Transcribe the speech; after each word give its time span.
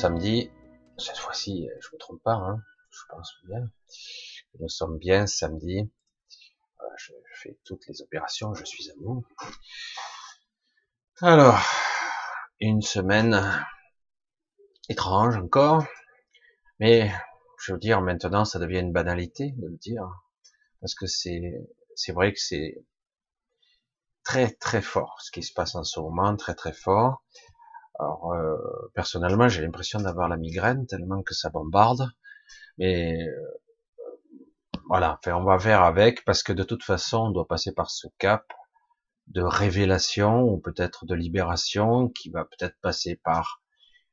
samedi. 0.00 0.50
Cette 0.96 1.18
fois-ci, 1.18 1.68
je 1.78 1.88
me 1.92 1.98
trompe 1.98 2.22
pas, 2.22 2.32
hein, 2.32 2.62
je 2.90 3.00
pense 3.10 3.34
bien. 3.44 3.70
Nous 4.58 4.68
sommes 4.70 4.98
bien 4.98 5.26
samedi. 5.26 5.90
Je 6.96 7.12
fais 7.34 7.58
toutes 7.64 7.86
les 7.86 8.00
opérations, 8.00 8.54
je 8.54 8.64
suis 8.64 8.90
à 8.90 8.94
vous. 9.02 9.26
Alors, 11.20 11.58
une 12.60 12.80
semaine 12.80 13.42
étrange 14.88 15.36
encore, 15.36 15.84
mais 16.78 17.12
je 17.58 17.74
veux 17.74 17.78
dire, 17.78 18.00
maintenant, 18.00 18.46
ça 18.46 18.58
devient 18.58 18.80
une 18.80 18.92
banalité 18.92 19.52
de 19.58 19.66
le 19.66 19.76
dire, 19.76 20.08
parce 20.80 20.94
que 20.94 21.06
c'est, 21.06 21.42
c'est 21.94 22.12
vrai 22.12 22.32
que 22.32 22.40
c'est 22.40 22.82
très 24.24 24.50
très 24.50 24.80
fort 24.80 25.20
ce 25.20 25.30
qui 25.30 25.42
se 25.42 25.52
passe 25.52 25.74
en 25.74 25.84
ce 25.84 26.00
moment, 26.00 26.34
très 26.36 26.54
très 26.54 26.72
fort. 26.72 27.22
Alors 28.00 28.32
euh, 28.32 28.56
personnellement, 28.94 29.48
j'ai 29.48 29.62
l'impression 29.62 30.00
d'avoir 30.00 30.28
la 30.28 30.38
migraine 30.38 30.86
tellement 30.86 31.22
que 31.22 31.34
ça 31.34 31.50
bombarde, 31.50 32.08
mais 32.78 33.28
euh, 33.28 33.60
voilà, 34.88 35.18
enfin, 35.18 35.36
on 35.36 35.44
va 35.44 35.58
faire 35.58 35.82
avec 35.82 36.24
parce 36.24 36.42
que 36.42 36.52
de 36.52 36.62
toute 36.62 36.82
façon, 36.82 37.18
on 37.18 37.30
doit 37.30 37.46
passer 37.46 37.72
par 37.72 37.90
ce 37.90 38.06
cap 38.18 38.46
de 39.26 39.42
révélation 39.42 40.42
ou 40.44 40.58
peut-être 40.58 41.04
de 41.04 41.14
libération 41.14 42.08
qui 42.08 42.30
va 42.30 42.44
peut-être 42.44 42.76
passer 42.80 43.20
par 43.22 43.62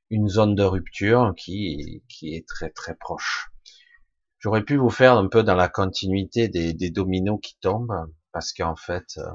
une 0.10 0.28
zone 0.28 0.56
de 0.56 0.64
rupture 0.64 1.34
qui, 1.38 2.04
qui 2.10 2.36
est 2.36 2.48
très 2.48 2.70
très 2.70 2.96
proche. 2.96 3.50
J'aurais 4.40 4.64
pu 4.64 4.76
vous 4.76 4.90
faire 4.90 5.14
un 5.14 5.28
peu 5.28 5.44
dans 5.44 5.56
la 5.56 5.70
continuité 5.70 6.48
des, 6.50 6.90
dominos 6.92 7.40
qui 7.42 7.58
tombent, 7.60 8.12
parce 8.32 8.54
qu'en 8.54 8.76
fait, 8.76 9.18
euh, 9.18 9.32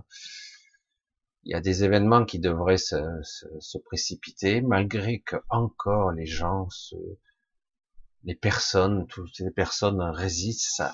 il 1.45 1.53
y 1.53 1.55
a 1.55 1.61
des 1.61 1.85
événements 1.85 2.25
qui 2.25 2.39
devraient 2.39 2.79
se, 2.79 2.97
se, 3.23 3.47
se, 3.59 3.79
précipiter, 3.79 4.61
malgré 4.61 5.21
que 5.21 5.37
encore 5.49 6.13
les 6.13 6.27
gens, 6.27 6.69
se, 6.71 6.97
les 8.25 8.35
personnes, 8.35 9.07
toutes 9.09 9.39
les 9.41 9.51
personnes 9.51 10.01
résistent. 10.01 10.85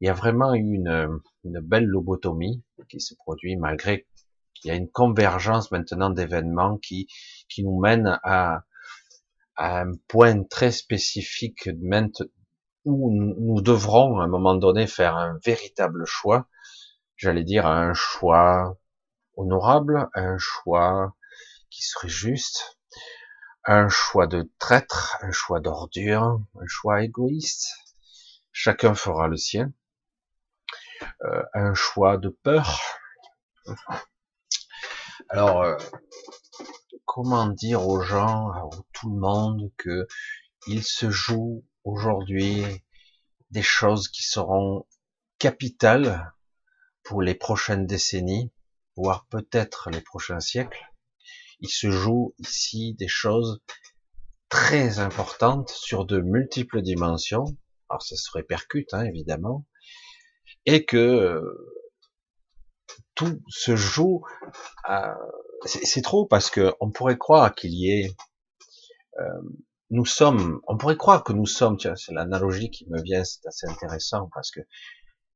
Il 0.00 0.06
y 0.06 0.10
a 0.10 0.14
vraiment 0.14 0.54
une, 0.54 1.20
une 1.44 1.60
belle 1.60 1.86
lobotomie 1.86 2.62
qui 2.88 3.00
se 3.00 3.14
produit, 3.14 3.56
malgré 3.56 4.06
qu'il 4.54 4.68
y 4.68 4.72
a 4.72 4.76
une 4.76 4.90
convergence 4.90 5.70
maintenant 5.70 6.10
d'événements 6.10 6.78
qui, 6.78 7.06
qui 7.48 7.62
nous 7.62 7.78
mènent 7.80 8.18
à, 8.24 8.64
à 9.56 9.80
un 9.80 9.92
point 10.08 10.42
très 10.44 10.72
spécifique 10.72 11.68
où 12.84 13.10
nous 13.12 13.60
devrons 13.62 14.18
à 14.20 14.24
un 14.24 14.28
moment 14.28 14.54
donné 14.54 14.86
faire 14.86 15.16
un 15.16 15.38
véritable 15.44 16.04
choix, 16.06 16.48
j'allais 17.16 17.44
dire 17.44 17.66
un 17.66 17.94
choix 17.94 18.78
honorable, 19.36 20.08
un 20.14 20.38
choix 20.38 21.14
qui 21.70 21.82
serait 21.82 22.08
juste, 22.08 22.78
un 23.64 23.88
choix 23.88 24.26
de 24.26 24.50
traître, 24.58 25.18
un 25.22 25.32
choix 25.32 25.60
d'ordure, 25.60 26.40
un 26.54 26.66
choix 26.66 27.02
égoïste. 27.02 27.68
Chacun 28.52 28.94
fera 28.94 29.28
le 29.28 29.36
sien. 29.36 29.72
Euh, 31.22 31.42
un 31.52 31.74
choix 31.74 32.16
de 32.16 32.28
peur. 32.28 32.80
Alors, 35.28 35.62
euh, 35.62 35.76
comment 37.04 37.48
dire 37.48 37.86
aux 37.86 38.00
gens, 38.00 38.50
à 38.50 38.62
tout 38.92 39.10
le 39.10 39.18
monde, 39.18 39.72
que 39.76 40.06
il 40.66 40.82
se 40.84 41.10
joue 41.10 41.64
aujourd'hui 41.84 42.64
des 43.50 43.62
choses 43.62 44.08
qui 44.08 44.22
seront 44.22 44.86
capitales 45.38 46.32
pour 47.02 47.22
les 47.22 47.34
prochaines 47.34 47.86
décennies, 47.86 48.52
voire 48.96 49.26
peut-être 49.30 49.90
les 49.90 50.00
prochains 50.00 50.40
siècles. 50.40 50.84
Il 51.60 51.68
se 51.68 51.90
joue 51.90 52.34
ici 52.38 52.94
des 52.94 53.08
choses 53.08 53.60
très 54.48 54.98
importantes 54.98 55.70
sur 55.70 56.04
de 56.04 56.20
multiples 56.20 56.82
dimensions. 56.82 57.44
Alors 57.88 58.02
ça 58.02 58.16
se 58.16 58.30
répercute 58.32 58.92
hein, 58.94 59.04
évidemment, 59.04 59.64
et 60.64 60.84
que 60.84 60.96
euh, 60.96 61.84
tout 63.14 63.40
se 63.48 63.76
joue 63.76 64.22
c'est 65.64 66.02
trop 66.02 66.26
parce 66.26 66.50
que 66.50 66.74
on 66.80 66.90
pourrait 66.90 67.18
croire 67.18 67.54
qu'il 67.54 67.72
y 67.72 67.90
ait, 67.90 68.14
euh, 69.18 69.42
nous 69.90 70.04
sommes, 70.04 70.60
on 70.66 70.76
pourrait 70.76 70.96
croire 70.96 71.24
que 71.24 71.32
nous 71.32 71.46
sommes, 71.46 71.78
c'est 71.78 72.12
l'analogie 72.12 72.70
qui 72.70 72.86
me 72.88 73.00
vient, 73.02 73.24
c'est 73.24 73.46
assez 73.46 73.66
intéressant 73.66 74.28
parce 74.34 74.50
que 74.50 74.60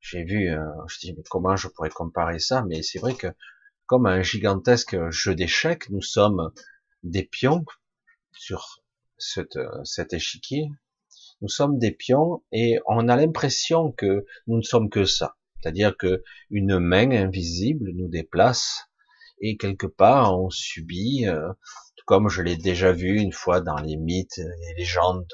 j'ai 0.01 0.23
vu, 0.23 0.49
euh, 0.49 0.59
je 0.87 0.99
dis 0.99 1.13
mais 1.13 1.23
comment 1.29 1.55
je 1.55 1.67
pourrais 1.67 1.89
comparer 1.89 2.39
ça, 2.39 2.63
mais 2.67 2.81
c'est 2.81 2.99
vrai 2.99 3.15
que 3.15 3.27
comme 3.85 4.05
un 4.07 4.21
gigantesque 4.21 4.97
jeu 5.11 5.35
d'échecs, 5.35 5.89
nous 5.89 6.01
sommes 6.01 6.51
des 7.03 7.23
pions 7.23 7.65
sur 8.33 8.81
cette, 9.17 9.59
cet 9.83 10.13
échiquier, 10.13 10.69
nous 11.41 11.49
sommes 11.49 11.77
des 11.77 11.91
pions 11.91 12.43
et 12.51 12.79
on 12.87 13.07
a 13.07 13.15
l'impression 13.15 13.91
que 13.91 14.25
nous 14.47 14.57
ne 14.57 14.61
sommes 14.61 14.89
que 14.89 15.05
ça, 15.05 15.35
c'est-à-dire 15.59 15.95
que 15.97 16.23
une 16.49 16.79
main 16.79 17.11
invisible 17.11 17.91
nous 17.93 18.07
déplace 18.07 18.85
et 19.39 19.57
quelque 19.57 19.87
part 19.87 20.39
on 20.39 20.49
subit, 20.49 21.27
euh, 21.27 21.51
comme 22.05 22.29
je 22.29 22.41
l'ai 22.41 22.57
déjà 22.57 22.91
vu 22.91 23.19
une 23.19 23.33
fois 23.33 23.61
dans 23.61 23.77
les 23.77 23.97
mythes 23.97 24.39
et 24.39 24.73
légendes 24.77 25.27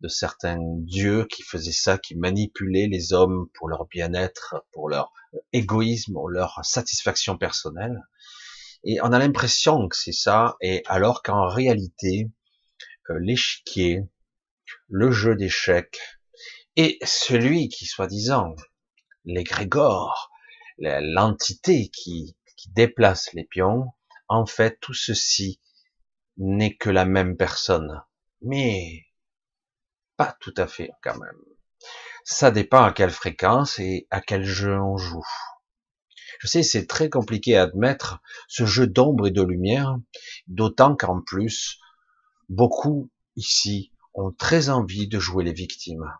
de, 0.00 0.08
certains 0.08 0.58
dieux 0.60 1.26
qui 1.26 1.42
faisaient 1.42 1.72
ça, 1.72 1.98
qui 1.98 2.16
manipulaient 2.16 2.86
les 2.86 3.12
hommes 3.12 3.48
pour 3.54 3.68
leur 3.68 3.86
bien-être, 3.86 4.64
pour 4.72 4.88
leur 4.88 5.12
égoïsme, 5.52 6.12
pour 6.12 6.28
leur 6.28 6.60
satisfaction 6.62 7.36
personnelle. 7.36 8.00
Et 8.84 9.00
on 9.02 9.12
a 9.12 9.18
l'impression 9.18 9.88
que 9.88 9.96
c'est 9.96 10.12
ça, 10.12 10.56
et 10.60 10.82
alors 10.86 11.22
qu'en 11.22 11.46
réalité, 11.48 12.30
euh, 13.10 13.18
l'échiquier, 13.20 14.04
le 14.88 15.10
jeu 15.10 15.36
d'échecs, 15.36 16.00
et 16.76 16.98
celui 17.02 17.68
qui, 17.68 17.86
soi-disant, 17.86 18.54
l'égrégore, 19.24 20.30
l'entité 20.78 21.90
qui, 21.90 22.36
qui 22.56 22.70
déplace 22.70 23.32
les 23.34 23.44
pions, 23.44 23.92
en 24.28 24.46
fait, 24.46 24.78
tout 24.80 24.94
ceci 24.94 25.60
n'est 26.38 26.76
que 26.76 26.88
la 26.88 27.04
même 27.04 27.36
personne. 27.36 28.02
Mais 28.42 29.04
pas 30.20 30.36
tout 30.38 30.52
à 30.58 30.66
fait 30.66 30.90
quand 31.02 31.16
même. 31.16 31.38
Ça 32.24 32.50
dépend 32.50 32.84
à 32.84 32.92
quelle 32.92 33.10
fréquence 33.10 33.78
et 33.78 34.06
à 34.10 34.20
quel 34.20 34.44
jeu 34.44 34.78
on 34.78 34.98
joue. 34.98 35.24
Je 36.40 36.46
sais, 36.46 36.62
c'est 36.62 36.86
très 36.86 37.08
compliqué 37.08 37.56
à 37.56 37.62
admettre 37.62 38.20
ce 38.46 38.66
jeu 38.66 38.86
d'ombre 38.86 39.28
et 39.28 39.30
de 39.30 39.40
lumière, 39.40 39.96
d'autant 40.46 40.94
qu'en 40.94 41.22
plus, 41.22 41.78
beaucoup 42.50 43.10
ici 43.34 43.92
ont 44.12 44.30
très 44.30 44.68
envie 44.68 45.08
de 45.08 45.18
jouer 45.18 45.42
les 45.42 45.54
victimes. 45.54 46.12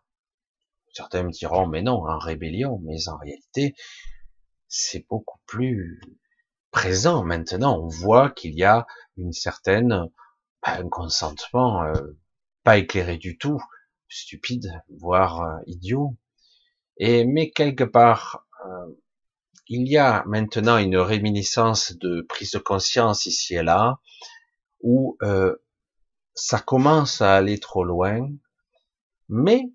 Certains 0.94 1.22
me 1.22 1.30
diront, 1.30 1.66
mais 1.66 1.82
non, 1.82 2.02
en 2.02 2.18
rébellion, 2.18 2.80
mais 2.82 3.06
en 3.06 3.18
réalité, 3.18 3.74
c'est 4.66 5.06
beaucoup 5.10 5.40
plus 5.44 6.00
présent 6.70 7.22
maintenant. 7.22 7.78
On 7.78 7.88
voit 7.88 8.30
qu'il 8.30 8.54
y 8.54 8.64
a 8.64 8.86
une 9.18 9.34
certaine 9.34 10.06
ben, 10.62 10.86
un 10.86 10.88
consentement 10.88 11.82
euh, 11.82 12.16
pas 12.64 12.78
éclairé 12.78 13.18
du 13.18 13.36
tout, 13.36 13.60
stupide, 14.10 14.82
voire 14.88 15.42
euh, 15.42 15.58
idiot. 15.66 16.16
Et 16.98 17.24
mais 17.24 17.50
quelque 17.50 17.84
part, 17.84 18.46
euh, 18.66 18.86
il 19.68 19.88
y 19.88 19.96
a 19.96 20.24
maintenant 20.26 20.76
une 20.76 20.96
réminiscence 20.98 21.92
de 21.92 22.22
prise 22.28 22.50
de 22.50 22.58
conscience 22.58 23.24
ici 23.26 23.54
et 23.54 23.62
là, 23.62 24.00
où 24.82 25.16
ça 26.34 26.58
commence 26.58 27.20
à 27.20 27.36
aller 27.36 27.60
trop 27.60 27.84
loin, 27.84 28.28
mais 29.28 29.70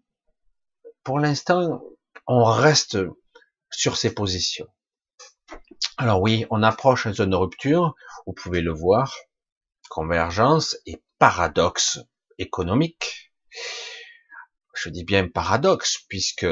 pour 1.03 1.19
l'instant, 1.19 1.81
on 2.27 2.43
reste 2.43 2.97
sur 3.71 3.97
ses 3.97 4.13
positions. 4.13 4.67
Alors 5.97 6.21
oui, 6.21 6.45
on 6.49 6.63
approche 6.63 7.05
une 7.05 7.13
zone 7.13 7.29
de 7.29 7.35
rupture, 7.35 7.95
vous 8.25 8.33
pouvez 8.33 8.61
le 8.61 8.73
voir, 8.73 9.15
convergence 9.89 10.77
et 10.85 11.01
paradoxe 11.19 11.99
économique. 12.37 13.31
Je 14.75 14.89
dis 14.89 15.03
bien 15.03 15.27
paradoxe, 15.27 15.99
puisque 16.09 16.47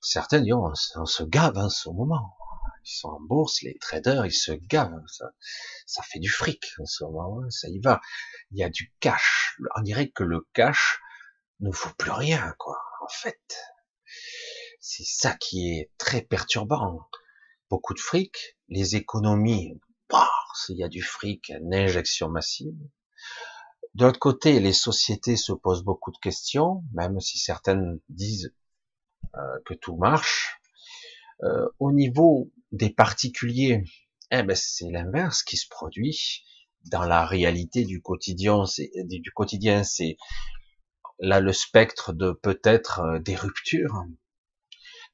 certains 0.00 0.40
disent, 0.40 0.54
on, 0.54 1.06
se 1.06 1.22
gave 1.22 1.56
en 1.56 1.68
ce 1.68 1.88
moment. 1.88 2.36
Ils 2.84 2.98
sont 2.98 3.08
en 3.08 3.20
bourse, 3.20 3.62
les 3.62 3.76
traders, 3.78 4.26
ils 4.26 4.32
se 4.32 4.52
gavent. 4.52 5.04
Ça, 5.86 6.02
fait 6.02 6.18
du 6.18 6.30
fric 6.30 6.64
en 6.80 6.86
ce 6.86 7.04
moment, 7.04 7.40
hein, 7.42 7.50
ça 7.50 7.68
y 7.68 7.78
va. 7.80 8.00
Il 8.50 8.58
y 8.58 8.64
a 8.64 8.70
du 8.70 8.92
cash. 9.00 9.58
On 9.76 9.82
dirait 9.82 10.10
que 10.10 10.24
le 10.24 10.46
cash 10.52 11.00
ne 11.60 11.70
vaut 11.70 11.94
plus 11.98 12.10
rien, 12.10 12.54
quoi, 12.58 12.78
en 13.02 13.08
fait. 13.08 13.56
C'est 14.80 15.04
ça 15.04 15.34
qui 15.34 15.78
est 15.78 15.90
très 15.98 16.22
perturbant 16.22 17.08
beaucoup 17.70 17.94
de 17.94 18.00
fric, 18.00 18.56
les 18.68 18.96
économies, 18.96 19.78
s'il 20.54 20.76
y 20.76 20.84
a 20.84 20.88
du 20.88 21.02
fric, 21.02 21.50
une 21.50 21.74
injection 21.74 22.28
massive. 22.28 22.74
De 23.94 24.04
l'autre 24.04 24.18
côté, 24.18 24.60
les 24.60 24.72
sociétés 24.72 25.36
se 25.36 25.52
posent 25.52 25.82
beaucoup 25.82 26.12
de 26.12 26.18
questions, 26.18 26.82
même 26.92 27.20
si 27.20 27.38
certaines 27.38 28.00
disent 28.08 28.54
euh, 29.36 29.60
que 29.64 29.74
tout 29.74 29.96
marche. 29.96 30.60
Euh, 31.42 31.68
au 31.78 31.92
niveau 31.92 32.50
des 32.72 32.90
particuliers. 32.90 33.84
Eh 34.30 34.42
ben, 34.42 34.56
c'est 34.56 34.90
l'inverse 34.90 35.42
qui 35.42 35.56
se 35.56 35.68
produit 35.68 36.44
dans 36.86 37.04
la 37.04 37.24
réalité 37.24 37.84
du 37.84 38.02
quotidien. 38.02 38.66
C'est, 38.66 38.90
du 39.04 39.30
quotidien, 39.32 39.84
c'est 39.84 40.16
là 41.20 41.40
le 41.40 41.52
spectre 41.52 42.12
de 42.12 42.32
peut-être 42.32 43.00
euh, 43.00 43.18
des 43.20 43.36
ruptures, 43.36 44.04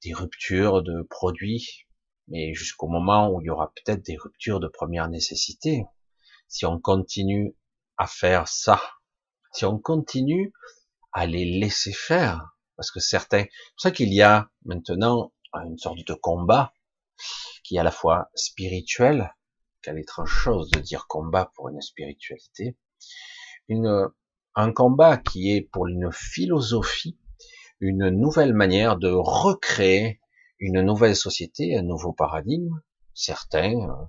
des 0.02 0.14
ruptures 0.14 0.82
de 0.82 1.02
produits, 1.02 1.86
mais 2.28 2.54
jusqu'au 2.54 2.88
moment 2.88 3.30
où 3.30 3.40
il 3.40 3.46
y 3.46 3.50
aura 3.50 3.72
peut-être 3.74 4.04
des 4.04 4.16
ruptures 4.16 4.60
de 4.60 4.68
première 4.68 5.08
nécessité. 5.08 5.84
Si 6.48 6.64
on 6.66 6.80
continue 6.80 7.54
à 7.96 8.06
faire 8.06 8.48
ça, 8.48 8.80
si 9.52 9.64
on 9.64 9.78
continue 9.78 10.52
à 11.12 11.26
les 11.26 11.44
laisser 11.44 11.92
faire, 11.92 12.56
parce 12.76 12.90
que 12.90 13.00
certains, 13.00 13.44
c'est 13.44 13.72
pour 13.74 13.80
ça 13.80 13.90
qu'il 13.90 14.12
y 14.12 14.22
a 14.22 14.50
maintenant 14.64 15.32
une 15.54 15.78
sorte 15.78 16.04
de 16.06 16.14
combat 16.14 16.72
qui 17.62 17.76
est 17.76 17.78
à 17.78 17.84
la 17.84 17.92
fois 17.92 18.30
spirituel, 18.34 19.32
quelle 19.82 19.98
étrange 19.98 20.30
chose 20.30 20.70
de 20.70 20.80
dire 20.80 21.06
combat 21.06 21.52
pour 21.54 21.68
une 21.68 21.80
spiritualité, 21.80 22.76
une, 23.68 24.08
un 24.54 24.72
combat 24.72 25.16
qui 25.16 25.52
est 25.52 25.62
pour 25.62 25.86
une 25.86 26.10
philosophie, 26.12 27.18
une 27.80 28.08
nouvelle 28.08 28.54
manière 28.54 28.96
de 28.96 29.10
recréer 29.10 30.20
une 30.58 30.80
nouvelle 30.80 31.16
société, 31.16 31.76
un 31.76 31.82
nouveau 31.82 32.12
paradigme. 32.12 32.80
Certains, 33.12 33.74
euh, 33.74 34.04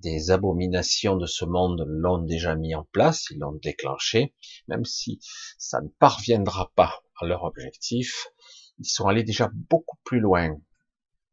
des 0.00 0.30
abominations 0.30 1.16
de 1.16 1.26
ce 1.26 1.44
monde 1.44 1.84
l'ont 1.86 2.18
déjà 2.18 2.54
mis 2.54 2.74
en 2.74 2.84
place, 2.92 3.26
ils 3.30 3.38
l'ont 3.38 3.58
déclenché, 3.62 4.34
même 4.66 4.84
si 4.84 5.20
ça 5.58 5.80
ne 5.80 5.88
parviendra 5.88 6.72
pas 6.74 7.02
à 7.20 7.26
leur 7.26 7.44
objectif, 7.44 8.28
ils 8.78 8.88
sont 8.88 9.06
allés 9.06 9.24
déjà 9.24 9.50
beaucoup 9.52 9.98
plus 10.04 10.20
loin. 10.20 10.56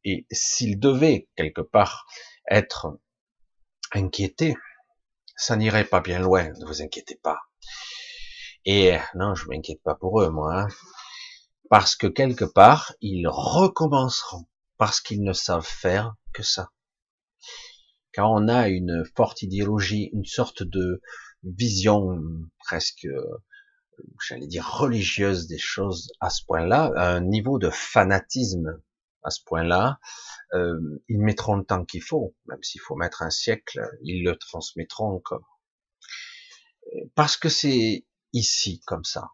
Et 0.04 0.26
s'ils 0.32 0.80
devaient 0.80 1.28
quelque 1.36 1.62
part 1.62 2.06
être 2.50 3.00
inquiétés, 3.92 4.56
ça 5.36 5.56
n'irait 5.56 5.86
pas 5.86 6.00
bien 6.00 6.20
loin, 6.20 6.50
ne 6.50 6.66
vous 6.66 6.82
inquiétez 6.82 7.20
pas. 7.22 7.40
Et 8.66 8.98
non, 9.14 9.36
je 9.36 9.48
m'inquiète 9.48 9.82
pas 9.84 9.96
pour 9.96 10.22
eux, 10.22 10.30
moi, 10.30 10.62
hein. 10.62 10.68
parce 11.70 11.96
que 11.96 12.08
quelque 12.08 12.46
part, 12.46 12.94
ils 13.00 13.28
recommenceront, 13.28 14.48
parce 14.78 15.02
qu'ils 15.02 15.24
ne 15.24 15.34
savent 15.34 15.66
faire 15.66 16.16
que 16.34 16.42
ça. 16.42 16.70
Quand 18.16 18.34
on 18.34 18.48
a 18.48 18.70
une 18.70 19.04
forte 19.16 19.42
idéologie, 19.42 20.10
une 20.14 20.26
sorte 20.26 20.64
de 20.64 21.02
vision 21.44 22.22
presque, 22.60 23.08
j'allais 24.26 24.48
dire 24.48 24.66
religieuse 24.66 25.48
des 25.48 25.58
choses 25.58 26.12
à 26.22 26.30
ce 26.30 26.44
point-là, 26.46 26.94
un 26.96 27.22
niveau 27.22 27.60
de 27.60 27.70
fanatisme 27.70 28.82
à 29.24 29.32
ce 29.32 29.42
point-là, 29.46 30.00
euh, 30.54 30.80
ils 31.10 31.20
mettront 31.20 31.56
le 31.56 31.66
temps 31.66 31.84
qu'il 31.84 32.02
faut, 32.02 32.36
même 32.46 32.62
s'il 32.64 32.80
faut 32.80 32.96
mettre 32.96 33.22
un 33.22 33.32
siècle, 33.32 33.82
ils 34.02 34.24
le 34.24 34.38
transmettront 34.38 35.16
encore. 35.16 35.60
Parce 37.16 37.36
que 37.36 37.50
c'est 37.50 38.06
ici 38.32 38.82
comme 38.86 39.04
ça. 39.04 39.30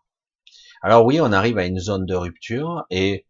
Alors 0.82 1.06
oui, 1.06 1.22
on 1.22 1.32
arrive 1.32 1.58
à 1.58 1.66
une 1.66 1.80
zone 1.80 2.06
de 2.06 2.16
rupture 2.16 2.86
et 2.90 3.28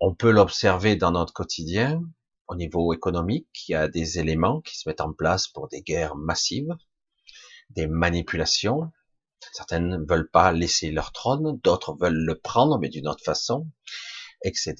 on 0.00 0.14
peut 0.14 0.32
l'observer 0.32 0.96
dans 0.96 1.12
notre 1.12 1.32
quotidien, 1.32 2.02
au 2.48 2.54
niveau 2.54 2.92
économique, 2.92 3.68
il 3.68 3.72
y 3.72 3.74
a 3.74 3.88
des 3.88 4.18
éléments 4.18 4.60
qui 4.60 4.76
se 4.76 4.88
mettent 4.88 5.00
en 5.00 5.12
place 5.12 5.48
pour 5.48 5.68
des 5.68 5.82
guerres 5.82 6.16
massives, 6.16 6.74
des 7.70 7.86
manipulations. 7.86 8.90
Certaines 9.52 9.88
ne 9.88 10.06
veulent 10.06 10.30
pas 10.30 10.52
laisser 10.52 10.90
leur 10.90 11.12
trône, 11.12 11.58
d'autres 11.62 11.96
veulent 11.98 12.24
le 12.24 12.38
prendre, 12.38 12.78
mais 12.78 12.88
d'une 12.88 13.08
autre 13.08 13.24
façon, 13.24 13.68
etc. 14.44 14.74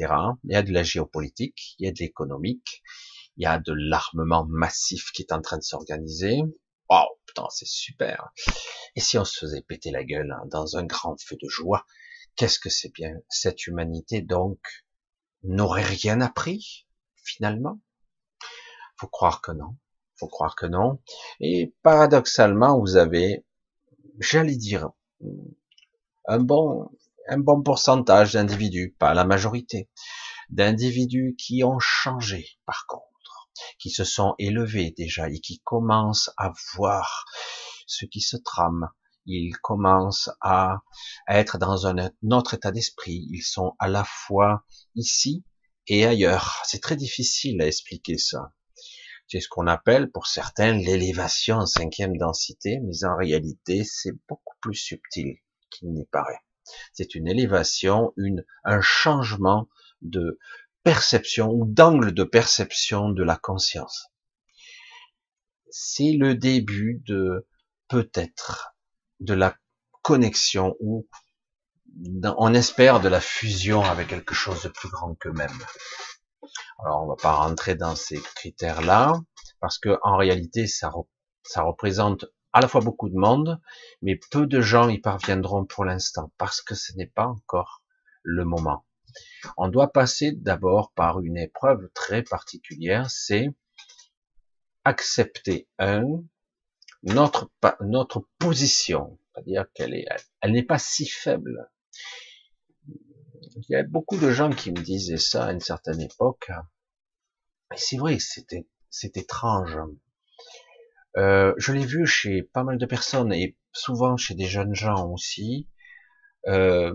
Il 0.44 0.52
y 0.52 0.56
a 0.56 0.62
de 0.62 0.72
la 0.72 0.82
géopolitique, 0.82 1.74
il 1.78 1.86
y 1.86 1.88
a 1.88 1.92
de 1.92 1.98
l'économique, 1.98 2.82
il 3.36 3.44
y 3.44 3.46
a 3.46 3.58
de 3.58 3.72
l'armement 3.72 4.46
massif 4.48 5.10
qui 5.12 5.22
est 5.22 5.32
en 5.32 5.40
train 5.40 5.58
de 5.58 5.62
s'organiser. 5.62 6.42
Waouh, 6.88 7.08
putain, 7.26 7.46
c'est 7.50 7.66
super. 7.66 8.30
Et 8.94 9.00
si 9.00 9.18
on 9.18 9.24
se 9.24 9.38
faisait 9.38 9.62
péter 9.62 9.90
la 9.90 10.04
gueule 10.04 10.32
hein, 10.32 10.46
dans 10.50 10.76
un 10.76 10.84
grand 10.84 11.20
feu 11.20 11.36
de 11.40 11.48
joie, 11.48 11.86
qu'est-ce 12.36 12.58
que 12.58 12.68
c'est 12.68 12.92
bien? 12.92 13.14
Cette 13.28 13.66
humanité, 13.66 14.20
donc, 14.20 14.58
n'aurait 15.42 15.82
rien 15.82 16.20
appris? 16.20 16.86
Finalement? 17.22 17.80
Faut 18.96 19.08
croire 19.08 19.40
que 19.40 19.52
non. 19.52 19.76
Faut 20.16 20.28
croire 20.28 20.54
que 20.54 20.66
non. 20.66 21.00
Et 21.40 21.74
paradoxalement, 21.82 22.78
vous 22.78 22.96
avez, 22.96 23.44
j'allais 24.20 24.56
dire, 24.56 24.90
un 26.26 26.38
bon, 26.38 26.90
un 27.28 27.38
bon 27.38 27.62
pourcentage 27.62 28.34
d'individus, 28.34 28.94
pas 28.98 29.14
la 29.14 29.24
majorité, 29.24 29.90
d'individus 30.50 31.34
qui 31.38 31.64
ont 31.64 31.78
changé, 31.78 32.46
par 32.66 32.86
contre, 32.86 33.50
qui 33.78 33.90
se 33.90 34.04
sont 34.04 34.34
élevés 34.38 34.92
déjà 34.96 35.28
et 35.28 35.40
qui 35.40 35.60
commencent 35.64 36.30
à 36.36 36.52
voir 36.74 37.24
ce 37.86 38.04
qui 38.06 38.20
se 38.20 38.36
trame. 38.36 38.88
Ils 39.26 39.56
commencent 39.58 40.30
à 40.40 40.82
être 41.28 41.58
dans 41.58 41.86
un 41.86 42.10
autre 42.30 42.54
état 42.54 42.72
d'esprit. 42.72 43.26
Ils 43.30 43.42
sont 43.42 43.74
à 43.78 43.88
la 43.88 44.04
fois 44.04 44.64
ici 44.94 45.44
et 45.86 46.06
ailleurs. 46.06 46.62
C'est 46.64 46.80
très 46.80 46.96
difficile 46.96 47.60
à 47.62 47.66
expliquer 47.66 48.18
ça. 48.18 48.52
C'est 49.28 49.40
ce 49.40 49.48
qu'on 49.48 49.66
appelle 49.66 50.10
pour 50.10 50.26
certains 50.26 50.72
l'élévation 50.72 51.56
en 51.56 51.66
cinquième 51.66 52.16
densité, 52.18 52.80
mais 52.80 53.04
en 53.04 53.16
réalité 53.16 53.82
c'est 53.84 54.12
beaucoup 54.28 54.56
plus 54.60 54.74
subtil 54.74 55.38
qu'il 55.70 55.90
n'y 55.92 56.04
paraît. 56.06 56.40
C'est 56.92 57.14
une 57.14 57.26
élévation, 57.26 58.12
une, 58.16 58.44
un 58.64 58.80
changement 58.80 59.68
de 60.02 60.38
perception 60.82 61.50
ou 61.50 61.64
d'angle 61.66 62.12
de 62.12 62.24
perception 62.24 63.08
de 63.08 63.22
la 63.22 63.36
conscience. 63.36 64.08
C'est 65.70 66.12
le 66.12 66.34
début 66.34 67.02
de 67.06 67.46
peut-être 67.88 68.76
de 69.20 69.34
la 69.34 69.56
connexion 70.02 70.76
ou 70.80 71.08
on 72.38 72.54
espère 72.54 73.00
de 73.00 73.08
la 73.08 73.20
fusion 73.20 73.82
avec 73.82 74.08
quelque 74.08 74.34
chose 74.34 74.62
de 74.62 74.68
plus 74.68 74.88
grand 74.88 75.14
qu'eux-mêmes. 75.14 75.58
Alors 76.78 77.04
on 77.04 77.06
va 77.06 77.16
pas 77.16 77.34
rentrer 77.34 77.74
dans 77.74 77.96
ces 77.96 78.20
critères-là 78.20 79.20
parce 79.60 79.78
que 79.78 79.98
en 80.02 80.16
réalité 80.16 80.66
ça, 80.66 80.90
représente 81.56 82.26
à 82.52 82.60
la 82.60 82.68
fois 82.68 82.80
beaucoup 82.80 83.08
de 83.08 83.16
monde, 83.16 83.60
mais 84.02 84.18
peu 84.30 84.46
de 84.46 84.60
gens 84.60 84.88
y 84.88 84.98
parviendront 84.98 85.64
pour 85.64 85.84
l'instant 85.84 86.32
parce 86.38 86.60
que 86.60 86.74
ce 86.74 86.92
n'est 86.96 87.06
pas 87.06 87.26
encore 87.26 87.82
le 88.22 88.44
moment. 88.44 88.84
On 89.56 89.68
doit 89.68 89.92
passer 89.92 90.32
d'abord 90.32 90.92
par 90.92 91.20
une 91.20 91.38
épreuve 91.38 91.88
très 91.94 92.22
particulière, 92.22 93.10
c'est 93.10 93.48
accepter 94.84 95.68
notre 97.02 97.50
notre 97.80 98.26
position, 98.38 99.18
c'est-à-dire 99.34 99.66
qu'elle 99.74 99.94
est 99.94 100.06
elle 100.40 100.52
n'est 100.52 100.62
pas 100.62 100.78
si 100.78 101.06
faible 101.06 101.70
il 103.56 103.64
y 103.68 103.76
a 103.76 103.82
beaucoup 103.82 104.16
de 104.18 104.30
gens 104.30 104.50
qui 104.50 104.70
me 104.70 104.80
disaient 104.80 105.16
ça 105.18 105.46
à 105.46 105.52
une 105.52 105.60
certaine 105.60 106.00
époque. 106.00 106.50
C'est 107.76 107.96
vrai, 107.96 108.18
c'était, 108.18 108.66
c'est 108.90 109.16
étrange. 109.16 109.78
Euh, 111.16 111.54
je 111.58 111.72
l'ai 111.72 111.84
vu 111.84 112.06
chez 112.06 112.42
pas 112.42 112.64
mal 112.64 112.78
de 112.78 112.86
personnes 112.86 113.32
et 113.32 113.56
souvent 113.72 114.16
chez 114.16 114.34
des 114.34 114.46
jeunes 114.46 114.74
gens 114.74 115.10
aussi. 115.10 115.68
Euh, 116.48 116.94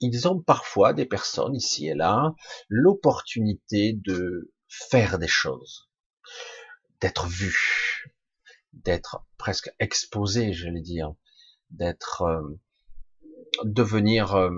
ils 0.00 0.26
ont 0.26 0.40
parfois 0.40 0.92
des 0.92 1.06
personnes 1.06 1.54
ici 1.54 1.86
et 1.86 1.94
là 1.94 2.34
l'opportunité 2.68 3.92
de 3.92 4.52
faire 4.68 5.18
des 5.18 5.28
choses, 5.28 5.90
d'être 7.00 7.26
vus, 7.26 8.16
d'être 8.72 9.24
presque 9.38 9.72
exposés, 9.78 10.52
je 10.52 10.68
vais 10.68 10.80
dire, 10.80 11.14
d'être 11.70 12.22
euh, 12.22 12.58
devenir 13.64 14.34
euh, 14.34 14.50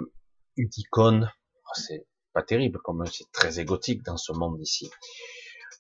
une 0.57 0.71
icône, 0.77 1.31
c'est 1.75 2.07
pas 2.33 2.43
terrible, 2.43 2.79
comme 2.83 3.05
c'est 3.07 3.31
très 3.33 3.61
égotique 3.61 4.03
dans 4.03 4.17
ce 4.17 4.33
monde 4.33 4.61
ici. 4.61 4.91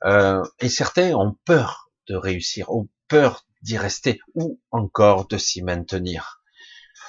Euh, 0.04 0.42
et 0.61 0.68
certains 0.68 1.14
ont 1.14 1.37
peur 1.44 1.90
de 2.09 2.16
réussir, 2.16 2.71
ont 2.71 2.88
peur 3.09 3.47
d'y 3.62 3.78
rester, 3.78 4.21
ou 4.35 4.61
encore 4.71 5.26
de 5.26 5.38
s'y 5.38 5.62
maintenir. 5.62 6.42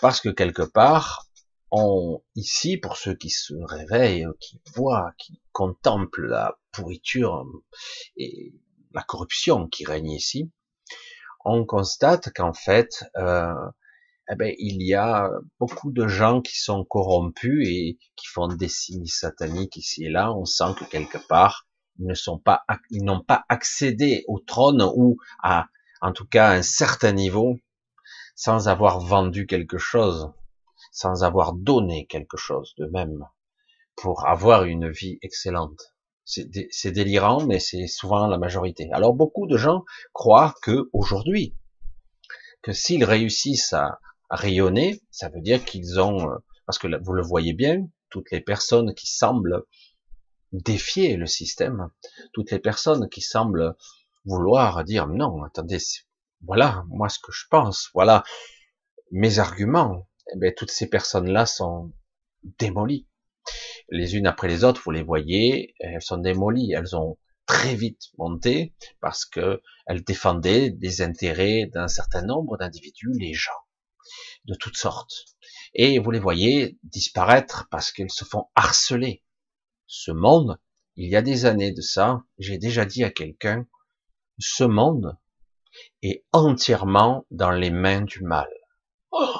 Parce 0.02 0.22
que 0.22 0.30
quelque 0.30 0.62
part, 0.62 1.28
on, 1.72 2.22
ici, 2.36 2.78
pour 2.78 2.98
ceux 2.98 3.16
qui 3.16 3.30
se 3.30 3.54
réveillent, 3.54 4.28
qui 4.40 4.62
voient, 4.76 5.14
qui 5.18 5.42
contemplent 5.52 6.28
la 6.28 6.58
pourriture 6.72 7.46
et 8.18 8.54
la 8.94 9.04
corruption 9.04 9.68
qui 9.68 9.86
règne 9.86 10.12
ici, 10.12 10.52
on 11.44 11.66
constate 11.66 12.34
qu'en 12.34 12.54
fait, 12.54 13.04
euh, 13.18 13.54
eh 14.29 14.36
ben, 14.36 14.53
il 14.58 14.82
y 14.82 14.96
a 14.96 15.29
beaucoup 15.60 15.91
de 15.91 16.08
gens 16.08 16.41
qui 16.41 16.58
sont 16.58 16.84
corrompus 16.84 17.67
et 17.67 18.00
qui 18.15 18.27
font 18.27 18.48
des 18.48 18.67
signes 18.67 19.05
sataniques 19.05 19.77
ici 19.77 20.05
et 20.05 20.10
là. 20.10 20.34
On 20.34 20.46
sent 20.46 20.74
que 20.79 20.86
quelque 20.86 21.20
part, 21.27 21.67
ils 22.00 22.08
ne 22.08 22.15
sont 22.15 22.39
pas, 22.39 22.63
ils 22.89 23.03
n'ont 23.03 23.24
pas 23.24 23.46
accédé 23.50 24.24
au 24.27 24.39
trône 24.39 24.82
ou 24.82 25.17
à, 25.44 25.67
en 26.01 26.12
tout 26.12 26.25
cas, 26.25 26.51
un 26.51 26.63
certain 26.63 27.12
niveau 27.12 27.58
sans 28.36 28.67
avoir 28.67 29.00
vendu 29.00 29.46
quelque 29.46 29.77
chose, 29.77 30.32
sans 30.91 31.24
avoir 31.24 31.53
donné 31.53 32.08
quelque 32.08 32.38
chose 32.38 32.74
de 32.77 32.88
même 32.88 33.25
pour 33.96 34.27
avoir 34.27 34.63
une 34.65 34.89
vie 34.89 35.20
excellente. 35.22 35.94
C'est 36.25 36.91
délirant, 36.91 37.46
mais 37.46 37.60
c'est 37.60 37.86
souvent 37.86 38.25
la 38.25 38.39
majorité. 38.39 38.89
Alors 38.91 39.13
beaucoup 39.13 39.46
de 39.46 39.58
gens 39.58 39.86
croient 40.12 40.55
que 40.63 40.89
aujourd'hui, 40.91 41.55
que 42.63 42.74
s'ils 42.74 43.03
réussissent 43.03 43.74
à, 43.74 44.00
rayonner, 44.29 45.01
ça 45.12 45.29
veut 45.29 45.41
dire 45.41 45.63
qu'ils 45.65 46.00
ont, 46.00 46.29
euh, 46.29 46.36
parce 46.65 46.79
que 46.79 46.88
vous 47.03 47.13
le 47.13 47.24
voyez 47.24 47.53
bien, 47.53 47.88
toutes 48.10 48.32
les 48.32 48.41
personnes 48.41 48.94
qui 48.94 49.08
semblent 49.08 49.63
défier 50.51 51.17
le 51.17 51.25
système, 51.25 51.89
toutes 52.34 52.51
les 52.51 52.60
personnes 52.60 53.10
qui 53.10 53.22
semblent 53.22 53.75
vouloir 54.25 54.84
dire 54.84 55.08
non, 55.08 55.44
attendez, 55.44 55.79
voilà 56.41 56.84
moi 56.88 57.10
ce 57.10 57.20
que 57.20 57.32
je 57.32 57.46
pense, 57.50 57.89
voilà 57.94 58.24
mes 59.12 59.39
arguments, 59.39 60.08
eh 60.34 60.38
bien, 60.39 60.51
toutes 60.55 60.72
ces 60.72 60.89
personnes-là 60.89 61.46
sont 61.46 61.94
démolies. 62.60 63.08
Les 63.89 64.15
unes 64.15 64.27
après 64.27 64.48
les 64.48 64.63
autres, 64.63 64.82
vous 64.84 64.91
les 64.91 65.03
voyez, 65.03 65.75
elles 65.79 66.01
sont 66.01 66.17
démolies, 66.17 66.74
elles 66.74 66.96
ont 66.96 67.17
très 67.46 67.75
vite 67.75 68.01
monté 68.17 68.74
parce 69.01 69.25
que 69.25 69.62
elles 69.86 70.03
défendaient 70.03 70.72
des 70.72 71.01
intérêts 71.01 71.67
d'un 71.67 71.88
certain 71.88 72.24
nombre 72.24 72.58
d'individus, 72.58 73.12
les 73.20 73.34
gens, 73.34 73.51
de 74.46 74.56
toutes 74.56 74.78
sortes. 74.78 75.25
Et 75.74 76.00
vous 76.00 76.12
les 76.12 76.20
voyez 76.20 76.78
disparaître 76.84 77.68
parce 77.70 77.92
qu'ils 77.92 78.12
se 78.12 78.25
font 78.25 78.48
harceler. 78.56 79.24
Ce 79.88 80.12
monde, 80.12 80.60
il 80.96 81.10
y 81.10 81.16
a 81.16 81.22
des 81.22 81.46
années 81.46 81.72
de 81.72 81.82
ça, 81.82 82.24
j'ai 82.38 82.58
déjà 82.58 82.86
dit 82.86 83.04
à 83.04 83.12
quelqu'un, 83.12 83.68
ce 84.40 84.64
monde 84.64 85.18
est 86.02 86.24
entièrement 86.32 87.25
dans 87.32 87.52
les 87.52 87.70
mains 87.72 88.02
du 88.02 88.24
mal. 88.24 88.50
Oh, 89.12 89.40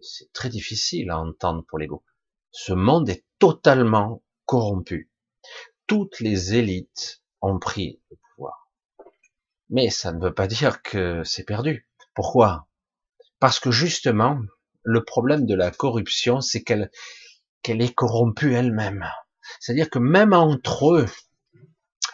c'est 0.00 0.32
très 0.32 0.48
difficile 0.48 1.10
à 1.10 1.18
entendre 1.18 1.64
pour 1.68 1.78
l'ego. 1.78 2.04
Ce 2.50 2.72
monde 2.72 3.08
est 3.08 3.24
totalement 3.38 4.22
corrompu. 4.46 5.10
Toutes 5.86 6.20
les 6.20 6.54
élites 6.54 7.22
ont 7.40 7.58
pris 7.58 8.00
le 8.10 8.16
pouvoir. 8.16 8.70
Mais 9.68 9.90
ça 9.90 10.12
ne 10.12 10.22
veut 10.22 10.34
pas 10.34 10.46
dire 10.46 10.82
que 10.82 11.22
c'est 11.24 11.44
perdu. 11.44 11.88
Pourquoi? 12.14 12.68
Parce 13.44 13.60
que 13.60 13.70
justement, 13.70 14.40
le 14.84 15.04
problème 15.04 15.44
de 15.44 15.54
la 15.54 15.70
corruption, 15.70 16.40
c'est 16.40 16.62
qu'elle 16.62 16.90
qu'elle 17.60 17.82
est 17.82 17.94
corrompue 17.94 18.54
elle-même. 18.54 19.06
C'est-à-dire 19.60 19.90
que 19.90 19.98
même 19.98 20.32
entre 20.32 20.94
eux, 20.94 21.06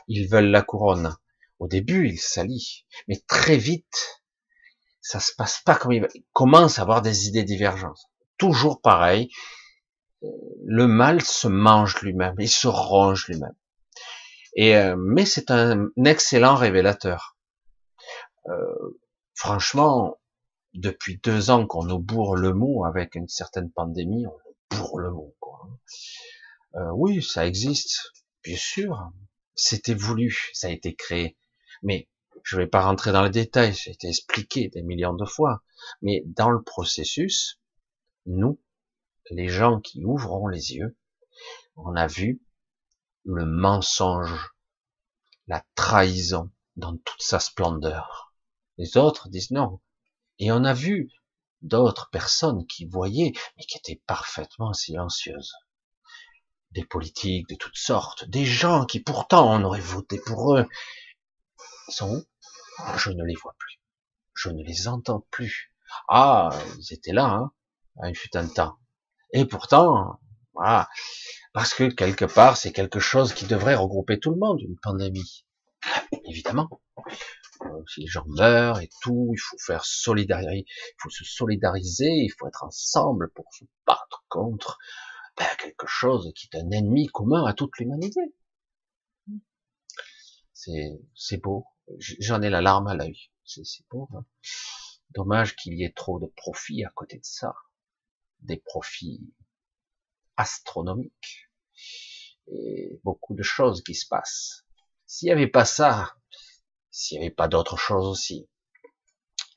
ils 0.09 0.29
veulent 0.29 0.51
la 0.51 0.63
couronne. 0.63 1.17
Au 1.61 1.69
début, 1.69 2.09
ils 2.09 2.19
s'allient, 2.19 2.85
mais 3.07 3.23
très 3.29 3.59
vite, 3.59 4.25
ça 5.01 5.21
se 5.21 5.33
passe 5.33 5.63
pas 5.65 5.77
comme 5.77 5.93
ils 5.93 6.09
commencent 6.33 6.81
à 6.81 6.83
avoir 6.83 7.01
des 7.01 7.29
idées 7.29 7.45
divergentes. 7.45 8.11
Toujours 8.37 8.81
pareil, 8.81 9.31
le 10.65 10.89
mal 10.89 11.23
se 11.23 11.47
mange 11.47 12.01
lui-même, 12.01 12.35
il 12.41 12.51
se 12.51 12.67
ronge 12.67 13.29
lui-même. 13.29 13.55
Et 14.57 14.77
euh, 14.77 14.97
mais 14.99 15.27
c'est 15.27 15.53
un, 15.53 15.91
excellent 16.05 16.57
révélateur. 16.57 17.37
Euh, 18.49 18.99
franchement, 19.37 20.17
depuis 20.75 21.19
deux 21.19 21.51
ans 21.51 21.67
qu'on 21.67 21.85
nous 21.85 21.99
bourre 21.99 22.37
le 22.37 22.53
mot 22.53 22.85
avec 22.85 23.15
une 23.15 23.29
certaine 23.29 23.71
pandémie, 23.71 24.27
on 24.27 24.31
nous 24.31 24.79
bourre 24.79 24.99
le 24.99 25.11
mot. 25.11 25.35
Quoi. 25.41 25.69
Euh, 26.77 26.91
oui, 26.95 27.23
ça 27.23 27.47
existe, 27.47 28.13
bien 28.45 28.57
sûr. 28.57 29.11
C'était 29.55 29.95
voulu, 29.95 30.51
ça 30.53 30.69
a 30.69 30.71
été 30.71 30.95
créé. 30.95 31.37
Mais 31.83 32.09
je 32.45 32.57
ne 32.57 32.63
vais 32.63 32.69
pas 32.69 32.83
rentrer 32.83 33.13
dans 33.13 33.23
les 33.23 33.31
détails, 33.31 33.75
ça 33.75 33.91
a 33.91 33.93
été 33.93 34.09
expliqué 34.09 34.69
des 34.69 34.83
millions 34.83 35.15
de 35.15 35.25
fois. 35.25 35.63
Mais 36.03 36.23
dans 36.27 36.51
le 36.51 36.63
processus, 36.63 37.61
nous, 38.27 38.61
les 39.31 39.49
gens 39.49 39.81
qui 39.81 40.05
ouvrons 40.05 40.49
les 40.49 40.75
yeux, 40.75 40.97
on 41.77 41.95
a 41.97 42.07
vu 42.07 42.43
le 43.25 43.45
mensonge, 43.45 44.51
la 45.47 45.65
trahison 45.75 46.51
dans 46.77 46.97
toute 46.97 47.23
sa 47.23 47.41
splendeur. 47.41 48.35
Les 48.79 48.97
autres 48.97 49.29
disent 49.29 49.51
non. 49.51 49.81
Et 50.41 50.51
on 50.51 50.65
a 50.65 50.73
vu 50.73 51.11
d'autres 51.63 52.09
personnes 52.11 52.67
qui 52.67 52.87
voyaient, 52.87 53.33
mais 53.57 53.65
qui 53.65 53.77
étaient 53.77 54.01
parfaitement 54.07 54.73
silencieuses. 54.73 55.53
Des 56.73 56.85
politiques 56.85 57.49
de 57.49 57.57
toutes 57.57 57.77
sortes, 57.77 58.25
des 58.25 58.47
gens 58.47 58.87
qui 58.87 59.01
pourtant 59.01 59.55
on 59.55 59.63
aurait 59.65 59.81
voté 59.81 60.19
pour 60.19 60.57
eux, 60.57 60.67
sont 61.89 62.17
où? 62.17 62.25
Je 62.97 63.11
ne 63.11 63.23
les 63.25 63.35
vois 63.35 63.55
plus. 63.59 63.81
Je 64.35 64.49
ne 64.49 64.63
les 64.63 64.89
entends 64.89 65.27
plus. 65.31 65.75
Ah, 66.09 66.51
ils 66.79 66.95
étaient 66.95 67.13
là, 67.13 67.51
hein, 67.99 68.09
il 68.09 68.17
fut 68.17 68.35
un 68.37 68.47
temps. 68.47 68.79
Et 69.33 69.45
pourtant, 69.45 70.21
voilà, 70.55 70.89
parce 71.53 71.75
que 71.75 71.85
quelque 71.85 72.25
part, 72.25 72.57
c'est 72.57 72.73
quelque 72.73 73.01
chose 73.01 73.35
qui 73.35 73.45
devrait 73.45 73.75
regrouper 73.75 74.19
tout 74.19 74.31
le 74.31 74.39
monde, 74.39 74.61
une 74.63 74.79
pandémie. 74.79 75.45
Évidemment. 76.25 76.69
Euh, 77.63 77.83
si 77.87 78.01
les 78.01 78.07
gens 78.07 78.25
meurent 78.27 78.81
et 78.81 78.89
tout, 79.03 79.33
il 79.35 79.39
faut 79.39 79.59
faire 79.59 79.85
solidariser, 79.85 80.65
il 80.67 80.95
faut 80.99 81.11
se 81.11 81.25
solidariser, 81.25 82.11
il 82.11 82.33
faut 82.39 82.47
être 82.47 82.65
ensemble 82.65 83.31
pour 83.33 83.47
se 83.53 83.65
battre 83.87 84.25
contre 84.29 84.79
ben, 85.37 85.47
quelque 85.59 85.87
chose 85.87 86.33
qui 86.35 86.49
est 86.53 86.59
un 86.59 86.71
ennemi 86.71 87.07
commun 87.09 87.45
à 87.45 87.53
toute 87.53 87.79
l'humanité. 87.79 88.21
C'est, 91.15 91.39
beau. 91.39 91.67
J'en 91.99 92.43
ai 92.43 92.51
la 92.51 92.61
larme 92.61 92.87
à 92.87 92.95
l'œil. 92.95 93.31
C'est, 93.45 93.65
beau. 93.91 94.09
Hein. 94.15 94.27
Dommage 95.11 95.57
qu'il 95.57 95.75
y 95.75 95.85
ait 95.85 95.93
trop 95.93 96.21
de 96.21 96.27
profits 96.27 96.85
à 96.85 96.91
côté 96.91 97.17
de 97.17 97.25
ça. 97.25 97.55
Des 98.41 98.59
profits 98.59 99.33
astronomique 100.37 101.51
et 102.47 103.01
beaucoup 103.05 103.35
de 103.35 103.43
choses 103.43 103.83
qui 103.83 103.95
se 103.95 104.07
passent. 104.07 104.67
S'il 105.07 105.27
n'y 105.27 105.33
avait 105.33 105.47
pas 105.47 105.65
ça, 105.65 106.15
s'il 106.91 107.19
n'y 107.19 107.27
avait 107.27 107.35
pas 107.35 107.49
d'autres 107.49 107.77
choses 107.77 108.07
aussi. 108.07 108.49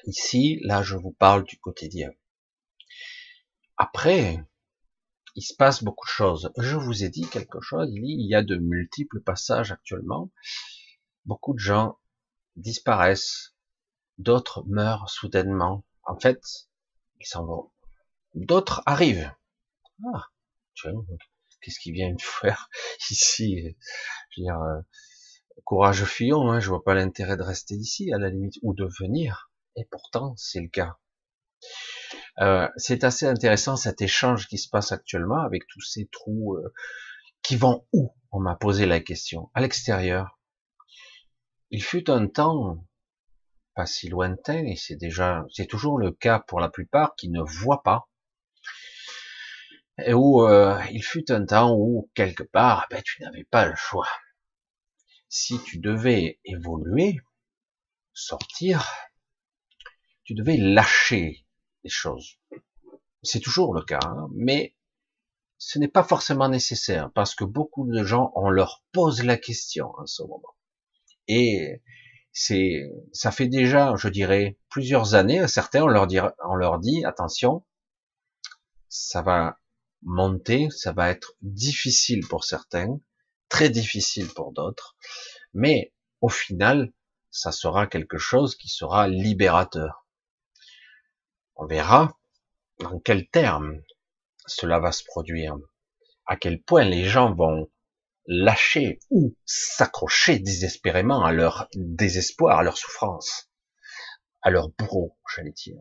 Ici, 0.05 0.59
là, 0.63 0.83
je 0.83 0.95
vous 0.95 1.11
parle 1.11 1.43
du 1.45 1.59
quotidien. 1.59 2.11
Après, 3.77 4.43
il 5.35 5.41
se 5.41 5.55
passe 5.55 5.83
beaucoup 5.83 6.05
de 6.05 6.11
choses. 6.11 6.51
Je 6.57 6.75
vous 6.75 7.03
ai 7.03 7.09
dit 7.09 7.27
quelque 7.27 7.61
chose, 7.61 7.89
il 7.91 8.27
y 8.27 8.35
a 8.35 8.43
de 8.43 8.57
multiples 8.57 9.21
passages 9.21 9.71
actuellement. 9.71 10.31
Beaucoup 11.25 11.53
de 11.53 11.59
gens 11.59 11.97
disparaissent, 12.55 13.55
d'autres 14.17 14.63
meurent 14.67 15.09
soudainement. 15.09 15.85
En 16.03 16.19
fait, 16.19 16.41
ils 17.19 17.25
s'en 17.25 17.45
vont. 17.45 17.71
D'autres 18.35 18.83
arrivent. 18.85 19.33
Ah, 20.13 20.27
qu'est-ce 21.61 21.79
qu'il 21.79 21.93
vient 21.93 22.13
de 22.13 22.21
faire 22.41 22.69
ici? 23.09 23.75
Euh, 24.37 24.81
courage 25.65 26.05
Fillon, 26.05 26.49
hein, 26.49 26.59
je 26.59 26.69
vois 26.69 26.83
pas 26.83 26.93
l'intérêt 26.93 27.37
de 27.37 27.43
rester 27.43 27.75
ici, 27.75 28.11
à 28.13 28.17
la 28.17 28.29
limite, 28.29 28.55
ou 28.61 28.73
de 28.73 28.87
venir. 28.99 29.51
Et 29.75 29.85
pourtant, 29.85 30.33
c'est 30.37 30.61
le 30.61 30.69
cas. 30.69 30.97
Euh, 32.39 32.67
c'est 32.77 33.03
assez 33.03 33.25
intéressant 33.25 33.75
cet 33.75 34.01
échange 34.01 34.47
qui 34.47 34.57
se 34.57 34.69
passe 34.69 34.91
actuellement 34.91 35.41
avec 35.41 35.67
tous 35.67 35.81
ces 35.81 36.07
trous 36.11 36.55
euh, 36.55 36.73
qui 37.41 37.55
vont 37.55 37.85
où? 37.93 38.15
On 38.31 38.39
m'a 38.39 38.55
posé 38.55 38.85
la 38.85 38.99
question. 38.99 39.51
À 39.53 39.61
l'extérieur. 39.61 40.39
Il 41.69 41.83
fut 41.83 42.09
un 42.09 42.27
temps 42.27 42.83
pas 43.75 43.85
si 43.85 44.07
lointain, 44.09 44.65
et 44.65 44.75
c'est 44.75 44.95
déjà, 44.95 45.45
c'est 45.51 45.65
toujours 45.65 45.97
le 45.97 46.11
cas 46.11 46.39
pour 46.39 46.59
la 46.59 46.69
plupart 46.69 47.15
qui 47.15 47.29
ne 47.29 47.41
voient 47.41 47.81
pas 47.83 48.07
et 49.99 50.13
où 50.13 50.47
euh, 50.47 50.79
il 50.91 51.03
fut 51.03 51.31
un 51.31 51.45
temps 51.45 51.75
où 51.75 52.09
quelque 52.15 52.43
part 52.43 52.87
ben, 52.89 53.01
tu 53.03 53.21
n'avais 53.21 53.43
pas 53.43 53.65
le 53.65 53.75
choix. 53.75 54.07
Si 55.35 55.59
tu 55.63 55.79
devais 55.79 56.39
évoluer, 56.45 57.19
sortir, 58.13 58.87
tu 60.25 60.35
devais 60.35 60.57
lâcher 60.57 61.47
les 61.83 61.89
choses. 61.89 62.37
C'est 63.23 63.39
toujours 63.39 63.73
le 63.73 63.81
cas, 63.81 63.97
hein, 64.03 64.27
mais 64.35 64.75
ce 65.57 65.79
n'est 65.79 65.87
pas 65.87 66.03
forcément 66.03 66.49
nécessaire 66.49 67.11
parce 67.13 67.33
que 67.33 67.45
beaucoup 67.45 67.91
de 67.91 68.03
gens 68.03 68.31
on 68.35 68.51
leur 68.51 68.83
pose 68.91 69.23
la 69.23 69.35
question 69.35 69.91
en 69.97 70.05
ce 70.05 70.21
moment. 70.21 70.53
Et 71.27 71.81
c'est, 72.31 72.83
ça 73.11 73.31
fait 73.31 73.47
déjà, 73.47 73.95
je 73.95 74.09
dirais, 74.09 74.59
plusieurs 74.69 75.15
années. 75.15 75.39
À 75.39 75.47
certains, 75.47 75.81
on 75.81 75.87
leur 75.87 76.05
dit, 76.05 76.19
on 76.47 76.53
leur 76.53 76.77
dit, 76.77 77.03
attention, 77.05 77.65
ça 78.87 79.23
va 79.23 79.59
monter, 80.03 80.69
ça 80.69 80.91
va 80.91 81.09
être 81.09 81.33
difficile 81.41 82.23
pour 82.27 82.43
certains, 82.43 82.99
très 83.49 83.69
difficile 83.69 84.27
pour 84.33 84.51
d'autres, 84.51 84.95
mais 85.53 85.93
au 86.21 86.29
final, 86.29 86.91
ça 87.31 87.51
sera 87.51 87.87
quelque 87.87 88.17
chose 88.17 88.55
qui 88.55 88.69
sera 88.69 89.07
libérateur. 89.07 90.05
On 91.55 91.65
verra 91.65 92.17
dans 92.79 92.99
quel 92.99 93.27
terme 93.27 93.81
cela 94.45 94.79
va 94.79 94.91
se 94.91 95.03
produire, 95.03 95.57
à 96.25 96.35
quel 96.35 96.61
point 96.61 96.83
les 96.83 97.05
gens 97.05 97.33
vont 97.33 97.69
lâcher 98.25 98.99
ou 99.09 99.35
s'accrocher 99.45 100.39
désespérément 100.39 101.23
à 101.23 101.31
leur 101.31 101.67
désespoir, 101.75 102.59
à 102.59 102.63
leur 102.63 102.77
souffrance, 102.77 103.49
à 104.41 104.49
leur 104.49 104.69
bourreau, 104.69 105.17
j'allais 105.35 105.51
dire. 105.51 105.77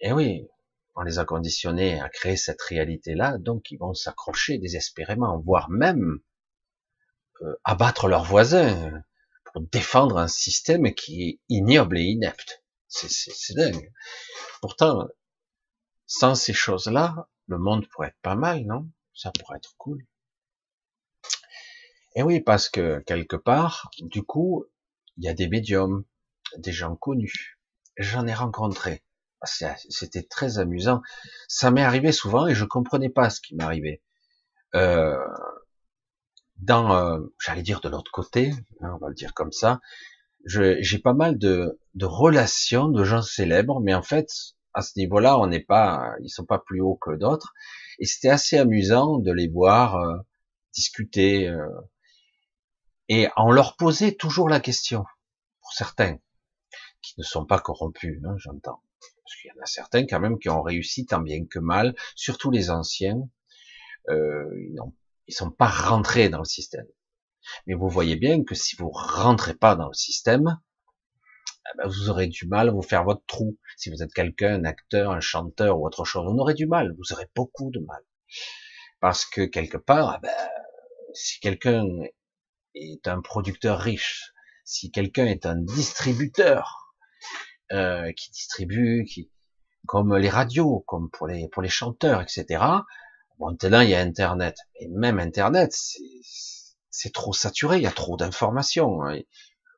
Et 0.00 0.12
oui, 0.12 0.46
on 0.96 1.02
les 1.02 1.18
a 1.18 1.24
conditionnés 1.24 2.00
à 2.00 2.08
créer 2.08 2.36
cette 2.36 2.62
réalité-là, 2.62 3.36
donc 3.38 3.70
ils 3.70 3.78
vont 3.78 3.94
s'accrocher 3.94 4.58
désespérément, 4.58 5.38
voire 5.38 5.68
même 5.68 6.20
euh, 7.42 7.54
abattre 7.64 8.08
leurs 8.08 8.24
voisins 8.24 9.02
pour 9.44 9.60
défendre 9.60 10.16
un 10.16 10.28
système 10.28 10.94
qui 10.94 11.22
est 11.22 11.40
ignoble 11.48 11.98
et 11.98 12.04
inepte. 12.04 12.64
C'est 12.88 13.54
dingue. 13.54 13.92
Pourtant, 14.62 15.06
sans 16.06 16.34
ces 16.34 16.54
choses-là, 16.54 17.28
le 17.46 17.58
monde 17.58 17.86
pourrait 17.88 18.08
être 18.08 18.20
pas 18.22 18.36
mal, 18.36 18.64
non? 18.64 18.88
Ça 19.14 19.32
pourrait 19.32 19.58
être 19.58 19.74
cool. 19.76 20.06
Et 22.14 22.22
oui, 22.22 22.40
parce 22.40 22.70
que 22.70 23.00
quelque 23.00 23.36
part, 23.36 23.90
du 24.00 24.22
coup, 24.22 24.64
il 25.18 25.24
y 25.24 25.28
a 25.28 25.34
des 25.34 25.48
médiums, 25.48 26.04
des 26.56 26.72
gens 26.72 26.96
connus. 26.96 27.58
J'en 27.98 28.26
ai 28.26 28.34
rencontré. 28.34 29.02
C'était 29.44 30.22
très 30.22 30.58
amusant. 30.58 31.02
Ça 31.48 31.70
m'est 31.70 31.84
arrivé 31.84 32.12
souvent 32.12 32.46
et 32.46 32.54
je 32.54 32.64
comprenais 32.64 33.10
pas 33.10 33.30
ce 33.30 33.40
qui 33.40 33.54
m'arrivait. 33.54 34.02
Euh, 34.74 35.16
dans, 36.58 36.94
euh, 36.94 37.20
j'allais 37.44 37.62
dire 37.62 37.80
de 37.80 37.88
l'autre 37.88 38.10
côté, 38.10 38.52
hein, 38.80 38.92
on 38.94 38.98
va 38.98 39.08
le 39.08 39.14
dire 39.14 39.34
comme 39.34 39.52
ça, 39.52 39.80
j'ai 40.46 40.98
pas 40.98 41.12
mal 41.12 41.38
de, 41.38 41.78
de, 41.94 42.06
relations 42.06 42.88
de 42.88 43.04
gens 43.04 43.22
célèbres, 43.22 43.80
mais 43.80 43.94
en 43.94 44.02
fait, 44.02 44.28
à 44.74 44.82
ce 44.82 44.98
niveau-là, 44.98 45.38
on 45.38 45.46
n'est 45.46 45.64
pas, 45.64 46.14
ils 46.22 46.28
sont 46.28 46.44
pas 46.44 46.58
plus 46.58 46.80
hauts 46.80 46.98
que 47.00 47.16
d'autres. 47.16 47.52
Et 47.98 48.04
c'était 48.06 48.28
assez 48.28 48.58
amusant 48.58 49.18
de 49.18 49.32
les 49.32 49.48
voir 49.48 49.96
euh, 49.96 50.18
discuter. 50.74 51.48
Euh, 51.48 51.68
et 53.08 53.28
on 53.36 53.50
leur 53.50 53.76
posait 53.76 54.12
toujours 54.12 54.48
la 54.48 54.60
question, 54.60 55.04
pour 55.62 55.72
certains, 55.72 56.18
qui 57.02 57.14
ne 57.18 57.24
sont 57.24 57.46
pas 57.46 57.58
corrompus, 57.58 58.20
hein, 58.24 58.34
j'entends. 58.36 58.82
Parce 59.26 59.40
qu'il 59.40 59.50
y 59.52 59.58
en 59.58 59.62
a 59.62 59.66
certains 59.66 60.06
quand 60.06 60.20
même 60.20 60.38
qui 60.38 60.48
ont 60.48 60.62
réussi 60.62 61.04
tant 61.04 61.20
bien 61.20 61.44
que 61.46 61.58
mal, 61.58 61.96
surtout 62.14 62.52
les 62.52 62.70
anciens. 62.70 63.28
Euh, 64.08 64.48
ils, 64.56 64.78
ils 65.26 65.34
sont 65.34 65.50
pas 65.50 65.66
rentrés 65.66 66.28
dans 66.28 66.38
le 66.38 66.44
système. 66.44 66.86
Mais 67.66 67.74
vous 67.74 67.88
voyez 67.88 68.14
bien 68.14 68.44
que 68.44 68.54
si 68.54 68.76
vous 68.76 68.90
rentrez 68.90 69.54
pas 69.54 69.74
dans 69.74 69.88
le 69.88 69.94
système, 69.94 70.60
eh 71.66 71.76
ben, 71.76 71.88
vous 71.88 72.08
aurez 72.08 72.28
du 72.28 72.46
mal 72.46 72.68
à 72.68 72.72
vous 72.72 72.82
faire 72.82 73.02
votre 73.02 73.24
trou. 73.26 73.58
Si 73.76 73.90
vous 73.90 74.00
êtes 74.00 74.14
quelqu'un, 74.14 74.54
un 74.54 74.64
acteur, 74.64 75.10
un 75.10 75.20
chanteur 75.20 75.80
ou 75.80 75.86
autre 75.86 76.04
chose, 76.04 76.24
vous 76.24 76.38
aurez 76.38 76.54
du 76.54 76.66
mal. 76.66 76.94
Vous 76.96 77.12
aurez 77.12 77.26
beaucoup 77.34 77.70
de 77.72 77.80
mal. 77.80 78.02
Parce 79.00 79.24
que 79.24 79.42
quelque 79.42 79.76
part, 79.76 80.18
eh 80.18 80.20
ben, 80.22 80.48
si 81.14 81.40
quelqu'un 81.40 81.84
est 82.74 83.08
un 83.08 83.20
producteur 83.20 83.80
riche, 83.80 84.32
si 84.64 84.92
quelqu'un 84.92 85.26
est 85.26 85.46
un 85.46 85.56
distributeur 85.56 86.94
euh, 87.72 88.12
qui 88.12 88.30
distribue, 88.30 89.04
qui 89.04 89.30
comme 89.86 90.16
les 90.16 90.28
radios, 90.28 90.84
comme 90.86 91.10
pour 91.10 91.26
les 91.26 91.48
pour 91.48 91.62
les 91.62 91.68
chanteurs, 91.68 92.20
etc. 92.20 92.62
Bon, 93.38 93.50
maintenant 93.50 93.80
il 93.80 93.90
y 93.90 93.94
a 93.94 94.00
Internet, 94.00 94.58
et 94.80 94.88
même 94.88 95.18
Internet, 95.18 95.72
c'est 96.90 97.12
trop 97.12 97.32
saturé, 97.32 97.76
il 97.78 97.82
y 97.82 97.86
a 97.86 97.92
trop 97.92 98.16
d'informations. 98.16 99.04
Hein. 99.04 99.20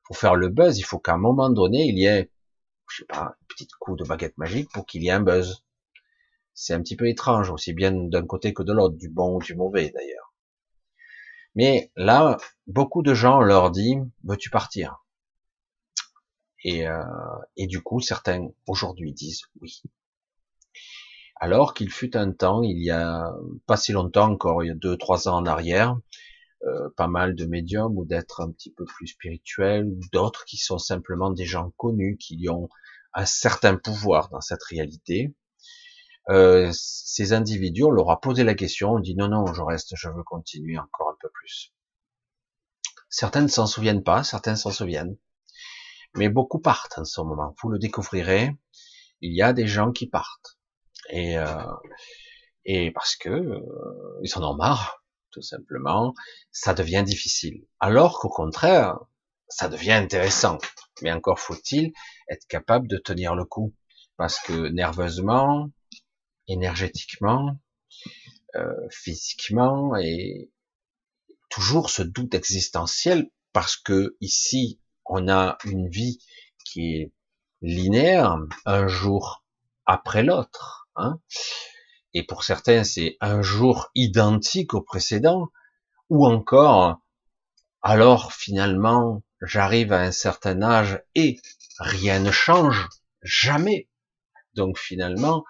Pour 0.05 0.17
faire 0.17 0.35
le 0.35 0.49
buzz, 0.49 0.79
il 0.79 0.85
faut 0.85 0.99
qu'à 0.99 1.15
un 1.15 1.19
moment 1.19 1.51
donné 1.51 1.85
il 1.87 1.99
y 1.99 2.07
ait, 2.07 2.31
je 2.91 2.99
sais 2.99 3.05
pas, 3.07 3.23
un 3.23 3.35
petit 3.49 3.69
coup 3.81 3.97
de 3.97 4.05
baguette 4.05 4.39
magique 4.39 4.71
pour 4.73 4.87
qu'il 4.87 5.03
y 5.03 5.09
ait 5.09 5.13
un 5.13 5.21
buzz. 5.21 5.65
C'est 6.55 6.75
un 6.75 6.83
petit 6.83 6.97
peu 6.97 7.09
étrange, 7.09 7.51
aussi 7.51 7.73
bien 7.73 7.93
d'un 7.93 8.27
côté 8.27 8.53
que 8.53 8.63
de 8.63 8.73
l'autre, 8.73 8.97
du 8.97 9.09
bon 9.09 9.37
ou 9.37 9.43
du 9.43 9.55
mauvais 9.55 9.91
d'ailleurs. 9.91 10.35
Mais 11.55 11.91
là, 11.97 12.37
beaucoup 12.67 13.03
de 13.03 13.15
gens 13.15 13.41
leur 13.41 13.71
disent, 13.71 14.07
veux-tu 14.25 14.51
partir? 14.51 15.05
Et, 16.65 16.87
euh, 16.87 17.03
et 17.57 17.67
du 17.67 17.83
coup, 17.83 18.01
certains 18.01 18.49
aujourd'hui 18.67 19.13
disent 19.13 19.43
oui. 19.61 19.83
Alors 21.37 21.75
qu'il 21.75 21.91
fut 21.91 22.17
un 22.17 22.33
temps, 22.33 22.63
il 22.63 22.83
y 22.83 22.91
a 22.91 23.33
pas 23.67 23.77
si 23.77 23.93
longtemps, 23.93 24.33
encore 24.33 24.65
il 24.65 24.69
y 24.69 24.71
a 24.71 24.75
deux, 24.75 24.97
trois 24.97 25.29
ans 25.29 25.37
en 25.37 25.47
arrière, 25.47 25.97
euh, 26.65 26.91
pas 26.97 27.07
mal 27.07 27.37
de 27.37 27.47
médiums 27.47 27.97
ou 27.97 28.05
d'être 28.05 28.41
un 28.41 28.51
petit 28.51 28.73
peu 28.73 28.85
plus 28.85 29.07
spirituels, 29.09 29.89
d'autres 30.13 30.45
qui 30.45 30.57
sont 30.57 30.79
simplement 30.79 31.31
des 31.31 31.45
gens 31.45 31.71
connus, 31.77 32.17
qui 32.19 32.49
ont 32.49 32.69
un 33.15 33.27
certain 33.27 33.77
pouvoir 33.77 34.29
dans 34.31 34.41
cette 34.41 34.65
réalité, 34.65 35.35
euh, 36.31 36.71
ces 36.73 37.33
individus, 37.33 37.85
on 37.85 37.91
leur 37.91 38.11
a 38.11 38.21
posé 38.21 38.45
la 38.45 38.55
question, 38.55 38.93
on 38.95 38.99
dit 38.99 39.15
non, 39.15 39.29
non, 39.29 39.47
je 39.55 39.63
reste, 39.63 39.95
je 39.97 40.09
veux 40.09 40.23
continuer 40.25 40.79
encore 40.79 41.11
un 41.11 41.17
peu 41.21 41.31
plus. 41.31 41.73
Certains 43.09 43.43
ne 43.43 43.49
s'en 43.49 43.67
souviennent 43.67 44.03
pas, 44.03 44.23
certains 44.25 44.57
s'en 44.57 44.71
souviennent, 44.71 45.17
mais 46.17 46.29
beaucoup 46.29 46.59
partent 46.59 46.99
en 46.99 47.05
ce 47.05 47.21
moment. 47.21 47.55
Vous 47.63 47.69
le 47.69 47.79
découvrirez, 47.79 48.57
il 49.21 49.35
y 49.35 49.43
a 49.43 49.53
des 49.53 49.67
gens 49.67 49.93
qui 49.93 50.07
partent, 50.09 50.59
et 51.11 51.39
euh, 51.39 51.63
et 52.65 52.91
parce 52.93 53.17
que 53.17 53.31
euh, 53.31 54.21
ils 54.23 54.37
en 54.39 54.53
ont 54.53 54.57
marre, 54.57 55.05
tout 55.31 55.43
simplement, 55.43 56.15
ça 56.51 56.75
devient 56.75 57.03
difficile. 57.05 57.65
Alors 57.81 58.21
qu'au 58.21 58.29
contraire, 58.29 58.99
ça 59.49 59.69
devient 59.69 59.93
intéressant. 59.93 60.59
Mais 61.03 61.13
encore 61.13 61.39
faut-il 61.39 61.93
être 62.29 62.47
capable 62.49 62.89
de 62.89 62.99
tenir 62.99 63.35
le 63.35 63.45
coup, 63.45 63.75
parce 64.17 64.39
que 64.41 64.69
nerveusement, 64.69 65.71
énergétiquement, 66.49 67.57
euh, 68.57 68.89
physiquement, 68.91 69.97
et 69.97 70.51
toujours 71.49 71.91
ce 71.91 72.03
doute 72.03 72.35
existentiel 72.35 73.31
parce 73.53 73.77
que 73.77 74.17
ici 74.21 74.81
on 75.09 75.29
a 75.29 75.59
une 75.65 75.89
vie 75.89 76.21
qui 76.65 76.97
est 76.97 77.13
linéaire, 77.63 78.39
un 78.67 78.87
jour 78.87 79.45
après 79.87 80.23
l'autre, 80.23 80.89
hein, 80.97 81.21
et 82.15 82.25
pour 82.25 82.45
certains 82.45 82.85
c'est 82.85 83.17
un 83.21 83.43
jour 83.43 83.91
identique 83.95 84.75
au 84.75 84.81
précédent, 84.81 85.49
ou 86.11 86.27
encore 86.27 87.01
alors 87.83 88.33
finalement 88.33 89.23
j'arrive 89.43 89.93
à 89.93 90.01
un 90.01 90.13
certain 90.13 90.63
âge 90.63 91.03
et 91.15 91.41
rien 91.79 92.21
ne 92.21 92.31
change, 92.31 92.89
jamais. 93.23 93.89
Donc 94.55 94.79
finalement, 94.79 95.45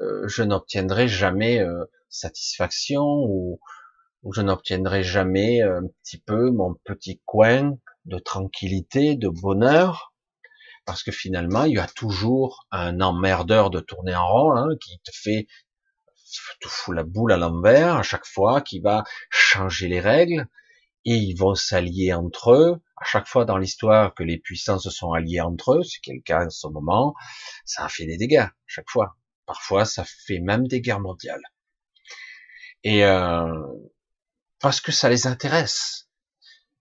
euh, 0.00 0.26
je 0.28 0.42
n'obtiendrai 0.42 1.08
jamais 1.08 1.60
euh, 1.60 1.84
satisfaction 2.08 3.04
ou, 3.04 3.60
je 4.34 4.42
n'obtiendrai 4.42 5.02
jamais 5.02 5.62
un 5.62 5.86
petit 6.02 6.20
peu 6.20 6.50
mon 6.50 6.74
petit 6.84 7.22
coin 7.24 7.78
de 8.04 8.18
tranquillité, 8.18 9.16
de 9.16 9.28
bonheur, 9.28 10.12
parce 10.86 11.02
que 11.02 11.12
finalement, 11.12 11.64
il 11.64 11.74
y 11.74 11.78
a 11.78 11.86
toujours 11.86 12.66
un 12.70 13.00
emmerdeur 13.00 13.70
de 13.70 13.80
tourner 13.80 14.14
en 14.14 14.26
rond 14.26 14.56
hein, 14.56 14.68
qui 14.80 14.98
te 15.04 15.10
fait 15.12 15.46
te 16.60 16.68
fout 16.68 16.94
la 16.94 17.04
boule 17.04 17.32
à 17.32 17.36
l'envers 17.36 17.96
à 17.96 18.02
chaque 18.02 18.26
fois, 18.26 18.60
qui 18.60 18.80
va 18.80 19.04
changer 19.30 19.88
les 19.88 20.00
règles, 20.00 20.46
et 21.04 21.14
ils 21.14 21.34
vont 21.36 21.54
s'allier 21.54 22.12
entre 22.12 22.52
eux. 22.52 22.82
À 22.96 23.04
chaque 23.04 23.26
fois 23.26 23.44
dans 23.44 23.56
l'histoire 23.56 24.14
que 24.14 24.22
les 24.22 24.38
puissances 24.38 24.84
se 24.84 24.90
sont 24.90 25.12
alliées 25.12 25.40
entre 25.40 25.74
eux, 25.74 25.82
c'est 25.82 26.12
le 26.12 26.20
cas 26.20 26.44
en 26.44 26.50
ce 26.50 26.66
moment, 26.68 27.14
ça 27.64 27.84
a 27.84 27.88
fait 27.88 28.06
des 28.06 28.16
dégâts, 28.16 28.46
chaque 28.66 28.90
fois. 28.90 29.16
Parfois, 29.46 29.84
ça 29.84 30.04
fait 30.04 30.38
même 30.38 30.68
des 30.68 30.80
guerres 30.80 31.00
mondiales. 31.00 31.42
Et 32.84 33.04
euh, 33.04 33.46
parce 34.60 34.80
que 34.80 34.92
ça 34.92 35.08
les 35.08 35.26
intéresse. 35.26 36.08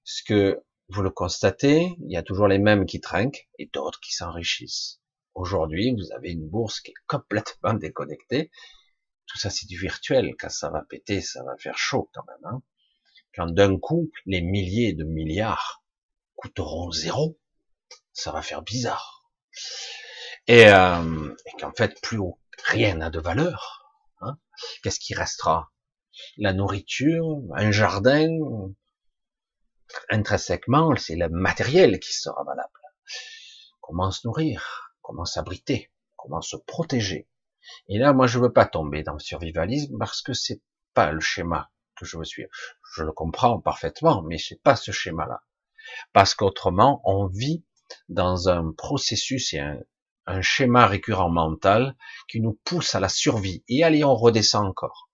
Parce 0.05 0.21
que 0.21 0.61
vous 0.89 1.03
le 1.03 1.11
constatez, 1.11 1.95
il 1.99 2.11
y 2.11 2.17
a 2.17 2.23
toujours 2.23 2.47
les 2.47 2.57
mêmes 2.57 2.85
qui 2.85 2.99
trinquent 2.99 3.47
et 3.59 3.69
d'autres 3.71 3.99
qui 3.99 4.11
s'enrichissent. 4.13 4.99
Aujourd'hui, 5.35 5.93
vous 5.93 6.11
avez 6.13 6.31
une 6.31 6.49
bourse 6.49 6.81
qui 6.81 6.91
est 6.91 7.01
complètement 7.07 7.73
déconnectée. 7.75 8.49
Tout 9.27 9.37
ça, 9.37 9.51
c'est 9.51 9.67
du 9.67 9.77
virtuel. 9.77 10.35
Quand 10.39 10.49
ça 10.49 10.71
va 10.71 10.81
péter, 10.81 11.21
ça 11.21 11.43
va 11.43 11.55
faire 11.57 11.77
chaud 11.77 12.09
quand 12.13 12.23
même. 12.27 12.53
Hein. 12.53 12.63
Quand 13.35 13.47
d'un 13.47 13.77
coup, 13.77 14.09
les 14.25 14.41
milliers 14.41 14.93
de 14.93 15.03
milliards 15.03 15.83
coûteront 16.35 16.91
zéro, 16.91 17.39
ça 18.11 18.31
va 18.31 18.41
faire 18.41 18.63
bizarre. 18.63 19.23
Et, 20.47 20.67
euh, 20.67 21.35
qu'en 21.59 21.71
fait, 21.73 22.01
plus 22.01 22.19
rien 22.65 22.95
n'a 22.95 23.11
de 23.11 23.19
valeur. 23.19 23.85
Hein. 24.21 24.39
Qu'est-ce 24.81 24.99
qui 24.99 25.13
restera? 25.13 25.71
La 26.37 26.53
nourriture, 26.53 27.39
un 27.55 27.71
jardin. 27.71 28.27
Intrinsèquement, 30.09 30.95
c'est 30.95 31.15
le 31.15 31.29
matériel 31.29 31.99
qui 31.99 32.13
sera 32.13 32.43
valable. 32.43 32.69
Comment 33.81 34.11
se 34.11 34.27
nourrir? 34.27 34.93
Comment 35.01 35.25
s'abriter? 35.25 35.91
Comment 36.15 36.41
se 36.41 36.57
protéger? 36.57 37.27
Et 37.87 37.97
là, 37.97 38.13
moi, 38.13 38.27
je 38.27 38.39
veux 38.39 38.53
pas 38.53 38.65
tomber 38.65 39.03
dans 39.03 39.13
le 39.13 39.19
survivalisme 39.19 39.97
parce 39.97 40.21
que 40.21 40.33
c'est 40.33 40.61
pas 40.93 41.11
le 41.11 41.19
schéma 41.19 41.71
que 41.95 42.05
je 42.05 42.17
veux 42.17 42.23
suivre. 42.23 42.49
Je 42.95 43.03
le 43.03 43.11
comprends 43.11 43.59
parfaitement, 43.59 44.21
mais 44.21 44.37
c'est 44.37 44.61
pas 44.61 44.75
ce 44.75 44.91
schéma-là. 44.91 45.41
Parce 46.13 46.35
qu'autrement, 46.35 47.01
on 47.03 47.27
vit 47.27 47.63
dans 48.09 48.49
un 48.49 48.71
processus 48.71 49.53
et 49.53 49.59
un, 49.59 49.79
un 50.29 50.41
schéma 50.41 50.85
récurrent 50.85 51.29
mental 51.29 51.95
qui 52.27 52.39
nous 52.39 52.59
pousse 52.63 52.93
à 52.93 52.99
la 52.99 53.09
survie. 53.09 53.63
Et 53.67 53.83
allez, 53.83 54.03
on 54.03 54.15
redescend 54.15 54.67
encore. 54.67 55.09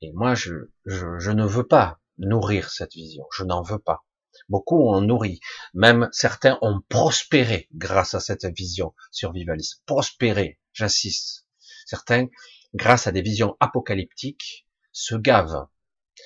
Et 0.00 0.10
moi, 0.12 0.34
je, 0.34 0.52
je, 0.84 1.30
ne 1.30 1.46
veux 1.46 1.66
pas 1.66 2.00
nourrir 2.18 2.70
cette 2.70 2.94
vision. 2.94 3.24
Je 3.32 3.44
n'en 3.44 3.62
veux 3.62 3.78
pas. 3.78 4.04
Beaucoup 4.48 4.88
ont 4.88 5.00
nourri. 5.00 5.40
Même 5.74 6.08
certains 6.12 6.58
ont 6.62 6.80
prospéré 6.88 7.68
grâce 7.74 8.14
à 8.14 8.20
cette 8.20 8.44
vision 8.46 8.94
survivaliste. 9.10 9.82
Prospéré, 9.86 10.58
j'insiste. 10.72 11.46
Certains, 11.86 12.28
grâce 12.74 13.06
à 13.06 13.12
des 13.12 13.22
visions 13.22 13.56
apocalyptiques, 13.60 14.66
se 14.92 15.14
gavent, 15.14 15.66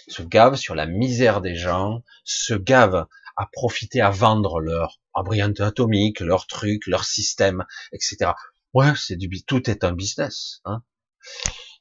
se 0.09 0.23
gavent 0.23 0.57
sur 0.57 0.75
la 0.75 0.87
misère 0.87 1.41
des 1.41 1.55
gens, 1.55 2.03
se 2.25 2.55
gavent 2.55 3.07
à 3.37 3.47
profiter 3.53 4.01
à 4.01 4.11
vendre 4.11 4.61
leur 4.61 5.01
embryon 5.13 5.53
atomique, 5.59 6.21
leurs 6.21 6.47
trucs, 6.47 6.87
leur 6.87 7.05
système, 7.05 7.65
etc. 7.93 8.33
Ouais, 8.75 8.93
c'est 8.97 9.17
du 9.17 9.29
tout 9.45 9.71
est 9.71 9.85
un 9.85 9.93
business. 9.93 10.61
Hein. 10.65 10.83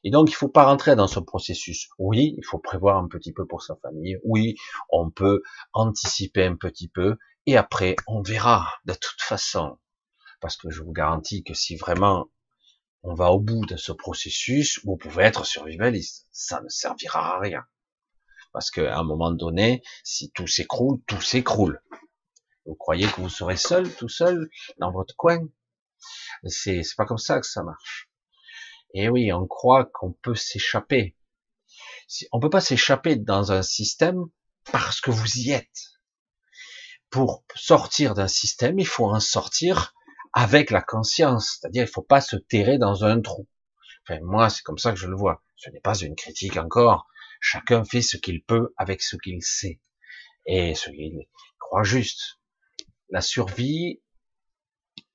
Et 0.06 0.10
donc, 0.10 0.30
il 0.30 0.34
faut 0.34 0.48
pas 0.48 0.66
rentrer 0.66 0.94
dans 0.94 1.08
ce 1.08 1.18
processus. 1.18 1.88
Oui, 1.98 2.36
il 2.38 2.44
faut 2.44 2.60
prévoir 2.60 2.96
un 2.96 3.08
petit 3.08 3.32
peu 3.32 3.44
pour 3.44 3.64
sa 3.64 3.74
famille. 3.82 4.18
Oui, 4.22 4.54
on 4.88 5.10
peut 5.10 5.42
anticiper 5.72 6.44
un 6.44 6.54
petit 6.54 6.86
peu. 6.86 7.16
Et 7.46 7.56
après, 7.56 7.96
on 8.06 8.22
verra 8.22 8.72
de 8.84 8.92
toute 8.92 9.20
façon. 9.20 9.80
Parce 10.40 10.56
que 10.56 10.70
je 10.70 10.80
vous 10.84 10.92
garantis 10.92 11.42
que 11.42 11.54
si 11.54 11.74
vraiment 11.74 12.30
on 13.02 13.14
va 13.14 13.32
au 13.32 13.40
bout 13.40 13.66
de 13.66 13.76
ce 13.76 13.90
processus, 13.90 14.78
vous 14.84 14.96
pouvez 14.96 15.24
être 15.24 15.44
survivaliste. 15.44 16.28
Ça 16.30 16.60
ne 16.62 16.68
servira 16.68 17.34
à 17.34 17.40
rien. 17.40 17.64
Parce 18.52 18.70
qu'à 18.70 18.96
un 18.96 19.02
moment 19.02 19.32
donné, 19.32 19.82
si 20.04 20.30
tout 20.30 20.46
s'écroule, 20.46 21.00
tout 21.08 21.20
s'écroule. 21.20 21.82
Vous 22.64 22.76
croyez 22.76 23.08
que 23.08 23.20
vous 23.20 23.28
serez 23.28 23.56
seul, 23.56 23.92
tout 23.92 24.08
seul, 24.08 24.48
dans 24.78 24.92
votre 24.92 25.16
coin? 25.16 25.40
C'est 26.44 26.82
pas 26.96 27.06
comme 27.06 27.18
ça 27.18 27.40
que 27.40 27.46
ça 27.48 27.64
marche. 27.64 28.08
Et 28.98 29.10
oui, 29.10 29.30
on 29.30 29.46
croit 29.46 29.84
qu'on 29.84 30.12
peut 30.14 30.34
s'échapper. 30.34 31.14
On 32.32 32.40
peut 32.40 32.48
pas 32.48 32.62
s'échapper 32.62 33.16
dans 33.16 33.52
un 33.52 33.60
système 33.60 34.24
parce 34.72 35.02
que 35.02 35.10
vous 35.10 35.36
y 35.36 35.50
êtes. 35.50 36.00
Pour 37.10 37.44
sortir 37.54 38.14
d'un 38.14 38.26
système, 38.26 38.78
il 38.78 38.86
faut 38.86 39.04
en 39.04 39.20
sortir 39.20 39.92
avec 40.32 40.70
la 40.70 40.80
conscience. 40.80 41.58
C'est-à-dire, 41.60 41.82
il 41.82 41.92
faut 41.92 42.00
pas 42.00 42.22
se 42.22 42.36
terrer 42.36 42.78
dans 42.78 43.04
un 43.04 43.20
trou. 43.20 43.46
Enfin, 44.08 44.18
moi, 44.22 44.48
c'est 44.48 44.62
comme 44.62 44.78
ça 44.78 44.92
que 44.92 44.98
je 44.98 45.08
le 45.08 45.16
vois. 45.16 45.44
Ce 45.56 45.68
n'est 45.68 45.80
pas 45.80 45.98
une 45.98 46.16
critique 46.16 46.56
encore. 46.56 47.06
Chacun 47.38 47.84
fait 47.84 48.00
ce 48.00 48.16
qu'il 48.16 48.42
peut 48.42 48.72
avec 48.78 49.02
ce 49.02 49.16
qu'il 49.16 49.42
sait 49.42 49.78
et 50.46 50.74
ce 50.74 50.88
qu'il 50.88 51.28
croit 51.58 51.82
juste. 51.82 52.38
La 53.10 53.20
survie 53.20 54.00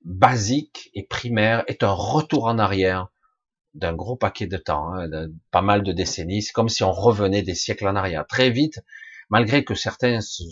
basique 0.04 0.88
et 0.94 1.02
primaire 1.04 1.64
est 1.66 1.82
un 1.82 1.90
retour 1.90 2.44
en 2.44 2.60
arrière 2.60 3.08
d'un 3.74 3.94
gros 3.94 4.16
paquet 4.16 4.46
de 4.46 4.56
temps, 4.56 4.92
hein, 4.94 5.08
pas 5.50 5.62
mal 5.62 5.82
de 5.82 5.92
décennies. 5.92 6.42
C'est 6.42 6.52
comme 6.52 6.68
si 6.68 6.84
on 6.84 6.92
revenait 6.92 7.42
des 7.42 7.54
siècles 7.54 7.88
en 7.88 7.96
arrière. 7.96 8.26
Très 8.26 8.50
vite, 8.50 8.80
malgré 9.30 9.64
que 9.64 9.74
certains 9.74 10.20
se, 10.20 10.44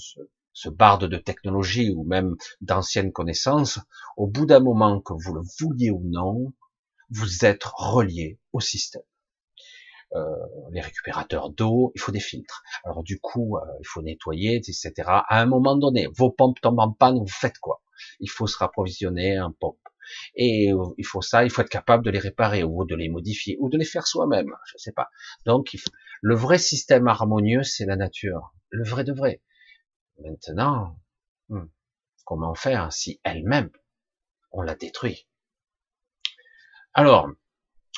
se, 0.53 0.69
bardent 0.69 1.09
de 1.09 1.17
technologie 1.17 1.91
ou 1.91 2.05
même 2.05 2.37
d'anciennes 2.61 3.13
connaissances, 3.13 3.79
au 4.17 4.27
bout 4.27 4.47
d'un 4.47 4.61
moment, 4.61 5.01
que 5.01 5.13
vous 5.13 5.35
le 5.35 5.43
vouliez 5.61 5.91
ou 5.91 6.03
non, 6.05 6.53
vous 7.11 7.45
êtes 7.45 7.65
relié 7.65 8.39
au 8.53 8.61
système. 8.61 9.03
Euh, 10.17 10.25
les 10.73 10.81
récupérateurs 10.81 11.51
d'eau, 11.51 11.93
il 11.95 12.01
faut 12.01 12.11
des 12.11 12.21
filtres. 12.21 12.63
Alors 12.85 13.05
du 13.05 13.21
coup, 13.21 13.57
euh, 13.57 13.61
il 13.81 13.87
faut 13.87 14.03
nettoyer, 14.03 14.57
etc. 14.57 14.93
À 15.07 15.41
un 15.41 15.47
moment 15.47 15.77
donné, 15.77 16.09
vos 16.17 16.31
pompes 16.31 16.61
tombent 16.61 16.81
en 16.81 16.93
panne, 16.93 17.19
vous 17.19 17.29
faites 17.29 17.59
quoi? 17.59 17.81
Il 18.19 18.29
faut 18.29 18.49
se 18.49 18.59
rapprovisionner 18.59 19.41
en 19.41 19.53
pompe. 19.53 19.79
Et 20.35 20.73
euh, 20.73 20.85
il 20.99 21.07
faut 21.07 21.23
ça, 21.23 21.45
il 21.45 21.51
faut 21.51 21.63
être 21.63 21.69
capable 21.69 22.05
de 22.05 22.11
les 22.11 22.19
réparer 22.19 22.63
ou 22.65 22.85
de 22.85 22.95
les 22.95 23.09
modifier 23.09 23.57
ou 23.61 23.69
de 23.69 23.79
les 23.79 23.85
faire 23.85 24.07
soi-même, 24.07 24.55
je 24.67 24.79
sais 24.79 24.93
pas. 24.93 25.09
Donc 25.47 25.77
le 26.23 26.35
vrai 26.35 26.59
système 26.59 27.09
harmonieux, 27.09 27.63
c'est 27.63 27.87
la 27.87 27.97
nature, 27.97 28.55
le 28.71 28.85
vrai 28.85 29.05
de 29.05 29.13
vrai. 29.13 29.43
Maintenant, 30.19 30.99
hmm, 31.49 31.67
comment 32.25 32.55
faire 32.55 32.93
si 32.93 33.21
elle-même 33.25 33.71
on 34.53 34.63
la 34.63 34.75
détruit? 34.75 35.27
Alors, 36.93 37.31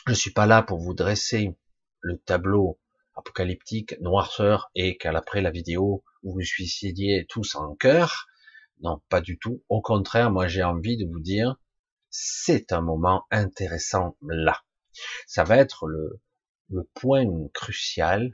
je 0.07 0.13
suis 0.13 0.33
pas 0.33 0.47
là 0.47 0.63
pour 0.63 0.79
vous 0.79 0.95
dresser 0.95 1.57
le 2.01 2.19
tableau 2.19 2.79
apocalyptique, 3.15 4.01
noirceur, 4.01 4.71
et 4.75 4.97
qu'après 4.97 5.41
la 5.41 5.51
vidéo, 5.51 6.05
vous 6.23 6.33
vous 6.33 6.43
suicidiez 6.43 7.27
tous 7.29 7.55
en 7.55 7.75
cœur. 7.75 8.27
Non, 8.81 9.01
pas 9.09 9.21
du 9.21 9.39
tout. 9.39 9.63
Au 9.69 9.81
contraire, 9.81 10.31
moi 10.31 10.49
j'ai 10.49 10.63
envie 10.63 10.97
de 10.97 11.07
vous 11.07 11.21
dire, 11.21 11.57
c'est 12.13 12.73
un 12.73 12.83
moment 12.83 13.27
intéressant 13.31 14.17
là. 14.21 14.63
Ça 15.27 15.45
va 15.45 15.57
être 15.57 15.87
le, 15.87 16.21
point 16.95 17.27
crucial 17.55 18.31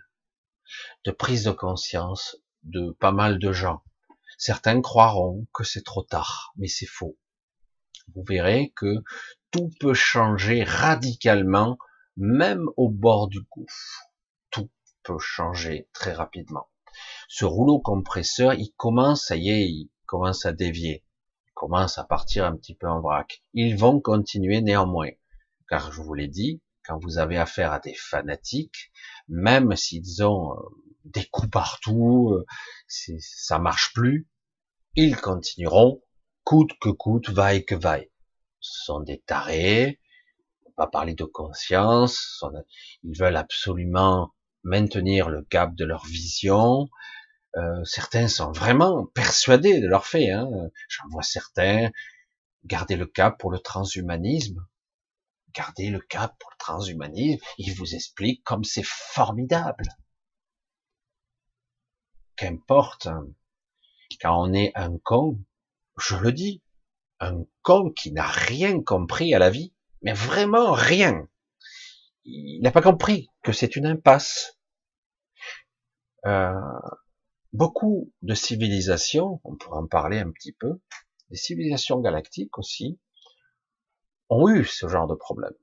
de 1.04 1.12
prise 1.12 1.44
de 1.44 1.52
conscience 1.52 2.36
de 2.64 2.90
pas 2.90 3.12
mal 3.12 3.38
de 3.38 3.52
gens. 3.52 3.82
Certains 4.36 4.80
croiront 4.80 5.46
que 5.54 5.64
c'est 5.64 5.84
trop 5.84 6.02
tard, 6.02 6.52
mais 6.56 6.66
c'est 6.66 6.86
faux. 6.86 7.16
Vous 8.14 8.24
verrez 8.24 8.72
que 8.76 8.96
tout 9.52 9.70
peut 9.80 9.94
changer 9.94 10.64
radicalement 10.64 11.78
même 12.16 12.68
au 12.76 12.88
bord 12.88 13.28
du 13.28 13.42
gouffre, 13.42 14.10
tout 14.50 14.70
peut 15.04 15.18
changer 15.20 15.88
très 15.92 16.12
rapidement. 16.12 16.68
Ce 17.28 17.44
rouleau 17.44 17.78
compresseur, 17.80 18.54
il 18.54 18.72
commence, 18.76 19.26
ça 19.26 19.36
y 19.36 19.50
est, 19.50 19.68
il 19.68 19.90
commence 20.06 20.46
à 20.46 20.52
dévier, 20.52 21.04
commence 21.59 21.99
à 21.99 22.05
partir 22.05 22.47
un 22.47 22.57
petit 22.57 22.77
peu 22.77 22.88
en 22.88 23.01
vrac. 23.01 23.42
Ils 23.53 23.77
vont 23.77 24.01
continuer 24.01 24.61
néanmoins, 24.61 25.11
car 25.68 25.90
je 25.90 26.01
vous 26.01 26.14
l'ai 26.14 26.29
dit, 26.29 26.62
quand 26.87 27.01
vous 27.03 27.18
avez 27.18 27.37
affaire 27.37 27.73
à 27.73 27.81
des 27.81 27.94
fanatiques, 27.94 28.92
même 29.27 29.75
s'ils 29.75 30.23
ont 30.23 30.53
euh, 30.53 30.62
des 31.05 31.25
coups 31.25 31.51
partout, 31.51 32.33
euh, 32.33 32.47
ça 33.18 33.59
marche 33.59 33.92
plus, 33.92 34.29
ils 34.94 35.16
continueront 35.16 36.01
coûte 36.44 36.71
que 36.81 36.90
coûte, 36.90 37.29
vaille 37.29 37.64
que 37.64 37.75
vaille. 37.75 38.09
Ce 38.61 38.85
sont 38.85 39.01
des 39.01 39.18
tarés, 39.18 40.01
pas 40.77 40.87
parler 40.87 41.14
de 41.14 41.25
conscience, 41.25 42.40
ils 43.03 43.18
veulent 43.18 43.37
absolument 43.37 44.33
maintenir 44.62 45.29
le 45.29 45.42
cap 45.42 45.75
de 45.75 45.85
leur 45.85 46.07
vision. 46.07 46.88
Euh, 47.56 47.84
certains 47.84 48.28
sont 48.28 48.52
vraiment 48.52 49.06
persuadés 49.06 49.80
de 49.80 49.88
leur 49.88 50.06
fait. 50.06 50.30
Hein. 50.30 50.48
J'en 50.88 51.08
vois 51.11 51.22
certains 51.22 51.90
garder 52.64 52.96
le 52.96 53.06
cap 53.06 53.38
pour 53.38 53.50
le 53.50 53.58
transhumanisme. 53.58 54.66
Garder 55.54 55.90
le 55.90 56.00
cap 56.00 56.37
pour 56.38 56.50
le 56.50 56.58
transhumanisme. 56.58 57.44
Ils 57.56 57.74
vous 57.74 57.94
expliquent 57.94 58.44
comme 58.44 58.64
c'est 58.64 58.84
formidable. 58.84 59.96
Qu'importe, 62.37 63.06
hein. 63.06 63.26
quand 64.20 64.40
on 64.40 64.52
est 64.52 64.72
un 64.76 64.96
con, 64.98 65.40
je 65.98 66.16
le 66.16 66.32
dis, 66.32 66.62
un 67.18 67.44
con 67.62 67.90
qui 67.90 68.12
n'a 68.12 68.26
rien 68.26 68.80
compris 68.82 69.34
à 69.34 69.38
la 69.38 69.50
vie, 69.50 69.72
mais 70.02 70.12
vraiment 70.12 70.72
rien. 70.72 71.28
Il 72.24 72.61
n'a 72.62 72.70
pas 72.70 72.82
compris 72.82 73.30
que 73.42 73.52
c'est 73.52 73.74
une 73.74 73.87
impasse. 73.87 74.58
Euh, 76.26 76.52
beaucoup 77.52 78.12
de 78.22 78.34
civilisations, 78.34 79.40
on 79.44 79.56
pourra 79.56 79.78
en 79.78 79.87
parler 79.87 80.18
un 80.18 80.30
petit 80.30 80.52
peu, 80.52 80.80
des 81.30 81.37
civilisations 81.37 82.00
galactiques 82.00 82.58
aussi, 82.58 82.98
ont 84.30 84.48
eu 84.48 84.64
ce 84.64 84.88
genre 84.88 85.06
de 85.06 85.14
problème, 85.14 85.54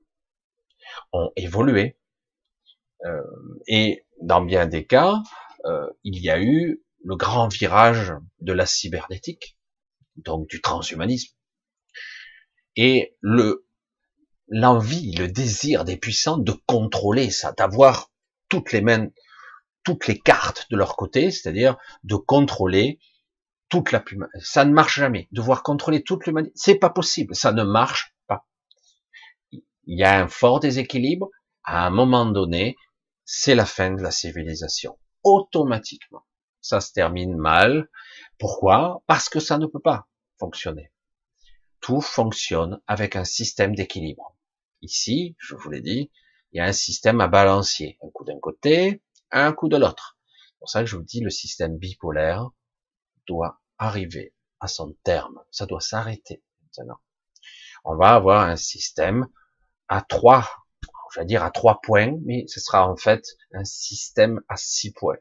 ont 1.12 1.30
évolué, 1.36 1.98
euh, 3.04 3.22
et 3.66 4.06
dans 4.20 4.42
bien 4.42 4.66
des 4.66 4.86
cas, 4.86 5.22
euh, 5.64 5.88
il 6.04 6.18
y 6.18 6.30
a 6.30 6.40
eu 6.40 6.82
le 7.04 7.16
grand 7.16 7.48
virage 7.48 8.12
de 8.40 8.52
la 8.52 8.66
cybernétique, 8.66 9.56
donc 10.16 10.48
du 10.48 10.60
transhumanisme, 10.60 11.34
et 12.74 13.16
le 13.20 13.66
l'envie, 14.48 15.12
le 15.12 15.26
désir 15.26 15.84
des 15.84 15.96
puissants 15.96 16.38
de 16.38 16.52
contrôler 16.66 17.30
ça, 17.30 17.52
d'avoir 17.52 18.12
toutes 18.48 18.72
les 18.72 18.80
mains, 18.80 19.08
toutes 19.86 20.08
les 20.08 20.18
cartes 20.18 20.66
de 20.68 20.76
leur 20.76 20.96
côté, 20.96 21.30
c'est-à-dire 21.30 21.76
de 22.02 22.16
contrôler 22.16 22.98
toute 23.68 23.92
la 23.92 24.02
Ça 24.40 24.64
ne 24.64 24.72
marche 24.72 24.98
jamais. 24.98 25.28
Devoir 25.30 25.62
contrôler 25.62 26.02
toute 26.02 26.26
l'humanité, 26.26 26.52
c'est 26.56 26.74
pas 26.74 26.90
possible. 26.90 27.36
Ça 27.36 27.52
ne 27.52 27.62
marche 27.62 28.12
pas. 28.26 28.48
Il 29.52 29.96
y 29.96 30.02
a 30.02 30.20
un 30.20 30.26
fort 30.26 30.58
déséquilibre. 30.58 31.30
À 31.62 31.86
un 31.86 31.90
moment 31.90 32.26
donné, 32.26 32.76
c'est 33.24 33.54
la 33.54 33.64
fin 33.64 33.92
de 33.92 34.02
la 34.02 34.10
civilisation. 34.10 34.98
Automatiquement. 35.22 36.26
Ça 36.60 36.80
se 36.80 36.92
termine 36.92 37.36
mal. 37.36 37.88
Pourquoi? 38.40 39.04
Parce 39.06 39.28
que 39.28 39.38
ça 39.38 39.56
ne 39.56 39.66
peut 39.66 39.80
pas 39.80 40.08
fonctionner. 40.40 40.90
Tout 41.80 42.00
fonctionne 42.00 42.80
avec 42.88 43.14
un 43.14 43.24
système 43.24 43.76
d'équilibre. 43.76 44.36
Ici, 44.82 45.36
je 45.38 45.54
vous 45.54 45.70
l'ai 45.70 45.80
dit, 45.80 46.10
il 46.50 46.58
y 46.58 46.60
a 46.60 46.64
un 46.64 46.72
système 46.72 47.20
à 47.20 47.28
balancier. 47.28 47.98
Un 48.02 48.10
coup 48.10 48.24
d'un 48.24 48.40
côté, 48.40 49.00
un 49.30 49.52
coup 49.52 49.68
de 49.68 49.76
l'autre. 49.76 50.18
C'est 50.28 50.58
pour 50.58 50.68
ça 50.70 50.80
que 50.80 50.86
je 50.86 50.96
vous 50.96 51.02
dis, 51.02 51.20
le 51.20 51.30
système 51.30 51.76
bipolaire 51.76 52.50
doit 53.26 53.60
arriver 53.78 54.34
à 54.60 54.68
son 54.68 54.96
terme. 55.04 55.38
Ça 55.50 55.66
doit 55.66 55.80
s'arrêter 55.80 56.42
maintenant. 56.62 56.98
On 57.84 57.96
va 57.96 58.14
avoir 58.14 58.48
un 58.48 58.56
système 58.56 59.26
à 59.88 60.02
trois, 60.02 60.48
je 61.14 61.20
vais 61.20 61.26
dire 61.26 61.44
à 61.44 61.50
trois 61.50 61.80
points, 61.80 62.16
mais 62.24 62.46
ce 62.48 62.60
sera 62.60 62.88
en 62.88 62.96
fait 62.96 63.24
un 63.52 63.64
système 63.64 64.40
à 64.48 64.56
six 64.56 64.92
points. 64.92 65.18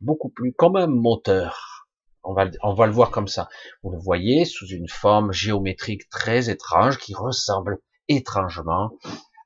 Beaucoup 0.00 0.28
plus 0.28 0.52
comme 0.52 0.76
un 0.76 0.88
moteur. 0.88 1.88
On 2.22 2.34
va, 2.34 2.46
on 2.62 2.74
va 2.74 2.86
le 2.86 2.92
voir 2.92 3.10
comme 3.10 3.28
ça. 3.28 3.48
Vous 3.82 3.90
le 3.90 3.98
voyez 3.98 4.44
sous 4.44 4.66
une 4.66 4.88
forme 4.88 5.32
géométrique 5.32 6.08
très 6.10 6.50
étrange 6.50 6.98
qui 6.98 7.14
ressemble 7.14 7.78
étrangement 8.08 8.90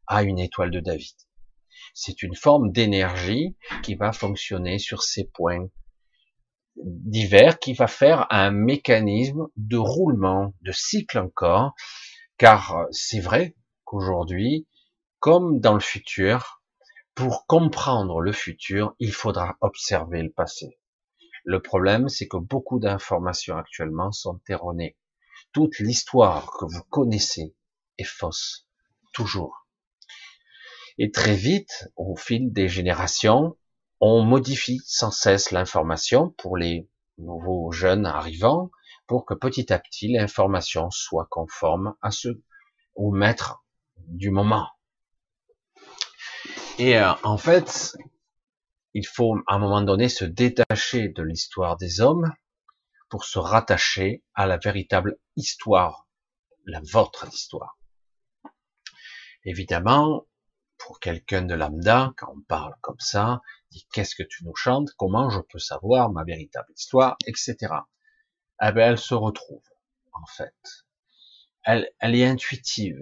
à 0.06 0.22
une 0.22 0.38
étoile 0.38 0.70
de 0.70 0.80
David. 0.80 1.14
C'est 1.94 2.22
une 2.22 2.34
forme 2.34 2.72
d'énergie 2.72 3.56
qui 3.82 3.94
va 3.94 4.12
fonctionner 4.12 4.78
sur 4.78 5.02
ces 5.02 5.24
points 5.24 5.68
divers, 6.76 7.58
qui 7.58 7.74
va 7.74 7.86
faire 7.86 8.26
un 8.30 8.50
mécanisme 8.50 9.48
de 9.56 9.76
roulement, 9.76 10.54
de 10.62 10.72
cycle 10.72 11.18
encore, 11.18 11.74
car 12.38 12.86
c'est 12.90 13.20
vrai 13.20 13.56
qu'aujourd'hui, 13.84 14.66
comme 15.18 15.60
dans 15.60 15.74
le 15.74 15.80
futur, 15.80 16.62
pour 17.14 17.46
comprendre 17.46 18.20
le 18.20 18.32
futur, 18.32 18.94
il 18.98 19.12
faudra 19.12 19.56
observer 19.60 20.22
le 20.22 20.32
passé. 20.32 20.78
Le 21.44 21.60
problème, 21.60 22.08
c'est 22.08 22.28
que 22.28 22.36
beaucoup 22.36 22.78
d'informations 22.78 23.56
actuellement 23.56 24.12
sont 24.12 24.40
erronées. 24.48 24.96
Toute 25.52 25.78
l'histoire 25.78 26.52
que 26.58 26.64
vous 26.64 26.84
connaissez 26.88 27.54
est 27.98 28.04
fausse, 28.04 28.68
toujours. 29.12 29.59
Et 31.02 31.10
très 31.10 31.34
vite, 31.34 31.88
au 31.96 32.14
fil 32.14 32.52
des 32.52 32.68
générations, 32.68 33.56
on 34.00 34.22
modifie 34.22 34.82
sans 34.84 35.10
cesse 35.10 35.50
l'information 35.50 36.28
pour 36.36 36.58
les 36.58 36.90
nouveaux 37.16 37.72
jeunes 37.72 38.04
arrivants, 38.04 38.70
pour 39.06 39.24
que 39.24 39.32
petit 39.32 39.72
à 39.72 39.78
petit 39.78 40.08
l'information 40.08 40.90
soit 40.90 41.26
conforme 41.30 41.94
à 42.02 42.10
ce 42.10 42.28
au 42.96 43.12
maître 43.12 43.64
du 44.08 44.30
moment. 44.30 44.68
Et 46.78 46.98
euh, 46.98 47.14
en 47.22 47.38
fait, 47.38 47.96
il 48.92 49.06
faut 49.06 49.38
à 49.46 49.54
un 49.54 49.58
moment 49.58 49.80
donné 49.80 50.10
se 50.10 50.26
détacher 50.26 51.08
de 51.08 51.22
l'histoire 51.22 51.78
des 51.78 52.02
hommes 52.02 52.30
pour 53.08 53.24
se 53.24 53.38
rattacher 53.38 54.22
à 54.34 54.46
la 54.46 54.58
véritable 54.58 55.16
histoire, 55.36 56.06
la 56.66 56.82
vôtre 56.92 57.26
histoire. 57.32 57.78
Évidemment, 59.46 60.26
pour 60.80 60.98
quelqu'un 60.98 61.42
de 61.42 61.54
lambda, 61.54 62.12
quand 62.16 62.32
on 62.36 62.40
parle 62.40 62.74
comme 62.80 62.98
ça, 62.98 63.40
dit 63.70 63.86
qu'est-ce 63.92 64.14
que 64.14 64.22
tu 64.22 64.44
nous 64.44 64.56
chantes, 64.56 64.88
comment 64.96 65.30
je 65.30 65.40
peux 65.40 65.58
savoir 65.58 66.10
ma 66.10 66.24
véritable 66.24 66.72
histoire, 66.76 67.16
etc. 67.26 67.56
Eh 68.62 68.72
ben, 68.72 68.78
elle 68.78 68.98
se 68.98 69.14
retrouve, 69.14 69.62
en 70.12 70.26
fait. 70.26 70.54
Elle, 71.64 71.90
elle 72.00 72.14
est 72.14 72.26
intuitive. 72.26 73.00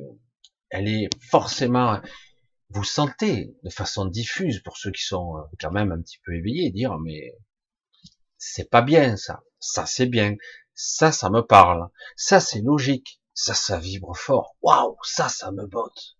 Elle 0.70 0.88
est 0.88 1.08
forcément, 1.22 2.00
vous 2.70 2.84
sentez 2.84 3.56
de 3.62 3.70
façon 3.70 4.04
diffuse 4.04 4.60
pour 4.62 4.76
ceux 4.76 4.90
qui 4.90 5.02
sont 5.02 5.38
euh, 5.38 5.42
quand 5.60 5.70
même 5.70 5.92
un 5.92 6.02
petit 6.02 6.18
peu 6.24 6.34
éveillés, 6.34 6.70
dire 6.70 6.98
mais 6.98 7.34
c'est 8.36 8.68
pas 8.68 8.82
bien 8.82 9.16
ça, 9.16 9.42
ça 9.58 9.86
c'est 9.86 10.06
bien, 10.06 10.36
ça 10.74 11.10
ça 11.10 11.30
me 11.30 11.40
parle, 11.40 11.88
ça 12.16 12.40
c'est 12.40 12.60
logique, 12.60 13.22
ça 13.32 13.54
ça 13.54 13.78
vibre 13.78 14.14
fort, 14.14 14.56
waouh, 14.60 14.96
ça 15.02 15.30
ça 15.30 15.50
me 15.50 15.66
botte, 15.66 16.17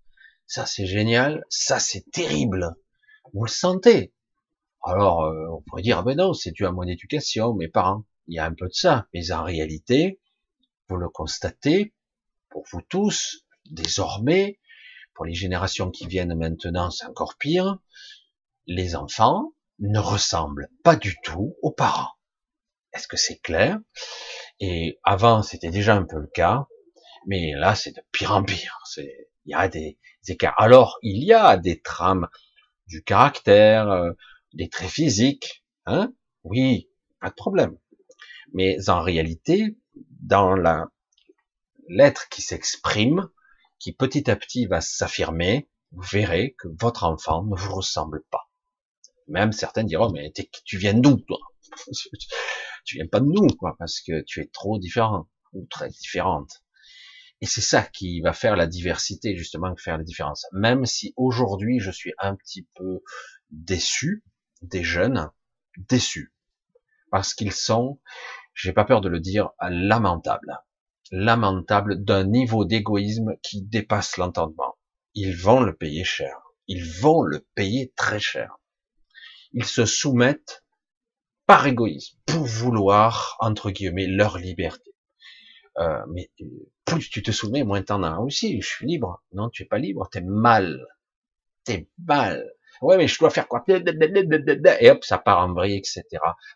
ça 0.48 0.66
c'est 0.66 0.86
génial, 0.86 1.44
ça 1.48 1.78
c'est 1.78 2.10
terrible. 2.10 2.74
Vous 3.32 3.44
le 3.44 3.50
sentez. 3.50 4.12
Alors 4.82 5.22
euh, 5.22 5.46
on 5.52 5.62
pourrait 5.62 5.82
dire 5.82 5.98
ah 5.98 6.02
ben 6.02 6.16
non, 6.16 6.32
c'est 6.32 6.50
dû 6.50 6.66
à 6.66 6.72
mon 6.72 6.82
éducation, 6.82 7.54
mes 7.54 7.68
parents. 7.68 8.04
Il 8.26 8.34
y 8.34 8.38
a 8.40 8.44
un 8.44 8.54
peu 8.54 8.66
de 8.66 8.74
ça, 8.74 9.06
mais 9.14 9.30
en 9.30 9.44
réalité, 9.44 10.20
vous 10.88 10.96
le 10.96 11.08
constatez, 11.08 11.94
pour 12.50 12.64
vous 12.72 12.82
tous, 12.82 13.46
désormais, 13.70 14.58
pour 15.14 15.24
les 15.24 15.34
générations 15.34 15.90
qui 15.90 16.06
viennent 16.06 16.34
maintenant, 16.34 16.90
c'est 16.90 17.06
encore 17.06 17.36
pire. 17.38 17.78
Les 18.66 18.96
enfants 18.96 19.52
ne 19.78 19.98
ressemblent 19.98 20.68
pas 20.82 20.96
du 20.96 21.16
tout 21.22 21.56
aux 21.62 21.72
parents. 21.72 22.12
Est-ce 22.92 23.08
que 23.08 23.16
c'est 23.16 23.38
clair? 23.38 23.78
Et 24.60 24.98
avant, 25.04 25.42
c'était 25.42 25.70
déjà 25.70 25.94
un 25.94 26.04
peu 26.04 26.18
le 26.18 26.26
cas, 26.26 26.66
mais 27.26 27.52
là, 27.54 27.74
c'est 27.74 27.92
de 27.92 28.02
pire 28.12 28.32
en 28.32 28.42
pire. 28.44 28.80
Il 29.48 29.52
y 29.52 29.54
a 29.54 29.68
des, 29.68 29.98
écarts. 30.28 30.54
Alors, 30.58 30.98
il 31.02 31.24
y 31.24 31.32
a 31.32 31.56
des 31.56 31.80
trames 31.80 32.28
du 32.86 33.02
caractère, 33.02 33.90
euh, 33.90 34.12
des 34.52 34.68
traits 34.68 34.90
physiques, 34.90 35.64
hein? 35.86 36.12
Oui, 36.44 36.90
pas 37.18 37.30
de 37.30 37.34
problème. 37.34 37.78
Mais 38.52 38.90
en 38.90 39.00
réalité, 39.00 39.78
dans 40.20 40.54
la 40.54 40.86
l'être 41.88 42.28
qui 42.28 42.42
s'exprime, 42.42 43.30
qui 43.78 43.94
petit 43.94 44.30
à 44.30 44.36
petit 44.36 44.66
va 44.66 44.82
s'affirmer, 44.82 45.70
vous 45.92 46.02
verrez 46.02 46.54
que 46.58 46.68
votre 46.78 47.04
enfant 47.04 47.44
ne 47.44 47.56
vous 47.56 47.74
ressemble 47.74 48.22
pas. 48.30 48.50
Même 49.28 49.52
certains 49.52 49.84
diront, 49.84 50.10
mais 50.12 50.30
tu 50.64 50.76
viens 50.76 50.94
d'où, 50.94 51.16
toi? 51.16 51.38
Tu 52.84 52.96
viens 52.96 53.06
pas 53.06 53.20
de 53.20 53.26
nous, 53.26 53.48
quoi, 53.58 53.76
parce 53.78 54.00
que 54.00 54.22
tu 54.22 54.40
es 54.40 54.46
trop 54.46 54.78
différent, 54.78 55.28
ou 55.52 55.66
très 55.66 55.90
différente. 55.90 56.62
Et 57.40 57.46
c'est 57.46 57.60
ça 57.60 57.82
qui 57.82 58.20
va 58.20 58.32
faire 58.32 58.56
la 58.56 58.66
diversité, 58.66 59.36
justement, 59.36 59.74
faire 59.76 59.98
la 59.98 60.04
différence. 60.04 60.46
Même 60.52 60.86
si 60.86 61.14
aujourd'hui, 61.16 61.78
je 61.78 61.90
suis 61.90 62.12
un 62.18 62.34
petit 62.34 62.68
peu 62.74 63.02
déçu 63.50 64.24
des 64.62 64.82
jeunes, 64.82 65.30
déçus. 65.76 66.32
Parce 67.10 67.34
qu'ils 67.34 67.52
sont, 67.52 68.00
j'ai 68.54 68.72
pas 68.72 68.84
peur 68.84 69.00
de 69.00 69.08
le 69.08 69.20
dire, 69.20 69.50
lamentables 69.60 70.58
lamentable 71.10 72.02
d'un 72.02 72.24
niveau 72.24 72.64
d'égoïsme 72.64 73.36
qui 73.42 73.62
dépasse 73.62 74.16
l'entendement. 74.16 74.76
Ils 75.14 75.36
vont 75.36 75.60
le 75.60 75.74
payer 75.74 76.04
cher. 76.04 76.36
Ils 76.66 76.84
vont 76.84 77.22
le 77.22 77.46
payer 77.54 77.92
très 77.96 78.20
cher. 78.20 78.58
Ils 79.52 79.64
se 79.64 79.86
soumettent 79.86 80.64
par 81.46 81.66
égoïsme 81.66 82.18
pour 82.26 82.44
vouloir, 82.44 83.36
entre 83.40 83.70
guillemets, 83.70 84.06
leur 84.06 84.36
liberté. 84.36 84.94
Euh, 85.78 86.02
mais 86.08 86.30
plus 86.88 87.10
tu 87.10 87.22
te 87.22 87.30
soumets, 87.30 87.64
moins 87.64 87.82
t'en 87.82 88.02
as 88.02 88.18
aussi. 88.18 88.60
Je 88.60 88.68
suis 88.68 88.86
libre. 88.86 89.22
Non, 89.32 89.48
tu 89.48 89.62
es 89.62 89.66
pas 89.66 89.78
libre. 89.78 90.08
T'es 90.10 90.20
mal. 90.20 90.86
T'es 91.64 91.88
mal. 92.04 92.50
Ouais, 92.80 92.96
mais 92.96 93.08
je 93.08 93.18
dois 93.18 93.30
faire 93.30 93.48
quoi? 93.48 93.64
Et 93.68 94.90
hop, 94.90 95.04
ça 95.04 95.18
part 95.18 95.40
en 95.40 95.52
vrille, 95.52 95.76
etc. 95.76 96.04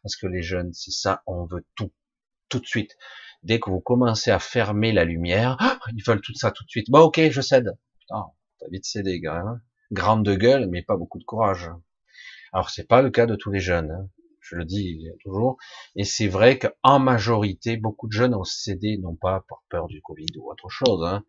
Parce 0.03 0.17
que 0.17 0.27
les 0.27 0.43
jeunes, 0.43 0.73
c'est 0.73 0.93
ça, 0.93 1.23
on 1.27 1.45
veut 1.45 1.65
tout, 1.75 1.91
tout 2.49 2.61
de 2.61 2.67
suite 2.67 2.97
dès 3.43 3.59
que 3.59 3.71
vous 3.71 3.81
commencez 3.81 4.31
à 4.31 4.39
fermer 4.39 4.93
la 4.93 5.05
lumière, 5.05 5.57
ils 5.95 6.03
veulent 6.05 6.21
tout 6.21 6.35
ça 6.35 6.51
tout 6.51 6.65
de 6.65 6.71
suite. 6.71 6.91
Bon, 6.91 7.01
ok, 7.01 7.21
je 7.31 7.41
cède. 7.41 7.77
Putain, 8.01 8.27
t'as 8.59 8.69
vite 8.71 8.85
cédé, 8.85 9.21
gars. 9.21 9.43
Hein 9.45 9.61
Grande 9.91 10.25
de 10.25 10.35
gueule, 10.35 10.69
mais 10.69 10.83
pas 10.83 10.97
beaucoup 10.97 11.19
de 11.19 11.25
courage. 11.25 11.71
Alors, 12.53 12.71
c'est 12.71 12.87
pas 12.87 13.03
le 13.03 13.11
cas 13.11 13.27
de 13.27 13.35
tous 13.35 13.51
les 13.51 13.61
jeunes. 13.61 13.91
Hein. 13.91 14.09
Je 14.53 14.59
le 14.59 14.65
dis 14.67 15.09
toujours. 15.23 15.57
Et 15.97 16.05
c'est 16.05 16.29
vrai 16.29 16.59
qu'en 16.59 16.99
majorité, 16.99 17.79
beaucoup 17.79 18.07
de 18.07 18.13
jeunes 18.13 18.35
ont 18.35 18.45
cédé, 18.45 18.99
non 18.99 19.17
pas 19.17 19.47
par 19.49 19.63
peur 19.71 19.87
du 19.87 20.03
Covid 20.03 20.27
ou 20.37 20.51
autre 20.51 20.69
chose, 20.69 21.03
hein, 21.07 21.25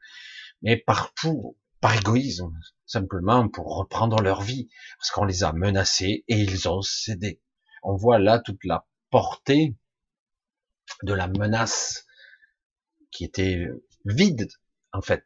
mais 0.61 0.75
partout, 0.75 1.57
par 1.79 1.95
égoïsme, 1.95 2.51
simplement 2.85 3.47
pour 3.47 3.77
reprendre 3.77 4.21
leur 4.21 4.41
vie, 4.41 4.69
parce 4.97 5.11
qu'on 5.11 5.23
les 5.23 5.45
a 5.45 5.53
menacés 5.53 6.25
et 6.27 6.35
ils 6.35 6.67
ont 6.67 6.81
cédé. 6.81 7.41
On 7.81 7.95
voit 7.95 8.19
là 8.19 8.39
toute 8.39 8.63
la 8.65 8.85
portée 9.09 9.73
de 11.03 11.13
la 11.13 11.27
menace 11.27 12.05
qui 13.09 13.23
était 13.23 13.67
vide 14.03 14.49
en 14.91 15.01
fait. 15.01 15.23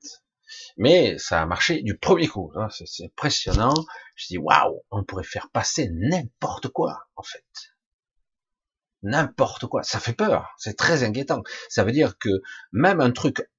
Mais 0.77 1.17
ça 1.17 1.41
a 1.41 1.45
marché 1.47 1.81
du 1.81 1.97
premier 1.97 2.27
coup. 2.27 2.51
Hein. 2.55 2.67
C'est 2.69 3.05
impressionnant. 3.05 3.73
Je 4.15 4.27
dis 4.27 4.38
waouh, 4.38 4.83
on 4.91 5.03
pourrait 5.03 5.23
faire 5.23 5.49
passer 5.49 5.89
n'importe 5.91 6.67
quoi 6.67 7.07
en 7.15 7.23
fait. 7.23 7.43
N'importe 9.03 9.67
quoi. 9.67 9.83
Ça 9.83 9.99
fait 9.99 10.13
peur. 10.13 10.49
C'est 10.57 10.75
très 10.75 11.03
inquiétant. 11.03 11.43
Ça 11.69 11.83
veut 11.83 11.91
dire 11.91 12.17
que 12.17 12.29
même 12.71 12.99
un 12.99 13.12
truc 13.12 13.49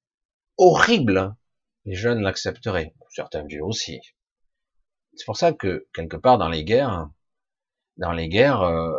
horrible, 0.56 1.34
les 1.84 1.94
jeunes 1.94 2.20
l'accepteraient. 2.20 2.94
Certains 3.10 3.44
vieux 3.44 3.64
aussi. 3.64 4.00
C'est 5.14 5.24
pour 5.24 5.36
ça 5.36 5.52
que 5.52 5.86
quelque 5.94 6.16
part 6.16 6.38
dans 6.38 6.48
les 6.48 6.64
guerres, 6.64 7.08
dans 7.96 8.12
les 8.12 8.28
guerres, 8.28 8.62
euh, 8.62 8.92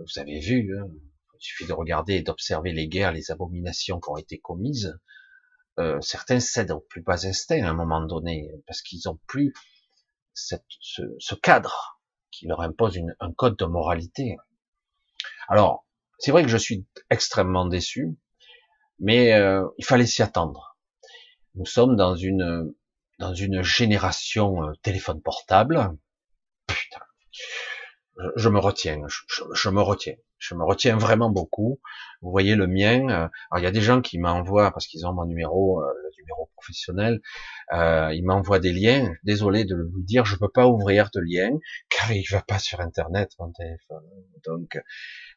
vous 0.00 0.20
avez 0.20 0.38
vu, 0.38 0.78
hein, 0.78 0.86
il 1.34 1.40
suffit 1.40 1.66
de 1.66 1.72
regarder 1.72 2.14
et 2.14 2.22
d'observer 2.22 2.72
les 2.72 2.86
guerres, 2.86 3.12
les 3.12 3.30
abominations 3.30 4.00
qui 4.00 4.10
ont 4.10 4.16
été 4.16 4.38
commises. 4.38 4.96
Euh, 5.80 6.00
certains 6.00 6.38
cèdent 6.38 6.70
au 6.70 6.80
plus 6.80 7.02
bas 7.02 7.26
instinct 7.26 7.64
à 7.64 7.70
un 7.70 7.74
moment 7.74 8.00
donné, 8.00 8.52
parce 8.66 8.80
qu'ils 8.82 9.00
n'ont 9.06 9.18
plus 9.26 9.52
ce, 10.34 10.54
cadre 11.42 12.00
qui 12.30 12.46
leur 12.46 12.60
impose 12.60 12.98
un 13.20 13.32
code 13.32 13.56
de 13.56 13.64
moralité. 13.64 14.36
Alors, 15.48 15.86
c'est 16.18 16.30
vrai 16.30 16.42
que 16.42 16.48
je 16.48 16.56
suis 16.56 16.86
extrêmement 17.10 17.66
déçu, 17.66 18.16
mais 18.98 19.32
euh, 19.34 19.66
il 19.78 19.84
fallait 19.84 20.06
s'y 20.06 20.22
attendre. 20.22 20.76
Nous 21.54 21.66
sommes 21.66 21.96
dans 21.96 22.16
une 22.16 22.74
dans 23.18 23.34
une 23.34 23.62
génération 23.62 24.64
euh, 24.64 24.72
téléphone 24.82 25.20
portable. 25.22 25.96
Putain, 26.66 27.00
je, 28.36 28.48
me 28.48 28.58
retiens, 28.58 29.00
je, 29.06 29.68
me 29.68 29.80
retiens 29.80 30.16
je 30.38 30.54
me 30.54 30.64
retiens 30.64 30.96
vraiment 30.96 31.30
beaucoup. 31.30 31.80
Vous 32.22 32.30
voyez 32.30 32.54
le 32.54 32.66
mien. 32.66 33.08
Euh, 33.08 33.28
alors 33.50 33.58
il 33.58 33.62
y 33.62 33.66
a 33.66 33.70
des 33.70 33.80
gens 33.80 34.00
qui 34.00 34.18
m'envoient 34.18 34.72
parce 34.72 34.86
qu'ils 34.86 35.06
ont 35.06 35.12
mon 35.12 35.26
numéro, 35.26 35.82
numéro 36.24 36.50
professionnel. 36.56 37.20
Euh, 37.72 38.12
ils 38.14 38.24
m'envoient 38.24 38.58
des 38.58 38.72
liens. 38.72 39.14
Désolé 39.22 39.64
de 39.64 39.76
vous 39.76 40.02
dire, 40.02 40.24
je 40.24 40.36
peux 40.36 40.50
pas 40.50 40.66
ouvrir 40.66 41.10
de 41.14 41.20
lien 41.20 41.50
car 41.88 42.12
il 42.12 42.24
va 42.30 42.42
pas 42.42 42.58
sur 42.58 42.80
Internet 42.80 43.30
mon 43.38 43.52
téléphone. 43.52 44.04
Donc 44.44 44.78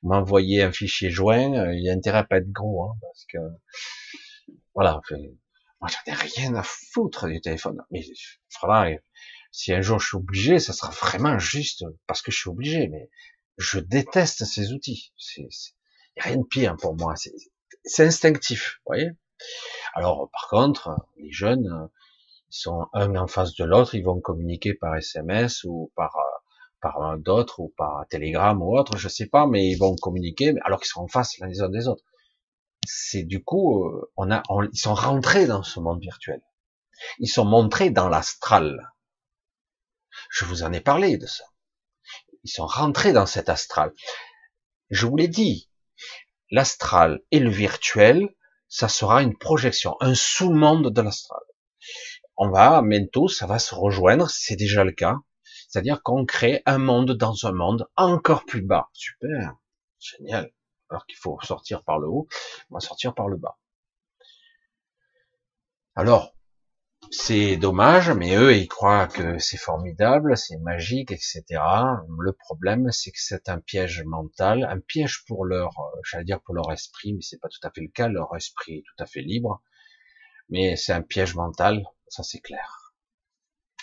m'envoyer 0.02 0.64
un 0.64 0.72
fichier 0.72 1.10
joint, 1.10 1.72
il 1.72 1.84
y 1.84 1.90
a 1.90 1.94
intérêt 1.94 2.20
à 2.20 2.24
pas 2.24 2.38
être 2.38 2.52
gros 2.52 2.86
hein, 2.86 2.96
parce 3.02 3.26
que 3.26 3.38
voilà. 4.74 5.02
Moi, 5.82 5.90
j'en 5.90 6.12
ai 6.12 6.16
rien 6.16 6.56
à 6.56 6.64
foutre 6.64 7.28
du 7.28 7.40
téléphone. 7.42 7.78
Mais 7.92 8.02
voilà, 8.62 8.98
si 9.52 9.74
un 9.74 9.82
jour 9.82 10.00
je 10.00 10.08
suis 10.08 10.18
obligé, 10.18 10.60
ça 10.60 10.74
sera 10.74 10.92
vraiment 10.92 11.40
juste 11.40 11.84
parce 12.08 12.22
que 12.22 12.32
je 12.32 12.38
suis 12.38 12.50
obligé. 12.50 12.88
Mais 12.88 13.10
je 13.58 13.80
déteste 13.80 14.46
ces 14.46 14.74
outils. 14.74 15.14
C'est, 15.18 15.48
y 16.16 16.20
a 16.20 16.24
rien 16.24 16.38
de 16.38 16.46
pire 16.46 16.76
pour 16.78 16.96
moi. 16.96 17.16
C'est 17.84 18.06
instinctif, 18.06 18.80
vous 18.86 18.94
voyez? 18.94 19.12
Alors, 19.94 20.30
par 20.32 20.48
contre, 20.50 20.96
les 21.18 21.32
jeunes, 21.32 21.90
ils 22.50 22.58
sont 22.58 22.88
un 22.94 23.16
en 23.16 23.28
face 23.28 23.56
de 23.56 23.66
l'autre, 23.66 23.96
ils 23.96 24.04
vont 24.04 24.22
communiquer 24.22 24.74
par 24.74 24.96
SMS 24.96 25.64
ou 25.64 25.92
par 25.96 26.16
par 26.82 27.18
d'autres 27.18 27.60
ou 27.60 27.74
par 27.76 28.06
Telegram 28.10 28.62
ou 28.62 28.78
autre, 28.78 28.98
je 28.98 29.08
sais 29.08 29.28
pas, 29.28 29.48
mais 29.48 29.68
ils 29.68 29.78
vont 29.78 29.96
communiquer 29.96 30.54
alors 30.64 30.80
qu'ils 30.80 30.90
sont 30.90 31.02
en 31.02 31.08
face 31.08 31.38
les 31.40 31.62
uns 31.62 31.70
des 31.70 31.88
autres. 31.88 32.04
C'est 32.86 33.24
du 33.24 33.44
coup, 33.44 33.86
euh, 33.86 34.12
on 34.16 34.32
a, 34.32 34.44
ils 34.72 34.80
sont 34.80 34.94
rentrés 34.94 35.48
dans 35.48 35.64
ce 35.64 35.80
monde 35.80 36.00
virtuel. 36.00 36.42
Ils 37.20 37.28
sont 37.28 37.46
montrés 37.46 37.90
dans 37.90 38.10
l'astral. 38.10 38.94
Je 40.30 40.46
vous 40.46 40.64
en 40.64 40.72
ai 40.72 40.82
parlé 40.82 41.18
de 41.18 41.26
ça. 41.26 41.44
Ils 42.44 42.50
sont 42.50 42.66
rentrés 42.66 43.14
dans 43.14 43.26
cet 43.26 43.50
astral. 43.50 43.94
Je 44.90 45.06
vous 45.06 45.18
l'ai 45.18 45.28
dit, 45.28 45.70
l'astral 46.50 47.22
et 47.32 47.40
le 47.40 47.50
virtuel, 47.50 48.30
ça 48.70 48.90
sera 48.90 49.24
une 49.24 49.38
projection, 49.38 49.96
un 50.02 50.16
sous-monde 50.16 50.92
de 50.92 51.02
l'astral. 51.02 51.42
On 52.38 52.50
va, 52.50 52.82
bientôt, 52.82 53.28
ça 53.28 53.48
va 53.48 53.60
se 53.60 53.74
rejoindre, 53.74 54.30
c'est 54.30 54.56
déjà 54.56 54.84
le 54.84 54.92
cas. 54.92 55.16
C'est-à-dire 55.68 56.02
qu'on 56.04 56.26
crée 56.26 56.62
un 56.66 56.78
monde 56.78 57.12
dans 57.14 57.46
un 57.46 57.52
monde 57.52 57.88
encore 57.96 58.46
plus 58.46 58.62
bas. 58.62 58.90
Super, 58.94 59.56
génial. 60.00 60.52
Alors 60.90 61.06
qu'il 61.06 61.18
faut 61.18 61.38
sortir 61.42 61.84
par 61.84 62.00
le 62.00 62.08
haut, 62.08 62.28
on 62.70 62.76
va 62.76 62.80
sortir 62.80 63.14
par 63.14 63.28
le 63.28 63.38
bas. 63.38 63.58
Alors, 65.96 66.37
c'est 67.12 67.58
dommage, 67.58 68.10
mais 68.12 68.36
eux, 68.36 68.56
ils 68.56 68.68
croient 68.68 69.08
que 69.08 69.38
c'est 69.40 69.58
formidable, 69.58 70.38
c'est 70.38 70.58
magique, 70.58 71.12
etc. 71.12 71.44
Le 72.20 72.32
problème, 72.34 72.92
c'est 72.92 73.12
que 73.12 73.20
c'est 73.20 73.50
un 73.50 73.60
piège 73.60 74.04
mental, 74.06 74.64
un 74.66 74.80
piège 74.80 75.24
pour 75.26 75.46
leur, 75.46 75.72
j'allais 76.04 76.26
dire 76.26 76.42
pour 76.42 76.54
leur 76.56 76.72
esprit, 76.72 77.14
mais 77.14 77.22
c'est 77.22 77.40
pas 77.40 77.50
tout 77.50 77.66
à 77.66 77.72
fait 77.72 77.82
le 77.82 77.90
cas. 77.90 78.08
Leur 78.08 78.36
esprit 78.36 78.80
est 78.80 78.84
tout 78.84 79.04
à 79.04 79.06
fait 79.06 79.22
libre, 79.22 79.62
mais 80.50 80.76
c'est 80.76 80.94
un 80.94 81.02
piège 81.02 81.36
mental, 81.36 81.84
ça 82.08 82.24
c'est 82.24 82.42
clair. 82.42 82.94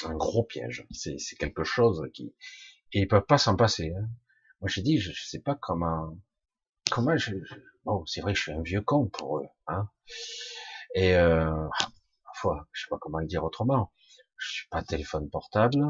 Un 0.04 0.14
gros 0.16 0.44
piège. 0.44 0.86
C'est 0.90 1.36
quelque 1.38 1.64
chose 1.64 2.02
qui, 2.12 2.34
et 2.92 3.00
ils 3.00 3.08
peuvent 3.08 3.26
pas 3.26 3.38
s'en 3.38 3.56
passer. 3.56 3.92
Hein. 3.96 4.08
Moi, 4.60 4.68
j'ai 4.68 4.82
dit, 4.82 4.98
je, 4.98 5.12
je 5.12 5.24
sais 5.26 5.40
pas 5.40 5.54
comment, 5.54 6.16
comment 6.90 7.16
je, 7.16 7.34
bon, 7.84 8.04
c'est 8.06 8.20
vrai 8.20 8.34
je 8.34 8.42
suis 8.42 8.52
un 8.52 8.62
vieux 8.62 8.82
con 8.82 9.08
pour 9.08 9.38
eux, 9.38 9.48
hein. 9.66 9.88
Et 10.94 11.16
euh, 11.16 11.50
je 12.72 12.82
sais 12.82 12.88
pas 12.88 12.98
comment 12.98 13.18
le 13.18 13.26
dire 13.26 13.44
autrement. 13.44 13.92
Je 14.36 14.52
suis 14.52 14.68
pas 14.68 14.82
téléphone 14.82 15.30
portable, 15.30 15.80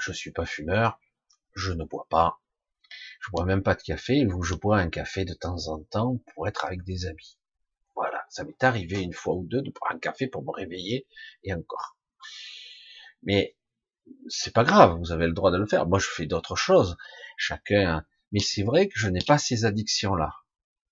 je 0.00 0.12
suis 0.12 0.32
pas 0.32 0.46
fumeur, 0.46 0.98
je 1.54 1.72
ne 1.72 1.84
bois 1.84 2.06
pas, 2.08 2.40
je 3.20 3.30
bois 3.30 3.44
même 3.44 3.62
pas 3.62 3.74
de 3.74 3.82
café, 3.82 4.26
ou 4.26 4.42
je 4.42 4.54
bois 4.54 4.78
un 4.78 4.88
café 4.88 5.24
de 5.24 5.34
temps 5.34 5.68
en 5.68 5.82
temps 5.84 6.22
pour 6.32 6.48
être 6.48 6.64
avec 6.64 6.82
des 6.84 7.06
amis. 7.06 7.38
Voilà, 7.94 8.24
ça 8.30 8.44
m'est 8.44 8.64
arrivé 8.64 9.02
une 9.02 9.12
fois 9.12 9.34
ou 9.34 9.46
deux 9.46 9.62
de 9.62 9.70
boire 9.70 9.92
un 9.92 9.98
café 9.98 10.26
pour 10.26 10.42
me 10.42 10.50
réveiller 10.50 11.06
et 11.44 11.52
encore. 11.52 11.98
Mais 13.22 13.56
c'est 14.28 14.54
pas 14.54 14.64
grave, 14.64 14.96
vous 14.98 15.12
avez 15.12 15.26
le 15.26 15.32
droit 15.32 15.50
de 15.50 15.58
le 15.58 15.66
faire. 15.66 15.86
Moi, 15.86 15.98
je 15.98 16.08
fais 16.08 16.26
d'autres 16.26 16.56
choses. 16.56 16.96
Chacun. 17.36 18.04
Mais 18.32 18.40
c'est 18.40 18.62
vrai 18.62 18.88
que 18.88 18.98
je 18.98 19.08
n'ai 19.08 19.20
pas 19.20 19.38
ces 19.38 19.64
addictions-là. 19.64 20.34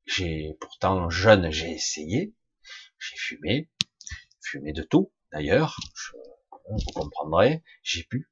J'ai 0.06 0.56
pourtant 0.60 1.10
jeune, 1.10 1.50
j'ai 1.50 1.70
essayé, 1.70 2.34
j'ai 2.98 3.16
fumé, 3.16 3.70
fumé 4.42 4.72
de 4.72 4.82
tout, 4.82 5.12
d'ailleurs, 5.32 5.76
vous 6.68 6.92
comprendrez, 6.92 7.62
j'ai 7.82 8.04
pu, 8.04 8.30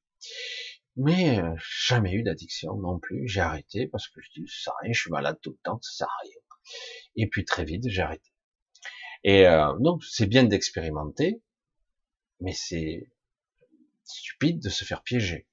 mais 0.97 1.41
euh, 1.41 1.55
jamais 1.59 2.13
eu 2.15 2.23
d'addiction 2.23 2.77
non 2.77 2.99
plus, 2.99 3.29
j'ai 3.29 3.41
arrêté 3.41 3.87
parce 3.87 4.09
que 4.09 4.21
je 4.21 4.31
dis, 4.35 4.49
ça 4.49 4.65
sert 4.65 4.73
à 4.75 4.83
rien, 4.83 4.93
je 4.93 5.01
suis 5.01 5.11
malade 5.11 5.39
tout 5.43 5.51
le 5.51 5.59
temps, 5.63 5.79
ça 5.83 5.91
sert 5.93 6.09
à 6.09 6.23
rien. 6.23 6.37
Et 7.17 7.29
puis 7.29 7.45
très 7.45 7.65
vite, 7.65 7.89
j'ai 7.89 8.03
arrêté. 8.03 8.33
Et 9.25 9.47
euh, 9.47 9.73
donc, 9.81 10.05
c'est 10.05 10.27
bien 10.27 10.45
d'expérimenter, 10.45 11.43
mais 12.41 12.53
c'est 12.53 13.11
stupide 14.05 14.63
de 14.63 14.69
se 14.69 14.85
faire 14.85 15.03
piéger. 15.03 15.47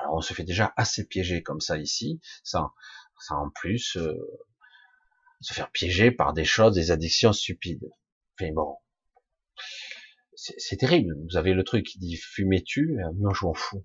Alors, 0.00 0.14
on 0.14 0.20
se 0.20 0.34
fait 0.34 0.44
déjà 0.44 0.72
assez 0.76 1.06
piéger 1.06 1.42
comme 1.42 1.60
ça 1.60 1.78
ici, 1.78 2.20
ça, 2.42 2.72
ça 3.20 3.36
en 3.36 3.50
plus, 3.50 3.96
euh, 3.96 4.14
se 5.40 5.54
faire 5.54 5.70
piéger 5.70 6.10
par 6.10 6.32
des 6.32 6.44
choses, 6.44 6.74
des 6.74 6.90
addictions 6.90 7.32
stupides. 7.32 7.88
Mais 8.40 8.50
bon, 8.52 8.76
c'est 10.36 10.76
terrible. 10.76 11.16
Vous 11.28 11.36
avez 11.36 11.54
le 11.54 11.64
truc 11.64 11.86
qui 11.86 11.98
dit 11.98 12.16
fumez-tu 12.16 13.00
euh, 13.00 13.10
Non, 13.14 13.32
je 13.32 13.46
m'en 13.46 13.54
fous. 13.54 13.84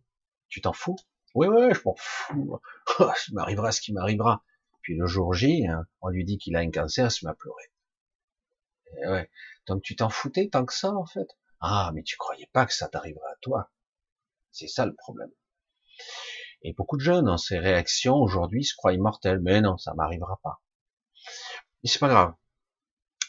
Tu 0.49 0.61
t'en 0.61 0.73
fous? 0.73 0.97
Oui, 1.33 1.47
oui, 1.47 1.73
je 1.73 1.81
m'en 1.85 1.95
fous. 1.97 2.59
Oh, 2.99 3.09
m'arrivera 3.31 3.71
ce 3.71 3.79
qui 3.79 3.93
m'arrivera. 3.93 4.43
Puis 4.81 4.97
le 4.97 5.07
jour 5.07 5.33
J, 5.33 5.65
hein, 5.65 5.87
on 6.01 6.09
lui 6.09 6.25
dit 6.25 6.37
qu'il 6.37 6.55
a 6.57 6.59
un 6.59 6.69
cancer, 6.71 7.05
il 7.05 7.11
se 7.11 7.25
met 7.25 7.31
à 7.31 7.35
pleurer. 7.35 7.71
ouais. 9.05 9.31
Donc 9.65 9.81
tu 9.81 9.95
t'en 9.95 10.09
foutais 10.09 10.49
tant 10.49 10.65
que 10.65 10.73
ça, 10.73 10.91
en 10.91 11.05
fait? 11.05 11.27
Ah, 11.61 11.91
mais 11.93 12.03
tu 12.03 12.17
croyais 12.17 12.49
pas 12.51 12.65
que 12.65 12.73
ça 12.73 12.89
t'arriverait 12.89 13.31
à 13.31 13.37
toi. 13.41 13.71
C'est 14.51 14.67
ça 14.67 14.85
le 14.85 14.93
problème. 14.93 15.31
Et 16.63 16.73
beaucoup 16.73 16.97
de 16.97 17.01
jeunes 17.01 17.29
ont 17.29 17.37
ces 17.37 17.59
réactions 17.59 18.15
aujourd'hui 18.15 18.65
se 18.65 18.75
croient 18.75 18.93
immortels. 18.93 19.39
Mais 19.39 19.61
non, 19.61 19.77
ça 19.77 19.93
m'arrivera 19.93 20.39
pas. 20.43 20.61
Mais 21.83 21.89
c'est 21.89 21.99
pas 21.99 22.09
grave. 22.09 22.33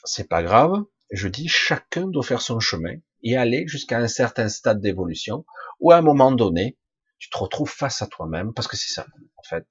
C'est 0.05 0.29
pas 0.29 0.43
grave. 0.43 0.85
Je 1.11 1.29
dis, 1.29 1.47
chacun 1.47 2.09
doit 2.09 2.25
faire 2.25 2.43
son 2.43 2.59
chemin 2.59 2.97
et 3.23 3.37
aller 3.37 3.67
jusqu'à 3.67 3.99
un 3.99 4.09
certain 4.09 4.49
stade 4.49 4.81
d'évolution 4.81 5.45
où 5.81 5.93
à 5.93 5.97
un 5.97 6.03
moment 6.03 6.33
donné, 6.33 6.79
tu 7.19 7.31
te 7.31 7.39
retrouves 7.39 7.71
face 7.71 8.03
à 8.03 8.07
toi-même, 8.07 8.53
parce 8.53 8.69
que 8.69 8.77
c'est 8.77 8.93
ça, 8.93 9.07
en 9.37 9.43
fait, 9.43 9.67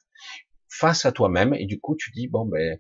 face 0.70 1.06
à 1.06 1.12
toi-même, 1.12 1.54
et 1.54 1.66
du 1.66 1.80
coup, 1.80 1.95
tu 1.97 2.12
dis, 2.12 2.28
bon, 2.28 2.45
ben, 2.45 2.80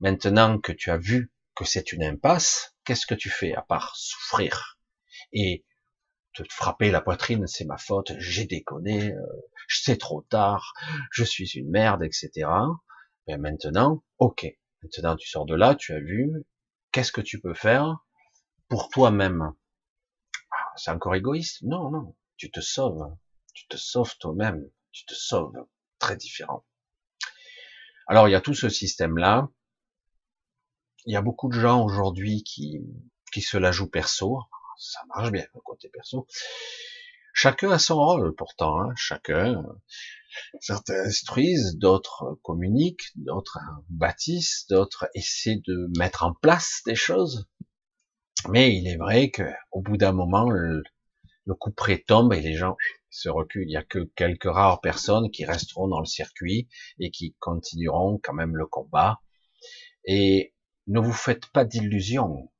maintenant 0.00 0.58
que 0.58 0.72
tu 0.72 0.90
as 0.90 0.96
vu 0.96 1.32
que 1.54 1.64
c'est 1.64 1.92
une 1.92 2.02
impasse, 2.02 2.74
qu'est-ce 2.84 3.06
que 3.06 3.14
tu 3.14 3.30
fais 3.30 3.54
à 3.54 3.62
part 3.62 3.94
souffrir 3.96 4.78
et 5.32 5.64
te 6.34 6.42
frapper 6.50 6.90
la 6.90 7.00
poitrine, 7.00 7.46
c'est 7.46 7.64
ma 7.64 7.78
faute, 7.78 8.12
j'ai 8.18 8.44
déconné, 8.44 9.12
euh, 9.12 9.20
c'est 9.68 9.98
trop 9.98 10.22
tard, 10.22 10.72
je 11.12 11.22
suis 11.24 11.50
une 11.54 11.70
merde, 11.70 12.02
etc. 12.02 12.48
Ben 13.26 13.40
maintenant, 13.40 14.02
ok, 14.18 14.46
maintenant 14.82 15.16
tu 15.16 15.28
sors 15.28 15.46
de 15.46 15.54
là, 15.54 15.74
tu 15.74 15.92
as 15.92 16.00
vu, 16.00 16.32
qu'est-ce 16.90 17.12
que 17.12 17.20
tu 17.20 17.40
peux 17.40 17.54
faire 17.54 18.04
pour 18.68 18.88
toi-même? 18.88 19.52
C'est 20.76 20.90
encore 20.90 21.14
égoïste. 21.14 21.62
Non, 21.62 21.90
non, 21.90 22.14
tu 22.36 22.50
te 22.50 22.60
sauves. 22.60 23.16
Tu 23.54 23.66
te 23.68 23.76
sauves 23.76 24.16
toi-même. 24.18 24.68
Tu 24.92 25.04
te 25.04 25.14
sauves. 25.14 25.66
Très 25.98 26.16
différent. 26.16 26.64
Alors, 28.06 28.28
il 28.28 28.32
y 28.32 28.36
a 28.36 28.40
tout 28.40 28.54
ce 28.54 28.68
système-là. 28.68 29.48
Il 31.06 31.12
y 31.12 31.16
a 31.16 31.22
beaucoup 31.22 31.48
de 31.48 31.58
gens 31.58 31.82
aujourd'hui 31.84 32.42
qui, 32.42 32.80
qui 33.32 33.40
se 33.40 33.56
la 33.56 33.72
jouent 33.72 33.90
perso. 33.90 34.40
Ça 34.78 35.00
marche 35.08 35.30
bien, 35.30 35.46
le 35.54 35.60
côté 35.60 35.88
perso. 35.88 36.26
Chacun 37.32 37.70
a 37.70 37.78
son 37.78 37.96
rôle, 37.96 38.34
pourtant. 38.34 38.80
Hein. 38.80 38.92
Chacun, 38.96 39.64
certains 40.60 41.06
instruisent, 41.06 41.76
d'autres 41.76 42.38
communiquent, 42.42 43.10
d'autres 43.16 43.58
bâtissent, 43.88 44.66
d'autres 44.68 45.08
essaient 45.14 45.60
de 45.66 45.90
mettre 45.98 46.24
en 46.24 46.34
place 46.34 46.82
des 46.86 46.94
choses. 46.94 47.48
Mais 48.48 48.76
il 48.76 48.86
est 48.88 48.96
vrai 48.96 49.30
que 49.30 49.42
au 49.72 49.80
bout 49.80 49.96
d'un 49.96 50.12
moment, 50.12 50.50
le, 50.50 50.82
coup 51.58 51.72
près 51.72 51.98
tombe 51.98 52.32
et 52.32 52.40
les 52.40 52.54
gens 52.54 52.76
se 53.10 53.28
reculent. 53.28 53.64
Il 53.64 53.68
n'y 53.68 53.76
a 53.76 53.82
que 53.82 54.10
quelques 54.16 54.44
rares 54.44 54.80
personnes 54.80 55.30
qui 55.30 55.44
resteront 55.44 55.88
dans 55.88 56.00
le 56.00 56.06
circuit 56.06 56.68
et 56.98 57.10
qui 57.10 57.34
continueront 57.38 58.20
quand 58.22 58.34
même 58.34 58.56
le 58.56 58.66
combat. 58.66 59.20
Et 60.04 60.54
ne 60.86 61.00
vous 61.00 61.12
faites 61.12 61.46
pas 61.46 61.64
d'illusions. 61.64 62.50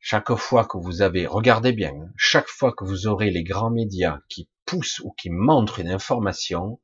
Chaque 0.00 0.34
fois 0.34 0.66
que 0.66 0.76
vous 0.76 1.02
avez, 1.02 1.26
regardez 1.26 1.72
bien, 1.72 1.94
chaque 2.16 2.48
fois 2.48 2.72
que 2.72 2.84
vous 2.84 3.06
aurez 3.06 3.30
les 3.30 3.44
grands 3.44 3.70
médias 3.70 4.20
qui 4.28 4.50
poussent 4.66 5.00
ou 5.00 5.12
qui 5.12 5.30
montrent 5.30 5.80
une 5.80 5.90
information, 5.90 6.80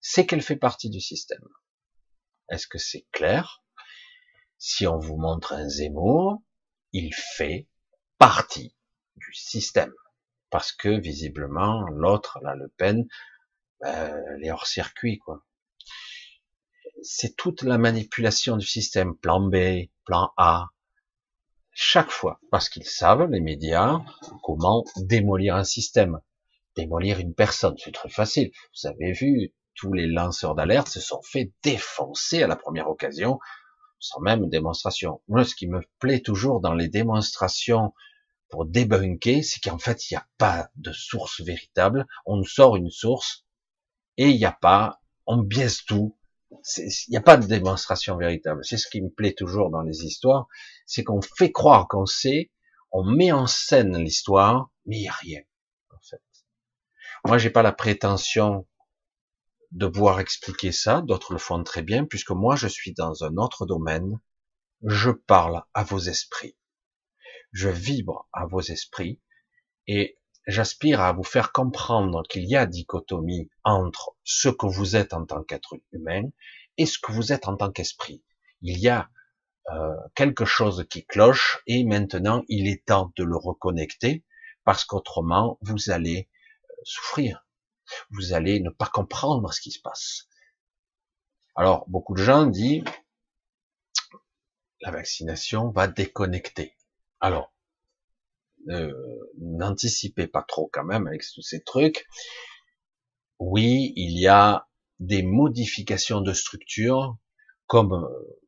c'est 0.00 0.26
qu'elle 0.26 0.42
fait 0.42 0.56
partie 0.56 0.90
du 0.90 1.00
système. 1.00 1.48
Est-ce 2.50 2.66
que 2.66 2.78
c'est 2.78 3.06
clair? 3.12 3.64
Si 4.58 4.86
on 4.86 4.98
vous 4.98 5.16
montre 5.16 5.54
un 5.54 5.68
Zemmour, 5.68 6.42
il 6.94 7.12
fait 7.12 7.68
partie 8.18 8.74
du 9.16 9.34
système. 9.34 9.92
Parce 10.48 10.72
que 10.72 10.88
visiblement, 10.88 11.82
l'autre, 11.88 12.38
la 12.42 12.54
Le 12.54 12.68
Pen, 12.68 13.06
ben, 13.80 14.24
elle 14.34 14.44
est 14.44 14.52
hors 14.52 14.66
circuit, 14.66 15.18
quoi. 15.18 15.44
C'est 17.02 17.36
toute 17.36 17.62
la 17.62 17.76
manipulation 17.76 18.56
du 18.56 18.66
système, 18.66 19.16
plan 19.16 19.40
B, 19.40 19.88
plan 20.06 20.32
A, 20.38 20.68
chaque 21.72 22.10
fois, 22.10 22.40
parce 22.52 22.68
qu'ils 22.68 22.86
savent, 22.86 23.28
les 23.28 23.40
médias, 23.40 24.00
comment 24.44 24.84
démolir 24.96 25.56
un 25.56 25.64
système, 25.64 26.20
démolir 26.76 27.18
une 27.18 27.34
personne, 27.34 27.74
c'est 27.78 27.92
très 27.92 28.08
facile. 28.08 28.52
Vous 28.72 28.88
avez 28.88 29.12
vu, 29.12 29.52
tous 29.74 29.92
les 29.92 30.06
lanceurs 30.06 30.54
d'alerte 30.54 30.88
se 30.88 31.00
sont 31.00 31.20
fait 31.22 31.52
défoncer 31.64 32.44
à 32.44 32.46
la 32.46 32.54
première 32.54 32.88
occasion 32.88 33.40
sans 34.04 34.20
même 34.20 34.50
démonstration. 34.50 35.22
Moi, 35.28 35.44
ce 35.44 35.54
qui 35.54 35.66
me 35.66 35.80
plaît 35.98 36.20
toujours 36.20 36.60
dans 36.60 36.74
les 36.74 36.88
démonstrations 36.88 37.94
pour 38.50 38.66
débunker, 38.66 39.42
c'est 39.42 39.60
qu'en 39.60 39.78
fait, 39.78 40.10
il 40.10 40.14
n'y 40.14 40.18
a 40.18 40.26
pas 40.36 40.68
de 40.76 40.92
source 40.92 41.40
véritable. 41.40 42.06
On 42.26 42.42
sort 42.44 42.76
une 42.76 42.90
source 42.90 43.46
et 44.18 44.28
il 44.28 44.36
n'y 44.36 44.44
a 44.44 44.52
pas, 44.52 45.00
on 45.26 45.38
biaise 45.38 45.84
tout. 45.86 46.18
Il 46.76 47.10
n'y 47.10 47.16
a 47.16 47.22
pas 47.22 47.38
de 47.38 47.46
démonstration 47.46 48.18
véritable. 48.18 48.60
C'est 48.62 48.76
ce 48.76 48.88
qui 48.88 49.00
me 49.00 49.08
plaît 49.08 49.32
toujours 49.32 49.70
dans 49.70 49.82
les 49.82 50.04
histoires, 50.04 50.48
c'est 50.86 51.02
qu'on 51.02 51.22
fait 51.22 51.50
croire 51.50 51.88
qu'on 51.88 52.06
sait, 52.06 52.50
on 52.92 53.04
met 53.04 53.32
en 53.32 53.46
scène 53.46 53.96
l'histoire, 53.96 54.70
mais 54.84 54.98
il 54.98 55.00
n'y 55.00 55.08
a 55.08 55.12
rien, 55.12 55.40
en 55.90 55.98
fait. 56.00 56.22
Moi, 57.24 57.38
j'ai 57.38 57.50
pas 57.50 57.62
la 57.62 57.72
prétention 57.72 58.66
de 59.74 59.88
pouvoir 59.88 60.20
expliquer 60.20 60.70
ça, 60.70 61.02
d'autres 61.02 61.32
le 61.32 61.38
font 61.38 61.62
très 61.64 61.82
bien, 61.82 62.04
puisque 62.04 62.30
moi 62.30 62.54
je 62.54 62.68
suis 62.68 62.94
dans 62.94 63.24
un 63.24 63.36
autre 63.36 63.66
domaine, 63.66 64.20
je 64.82 65.10
parle 65.10 65.64
à 65.74 65.82
vos 65.82 65.98
esprits, 65.98 66.56
je 67.52 67.68
vibre 67.68 68.28
à 68.32 68.46
vos 68.46 68.60
esprits, 68.60 69.20
et 69.88 70.16
j'aspire 70.46 71.00
à 71.00 71.12
vous 71.12 71.24
faire 71.24 71.50
comprendre 71.50 72.22
qu'il 72.28 72.44
y 72.44 72.54
a 72.54 72.66
dichotomie 72.66 73.50
entre 73.64 74.14
ce 74.22 74.48
que 74.48 74.66
vous 74.66 74.94
êtes 74.94 75.12
en 75.12 75.26
tant 75.26 75.42
qu'être 75.42 75.76
humain 75.92 76.30
et 76.78 76.86
ce 76.86 76.98
que 76.98 77.10
vous 77.10 77.32
êtes 77.32 77.48
en 77.48 77.56
tant 77.56 77.72
qu'esprit. 77.72 78.22
Il 78.62 78.78
y 78.78 78.88
a 78.88 79.10
euh, 79.72 79.96
quelque 80.14 80.44
chose 80.44 80.86
qui 80.88 81.04
cloche 81.04 81.62
et 81.66 81.84
maintenant 81.84 82.44
il 82.48 82.68
est 82.68 82.84
temps 82.84 83.12
de 83.16 83.24
le 83.24 83.36
reconnecter 83.36 84.24
parce 84.64 84.84
qu'autrement 84.84 85.58
vous 85.62 85.90
allez 85.90 86.28
euh, 86.70 86.74
souffrir 86.84 87.44
vous 88.10 88.32
allez 88.32 88.60
ne 88.60 88.70
pas 88.70 88.86
comprendre 88.86 89.52
ce 89.52 89.60
qui 89.60 89.70
se 89.70 89.80
passe. 89.80 90.28
Alors, 91.54 91.88
beaucoup 91.88 92.14
de 92.14 92.22
gens 92.22 92.46
disent, 92.46 92.84
la 94.80 94.90
vaccination 94.90 95.70
va 95.70 95.86
déconnecter. 95.86 96.76
Alors, 97.20 97.52
n'anticipez 99.38 100.26
pas 100.26 100.42
trop 100.42 100.68
quand 100.72 100.84
même 100.84 101.06
avec 101.06 101.22
tous 101.32 101.42
ces 101.42 101.62
trucs. 101.62 102.06
Oui, 103.38 103.92
il 103.96 104.18
y 104.18 104.26
a 104.26 104.68
des 105.00 105.22
modifications 105.22 106.20
de 106.20 106.32
structure, 106.32 107.16
comme 107.66 107.94
euh, 107.94 108.40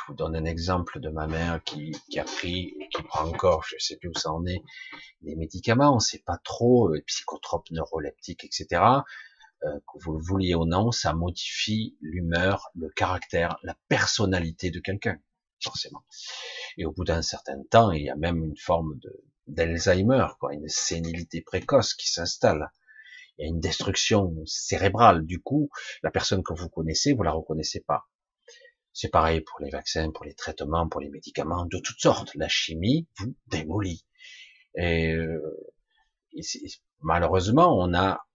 je 0.00 0.06
vous 0.12 0.14
donne 0.14 0.36
un 0.36 0.44
exemple 0.44 1.00
de 1.00 1.10
ma 1.10 1.26
mère 1.26 1.62
qui, 1.64 1.92
a 2.18 2.24
pris, 2.24 2.74
qui 2.94 3.02
prend 3.02 3.26
encore, 3.26 3.64
je 3.64 3.76
sais 3.78 3.96
plus 3.96 4.08
où 4.08 4.14
ça 4.14 4.32
en 4.32 4.46
est, 4.46 4.62
des 5.22 5.36
médicaments, 5.36 5.94
on 5.94 5.98
sait 5.98 6.22
pas 6.24 6.38
trop, 6.42 6.94
euh, 6.94 7.02
psychotropes 7.06 7.70
neuroleptiques, 7.70 8.44
etc. 8.44 8.82
Euh, 9.62 9.78
que 9.80 10.02
vous 10.02 10.14
le 10.14 10.22
vouliez 10.22 10.54
ou 10.54 10.64
non, 10.64 10.90
ça 10.90 11.12
modifie 11.12 11.96
l'humeur, 12.00 12.70
le 12.74 12.88
caractère, 12.88 13.58
la 13.62 13.76
personnalité 13.88 14.70
de 14.70 14.80
quelqu'un, 14.80 15.18
forcément. 15.62 16.02
Et 16.78 16.86
au 16.86 16.92
bout 16.92 17.04
d'un 17.04 17.22
certain 17.22 17.62
temps, 17.70 17.90
il 17.90 18.04
y 18.04 18.10
a 18.10 18.16
même 18.16 18.42
une 18.42 18.56
forme 18.56 18.98
de 18.98 19.24
d'Alzheimer, 19.46 20.28
quoi, 20.38 20.54
une 20.54 20.68
sénilité 20.68 21.42
précoce 21.42 21.94
qui 21.94 22.08
s'installe. 22.08 22.70
Il 23.36 23.42
y 23.42 23.44
a 23.46 23.48
une 23.48 23.58
destruction 23.58 24.32
cérébrale. 24.46 25.26
Du 25.26 25.42
coup, 25.42 25.70
la 26.04 26.12
personne 26.12 26.44
que 26.44 26.54
vous 26.54 26.68
connaissez, 26.68 27.14
vous 27.14 27.24
la 27.24 27.32
reconnaissez 27.32 27.80
pas. 27.80 28.06
C'est 29.00 29.08
pareil 29.08 29.40
pour 29.40 29.60
les 29.60 29.70
vaccins, 29.70 30.10
pour 30.10 30.26
les 30.26 30.34
traitements, 30.34 30.86
pour 30.86 31.00
les 31.00 31.08
médicaments 31.08 31.64
de 31.64 31.78
toutes 31.78 32.00
sortes. 32.00 32.34
La 32.34 32.48
chimie 32.48 33.08
vous 33.16 33.34
démolit. 33.46 34.04
Et, 34.74 35.14
euh, 35.14 35.40
malheureusement, 37.00 37.78
on 37.78 37.94
a 37.94 38.26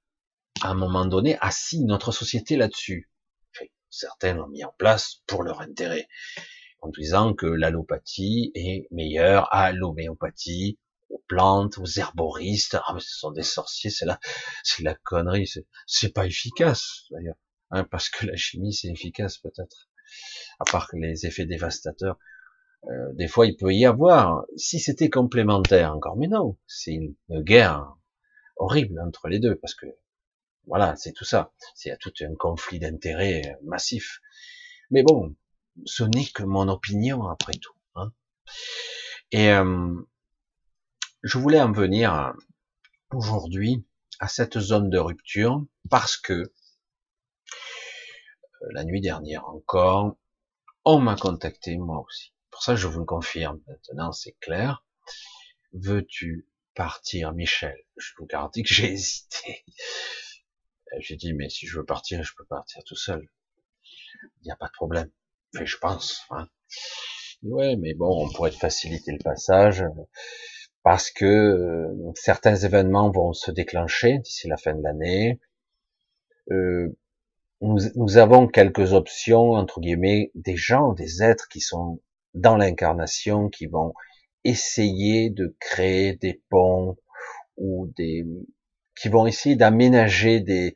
à 0.63 0.69
un 0.69 0.73
moment 0.73 1.05
donné 1.05 1.37
assis 1.39 1.85
notre 1.85 2.11
société 2.11 2.57
là-dessus. 2.57 3.11
certains 3.91 4.33
l'ont 4.33 4.47
mis 4.47 4.63
en 4.63 4.73
place 4.79 5.21
pour 5.27 5.43
leur 5.43 5.61
intérêt, 5.61 6.07
en 6.81 6.89
disant 6.89 7.35
que 7.35 7.45
l'allopathie 7.45 8.51
est 8.55 8.87
meilleure 8.89 9.53
à 9.53 9.71
l'homéopathie, 9.71 10.79
aux 11.09 11.23
plantes, 11.27 11.77
aux 11.77 11.85
herboristes. 11.85 12.79
Ah, 12.87 12.93
mais 12.95 13.01
ce 13.01 13.19
sont 13.19 13.29
des 13.29 13.43
sorciers, 13.43 13.91
c'est 13.91 14.05
la, 14.05 14.19
c'est 14.63 14.81
la 14.81 14.95
connerie. 14.95 15.47
C'est 15.85 16.11
pas 16.11 16.25
efficace 16.25 17.03
d'ailleurs, 17.11 17.37
hein, 17.69 17.83
parce 17.83 18.09
que 18.09 18.25
la 18.25 18.35
chimie 18.35 18.73
c'est 18.73 18.87
efficace 18.87 19.37
peut-être 19.37 19.89
à 20.59 20.65
part 20.65 20.89
les 20.93 21.25
effets 21.25 21.45
dévastateurs, 21.45 22.17
euh, 22.87 23.13
des 23.13 23.27
fois 23.27 23.47
il 23.47 23.55
peut 23.55 23.73
y 23.73 23.85
avoir, 23.85 24.45
si 24.55 24.79
c'était 24.79 25.09
complémentaire 25.09 25.93
encore, 25.93 26.17
mais 26.17 26.27
non, 26.27 26.57
c'est 26.67 26.93
une, 26.93 27.15
guerre 27.29 27.95
horrible 28.57 28.99
entre 29.01 29.27
les 29.27 29.39
deux, 29.39 29.55
parce 29.55 29.73
que 29.73 29.87
voilà, 30.67 30.95
c'est 30.95 31.13
tout 31.13 31.25
ça, 31.25 31.53
c'est 31.75 31.97
tout 31.99 32.13
un 32.21 32.35
conflit 32.35 32.79
d'intérêts 32.79 33.57
massif. 33.63 34.19
Mais 34.89 35.03
bon, 35.03 35.35
ce 35.85 36.03
n'est 36.03 36.25
que 36.33 36.43
mon 36.43 36.67
opinion 36.69 37.27
après 37.27 37.53
tout. 37.53 37.75
Hein. 37.95 38.11
Et 39.31 39.49
euh, 39.49 39.93
je 41.23 41.37
voulais 41.37 41.61
en 41.61 41.71
venir 41.71 42.33
aujourd'hui 43.11 43.85
à 44.19 44.27
cette 44.27 44.59
zone 44.59 44.89
de 44.89 44.97
rupture 44.97 45.63
parce 45.89 46.17
que 46.17 46.53
la 48.71 48.83
nuit 48.83 49.01
dernière 49.01 49.47
encore, 49.47 50.17
on 50.83 50.99
m'a 50.99 51.15
contacté, 51.15 51.77
moi 51.77 52.03
aussi. 52.05 52.33
Pour 52.51 52.63
ça, 52.63 52.75
je 52.75 52.87
vous 52.87 52.99
le 52.99 53.05
confirme. 53.05 53.61
Maintenant, 53.67 54.11
c'est 54.11 54.35
clair. 54.39 54.85
Veux-tu 55.73 56.47
partir, 56.73 57.33
Michel? 57.33 57.75
Je 57.97 58.11
vous 58.17 58.25
garantis 58.25 58.63
que 58.63 58.73
j'ai 58.73 58.91
hésité. 58.93 59.65
Euh, 60.93 60.97
j'ai 60.99 61.15
dit, 61.15 61.33
mais 61.33 61.49
si 61.49 61.67
je 61.67 61.77
veux 61.77 61.85
partir, 61.85 62.23
je 62.23 62.33
peux 62.37 62.45
partir 62.45 62.83
tout 62.85 62.95
seul. 62.95 63.27
Il 64.41 64.45
n'y 64.45 64.51
a 64.51 64.55
pas 64.55 64.67
de 64.67 64.73
problème. 64.73 65.11
Mais 65.53 65.65
je 65.65 65.77
pense. 65.77 66.21
Hein. 66.29 66.47
Ouais, 67.43 67.75
mais 67.75 67.93
bon, 67.93 68.25
on 68.25 68.31
pourrait 68.31 68.51
faciliter 68.51 69.11
le 69.11 69.23
passage 69.23 69.83
parce 70.83 71.09
que 71.09 71.25
euh, 71.25 72.11
certains 72.13 72.55
événements 72.55 73.09
vont 73.09 73.33
se 73.33 73.51
déclencher 73.51 74.19
d'ici 74.19 74.47
la 74.47 74.57
fin 74.57 74.75
de 74.75 74.83
l'année. 74.83 75.39
Euh, 76.51 76.95
nous, 77.61 78.17
avons 78.17 78.47
quelques 78.47 78.93
options, 78.93 79.51
entre 79.51 79.79
guillemets, 79.79 80.31
des 80.35 80.57
gens, 80.57 80.93
des 80.93 81.23
êtres 81.23 81.47
qui 81.47 81.61
sont 81.61 82.01
dans 82.33 82.57
l'incarnation, 82.57 83.49
qui 83.49 83.65
vont 83.65 83.93
essayer 84.43 85.29
de 85.29 85.55
créer 85.59 86.15
des 86.15 86.41
ponts 86.49 86.97
ou 87.57 87.91
des, 87.97 88.25
qui 88.95 89.09
vont 89.09 89.25
essayer 89.25 89.55
d'aménager 89.55 90.41
des, 90.41 90.75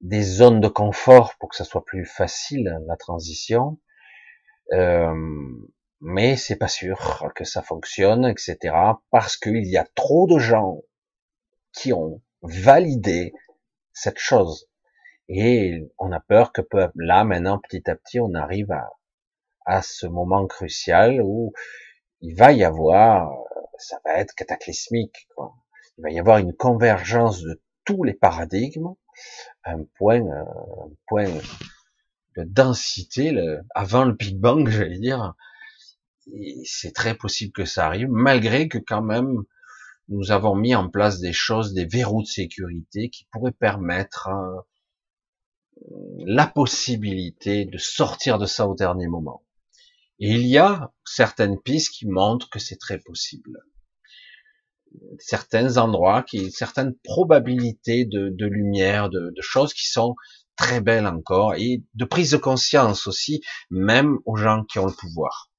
des 0.00 0.22
zones 0.22 0.60
de 0.60 0.68
confort 0.68 1.34
pour 1.38 1.50
que 1.50 1.56
ça 1.56 1.64
soit 1.64 1.84
plus 1.84 2.06
facile 2.06 2.78
la 2.86 2.96
transition. 2.96 3.78
Euh, 4.72 5.14
mais 6.00 6.36
c'est 6.36 6.56
pas 6.56 6.68
sûr 6.68 7.30
que 7.34 7.44
ça 7.44 7.62
fonctionne, 7.62 8.24
etc. 8.24 8.74
Parce 9.10 9.36
qu'il 9.36 9.66
y 9.66 9.76
a 9.76 9.86
trop 9.94 10.26
de 10.26 10.38
gens 10.38 10.80
qui 11.72 11.92
ont 11.92 12.22
validé 12.42 13.32
cette 13.92 14.18
chose. 14.18 14.69
Et 15.32 15.88
on 15.98 16.10
a 16.10 16.18
peur 16.18 16.52
que 16.52 16.60
là, 16.96 17.22
maintenant, 17.22 17.60
petit 17.60 17.88
à 17.88 17.94
petit, 17.94 18.18
on 18.18 18.34
arrive 18.34 18.72
à, 18.72 18.90
à 19.64 19.80
ce 19.80 20.08
moment 20.08 20.44
crucial 20.48 21.22
où 21.22 21.52
il 22.20 22.34
va 22.34 22.50
y 22.50 22.64
avoir, 22.64 23.32
ça 23.78 24.00
va 24.04 24.14
être 24.14 24.34
cataclysmique, 24.34 25.28
quoi. 25.36 25.54
Il 25.98 26.02
va 26.02 26.10
y 26.10 26.18
avoir 26.18 26.38
une 26.38 26.52
convergence 26.52 27.42
de 27.42 27.62
tous 27.84 28.02
les 28.02 28.14
paradigmes, 28.14 28.94
un 29.62 29.84
point, 29.96 30.20
un 30.20 30.90
point 31.06 31.28
de 32.36 32.42
densité, 32.42 33.30
le, 33.30 33.60
avant 33.72 34.04
le 34.04 34.14
Big 34.14 34.36
Bang, 34.36 34.68
j'allais 34.68 34.98
dire. 34.98 35.34
C'est 36.64 36.92
très 36.92 37.14
possible 37.14 37.52
que 37.52 37.64
ça 37.64 37.86
arrive, 37.86 38.08
malgré 38.10 38.66
que 38.66 38.78
quand 38.78 39.02
même, 39.02 39.44
nous 40.08 40.32
avons 40.32 40.56
mis 40.56 40.74
en 40.74 40.88
place 40.90 41.20
des 41.20 41.32
choses, 41.32 41.72
des 41.72 41.86
verrous 41.86 42.22
de 42.22 42.26
sécurité 42.26 43.10
qui 43.10 43.28
pourraient 43.30 43.52
permettre 43.52 44.28
la 46.18 46.46
possibilité 46.46 47.64
de 47.64 47.78
sortir 47.78 48.38
de 48.38 48.46
ça 48.46 48.68
au 48.68 48.74
dernier 48.74 49.06
moment. 49.06 49.44
Et 50.18 50.30
il 50.32 50.46
y 50.46 50.58
a 50.58 50.92
certaines 51.04 51.60
pistes 51.60 51.92
qui 51.92 52.06
montrent 52.06 52.50
que 52.50 52.58
c'est 52.58 52.76
très 52.76 52.98
possible. 52.98 53.58
Certains 55.18 55.78
endroits, 55.78 56.22
qui, 56.22 56.50
certaines 56.50 56.94
probabilités 57.04 58.04
de, 58.04 58.46
lumière, 58.46 59.08
de, 59.08 59.32
choses 59.40 59.72
qui 59.72 59.88
sont 59.88 60.14
très 60.56 60.80
belles 60.80 61.06
encore, 61.06 61.54
et 61.54 61.82
de 61.94 62.04
prise 62.04 62.32
de 62.32 62.36
conscience 62.36 63.06
aussi, 63.06 63.40
même 63.70 64.18
aux 64.26 64.36
gens 64.36 64.64
qui 64.64 64.78
ont 64.78 64.86
le 64.86 64.92
pouvoir. 64.92 65.50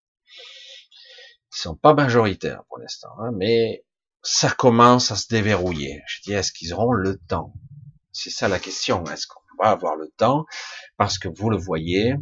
Ils 1.53 1.59
sont 1.59 1.75
pas 1.75 1.95
majoritaires 1.95 2.63
pour 2.67 2.77
l'instant, 2.77 3.09
hein, 3.19 3.31
mais 3.35 3.83
ça 4.21 4.51
commence 4.51 5.11
à 5.11 5.15
se 5.15 5.27
déverrouiller. 5.27 6.03
Je 6.07 6.21
dis, 6.21 6.33
est-ce 6.33 6.51
qu'ils 6.51 6.73
auront 6.73 6.91
le 6.91 7.17
temps? 7.27 7.53
C'est 8.11 8.29
ça 8.29 8.47
la 8.47 8.59
question. 8.59 9.03
Est-ce 9.05 9.25
qu'on 9.25 9.40
avoir 9.69 9.95
le 9.95 10.09
temps, 10.17 10.45
parce 10.97 11.17
que 11.17 11.27
vous 11.27 11.49
le 11.49 11.57
voyez, 11.57 12.15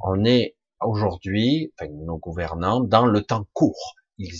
on 0.00 0.24
est 0.24 0.56
aujourd'hui, 0.80 1.72
nos 1.90 2.18
gouvernants, 2.18 2.80
dans 2.80 3.06
le 3.06 3.22
temps 3.22 3.46
court. 3.52 3.94
Ils, 4.18 4.32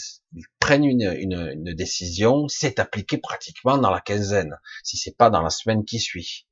prennent 0.59 0.85
une, 0.85 1.15
une, 1.19 1.75
décision, 1.75 2.49
c'est 2.49 2.79
appliqué 2.79 3.19
pratiquement 3.19 3.77
dans 3.77 3.91
la 3.91 4.01
quinzaine, 4.01 4.59
si 4.83 4.97
c'est 4.97 5.17
pas 5.17 5.29
dans 5.29 5.43
la 5.43 5.51
semaine 5.51 5.85
qui 5.85 6.01
suit. 6.01 6.47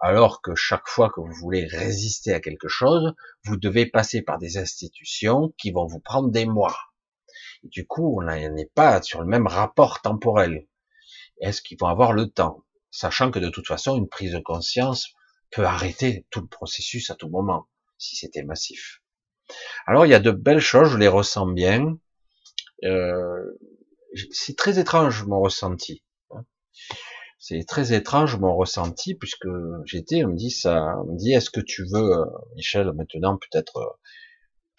Alors 0.00 0.42
que 0.42 0.54
chaque 0.54 0.86
fois 0.86 1.10
que 1.10 1.20
vous 1.20 1.32
voulez 1.40 1.66
résister 1.66 2.34
à 2.34 2.40
quelque 2.40 2.68
chose, 2.68 3.14
vous 3.44 3.56
devez 3.56 3.86
passer 3.86 4.22
par 4.22 4.38
des 4.38 4.58
institutions 4.58 5.54
qui 5.58 5.70
vont 5.70 5.86
vous 5.86 6.00
prendre 6.00 6.30
des 6.30 6.44
mois. 6.44 6.76
Et 7.64 7.68
du 7.68 7.86
coup, 7.86 8.20
on 8.20 8.24
n'est 8.24 8.70
pas 8.74 9.02
sur 9.02 9.20
le 9.20 9.26
même 9.26 9.46
rapport 9.46 10.00
temporel. 10.02 10.68
Est-ce 11.40 11.62
qu'ils 11.62 11.78
vont 11.80 11.88
avoir 11.88 12.12
le 12.12 12.28
temps? 12.28 12.64
Sachant 12.90 13.30
que 13.30 13.38
de 13.38 13.48
toute 13.48 13.66
façon, 13.66 13.96
une 13.96 14.08
prise 14.08 14.32
de 14.32 14.40
conscience 14.40 15.14
peut 15.50 15.64
arrêter 15.64 16.26
tout 16.30 16.40
le 16.40 16.46
processus 16.46 17.10
à 17.10 17.14
tout 17.14 17.28
moment, 17.28 17.68
si 17.98 18.16
c'était 18.16 18.42
massif. 18.42 19.00
Alors 19.86 20.06
il 20.06 20.10
y 20.10 20.14
a 20.14 20.20
de 20.20 20.30
belles 20.30 20.60
choses, 20.60 20.90
je 20.90 20.98
les 20.98 21.08
ressens 21.08 21.46
bien. 21.46 21.98
Euh, 22.84 23.58
c'est 24.30 24.56
très 24.56 24.78
étrange 24.78 25.24
mon 25.24 25.40
ressenti. 25.40 26.02
Hein. 26.30 26.44
C'est 27.38 27.64
très 27.66 27.92
étrange 27.92 28.36
mon 28.36 28.54
ressenti 28.56 29.14
puisque 29.14 29.48
j'étais, 29.84 30.24
on 30.24 30.28
me 30.28 30.36
dit 30.36 30.50
ça, 30.50 30.96
on 31.02 31.12
me 31.12 31.18
dit 31.18 31.32
est-ce 31.32 31.50
que 31.50 31.60
tu 31.60 31.84
veux, 31.84 32.18
euh, 32.18 32.24
Michel, 32.56 32.92
maintenant 32.92 33.38
peut-être, 33.38 33.78
euh, 33.78 33.86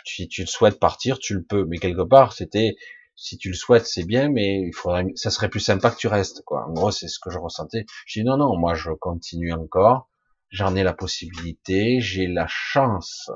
si 0.05 0.27
tu 0.27 0.41
le 0.41 0.47
souhaites 0.47 0.79
partir, 0.79 1.19
tu 1.19 1.35
le 1.35 1.43
peux, 1.43 1.65
mais 1.65 1.77
quelque 1.77 2.07
part 2.07 2.33
c'était, 2.33 2.75
si 3.15 3.37
tu 3.37 3.49
le 3.49 3.55
souhaites 3.55 3.85
c'est 3.85 4.05
bien, 4.05 4.29
mais 4.29 4.61
il 4.61 4.73
faudrait, 4.73 5.05
ça 5.15 5.29
serait 5.31 5.49
plus 5.49 5.59
sympa 5.59 5.91
que 5.91 5.97
tu 5.97 6.07
restes 6.07 6.43
quoi. 6.43 6.65
En 6.67 6.73
gros 6.73 6.91
c'est 6.91 7.07
ce 7.07 7.19
que 7.19 7.31
je 7.31 7.39
ressentais. 7.39 7.85
Je 8.05 8.19
dis 8.19 8.25
non 8.25 8.37
non, 8.37 8.57
moi 8.57 8.75
je 8.75 8.91
continue 8.91 9.53
encore, 9.53 10.08
j'en 10.49 10.75
ai 10.75 10.83
la 10.83 10.93
possibilité, 10.93 11.99
j'ai 12.01 12.27
la 12.27 12.47
chance 12.47 13.29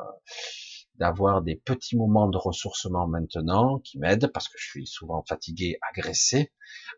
d'avoir 0.95 1.41
des 1.41 1.55
petits 1.55 1.97
moments 1.97 2.30
de 2.30 2.38
ressourcement 2.38 3.07
maintenant 3.07 3.80
qui 3.80 3.97
m'aident 3.97 4.32
parce 4.32 4.47
que 4.47 4.57
je 4.57 4.66
suis 4.66 4.88
souvent 4.88 5.24
fatigué, 5.28 5.78
agressé, 5.91 6.51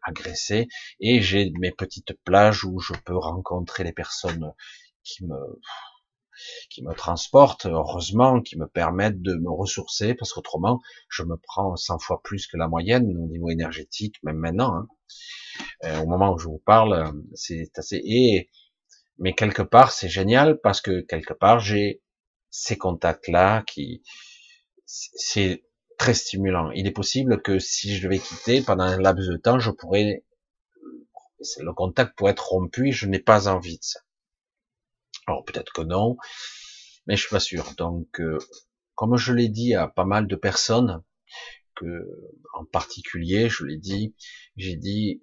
agressé, 0.04 0.68
et 1.00 1.22
j'ai 1.22 1.52
mes 1.60 1.72
petites 1.72 2.14
plages 2.24 2.66
où 2.66 2.80
je 2.80 2.94
peux 3.06 3.18
rencontrer 3.18 3.84
les 3.84 3.94
personnes 3.94 4.52
qui 5.04 5.26
me 5.26 5.60
qui 6.70 6.84
me 6.84 6.94
transportent, 6.94 7.66
heureusement, 7.66 8.42
qui 8.42 8.58
me 8.58 8.68
permettent 8.68 9.22
de 9.22 9.36
me 9.36 9.50
ressourcer, 9.50 10.14
parce 10.16 10.34
qu'autrement, 10.34 10.82
je 11.10 11.24
me 11.24 11.38
prends 11.38 11.76
100 11.76 12.00
fois 12.00 12.22
plus 12.24 12.48
que 12.48 12.58
la 12.58 12.68
moyenne 12.68 13.06
au 13.06 13.28
niveau 13.28 13.50
énergétique, 13.50 14.18
même 14.24 14.38
maintenant. 14.38 14.76
Hein. 14.76 14.88
Euh, 15.86 16.02
au 16.02 16.08
moment 16.08 16.34
où 16.34 16.38
je 16.38 16.48
vous 16.48 16.62
parle, 16.66 17.14
c'est 17.34 17.72
assez... 17.78 18.02
Et, 18.04 18.50
mais 19.18 19.34
quelque 19.34 19.62
part, 19.62 19.92
c'est 19.92 20.10
génial, 20.10 20.60
parce 20.62 20.82
que 20.82 21.02
quelque 21.02 21.34
part, 21.34 21.60
j'ai 21.60 22.02
ces 22.50 22.78
contacts-là 22.78 23.64
qui, 23.64 24.04
c'est 24.86 25.64
très 25.98 26.14
stimulant. 26.14 26.72
Il 26.72 26.88
est 26.88 26.92
possible 26.92 27.42
que 27.42 27.60
si 27.60 27.96
je 27.96 28.04
devais 28.04 28.20
quitter 28.20 28.62
pendant 28.62 28.84
un 28.84 29.00
laps 29.00 29.28
de 29.28 29.38
temps, 29.38 29.60
je 29.60 29.72
pourrais, 29.72 30.24
le 31.60 31.74
contact 31.74 32.18
pourrait 32.18 32.32
être 32.32 32.48
rompu 32.48 32.92
je 32.92 33.08
n'ai 33.08 33.20
pas 33.20 33.48
envie 33.48 33.78
de 33.78 33.84
ça. 33.84 34.00
Alors 35.28 35.44
peut-être 35.44 35.74
que 35.74 35.82
non, 35.82 36.18
mais 37.08 37.16
je 37.16 37.22
suis 37.22 37.30
pas 37.30 37.40
sûr. 37.40 37.74
Donc, 37.78 38.20
euh, 38.20 38.38
comme 38.96 39.18
je 39.18 39.34
l'ai 39.34 39.50
dit 39.50 39.74
à 39.76 39.88
pas 39.88 40.06
mal 40.06 40.28
de 40.28 40.36
personnes, 40.36 41.04
que 41.76 42.08
en 42.54 42.66
particulier, 42.66 43.50
je 43.50 43.66
l'ai 43.66 43.78
dit, 43.78 44.16
j'ai 44.56 44.76
dit, 44.76 45.22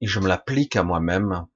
et 0.00 0.06
je 0.06 0.18
me 0.18 0.28
l'applique 0.28 0.76
à 0.76 0.82
moi-même, 0.82 1.46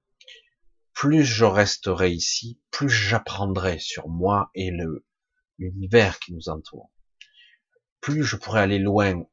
plus 0.97 1.23
je 1.23 1.45
resterai 1.45 2.09
ici, 2.09 2.59
plus 2.71 2.89
j'apprendrai 2.89 3.77
sur 3.77 4.09
moi 4.09 4.49
et 4.55 4.71
le 4.71 5.05
l'univers 5.59 6.17
qui 6.17 6.33
nous 6.33 6.49
entoure. 6.49 6.89
Plus 8.01 8.23
je 8.23 8.35
pourrai 8.35 8.61
aller 8.61 8.79
loin. 8.79 9.23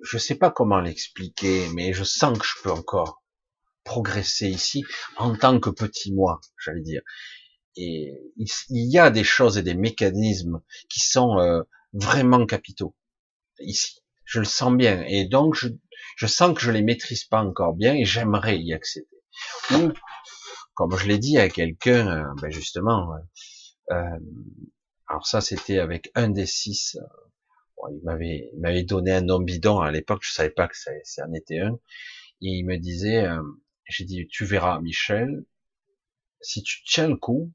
Je 0.00 0.16
sais 0.16 0.36
pas 0.36 0.50
comment 0.50 0.80
l'expliquer, 0.80 1.68
mais 1.74 1.92
je 1.92 2.02
sens 2.02 2.38
que 2.38 2.46
je 2.46 2.62
peux 2.62 2.70
encore 2.70 3.22
progresser 3.84 4.48
ici 4.48 4.84
en 5.18 5.36
tant 5.36 5.60
que 5.60 5.68
petit 5.68 6.14
moi, 6.14 6.40
j'allais 6.56 6.80
dire. 6.80 7.02
Et 7.76 8.14
il 8.38 8.90
y 8.90 8.98
a 8.98 9.10
des 9.10 9.24
choses 9.24 9.58
et 9.58 9.62
des 9.62 9.74
mécanismes 9.74 10.62
qui 10.88 11.00
sont 11.00 11.38
euh, 11.38 11.62
vraiment 11.92 12.46
capitaux 12.46 12.96
ici. 13.58 14.00
Je 14.24 14.38
le 14.38 14.46
sens 14.46 14.74
bien. 14.74 15.04
Et 15.08 15.26
donc, 15.26 15.54
je, 15.56 15.68
je 16.16 16.26
sens 16.26 16.54
que 16.54 16.62
je 16.62 16.70
les 16.70 16.82
maîtrise 16.82 17.24
pas 17.24 17.42
encore 17.42 17.74
bien 17.74 17.92
et 17.94 18.06
j'aimerais 18.06 18.58
y 18.58 18.72
accéder 18.72 19.08
comme 20.78 20.96
je 20.96 21.08
l'ai 21.08 21.18
dit 21.18 21.38
à 21.38 21.48
quelqu'un, 21.48 22.06
euh, 22.06 22.34
ben 22.40 22.52
justement, 22.52 23.12
euh, 23.12 23.94
euh, 23.96 24.20
alors 25.08 25.26
ça 25.26 25.40
c'était 25.40 25.80
avec 25.80 26.12
un 26.14 26.28
des 26.28 26.46
six, 26.46 26.96
il 27.90 28.00
m'avait 28.04 28.48
il 28.54 28.60
m'avait 28.60 28.84
donné 28.84 29.10
un 29.10 29.22
nom 29.22 29.40
bidon 29.40 29.80
à 29.80 29.90
l'époque, 29.90 30.20
je 30.22 30.30
savais 30.30 30.50
pas 30.50 30.68
que 30.68 30.76
ça, 30.76 30.92
était 31.34 31.58
un, 31.58 31.80
il 32.40 32.64
me 32.64 32.76
disait, 32.76 33.26
j'ai 33.88 34.04
dit, 34.04 34.28
tu 34.28 34.44
verras 34.44 34.80
Michel, 34.80 35.44
si 36.40 36.62
tu 36.62 36.84
tiens 36.84 37.08
le 37.08 37.16
coup, 37.16 37.52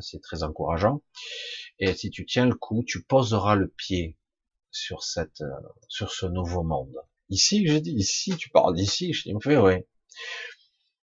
c'est 0.00 0.20
très 0.20 0.42
encourageant, 0.42 1.04
et 1.78 1.94
si 1.94 2.10
tu 2.10 2.26
tiens 2.26 2.46
le 2.46 2.56
coup, 2.56 2.82
tu 2.84 3.04
poseras 3.04 3.54
le 3.54 3.68
pied 3.68 4.16
sur 4.72 5.04
cette, 5.04 5.44
sur 5.86 6.10
ce 6.10 6.26
nouveau 6.26 6.64
monde. 6.64 6.96
Ici, 7.28 7.64
j'ai 7.68 7.80
dit, 7.80 7.92
ici, 7.92 8.36
tu 8.36 8.50
parles 8.50 8.74
d'ici, 8.74 9.12
je 9.12 9.22
dis, 9.22 9.32
me 9.32 9.38
fait, 9.38 9.58
ouais. 9.58 9.86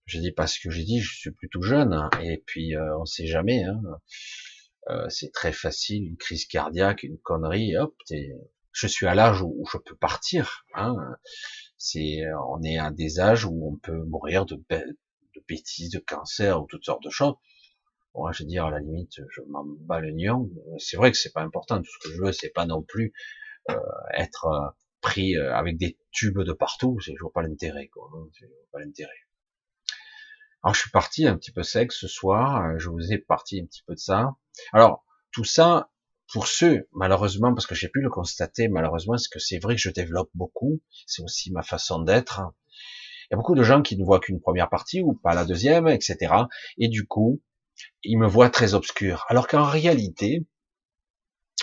Je 0.05 0.19
dis 0.19 0.31
parce 0.31 0.57
que 0.59 0.69
j'ai 0.69 0.83
dit, 0.83 0.99
je 0.99 1.17
suis 1.17 1.31
plutôt 1.31 1.61
jeune, 1.61 1.93
hein, 1.93 2.09
et 2.21 2.43
puis 2.45 2.75
euh, 2.75 2.97
on 2.99 3.05
sait 3.05 3.27
jamais. 3.27 3.63
Hein, 3.63 3.81
euh, 4.89 5.09
c'est 5.09 5.31
très 5.31 5.51
facile, 5.51 6.05
une 6.05 6.17
crise 6.17 6.45
cardiaque, 6.45 7.03
une 7.03 7.17
connerie, 7.17 7.75
hop, 7.77 7.95
je 8.71 8.87
suis 8.87 9.07
à 9.07 9.15
l'âge 9.15 9.41
où, 9.41 9.65
je 9.71 9.77
peux 9.77 9.95
partir. 9.95 10.65
Hein, 10.75 10.95
c'est, 11.77 12.21
on 12.49 12.61
est 12.63 12.77
à 12.77 12.91
des 12.91 13.19
âges 13.19 13.45
où 13.45 13.71
on 13.71 13.77
peut 13.77 14.03
mourir 14.03 14.45
de, 14.45 14.61
bêtises, 15.47 15.91
de 15.91 15.99
cancer 15.99 16.61
ou 16.61 16.67
toutes 16.67 16.85
sortes 16.85 17.03
de 17.03 17.09
choses. 17.09 17.35
Bon, 18.13 18.31
je 18.31 18.43
veux 18.43 18.47
dire, 18.47 18.65
à 18.65 18.71
la 18.71 18.79
limite, 18.79 19.13
je 19.29 19.41
m'en 19.49 19.65
bats 19.65 19.99
le 19.99 20.11
nion. 20.11 20.49
C'est 20.77 20.97
vrai 20.97 21.11
que 21.11 21.17
c'est 21.17 21.33
pas 21.33 21.41
important. 21.41 21.81
Tout 21.81 21.91
ce 21.91 22.07
que 22.07 22.13
je 22.13 22.21
veux, 22.21 22.31
c'est 22.31 22.49
pas 22.49 22.65
non 22.65 22.81
plus 22.81 23.13
euh, 23.69 23.79
être 24.13 24.45
euh, 24.45 24.69
pris 25.01 25.35
euh, 25.35 25.53
avec 25.53 25.77
des 25.77 25.97
tubes 26.11 26.39
de 26.39 26.53
partout. 26.53 26.97
Je 27.01 27.11
vois 27.19 27.31
pas 27.33 27.41
l'intérêt, 27.41 27.87
quoi. 27.87 28.09
Je 28.39 28.45
vois 28.45 28.67
pas 28.71 28.79
l'intérêt. 28.79 29.24
Alors 30.65 30.73
je 30.73 30.79
suis 30.79 30.89
parti 30.89 31.27
un 31.27 31.37
petit 31.37 31.51
peu 31.51 31.61
sec 31.61 31.91
ce 31.91 32.07
soir, 32.07 32.65
euh, 32.65 32.79
je 32.79 32.89
vous 32.89 33.13
ai 33.13 33.19
parti 33.19 33.61
un 33.61 33.67
petit 33.67 33.83
peu 33.85 33.93
de 33.93 33.99
ça. 33.99 34.35
Alors 34.73 35.05
tout 35.31 35.43
ça, 35.43 35.91
pour 36.33 36.47
ceux, 36.47 36.89
malheureusement, 36.91 37.53
parce 37.53 37.67
que 37.67 37.75
j'ai 37.75 37.87
pu 37.87 38.01
le 38.01 38.09
constater, 38.09 38.67
malheureusement, 38.67 39.15
c'est 39.15 39.29
que 39.31 39.37
c'est 39.37 39.59
vrai 39.59 39.75
que 39.75 39.81
je 39.81 39.91
développe 39.91 40.31
beaucoup, 40.33 40.81
c'est 41.05 41.21
aussi 41.21 41.51
ma 41.51 41.61
façon 41.61 42.01
d'être. 42.01 42.41
Il 43.25 43.27
y 43.29 43.35
a 43.35 43.37
beaucoup 43.37 43.53
de 43.53 43.61
gens 43.61 43.83
qui 43.83 43.95
ne 43.95 44.03
voient 44.03 44.19
qu'une 44.19 44.41
première 44.41 44.67
partie 44.67 45.01
ou 45.01 45.13
pas 45.13 45.35
la 45.35 45.45
deuxième, 45.45 45.87
etc. 45.87 46.33
Et 46.79 46.87
du 46.87 47.05
coup, 47.05 47.43
ils 48.01 48.17
me 48.17 48.25
voient 48.25 48.49
très 48.49 48.73
obscur. 48.73 49.23
Alors 49.29 49.47
qu'en 49.47 49.65
réalité, 49.65 50.47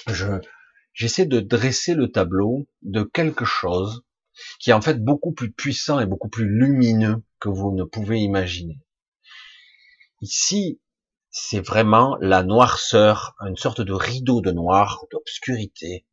je, 0.07 0.28
j'essaie 0.92 1.26
de 1.26 1.40
dresser 1.40 1.94
le 1.94 2.12
tableau 2.12 2.68
de 2.82 3.03
quelque 3.03 3.44
chose 3.44 4.05
qui 4.61 4.70
est 4.70 4.74
en 4.74 4.80
fait 4.80 5.03
beaucoup 5.03 5.32
plus 5.32 5.50
puissant 5.50 5.98
et 5.98 6.07
beaucoup 6.07 6.28
plus 6.28 6.48
lumineux 6.48 7.24
que 7.40 7.48
vous 7.48 7.72
ne 7.72 7.82
pouvez 7.82 8.20
imaginer. 8.20 8.78
Ici, 10.23 10.81
c'est 11.31 11.61
vraiment 11.61 12.16
la 12.20 12.45
noirceur, 12.45 13.35
une 13.41 13.57
sorte 13.57 13.81
de 13.81 13.93
rideau 13.93 14.41
de 14.41 14.53
noir, 14.53 15.05
d'obscurité, 15.11 16.07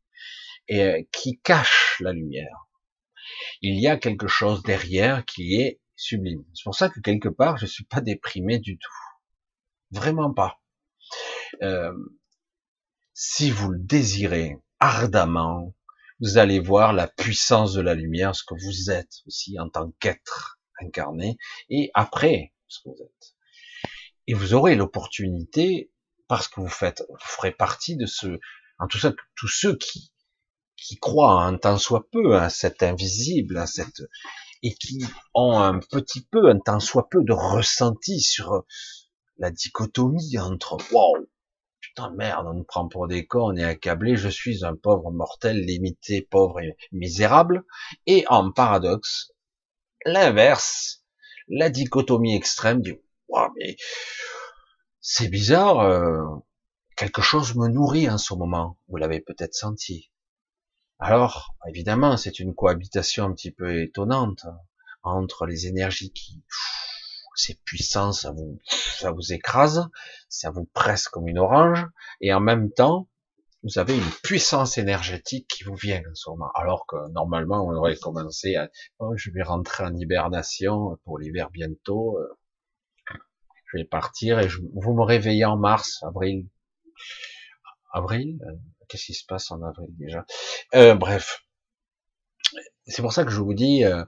euh, 0.72 1.00
qui 1.12 1.38
cache 1.40 2.00
la 2.00 2.12
lumière. 2.12 2.66
Il 3.62 3.78
y 3.78 3.86
a 3.86 3.96
quelque 3.96 4.26
chose 4.26 4.64
derrière 4.64 5.24
qui 5.24 5.54
est 5.54 5.80
sublime. 5.94 6.44
C'est 6.54 6.64
pour 6.64 6.74
ça 6.74 6.88
que 6.88 6.98
quelque 6.98 7.28
part, 7.28 7.56
je 7.56 7.66
suis 7.66 7.84
pas 7.84 8.00
déprimé 8.00 8.58
du 8.58 8.78
tout. 8.78 8.92
Vraiment 9.92 10.34
pas. 10.34 10.60
Euh, 11.62 11.94
si 13.14 13.52
vous 13.52 13.70
le 13.70 13.78
désirez 13.78 14.56
ardemment, 14.80 15.72
vous 16.20 16.36
allez 16.36 16.58
voir 16.58 16.92
la 16.92 17.06
puissance 17.06 17.74
de 17.74 17.80
la 17.80 17.94
lumière, 17.94 18.34
ce 18.34 18.42
que 18.42 18.54
vous 18.54 18.90
êtes 18.90 19.20
aussi 19.28 19.56
en 19.60 19.68
tant 19.68 19.92
qu'être 20.00 20.58
incarné, 20.80 21.38
et 21.68 21.92
après 21.94 22.52
ce 22.66 22.80
que 22.80 22.88
vous 22.88 23.02
êtes 23.04 23.34
et 24.30 24.34
vous 24.34 24.54
aurez 24.54 24.76
l'opportunité, 24.76 25.90
parce 26.28 26.46
que 26.46 26.60
vous 26.60 26.68
faites, 26.68 27.02
vous 27.08 27.16
ferez 27.18 27.50
partie 27.50 27.96
de 27.96 28.06
ce, 28.06 28.38
en 28.78 28.86
tout 28.86 28.98
ça, 28.98 29.12
tous 29.34 29.48
ceux 29.48 29.76
qui, 29.76 30.12
qui 30.76 30.98
croient 30.98 31.42
un 31.42 31.58
tant 31.58 31.78
soit 31.78 32.08
peu 32.12 32.36
à 32.36 32.48
cet 32.48 32.84
invisible, 32.84 33.58
à 33.58 33.66
cette, 33.66 34.02
et 34.62 34.72
qui 34.72 35.04
ont 35.34 35.58
un 35.58 35.80
petit 35.80 36.24
peu, 36.24 36.48
un 36.48 36.60
tant 36.60 36.78
soit 36.78 37.08
peu 37.08 37.24
de 37.24 37.32
ressenti 37.32 38.20
sur 38.20 38.62
la 39.38 39.50
dichotomie 39.50 40.38
entre, 40.38 40.78
wow, 40.92 41.26
putain 41.80 42.12
merde, 42.12 42.46
on 42.46 42.54
nous 42.54 42.62
prend 42.62 42.86
pour 42.86 43.08
des 43.08 43.26
cons, 43.26 43.50
on 43.52 43.56
est 43.56 43.64
accablé, 43.64 44.14
je 44.14 44.28
suis 44.28 44.64
un 44.64 44.76
pauvre 44.76 45.10
mortel, 45.10 45.60
limité, 45.60 46.22
pauvre 46.22 46.60
et 46.60 46.76
misérable, 46.92 47.64
et 48.06 48.24
en 48.28 48.52
paradoxe, 48.52 49.32
l'inverse, 50.04 51.04
la 51.48 51.68
dichotomie 51.68 52.36
extrême 52.36 52.80
du, 52.80 53.02
mais 53.56 53.76
c'est 55.00 55.28
bizarre, 55.28 55.80
euh, 55.80 56.22
quelque 56.96 57.22
chose 57.22 57.54
me 57.54 57.68
nourrit 57.68 58.08
en 58.10 58.18
ce 58.18 58.34
moment. 58.34 58.78
Vous 58.88 58.96
l'avez 58.96 59.20
peut-être 59.20 59.54
senti. 59.54 60.10
Alors, 60.98 61.54
évidemment, 61.66 62.16
c'est 62.16 62.38
une 62.38 62.54
cohabitation 62.54 63.24
un 63.24 63.32
petit 63.32 63.50
peu 63.50 63.82
étonnante 63.82 64.44
entre 65.02 65.46
les 65.46 65.66
énergies 65.66 66.12
qui 66.12 66.42
c'est 67.34 67.62
puissant, 67.64 68.12
ça 68.12 68.32
vous, 68.32 68.58
ça 68.66 69.12
vous 69.12 69.32
écrase, 69.32 69.88
ça 70.28 70.50
vous 70.50 70.66
presse 70.74 71.08
comme 71.08 71.28
une 71.28 71.38
orange, 71.38 71.86
et 72.20 72.34
en 72.34 72.40
même 72.40 72.70
temps, 72.70 73.08
vous 73.62 73.78
avez 73.78 73.96
une 73.96 74.10
puissance 74.22 74.78
énergétique 74.78 75.46
qui 75.48 75.64
vous 75.64 75.74
vient 75.74 76.00
en 76.00 76.14
ce 76.14 76.30
moment. 76.30 76.50
Alors 76.54 76.86
que 76.86 76.96
normalement, 77.12 77.66
on 77.66 77.74
aurait 77.74 77.96
commencé 77.96 78.56
à, 78.56 78.70
oh, 78.98 79.14
je 79.16 79.30
vais 79.30 79.42
rentrer 79.42 79.84
en 79.84 79.94
hibernation 79.94 80.98
pour 81.04 81.18
l'hiver 81.18 81.50
bientôt, 81.50 82.18
euh, 82.18 82.38
je 83.72 83.78
vais 83.78 83.84
partir 83.84 84.40
et 84.40 84.48
vous 84.48 84.94
me 84.94 85.02
réveillez 85.02 85.44
en 85.44 85.56
mars, 85.56 86.02
avril, 86.02 86.48
avril, 87.92 88.38
euh, 88.46 88.56
qu'est-ce 88.88 89.06
qui 89.06 89.14
se 89.14 89.24
passe 89.26 89.50
en 89.50 89.62
avril 89.62 89.88
déjà? 89.96 90.24
Euh, 90.74 90.94
Bref, 90.94 91.44
c'est 92.86 93.02
pour 93.02 93.12
ça 93.12 93.24
que 93.24 93.30
je 93.30 93.40
vous 93.40 93.54
dis, 93.54 93.84
euh, 93.84 94.04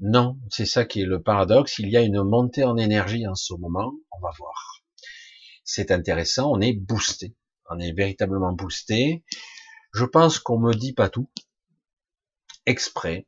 non, 0.00 0.38
c'est 0.50 0.66
ça 0.66 0.84
qui 0.84 1.02
est 1.02 1.06
le 1.06 1.22
paradoxe. 1.22 1.78
Il 1.78 1.88
y 1.88 1.96
a 1.96 2.02
une 2.02 2.22
montée 2.22 2.64
en 2.64 2.76
énergie 2.76 3.26
en 3.26 3.34
ce 3.34 3.54
moment. 3.54 3.92
On 4.10 4.20
va 4.20 4.30
voir. 4.38 4.82
C'est 5.64 5.90
intéressant. 5.90 6.50
On 6.50 6.60
est 6.60 6.72
boosté. 6.72 7.36
On 7.70 7.78
est 7.78 7.92
véritablement 7.92 8.52
boosté. 8.52 9.24
Je 9.92 10.04
pense 10.04 10.38
qu'on 10.38 10.58
me 10.58 10.74
dit 10.74 10.92
pas 10.92 11.08
tout 11.08 11.30
exprès 12.66 13.26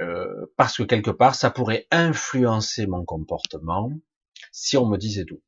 euh, 0.00 0.52
parce 0.56 0.76
que 0.76 0.82
quelque 0.82 1.10
part 1.10 1.34
ça 1.34 1.50
pourrait 1.50 1.86
influencer 1.90 2.86
mon 2.86 3.04
comportement 3.04 3.90
si 4.58 4.76
on 4.76 4.86
me 4.86 4.96
disait 4.96 5.24
tout. 5.24 5.42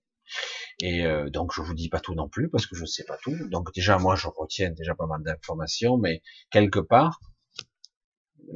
Et 0.80 1.04
euh, 1.04 1.28
donc 1.28 1.52
je 1.54 1.60
vous 1.60 1.74
dis 1.74 1.88
pas 1.88 2.00
tout 2.00 2.14
non 2.14 2.28
plus 2.28 2.48
parce 2.48 2.66
que 2.66 2.76
je 2.76 2.84
sais 2.84 3.04
pas 3.04 3.18
tout. 3.22 3.36
Donc 3.48 3.74
déjà 3.74 3.98
moi 3.98 4.16
je 4.16 4.28
retiens 4.28 4.70
déjà 4.70 4.94
pas 4.94 5.06
mal 5.06 5.22
d'informations, 5.22 5.98
mais 5.98 6.22
quelque 6.50 6.80
part 6.80 7.20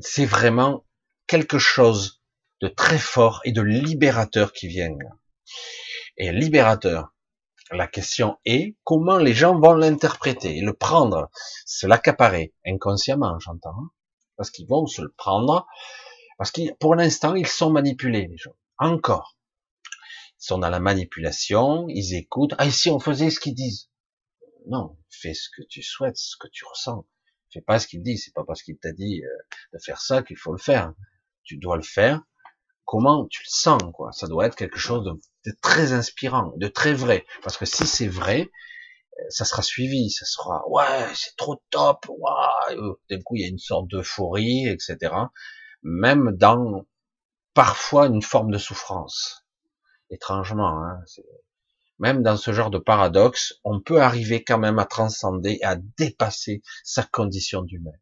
c'est 0.01 0.25
vraiment 0.25 0.85
quelque 1.27 1.59
chose 1.59 2.23
de 2.61 2.69
très 2.69 2.99
fort 2.99 3.41
et 3.45 3.53
de 3.53 3.63
libérateur 3.63 4.53
qui 4.53 4.69
vient. 4.69 4.97
Et 6.17 6.33
libérateur, 6.33 7.15
la 7.71 7.87
question 7.87 8.39
est 8.45 8.77
comment 8.85 9.19
les 9.19 9.35
gens 9.35 9.59
vont 9.59 9.75
l'interpréter, 9.75 10.61
le 10.61 10.73
prendre, 10.73 11.31
se 11.67 11.87
l'accaparer, 11.87 12.55
inconsciemment 12.67 13.39
j'entends, 13.41 13.71
hein. 13.71 13.91
parce 14.37 14.51
qu'ils 14.51 14.69
vont 14.69 14.87
se 14.87 15.03
le 15.03 15.13
prendre, 15.17 15.67
parce 16.39 16.53
que 16.53 16.73
pour 16.79 16.95
l'instant 16.95 17.35
ils 17.35 17.47
sont 17.47 17.71
manipulés 17.71 18.29
les 18.29 18.37
gens, 18.37 18.55
encore. 18.79 19.34
Sont 20.45 20.59
dans 20.59 20.69
la 20.69 20.81
manipulation, 20.81 21.87
ils 21.89 22.15
écoutent, 22.15 22.55
ah 22.59 22.67
ici 22.67 22.91
on 22.91 23.01
faisait 23.01 23.31
ce 23.31 23.41
qu'ils 23.41 23.55
disent? 23.55 23.91
Non, 24.67 24.97
fais 25.09 25.35
ce 25.35 25.49
que 25.57 25.63
tu 25.69 25.83
souhaites, 25.83 26.17
ce 26.17 26.37
que 26.39 26.49
tu 26.53 26.65
ressens. 26.65 27.07
Fais 27.53 27.63
pas 27.63 27.79
ce 27.79 27.87
qu'il 27.87 28.03
dit, 28.03 28.19
c'est 28.19 28.35
pas 28.35 28.45
parce 28.45 28.63
qu'il 28.63 28.77
t'a 28.77 28.93
dit 28.93 29.23
euh, 29.25 29.29
de 29.73 29.79
faire 29.79 30.01
ça 30.01 30.23
qu'il 30.23 30.37
faut 30.37 30.53
le 30.53 30.59
faire 30.59 30.93
tu 31.45 31.59
dois 31.59 31.77
le 31.77 31.83
faire. 31.83 32.23
Comment 32.85 33.27
tu 33.27 33.43
le 33.43 33.49
sens, 33.49 33.83
quoi? 33.95 34.13
Ça 34.13 34.27
doit 34.27 34.47
être 34.47 34.57
quelque 34.57 34.79
chose 34.79 35.05
de, 35.45 35.53
très 35.63 35.93
inspirant, 35.93 36.53
de 36.57 36.67
très 36.67 36.93
vrai. 36.93 37.25
Parce 37.43 37.57
que 37.57 37.65
si 37.65 37.87
c'est 37.87 38.09
vrai, 38.09 38.51
euh, 39.19 39.25
ça 39.31 39.45
sera 39.45 39.63
suivi, 39.63 40.11
ça 40.11 40.27
sera 40.27 40.69
ouais, 40.69 41.07
c'est 41.15 41.37
trop 41.37 41.63
top, 41.71 42.07
ouais. 42.09 42.77
D'un 43.11 43.23
coup, 43.23 43.37
il 43.37 43.43
y 43.43 43.45
a 43.45 43.49
une 43.49 43.59
sorte 43.59 43.89
d'euphorie, 43.89 44.69
etc. 44.69 45.15
Même 45.83 46.33
dans 46.37 46.85
parfois 47.55 48.07
une 48.07 48.23
forme 48.23 48.51
de 48.51 48.59
souffrance. 48.59 49.44
Étrangement, 50.11 50.83
hein, 50.85 51.03
même 51.99 52.23
dans 52.23 52.37
ce 52.37 52.53
genre 52.53 52.71
de 52.71 52.79
paradoxe, 52.79 53.55
on 53.65 53.81
peut 53.81 54.01
arriver 54.01 54.45
quand 54.45 54.59
même 54.59 54.79
à 54.79 54.85
transcender, 54.85 55.59
à 55.63 55.77
dépasser 55.77 56.63
sa 56.83 57.03
condition 57.05 57.63
d'humain. 57.63 57.93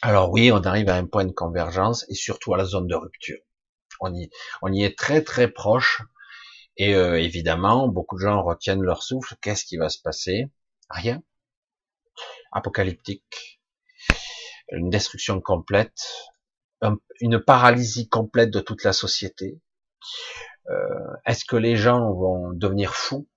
Alors 0.00 0.30
oui, 0.30 0.50
on 0.52 0.62
arrive 0.62 0.88
à 0.88 0.96
un 0.96 1.06
point 1.06 1.24
de 1.24 1.32
convergence 1.32 2.04
et 2.08 2.14
surtout 2.14 2.54
à 2.54 2.56
la 2.56 2.64
zone 2.64 2.86
de 2.86 2.94
rupture. 2.94 3.40
On 4.00 4.14
y, 4.14 4.30
on 4.62 4.72
y 4.72 4.84
est 4.84 4.96
très 4.96 5.22
très 5.22 5.48
proche 5.48 6.02
et 6.78 6.94
euh, 6.94 7.20
évidemment, 7.20 7.88
beaucoup 7.88 8.16
de 8.16 8.22
gens 8.22 8.42
retiennent 8.42 8.82
leur 8.82 9.02
souffle. 9.02 9.34
Qu'est-ce 9.40 9.64
qui 9.64 9.76
va 9.76 9.88
se 9.88 10.00
passer? 10.00 10.48
Rien. 10.88 11.22
Apocalyptique. 12.52 13.60
Une 14.70 14.88
destruction 14.88 15.40
complète. 15.40 16.06
une 17.20 17.40
paralysie 17.40 18.08
complète 18.08 18.50
de 18.50 18.60
toute 18.60 18.84
la 18.84 18.92
société. 18.92 19.60
Euh, 20.70 21.14
Est-ce 21.26 21.44
que 21.44 21.56
les 21.56 21.76
gens 21.76 22.12
vont 22.12 22.52
devenir 22.52 22.94
fous 22.94 23.28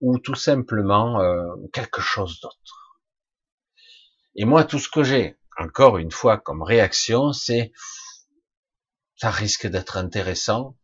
ou 0.00 0.18
tout 0.18 0.34
simplement 0.34 1.20
euh, 1.20 1.54
quelque 1.72 2.00
chose 2.00 2.40
d'autre? 2.40 3.00
Et 4.36 4.44
moi, 4.44 4.64
tout 4.64 4.78
ce 4.78 4.88
que 4.88 5.04
j'ai, 5.04 5.38
encore 5.58 5.98
une 5.98 6.10
fois, 6.10 6.38
comme 6.38 6.62
réaction, 6.62 7.32
c'est 7.32 7.72
ça 9.16 9.30
risque 9.30 9.66
d'être 9.68 9.96
intéressant, 9.96 10.76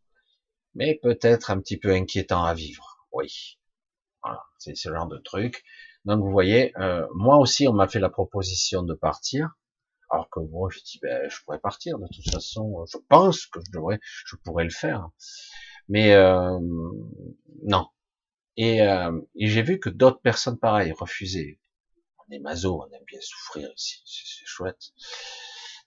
mais 0.74 0.98
peut-être 1.02 1.50
un 1.50 1.60
petit 1.60 1.76
peu 1.78 1.92
inquiétant 1.92 2.44
à 2.44 2.54
vivre. 2.54 3.06
Oui, 3.12 3.58
voilà, 4.22 4.42
c'est 4.58 4.76
ce 4.76 4.88
genre 4.92 5.08
de 5.08 5.18
truc. 5.18 5.64
Donc 6.04 6.20
vous 6.20 6.30
voyez, 6.30 6.72
euh, 6.78 7.06
moi 7.14 7.38
aussi, 7.38 7.66
on 7.68 7.72
m'a 7.72 7.88
fait 7.88 7.98
la 7.98 8.08
proposition 8.08 8.82
de 8.82 8.94
partir, 8.94 9.50
alors 10.10 10.28
que 10.30 10.40
moi, 10.40 10.68
je 10.72 10.80
dis, 10.80 10.98
ben, 11.02 11.28
je 11.28 11.36
pourrais 11.44 11.60
partir 11.60 11.98
de 11.98 12.06
toute 12.12 12.30
façon. 12.30 12.84
Je 12.86 12.98
pense 13.08 13.46
que 13.46 13.60
je 13.64 13.70
devrais, 13.72 14.00
je 14.02 14.36
pourrais 14.36 14.64
le 14.64 14.70
faire, 14.70 15.08
mais 15.88 16.12
euh, 16.14 16.58
non. 17.64 17.86
Et, 18.56 18.82
euh, 18.82 19.18
et 19.36 19.46
j'ai 19.46 19.62
vu 19.62 19.78
que 19.78 19.88
d'autres 19.88 20.20
personnes 20.20 20.58
pareilles 20.58 20.92
refusaient 20.92 21.60
on 22.30 22.36
est 22.36 22.38
maso, 22.38 22.82
on 22.82 22.90
aime 22.94 23.04
bien 23.06 23.20
souffrir 23.20 23.70
ici, 23.76 24.02
c'est 24.04 24.46
chouette. 24.46 24.92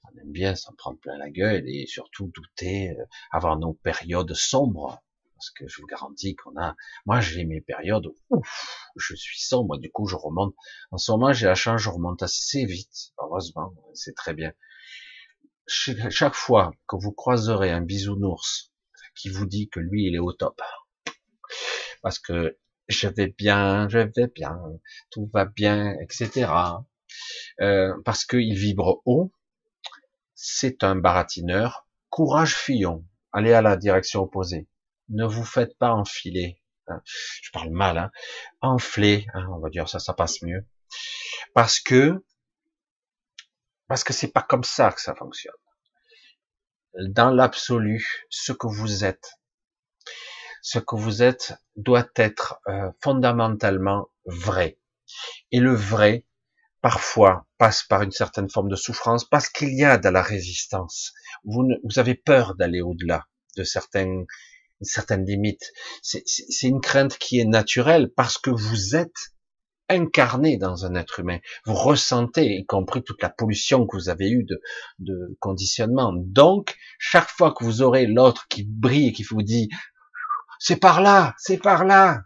On 0.03 0.17
aime 0.19 0.32
bien 0.32 0.55
s'en 0.55 0.74
prendre 0.74 0.99
plein 0.99 1.17
la 1.17 1.30
gueule 1.30 1.63
et 1.67 1.88
surtout 1.88 2.28
douter, 2.28 2.91
euh, 2.91 3.05
avoir 3.32 3.57
nos 3.57 3.74
périodes 3.74 4.34
sombres. 4.34 5.01
Parce 5.44 5.52
que 5.52 5.68
je 5.68 5.82
vous 5.82 5.88
garantis 5.88 6.38
qu'on 6.38 6.56
a, 6.56 6.74
moi 7.06 7.20
j'ai 7.20 7.44
mes 7.44 7.60
périodes, 7.60 8.08
ouf, 8.30 8.88
je 8.96 9.14
suis 9.14 9.41
sombre, 9.41 9.78
du 9.78 9.91
coup 9.91 10.08
je 10.08 10.16
remonte. 10.16 10.56
En 10.89 10.98
ce 10.98 11.12
moment 11.12 11.34
j'ai 11.34 11.48
la 11.48 11.56
chance, 11.56 11.82
je 11.82 11.89
remonte 11.89 12.24
assez 12.24 12.64
vite, 12.64 13.12
heureusement, 13.20 13.76
c'est 13.94 14.16
très 14.16 14.34
bien. 14.34 14.54
Chaque 15.68 16.34
fois 16.34 16.72
que 16.88 16.96
vous 16.96 17.12
croiserez 17.12 17.72
un 17.72 17.82
bisounours 17.82 18.72
qui 19.18 19.28
vous 19.28 19.46
dit 19.46 19.68
que 19.68 19.82
lui 19.82 20.06
il 20.06 20.16
est 20.16 20.20
au 20.20 20.32
top, 20.32 20.62
parce 22.02 22.20
que 22.20 22.58
je 22.88 23.10
vais 23.10 23.28
bien, 23.28 23.89
je 23.89 23.98
vais 24.00 24.28
bien, 24.28 24.62
tout 25.12 25.30
va 25.34 25.44
bien, 25.44 25.94
etc. 26.00 26.54
Euh, 27.60 27.94
parce 28.06 28.24
qu'il 28.24 28.58
vibre 28.58 29.02
haut, 29.04 29.34
c'est 30.36 30.86
un 30.86 30.96
baratineur. 30.96 31.86
Courage 32.10 32.56
Fillon, 32.56 33.06
allez 33.34 33.52
à 33.52 33.62
la 33.62 33.76
direction 33.76 34.22
opposée. 34.22 34.70
Ne 35.14 35.26
vous 35.26 35.45
faites 35.45 35.78
pas 35.78 35.91
enfiler. 35.91 36.59
Hein. 36.88 37.01
Je 37.41 37.51
parle 37.51 37.70
mal, 37.70 37.97
hein. 37.97 38.11
enfler, 38.61 39.28
hein, 39.34 39.47
on 39.51 39.59
va 39.59 39.70
dire 39.70 39.88
ça, 39.88 39.99
ça 39.99 40.14
passe 40.14 40.41
mieux. 40.41 40.66
Parce 41.53 41.80
que, 41.80 42.24
parce 43.88 44.03
que 44.03 44.14
c'est 44.14 44.32
pas 44.32 44.41
comme 44.41 44.64
ça 44.64 44.91
que 44.91 45.01
ça 45.01 45.16
fonctionne. 45.16 45.53
Dans 47.09 47.32
l'absolu, 47.32 48.26
ce 48.30 48.51
que 48.51 48.68
vous 48.68 49.05
êtes, 49.05 49.39
ce 50.61 50.80
que 50.80 50.95
vous 50.95 51.22
êtes 51.24 51.53
doit 51.76 52.09
être 52.16 52.59
euh, 52.68 52.91
fondamentalement 53.01 54.09
vrai. 54.26 54.80
Et 55.51 55.59
le 55.59 55.74
vrai, 55.74 56.26
parfois, 56.82 57.47
passe 57.57 57.84
par 57.84 58.01
une 58.01 58.11
certaine 58.11 58.49
forme 58.49 58.70
de 58.70 58.76
souffrance 58.76 59.26
parce 59.26 59.49
qu'il 59.49 59.74
y 59.78 59.84
a 59.84 59.97
de 59.97 60.09
la 60.09 60.22
résistance. 60.22 61.14
Vous, 61.43 61.68
vous 61.84 61.99
avez 61.99 62.16
peur 62.16 62.55
d'aller 62.55 62.82
au-delà 62.82 63.26
de 63.57 63.64
certaines, 63.64 64.26
certaines 64.84 65.26
limites. 65.26 65.72
C'est 66.02 66.68
une 66.68 66.82
crainte 66.82 67.18
qui 67.18 67.40
est 67.40 67.46
naturelle 67.46 68.12
parce 68.16 68.38
que 68.38 68.50
vous 68.50 68.96
êtes 68.96 69.34
incarné 69.90 70.58
dans 70.58 70.86
un 70.86 70.96
être 70.96 71.20
humain. 71.20 71.40
Vous 71.66 71.76
ressentez, 71.76 72.58
y 72.58 72.66
compris 72.66 73.04
toute 73.04 73.22
la 73.22 73.30
pollution 73.30 73.86
que 73.86 73.98
vous 73.98 74.10
avez 74.10 74.30
eue 74.30 74.44
de, 74.44 74.62
de 75.00 75.38
conditionnement. 75.40 76.14
Donc, 76.16 76.76
chaque 77.00 77.30
fois 77.30 77.54
que 77.54 77.64
vous 77.64 77.82
aurez 77.82 78.06
l'autre 78.06 78.48
qui 78.48 78.64
brille 78.64 79.10
et 79.10 79.14
qui 79.14 79.24
vous 79.24 79.44
dit 79.44 79.70
c'est 80.60 80.78
par 80.78 81.02
là, 81.02 81.36
c'est 81.38 81.58
par 81.58 81.84
là. 81.84 82.22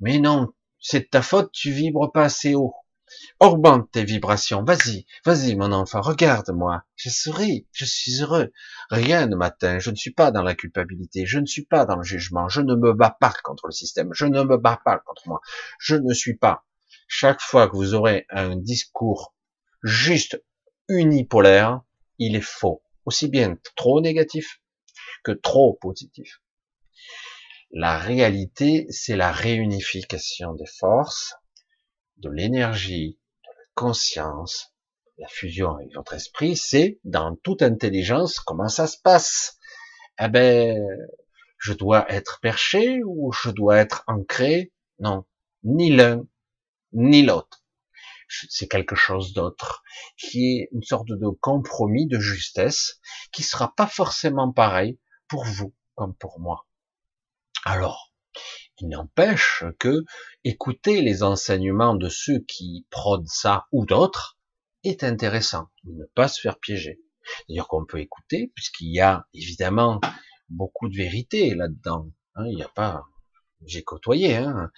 Mais 0.00 0.18
non, 0.18 0.48
c'est 0.80 1.00
de 1.00 1.06
ta 1.06 1.22
faute, 1.22 1.50
tu 1.52 1.70
vibres 1.70 2.10
pas 2.12 2.24
assez 2.24 2.54
haut. 2.54 2.74
Augmente 3.40 3.90
tes 3.90 4.04
vibrations, 4.04 4.64
vas-y, 4.64 5.06
vas-y 5.24 5.56
mon 5.56 5.72
enfant, 5.72 6.00
regarde-moi, 6.00 6.84
je 6.96 7.10
souris, 7.10 7.66
je 7.72 7.84
suis 7.84 8.22
heureux. 8.22 8.52
Rien 8.90 9.26
ne 9.26 9.36
m'atteint, 9.36 9.78
je 9.78 9.90
ne 9.90 9.96
suis 9.96 10.12
pas 10.12 10.30
dans 10.30 10.42
la 10.42 10.54
culpabilité, 10.54 11.26
je 11.26 11.38
ne 11.38 11.46
suis 11.46 11.64
pas 11.64 11.84
dans 11.84 11.96
le 11.96 12.02
jugement, 12.02 12.48
je 12.48 12.60
ne 12.60 12.74
me 12.74 12.92
bats 12.92 13.16
pas 13.18 13.32
contre 13.42 13.66
le 13.66 13.72
système, 13.72 14.10
je 14.12 14.26
ne 14.26 14.42
me 14.42 14.56
bats 14.56 14.80
pas 14.84 14.98
contre 14.98 15.22
moi, 15.26 15.40
je 15.78 15.96
ne 15.96 16.12
suis 16.12 16.36
pas. 16.36 16.64
Chaque 17.06 17.40
fois 17.40 17.68
que 17.68 17.76
vous 17.76 17.94
aurez 17.94 18.26
un 18.30 18.56
discours 18.56 19.34
juste 19.82 20.42
unipolaire, 20.88 21.82
il 22.18 22.36
est 22.36 22.40
faux, 22.40 22.82
aussi 23.04 23.28
bien 23.28 23.56
trop 23.76 24.00
négatif 24.00 24.60
que 25.24 25.32
trop 25.32 25.74
positif. 25.80 26.40
La 27.70 27.98
réalité, 27.98 28.86
c'est 28.88 29.16
la 29.16 29.30
réunification 29.30 30.54
des 30.54 30.66
forces, 30.66 31.34
de 32.18 32.30
l'énergie, 32.30 33.18
de 33.44 33.48
la 33.48 33.64
conscience, 33.74 34.74
la 35.18 35.28
fusion 35.28 35.74
avec 35.76 35.94
votre 35.94 36.14
esprit, 36.14 36.56
c'est 36.56 37.00
dans 37.04 37.34
toute 37.36 37.62
intelligence 37.62 38.40
comment 38.40 38.68
ça 38.68 38.86
se 38.86 38.98
passe. 38.98 39.58
eh 40.20 40.28
ben, 40.28 40.78
je 41.58 41.72
dois 41.72 42.10
être 42.12 42.38
perché 42.40 43.02
ou 43.04 43.32
je 43.32 43.50
dois 43.50 43.78
être 43.78 44.04
ancré? 44.06 44.72
Non, 45.00 45.24
ni 45.64 45.94
l'un 45.94 46.24
ni 46.92 47.22
l'autre. 47.22 47.64
C'est 48.48 48.68
quelque 48.68 48.94
chose 48.94 49.32
d'autre, 49.32 49.82
qui 50.18 50.58
est 50.58 50.68
une 50.72 50.82
sorte 50.82 51.08
de 51.08 51.28
compromis 51.40 52.06
de 52.06 52.18
justesse, 52.18 53.00
qui 53.32 53.42
sera 53.42 53.74
pas 53.74 53.86
forcément 53.86 54.52
pareil 54.52 54.98
pour 55.28 55.44
vous 55.44 55.74
comme 55.94 56.14
pour 56.14 56.38
moi. 56.38 56.66
Alors, 57.64 58.07
il 58.80 58.88
n'empêche 58.88 59.64
que 59.78 60.04
écouter 60.44 61.02
les 61.02 61.22
enseignements 61.22 61.94
de 61.94 62.08
ceux 62.08 62.40
qui 62.40 62.86
prônent 62.90 63.26
ça 63.26 63.66
ou 63.72 63.84
d'autres 63.86 64.38
est 64.84 65.02
intéressant, 65.02 65.68
ne 65.84 66.04
pas 66.14 66.28
se 66.28 66.40
faire 66.40 66.58
piéger. 66.58 67.00
D'ailleurs 67.48 67.68
qu'on 67.68 67.84
peut 67.84 68.00
écouter, 68.00 68.52
puisqu'il 68.54 68.92
y 68.92 69.00
a 69.00 69.26
évidemment 69.34 70.00
beaucoup 70.48 70.88
de 70.88 70.96
vérité 70.96 71.54
là-dedans. 71.54 72.10
Hein, 72.36 72.46
il 72.46 72.56
n'y 72.56 72.62
a 72.62 72.68
pas, 72.68 73.02
j'ai 73.66 73.82
côtoyé, 73.82 74.36
hein, 74.36 74.70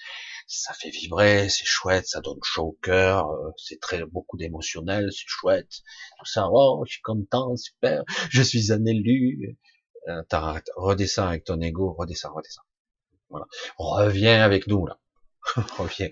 ça 0.47 0.73
fait 0.73 0.91
vibrer, 0.91 1.49
c'est 1.49 1.67
chouette, 1.67 2.07
ça 2.07 2.21
donne 2.21 2.41
chaud 2.43 2.69
au 2.69 2.79
cœur, 2.83 3.29
euh, 3.29 3.51
c'est 3.57 3.79
très 3.81 4.05
beaucoup 4.07 4.37
d'émotionnel, 4.37 5.11
c'est 5.13 5.27
chouette, 5.27 5.71
tout 6.19 6.25
ça, 6.25 6.49
oh, 6.51 6.83
je 6.87 6.93
suis 6.93 7.03
content, 7.03 7.55
super, 7.57 8.03
je 8.31 8.43
suis 8.43 8.73
un 8.73 8.85
élu. 8.85 9.59
Euh, 10.09 10.23
redescends 10.77 11.27
avec 11.27 11.45
ton 11.45 11.61
ego, 11.61 11.93
redescends, 11.93 12.33
redescends. 12.33 12.63
Voilà, 13.31 13.47
reviens 13.79 14.43
avec 14.43 14.67
nous 14.67 14.87
là, 14.87 14.99
reviens. 15.79 16.09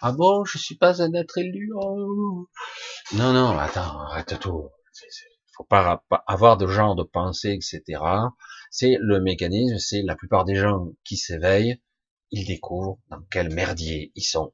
Ah 0.00 0.12
bon, 0.12 0.44
je 0.44 0.58
suis 0.58 0.76
pas 0.76 1.02
un 1.02 1.12
être 1.14 1.38
élu. 1.38 1.70
Oh. 1.74 2.46
Non, 3.14 3.32
non, 3.32 3.58
attends, 3.58 4.00
arrête 4.00 4.38
tout. 4.38 4.68
Faut 5.56 5.64
pas 5.64 6.02
avoir 6.26 6.56
de 6.56 6.66
genre 6.66 6.94
de 6.94 7.02
pensée, 7.02 7.52
etc. 7.52 8.02
C'est 8.70 8.96
le 9.00 9.20
mécanisme, 9.20 9.78
c'est 9.78 10.02
la 10.02 10.16
plupart 10.16 10.44
des 10.44 10.54
gens 10.54 10.88
qui 11.04 11.16
s'éveillent, 11.16 11.80
ils 12.30 12.46
découvrent 12.46 12.98
dans 13.08 13.22
quel 13.30 13.52
merdier 13.52 14.12
ils 14.14 14.24
sont. 14.24 14.52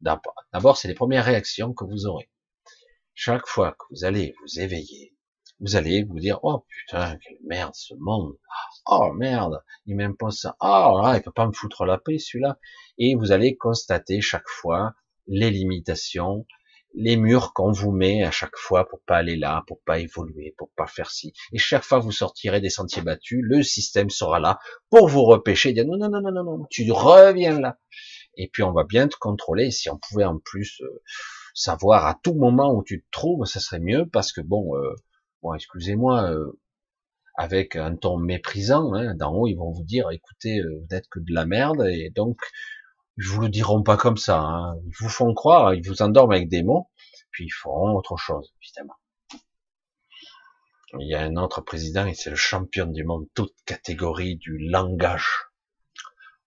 D'abord, 0.00 0.76
c'est 0.76 0.88
les 0.88 0.94
premières 0.94 1.24
réactions 1.24 1.74
que 1.74 1.84
vous 1.84 2.06
aurez. 2.06 2.30
Chaque 3.14 3.46
fois 3.46 3.72
que 3.72 3.84
vous 3.90 4.04
allez 4.04 4.34
vous 4.40 4.60
éveiller, 4.60 5.17
vous 5.60 5.76
allez 5.76 6.04
vous 6.04 6.20
dire, 6.20 6.38
oh 6.42 6.64
putain, 6.68 7.16
quelle 7.18 7.38
merde 7.46 7.74
ce 7.74 7.94
monde. 7.94 8.34
Oh 8.86 9.12
merde, 9.12 9.62
il 9.86 9.96
m'aime 9.96 10.16
pas 10.16 10.30
ça. 10.30 10.56
Oh 10.60 11.00
là, 11.02 11.16
il 11.16 11.22
peut 11.22 11.32
pas 11.32 11.46
me 11.46 11.52
foutre 11.52 11.84
la 11.84 11.98
paix 11.98 12.18
celui-là. 12.18 12.58
Et 12.98 13.14
vous 13.14 13.32
allez 13.32 13.56
constater 13.56 14.20
chaque 14.20 14.48
fois 14.48 14.94
les 15.26 15.50
limitations, 15.50 16.46
les 16.94 17.16
murs 17.16 17.52
qu'on 17.52 17.72
vous 17.72 17.90
met 17.90 18.24
à 18.24 18.30
chaque 18.30 18.56
fois 18.56 18.88
pour 18.88 19.00
pas 19.00 19.16
aller 19.16 19.36
là, 19.36 19.62
pour 19.66 19.80
pas 19.82 19.98
évoluer, 19.98 20.54
pour 20.56 20.70
pas 20.70 20.86
faire 20.86 21.10
ci. 21.10 21.32
Et 21.52 21.58
chaque 21.58 21.84
fois 21.84 21.98
que 21.98 22.04
vous 22.04 22.12
sortirez 22.12 22.60
des 22.60 22.70
sentiers 22.70 23.02
battus, 23.02 23.40
le 23.42 23.62
système 23.62 24.10
sera 24.10 24.38
là 24.40 24.58
pour 24.90 25.08
vous 25.08 25.24
repêcher, 25.24 25.72
dire 25.72 25.84
non, 25.86 25.98
non, 25.98 26.08
non, 26.08 26.20
non, 26.20 26.32
non, 26.32 26.44
non, 26.44 26.66
tu 26.70 26.90
reviens 26.90 27.60
là. 27.60 27.78
Et 28.36 28.48
puis 28.48 28.62
on 28.62 28.72
va 28.72 28.84
bien 28.84 29.08
te 29.08 29.16
contrôler. 29.16 29.70
Si 29.70 29.90
on 29.90 29.98
pouvait 29.98 30.24
en 30.24 30.38
plus 30.38 30.80
euh, 30.82 31.02
savoir 31.54 32.06
à 32.06 32.18
tout 32.22 32.34
moment 32.34 32.72
où 32.72 32.84
tu 32.84 33.02
te 33.02 33.06
trouves, 33.10 33.44
ça 33.44 33.60
serait 33.60 33.80
mieux 33.80 34.06
parce 34.06 34.32
que 34.32 34.40
bon, 34.40 34.76
euh, 34.76 34.94
bon, 35.42 35.54
excusez-moi, 35.54 36.30
euh, 36.30 36.58
avec 37.36 37.76
un 37.76 37.94
ton 37.96 38.18
méprisant, 38.18 38.94
hein, 38.94 39.14
d'en 39.14 39.32
haut 39.34 39.46
ils 39.46 39.54
vont 39.54 39.70
vous 39.70 39.84
dire, 39.84 40.10
écoutez, 40.10 40.60
vous 40.62 40.86
n'êtes 40.90 41.08
que 41.08 41.20
de 41.20 41.32
la 41.32 41.46
merde 41.46 41.86
et 41.86 42.10
donc 42.10 42.38
ils 43.16 43.24
vous 43.24 43.40
le 43.40 43.48
diront 43.48 43.82
pas 43.82 43.96
comme 43.96 44.16
ça. 44.16 44.40
Hein. 44.40 44.76
Ils 44.86 44.94
vous 45.00 45.08
font 45.08 45.34
croire, 45.34 45.74
ils 45.74 45.86
vous 45.86 46.02
endorment 46.02 46.32
avec 46.32 46.48
des 46.48 46.62
mots, 46.62 46.88
puis 47.30 47.46
ils 47.46 47.52
feront 47.52 47.96
autre 47.96 48.16
chose, 48.16 48.52
évidemment. 48.62 48.94
Il 50.98 51.06
y 51.06 51.14
a 51.14 51.20
un 51.20 51.36
autre 51.36 51.60
président 51.60 52.06
et 52.06 52.14
c'est 52.14 52.30
le 52.30 52.36
champion 52.36 52.86
du 52.86 53.04
monde, 53.04 53.26
toute 53.34 53.54
catégorie 53.66 54.36
du 54.36 54.58
langage. 54.58 55.48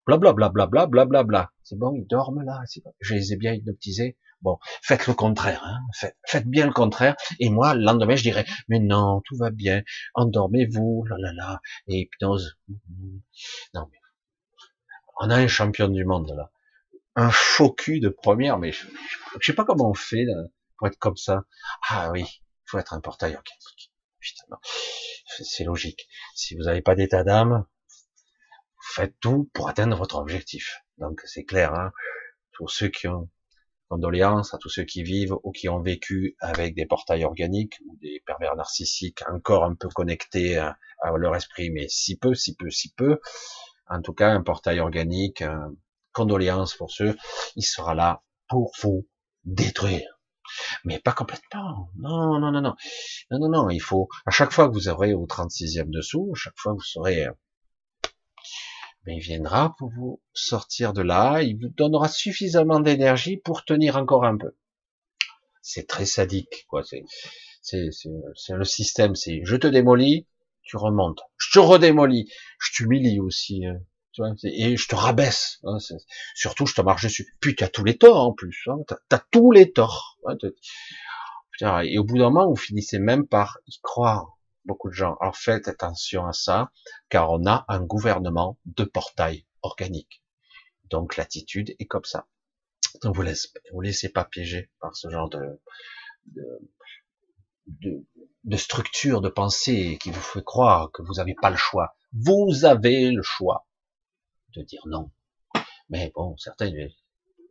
Blablabla, 0.07 0.49
bla 0.49 0.87
bla 0.87 1.05
bla 1.05 1.23
bla 1.23 1.51
C'est 1.63 1.77
bon, 1.77 1.93
ils 1.93 2.07
dorment 2.07 2.43
là. 2.43 2.61
Bon. 2.83 2.93
Je 2.99 3.13
les 3.13 3.33
ai 3.33 3.35
bien 3.35 3.53
hypnotisés. 3.53 4.17
Bon, 4.41 4.57
faites 4.81 5.07
le 5.07 5.13
contraire. 5.13 5.63
Hein. 5.63 6.09
Faites, 6.25 6.47
bien 6.47 6.65
le 6.65 6.73
contraire. 6.73 7.15
Et 7.39 7.49
moi, 7.49 7.75
le 7.75 7.83
lendemain, 7.83 8.15
je 8.15 8.23
dirais, 8.23 8.45
mais 8.67 8.79
non, 8.79 9.21
tout 9.25 9.37
va 9.37 9.51
bien. 9.51 9.83
Endormez-vous, 10.15 11.05
là 11.05 11.15
là 11.19 11.33
là. 11.33 11.61
Et 11.87 12.01
hypnose. 12.01 12.57
Non, 13.73 13.87
mais 13.91 13.99
on 15.19 15.29
a 15.29 15.35
un 15.35 15.47
champion 15.47 15.87
du 15.87 16.05
monde 16.05 16.33
là 16.35 16.51
un 17.15 17.29
faux 17.29 17.73
cul 17.73 17.99
de 17.99 18.07
première, 18.07 18.57
mais 18.57 18.71
je, 18.71 18.87
je, 19.39 19.45
sais 19.45 19.53
pas 19.53 19.65
comment 19.65 19.89
on 19.89 19.93
fait 19.93 20.25
pour 20.77 20.87
être 20.87 20.97
comme 20.97 21.17
ça. 21.17 21.43
Ah 21.89 22.09
oui, 22.11 22.25
faut 22.63 22.79
être 22.79 22.93
un 22.93 23.01
portail 23.01 23.35
organique. 23.35 23.91
C'est 25.27 25.65
logique. 25.65 26.07
Si 26.35 26.55
vous 26.55 26.63
n'avez 26.63 26.81
pas 26.81 26.95
d'état 26.95 27.25
d'âme, 27.25 27.65
faites 28.81 29.19
tout 29.19 29.49
pour 29.53 29.67
atteindre 29.67 29.97
votre 29.97 30.15
objectif. 30.15 30.83
Donc 30.99 31.21
c'est 31.25 31.43
clair. 31.43 31.73
Hein 31.73 31.91
pour 32.61 32.69
ceux 32.69 32.89
qui 32.89 33.07
ont 33.07 33.27
condoléances 33.91 34.53
à 34.53 34.57
tous 34.57 34.69
ceux 34.69 34.85
qui 34.85 35.03
vivent 35.03 35.35
ou 35.43 35.51
qui 35.51 35.67
ont 35.67 35.81
vécu 35.81 36.37
avec 36.39 36.75
des 36.75 36.85
portails 36.85 37.25
organiques 37.25 37.77
ou 37.85 37.97
des 37.97 38.23
pervers 38.25 38.55
narcissiques 38.55 39.21
encore 39.29 39.65
un 39.65 39.75
peu 39.75 39.89
connectés 39.89 40.57
à, 40.57 40.77
leur 41.17 41.35
esprit, 41.35 41.71
mais 41.71 41.87
si 41.89 42.15
peu, 42.15 42.33
si 42.33 42.55
peu, 42.55 42.69
si 42.69 42.93
peu. 42.93 43.19
En 43.89 44.01
tout 44.01 44.13
cas, 44.13 44.29
un 44.29 44.43
portail 44.43 44.79
organique, 44.79 45.43
condoléances 46.13 46.73
pour 46.75 46.89
ceux, 46.89 47.17
il 47.57 47.63
sera 47.63 47.93
là 47.93 48.23
pour 48.47 48.71
vous 48.81 49.09
détruire. 49.43 50.21
Mais 50.85 50.99
pas 50.99 51.11
complètement. 51.11 51.89
Non, 51.97 52.39
non, 52.39 52.51
non, 52.51 52.61
non. 52.61 52.75
Non, 53.29 53.39
non, 53.39 53.49
non. 53.49 53.69
Il 53.69 53.81
faut, 53.81 54.07
à 54.25 54.31
chaque 54.31 54.53
fois 54.53 54.69
que 54.69 54.73
vous 54.73 54.87
aurez 54.87 55.13
au 55.13 55.25
36e 55.25 55.89
dessous, 55.89 56.31
à 56.33 56.37
chaque 56.37 56.57
fois 56.57 56.71
que 56.71 56.77
vous 56.77 56.83
serez, 56.83 57.27
mais 59.05 59.15
il 59.15 59.21
viendra 59.21 59.75
pour 59.77 59.89
vous 59.91 60.21
sortir 60.33 60.93
de 60.93 61.01
là. 61.01 61.41
Il 61.41 61.57
vous 61.57 61.69
donnera 61.69 62.07
suffisamment 62.07 62.79
d'énergie 62.79 63.37
pour 63.37 63.65
tenir 63.65 63.97
encore 63.97 64.25
un 64.25 64.37
peu. 64.37 64.55
C'est 65.61 65.87
très 65.87 66.05
sadique, 66.05 66.65
quoi. 66.67 66.83
C'est, 66.83 67.03
le 67.73 68.63
système. 68.63 69.15
C'est, 69.15 69.41
je 69.43 69.55
te 69.55 69.67
démolis, 69.67 70.27
tu 70.63 70.77
remontes. 70.77 71.21
Je 71.37 71.51
te 71.51 71.59
redémolis. 71.59 72.31
Je 72.59 72.71
t'humilie 72.73 73.19
aussi. 73.19 73.65
Hein 73.65 73.79
et 74.43 74.77
je 74.77 74.87
te 74.87 74.95
rabaisse. 74.95 75.59
Hein, 75.63 75.77
surtout, 76.35 76.65
je 76.65 76.75
te 76.75 76.81
marche 76.81 77.03
dessus. 77.03 77.27
Puis 77.39 77.55
tu 77.55 77.63
as 77.63 77.69
tous 77.69 77.83
les 77.83 77.97
torts 77.97 78.25
en 78.25 78.33
plus. 78.33 78.63
Hein, 78.67 78.77
tu 78.87 78.95
as, 79.15 79.25
tous 79.31 79.51
les 79.51 79.71
torts. 79.71 80.17
Hein, 81.61 81.81
et 81.83 81.97
au 81.97 82.03
bout 82.03 82.17
d'un 82.17 82.29
moment, 82.29 82.49
vous 82.49 82.55
finissez 82.55 82.99
même 82.99 83.27
par 83.27 83.59
y 83.67 83.79
croire. 83.81 84.37
Beaucoup 84.65 84.89
de 84.89 84.93
gens. 84.93 85.15
Alors 85.21 85.35
faites 85.35 85.67
attention 85.67 86.25
à 86.27 86.33
ça, 86.33 86.71
car 87.09 87.31
on 87.31 87.45
a 87.45 87.65
un 87.67 87.81
gouvernement 87.81 88.57
de 88.65 88.83
portail 88.83 89.45
organique. 89.61 90.23
Donc 90.89 91.17
l'attitude 91.17 91.75
est 91.79 91.85
comme 91.85 92.03
ça. 92.03 92.27
Donc 93.01 93.15
vous 93.15 93.21
laissez, 93.21 93.49
vous 93.73 93.81
laissez 93.81 94.09
pas 94.09 94.25
piéger 94.25 94.69
par 94.79 94.95
ce 94.95 95.09
genre 95.09 95.29
de, 95.29 95.59
de, 96.25 98.05
de, 98.43 98.57
structure 98.57 99.21
de 99.21 99.29
pensée 99.29 99.97
qui 100.01 100.11
vous 100.11 100.21
fait 100.21 100.43
croire 100.43 100.91
que 100.91 101.01
vous 101.01 101.13
n'avez 101.15 101.35
pas 101.35 101.49
le 101.49 101.57
choix. 101.57 101.95
Vous 102.13 102.65
avez 102.65 103.11
le 103.11 103.23
choix 103.23 103.65
de 104.55 104.61
dire 104.61 104.83
non. 104.85 105.11
Mais 105.89 106.11
bon, 106.15 106.37
certains 106.37 106.69
disent, 106.69 106.95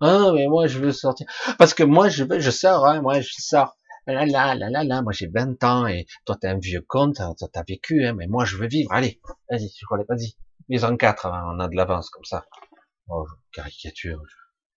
ah, 0.00 0.32
mais 0.34 0.46
moi, 0.46 0.66
je 0.66 0.78
veux 0.78 0.92
sortir. 0.92 1.26
Parce 1.58 1.74
que 1.74 1.82
moi, 1.82 2.08
je 2.08 2.24
veux, 2.24 2.40
je 2.40 2.50
sors, 2.50 2.86
hein, 2.86 3.02
moi, 3.02 3.20
je 3.20 3.32
sors. 3.38 3.76
Là, 4.12 4.26
là, 4.26 4.54
là, 4.54 4.70
là, 4.70 4.84
là, 4.84 5.02
moi, 5.02 5.12
j'ai 5.12 5.26
20 5.28 5.62
ans, 5.64 5.86
et 5.86 6.06
toi, 6.24 6.36
t'es 6.40 6.48
un 6.48 6.58
vieux 6.58 6.82
con, 6.86 7.12
toi, 7.12 7.34
t'as 7.52 7.62
vécu, 7.62 8.04
hein, 8.06 8.14
mais 8.14 8.26
moi, 8.26 8.44
je 8.44 8.56
veux 8.56 8.68
vivre. 8.68 8.92
Allez, 8.92 9.20
vas-y, 9.50 9.68
je 9.78 9.84
crois, 9.84 9.98
vas-y. 10.08 10.34
Mais 10.68 10.84
en 10.84 10.96
quatre, 10.96 11.26
hein, 11.26 11.42
on 11.54 11.60
a 11.60 11.68
de 11.68 11.76
l'avance, 11.76 12.10
comme 12.10 12.24
ça. 12.24 12.46
Oh, 13.08 13.26
caricature, 13.52 14.22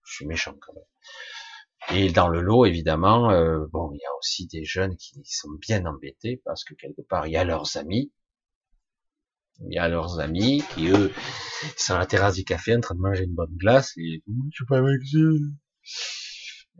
je, 0.03 0.13
suis 0.13 0.25
méchant, 0.25 0.55
quand 0.59 0.73
même. 0.73 1.99
Et 1.99 2.11
dans 2.11 2.29
le 2.29 2.41
lot, 2.41 2.65
évidemment, 2.65 3.31
euh, 3.31 3.65
bon, 3.71 3.91
il 3.93 3.97
y 3.97 4.05
a 4.05 4.17
aussi 4.19 4.47
des 4.47 4.63
jeunes 4.63 4.95
qui 4.95 5.21
sont 5.25 5.51
bien 5.59 5.85
embêtés 5.85 6.41
parce 6.45 6.63
que 6.63 6.73
quelque 6.75 7.01
part, 7.01 7.27
il 7.27 7.33
y 7.33 7.37
a 7.37 7.43
leurs 7.43 7.75
amis 7.75 8.11
il 9.61 9.73
y 9.73 9.77
a 9.77 9.87
leurs 9.87 10.19
amis 10.19 10.63
qui 10.73 10.87
eux 10.89 11.11
sont 11.77 11.93
à 11.93 11.99
la 11.99 12.05
terrasse 12.05 12.35
du 12.35 12.43
café 12.43 12.75
en 12.75 12.81
train 12.81 12.95
de 12.95 12.99
manger 12.99 13.23
une 13.23 13.33
bonne 13.33 13.55
glace 13.55 13.93
et 13.97 14.21
je 14.25 14.55
suis 14.55 14.65
pas 14.65 14.79
avec 14.79 15.01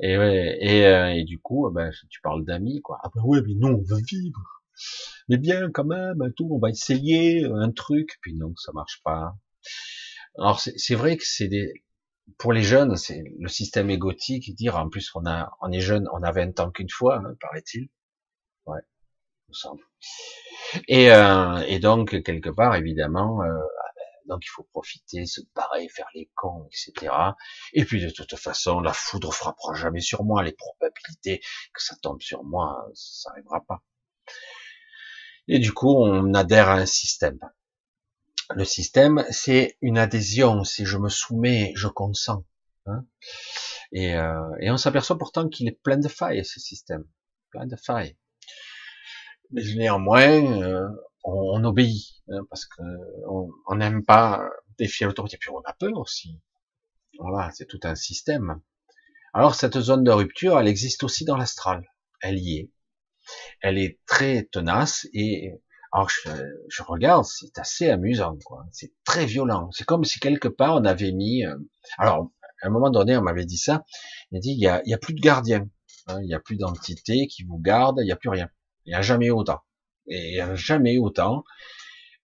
Et 0.02 0.18
ouais, 0.18 0.58
et, 0.62 0.86
euh, 0.88 1.24
du 1.24 1.40
coup, 1.40 1.70
ben, 1.72 1.92
tu 2.10 2.20
parles 2.22 2.46
d'amis, 2.46 2.82
quoi. 2.82 3.00
Ah 3.04 3.10
ben 3.16 3.22
ouais, 3.24 3.42
mais 3.46 3.54
non, 3.56 3.70
on 3.76 3.84
veut 3.84 4.02
vivre. 4.08 4.64
Mais 5.30 5.38
bien, 5.38 5.70
quand 5.72 5.86
même, 5.86 6.18
tout, 6.36 6.48
on 6.52 6.60
va 6.60 6.70
essayer 6.70 7.46
un 7.46 7.72
truc, 7.72 8.18
puis 8.22 8.36
non, 8.36 8.54
ça 8.58 8.72
marche 8.74 9.02
pas. 9.04 9.36
Alors 10.38 10.60
c'est 10.60 10.96
vrai 10.96 11.18
que 11.18 11.24
c'est 11.26 11.48
des, 11.48 11.84
pour 12.38 12.54
les 12.54 12.64
jeunes, 12.64 12.96
c'est 12.96 13.24
le 13.40 13.48
système 13.50 13.90
égotique, 13.90 14.56
dire 14.56 14.78
en 14.78 14.90
plus 14.90 15.12
on 15.16 15.26
a, 15.26 15.52
on 15.62 15.72
est 15.72 15.80
jeune, 15.82 16.08
on 16.14 16.24
a 16.24 16.32
20 16.32 16.60
ans 16.60 16.72
qu'une 16.72 16.90
fois, 16.90 17.18
hein, 17.20 17.36
paraît-il. 17.40 17.90
Ouais, 18.66 18.82
me 19.50 19.54
semble. 19.54 19.84
Et, 20.88 21.12
euh, 21.12 21.60
et 21.68 21.80
donc, 21.80 22.22
quelque 22.24 22.50
part, 22.50 22.76
évidemment, 22.76 23.44
euh, 23.44 23.54
donc 24.28 24.44
il 24.46 24.50
faut 24.50 24.64
profiter, 24.64 25.26
se 25.26 25.42
barrer, 25.56 25.88
faire 25.90 26.08
les 26.14 26.30
cons, 26.36 26.68
etc. 26.68 27.14
Et 27.74 27.86
puis 27.86 28.02
de 28.02 28.10
toute 28.10 28.36
façon, 28.36 28.80
la 28.80 28.94
foudre 28.94 29.34
frappera 29.34 29.74
jamais 29.74 30.02
sur 30.02 30.24
moi. 30.24 30.44
Les 30.44 30.54
probabilités 30.54 31.42
que 31.74 31.84
ça 31.84 31.96
tombe 32.02 32.22
sur 32.22 32.44
moi, 32.44 32.88
ça 32.94 33.30
n'arrivera 33.30 33.64
pas. 33.66 33.84
Et 35.48 35.60
du 35.60 35.74
coup, 35.74 35.94
on 35.94 36.34
adhère 36.34 36.70
à 36.70 36.76
un 36.76 36.86
système. 36.86 37.40
le 38.56 38.66
système, 38.66 39.26
c'est 39.30 39.78
une 39.82 39.98
adhésion. 39.98 40.64
Si 40.64 40.86
je 40.86 40.98
me 40.98 41.10
soumets, 41.10 41.74
je 41.76 41.88
consens. 41.88 42.46
Hein 42.86 43.06
et, 43.92 44.16
euh, 44.16 44.56
et, 44.60 44.70
on 44.72 44.78
s'aperçoit 44.78 45.18
pourtant 45.18 45.48
qu'il 45.48 45.68
est 45.68 45.80
plein 45.84 45.98
de 45.98 46.08
failles, 46.08 46.44
ce 46.46 46.60
système. 46.60 47.06
Plein 47.52 47.66
de 47.68 47.76
failles. 47.76 48.18
Mais 49.52 49.64
néanmoins, 49.76 50.62
euh, 50.62 50.90
on, 51.24 51.64
obéit, 51.64 52.22
hein, 52.30 52.42
parce 52.50 52.66
que 52.66 52.82
on 53.68 53.76
n'aime 53.76 54.04
pas 54.04 54.44
défier 54.78 55.06
l'autorité. 55.06 55.38
Puis 55.38 55.50
on 55.50 55.62
a 55.66 55.74
peur 55.74 55.98
aussi. 55.98 56.40
Voilà, 57.20 57.52
c'est 57.52 57.66
tout 57.66 57.80
un 57.84 57.96
système. 57.96 58.62
Alors 59.34 59.56
cette 59.56 59.80
zone 59.80 60.04
de 60.04 60.12
rupture, 60.12 60.60
elle 60.60 60.68
existe 60.68 61.04
aussi 61.04 61.26
dans 61.26 61.38
l'astral. 61.38 61.84
Elle 62.22 62.40
y 62.40 62.58
est. 62.58 62.72
Elle 63.62 63.78
est 63.78 64.00
très 64.06 64.44
tenace 64.52 65.08
et 65.14 65.54
alors 65.92 66.10
je, 66.10 66.84
regarde, 66.84 67.24
c'est 67.24 67.58
assez 67.60 67.90
amusant, 67.90 68.38
quoi. 68.46 68.66
C'est 68.72 68.94
très 69.06 69.26
violent. 69.26 69.70
C'est 69.72 69.86
comme 69.86 70.04
si 70.04 70.20
quelque 70.20 70.48
part 70.48 70.76
on 70.76 70.86
avait 70.86 71.12
mis. 71.12 71.46
Euh, 71.46 71.56
alors 72.00 72.32
à 72.64 72.68
un 72.68 72.70
moment 72.70 72.90
donné, 72.90 73.16
on 73.16 73.22
m'avait 73.22 73.46
dit 73.46 73.58
ça. 73.58 73.84
Il 74.32 74.40
dit 74.40 74.54
il 74.54 74.60
y 74.60 74.68
a, 74.68 74.98
plus 74.98 75.14
de 75.14 75.22
gardiens, 75.22 75.68
hein, 76.08 76.20
il 76.24 76.30
y 76.30 76.34
a 76.34 76.40
plus 76.40 76.58
d'entité 76.58 77.28
qui 77.28 77.44
vous 77.44 77.60
garde, 77.60 78.00
il 78.02 78.08
y 78.08 78.12
a 78.12 78.16
plus 78.16 78.30
rien. 78.30 78.50
Il 78.86 78.90
n'y 78.90 78.96
a 78.96 79.02
jamais 79.02 79.30
autant. 79.30 79.60
Et 80.08 80.40
jamais 80.56 80.98
autant 80.98 81.44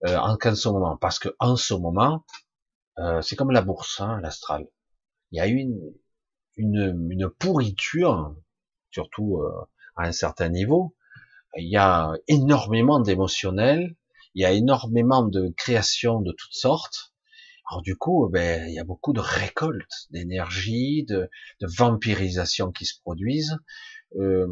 euh, 0.06 0.18
en 0.18 0.38
ce 0.56 0.70
moment, 0.70 0.98
parce 0.98 1.20
que 1.20 1.30
en 1.40 1.56
ce 1.56 1.74
moment, 1.74 2.26
euh, 3.00 3.22
c'est 3.22 3.36
comme 3.36 3.52
la 3.52 3.62
bourse, 3.62 4.00
hein, 4.00 4.20
l'astral. 4.22 4.68
Il 5.32 5.38
y 5.38 5.42
a 5.42 5.48
une, 5.48 5.78
une, 6.56 7.08
une 7.10 7.30
pourriture, 7.30 8.36
surtout 8.92 9.40
euh, 9.40 9.52
à 9.98 10.08
un 10.08 10.12
certain 10.12 10.50
niveau, 10.50 10.96
il 11.58 11.70
y 11.70 11.78
a 11.78 12.14
énormément 12.28 13.00
d'émotionnel, 13.00 13.96
il 14.36 14.42
y 14.42 14.46
a 14.46 14.52
énormément 14.52 15.24
de 15.24 15.54
créations 15.58 16.22
de 16.22 16.32
toutes 16.32 16.54
sortes. 16.54 17.14
Alors 17.70 17.82
du 17.82 17.96
coup, 17.98 18.30
ben, 18.32 18.68
il 18.68 18.74
y 18.74 18.80
a 18.80 18.84
beaucoup 18.84 19.14
de 19.14 19.20
récoltes 19.20 20.08
d'énergie, 20.12 21.04
de, 21.06 21.30
de, 21.60 21.68
vampirisation 21.78 22.72
qui 22.72 22.86
se 22.86 23.00
produisent, 23.02 23.58
euh, 24.16 24.48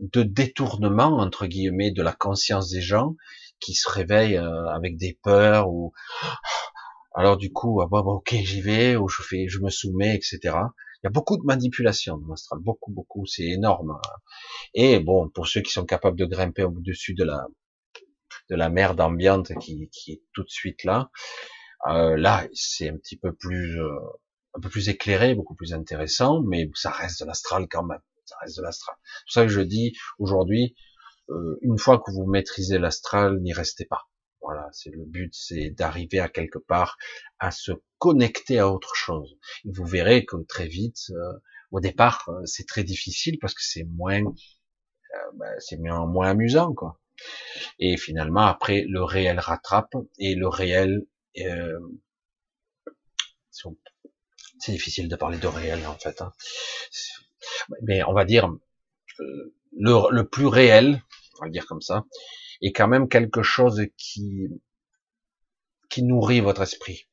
de 0.00 0.22
détournement 0.22 1.18
entre 1.18 1.46
guillemets 1.46 1.90
de 1.92 2.02
la 2.02 2.12
conscience 2.12 2.70
des 2.70 2.80
gens 2.80 3.14
qui 3.60 3.74
se 3.74 3.88
réveillent 3.88 4.36
euh, 4.36 4.68
avec 4.68 4.96
des 4.96 5.18
peurs 5.22 5.68
ou 5.70 5.92
alors 7.14 7.36
du 7.36 7.52
coup, 7.52 7.80
ah, 7.80 7.86
bon, 7.88 8.00
ok, 8.00 8.34
j'y 8.34 8.60
vais, 8.60 8.96
ou 8.96 9.08
je 9.08 9.22
fais, 9.22 9.48
je 9.48 9.60
me 9.60 9.70
soumets, 9.70 10.14
etc. 10.14 10.38
Il 10.44 11.04
y 11.04 11.06
a 11.06 11.10
beaucoup 11.10 11.36
de 11.36 11.44
manipulation 11.44 12.18
dans 12.18 12.28
l'astral, 12.28 12.60
beaucoup, 12.60 12.92
beaucoup, 12.92 13.26
c'est 13.26 13.44
énorme. 13.44 13.98
Et 14.74 14.98
bon, 15.00 15.28
pour 15.28 15.46
ceux 15.46 15.60
qui 15.60 15.72
sont 15.72 15.86
capables 15.86 16.18
de 16.18 16.26
grimper 16.26 16.64
au-dessus 16.64 17.14
de 17.14 17.24
la 17.24 17.46
de 18.48 18.54
la 18.54 18.68
merde 18.68 19.00
ambiante 19.00 19.52
qui, 19.58 19.88
qui 19.90 20.12
est 20.12 20.22
tout 20.32 20.44
de 20.44 20.50
suite 20.50 20.84
là, 20.84 21.10
euh, 21.88 22.16
là, 22.16 22.46
c'est 22.54 22.88
un 22.88 22.96
petit 22.96 23.16
peu 23.16 23.32
plus 23.34 23.80
euh, 23.80 23.98
un 24.54 24.60
peu 24.60 24.68
plus 24.68 24.88
éclairé, 24.88 25.34
beaucoup 25.34 25.54
plus 25.54 25.74
intéressant, 25.74 26.42
mais 26.42 26.70
ça 26.74 26.90
reste 26.90 27.20
de 27.20 27.26
l'astral 27.26 27.66
quand 27.70 27.84
même. 27.84 28.00
Ça 28.26 28.36
reste 28.40 28.56
de 28.58 28.62
l'astral. 28.62 28.96
C'est 29.02 29.24
pour 29.24 29.32
ça 29.32 29.42
que 29.42 29.52
je 29.52 29.60
dis 29.60 29.96
aujourd'hui, 30.18 30.76
euh, 31.30 31.58
une 31.62 31.78
fois 31.78 31.98
que 31.98 32.10
vous 32.10 32.26
maîtrisez 32.26 32.78
l'astral, 32.78 33.40
n'y 33.40 33.52
restez 33.52 33.84
pas. 33.84 34.08
Voilà, 34.46 34.68
c'est 34.72 34.90
le 34.90 35.04
but, 35.04 35.34
c'est 35.34 35.70
d'arriver 35.70 36.20
à 36.20 36.28
quelque 36.28 36.58
part 36.60 36.96
à 37.40 37.50
se 37.50 37.72
connecter 37.98 38.60
à 38.60 38.70
autre 38.70 38.94
chose. 38.94 39.36
Et 39.64 39.72
vous 39.72 39.86
verrez 39.86 40.24
que 40.24 40.36
très 40.44 40.68
vite, 40.68 41.10
euh, 41.10 41.32
au 41.72 41.80
départ, 41.80 42.28
euh, 42.28 42.44
c'est 42.44 42.64
très 42.66 42.84
difficile 42.84 43.38
parce 43.40 43.54
que 43.54 43.62
c'est 43.62 43.82
moins, 43.82 44.20
euh, 44.20 45.30
ben, 45.34 45.52
c'est 45.58 45.78
moins, 45.78 46.28
amusant, 46.28 46.72
quoi. 46.74 47.00
Et 47.80 47.96
finalement, 47.96 48.42
après, 48.46 48.84
le 48.88 49.02
réel 49.02 49.40
rattrape 49.40 49.96
et 50.18 50.36
le 50.36 50.46
réel, 50.48 51.06
c'est 54.60 54.72
difficile 54.72 55.08
de 55.08 55.16
parler 55.16 55.38
de 55.38 55.46
réel 55.48 55.84
en 55.86 55.94
fait. 55.94 56.22
Hein. 56.22 56.32
Mais 57.82 58.02
on 58.04 58.12
va 58.12 58.24
dire 58.24 58.50
le, 59.72 60.10
le 60.10 60.28
plus 60.28 60.46
réel, 60.46 61.02
on 61.40 61.44
va 61.44 61.50
dire 61.50 61.66
comme 61.66 61.82
ça, 61.82 62.04
est 62.62 62.72
quand 62.72 62.88
même 62.88 63.08
quelque 63.08 63.42
chose 63.42 63.82
qui 63.96 64.48
qui 65.88 66.02
nourrit 66.02 66.40
votre 66.40 66.62
esprit. 66.62 67.08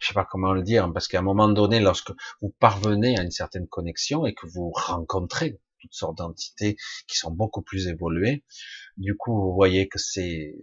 Je 0.00 0.08
sais 0.08 0.14
pas 0.14 0.24
comment 0.24 0.52
le 0.52 0.62
dire, 0.62 0.90
parce 0.92 1.08
qu'à 1.08 1.18
un 1.18 1.22
moment 1.22 1.48
donné, 1.48 1.80
lorsque 1.80 2.12
vous 2.40 2.54
parvenez 2.58 3.18
à 3.18 3.22
une 3.22 3.30
certaine 3.30 3.68
connexion 3.68 4.26
et 4.26 4.34
que 4.34 4.46
vous 4.46 4.70
rencontrez 4.74 5.60
toutes 5.80 5.94
sortes 5.94 6.18
d'entités 6.18 6.76
qui 7.06 7.16
sont 7.16 7.30
beaucoup 7.30 7.62
plus 7.62 7.86
évoluées, 7.86 8.44
du 8.96 9.16
coup, 9.16 9.32
vous 9.40 9.54
voyez 9.54 9.88
que 9.88 9.98
c'est 9.98 10.54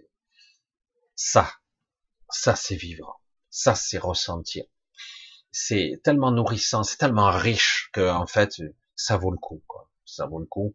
ça, 1.16 1.50
ça 2.30 2.56
c'est 2.56 2.76
vivre, 2.76 3.22
ça 3.50 3.76
c'est 3.76 3.98
ressentir. 3.98 4.66
C'est 5.52 6.02
tellement 6.04 6.32
nourrissant, 6.32 6.84
c'est 6.84 6.98
tellement 6.98 7.30
riche 7.32 7.90
que 7.94 8.10
en 8.10 8.28
fait, 8.28 8.62
ça 8.96 9.18
vaut 9.18 9.32
le 9.32 9.38
coup. 9.38 9.64
Quoi. 9.68 9.90
Ça 10.06 10.26
vaut 10.26 10.40
le 10.40 10.46
coup. 10.46 10.74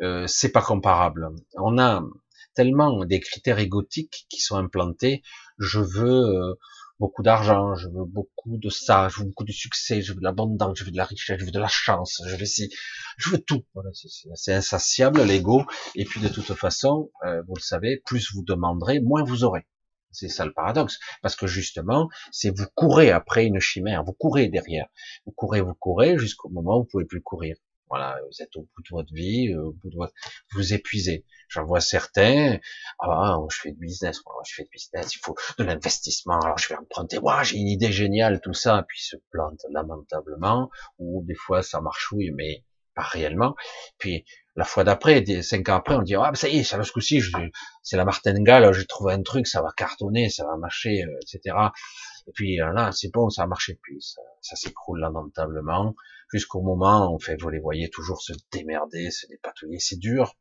Euh, 0.00 0.26
c'est 0.26 0.52
pas 0.52 0.62
comparable. 0.62 1.28
On 1.56 1.78
a 1.78 2.02
tellement 2.54 3.04
des 3.04 3.20
critères 3.20 3.58
égotiques 3.58 4.26
qui 4.28 4.40
sont 4.40 4.56
implantés. 4.56 5.22
Je 5.58 5.78
veux 5.78 6.24
euh, 6.26 6.54
beaucoup 6.98 7.22
d'argent, 7.22 7.74
je 7.74 7.88
veux 7.88 8.04
beaucoup 8.04 8.58
de 8.58 8.68
ça, 8.68 9.08
je 9.08 9.20
veux 9.20 9.26
beaucoup 9.26 9.44
de 9.44 9.52
succès, 9.52 10.02
je 10.02 10.12
veux 10.12 10.18
de 10.18 10.24
l'abondance, 10.24 10.78
je 10.78 10.84
veux 10.84 10.90
de 10.90 10.96
la 10.96 11.04
richesse, 11.04 11.38
je 11.40 11.44
veux 11.44 11.50
de 11.50 11.58
la 11.58 11.68
chance, 11.68 12.22
je 12.26 12.36
veux 12.36 12.68
je 13.16 13.30
veux 13.30 13.38
tout. 13.38 13.64
C'est 14.34 14.52
insatiable 14.52 15.22
l'ego. 15.22 15.64
Et 15.94 16.04
puis 16.04 16.20
de 16.20 16.28
toute 16.28 16.52
façon, 16.54 17.10
euh, 17.24 17.42
vous 17.48 17.54
le 17.56 17.62
savez, 17.62 18.02
plus 18.04 18.32
vous 18.34 18.44
demanderez, 18.44 19.00
moins 19.00 19.24
vous 19.24 19.44
aurez. 19.44 19.66
C'est 20.12 20.28
ça 20.28 20.44
le 20.44 20.52
paradoxe, 20.52 20.98
parce 21.22 21.36
que 21.36 21.46
justement, 21.46 22.08
c'est 22.32 22.50
vous 22.50 22.66
courez 22.74 23.10
après 23.10 23.46
une 23.46 23.60
chimère, 23.60 24.04
vous 24.04 24.12
courez 24.12 24.48
derrière, 24.48 24.86
vous 25.26 25.32
courez, 25.32 25.60
vous 25.60 25.74
courez 25.74 26.18
jusqu'au 26.18 26.48
moment 26.48 26.78
où 26.78 26.82
vous 26.82 26.88
pouvez 26.90 27.04
plus 27.04 27.22
courir. 27.22 27.56
Voilà, 27.88 28.16
vous 28.24 28.42
êtes 28.42 28.54
au 28.54 28.62
bout 28.62 28.82
de 28.82 28.88
votre 28.92 29.12
vie, 29.12 29.48
euh, 29.48 29.64
au 29.64 29.72
bout 29.72 29.90
de 29.90 29.96
votre, 29.96 30.12
vous 30.52 30.72
épuisez. 30.72 31.24
J'en 31.48 31.64
vois 31.64 31.80
certains, 31.80 32.58
ah, 33.00 33.36
je 33.50 33.60
fais 33.60 33.72
du 33.72 33.80
business, 33.80 34.20
je 34.46 34.54
fais 34.54 34.62
du 34.62 34.70
business, 34.70 35.12
il 35.16 35.18
faut 35.18 35.34
de 35.58 35.64
l'investissement, 35.64 36.38
alors 36.38 36.56
je 36.56 36.68
vais 36.68 36.76
emprunter, 36.76 37.18
ouais, 37.18 37.42
j'ai 37.42 37.56
une 37.56 37.66
idée 37.66 37.90
géniale, 37.90 38.40
tout 38.40 38.52
ça, 38.52 38.84
puis 38.86 39.00
se 39.00 39.16
plante 39.30 39.60
lamentablement, 39.72 40.70
ou 40.98 41.24
des 41.26 41.34
fois 41.34 41.64
ça 41.64 41.80
marchouille, 41.80 42.30
mais 42.30 42.64
pas 42.94 43.02
réellement. 43.02 43.56
Puis 43.98 44.24
la 44.60 44.66
fois 44.66 44.84
d'après, 44.84 45.24
cinq 45.40 45.70
ans 45.70 45.76
après, 45.76 45.94
on 45.94 46.02
dit, 46.02 46.14
ah, 46.16 46.30
ça 46.34 46.46
y 46.46 46.58
est, 46.58 46.64
ça 46.64 46.76
va 46.76 46.84
ce 46.84 46.92
coup-ci, 46.92 47.22
c'est 47.82 47.96
la 47.96 48.04
martingale, 48.04 48.70
j'ai 48.74 48.84
trouvé 48.84 49.14
un 49.14 49.22
truc, 49.22 49.46
ça 49.46 49.62
va 49.62 49.70
cartonner, 49.74 50.28
ça 50.28 50.44
va 50.44 50.54
marcher, 50.58 51.02
euh, 51.02 51.18
etc. 51.22 51.56
Et 52.26 52.32
puis 52.32 52.60
euh, 52.60 52.70
là, 52.74 52.92
c'est 52.92 53.10
bon, 53.10 53.30
ça 53.30 53.44
a 53.44 53.46
marché, 53.46 53.78
puis 53.82 53.96
ça, 54.02 54.20
ça 54.42 54.56
s'écroule 54.56 55.00
lamentablement 55.00 55.94
jusqu'au 56.30 56.60
moment 56.60 57.10
où 57.10 57.18
fait, 57.18 57.40
vous 57.40 57.48
les 57.48 57.58
voyez 57.58 57.88
toujours 57.88 58.20
se 58.20 58.34
démerder, 58.52 59.10
se 59.10 59.26
dépatouiller, 59.28 59.78
c'est 59.78 59.98
dur, 59.98 60.34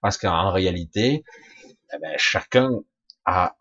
parce 0.00 0.16
qu'en 0.16 0.50
réalité, 0.50 1.22
eh 1.92 1.98
ben, 2.00 2.14
chacun 2.16 2.70
a 3.26 3.54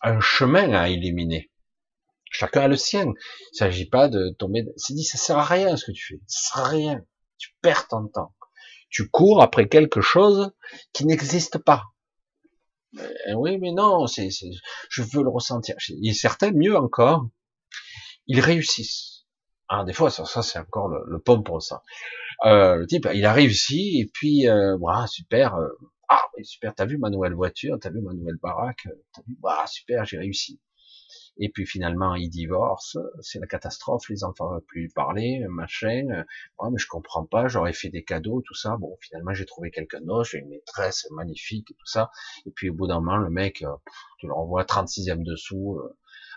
un 0.00 0.20
chemin 0.20 0.72
à 0.72 0.88
éliminer. 0.88 1.50
Chacun 2.30 2.62
a 2.62 2.68
le 2.68 2.76
sien. 2.76 3.12
Il 3.52 3.56
s'agit 3.58 3.90
pas 3.90 4.08
de 4.08 4.30
tomber. 4.38 4.64
C'est 4.78 4.94
dit, 4.94 5.04
ça 5.04 5.18
sert 5.18 5.36
à 5.36 5.44
rien 5.44 5.76
ce 5.76 5.84
que 5.84 5.92
tu 5.92 6.14
fais. 6.14 6.20
Ça 6.26 6.54
sert 6.54 6.64
à 6.64 6.68
rien. 6.68 7.04
Tu 7.36 7.50
perds 7.60 7.88
ton 7.88 8.08
temps. 8.08 8.34
Tu 8.92 9.08
cours 9.08 9.42
après 9.42 9.68
quelque 9.68 10.00
chose 10.00 10.52
qui 10.92 11.06
n'existe 11.06 11.58
pas. 11.58 11.82
Eh 13.26 13.34
oui, 13.34 13.58
mais 13.58 13.72
non, 13.72 14.06
c'est, 14.06 14.28
je 14.90 15.02
veux 15.02 15.22
le 15.22 15.30
ressentir. 15.30 15.76
Et 16.04 16.12
certains, 16.12 16.52
mieux 16.52 16.76
encore, 16.76 17.26
ils 18.26 18.40
réussissent. 18.40 19.24
Ah, 19.68 19.84
des 19.84 19.94
fois, 19.94 20.10
ça, 20.10 20.42
c'est 20.42 20.58
encore 20.58 20.88
le, 20.88 21.02
le 21.08 21.18
pomme 21.18 21.42
pour 21.42 21.62
ça. 21.62 21.82
Euh, 22.44 22.76
le 22.76 22.86
type, 22.86 23.08
il 23.14 23.24
a 23.24 23.32
réussi, 23.32 24.00
et 24.00 24.10
puis, 24.12 24.46
euh, 24.48 24.76
super. 25.06 25.54
Euh, 25.54 25.68
ah, 26.08 26.22
super, 26.42 26.74
t'as 26.74 26.84
vu 26.84 26.98
ma 26.98 27.08
nouvelle 27.08 27.32
voiture, 27.34 27.78
t'as 27.80 27.90
vu 27.90 28.02
ma 28.02 28.12
nouvelle 28.12 28.36
baraque, 28.42 28.86
t'as 29.14 29.22
vu, 29.26 29.36
bah, 29.40 29.64
super, 29.66 30.04
j'ai 30.04 30.18
réussi. 30.18 30.60
Et 31.38 31.48
puis 31.48 31.66
finalement, 31.66 32.14
il 32.14 32.28
divorce, 32.28 32.98
c'est 33.20 33.38
la 33.38 33.46
catastrophe, 33.46 34.08
les 34.08 34.22
enfants 34.24 34.50
ne 34.50 34.54
veulent 34.54 34.64
plus 34.66 34.88
parler, 34.90 35.44
machin. 35.48 36.24
Ouais, 36.58 36.68
mais 36.70 36.78
je 36.78 36.86
comprends 36.86 37.24
pas, 37.24 37.48
j'aurais 37.48 37.72
fait 37.72 37.88
des 37.88 38.04
cadeaux, 38.04 38.42
tout 38.46 38.54
ça. 38.54 38.76
Bon, 38.76 38.96
finalement, 39.00 39.32
j'ai 39.32 39.46
trouvé 39.46 39.70
quelqu'un 39.70 40.00
d'autre, 40.02 40.28
j'ai 40.30 40.38
une 40.38 40.50
maîtresse 40.50 41.06
magnifique 41.10 41.70
et 41.70 41.74
tout 41.74 41.86
ça. 41.86 42.10
Et 42.46 42.50
puis 42.50 42.70
au 42.70 42.74
bout 42.74 42.86
d'un 42.86 43.00
moment, 43.00 43.16
le 43.16 43.30
mec, 43.30 43.64
tu 44.18 44.26
le 44.26 44.32
renvoies 44.32 44.64
36e 44.64 45.22
dessous, 45.24 45.80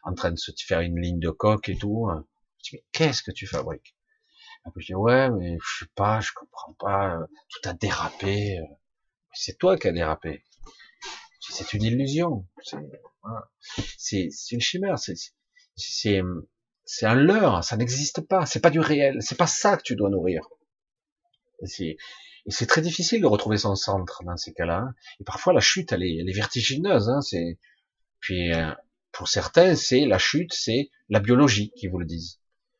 en 0.03 0.13
train 0.13 0.31
de 0.31 0.37
se 0.37 0.51
faire 0.65 0.81
une 0.81 0.99
ligne 0.99 1.19
de 1.19 1.29
coque 1.29 1.69
et 1.69 1.77
tout 1.77 2.09
mais 2.71 2.83
qu'est-ce 2.91 3.23
que 3.23 3.31
tu 3.31 3.47
fabriques? 3.47 3.95
Après, 4.63 4.81
je 4.81 4.87
dis, 4.87 4.95
ouais, 4.95 5.29
mais 5.29 5.57
je 5.61 5.85
sais 5.85 5.91
pas, 5.95 6.19
je 6.21 6.31
comprends 6.33 6.73
pas, 6.73 7.17
euh, 7.17 7.25
tout 7.49 7.69
a 7.69 7.73
dérapé. 7.73 8.59
Euh. 8.59 8.63
C'est 9.33 9.57
toi 9.57 9.77
qui 9.77 9.87
as 9.87 9.91
dérapé. 9.91 10.43
C'est 11.55 11.73
une 11.73 11.83
illusion. 11.83 12.45
C'est 13.97 14.29
une 14.51 14.61
chimère. 14.61 14.97
C'est 15.77 16.21
un 17.05 17.15
leurre. 17.15 17.63
Ça 17.63 17.77
n'existe 17.77 18.21
pas. 18.27 18.45
C'est 18.45 18.59
pas 18.59 18.69
du 18.69 18.79
réel. 18.79 19.17
C'est 19.21 19.37
pas 19.37 19.47
ça 19.47 19.77
que 19.77 19.83
tu 19.83 19.95
dois 19.95 20.09
nourrir. 20.09 20.41
Et 21.61 21.97
c'est 22.51 22.67
très 22.67 22.81
difficile 22.81 23.21
de 23.21 23.27
retrouver 23.27 23.57
son 23.57 23.75
centre 23.75 24.21
dans 24.23 24.37
ces 24.37 24.53
cas-là. 24.53 24.89
Et 25.19 25.23
parfois 25.23 25.53
la 25.53 25.61
chute, 25.61 25.91
elle 25.91 26.03
est, 26.03 26.33
vertigineuse. 26.33 27.09
Hein. 27.09 27.19
Puis 28.19 28.53
euh, 28.53 28.71
Pour 29.11 29.27
certains, 29.27 29.75
c'est 29.75 30.05
la 30.05 30.17
chute, 30.17 30.53
c'est 30.53 30.89
la 31.09 31.19
biologie 31.19 31.71
qui 31.77 31.87
vous 31.87 31.99
le 31.99 32.05
disent. 32.05 32.39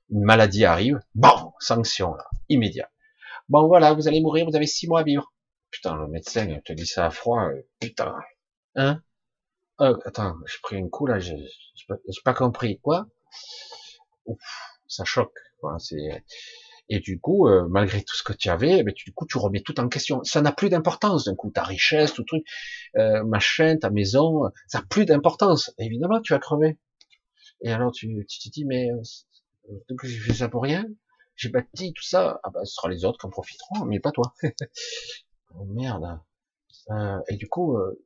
Une 0.10 0.24
maladie 0.24 0.66
arrive, 0.66 1.00
bon, 1.16 1.54
sanction 1.60 2.14
là, 2.14 2.26
immédiat. 2.50 2.92
Bon 3.50 3.68
voilà, 3.68 3.94
vous 3.94 4.08
allez 4.08 4.22
mourir, 4.22 4.46
vous 4.46 4.56
avez 4.56 4.68
six 4.68 4.88
mois 4.88 5.00
à 5.00 5.04
vivre. 5.04 5.34
Putain, 5.72 5.96
le 5.96 6.08
médecin 6.08 6.60
te 6.64 6.74
dit 6.74 6.86
ça 6.86 7.08
à 7.08 7.10
froid, 7.10 7.42
euh, 7.46 7.68
putain. 7.80 8.16
Hein? 8.76 9.02
Euh, 9.82 9.98
Attends, 10.06 10.36
j'ai 10.48 10.60
pris 10.64 10.78
un 10.78 10.90
coup 10.90 11.08
là, 11.08 11.20
j'ai 11.20 11.38
pas, 12.24 12.34
compris. 12.34 12.80
Quoi? 12.82 13.08
Ouf, 14.26 14.40
Ça 14.88 15.04
choque. 15.06 15.38
Quoi. 15.60 15.78
C'est 15.80 16.24
et 16.90 17.00
du 17.00 17.20
coup, 17.20 17.48
euh, 17.48 17.68
malgré 17.70 18.04
tout 18.04 18.16
ce 18.16 18.24
que 18.24 18.34
tu 18.34 18.50
avais, 18.50 18.84
ben, 18.84 18.94
tu, 18.94 19.06
du 19.06 19.14
coup, 19.14 19.26
tu 19.28 19.38
remets 19.40 19.62
tout 19.62 19.80
en 19.80 19.90
question. 19.90 20.24
Ça 20.24 20.42
n'a 20.42 20.52
plus 20.52 20.70
d'importance. 20.70 21.26
D'un 21.26 21.36
coup, 21.36 21.50
ta 21.52 21.64
richesse, 21.64 22.14
tout 22.14 22.24
truc, 22.24 22.46
euh, 22.98 23.24
machin, 23.26 23.78
ta 23.78 23.90
maison, 23.90 24.44
ça 24.68 24.80
n'a 24.80 24.86
plus 24.88 25.06
d'importance. 25.06 25.74
Évidemment, 25.80 26.22
tu 26.22 26.34
vas 26.34 26.40
crever. 26.40 26.78
Et 27.62 27.72
alors, 27.74 27.92
tu, 27.92 28.26
tu 28.30 28.40
te 28.40 28.50
dis, 28.54 28.66
mais 28.66 28.92
euh, 28.92 29.02
j'ai 30.04 30.20
fait 30.20 30.34
ça 30.34 30.50
pour 30.50 30.64
rien? 30.64 30.86
J'ai 31.36 31.50
bâti 31.50 31.94
tout 31.94 32.04
ça. 32.04 32.40
Ah 32.44 32.50
ben, 32.52 32.64
ce 32.66 32.74
sera 32.76 32.90
les 32.90 33.06
autres 33.06 33.20
qui 33.20 33.26
en 33.26 33.30
profiteront, 33.30 33.86
mais 33.86 34.00
pas 34.00 34.12
toi. 34.12 34.34
oh 35.56 35.66
merde. 35.66 36.20
Euh, 36.92 37.20
et 37.30 37.38
du 37.38 37.48
coup, 37.48 37.78
euh, 37.78 38.05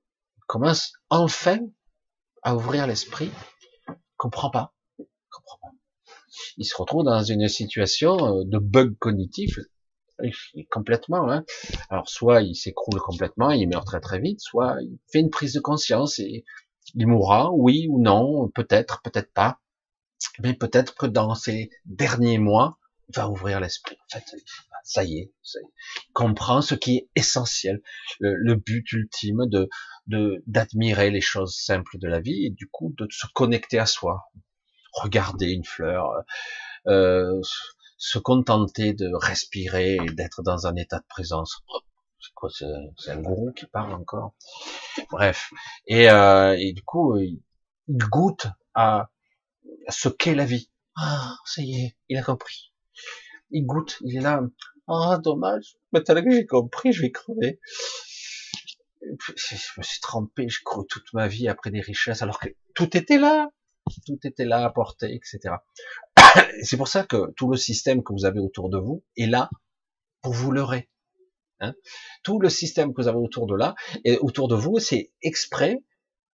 commence 0.50 0.94
enfin 1.10 1.60
à 2.42 2.56
ouvrir 2.56 2.88
l'esprit. 2.88 3.32
Comprends 4.18 4.50
pas. 4.50 4.74
Comprends 5.30 5.60
pas 5.62 5.80
il 6.58 6.66
se 6.66 6.76
retrouve 6.76 7.04
dans 7.04 7.24
une 7.24 7.48
situation 7.48 8.40
euh, 8.40 8.44
de 8.46 8.58
bug 8.58 8.96
cognitif 9.00 9.58
complètement. 10.70 11.32
Hein. 11.32 11.46
Alors 11.90 12.10
soit 12.10 12.42
il 12.42 12.54
s'écroule 12.54 13.00
complètement, 13.00 13.52
il 13.52 13.70
meurt 13.70 13.88
très 13.88 14.02
très 14.02 14.20
vite, 14.20 14.42
soit 14.42 14.76
il 14.82 15.00
fait 15.12 15.20
une 15.20 15.30
prise 15.30 15.54
de 15.54 15.62
conscience 15.62 16.20
et 16.20 16.44
il 16.94 17.08
mourra, 17.08 17.52
oui 17.54 17.88
ou 17.90 18.02
non, 18.02 18.50
peut-être, 18.50 19.02
peut-être 19.02 19.32
pas. 19.32 19.60
Mais 20.40 20.54
peut-être 20.54 20.96
que 20.96 21.06
dans 21.06 21.36
ces 21.36 21.70
derniers 21.86 22.38
mois, 22.38 22.80
il 23.08 23.16
va 23.16 23.30
ouvrir 23.30 23.62
l'esprit. 23.62 23.98
En 24.14 24.69
ça 24.90 25.04
y 25.04 25.20
est, 25.20 25.32
il 25.54 26.14
comprend 26.14 26.62
ce 26.62 26.74
qui 26.74 26.98
est 26.98 27.10
essentiel, 27.16 27.82
le, 28.20 28.56
but 28.56 28.92
ultime 28.92 29.46
de 29.48 29.70
d'admirer 30.48 31.12
les 31.12 31.22
choses 31.22 31.56
simples 31.56 32.00
de 32.00 32.08
la 32.08 32.20
vie 32.20 32.48
et 32.48 32.50
du 32.50 32.68
coup 32.68 32.96
de 32.98 33.08
se 33.12 33.28
connecter 33.36 33.78
à 33.78 33.86
soi, 33.86 34.24
regarder 34.94 35.52
une 35.52 35.64
fleur, 35.64 36.10
euh, 36.88 37.40
se 37.98 38.18
contenter 38.18 38.94
de 38.94 39.12
respirer 39.14 39.98
et 39.98 40.10
d'être 40.10 40.42
dans 40.42 40.66
un 40.66 40.76
état 40.76 40.98
de 40.98 41.06
présence. 41.08 41.62
C'est 42.20 42.34
quoi, 42.34 42.50
c'est 42.50 43.12
un 43.12 43.22
gourou 43.22 43.52
qui 43.52 43.68
parle 43.68 43.94
encore? 43.94 44.34
Bref, 45.12 45.52
et, 45.86 46.10
euh, 46.10 46.58
et 46.58 46.74
du 46.74 46.82
coup, 46.82 47.16
il, 47.18 47.40
goûte 47.88 48.48
à, 48.74 49.12
ce 49.90 50.10
qu'est 50.10 50.34
la 50.34 50.46
vie. 50.46 50.72
Ah, 50.96 51.36
ça 51.46 51.62
y 51.62 51.86
est, 51.86 51.98
il 52.10 52.18
a 52.18 52.24
compris. 52.24 52.74
Il 53.52 53.66
goûte, 53.66 53.98
il 54.02 54.18
est 54.18 54.22
là. 54.22 54.42
Ah, 54.90 55.20
dommage. 55.24 55.78
Maintenant 55.92 56.24
que 56.24 56.32
j'ai 56.32 56.46
compris, 56.46 56.92
je 56.92 57.04
vais 57.04 57.12
crever. 57.12 57.60
Je 59.02 59.56
me 59.78 59.84
suis 59.84 60.02
trempé, 60.02 60.50
je 60.50 60.62
crois 60.64 60.84
toute 60.90 61.14
ma 61.14 61.28
vie 61.28 61.48
après 61.48 61.72
des 61.72 61.80
richesses, 61.82 62.22
alors 62.22 62.40
que 62.40 62.50
tout 62.76 62.98
était 62.98 63.18
là 63.18 63.50
tout 64.06 64.20
était 64.24 64.46
là 64.46 64.64
à 64.66 64.70
porter, 64.70 65.14
etc. 65.14 65.56
C'est 66.64 66.78
pour 66.78 66.88
ça 66.88 67.04
que 67.04 67.32
tout 67.36 67.50
le 67.50 67.58
système 67.58 68.04
que 68.04 68.14
vous 68.14 68.26
avez 68.26 68.40
autour 68.40 68.70
de 68.70 68.78
vous 68.78 69.04
est 69.18 69.26
là 69.26 69.50
pour 70.22 70.34
vous 70.34 70.52
leurrer. 70.52 70.90
Hein 71.62 71.74
tout 72.24 72.40
le 72.40 72.50
système 72.50 72.94
que 72.94 73.02
vous 73.02 73.08
avez 73.08 73.18
autour 73.18 73.46
de 73.46 73.56
là 73.56 73.76
et 74.06 74.18
autour 74.20 74.48
de 74.48 74.56
vous, 74.56 74.80
c'est 74.80 75.12
exprès 75.22 75.84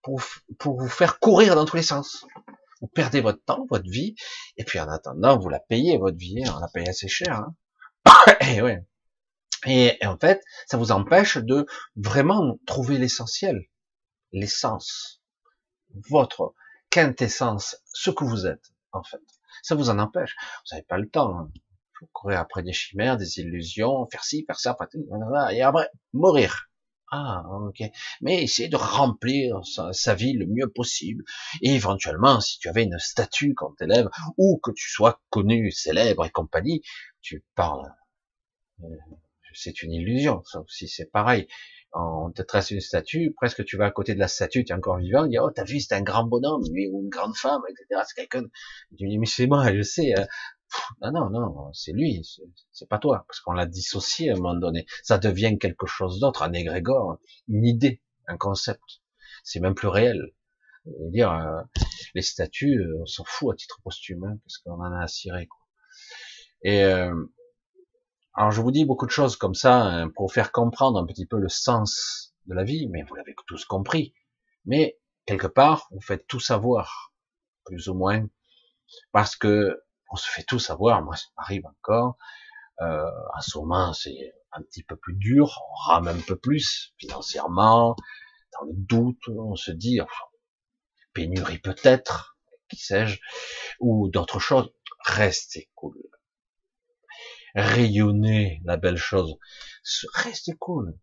pour, 0.02 0.22
pour 0.59 0.78
vous 0.78 0.88
faire 0.88 1.18
courir 1.18 1.55
dans 1.55 1.64
tous 1.64 1.76
les 1.76 1.82
sens. 1.82 2.26
Vous 2.80 2.88
perdez 2.88 3.22
votre 3.22 3.42
temps, 3.42 3.66
votre 3.70 3.88
vie, 3.88 4.14
et 4.59 4.64
puis 4.64 4.78
en 4.78 4.88
attendant, 4.88 5.38
vous 5.38 5.48
la 5.48 5.61
payez 5.61 5.96
votre 5.96 6.18
vie, 6.18 6.44
hein, 6.44 6.52
on 6.57 6.61
la 6.61 6.68
paye 6.68 6.86
assez 6.86 7.09
cher. 7.09 7.36
Hein 7.36 7.55
et 8.40 8.62
ouais. 8.62 8.84
Et, 9.66 9.98
en 10.05 10.18
fait, 10.18 10.42
ça 10.66 10.76
vous 10.76 10.92
empêche 10.92 11.38
de 11.38 11.66
vraiment 11.96 12.59
trouver 12.66 12.98
l'essentiel, 12.98 13.66
l'essence, 14.32 15.22
votre 16.11 16.55
quintessence, 16.90 17.76
ce 17.92 18.11
que 18.11 18.24
vous 18.24 18.46
êtes, 18.46 18.72
en 18.92 19.02
fait. 19.02 19.22
Ça 19.62 19.74
vous 19.74 19.88
en 19.88 19.98
empêche. 19.98 20.36
Vous 20.38 20.74
n'avez 20.74 20.84
pas 20.84 20.98
le 20.98 21.09
temps. 21.09 21.38
Hein. 21.38 21.50
Vous 22.00 22.09
courez 22.12 22.34
après 22.34 22.62
des 22.62 22.72
chimères, 22.72 23.16
des 23.16 23.38
illusions, 23.38 24.07
faire 24.11 24.24
ci, 24.24 24.44
faire 24.46 24.59
ça, 24.59 24.76
et 25.52 25.62
après, 25.62 25.88
mourir. 26.12 26.68
Ah, 27.11 27.44
ok. 27.48 27.82
Mais 28.20 28.42
essayer 28.42 28.68
de 28.68 28.76
remplir 28.76 29.61
sa, 29.64 30.14
vie 30.14 30.32
le 30.32 30.46
mieux 30.46 30.68
possible. 30.68 31.22
Et 31.62 31.74
éventuellement, 31.74 32.40
si 32.40 32.59
tu 32.59 32.68
avais 32.68 32.82
une 32.82 32.98
statue 32.98 33.55
quand 33.55 33.72
t'élèves, 33.78 34.09
ou 34.36 34.59
que 34.62 34.72
tu 34.72 34.90
sois 34.90 35.22
connu, 35.30 35.70
célèbre 35.70 36.24
et 36.26 36.30
compagnie, 36.30 36.82
tu 37.24 37.44
parles. 37.56 37.92
Euh, 38.82 38.96
c'est 39.54 39.82
une 39.82 39.92
illusion, 39.92 40.42
ça 40.44 40.60
aussi 40.60 40.88
c'est 40.88 41.10
pareil 41.10 41.46
on 41.94 42.32
te 42.32 42.42
trace 42.42 42.70
une 42.70 42.80
statue, 42.80 43.32
presque 43.36 43.64
tu 43.64 43.76
vas 43.76 43.86
à 43.86 43.90
côté 43.90 44.14
de 44.14 44.18
la 44.18 44.28
statue, 44.28 44.64
tu 44.64 44.72
es 44.72 44.74
encore 44.74 44.98
vivant, 44.98 45.24
tu 45.24 45.30
dis, 45.30 45.38
oh, 45.38 45.50
t'as 45.50 45.64
vu, 45.64 45.80
c'est 45.80 45.94
un 45.94 46.02
grand 46.02 46.24
bonhomme, 46.24 46.62
lui, 46.72 46.88
ou 46.92 47.02
une 47.02 47.08
grande 47.08 47.36
femme, 47.36 47.62
etc. 47.68 48.02
C'est 48.06 48.14
quelqu'un, 48.14 48.48
tu 48.98 49.06
dis, 49.06 49.18
mais 49.18 49.26
c'est 49.26 49.46
moi, 49.46 49.72
je 49.72 49.82
sais, 49.82 50.12
hein. 50.18 50.26
non, 51.02 51.30
non, 51.30 51.30
non, 51.30 51.72
c'est 51.72 51.92
lui, 51.92 52.22
c'est 52.72 52.88
pas 52.88 52.98
toi, 52.98 53.24
parce 53.28 53.40
qu'on 53.40 53.52
l'a 53.52 53.66
dissocié 53.66 54.30
à 54.30 54.32
un 54.34 54.36
moment 54.36 54.54
donné. 54.54 54.86
Ça 55.02 55.18
devient 55.18 55.56
quelque 55.58 55.86
chose 55.86 56.18
d'autre, 56.18 56.42
un 56.42 56.52
égrégore, 56.52 57.18
une 57.48 57.64
idée, 57.64 58.02
un 58.26 58.36
concept. 58.36 58.82
C'est 59.44 59.60
même 59.60 59.74
plus 59.74 59.88
réel. 59.88 60.32
dire, 61.10 61.30
euh, 61.30 61.62
les 62.14 62.22
statues, 62.22 62.80
euh, 62.80 63.02
on 63.02 63.06
s'en 63.06 63.24
fout 63.24 63.54
à 63.54 63.56
titre 63.56 63.80
posthume, 63.84 64.24
hein, 64.24 64.38
parce 64.44 64.58
qu'on 64.58 64.80
en 64.80 64.92
a 64.92 65.02
à 65.04 65.08
cirer, 65.08 65.46
quoi. 65.46 65.63
Et, 66.64 66.82
euh, 66.82 67.14
alors 68.32 68.50
je 68.50 68.60
vous 68.62 68.72
dis 68.72 68.86
beaucoup 68.86 69.06
de 69.06 69.10
choses 69.10 69.36
comme 69.36 69.54
ça 69.54 69.82
hein, 69.82 70.10
pour 70.10 70.32
faire 70.32 70.50
comprendre 70.50 70.98
un 70.98 71.06
petit 71.06 71.26
peu 71.26 71.38
le 71.38 71.48
sens 71.48 72.34
de 72.46 72.54
la 72.54 72.64
vie, 72.64 72.88
mais 72.88 73.02
vous 73.02 73.14
l'avez 73.14 73.34
tous 73.46 73.64
compris. 73.66 74.14
Mais 74.64 74.98
quelque 75.26 75.46
part, 75.46 75.88
vous 75.90 76.00
faites 76.00 76.26
tout 76.26 76.40
savoir, 76.40 77.12
plus 77.66 77.88
ou 77.88 77.94
moins, 77.94 78.26
parce 79.12 79.36
que 79.36 79.82
on 80.10 80.16
se 80.16 80.28
fait 80.28 80.42
tout 80.42 80.58
savoir. 80.58 81.02
Moi, 81.02 81.16
ça 81.16 81.26
m'arrive 81.36 81.66
encore. 81.66 82.16
Euh, 82.80 83.10
en 83.36 83.40
ce 83.40 83.58
moment, 83.58 83.92
c'est 83.92 84.32
un 84.52 84.62
petit 84.62 84.82
peu 84.82 84.96
plus 84.96 85.14
dur, 85.14 85.60
on 85.70 85.74
rame 85.90 86.08
un 86.08 86.20
peu 86.20 86.36
plus 86.36 86.94
financièrement, 86.98 87.94
dans 88.52 88.66
le 88.66 88.72
doute, 88.74 89.28
on 89.28 89.54
se 89.54 89.70
dit, 89.70 90.00
pénurie 91.12 91.58
peut-être, 91.58 92.38
qui 92.68 92.76
sais-je, 92.76 93.20
ou 93.80 94.08
d'autres 94.08 94.38
choses. 94.38 94.72
Restez 95.04 95.70
cool 95.74 95.96
rayonner 97.55 98.61
la 98.64 98.76
belle 98.76 98.96
chose. 98.96 99.36
Restez 100.14 100.55
cool. 100.55 100.98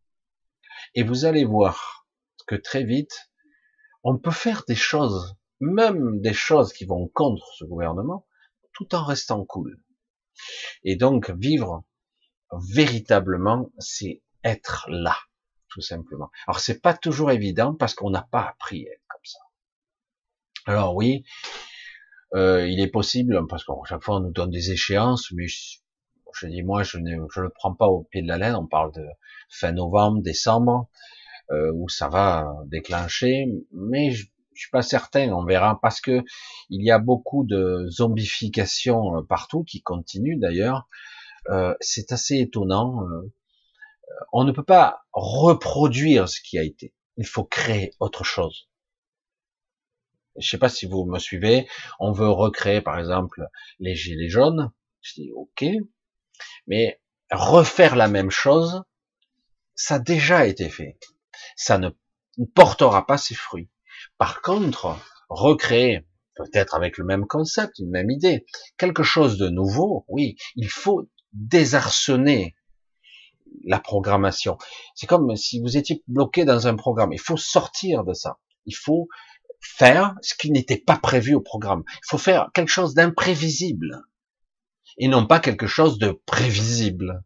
Et 0.96 1.04
vous 1.04 1.26
allez 1.26 1.46
voir 1.46 2.08
que 2.48 2.56
très 2.56 2.84
vite, 2.84 3.32
on 4.04 4.18
peut 4.18 4.32
faire 4.32 4.64
des 4.68 4.76
choses, 4.76 5.36
même 5.60 6.22
des 6.22 6.34
choses 6.34 6.74
qui 6.74 6.86
vont 6.86 7.08
contre 7.08 7.48
ce 7.58 7.66
gouvernement, 7.66 8.28
tout 8.74 8.96
en 8.96 9.04
restant 9.04 9.46
cool. 9.46 9.80
Et 10.84 10.96
donc, 10.96 11.30
vivre 11.30 11.84
véritablement, 12.52 13.72
c'est 13.78 14.22
être 14.44 14.86
là, 14.90 15.16
tout 15.70 15.82
simplement. 15.82 16.32
Alors, 16.48 16.60
c'est 16.60 16.82
pas 16.82 16.96
toujours 16.96 17.32
évident 17.32 17.76
parce 17.76 17.94
qu'on 17.94 18.10
n'a 18.10 18.24
pas 18.24 18.42
appris 18.42 18.88
à 18.88 18.92
être 18.92 19.06
comme 19.08 19.26
ça. 19.26 19.40
Alors 20.66 20.96
oui, 20.96 21.24
euh, 22.36 22.68
il 22.68 22.80
est 22.80 22.90
possible, 22.90 23.48
parce 23.48 23.64
qu'à 23.64 23.74
chaque 23.88 24.04
fois 24.04 24.18
on 24.18 24.20
nous 24.22 24.32
donne 24.32 24.52
des 24.52 24.72
échéances, 24.72 25.32
mais 25.32 25.48
je 26.36 26.48
dis 26.48 26.64
moi, 26.64 26.84
je 26.84 26.98
ne 26.98 27.26
je 27.34 27.42
le 27.42 27.50
prends 27.50 27.74
pas 27.74 27.88
au 27.88 28.04
pied 28.04 28.22
de 28.22 28.28
la 28.28 28.38
lettre. 28.38 28.60
On 28.60 28.68
parle 28.68 28.92
de 28.94 29.06
fin 29.50 29.72
novembre, 29.72 30.22
décembre, 30.22 30.90
euh, 31.52 31.72
où 31.74 31.90
ça 31.90 32.08
va 32.10 32.54
déclencher, 32.68 33.48
mais 33.72 34.12
je, 34.12 34.26
je 34.54 34.62
suis 34.62 34.72
pas 34.72 34.82
certain. 34.82 35.32
On 35.32 35.46
verra 35.46 35.80
parce 35.82 36.02
que 36.02 36.24
il 36.70 36.84
y 36.84 36.92
a 36.92 37.00
beaucoup 37.00 37.44
de 37.46 37.88
zombification 37.90 39.18
euh, 39.18 39.22
partout 39.24 39.64
qui 39.64 39.82
continue 39.82 40.38
d'ailleurs. 40.38 40.88
Euh, 41.50 41.74
c'est 41.80 42.12
assez 42.12 42.38
étonnant. 42.40 43.04
On 44.32 44.44
ne 44.44 44.52
peut 44.52 44.64
pas 44.64 45.02
reproduire 45.14 46.30
ce 46.30 46.40
qui 46.42 46.60
a 46.60 46.64
été. 46.64 46.94
Il 47.18 47.26
faut 47.26 47.44
créer 47.44 47.94
autre 48.00 48.24
chose. 48.24 48.70
Je 50.38 50.48
sais 50.48 50.58
pas 50.58 50.70
si 50.70 50.86
vous 50.86 51.06
me 51.06 51.20
suivez. 51.20 51.68
On 52.00 52.12
veut 52.12 52.30
recréer, 52.30 52.82
par 52.82 53.00
exemple, 53.00 53.48
les 53.80 53.96
gilets 53.96 54.30
jaunes. 54.30 54.72
Je 55.02 55.14
dis 55.16 55.32
ok, 55.34 55.66
mais 56.68 57.02
refaire 57.32 57.96
la 57.96 58.08
même 58.08 58.32
chose, 58.32 58.84
ça 59.76 59.96
a 59.96 60.00
déjà 60.00 60.46
été 60.46 60.70
fait. 60.70 60.98
Ça 61.56 61.78
ne 61.78 61.90
portera 62.54 63.06
pas 63.06 63.18
ses 63.18 63.36
fruits. 63.36 63.70
Par 64.18 64.42
contre, 64.42 64.98
recréer, 65.30 66.06
peut-être 66.36 66.76
avec 66.76 66.98
le 66.98 67.06
même 67.06 67.26
concept, 67.26 67.80
une 67.80 67.90
même 67.90 68.10
idée, 68.10 68.46
quelque 68.78 69.04
chose 69.04 69.38
de 69.38 69.50
nouveau, 69.50 70.06
oui, 70.08 70.36
il 70.56 70.70
faut 70.70 71.10
désarçonner 71.34 72.56
la 73.66 73.80
programmation. 73.80 74.58
C'est 74.96 75.08
comme 75.08 75.36
si 75.36 75.62
vous 75.62 75.78
étiez 75.78 76.04
bloqué 76.08 76.46
dans 76.46 76.68
un 76.68 76.76
programme. 76.76 77.14
Il 77.14 77.20
faut 77.20 77.38
sortir 77.38 78.04
de 78.04 78.14
ça. 78.14 78.38
Il 78.66 78.76
faut 78.76 79.08
faire 79.60 80.16
ce 80.22 80.34
qui 80.36 80.52
n'était 80.52 80.78
pas 80.78 80.98
prévu 80.98 81.36
au 81.36 81.42
programme. 81.42 81.84
Il 81.88 82.10
faut 82.10 82.18
faire 82.18 82.50
quelque 82.54 82.70
chose 82.70 82.94
d'imprévisible 82.94 84.04
et 84.98 85.08
non 85.08 85.26
pas 85.26 85.40
quelque 85.40 85.68
chose 85.68 85.98
de 85.98 86.12
prévisible. 86.26 87.24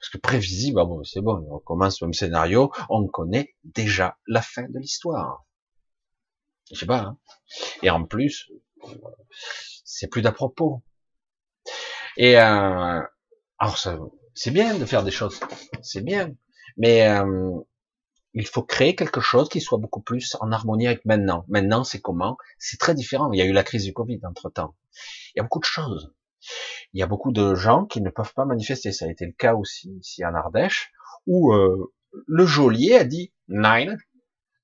Parce 0.00 0.10
que 0.10 0.18
prévisible, 0.18 0.78
ah 0.80 0.84
bon, 0.84 1.02
c'est 1.02 1.20
bon, 1.20 1.46
on 1.50 1.58
commence 1.58 2.00
le 2.00 2.08
même 2.08 2.14
scénario, 2.14 2.70
on 2.88 3.06
connaît 3.06 3.54
déjà 3.64 4.18
la 4.26 4.42
fin 4.42 4.68
de 4.68 4.78
l'histoire. 4.78 5.44
Je 6.70 6.78
sais 6.78 6.86
pas. 6.86 7.00
Hein. 7.00 7.18
Et 7.82 7.90
en 7.90 8.04
plus, 8.04 8.50
c'est 9.84 10.08
plus 10.08 10.22
d'à 10.22 10.32
propos. 10.32 10.82
Et 12.16 12.38
euh, 12.38 13.00
alors 13.58 13.78
c'est 14.34 14.50
bien 14.50 14.76
de 14.76 14.84
faire 14.84 15.04
des 15.04 15.10
choses, 15.10 15.40
c'est 15.82 16.02
bien, 16.02 16.34
mais 16.76 17.08
euh, 17.08 17.60
il 18.34 18.46
faut 18.46 18.62
créer 18.62 18.94
quelque 18.94 19.20
chose 19.20 19.48
qui 19.48 19.60
soit 19.60 19.78
beaucoup 19.78 20.00
plus 20.00 20.36
en 20.40 20.52
harmonie 20.52 20.86
avec 20.86 21.04
maintenant. 21.04 21.44
Maintenant, 21.48 21.84
c'est 21.84 22.00
comment? 22.00 22.36
C'est 22.58 22.78
très 22.78 22.94
différent. 22.94 23.32
Il 23.32 23.38
y 23.38 23.42
a 23.42 23.46
eu 23.46 23.52
la 23.52 23.64
crise 23.64 23.84
du 23.84 23.92
Covid 23.92 24.20
entre 24.24 24.50
temps. 24.50 24.76
Il 25.34 25.38
y 25.38 25.40
a 25.40 25.42
beaucoup 25.42 25.60
de 25.60 25.64
choses. 25.64 26.12
Il 26.92 27.00
y 27.00 27.02
a 27.02 27.06
beaucoup 27.06 27.32
de 27.32 27.54
gens 27.54 27.84
qui 27.84 28.00
ne 28.00 28.10
peuvent 28.10 28.34
pas 28.34 28.44
manifester. 28.44 28.92
Ça 28.92 29.06
a 29.06 29.08
été 29.08 29.26
le 29.26 29.32
cas 29.32 29.54
aussi 29.54 29.90
ici 30.00 30.24
en 30.24 30.34
Ardèche, 30.34 30.92
où 31.26 31.52
euh, 31.52 31.92
le 32.26 32.46
geôlier 32.46 32.94
a 32.94 33.04
dit 33.04 33.32
Nine, 33.48 33.98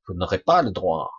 vous 0.06 0.14
n'aurez 0.14 0.38
pas 0.38 0.62
le 0.62 0.70
droit 0.70 1.10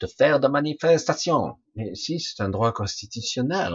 de 0.00 0.06
faire 0.06 0.40
de 0.40 0.48
manifestation. 0.48 1.58
Mais 1.74 1.94
si, 1.94 2.20
c'est 2.20 2.42
un 2.42 2.48
droit 2.48 2.72
constitutionnel. 2.72 3.74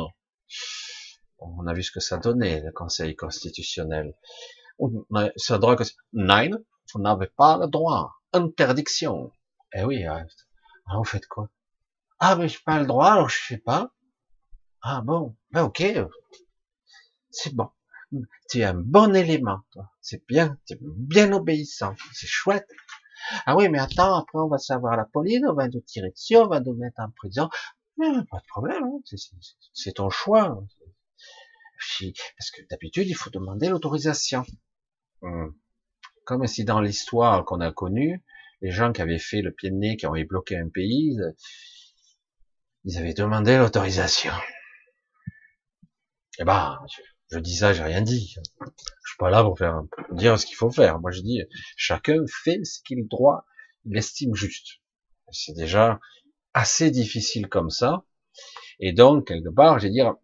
On 1.39 1.65
a 1.67 1.73
vu 1.73 1.83
ce 1.83 1.91
que 1.91 1.99
ça 1.99 2.17
donnait, 2.17 2.61
le 2.61 2.71
Conseil 2.71 3.15
constitutionnel. 3.15 4.15
C'est 5.37 5.53
un 5.53 5.59
droit 5.59 5.75
Nine, 6.13 6.63
vous 6.93 7.01
n'avez 7.01 7.27
pas 7.27 7.57
le 7.57 7.67
droit. 7.67 8.13
Interdiction. 8.33 9.31
Eh 9.73 9.83
oui, 9.83 10.05
hein. 10.05 10.25
ah, 10.87 10.97
vous 10.97 11.03
faites 11.03 11.27
quoi 11.27 11.49
Ah, 12.19 12.35
mais 12.35 12.47
j'ai 12.47 12.59
pas 12.65 12.79
le 12.79 12.85
droit, 12.85 13.11
alors 13.11 13.29
je 13.29 13.37
sais 13.47 13.57
pas. 13.57 13.91
Ah 14.81 15.01
bon, 15.01 15.35
ben 15.51 15.63
ok, 15.63 15.83
c'est 17.31 17.53
bon. 17.53 17.69
Tu 18.49 18.59
es 18.59 18.63
un 18.63 18.73
bon 18.73 19.13
élément, 19.13 19.59
toi. 19.71 19.91
C'est 20.01 20.25
bien, 20.27 20.57
tu 20.65 20.77
bien 20.81 21.31
obéissant, 21.31 21.95
c'est 22.13 22.27
chouette. 22.27 22.67
Ah 23.45 23.55
oui, 23.55 23.69
mais 23.69 23.79
attends, 23.79 24.15
après 24.15 24.39
on 24.39 24.47
va 24.47 24.57
savoir 24.57 24.95
la 24.97 25.05
police, 25.05 25.41
on 25.47 25.53
va 25.53 25.67
nous 25.67 25.81
tirer 25.81 26.09
dessus, 26.09 26.37
on 26.37 26.47
va 26.47 26.59
nous 26.61 26.73
mettre 26.73 26.99
en 26.99 27.11
prison. 27.11 27.49
pas 27.97 28.39
de 28.39 28.47
problème, 28.47 28.83
hein. 28.83 29.17
c'est 29.73 29.93
ton 29.93 30.09
choix. 30.09 30.63
Parce 32.37 32.51
que 32.51 32.61
d'habitude, 32.69 33.07
il 33.07 33.15
faut 33.15 33.29
demander 33.29 33.69
l'autorisation. 33.69 34.45
Hmm. 35.21 35.49
Comme 36.23 36.47
si 36.47 36.63
dans 36.63 36.81
l'histoire 36.81 37.45
qu'on 37.45 37.59
a 37.61 37.71
connue, 37.71 38.23
les 38.61 38.71
gens 38.71 38.91
qui 38.91 39.01
avaient 39.01 39.19
fait 39.19 39.41
le 39.41 39.51
pied 39.51 39.69
de 39.69 39.75
nez, 39.75 39.97
qui 39.97 40.05
ont 40.05 40.13
bloqué 40.27 40.57
un 40.57 40.69
pays, 40.69 41.17
ils 42.85 42.97
avaient 42.97 43.13
demandé 43.13 43.57
l'autorisation. 43.57 44.33
Eh 46.39 46.45
ben, 46.45 46.79
je, 47.31 47.37
dis 47.37 47.57
ça, 47.57 47.73
j'ai 47.73 47.83
rien 47.83 48.01
dit. 48.01 48.33
Je 48.61 49.09
suis 49.09 49.17
pas 49.17 49.29
là 49.29 49.43
pour 49.43 49.57
faire 49.57 49.81
dire 50.11 50.39
ce 50.39 50.45
qu'il 50.45 50.55
faut 50.55 50.71
faire. 50.71 50.99
Moi, 50.99 51.11
je 51.11 51.19
dis, 51.19 51.41
chacun 51.75 52.23
fait 52.43 52.63
ce 52.63 52.81
qu'il 52.81 53.07
droit, 53.07 53.45
il 53.85 53.97
estime 53.97 54.33
juste. 54.35 54.79
C'est 55.31 55.53
déjà 55.53 55.99
assez 56.53 56.91
difficile 56.91 57.47
comme 57.49 57.69
ça. 57.69 58.05
Et 58.79 58.93
donc, 58.93 59.27
quelque 59.27 59.53
part, 59.53 59.79
je 59.79 59.87
vais 59.87 59.93
dire, 59.93 60.15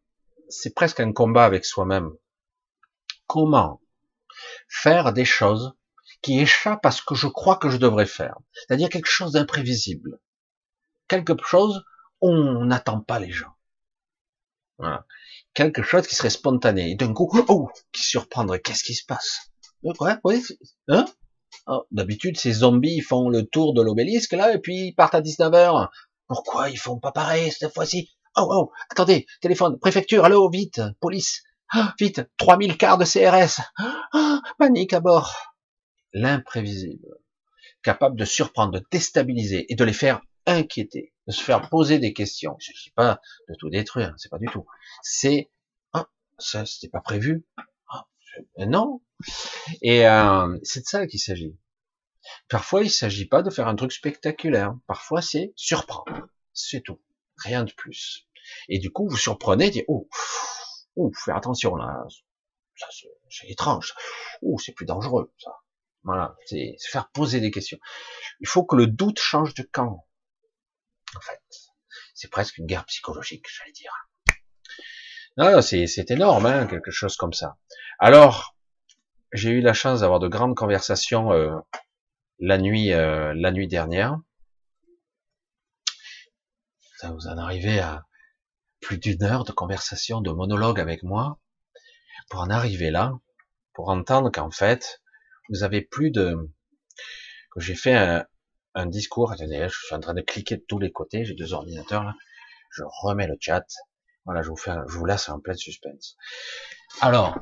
c'est 0.47 0.73
presque 0.73 1.01
un 1.01 1.11
combat 1.11 1.43
avec 1.43 1.65
soi-même. 1.65 2.11
Comment 3.27 3.81
faire 4.69 5.11
des 5.11 5.25
choses 5.25 5.73
qui 6.21 6.39
échappent 6.39 6.85
à 6.85 6.91
ce 6.91 7.01
que 7.01 7.15
je 7.15 7.27
crois 7.27 7.57
que 7.57 7.69
je 7.69 7.77
devrais 7.77 8.05
faire? 8.05 8.37
C'est-à-dire 8.53 8.87
quelque 8.87 9.09
chose 9.09 9.33
d'imprévisible. 9.33 10.19
Quelque 11.09 11.33
chose 11.43 11.83
où 12.21 12.29
on 12.29 12.65
n'attend 12.65 13.01
pas 13.01 13.19
les 13.19 13.31
gens. 13.31 13.53
Voilà 14.77 15.05
quelque 15.55 15.81
chose 15.81 16.05
qui 16.05 16.13
serait 16.13 16.29
spontané. 16.29 16.91
Et 16.91 16.95
d'un 16.95 17.13
coup, 17.13 17.29
oh, 17.47 17.69
qui 17.91 18.03
surprendrait. 18.03 18.59
Qu'est-ce 18.59 18.83
qui 18.83 18.93
se 18.93 19.05
passe? 19.05 19.49
Ouais, 19.81 20.15
ouais, 20.23 20.41
hein? 20.89 21.05
Oh, 21.67 21.85
D'habitude, 21.91 22.37
ces 22.37 22.51
zombies 22.51 23.01
font 23.01 23.29
le 23.29 23.43
tour 23.45 23.73
de 23.73 23.81
l'obélisque 23.81 24.33
là 24.33 24.53
et 24.53 24.59
puis 24.59 24.87
ils 24.87 24.93
partent 24.93 25.15
à 25.15 25.21
19h. 25.21 25.89
Pourquoi 26.27 26.69
ils 26.69 26.77
font 26.77 26.99
pas 26.99 27.11
pareil 27.11 27.51
cette 27.51 27.73
fois-ci? 27.73 28.09
Oh, 28.35 28.47
oh, 28.49 28.71
attendez, 28.89 29.25
téléphone, 29.41 29.79
préfecture, 29.79 30.25
allô, 30.25 30.49
vite, 30.49 30.81
police, 30.99 31.43
ah, 31.71 31.93
vite, 31.99 32.21
3000 32.37 32.77
quarts 32.77 32.97
de 32.97 33.05
CRS, 33.05 33.61
ah, 34.13 34.41
panique 34.59 34.93
à 34.93 34.99
bord. 34.99 35.33
L'imprévisible, 36.13 37.07
capable 37.81 38.17
de 38.17 38.25
surprendre, 38.25 38.73
de 38.73 38.85
déstabiliser 38.91 39.65
et 39.71 39.75
de 39.75 39.83
les 39.83 39.93
faire 39.93 40.21
inquiéter, 40.45 41.13
de 41.27 41.31
se 41.31 41.43
faire 41.43 41.69
poser 41.69 41.99
des 41.99 42.13
questions. 42.13 42.55
Il 42.59 42.63
suffit 42.63 42.91
pas 42.91 43.21
de 43.49 43.55
tout 43.55 43.69
détruire, 43.69 44.13
c'est 44.17 44.29
pas 44.29 44.37
du 44.37 44.47
tout. 44.47 44.65
C'est 45.01 45.51
ah, 45.93 46.07
ça, 46.37 46.65
c'était 46.65 46.89
pas 46.89 47.01
prévu. 47.01 47.45
Ah, 47.89 48.05
non. 48.65 49.01
Et 49.81 50.07
euh, 50.07 50.57
c'est 50.63 50.81
de 50.81 50.85
ça 50.85 51.07
qu'il 51.07 51.19
s'agit. 51.19 51.57
Parfois, 52.49 52.83
il 52.83 52.89
s'agit 52.89 53.25
pas 53.25 53.41
de 53.41 53.49
faire 53.49 53.67
un 53.67 53.75
truc 53.75 53.91
spectaculaire. 53.91 54.75
Parfois, 54.87 55.21
c'est 55.21 55.53
surprendre. 55.55 56.27
C'est 56.53 56.81
tout. 56.81 57.01
Rien 57.37 57.63
de 57.63 57.71
plus. 57.73 58.27
Et 58.69 58.79
du 58.79 58.91
coup, 58.91 59.07
vous 59.07 59.17
surprenez, 59.17 59.69
dites, 59.69 59.85
oh, 59.87 60.07
oh, 60.95 61.11
fais 61.23 61.31
attention 61.31 61.75
là. 61.75 62.05
Ça, 62.77 62.87
c'est 63.29 63.49
étrange. 63.49 63.93
Oh, 64.41 64.57
c'est 64.59 64.73
plus 64.73 64.85
dangereux, 64.85 65.33
ça. 65.37 65.51
Voilà. 66.03 66.35
C'est 66.45 66.75
faire 66.79 67.09
poser 67.09 67.39
des 67.39 67.51
questions. 67.51 67.79
Il 68.39 68.47
faut 68.47 68.63
que 68.63 68.75
le 68.75 68.87
doute 68.87 69.19
change 69.19 69.53
de 69.53 69.63
camp 69.63 70.05
en 71.15 71.21
fait. 71.21 71.41
C'est 72.13 72.29
presque 72.29 72.57
une 72.57 72.65
guerre 72.65 72.85
psychologique, 72.85 73.45
j'allais 73.49 73.71
dire. 73.71 73.93
Non, 75.37 75.61
c'est, 75.61 76.11
énorme, 76.11 76.45
hein, 76.45 76.65
quelque 76.65 76.91
chose 76.91 77.17
comme 77.17 77.33
ça. 77.33 77.57
Alors, 77.99 78.55
j'ai 79.33 79.49
eu 79.49 79.61
la 79.61 79.73
chance 79.73 79.99
d'avoir 79.99 80.19
de 80.19 80.29
grandes 80.29 80.55
conversations 80.55 81.33
euh, 81.33 81.55
la 82.39 82.57
nuit, 82.57 82.93
euh, 82.93 83.33
la 83.35 83.51
nuit 83.51 83.67
dernière. 83.67 84.17
Ça 86.97 87.11
vous 87.11 87.27
en 87.27 87.37
arrivez 87.37 87.79
à 87.79 88.05
plus 88.79 88.97
d'une 88.97 89.23
heure 89.23 89.43
de 89.43 89.51
conversation, 89.51 90.21
de 90.21 90.31
monologue 90.31 90.79
avec 90.79 91.03
moi, 91.03 91.39
pour 92.29 92.39
en 92.39 92.49
arriver 92.49 92.91
là, 92.91 93.13
pour 93.73 93.89
entendre 93.89 94.31
qu'en 94.31 94.51
fait, 94.51 95.01
vous 95.49 95.63
avez 95.63 95.81
plus 95.81 96.11
de, 96.11 96.49
que 97.51 97.59
j'ai 97.59 97.75
fait 97.75 97.95
un, 97.95 98.25
un 98.75 98.85
discours. 98.85 99.31
Attendez, 99.31 99.67
je 99.69 99.85
suis 99.85 99.95
en 99.95 99.99
train 99.99 100.13
de 100.13 100.21
cliquer 100.21 100.57
de 100.57 100.65
tous 100.67 100.79
les 100.79 100.91
côtés. 100.91 101.25
J'ai 101.25 101.33
deux 101.33 101.53
ordinateurs 101.53 102.03
là. 102.03 102.13
Je 102.69 102.83
remets 103.01 103.27
le 103.27 103.37
chat. 103.39 103.65
Voilà, 104.25 104.41
je 104.41 104.49
vous 104.49 104.57
fais, 104.57 104.73
je 104.87 104.97
vous 104.97 105.05
laisse 105.05 105.29
en 105.29 105.39
plein 105.39 105.55
suspense. 105.55 106.17
Alors, 107.01 107.37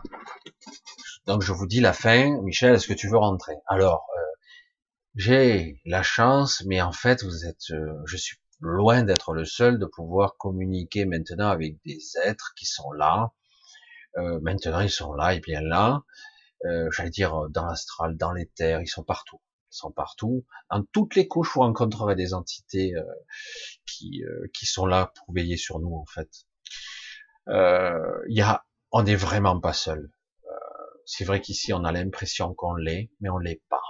donc 1.25 1.41
je 1.41 1.51
vous 1.51 1.65
dis 1.65 1.79
la 1.79 1.93
fin. 1.93 2.39
Michel, 2.41 2.75
est-ce 2.75 2.87
que 2.87 2.93
tu 2.93 3.09
veux 3.09 3.17
rentrer? 3.17 3.55
Alors, 3.67 4.05
euh, 4.15 4.21
j'ai 5.15 5.81
la 5.85 6.03
chance, 6.03 6.63
mais 6.67 6.81
en 6.81 6.91
fait, 6.91 7.23
vous 7.23 7.45
êtes, 7.45 7.71
euh, 7.71 7.93
je 8.05 8.17
suis 8.17 8.37
loin 8.59 9.03
d'être 9.03 9.33
le 9.33 9.45
seul 9.45 9.79
de 9.79 9.85
pouvoir 9.85 10.35
communiquer 10.37 11.05
maintenant 11.05 11.49
avec 11.49 11.77
des 11.85 11.99
êtres 12.23 12.53
qui 12.57 12.65
sont 12.65 12.91
là. 12.91 13.31
Euh, 14.17 14.39
maintenant, 14.41 14.81
ils 14.81 14.89
sont 14.89 15.13
là 15.13 15.33
et 15.33 15.39
bien 15.39 15.61
là. 15.61 16.03
J'allais 16.91 17.09
dire 17.09 17.49
dans 17.49 17.65
l'astral, 17.65 18.15
dans 18.15 18.31
les 18.31 18.45
terres, 18.45 18.79
ils 18.79 18.87
sont 18.87 19.03
partout 19.03 19.41
sont 19.73 19.91
partout. 19.91 20.45
Dans 20.69 20.83
toutes 20.91 21.15
les 21.15 21.27
couches, 21.27 21.53
vous 21.53 21.61
rencontrerez 21.61 22.15
des 22.15 22.33
entités 22.33 22.95
euh, 22.95 23.03
qui, 23.85 24.23
euh, 24.23 24.47
qui 24.53 24.65
sont 24.65 24.85
là 24.85 25.11
pour 25.15 25.33
veiller 25.33 25.57
sur 25.57 25.79
nous, 25.79 25.95
en 25.95 26.05
fait. 26.05 26.29
Euh, 27.49 28.23
y 28.27 28.41
a, 28.41 28.65
on 28.91 29.03
n'est 29.03 29.15
vraiment 29.15 29.59
pas 29.59 29.73
seul. 29.73 30.11
Euh, 30.45 30.49
c'est 31.05 31.25
vrai 31.25 31.41
qu'ici, 31.41 31.73
on 31.73 31.83
a 31.83 31.91
l'impression 31.91 32.53
qu'on 32.53 32.75
l'est, 32.75 33.11
mais 33.19 33.29
on 33.29 33.37
l'est 33.37 33.61
pas. 33.69 33.81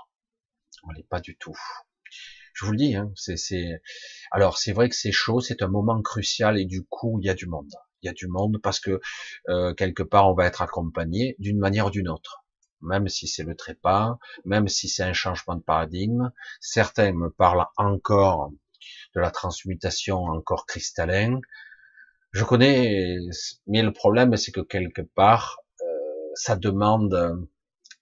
On 0.83 0.91
l'est 0.91 1.07
pas 1.07 1.19
du 1.19 1.37
tout. 1.37 1.57
Je 2.53 2.65
vous 2.65 2.71
le 2.71 2.77
dis, 2.77 2.95
hein, 2.95 3.11
c'est, 3.15 3.81
alors 4.31 4.59
c'est 4.59 4.73
vrai 4.73 4.87
que 4.87 4.95
c'est 4.95 5.11
chaud, 5.11 5.41
c'est 5.41 5.63
un 5.63 5.67
moment 5.67 5.99
crucial 6.01 6.59
et 6.59 6.65
du 6.65 6.83
coup, 6.83 7.19
il 7.19 7.25
y 7.25 7.29
a 7.29 7.33
du 7.33 7.47
monde. 7.47 7.71
Il 8.01 8.07
y 8.07 8.09
a 8.09 8.13
du 8.13 8.27
monde 8.27 8.59
parce 8.61 8.79
que 8.79 9.01
quelque 9.73 10.03
part, 10.03 10.29
on 10.29 10.35
va 10.35 10.45
être 10.45 10.61
accompagné 10.61 11.35
d'une 11.39 11.57
manière 11.57 11.87
ou 11.87 11.89
d'une 11.89 12.09
autre 12.09 12.42
même 12.83 13.07
si 13.07 13.27
c'est 13.27 13.43
le 13.43 13.55
trépas, 13.55 14.17
même 14.45 14.67
si 14.67 14.87
c'est 14.89 15.03
un 15.03 15.13
changement 15.13 15.55
de 15.55 15.61
paradigme. 15.61 16.31
Certains 16.59 17.13
me 17.13 17.29
parlent 17.29 17.67
encore 17.77 18.51
de 19.15 19.19
la 19.21 19.31
transmutation 19.31 20.23
encore 20.25 20.65
cristallin. 20.65 21.39
Je 22.31 22.43
connais, 22.43 23.17
mais 23.67 23.81
le 23.81 23.93
problème 23.93 24.35
c'est 24.37 24.51
que 24.51 24.61
quelque 24.61 25.01
part, 25.01 25.59
euh, 25.81 25.85
ça 26.35 26.55
demande 26.55 27.47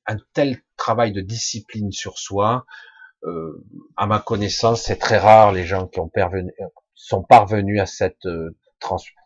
un 0.07 0.17
tel 0.33 0.61
travail 0.77 1.11
de 1.11 1.21
discipline 1.21 1.91
sur 1.91 2.17
soi. 2.17 2.65
Euh, 3.23 3.63
à 3.97 4.07
ma 4.07 4.19
connaissance, 4.19 4.83
c'est 4.83 4.97
très 4.97 5.17
rare 5.17 5.51
les 5.51 5.65
gens 5.65 5.87
qui 5.87 5.99
ont 5.99 6.09
parvenu, 6.09 6.51
sont 6.95 7.23
parvenus 7.23 7.79
à 7.79 7.85
cette 7.85 8.25
euh, 8.25 8.57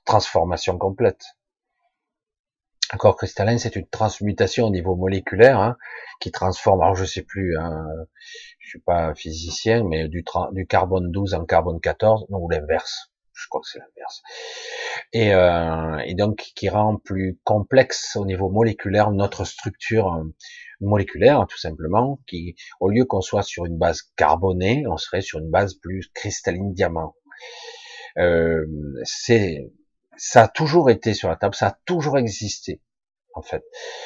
transformation 0.05 0.77
complète. 0.77 1.23
Un 2.91 2.97
corps 2.97 3.15
cristallin, 3.15 3.57
c'est 3.57 3.75
une 3.75 3.87
transmutation 3.87 4.65
au 4.65 4.69
niveau 4.69 4.95
moléculaire 4.95 5.59
hein, 5.59 5.77
qui 6.19 6.31
transforme, 6.31 6.81
alors 6.81 6.95
je 6.95 7.05
sais 7.05 7.23
plus, 7.23 7.57
hein, 7.57 7.85
je 8.59 8.69
suis 8.69 8.79
pas 8.79 9.13
physicien, 9.15 9.83
mais 9.83 10.07
du, 10.07 10.23
carbone 10.67 11.11
12 11.11 11.33
en 11.33 11.45
carbone 11.45 11.79
14, 11.79 12.25
non, 12.29 12.37
ou 12.39 12.49
l'inverse, 12.49 13.11
je 13.33 13.47
crois 13.49 13.61
que 13.61 13.67
c'est 13.67 13.79
l'inverse. 13.79 14.21
Et, 15.13 15.33
euh, 15.33 15.97
et, 16.05 16.13
donc 16.13 16.51
qui 16.55 16.69
rend 16.69 16.97
plus 16.97 17.39
complexe 17.43 18.15
au 18.15 18.25
niveau 18.25 18.49
moléculaire 18.49 19.11
notre 19.11 19.45
structure 19.45 20.13
euh, 20.13 20.23
moléculaire, 20.79 21.45
tout 21.49 21.57
simplement, 21.57 22.19
qui, 22.27 22.55
au 22.79 22.89
lieu 22.89 23.05
qu'on 23.05 23.21
soit 23.21 23.43
sur 23.43 23.65
une 23.65 23.77
base 23.77 24.03
carbonée, 24.15 24.85
on 24.87 24.97
serait 24.97 25.21
sur 25.21 25.39
une 25.39 25.49
base 25.49 25.75
plus 25.75 26.09
cristalline 26.13 26.73
diamant. 26.73 27.15
Euh, 28.17 28.65
c'est 29.03 29.69
ça 30.17 30.43
a 30.43 30.47
toujours 30.47 30.89
été 30.89 31.13
sur 31.13 31.29
la 31.29 31.35
table, 31.35 31.55
ça 31.55 31.67
a 31.67 31.77
toujours 31.85 32.17
existé 32.17 32.81
en 33.35 33.41
fait. 33.41 33.63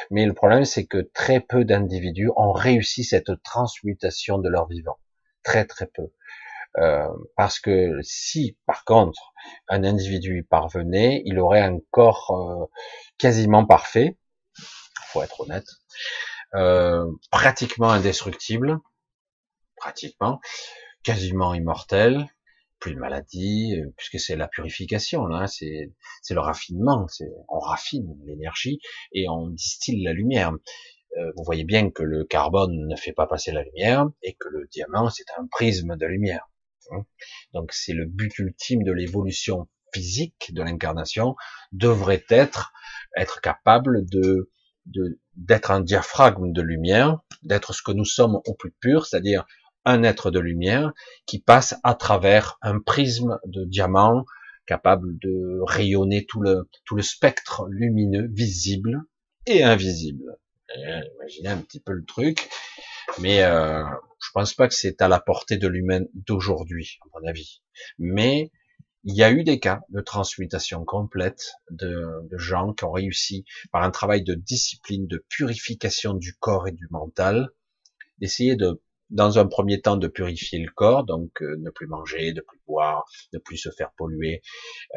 Mais 0.09 0.25
le 0.25 0.33
problème, 0.33 0.65
c'est 0.65 0.85
que 0.85 1.09
très 1.13 1.39
peu 1.39 1.63
d'individus 1.63 2.29
ont 2.35 2.51
réussi 2.51 3.03
cette 3.03 3.41
transmutation 3.43 4.39
de 4.39 4.49
leur 4.49 4.67
vivant. 4.67 4.97
Très 5.43 5.65
très 5.65 5.85
peu. 5.85 6.11
Euh, 6.77 7.07
parce 7.35 7.59
que 7.59 7.99
si, 8.01 8.57
par 8.65 8.83
contre, 8.83 9.33
un 9.69 9.83
individu 9.83 10.39
y 10.39 10.43
parvenait, 10.43 11.21
il 11.25 11.39
aurait 11.39 11.61
un 11.61 11.79
corps 11.91 12.31
euh, 12.31 12.65
quasiment 13.17 13.65
parfait, 13.65 14.17
faut 15.07 15.23
être 15.23 15.41
honnête, 15.41 15.67
euh, 16.55 17.05
pratiquement 17.31 17.89
indestructible, 17.89 18.79
pratiquement, 19.77 20.39
quasiment 21.03 21.53
immortel, 21.53 22.27
plus 22.79 22.93
de 22.93 22.99
maladies, 22.99 23.79
euh, 23.79 23.93
puisque 23.97 24.19
c'est 24.19 24.35
la 24.35 24.47
purification, 24.47 25.25
là, 25.25 25.47
c'est, 25.47 25.91
c'est 26.21 26.33
le 26.33 26.39
raffinement, 26.39 27.07
on 27.49 27.59
raffine 27.59 28.17
l'énergie 28.25 28.79
et 29.11 29.27
on 29.29 29.47
distille 29.47 30.03
la 30.03 30.13
lumière. 30.13 30.53
Euh, 31.17 31.31
vous 31.35 31.43
voyez 31.43 31.63
bien 31.63 31.89
que 31.89 32.03
le 32.03 32.23
carbone 32.23 32.87
ne 32.87 32.95
fait 32.95 33.13
pas 33.13 33.27
passer 33.27 33.51
la 33.51 33.63
lumière 33.63 34.07
et 34.21 34.33
que 34.33 34.47
le 34.49 34.67
diamant, 34.71 35.09
c'est 35.09 35.25
un 35.37 35.47
prisme 35.47 35.97
de 35.97 36.05
lumière. 36.05 36.47
Hein. 36.91 37.03
Donc 37.53 37.71
c'est 37.73 37.93
le 37.93 38.05
but 38.05 38.37
ultime 38.39 38.83
de 38.83 38.91
l'évolution 38.91 39.67
physique 39.93 40.53
de 40.53 40.61
l'incarnation, 40.61 41.35
devrait 41.71 42.25
être 42.29 42.71
être 43.17 43.41
capable 43.41 44.05
de 44.09 44.51
d'être 45.35 45.71
un 45.71 45.81
diaphragme 45.81 46.51
de 46.51 46.61
lumière, 46.61 47.19
d'être 47.43 47.73
ce 47.73 47.83
que 47.83 47.91
nous 47.91 48.05
sommes 48.05 48.39
au 48.45 48.53
plus 48.55 48.71
pur, 48.71 49.05
c'est-à-dire 49.05 49.45
un 49.89 50.03
être 50.03 50.31
de 50.31 50.39
lumière 50.39 50.93
qui 51.25 51.39
passe 51.39 51.75
à 51.83 51.93
travers 51.95 52.57
un 52.61 52.79
prisme 52.79 53.39
de 53.45 53.65
diamant 53.65 54.25
capable 54.65 55.17
de 55.19 55.59
rayonner 55.65 56.25
tout 56.25 56.41
le, 56.41 56.69
tout 56.85 56.95
le 56.95 57.01
spectre 57.01 57.65
lumineux 57.69 58.27
visible 58.31 59.01
et 59.47 59.63
invisible. 59.63 60.37
imaginez 61.15 61.49
un 61.49 61.57
petit 61.57 61.79
peu 61.79 61.91
le 61.91 62.05
truc, 62.05 62.47
mais 63.19 63.43
euh, 63.43 63.83
je 64.23 64.29
pense 64.33 64.53
pas 64.53 64.67
que 64.67 64.75
c'est 64.75 65.01
à 65.01 65.07
la 65.07 65.19
portée 65.19 65.57
de 65.57 65.67
l'humain 65.67 66.01
d'aujourd'hui, 66.13 66.99
à 67.01 67.19
mon 67.19 67.27
avis. 67.27 67.61
Mais 67.97 68.51
il 69.03 69.15
y 69.15 69.23
a 69.23 69.31
eu 69.31 69.43
des 69.43 69.59
cas 69.59 69.81
de 69.89 70.01
transmutation 70.01 70.83
complète 70.83 71.53
de, 71.71 72.27
gens 72.33 72.73
qui 72.73 72.83
ont 72.83 72.91
réussi 72.91 73.45
par 73.71 73.83
un 73.83 73.91
travail 73.91 74.23
de 74.23 74.33
discipline, 74.35 75.07
de 75.07 75.25
purification 75.29 76.13
du 76.13 76.35
corps 76.35 76.67
et 76.67 76.73
du 76.73 76.87
mental, 76.91 77.49
d'essayer 78.19 78.55
de 78.55 78.81
dans 79.09 79.39
un 79.39 79.47
premier 79.47 79.81
temps 79.81 79.97
de 79.97 80.07
purifier 80.07 80.59
le 80.59 80.71
corps, 80.71 81.03
donc 81.03 81.41
euh, 81.41 81.55
ne 81.59 81.69
plus 81.69 81.87
manger, 81.87 82.33
ne 82.33 82.41
plus 82.41 82.59
boire, 82.67 83.05
ne 83.33 83.39
plus 83.39 83.57
se 83.57 83.69
faire 83.71 83.91
polluer, 83.97 84.41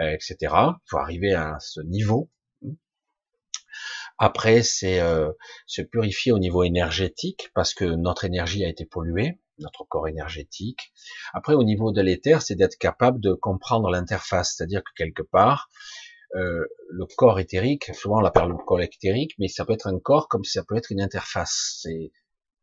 euh, 0.00 0.10
etc. 0.10 0.36
Il 0.42 0.74
faut 0.86 0.98
arriver 0.98 1.34
à 1.34 1.56
ce 1.60 1.80
niveau. 1.80 2.30
Après, 4.18 4.62
c'est 4.62 5.00
euh, 5.00 5.32
se 5.66 5.82
purifier 5.82 6.32
au 6.32 6.38
niveau 6.38 6.62
énergétique, 6.62 7.50
parce 7.54 7.74
que 7.74 7.84
notre 7.84 8.24
énergie 8.24 8.64
a 8.64 8.68
été 8.68 8.84
polluée, 8.84 9.40
notre 9.58 9.84
corps 9.84 10.06
énergétique. 10.06 10.92
Après, 11.32 11.54
au 11.54 11.64
niveau 11.64 11.90
de 11.92 12.02
l'éther, 12.02 12.42
c'est 12.42 12.54
d'être 12.54 12.76
capable 12.76 13.20
de 13.20 13.32
comprendre 13.32 13.90
l'interface, 13.90 14.54
c'est-à-dire 14.56 14.82
que 14.84 14.92
quelque 14.96 15.22
part, 15.22 15.70
le 16.34 17.04
corps 17.16 17.40
éthérique, 17.40 17.94
souvent 17.94 18.18
on 18.18 18.20
l'appelle 18.20 18.48
le 18.48 18.56
corps 18.56 18.80
éthérique, 18.80 19.34
mais 19.38 19.48
ça 19.48 19.66
peut 19.66 19.74
être 19.74 19.86
un 19.86 19.98
corps 19.98 20.28
comme 20.28 20.44
ça 20.44 20.64
peut 20.64 20.76
être 20.76 20.90
une 20.90 21.02
interface. 21.02 21.86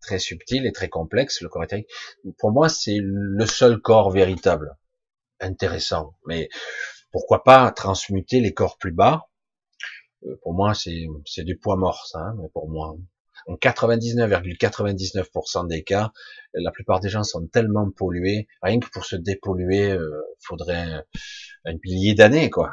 Très 0.02 0.20
subtil 0.20 0.66
et 0.66 0.72
très 0.72 0.90
complexe, 0.90 1.42
le 1.42 1.50
corps 1.50 1.64
éthérique. 1.64 1.90
Pour 2.38 2.52
moi, 2.52 2.70
c'est 2.70 3.00
le 3.02 3.46
seul 3.46 3.80
corps 3.82 4.12
véritable, 4.12 4.76
intéressant. 5.42 6.16
Mais 6.28 6.50
pourquoi 7.12 7.44
pas 7.44 7.72
transmuter 7.72 8.40
les 8.42 8.54
corps 8.54 8.78
plus 8.78 8.92
bas? 8.94 9.28
Euh, 10.26 10.36
Pour 10.44 10.54
moi, 10.54 10.74
c'est 10.74 11.44
du 11.44 11.58
poids 11.58 11.76
mort, 11.78 12.06
ça. 12.08 12.20
Hein, 12.20 12.36
mais 12.42 12.50
pour 12.54 12.70
moi, 12.70 12.96
en 13.48 13.56
99,99% 13.56 15.68
des 15.68 15.84
cas, 15.84 16.12
la 16.54 16.72
plupart 16.72 17.00
des 17.00 17.10
gens 17.10 17.24
sont 17.24 17.48
tellement 17.48 17.90
pollués, 17.92 18.48
rien 18.62 18.80
que 18.80 18.90
pour 18.90 19.06
se 19.06 19.16
dépolluer, 19.16 19.92
euh, 19.92 20.22
faudrait 20.40 21.04
un 21.66 21.74
millier 21.84 22.14
d'années, 22.16 22.50
quoi. 22.50 22.72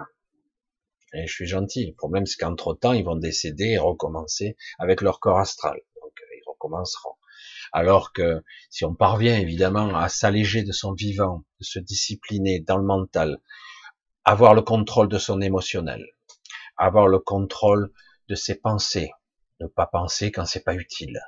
Et 1.14 1.26
je 1.26 1.32
suis 1.32 1.46
gentil. 1.48 1.86
Le 1.86 1.94
problème, 1.94 2.26
c'est 2.26 2.36
qu'entre 2.36 2.72
temps, 2.72 2.92
ils 2.92 3.04
vont 3.04 3.16
décéder 3.16 3.70
et 3.70 3.78
recommencer 3.78 4.56
avec 4.78 5.00
leur 5.00 5.18
corps 5.18 5.40
astral. 5.40 5.80
Donc, 6.00 6.12
ils 6.32 6.42
recommenceront. 6.46 7.15
Alors 7.72 8.12
que 8.12 8.42
si 8.70 8.84
on 8.84 8.94
parvient 8.94 9.38
évidemment 9.38 9.96
à 9.96 10.08
s'alléger 10.08 10.62
de 10.62 10.72
son 10.72 10.92
vivant, 10.92 11.44
de 11.60 11.64
se 11.64 11.78
discipliner 11.78 12.60
dans 12.60 12.78
le 12.78 12.84
mental, 12.84 13.38
avoir 14.24 14.54
le 14.54 14.62
contrôle 14.62 15.08
de 15.08 15.18
son 15.18 15.40
émotionnel, 15.40 16.04
avoir 16.76 17.08
le 17.08 17.18
contrôle 17.18 17.92
de 18.28 18.34
ses 18.34 18.54
pensées, 18.56 19.10
ne 19.60 19.66
pas 19.66 19.86
penser 19.86 20.32
quand 20.32 20.44
c'est 20.44 20.64
pas 20.64 20.74
utile, 20.74 21.20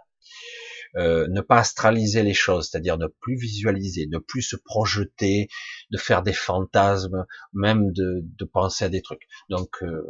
euh, 0.97 1.27
ne 1.28 1.40
pas 1.40 1.59
astraliser 1.59 2.23
les 2.23 2.35
choses, 2.35 2.69
c'est-à-dire 2.69 2.98
ne 2.98 3.06
plus 3.06 3.36
visualiser, 3.36 4.06
ne 4.06 4.19
plus 4.19 4.43
se 4.43 4.56
projeter, 4.56 5.48
de 5.90 5.98
faire 5.98 6.23
des 6.23 6.32
fantasmes, 6.32 7.27
même 7.52 7.93
de, 7.93 8.24
penser 8.52 8.85
à 8.85 8.89
des 8.89 9.02
trucs. 9.02 9.28
Donc 9.48 9.82
euh, 9.82 10.02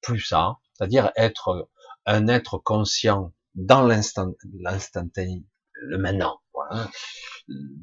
plus 0.00 0.20
ça, 0.20 0.56
c'est-à-dire 0.72 1.10
être 1.16 1.68
un 2.06 2.28
être 2.28 2.58
conscient 2.58 3.32
dans 3.54 3.82
l'instant, 3.82 4.32
l'instantané, 4.60 5.44
le 5.80 5.98
maintenant. 5.98 6.40
Voilà. 6.54 6.88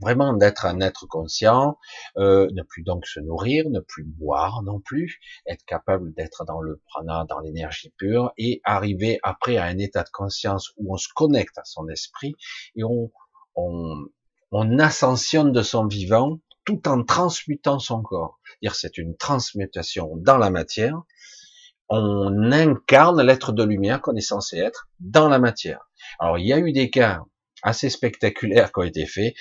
Vraiment 0.01 0.33
d'être 0.33 0.65
un 0.65 0.79
être 0.79 1.07
conscient, 1.07 1.77
euh, 2.17 2.47
ne 2.53 2.63
plus 2.63 2.83
donc 2.83 3.05
se 3.05 3.19
nourrir, 3.19 3.69
ne 3.69 3.79
plus 3.79 4.05
boire 4.05 4.61
non 4.63 4.79
plus, 4.79 5.19
être 5.45 5.65
capable 5.65 6.13
d'être 6.13 6.45
dans 6.45 6.61
le 6.61 6.81
prana, 6.87 7.25
dans 7.27 7.39
l'énergie 7.39 7.93
pure, 7.97 8.31
et 8.37 8.61
arriver 8.63 9.19
après 9.23 9.57
à 9.57 9.65
un 9.65 9.77
état 9.77 10.03
de 10.03 10.09
conscience 10.09 10.71
où 10.77 10.93
on 10.93 10.97
se 10.97 11.09
connecte 11.13 11.57
à 11.57 11.65
son 11.65 11.87
esprit 11.89 12.35
et 12.75 12.83
on, 12.83 13.11
on, 13.55 14.05
on 14.51 14.79
ascensionne 14.79 15.51
de 15.51 15.61
son 15.61 15.85
vivant 15.87 16.39
tout 16.63 16.87
en 16.87 17.03
transmutant 17.03 17.79
son 17.79 18.01
corps. 18.01 18.39
Dire 18.61 18.75
c'est 18.75 18.97
une 18.97 19.15
transmutation 19.15 20.11
dans 20.17 20.37
la 20.37 20.49
matière. 20.49 21.01
On 21.89 22.51
incarne 22.51 23.21
l'être 23.21 23.53
de 23.53 23.63
lumière 23.63 24.01
qu'on 24.01 24.15
est 24.15 24.21
censé 24.21 24.57
être 24.57 24.89
dans 24.99 25.29
la 25.29 25.39
matière. 25.39 25.89
Alors 26.19 26.37
il 26.37 26.45
y 26.45 26.53
a 26.53 26.59
eu 26.59 26.73
des 26.73 26.89
cas 26.89 27.23
assez 27.63 27.89
spectaculaires 27.89 28.71
qui 28.71 28.79
ont 28.79 28.83
été 28.83 29.05
faits. 29.05 29.33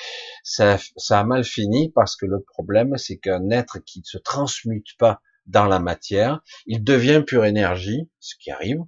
Ça, 0.42 0.78
a 1.10 1.24
mal 1.24 1.44
fini 1.44 1.90
parce 1.94 2.16
que 2.16 2.26
le 2.26 2.40
problème, 2.42 2.96
c'est 2.96 3.18
qu'un 3.18 3.50
être 3.50 3.78
qui 3.78 4.00
ne 4.00 4.04
se 4.04 4.18
transmute 4.18 4.96
pas 4.98 5.20
dans 5.46 5.66
la 5.66 5.78
matière, 5.78 6.40
il 6.66 6.82
devient 6.82 7.22
pure 7.24 7.44
énergie, 7.44 8.10
ce 8.18 8.34
qui 8.40 8.50
arrive, 8.50 8.80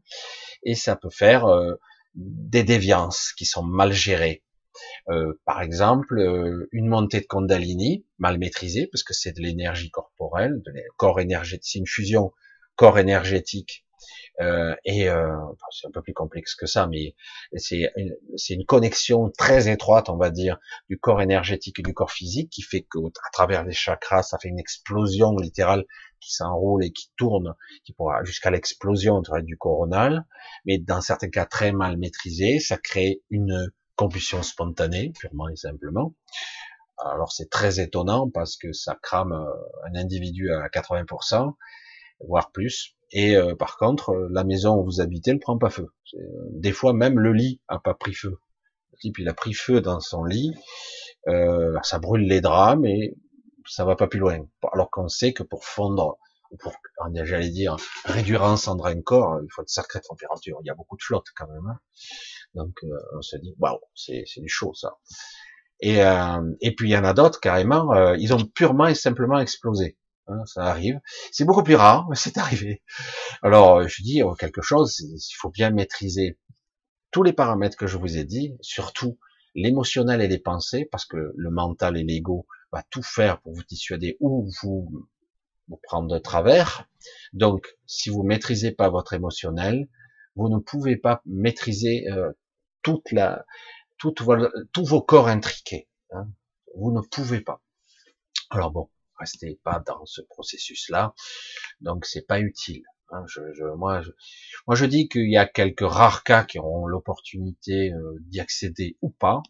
et 0.65 0.75
ça 0.75 0.97
peut 0.97 1.11
faire 1.11 1.47
euh, 1.47 1.75
des 2.15 2.65
déviances 2.65 3.33
qui 3.33 3.45
sont 3.45 3.63
mal 3.63 3.93
gérées. 3.93 4.43
Euh, 5.09 5.41
par 5.45 5.63
exemple, 5.63 6.19
euh, 6.19 6.69
une 6.73 6.89
montée 6.89 7.21
de 7.21 7.27
Kundalini 7.27 8.05
mal 8.19 8.39
maîtrisée, 8.39 8.89
parce 8.89 9.03
que 9.03 9.15
c'est 9.15 9.33
de 9.33 9.41
l'énergie 9.41 9.91
corporelle, 9.91 10.63
de 10.65 10.73
corps 10.97 11.21
énergétique, 11.21 11.71
c'est 11.73 11.79
une 11.79 11.87
fusion 11.87 12.33
corps 12.77 12.99
énergétique 12.99 13.85
euh, 14.41 14.75
et 14.85 15.09
euh, 15.09 15.37
c'est 15.71 15.87
un 15.87 15.91
peu 15.91 16.03
plus 16.03 16.15
complexe 16.15 16.55
que 16.55 16.67
ça, 16.67 16.87
mais 16.87 17.15
c'est 17.57 17.91
une, 17.97 18.17
une 18.51 18.65
connexion 18.65 19.31
très 19.37 19.69
étroite, 19.69 20.09
on 20.09 20.17
va 20.17 20.31
dire, 20.31 20.59
du 20.89 20.99
corps 20.99 21.21
énergétique 21.21 21.79
et 21.79 21.83
du 21.83 21.95
corps 21.95 22.13
physique, 22.13 22.51
qui 22.51 22.63
fait 22.63 22.83
que 22.83 22.99
à 22.99 23.31
travers 23.33 23.65
les 23.65 23.73
chakras, 23.73 24.23
ça 24.23 24.39
fait 24.39 24.49
une 24.49 24.59
explosion 24.59 25.37
littérale 25.37 25.85
qui 26.21 26.33
s'enroule 26.33 26.85
et 26.85 26.93
qui 26.93 27.11
tourne, 27.17 27.55
qui 27.85 27.93
pourra 27.93 28.25
jusqu'à 28.25 28.51
l'explosion 28.51 29.23
du 29.43 29.57
coronal, 29.57 30.25
mais 30.65 30.79
dans 30.79 31.01
certains 31.01 31.31
cas 31.31 31.47
très 31.47 31.73
mal 31.73 31.97
maîtrisé, 31.97 32.59
ça 32.59 32.77
crée 32.77 33.23
une 33.31 33.71
combustion 33.97 34.43
spontanée, 34.43 35.13
purement 35.19 35.49
et 35.49 35.57
simplement. 35.57 36.15
Alors 36.99 37.33
c'est 37.33 37.49
très 37.49 37.81
étonnant 37.81 38.29
parce 38.29 38.57
que 38.57 38.73
ça 38.73 38.97
crame 39.01 39.33
euh, 39.33 39.89
un 39.89 39.95
individu 39.95 40.51
à 40.53 40.69
80%, 40.69 41.55
voire 42.27 42.51
plus. 42.51 42.97
Et 43.11 43.37
euh, 43.37 43.55
par 43.55 43.77
contre, 43.77 44.11
euh, 44.11 44.29
la 44.31 44.45
maison 44.45 44.77
où 44.77 44.85
vous 44.85 45.01
habitez 45.01 45.33
ne 45.33 45.39
prend 45.39 45.59
pas 45.59 45.71
feu. 45.71 45.89
Euh, 46.15 46.19
des 46.53 46.73
fois, 46.73 46.93
même 46.93 47.19
le 47.19 47.33
lit 47.33 47.61
a 47.69 47.79
pas 47.79 47.95
pris 47.95 48.15
feu. 48.15 48.39
Le 48.93 48.99
type, 48.99 49.19
il 49.19 49.29
a 49.29 49.35
pris 49.35 49.55
feu 49.55 49.81
dans 49.81 50.01
son 50.01 50.25
lit. 50.25 50.55
Euh, 51.27 51.77
ça 51.83 51.99
brûle 51.99 52.27
les 52.27 52.41
draps, 52.41 52.81
mais 52.81 53.15
ça 53.67 53.85
va 53.85 53.97
pas 53.97 54.07
plus 54.09 54.19
loin. 54.19 54.39
Alors 54.73 54.91
qu'on 54.91 55.09
sait 55.09 55.33
que 55.33 55.43
pour 55.43 55.65
fondre 55.65 56.19
pour, 56.61 56.73
j'allais 57.25 57.51
dire, 57.51 57.77
réduire 58.05 58.43
ensemble 58.43 58.87
un 58.87 59.01
corps, 59.03 59.41
il 59.43 59.49
faut 59.51 59.63
de 59.63 59.69
sacrée 59.69 60.01
température. 60.01 60.59
Il 60.63 60.67
y 60.67 60.71
a 60.71 60.75
beaucoup 60.75 60.97
de 60.97 61.03
flotte 61.03 61.27
quand 61.37 61.47
même. 61.49 61.67
Hein. 61.67 61.79
Donc 62.55 62.75
euh, 62.85 62.99
on 63.17 63.23
se 63.23 63.37
dit, 63.37 63.55
waouh, 63.59 63.79
c'est 63.95 64.25
du 64.39 64.49
chaud 64.49 64.73
ça. 64.75 64.97
Et, 65.81 66.03
euh, 66.03 66.55
et 66.61 66.75
puis 66.75 66.89
il 66.89 66.93
y 66.93 66.97
en 66.97 67.05
a 67.05 67.13
d'autres 67.13 67.41
carrément, 67.41 67.93
euh, 67.93 68.17
ils 68.19 68.35
ont 68.35 68.45
purement 68.45 68.87
et 68.87 68.95
simplement 68.95 69.39
explosé. 69.39 69.97
Hein, 70.29 70.45
ça 70.47 70.65
arrive. 70.65 71.01
C'est 71.33 71.45
beaucoup 71.45 71.63
plus 71.63 71.75
rare, 71.75 72.07
mais 72.09 72.17
c'est 72.17 72.39
arrivé. 72.39 72.83
Alors 73.43 73.87
je 73.89 74.03
dis 74.03 74.23
oh, 74.23 74.35
quelque 74.35 74.63
chose, 74.63 75.01
il 75.01 75.35
faut 75.37 75.51
bien 75.51 75.71
maîtriser 75.71 76.39
tous 77.11 77.23
les 77.23 77.33
paramètres 77.33 77.77
que 77.77 77.87
je 77.87 77.97
vous 77.97 78.19
ai 78.19 78.25
dit, 78.25 78.57
surtout 78.61 79.19
l'émotionnel 79.55 80.21
et 80.21 80.29
les 80.29 80.39
pensées, 80.39 80.85
parce 80.85 81.07
que 81.07 81.33
le 81.35 81.51
mental 81.51 81.97
et 81.97 82.05
l'ego 82.05 82.47
va 82.73 82.83
tout 82.91 83.03
faire 83.03 83.41
pour 83.41 83.55
vous 83.55 83.65
dissuader 83.65 84.17
ou 84.21 84.51
vous, 84.63 85.09
vous 85.69 85.81
prendre 85.83 86.13
de 86.13 86.19
travers. 86.19 86.87
Donc, 87.33 87.79
si 87.87 88.11
vous 88.11 88.23
maîtrisez 88.23 88.73
pas 88.73 88.91
votre 88.91 89.15
émotionnel, 89.15 89.89
vous 90.37 90.49
ne 90.49 90.59
pouvez 90.59 90.97
pas 90.97 91.23
maîtriser 91.25 92.07
euh, 92.11 92.33
toute 92.83 93.11
la, 93.11 93.45
toute 93.97 94.23
tous 94.73 94.85
vos 94.85 95.03
corps 95.03 95.29
intriqués. 95.29 95.89
Hein. 96.11 96.29
Vous 96.77 96.93
ne 96.93 97.01
pouvez 97.01 97.41
pas. 97.41 97.63
Alors 98.51 98.71
bon, 98.71 98.89
restez 99.19 99.61
pas 99.65 99.83
dans 99.87 100.05
ce 100.07 100.21
processus-là. 100.23 101.15
Donc 101.81 102.07
c'est 102.07 102.27
pas 102.27 102.41
utile. 102.41 102.83
Hein. 103.11 103.25
Moi, 103.77 104.03
je, 104.75 104.85
dis 104.85 105.09
qu'il 105.09 105.31
y 105.31 105.39
a 105.39 105.47
quelques 105.47 105.81
rares 105.81 106.25
cas 106.25 106.45
qui 106.45 106.59
auront 106.59 106.87
l'opportunité 106.87 107.93
euh, 107.93 108.17
d'y 108.21 108.41
accéder 108.41 108.99
ou 109.01 109.11
pas. 109.11 109.43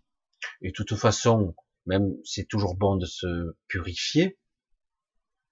Et 0.63 0.69
de 0.69 0.73
toute 0.73 0.95
façon, 0.95 1.55
même 1.87 2.15
c'est 2.25 2.47
toujours 2.47 2.77
bon 2.77 2.97
de 2.97 3.07
se 3.07 3.57
purifier. 3.67 4.39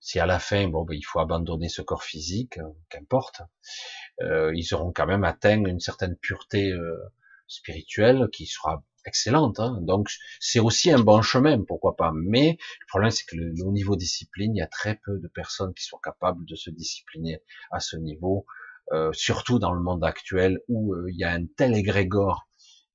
Si 0.06 0.20
à 0.20 0.26
la 0.26 0.38
fin, 0.38 0.68
bon, 0.68 0.84
ben, 0.84 0.94
il 0.94 1.02
faut 1.02 1.18
abandonner 1.18 1.68
ce 1.68 1.82
corps 1.82 2.04
physique, 2.04 2.58
euh, 2.58 2.68
qu'importe, 2.90 3.42
euh, 4.20 4.52
ils 4.54 4.72
auront 4.72 4.92
quand 4.92 5.06
même 5.06 5.24
atteint 5.24 5.64
une 5.64 5.80
certaine 5.80 6.16
pureté 6.16 6.70
euh, 6.70 6.96
spirituelle 7.48 8.28
qui 8.32 8.46
sera 8.46 8.84
excellente. 9.06 9.60
Hein. 9.60 9.78
Donc 9.82 10.10
c'est 10.40 10.60
aussi 10.60 10.90
un 10.90 10.98
bon 10.98 11.22
chemin, 11.22 11.62
pourquoi 11.62 11.96
pas. 11.96 12.12
Mais 12.14 12.58
le 12.80 12.86
problème 12.88 13.10
c'est 13.10 13.24
que 13.24 13.36
le, 13.36 13.52
au 13.64 13.72
niveau 13.72 13.96
discipline, 13.96 14.54
il 14.54 14.58
y 14.58 14.62
a 14.62 14.66
très 14.66 15.00
peu 15.04 15.18
de 15.18 15.28
personnes 15.28 15.72
qui 15.74 15.84
sont 15.84 15.98
capables 15.98 16.44
de 16.44 16.54
se 16.56 16.70
discipliner 16.70 17.40
à 17.70 17.80
ce 17.80 17.96
niveau, 17.96 18.46
euh, 18.92 19.12
surtout 19.12 19.58
dans 19.58 19.72
le 19.72 19.80
monde 19.80 20.04
actuel 20.04 20.60
où 20.68 20.94
euh, 20.94 21.06
il 21.10 21.18
y 21.18 21.24
a 21.24 21.32
un 21.32 21.46
tel 21.56 21.74
égrégore 21.74 22.48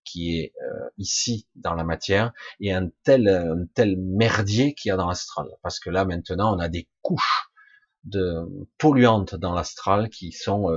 qui 0.03 0.39
est 0.39 0.53
euh, 0.63 0.89
ici 0.97 1.47
dans 1.55 1.75
la 1.75 1.83
matière 1.83 2.33
et 2.59 2.73
un 2.73 2.89
tel 3.03 3.27
un 3.29 3.65
tel 3.73 3.97
merdier 3.97 4.73
qu'il 4.73 4.89
y 4.89 4.91
a 4.91 4.97
dans 4.97 5.07
l'astral. 5.07 5.47
Parce 5.61 5.79
que 5.79 5.89
là 5.89 6.05
maintenant 6.05 6.55
on 6.55 6.59
a 6.59 6.69
des 6.69 6.87
couches 7.01 7.49
de 8.03 8.45
polluantes 8.77 9.35
dans 9.35 9.53
l'astral 9.53 10.09
qui 10.09 10.31
sont 10.31 10.69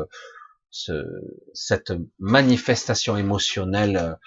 ce, 0.71 1.07
cette 1.55 1.93
manifestation 2.19 3.17
émotionnelle 3.17 4.19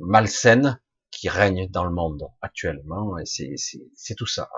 malsaine 0.00 0.80
qui 1.10 1.28
règne 1.28 1.68
dans 1.68 1.84
le 1.84 1.92
monde 1.92 2.28
actuellement. 2.40 3.18
Et 3.18 3.26
c'est 3.26 4.14
tout 4.16 4.26
ça. 4.26 4.50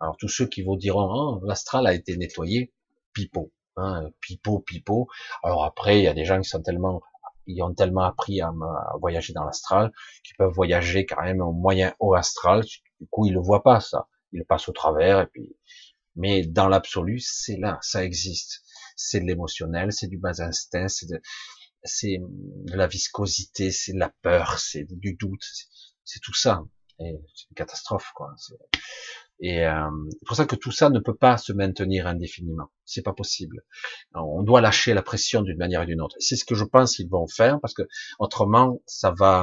Alors, 0.00 0.16
tous 0.16 0.28
ceux 0.28 0.46
qui 0.46 0.62
vous 0.62 0.76
diront 0.76 1.08
oh, 1.10 1.40
l'astral 1.44 1.86
a 1.86 1.94
été 1.94 2.16
nettoyé, 2.16 2.72
pipeau, 3.12 3.52
hein, 3.76 4.10
pipeau, 4.20 4.60
pipeau. 4.60 5.08
Alors 5.42 5.64
après, 5.64 5.98
il 5.98 6.04
y 6.04 6.08
a 6.08 6.14
des 6.14 6.24
gens 6.24 6.40
qui 6.40 6.48
sont 6.48 6.62
tellement 6.62 7.02
ils 7.46 7.62
ont 7.62 7.74
tellement 7.74 8.04
appris 8.04 8.40
à, 8.40 8.52
voyager 9.00 9.32
dans 9.32 9.44
l'astral 9.44 9.92
qu'ils 10.24 10.36
peuvent 10.36 10.52
voyager 10.52 11.06
quand 11.06 11.22
même 11.22 11.40
au 11.40 11.52
moyen 11.52 11.92
haut 11.98 12.14
astral. 12.14 12.62
Du 13.00 13.06
coup, 13.10 13.26
ils 13.26 13.32
le 13.32 13.40
voient 13.40 13.62
pas 13.62 13.80
ça. 13.80 14.08
Ils 14.32 14.44
passent 14.44 14.68
au 14.68 14.72
travers 14.72 15.20
et 15.20 15.26
puis. 15.26 15.56
Mais 16.14 16.44
dans 16.44 16.68
l'absolu, 16.68 17.20
c'est 17.20 17.56
là, 17.56 17.78
ça 17.80 18.04
existe. 18.04 18.62
C'est 18.96 19.20
de 19.20 19.24
l'émotionnel, 19.24 19.92
c'est 19.92 20.08
du 20.08 20.18
bas 20.18 20.42
instinct, 20.42 20.88
c'est 20.88 21.06
de, 21.06 21.20
c'est 21.84 22.18
de 22.20 22.76
la 22.76 22.86
viscosité, 22.86 23.70
c'est 23.70 23.92
de 23.92 23.98
la 23.98 24.12
peur, 24.22 24.58
c'est 24.58 24.84
du 24.84 25.14
doute, 25.14 25.44
c'est 26.04 26.20
tout 26.20 26.34
ça. 26.34 26.64
C'est 26.98 27.08
une 27.50 27.54
catastrophe, 27.56 28.12
quoi. 28.14 28.34
Et 29.40 29.66
euh, 29.66 29.90
c'est 30.10 30.24
pour 30.24 30.36
ça 30.36 30.46
que 30.46 30.54
tout 30.54 30.70
ça 30.70 30.88
ne 30.88 31.00
peut 31.00 31.16
pas 31.16 31.36
se 31.36 31.52
maintenir 31.52 32.06
indéfiniment. 32.06 32.70
C'est 32.84 33.02
pas 33.02 33.12
possible. 33.12 33.62
on 34.14 34.42
doit 34.42 34.60
lâcher 34.60 34.94
la 34.94 35.02
pression 35.02 35.42
d'une 35.42 35.58
manière 35.58 35.82
ou 35.82 35.84
d'une 35.84 36.00
autre. 36.00 36.16
C'est 36.20 36.36
ce 36.36 36.44
que 36.44 36.54
je 36.54 36.64
pense 36.64 36.96
qu'ils 36.96 37.08
vont 37.08 37.26
faire 37.26 37.58
parce 37.60 37.74
que 37.74 37.82
autrement, 38.20 38.80
ça 38.86 39.10
va, 39.10 39.42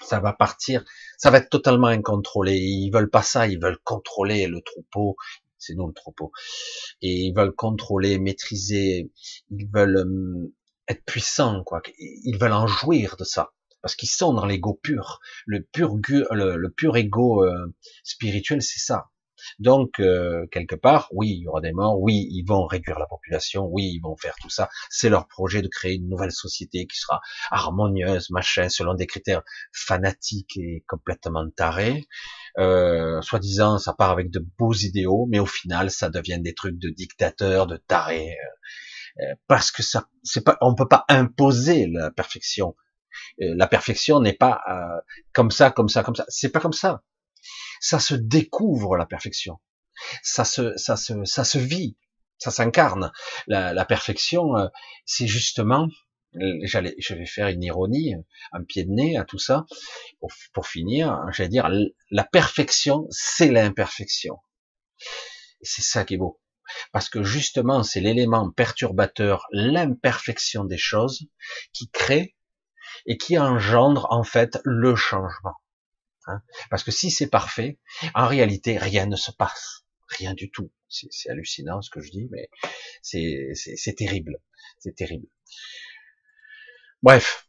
ça 0.00 0.20
va 0.20 0.32
partir, 0.32 0.84
ça 1.18 1.30
va 1.30 1.38
être 1.38 1.50
totalement 1.50 1.88
incontrôlé. 1.88 2.56
Ils 2.56 2.90
veulent 2.90 3.10
pas 3.10 3.22
ça. 3.22 3.46
Ils 3.46 3.60
veulent 3.60 3.78
contrôler 3.84 4.46
le 4.46 4.62
troupeau. 4.62 5.16
C'est 5.58 5.74
nous 5.74 5.88
le 5.88 5.92
troupeau. 5.92 6.32
Et 7.02 7.26
ils 7.26 7.34
veulent 7.34 7.54
contrôler, 7.54 8.18
maîtriser. 8.18 9.10
Ils 9.50 9.68
veulent 9.70 9.98
hum, 9.98 10.50
être 10.88 11.04
puissants, 11.04 11.62
quoi. 11.64 11.82
Ils 11.98 12.38
veulent 12.38 12.52
en 12.52 12.66
jouir 12.66 13.16
de 13.16 13.24
ça 13.24 13.52
parce 13.82 13.94
qu'ils 13.94 14.08
sont 14.08 14.32
dans 14.32 14.46
l'ego 14.46 14.78
pur. 14.82 15.20
Le 15.46 15.62
pur, 15.62 15.96
le, 16.30 16.56
le 16.56 16.70
pur 16.70 16.96
ego 16.96 17.44
euh, 17.44 17.74
spirituel, 18.02 18.62
c'est 18.62 18.80
ça. 18.80 19.10
Donc 19.60 20.00
euh, 20.00 20.46
quelque 20.50 20.74
part, 20.74 21.08
oui, 21.12 21.30
il 21.30 21.42
y 21.44 21.48
aura 21.48 21.60
des 21.60 21.72
morts, 21.72 22.00
oui, 22.00 22.26
ils 22.30 22.44
vont 22.44 22.66
réduire 22.66 22.98
la 22.98 23.06
population, 23.06 23.66
oui, 23.66 23.92
ils 23.94 24.00
vont 24.00 24.16
faire 24.16 24.34
tout 24.40 24.50
ça. 24.50 24.68
C'est 24.90 25.08
leur 25.08 25.28
projet 25.28 25.62
de 25.62 25.68
créer 25.68 25.94
une 25.94 26.08
nouvelle 26.08 26.32
société 26.32 26.86
qui 26.86 26.98
sera 26.98 27.20
harmonieuse, 27.50 28.30
machin, 28.30 28.68
selon 28.68 28.94
des 28.94 29.06
critères 29.06 29.42
fanatiques 29.72 30.56
et 30.56 30.84
complètement 30.88 31.48
tarés. 31.50 32.08
Euh, 32.58 33.20
Soi-disant, 33.22 33.78
ça 33.78 33.94
part 33.94 34.10
avec 34.10 34.30
de 34.30 34.44
beaux 34.58 34.74
idéaux, 34.74 35.26
mais 35.30 35.38
au 35.38 35.46
final, 35.46 35.90
ça 35.90 36.10
devient 36.10 36.40
des 36.40 36.54
trucs 36.54 36.78
de 36.78 36.90
dictateurs, 36.90 37.66
de 37.68 37.76
tarés. 37.76 38.36
Euh, 39.20 39.34
parce 39.46 39.70
que 39.70 39.82
ça, 39.82 40.08
c'est 40.22 40.44
pas, 40.44 40.56
on 40.60 40.74
peut 40.74 40.88
pas 40.88 41.04
imposer 41.08 41.86
la 41.88 42.10
perfection. 42.10 42.76
Euh, 43.40 43.54
la 43.56 43.66
perfection 43.66 44.20
n'est 44.20 44.34
pas 44.34 44.60
euh, 44.68 45.00
comme 45.32 45.50
ça, 45.50 45.70
comme 45.70 45.88
ça, 45.88 46.02
comme 46.02 46.14
ça. 46.14 46.24
C'est 46.28 46.50
pas 46.50 46.60
comme 46.60 46.72
ça. 46.72 47.02
Ça 47.80 47.98
se 47.98 48.14
découvre 48.14 48.96
la 48.96 49.06
perfection. 49.06 49.58
Ça 50.22 50.44
se, 50.44 50.76
ça 50.76 50.96
se, 50.96 51.24
ça 51.24 51.44
se 51.44 51.58
vit. 51.58 51.96
Ça 52.38 52.52
s'incarne. 52.52 53.10
La, 53.48 53.72
la, 53.72 53.84
perfection, 53.84 54.52
c'est 55.04 55.26
justement, 55.26 55.88
j'allais, 56.62 56.94
je 57.00 57.14
vais 57.14 57.26
faire 57.26 57.48
une 57.48 57.64
ironie, 57.64 58.14
un 58.52 58.62
pied 58.62 58.84
de 58.84 58.92
nez 58.92 59.16
à 59.16 59.24
tout 59.24 59.40
ça. 59.40 59.66
Pour, 60.20 60.30
pour 60.52 60.68
finir, 60.68 61.20
j'allais 61.32 61.48
dire, 61.48 61.68
la 62.12 62.24
perfection, 62.24 63.08
c'est 63.10 63.50
l'imperfection. 63.50 64.38
C'est 65.62 65.82
ça 65.82 66.04
qui 66.04 66.14
est 66.14 66.18
beau. 66.18 66.40
Parce 66.92 67.08
que 67.08 67.22
justement, 67.22 67.82
c'est 67.82 68.00
l'élément 68.00 68.50
perturbateur, 68.50 69.46
l'imperfection 69.52 70.64
des 70.64 70.78
choses, 70.78 71.26
qui 71.72 71.90
crée 71.90 72.36
et 73.06 73.16
qui 73.16 73.38
engendre 73.38 74.06
en 74.10 74.24
fait 74.24 74.58
le 74.64 74.96
changement. 74.96 75.54
Hein. 76.26 76.42
Parce 76.70 76.84
que 76.84 76.90
si 76.90 77.10
c'est 77.10 77.28
parfait, 77.28 77.78
en 78.14 78.26
réalité, 78.26 78.78
rien 78.78 79.06
ne 79.06 79.16
se 79.16 79.30
passe. 79.30 79.84
Rien 80.08 80.34
du 80.34 80.50
tout. 80.50 80.72
C'est 80.88 81.28
hallucinant 81.28 81.82
ce 81.82 81.90
que 81.90 82.00
je 82.00 82.10
dis, 82.10 82.28
mais 82.30 82.48
c'est 83.02 83.94
terrible. 83.96 84.38
C'est 84.78 84.94
terrible. 84.94 85.26
Bref, 87.02 87.46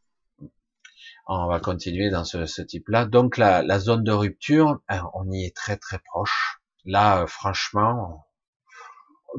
on 1.28 1.48
va 1.48 1.60
continuer 1.60 2.10
dans 2.10 2.26
ce, 2.26 2.62
type-là. 2.62 3.06
Donc 3.06 3.38
la, 3.38 3.80
zone 3.80 4.04
de 4.04 4.12
rupture, 4.12 4.82
hein, 4.90 5.10
on 5.14 5.32
y 5.32 5.46
est 5.46 5.56
très 5.56 5.78
très 5.78 6.00
proche. 6.00 6.60
Là, 6.86 7.26
franchement, 7.28 8.26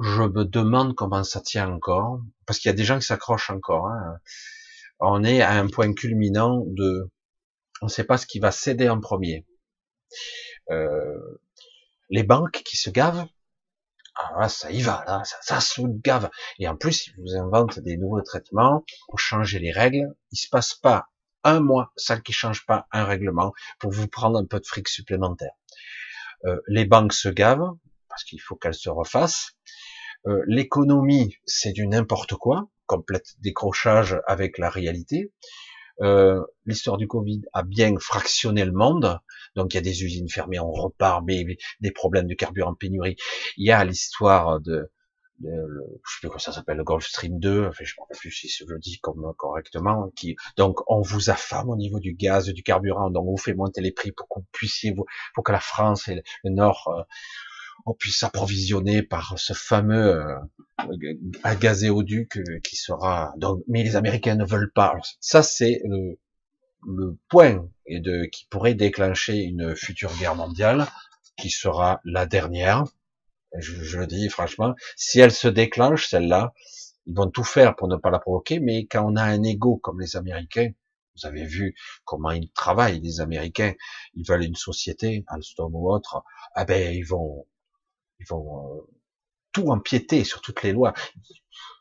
je 0.02 0.22
me 0.22 0.44
demande 0.44 0.94
comment 0.94 1.24
ça 1.24 1.40
tient 1.40 1.70
encore, 1.70 2.20
parce 2.46 2.58
qu'il 2.58 2.68
y 2.68 2.72
a 2.72 2.76
des 2.76 2.84
gens 2.84 2.98
qui 2.98 3.06
s'accrochent 3.06 3.50
encore. 3.50 3.88
Hein. 3.88 4.18
On 5.00 5.24
est 5.24 5.42
à 5.42 5.52
un 5.52 5.66
point 5.68 5.92
culminant 5.92 6.62
de, 6.66 7.10
on 7.82 7.86
ne 7.86 7.90
sait 7.90 8.04
pas 8.04 8.18
ce 8.18 8.26
qui 8.26 8.38
va 8.38 8.52
céder 8.52 8.88
en 8.88 9.00
premier. 9.00 9.46
Euh, 10.70 11.40
les 12.10 12.22
banques 12.22 12.62
qui 12.64 12.76
se 12.76 12.90
gavent, 12.90 13.26
ah, 14.14 14.48
ça 14.48 14.70
y 14.70 14.82
va, 14.82 15.04
là, 15.06 15.22
ça, 15.24 15.36
ça, 15.40 15.60
se 15.60 15.80
gave. 15.86 16.30
Et 16.58 16.68
en 16.68 16.76
plus, 16.76 17.06
ils 17.06 17.14
vous 17.22 17.36
inventent 17.36 17.78
des 17.78 17.96
nouveaux 17.96 18.22
traitements 18.22 18.84
pour 19.08 19.18
changer 19.18 19.58
les 19.58 19.72
règles. 19.72 20.14
Il 20.32 20.36
se 20.36 20.48
passe 20.48 20.74
pas 20.74 21.06
un 21.44 21.60
mois 21.60 21.92
sans 21.96 22.20
qu'ils 22.20 22.34
changent 22.34 22.66
pas 22.66 22.86
un 22.92 23.04
règlement 23.04 23.52
pour 23.78 23.92
vous 23.92 24.08
prendre 24.08 24.38
un 24.38 24.44
peu 24.44 24.60
de 24.60 24.66
fric 24.66 24.88
supplémentaire. 24.88 25.52
Euh, 26.44 26.60
les 26.68 26.84
banques 26.84 27.12
se 27.12 27.28
gavent 27.28 27.70
parce 28.10 28.24
qu'il 28.24 28.40
faut 28.40 28.56
qu'elles 28.56 28.74
se 28.74 28.90
refassent. 28.90 29.52
Euh, 30.26 30.42
l'économie, 30.46 31.36
c'est 31.46 31.72
du 31.72 31.86
n'importe 31.86 32.34
quoi, 32.34 32.68
complète 32.86 33.36
décrochage 33.38 34.20
avec 34.26 34.58
la 34.58 34.68
réalité. 34.68 35.32
Euh, 36.02 36.42
l'histoire 36.66 36.96
du 36.96 37.06
Covid 37.06 37.42
a 37.52 37.62
bien 37.62 37.94
fractionné 37.98 38.64
le 38.64 38.72
monde. 38.72 39.18
Donc 39.54 39.72
il 39.72 39.76
y 39.76 39.78
a 39.78 39.82
des 39.82 40.04
usines 40.04 40.28
fermées, 40.28 40.58
on 40.58 40.70
repart, 40.70 41.22
mais 41.26 41.44
des 41.80 41.90
problèmes 41.90 42.26
de 42.26 42.34
carburant 42.34 42.74
pénurie. 42.74 43.16
Il 43.56 43.66
y 43.66 43.70
a 43.70 43.84
l'histoire 43.84 44.60
de, 44.60 44.90
de 45.40 45.50
je 45.50 46.12
sais 46.12 46.20
plus 46.20 46.28
comment 46.28 46.38
ça 46.38 46.52
s'appelle, 46.52 46.76
le 46.76 46.84
Gulf 46.84 47.06
Stream 47.06 47.38
2, 47.38 47.66
enfin, 47.66 47.84
je 47.84 47.94
ne 47.98 48.14
sais 48.14 48.18
plus 48.18 48.30
si 48.30 48.48
je 48.48 48.64
le 48.66 48.78
dis 48.78 49.00
correctement, 49.00 50.10
donc, 50.56 50.80
on 50.86 51.00
vous 51.00 51.30
affame 51.30 51.70
au 51.70 51.76
niveau 51.76 51.98
du 51.98 52.14
gaz, 52.14 52.48
du 52.48 52.62
carburant, 52.62 53.10
donc 53.10 53.26
on 53.26 53.30
vous 53.32 53.36
fait 53.36 53.54
monter 53.54 53.80
les 53.80 53.92
prix 53.92 54.12
pour 54.12 54.28
que 54.28 54.40
vous 54.40 54.46
puissiez, 54.52 54.94
pour 55.34 55.44
que 55.44 55.52
la 55.52 55.60
France 55.60 56.08
et 56.08 56.22
le 56.44 56.50
Nord, 56.50 56.94
euh, 56.96 57.02
on 57.86 57.94
puisse 57.94 58.18
s'approvisionner 58.18 59.02
par 59.02 59.38
ce 59.38 59.52
fameux 59.52 60.14
euh, 60.16 60.36
euh, 61.46 62.60
qui 62.62 62.76
sera. 62.76 63.32
Donc, 63.36 63.62
mais 63.68 63.82
les 63.82 63.96
Américains 63.96 64.36
ne 64.36 64.44
veulent 64.44 64.72
pas. 64.72 64.94
ça, 65.20 65.42
c'est 65.42 65.80
le, 65.84 66.18
le 66.86 67.18
point 67.28 67.68
et 67.86 68.00
de 68.00 68.24
qui 68.26 68.46
pourrait 68.50 68.74
déclencher 68.74 69.38
une 69.38 69.74
future 69.76 70.12
guerre 70.18 70.34
mondiale, 70.34 70.86
qui 71.36 71.50
sera 71.50 72.00
la 72.04 72.26
dernière. 72.26 72.84
Je, 73.58 73.82
je 73.82 73.98
le 73.98 74.06
dis 74.06 74.28
franchement, 74.28 74.74
si 74.96 75.20
elle 75.20 75.32
se 75.32 75.48
déclenche, 75.48 76.08
celle-là, 76.08 76.52
ils 77.06 77.14
vont 77.14 77.28
tout 77.28 77.44
faire 77.44 77.74
pour 77.76 77.88
ne 77.88 77.96
pas 77.96 78.10
la 78.10 78.18
provoquer. 78.18 78.60
Mais 78.60 78.86
quand 78.86 79.04
on 79.10 79.16
a 79.16 79.22
un 79.22 79.42
ego 79.42 79.76
comme 79.78 80.00
les 80.00 80.16
Américains, 80.16 80.70
vous 81.16 81.26
avez 81.26 81.44
vu 81.44 81.74
comment 82.04 82.30
ils 82.30 82.50
travaillent, 82.52 83.00
les 83.00 83.20
Américains. 83.20 83.74
Ils 84.14 84.26
veulent 84.26 84.44
une 84.44 84.54
société, 84.54 85.24
Alstom 85.28 85.74
ou 85.74 85.90
autre. 85.90 86.22
Ah 86.54 86.64
ben, 86.64 86.94
ils 86.94 87.04
vont, 87.04 87.46
ils 88.20 88.26
vont 88.28 88.76
euh, 88.76 88.80
tout 89.52 89.70
empiéter 89.70 90.24
sur 90.24 90.40
toutes 90.40 90.62
les 90.62 90.72
lois. 90.72 90.94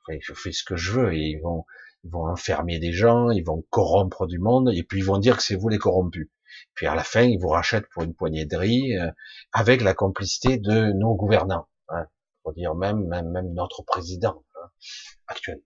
je 0.09 0.33
fais 0.33 0.51
ce 0.51 0.63
que 0.63 0.75
je 0.75 0.91
veux 0.93 1.13
et 1.13 1.19
ils 1.19 1.41
vont, 1.41 1.65
ils 2.03 2.09
vont 2.09 2.25
enfermer 2.27 2.79
des 2.79 2.91
gens, 2.91 3.29
ils 3.29 3.43
vont 3.43 3.63
corrompre 3.69 4.25
du 4.25 4.39
monde 4.39 4.71
et 4.73 4.83
puis 4.83 4.99
ils 4.99 5.05
vont 5.05 5.19
dire 5.19 5.37
que 5.37 5.43
c'est 5.43 5.55
vous 5.55 5.69
les 5.69 5.77
corrompus. 5.77 6.29
Puis 6.73 6.87
à 6.87 6.95
la 6.95 7.03
fin, 7.03 7.21
ils 7.21 7.39
vous 7.39 7.49
rachètent 7.49 7.89
pour 7.93 8.03
une 8.03 8.15
poignée 8.15 8.45
de 8.45 8.55
riz 8.55 8.97
euh, 8.97 9.11
avec 9.51 9.81
la 9.81 9.93
complicité 9.93 10.57
de 10.57 10.91
nos 10.93 11.13
gouvernants. 11.15 11.67
Hein, 11.89 12.07
pour 12.43 12.53
dire 12.53 12.73
même, 12.75 13.05
même, 13.07 13.29
même 13.29 13.53
notre 13.53 13.83
président 13.83 14.43
hein, 14.55 14.69
actuel. 15.27 15.61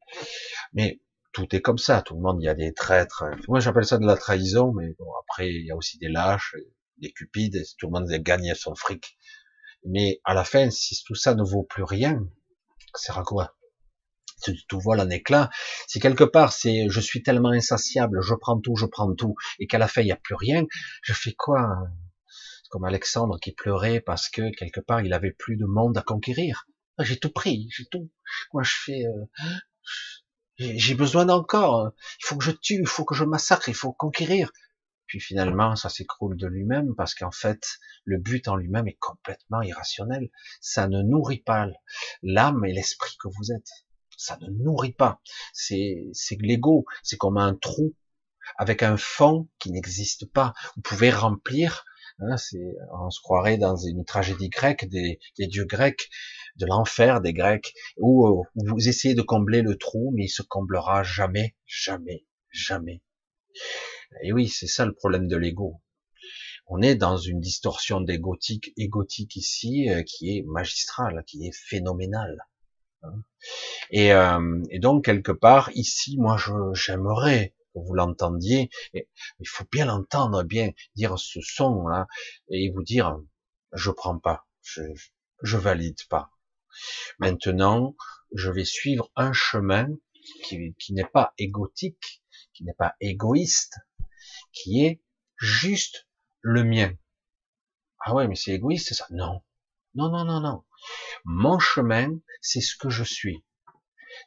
Mais 0.74 1.00
tout 1.32 1.56
est 1.56 1.62
comme 1.62 1.78
ça, 1.78 2.02
tout 2.02 2.16
le 2.16 2.22
monde, 2.22 2.42
il 2.42 2.46
y 2.46 2.50
a 2.50 2.54
des 2.54 2.74
traîtres. 2.74 3.26
Moi, 3.48 3.60
j'appelle 3.60 3.86
ça 3.86 3.98
de 3.98 4.06
la 4.06 4.16
trahison, 4.16 4.72
mais 4.74 4.94
bon, 5.00 5.08
après, 5.22 5.50
il 5.50 5.66
y 5.66 5.72
a 5.72 5.76
aussi 5.76 5.98
des 5.98 6.10
lâches, 6.10 6.56
des 6.98 7.12
cupides, 7.12 7.64
tout 7.78 7.88
le 7.88 7.92
monde 7.92 8.10
gagne 8.10 8.54
son 8.56 8.76
fric. 8.76 9.18
Mais 9.86 10.20
à 10.24 10.34
la 10.34 10.44
fin, 10.44 10.70
si 10.70 11.02
tout 11.06 11.16
ça 11.16 11.36
ne 11.36 11.44
vaut 11.44 11.64
plus 11.64 11.84
rien, 11.84 12.20
sert 12.96 13.18
à 13.18 13.24
quoi? 13.24 13.56
Tout 14.68 14.80
vole 14.80 15.00
en 15.00 15.10
éclat. 15.10 15.50
Si 15.88 16.00
quelque 16.00 16.26
part 16.26 16.52
c'est 16.52 16.90
je 16.90 17.00
suis 17.00 17.24
tellement 17.24 17.52
insatiable, 17.52 18.22
je 18.22 18.34
prends 18.36 18.60
tout, 18.60 18.76
je 18.76 18.86
prends 18.86 19.14
tout, 19.16 19.36
et 19.60 19.68
qu'à 19.68 19.78
la 19.78 19.88
fin 19.88 20.02
il 20.02 20.06
n'y 20.06 20.12
a 20.12 20.18
plus 20.18 20.36
rien, 20.36 20.66
je 21.02 21.14
fais 21.14 21.34
quoi? 21.34 21.70
Comme 22.70 22.84
Alexandre 22.84 23.40
qui 23.40 23.54
pleurait 23.54 24.02
parce 24.02 24.30
que 24.30 24.54
quelque 24.56 24.82
part 24.82 25.02
il 25.02 25.14
avait 25.14 25.32
plus 25.32 25.56
de 25.56 25.66
monde 25.66 25.98
à 25.98 26.02
conquérir. 26.02 26.66
Ah, 26.98 27.04
j'ai 27.04 27.18
tout 27.18 27.32
pris, 27.32 27.70
j'ai 27.72 27.86
tout. 27.86 28.12
Moi 28.52 28.64
je 28.64 28.74
fais, 28.84 29.06
euh, 29.06 29.26
j'ai 30.58 30.96
besoin 30.96 31.26
d'encore. 31.26 31.92
Il 32.22 32.26
faut 32.26 32.36
que 32.38 32.44
je 32.44 32.52
tue, 32.52 32.80
il 32.82 32.88
faut 32.88 33.06
que 33.06 33.16
je 33.16 33.24
massacre, 33.24 33.70
il 33.70 33.76
faut 33.76 33.94
conquérir. 33.94 34.52
Puis 35.14 35.20
finalement, 35.20 35.76
ça 35.76 35.90
s'écroule 35.90 36.36
de 36.38 36.48
lui-même 36.48 36.96
parce 36.96 37.14
qu'en 37.14 37.30
fait, 37.30 37.64
le 38.04 38.18
but 38.18 38.48
en 38.48 38.56
lui-même 38.56 38.88
est 38.88 38.98
complètement 39.00 39.62
irrationnel. 39.62 40.32
Ça 40.60 40.88
ne 40.88 41.04
nourrit 41.04 41.44
pas 41.44 41.68
l'âme 42.24 42.66
et 42.66 42.74
l'esprit 42.74 43.16
que 43.22 43.28
vous 43.28 43.52
êtes. 43.52 43.70
Ça 44.18 44.40
ne 44.42 44.48
nourrit 44.48 44.94
pas. 44.94 45.22
C'est, 45.54 46.10
l'ego. 46.40 46.86
C'est 47.04 47.18
comme 47.18 47.38
un 47.38 47.54
trou 47.54 47.94
avec 48.58 48.82
un 48.82 48.98
fond 48.98 49.48
qui 49.60 49.72
n'existe 49.72 50.26
pas. 50.26 50.56
Vous 50.78 50.82
pouvez 50.82 51.12
remplir. 51.12 51.86
Hein, 52.18 52.38
on 53.00 53.12
se 53.12 53.22
croirait 53.22 53.60
dans 53.60 53.78
une 53.78 54.06
tragédie 54.06 54.50
grecque 54.50 54.90
des, 54.90 55.20
des 55.38 55.46
dieux 55.46 55.66
grecs 55.66 56.10
de 56.56 56.66
l'enfer 56.66 57.22
des 57.22 57.34
Grecs, 57.34 57.72
où, 57.98 58.28
euh, 58.28 58.42
vous 58.56 58.88
essayez 58.88 59.14
de 59.14 59.22
combler 59.22 59.62
le 59.62 59.78
trou, 59.78 60.12
mais 60.16 60.26
il 60.26 60.30
se 60.30 60.42
comblera 60.42 61.04
jamais, 61.04 61.56
jamais, 61.66 62.26
jamais. 62.52 63.02
Et 64.22 64.34
oui, 64.34 64.48
c'est 64.48 64.68
ça 64.68 64.86
le 64.86 64.94
problème 64.94 65.28
de 65.28 65.38
l'ego. 65.38 65.82
On 66.68 66.82
est 66.82 66.96
dans 66.96 67.18
une 67.18 67.40
distorsion 67.40 68.02
d'égotique, 68.02 68.72
égotique 68.78 69.36
ici, 69.36 69.90
euh, 69.90 70.04
qui 70.04 70.38
est 70.38 70.44
magistrale, 70.44 71.24
qui 71.28 71.48
est 71.48 71.56
phénoménale. 71.56 72.46
Hein. 73.04 73.24
Et, 73.92 74.14
euh, 74.14 74.62
donc 74.80 75.06
quelque 75.06 75.32
part 75.32 75.70
ici, 75.74 76.18
moi, 76.18 76.38
j'aimerais 76.74 77.54
que 77.74 77.80
vous 77.80 77.94
l'entendiez. 77.94 78.70
Il 78.94 79.48
faut 79.48 79.66
bien 79.72 79.86
l'entendre, 79.86 80.44
bien 80.44 80.72
dire 80.96 81.20
ce 81.20 81.42
son 81.42 81.88
là, 81.88 82.08
et 82.50 82.70
vous 82.70 82.84
dire, 82.84 83.20
je 83.74 83.92
prends 83.92 84.18
pas, 84.20 84.46
je 85.42 85.58
valide 85.58 86.04
pas. 86.10 86.32
Maintenant, 87.20 87.96
je 88.34 88.50
vais 88.50 88.66
suivre 88.66 89.12
un 89.16 89.34
chemin 89.34 89.88
qui, 90.46 90.94
n'est 90.94 91.06
pas 91.06 91.34
égotique, 91.38 92.24
qui 92.54 92.64
n'est 92.64 92.74
pas 92.74 92.96
égoïste, 93.00 93.78
qui 94.54 94.86
est 94.86 95.02
juste 95.38 96.08
le 96.42 96.64
mien. 96.64 96.94
Ah 98.00 98.14
ouais, 98.14 98.28
mais 98.28 98.36
c'est 98.36 98.52
égoïste 98.52 98.94
ça 98.94 99.08
Non. 99.12 99.42
Non, 99.96 100.10
non, 100.10 100.26
non, 100.26 100.40
non. 100.42 100.64
Mon 101.26 101.60
chemin, 101.60 102.10
c'est 102.42 102.62
ce 102.62 102.76
que 102.76 102.90
je 102.90 103.04
suis. 103.04 103.46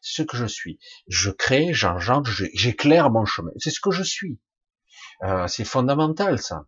Ce 0.01 0.23
que 0.23 0.37
je 0.37 0.47
suis. 0.47 0.79
Je 1.09 1.31
crée, 1.31 1.73
j'engendre, 1.73 2.31
j'éclaire 2.55 3.11
mon 3.11 3.25
chemin. 3.25 3.51
C'est 3.59 3.71
ce 3.71 3.81
que 3.81 3.91
je 3.91 4.03
suis. 4.03 4.41
Euh, 5.23 5.47
c'est 5.47 5.65
fondamental 5.65 6.39
ça. 6.39 6.67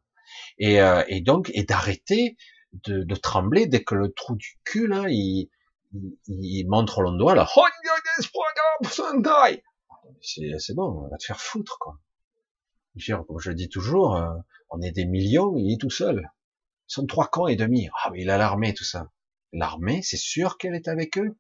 Et, 0.58 0.80
euh, 0.80 1.04
et 1.08 1.20
donc, 1.20 1.50
et 1.54 1.64
d'arrêter 1.64 2.36
de, 2.72 3.02
de, 3.04 3.14
trembler 3.14 3.66
dès 3.66 3.82
que 3.82 3.94
le 3.94 4.12
trou 4.12 4.36
du 4.36 4.58
cul 4.64 4.86
là, 4.88 5.04
il, 5.08 5.48
il, 6.26 6.66
montre 6.68 7.02
le 7.02 7.16
doigt 7.16 7.34
là. 7.34 7.46
C'est 10.20 10.74
bon, 10.74 11.04
on 11.04 11.08
va 11.08 11.16
te 11.16 11.24
faire 11.24 11.40
foutre 11.40 11.78
quoi. 11.78 11.98
Comme 13.26 13.40
je 13.40 13.52
dis 13.52 13.68
toujours, 13.68 14.16
euh, 14.16 14.28
on 14.70 14.80
est 14.80 14.92
des 14.92 15.06
millions, 15.06 15.56
il 15.56 15.72
est 15.72 15.80
tout 15.80 15.90
seul. 15.90 16.30
Ils 16.88 16.94
sont 16.94 17.06
trois 17.06 17.28
cons 17.28 17.46
et 17.46 17.56
demi. 17.56 17.88
Ah 18.02 18.10
mais 18.12 18.22
il 18.22 18.30
a 18.30 18.38
l'armée 18.38 18.74
tout 18.74 18.84
ça. 18.84 19.10
L'armée, 19.52 20.02
c'est 20.02 20.16
sûr 20.18 20.58
qu'elle 20.58 20.74
est 20.74 20.88
avec 20.88 21.18
eux. 21.18 21.36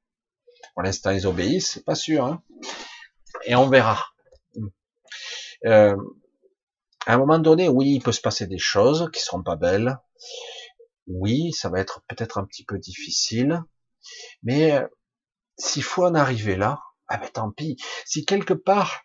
Pour 0.74 0.82
l'instant, 0.82 1.10
ils 1.10 1.26
obéissent, 1.26 1.72
c'est 1.72 1.84
pas 1.84 1.94
sûr. 1.94 2.24
Hein 2.24 2.42
et 3.44 3.54
on 3.54 3.68
verra. 3.68 4.04
Euh, 5.64 5.96
à 7.06 7.14
un 7.14 7.18
moment 7.18 7.38
donné, 7.38 7.68
oui, 7.68 7.94
il 7.94 8.02
peut 8.02 8.12
se 8.12 8.20
passer 8.20 8.46
des 8.46 8.58
choses 8.58 9.10
qui 9.12 9.20
seront 9.20 9.42
pas 9.42 9.56
belles. 9.56 9.98
Oui, 11.06 11.52
ça 11.52 11.68
va 11.68 11.80
être 11.80 12.02
peut-être 12.08 12.38
un 12.38 12.44
petit 12.44 12.64
peu 12.64 12.78
difficile. 12.78 13.62
Mais 14.42 14.72
euh, 14.72 14.86
s'il 15.56 15.82
faut 15.82 16.04
en 16.04 16.14
arriver 16.14 16.56
là, 16.56 16.80
ah 17.08 17.16
ben 17.16 17.28
tant 17.28 17.50
pis. 17.50 17.76
Si 18.04 18.24
quelque 18.24 18.54
part 18.54 19.02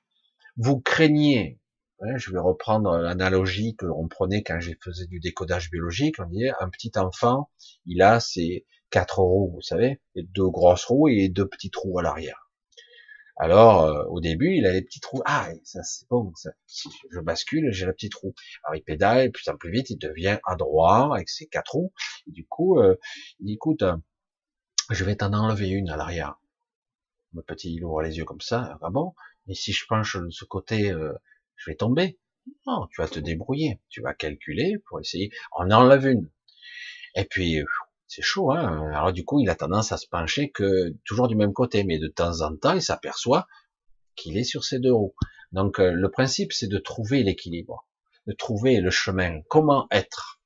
vous 0.57 0.79
craignez, 0.79 1.59
je 2.15 2.31
vais 2.31 2.39
reprendre 2.39 2.97
l'analogie 2.97 3.75
que 3.75 3.85
l'on 3.85 4.07
prenait 4.07 4.43
quand 4.43 4.59
j'ai 4.59 4.77
faisais 4.81 5.07
du 5.07 5.19
décodage 5.19 5.71
biologique, 5.71 6.15
on 6.19 6.25
disait 6.25 6.51
un 6.59 6.69
petit 6.69 6.91
enfant, 6.95 7.49
il 7.85 8.01
a 8.01 8.19
ses 8.19 8.65
quatre 8.89 9.19
roues, 9.19 9.51
vous 9.53 9.61
savez, 9.61 10.01
deux 10.15 10.49
grosses 10.49 10.85
roues 10.85 11.07
et 11.07 11.29
deux 11.29 11.47
petits 11.47 11.71
trous 11.71 11.97
à 11.99 12.03
l'arrière. 12.03 12.49
Alors 13.37 13.83
euh, 13.83 14.03
au 14.09 14.19
début, 14.19 14.53
il 14.55 14.65
a 14.67 14.73
les 14.73 14.83
petits 14.83 14.99
trous. 14.99 15.21
Ah, 15.25 15.49
ça 15.63 15.81
c'est 15.83 16.07
bon. 16.07 16.31
Je 17.11 17.19
bascule, 17.19 17.71
j'ai 17.71 17.85
le 17.85 17.93
petit 17.93 18.09
trou. 18.09 18.35
Alors 18.63 18.75
il 18.75 18.83
pédale, 18.83 19.31
plus 19.31 19.49
en 19.49 19.57
plus 19.57 19.71
vite, 19.71 19.89
il 19.89 19.97
devient 19.97 20.37
adroit 20.45 21.15
avec 21.15 21.29
ses 21.29 21.47
quatre 21.47 21.73
roues. 21.73 21.93
Du 22.27 22.45
coup, 22.45 22.79
euh, 22.79 22.95
il 23.39 23.47
dit, 23.47 23.53
écoute, 23.53 23.83
je 24.91 25.03
vais 25.03 25.15
t'en 25.15 25.33
enlever 25.33 25.69
une 25.69 25.89
à 25.89 25.97
l'arrière. 25.97 26.35
Le 27.33 27.41
petit, 27.41 27.73
il 27.73 27.83
ouvre 27.83 28.03
les 28.03 28.17
yeux 28.17 28.25
comme 28.25 28.41
ça, 28.41 28.77
ah 28.81 28.89
bon, 28.91 29.15
et 29.47 29.55
si 29.55 29.73
je 29.73 29.85
penche 29.87 30.17
de 30.17 30.29
ce 30.29 30.45
côté, 30.45 30.91
euh, 30.91 31.13
je 31.63 31.71
vais 31.71 31.75
tomber. 31.75 32.19
Non, 32.67 32.87
tu 32.91 33.01
vas 33.01 33.07
te 33.07 33.19
débrouiller, 33.19 33.79
tu 33.89 34.01
vas 34.01 34.13
calculer 34.13 34.75
pour 34.87 34.99
essayer, 34.99 35.31
on 35.57 35.71
enlève 35.71 36.05
une. 36.05 36.29
Et 37.15 37.25
puis, 37.25 37.63
c'est 38.07 38.21
chaud, 38.21 38.51
hein. 38.51 38.91
Alors 38.93 39.13
du 39.13 39.23
coup, 39.23 39.39
il 39.39 39.49
a 39.49 39.55
tendance 39.55 39.91
à 39.91 39.97
se 39.97 40.07
pencher 40.07 40.51
que 40.51 40.93
toujours 41.05 41.27
du 41.27 41.35
même 41.35 41.53
côté, 41.53 41.83
mais 41.83 41.99
de 41.99 42.07
temps 42.07 42.41
en 42.41 42.55
temps, 42.55 42.73
il 42.73 42.81
s'aperçoit 42.81 43.47
qu'il 44.15 44.37
est 44.37 44.43
sur 44.43 44.63
ses 44.63 44.79
deux 44.79 44.93
roues. 44.93 45.15
Donc, 45.51 45.79
euh, 45.79 45.91
le 45.91 46.11
principe, 46.11 46.51
c'est 46.51 46.67
de 46.67 46.77
trouver 46.77 47.23
l'équilibre, 47.23 47.87
de 48.27 48.33
trouver 48.33 48.81
le 48.81 48.91
chemin, 48.91 49.41
comment 49.47 49.87
être 49.91 50.41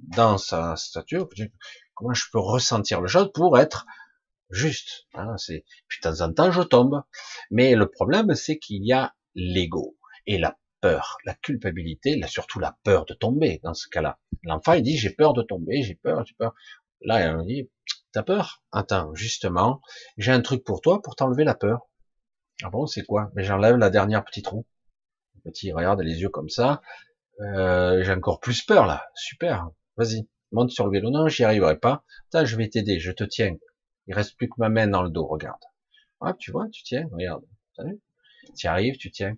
dans 0.00 0.38
sa 0.38 0.76
stature, 0.76 1.28
Comment 1.94 2.14
je 2.14 2.26
peux 2.30 2.38
ressentir 2.38 3.00
le 3.00 3.08
chose 3.08 3.32
pour 3.32 3.58
être 3.58 3.86
juste 4.50 5.06
hein, 5.14 5.34
puis 5.88 5.98
de 6.02 6.08
temps 6.08 6.20
en 6.20 6.32
temps 6.32 6.52
je 6.52 6.62
tombe. 6.62 7.02
Mais 7.50 7.74
le 7.74 7.90
problème 7.90 8.34
c'est 8.34 8.58
qu'il 8.58 8.84
y 8.86 8.92
a 8.92 9.14
l'ego 9.34 9.97
et 10.28 10.38
la 10.38 10.56
peur, 10.80 11.18
la 11.24 11.34
culpabilité, 11.34 12.16
là 12.16 12.28
surtout 12.28 12.60
la 12.60 12.78
peur 12.84 13.04
de 13.06 13.14
tomber 13.14 13.60
dans 13.64 13.74
ce 13.74 13.88
cas-là. 13.88 14.20
L'enfant 14.44 14.74
il 14.74 14.82
dit 14.82 14.96
j'ai 14.96 15.10
peur 15.10 15.32
de 15.32 15.42
tomber, 15.42 15.82
j'ai 15.82 15.96
peur, 15.96 16.24
j'ai 16.24 16.34
peur. 16.34 16.54
Là 17.00 17.36
on 17.36 17.44
dit 17.44 17.68
t'as 18.12 18.22
peur? 18.22 18.62
Attends, 18.70 19.14
justement, 19.14 19.80
j'ai 20.18 20.30
un 20.30 20.40
truc 20.42 20.64
pour 20.64 20.80
toi 20.80 21.02
pour 21.02 21.16
t'enlever 21.16 21.44
la 21.44 21.54
peur. 21.54 21.88
Ah 22.62 22.70
bon, 22.70 22.86
c'est 22.86 23.04
quoi? 23.04 23.30
Mais 23.34 23.42
j'enlève 23.42 23.76
la 23.76 23.90
dernière 23.90 24.24
petite 24.24 24.46
roue. 24.48 24.66
Petit 25.44 25.72
regarde 25.72 26.00
les 26.02 26.20
yeux 26.20 26.28
comme 26.28 26.50
ça. 26.50 26.82
Euh, 27.40 28.02
j'ai 28.04 28.12
encore 28.12 28.40
plus 28.40 28.62
peur 28.62 28.86
là. 28.86 29.08
Super. 29.14 29.70
Vas-y 29.96 30.28
monte 30.52 30.70
sur 30.70 30.86
le 30.86 30.92
vélo. 30.92 31.10
Non, 31.10 31.28
j'y 31.28 31.44
arriverai 31.44 31.78
pas. 31.78 32.04
Attends, 32.28 32.44
je 32.44 32.56
vais 32.56 32.68
t'aider, 32.68 33.00
je 33.00 33.12
te 33.12 33.24
tiens. 33.24 33.56
Il 34.06 34.14
reste 34.14 34.36
plus 34.36 34.48
que 34.48 34.54
ma 34.58 34.68
main 34.68 34.88
dans 34.88 35.02
le 35.02 35.10
dos, 35.10 35.26
regarde. 35.26 35.62
Ah, 36.20 36.34
tu 36.38 36.50
vois, 36.50 36.68
tu 36.70 36.82
tiens, 36.82 37.08
regarde. 37.12 37.44
Tu 38.56 38.64
y 38.64 38.66
arrives, 38.66 38.96
tu 38.96 39.10
tiens. 39.10 39.36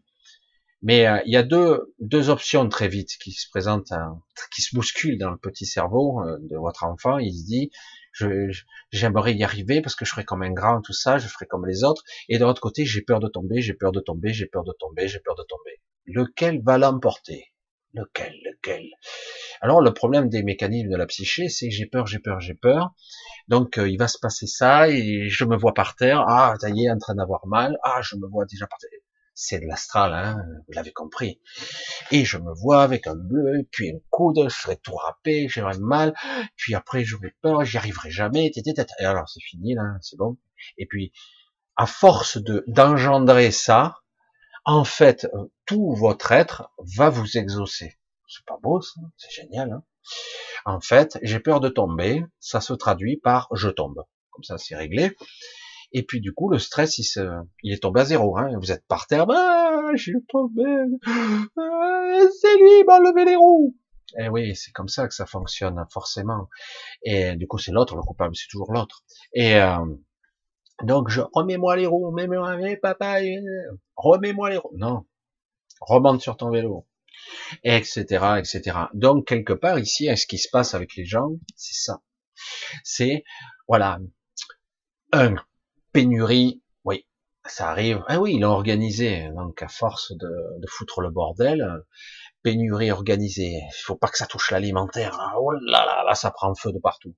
Mais 0.82 1.06
euh, 1.06 1.20
il 1.26 1.32
y 1.32 1.36
a 1.36 1.42
deux, 1.42 1.94
deux 1.98 2.30
options 2.30 2.68
très 2.68 2.88
vite 2.88 3.18
qui 3.22 3.32
se 3.32 3.48
présentent, 3.50 3.92
qui 4.54 4.62
se 4.62 4.74
bousculent 4.74 5.18
dans 5.18 5.30
le 5.30 5.36
petit 5.36 5.66
cerveau 5.66 6.22
euh, 6.22 6.38
de 6.40 6.56
votre 6.56 6.84
enfant. 6.84 7.18
Il 7.18 7.32
se 7.32 7.44
dit, 7.44 7.70
j'aimerais 8.90 9.34
y 9.34 9.44
arriver 9.44 9.82
parce 9.82 9.94
que 9.94 10.04
je 10.04 10.10
ferai 10.10 10.24
comme 10.24 10.42
un 10.42 10.52
grand, 10.52 10.80
tout 10.80 10.92
ça, 10.92 11.18
je 11.18 11.28
ferai 11.28 11.46
comme 11.46 11.66
les 11.66 11.84
autres. 11.84 12.02
Et 12.28 12.38
de 12.38 12.44
l'autre 12.44 12.60
côté, 12.60 12.84
j'ai 12.86 13.02
peur 13.02 13.20
de 13.20 13.28
tomber, 13.28 13.60
j'ai 13.60 13.74
peur 13.74 13.92
de 13.92 14.00
tomber, 14.00 14.32
j'ai 14.32 14.46
peur 14.46 14.64
de 14.64 14.72
tomber, 14.72 15.08
j'ai 15.08 15.20
peur 15.20 15.34
de 15.36 15.44
tomber. 15.48 15.80
Lequel 16.06 16.62
va 16.62 16.78
l'emporter? 16.78 17.46
Lequel 17.92 18.34
Lequel? 18.44 18.88
Alors 19.60 19.80
le 19.82 19.92
problème 19.92 20.28
des 20.28 20.42
mécanismes 20.42 20.90
de 20.90 20.96
la 20.96 21.06
psyché, 21.06 21.48
c'est 21.48 21.70
j'ai 21.70 21.86
peur, 21.86 22.06
j'ai 22.06 22.20
peur, 22.20 22.40
j'ai 22.40 22.54
peur. 22.54 22.94
Donc 23.48 23.78
euh, 23.78 23.88
il 23.88 23.98
va 23.98 24.08
se 24.08 24.18
passer 24.18 24.46
ça 24.46 24.88
et 24.88 25.28
je 25.28 25.44
me 25.44 25.56
vois 25.56 25.74
par 25.74 25.96
terre. 25.96 26.24
Ah, 26.26 26.54
ça 26.60 26.70
y 26.70 26.86
est, 26.86 26.90
en 26.90 26.98
train 26.98 27.14
d'avoir 27.14 27.46
mal. 27.46 27.76
Ah, 27.82 28.00
je 28.02 28.16
me 28.16 28.26
vois 28.28 28.44
déjà 28.46 28.66
par 28.66 28.78
terre. 28.78 28.99
C'est 29.42 29.58
de 29.58 29.64
l'astral, 29.64 30.12
hein, 30.12 30.36
vous 30.66 30.72
l'avez 30.74 30.92
compris. 30.92 31.40
Et 32.10 32.26
je 32.26 32.36
me 32.36 32.52
vois 32.52 32.82
avec 32.82 33.06
un 33.06 33.14
bleu, 33.14 33.66
puis 33.72 33.90
un 33.90 33.98
coude, 34.10 34.38
je 34.44 34.54
serai 34.54 34.76
tout 34.76 34.94
râpé, 34.94 35.48
j'aurai 35.48 35.78
mal, 35.78 36.14
puis 36.56 36.74
après 36.74 37.04
j'aurai 37.04 37.34
peur, 37.40 37.64
j'y 37.64 37.78
arriverai 37.78 38.10
jamais, 38.10 38.52
et 38.54 39.04
alors 39.04 39.30
c'est 39.30 39.40
fini 39.40 39.74
là, 39.74 39.96
c'est 40.02 40.18
bon. 40.18 40.36
Et 40.76 40.84
puis, 40.84 41.10
à 41.76 41.86
force 41.86 42.36
de 42.36 42.64
d'engendrer 42.66 43.50
ça, 43.50 44.00
en 44.66 44.84
fait, 44.84 45.26
euh, 45.32 45.46
tout 45.64 45.94
votre 45.94 46.32
être 46.32 46.70
va 46.96 47.08
vous 47.08 47.38
exaucer. 47.38 47.98
C'est 48.28 48.44
pas 48.44 48.58
beau 48.62 48.82
ça, 48.82 49.00
c'est 49.16 49.30
génial. 49.32 49.72
Hein 49.72 49.82
en 50.66 50.80
fait, 50.80 51.18
j'ai 51.22 51.40
peur 51.40 51.60
de 51.60 51.70
tomber, 51.70 52.22
ça 52.40 52.60
se 52.60 52.74
traduit 52.74 53.16
par 53.16 53.48
je 53.54 53.70
tombe. 53.70 54.04
Comme 54.32 54.44
ça, 54.44 54.58
c'est 54.58 54.76
réglé. 54.76 55.16
Et 55.92 56.04
puis 56.04 56.20
du 56.20 56.32
coup, 56.32 56.48
le 56.48 56.58
stress, 56.58 56.98
il, 56.98 57.04
se, 57.04 57.20
il 57.62 57.72
est 57.72 57.82
tombé 57.82 58.00
à 58.00 58.04
zéro. 58.04 58.36
Hein. 58.38 58.50
Vous 58.60 58.72
êtes 58.72 58.86
par 58.86 59.06
terre, 59.06 59.26
ah, 59.30 59.90
je 59.94 60.02
suis 60.02 60.24
tombé, 60.28 60.64
ah, 61.06 62.20
c'est 62.40 62.56
lui, 62.58 62.80
il 62.80 62.84
m'a 62.86 63.00
levé 63.00 63.24
les 63.24 63.36
roues. 63.36 63.76
Eh 64.18 64.28
oui, 64.28 64.56
c'est 64.56 64.72
comme 64.72 64.88
ça 64.88 65.06
que 65.06 65.14
ça 65.14 65.26
fonctionne, 65.26 65.84
forcément. 65.92 66.48
Et 67.02 67.36
du 67.36 67.46
coup, 67.46 67.58
c'est 67.58 67.70
l'autre, 67.72 67.96
le 67.96 68.02
coupable, 68.02 68.34
c'est 68.34 68.48
toujours 68.48 68.72
l'autre. 68.72 69.04
Et 69.32 69.56
euh, 69.56 69.84
donc, 70.82 71.08
je 71.08 71.20
remets-moi 71.32 71.76
les 71.76 71.86
roues, 71.86 72.10
mets-moi, 72.12 72.56
papa, 72.82 73.18
remets-moi 73.96 74.50
les 74.50 74.56
roues. 74.56 74.72
Non, 74.76 75.06
remonte 75.80 76.20
sur 76.20 76.36
ton 76.36 76.50
vélo, 76.50 76.86
etc., 77.62 78.04
etc. 78.38 78.76
Donc 78.94 79.26
quelque 79.26 79.52
part 79.52 79.78
ici, 79.78 80.08
ce 80.16 80.26
qui 80.26 80.38
se 80.38 80.48
passe 80.50 80.74
avec 80.74 80.96
les 80.96 81.04
gens, 81.04 81.30
c'est 81.56 81.74
ça. 81.74 82.02
C'est 82.84 83.24
voilà, 83.68 83.98
un 85.12 85.36
pénurie, 85.92 86.62
oui, 86.84 87.06
ça 87.46 87.70
arrive. 87.70 88.02
Ah 88.08 88.20
oui, 88.20 88.34
il 88.36 88.44
a 88.44 88.50
organisé. 88.50 89.28
Donc 89.36 89.62
à 89.62 89.68
force 89.68 90.12
de, 90.12 90.66
foutre 90.68 91.00
le 91.00 91.10
bordel, 91.10 91.84
pénurie 92.42 92.90
organisée. 92.90 93.60
Il 93.64 93.82
faut 93.84 93.96
pas 93.96 94.08
que 94.08 94.18
ça 94.18 94.26
touche 94.26 94.50
l'alimentaire. 94.50 95.18
Oh 95.38 95.52
là 95.52 95.84
là, 95.84 96.04
là 96.04 96.14
ça 96.14 96.30
prend 96.30 96.54
feu 96.54 96.72
de 96.72 96.78
partout. 96.78 97.14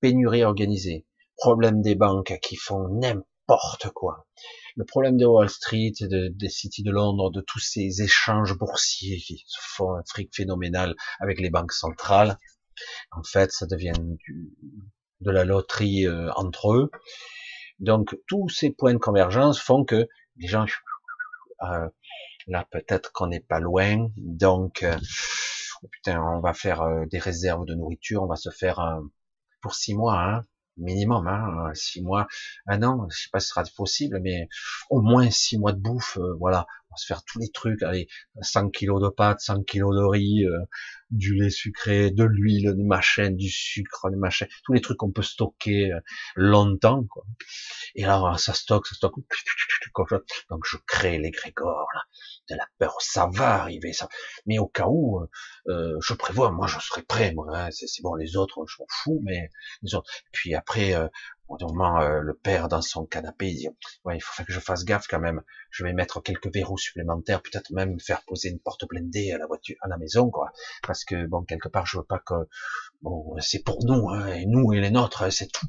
Pénurie 0.00 0.44
organisée. 0.44 1.06
Problème 1.36 1.82
des 1.82 1.94
banques 1.94 2.38
qui 2.42 2.56
font 2.56 2.88
n'importe 2.88 3.90
quoi 3.90 4.26
le 4.76 4.84
problème 4.84 5.16
de 5.16 5.26
Wall 5.26 5.50
Street, 5.50 5.92
de, 6.00 6.28
des 6.28 6.48
City 6.48 6.82
de 6.82 6.90
Londres, 6.90 7.30
de 7.30 7.40
tous 7.40 7.58
ces 7.58 8.02
échanges 8.02 8.56
boursiers 8.56 9.18
qui 9.18 9.44
font 9.74 9.94
un 9.94 10.02
fric 10.06 10.34
phénoménal 10.34 10.94
avec 11.20 11.40
les 11.40 11.50
banques 11.50 11.72
centrales, 11.72 12.38
en 13.10 13.22
fait, 13.22 13.52
ça 13.52 13.66
devient 13.66 13.92
de 15.20 15.30
la 15.30 15.44
loterie 15.44 16.06
euh, 16.06 16.32
entre 16.34 16.72
eux. 16.72 16.90
Donc, 17.82 18.16
tous 18.26 18.48
ces 18.48 18.70
points 18.70 18.94
de 18.94 18.98
convergence 18.98 19.60
font 19.60 19.84
que 19.84 20.08
les 20.36 20.48
gens, 20.48 20.64
euh, 21.62 21.88
là, 22.46 22.66
peut-être 22.70 23.12
qu'on 23.12 23.26
n'est 23.26 23.40
pas 23.40 23.60
loin, 23.60 24.08
donc, 24.16 24.82
euh, 24.82 24.96
oh 25.82 25.88
putain, 25.88 26.22
on 26.22 26.40
va 26.40 26.54
faire 26.54 27.06
des 27.10 27.18
réserves 27.18 27.66
de 27.66 27.74
nourriture, 27.74 28.22
on 28.22 28.26
va 28.26 28.36
se 28.36 28.50
faire 28.50 28.80
pour 29.60 29.74
six 29.74 29.94
mois, 29.94 30.18
hein, 30.18 30.42
minimum, 30.76 31.26
hein, 31.26 31.70
six 31.74 32.02
mois, 32.02 32.26
un 32.66 32.82
an, 32.82 33.06
je 33.10 33.22
sais 33.22 33.28
pas 33.32 33.40
si 33.40 33.48
ce 33.48 33.54
sera 33.54 33.64
possible, 33.76 34.20
mais 34.20 34.48
au 34.90 35.00
moins 35.00 35.30
six 35.30 35.58
mois 35.58 35.72
de 35.72 35.80
bouffe, 35.80 36.18
euh, 36.18 36.34
voilà, 36.38 36.66
on 36.92 36.94
va 36.94 36.96
se 36.96 37.06
faire 37.06 37.22
tous 37.24 37.38
les 37.38 37.48
trucs, 37.50 37.82
allez, 37.82 38.06
100 38.42 38.70
kilos 38.70 39.02
de 39.02 39.08
pâtes, 39.08 39.40
100 39.40 39.62
kilos 39.62 39.96
de 39.96 40.04
riz, 40.04 40.44
euh, 40.44 40.58
du 41.10 41.34
lait 41.34 41.50
sucré, 41.50 42.10
de 42.10 42.24
l'huile, 42.24 42.74
de 42.76 42.82
machin, 42.82 43.30
du 43.30 43.48
sucre, 43.48 44.10
de 44.10 44.16
machin, 44.16 44.46
tous 44.64 44.72
les 44.74 44.80
trucs 44.80 44.98
qu'on 44.98 45.10
peut 45.10 45.22
stocker 45.22 45.92
euh, 45.92 46.00
longtemps, 46.36 47.04
quoi. 47.04 47.24
Et 47.94 48.02
là, 48.02 48.34
ça 48.36 48.52
stocke, 48.52 48.86
ça 48.86 48.94
stocke, 48.94 49.14
donc 50.50 50.60
je 50.64 50.76
crée 50.86 51.18
les 51.18 51.30
grégores, 51.30 51.88
là, 51.94 52.00
de 52.50 52.56
la 52.56 52.66
peur, 52.78 52.96
ça 53.00 53.28
va 53.32 53.62
arriver, 53.62 53.92
ça. 53.92 54.08
Mais 54.46 54.58
au 54.58 54.66
cas 54.66 54.86
où, 54.88 55.20
euh, 55.68 55.96
je 56.00 56.14
prévois, 56.14 56.50
moi 56.50 56.66
je 56.66 56.78
serai 56.78 57.02
prêt, 57.02 57.32
moi, 57.32 57.46
hein, 57.54 57.68
c'est 57.70 58.02
bon, 58.02 58.14
les 58.14 58.36
autres, 58.36 58.64
je 58.66 58.76
m'en 58.80 58.86
fous, 58.88 59.20
mais 59.24 59.48
les 59.82 59.94
autres. 59.94 60.10
Puis 60.32 60.54
après, 60.54 60.94
euh, 60.94 61.08
au 61.48 61.58
moment, 61.68 62.00
euh, 62.00 62.20
le 62.20 62.34
père 62.34 62.68
dans 62.68 62.82
son 62.82 63.04
canapé, 63.04 63.50
il 63.50 63.56
dit, 63.56 63.68
ouais, 64.04 64.16
il 64.16 64.20
faut 64.20 64.42
que 64.42 64.52
je 64.52 64.60
fasse 64.60 64.84
gaffe 64.84 65.06
quand 65.08 65.20
même. 65.20 65.42
Je 65.70 65.84
vais 65.84 65.92
mettre 65.92 66.20
quelques 66.20 66.52
verrous 66.52 66.78
supplémentaires, 66.78 67.42
peut-être 67.42 67.70
même 67.72 68.00
faire 68.00 68.22
poser 68.22 68.50
une 68.50 68.58
porte 68.58 68.86
blindée 68.88 69.32
à 69.32 69.38
la 69.38 69.46
voiture, 69.46 69.76
à 69.82 69.88
la 69.88 69.98
maison, 69.98 70.30
quoi. 70.30 70.52
Parce 70.86 71.04
que 71.04 71.26
bon, 71.26 71.42
quelque 71.42 71.68
part, 71.68 71.86
je 71.86 71.98
veux 71.98 72.04
pas 72.04 72.18
que, 72.18 72.34
bon, 73.02 73.36
c'est 73.40 73.62
pour 73.64 73.84
nous, 73.84 74.10
hein, 74.10 74.26
et 74.28 74.46
nous 74.46 74.72
et 74.72 74.80
les 74.80 74.90
nôtres, 74.90 75.32
c'est 75.32 75.50
tout. 75.52 75.66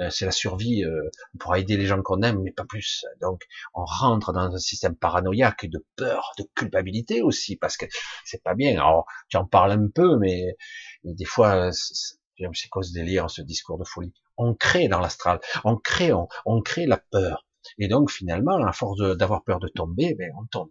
Euh, 0.00 0.10
c'est 0.10 0.24
la 0.24 0.32
survie, 0.32 0.84
euh, 0.84 1.10
on 1.44 1.54
aider 1.54 1.76
les 1.76 1.86
gens 1.86 2.00
qu'on 2.02 2.22
aime, 2.22 2.40
mais 2.42 2.52
pas 2.52 2.64
plus. 2.64 3.04
Donc, 3.20 3.42
on 3.74 3.84
rentre 3.84 4.32
dans 4.32 4.54
un 4.54 4.58
système 4.58 4.96
paranoïaque 4.96 5.66
de 5.66 5.84
peur, 5.96 6.32
de 6.38 6.44
culpabilité 6.54 7.22
aussi, 7.22 7.56
parce 7.56 7.76
que 7.76 7.86
c'est 8.24 8.42
pas 8.42 8.54
bien. 8.54 8.72
Alors, 8.72 9.06
tu 9.28 9.36
en 9.36 9.44
parles 9.46 9.72
un 9.72 9.88
peu, 9.88 10.16
mais, 10.18 10.56
des 11.04 11.24
fois, 11.24 11.70
c'est 11.72 12.68
cause 12.70 12.92
délire, 12.92 13.30
ce 13.30 13.42
discours 13.42 13.78
de 13.78 13.84
folie. 13.84 14.14
On 14.36 14.54
crée 14.54 14.88
dans 14.88 15.00
l'astral, 15.00 15.40
on 15.64 15.76
crée, 15.76 16.12
on, 16.12 16.62
crée 16.62 16.86
la 16.86 16.98
peur. 16.98 17.46
Et 17.78 17.88
donc, 17.88 18.10
finalement, 18.10 18.64
à 18.64 18.72
force 18.72 18.98
d'avoir 19.16 19.44
peur 19.44 19.60
de 19.60 19.68
tomber, 19.68 20.14
ben, 20.14 20.30
on 20.38 20.46
tombe. 20.46 20.70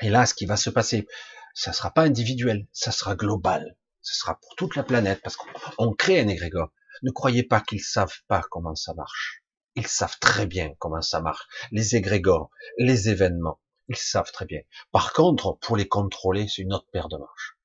Et 0.00 0.08
là, 0.08 0.26
ce 0.26 0.34
qui 0.34 0.46
va 0.46 0.56
se 0.56 0.70
passer, 0.70 1.06
ça 1.54 1.72
sera 1.72 1.90
pas 1.90 2.02
individuel, 2.02 2.66
ça 2.72 2.92
sera 2.92 3.14
global. 3.14 3.76
Ce 4.00 4.18
sera 4.18 4.38
pour 4.40 4.56
toute 4.56 4.74
la 4.74 4.82
planète, 4.82 5.20
parce 5.22 5.36
qu'on 5.36 5.92
crée 5.92 6.20
un 6.20 6.28
égrégore. 6.28 6.72
Ne 7.02 7.10
croyez 7.10 7.42
pas 7.42 7.60
qu'ils 7.60 7.82
savent 7.82 8.18
pas 8.26 8.42
comment 8.50 8.74
ça 8.74 8.94
marche. 8.94 9.42
Ils 9.74 9.86
savent 9.86 10.18
très 10.18 10.46
bien 10.46 10.72
comment 10.78 11.02
ça 11.02 11.20
marche. 11.20 11.46
Les 11.70 11.96
égrégores, 11.96 12.50
les 12.78 13.08
événements, 13.08 13.60
ils 13.88 13.96
savent 13.96 14.32
très 14.32 14.44
bien. 14.44 14.60
Par 14.90 15.12
contre, 15.12 15.58
pour 15.60 15.76
les 15.76 15.88
contrôler, 15.88 16.48
c'est 16.48 16.62
une 16.62 16.74
autre 16.74 16.88
paire 16.92 17.08
de 17.08 17.16
marches. 17.16 17.56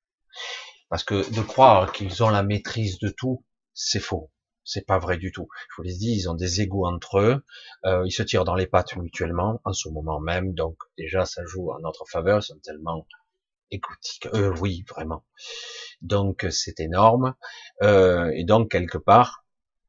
Parce 0.88 1.04
que 1.04 1.28
de 1.34 1.42
croire 1.42 1.92
qu'ils 1.92 2.22
ont 2.22 2.30
la 2.30 2.42
maîtrise 2.42 2.98
de 2.98 3.08
tout, 3.10 3.44
c'est 3.78 4.00
faux. 4.00 4.30
C'est 4.64 4.84
pas 4.84 4.98
vrai 4.98 5.16
du 5.16 5.32
tout. 5.32 5.48
Je 5.70 5.76
vous 5.76 5.82
l'ai 5.84 5.94
dit, 5.94 6.12
ils 6.12 6.28
ont 6.28 6.34
des 6.34 6.60
égouts 6.60 6.84
entre 6.84 7.20
eux. 7.20 7.44
Euh, 7.86 8.02
ils 8.04 8.12
se 8.12 8.22
tirent 8.22 8.44
dans 8.44 8.56
les 8.56 8.66
pattes 8.66 8.96
mutuellement 8.96 9.62
en 9.64 9.72
ce 9.72 9.88
moment 9.88 10.20
même. 10.20 10.52
Donc 10.52 10.76
déjà, 10.98 11.24
ça 11.24 11.42
joue 11.46 11.70
en 11.70 11.78
notre 11.78 12.04
faveur. 12.06 12.40
Ils 12.40 12.42
sont 12.42 12.58
tellement 12.58 13.06
égoutiques. 13.70 14.26
Euh, 14.34 14.52
oui, 14.60 14.84
vraiment. 14.88 15.24
Donc 16.02 16.44
c'est 16.50 16.80
énorme. 16.80 17.34
Euh, 17.82 18.30
et 18.34 18.44
donc 18.44 18.70
quelque 18.70 18.98
part, 18.98 19.44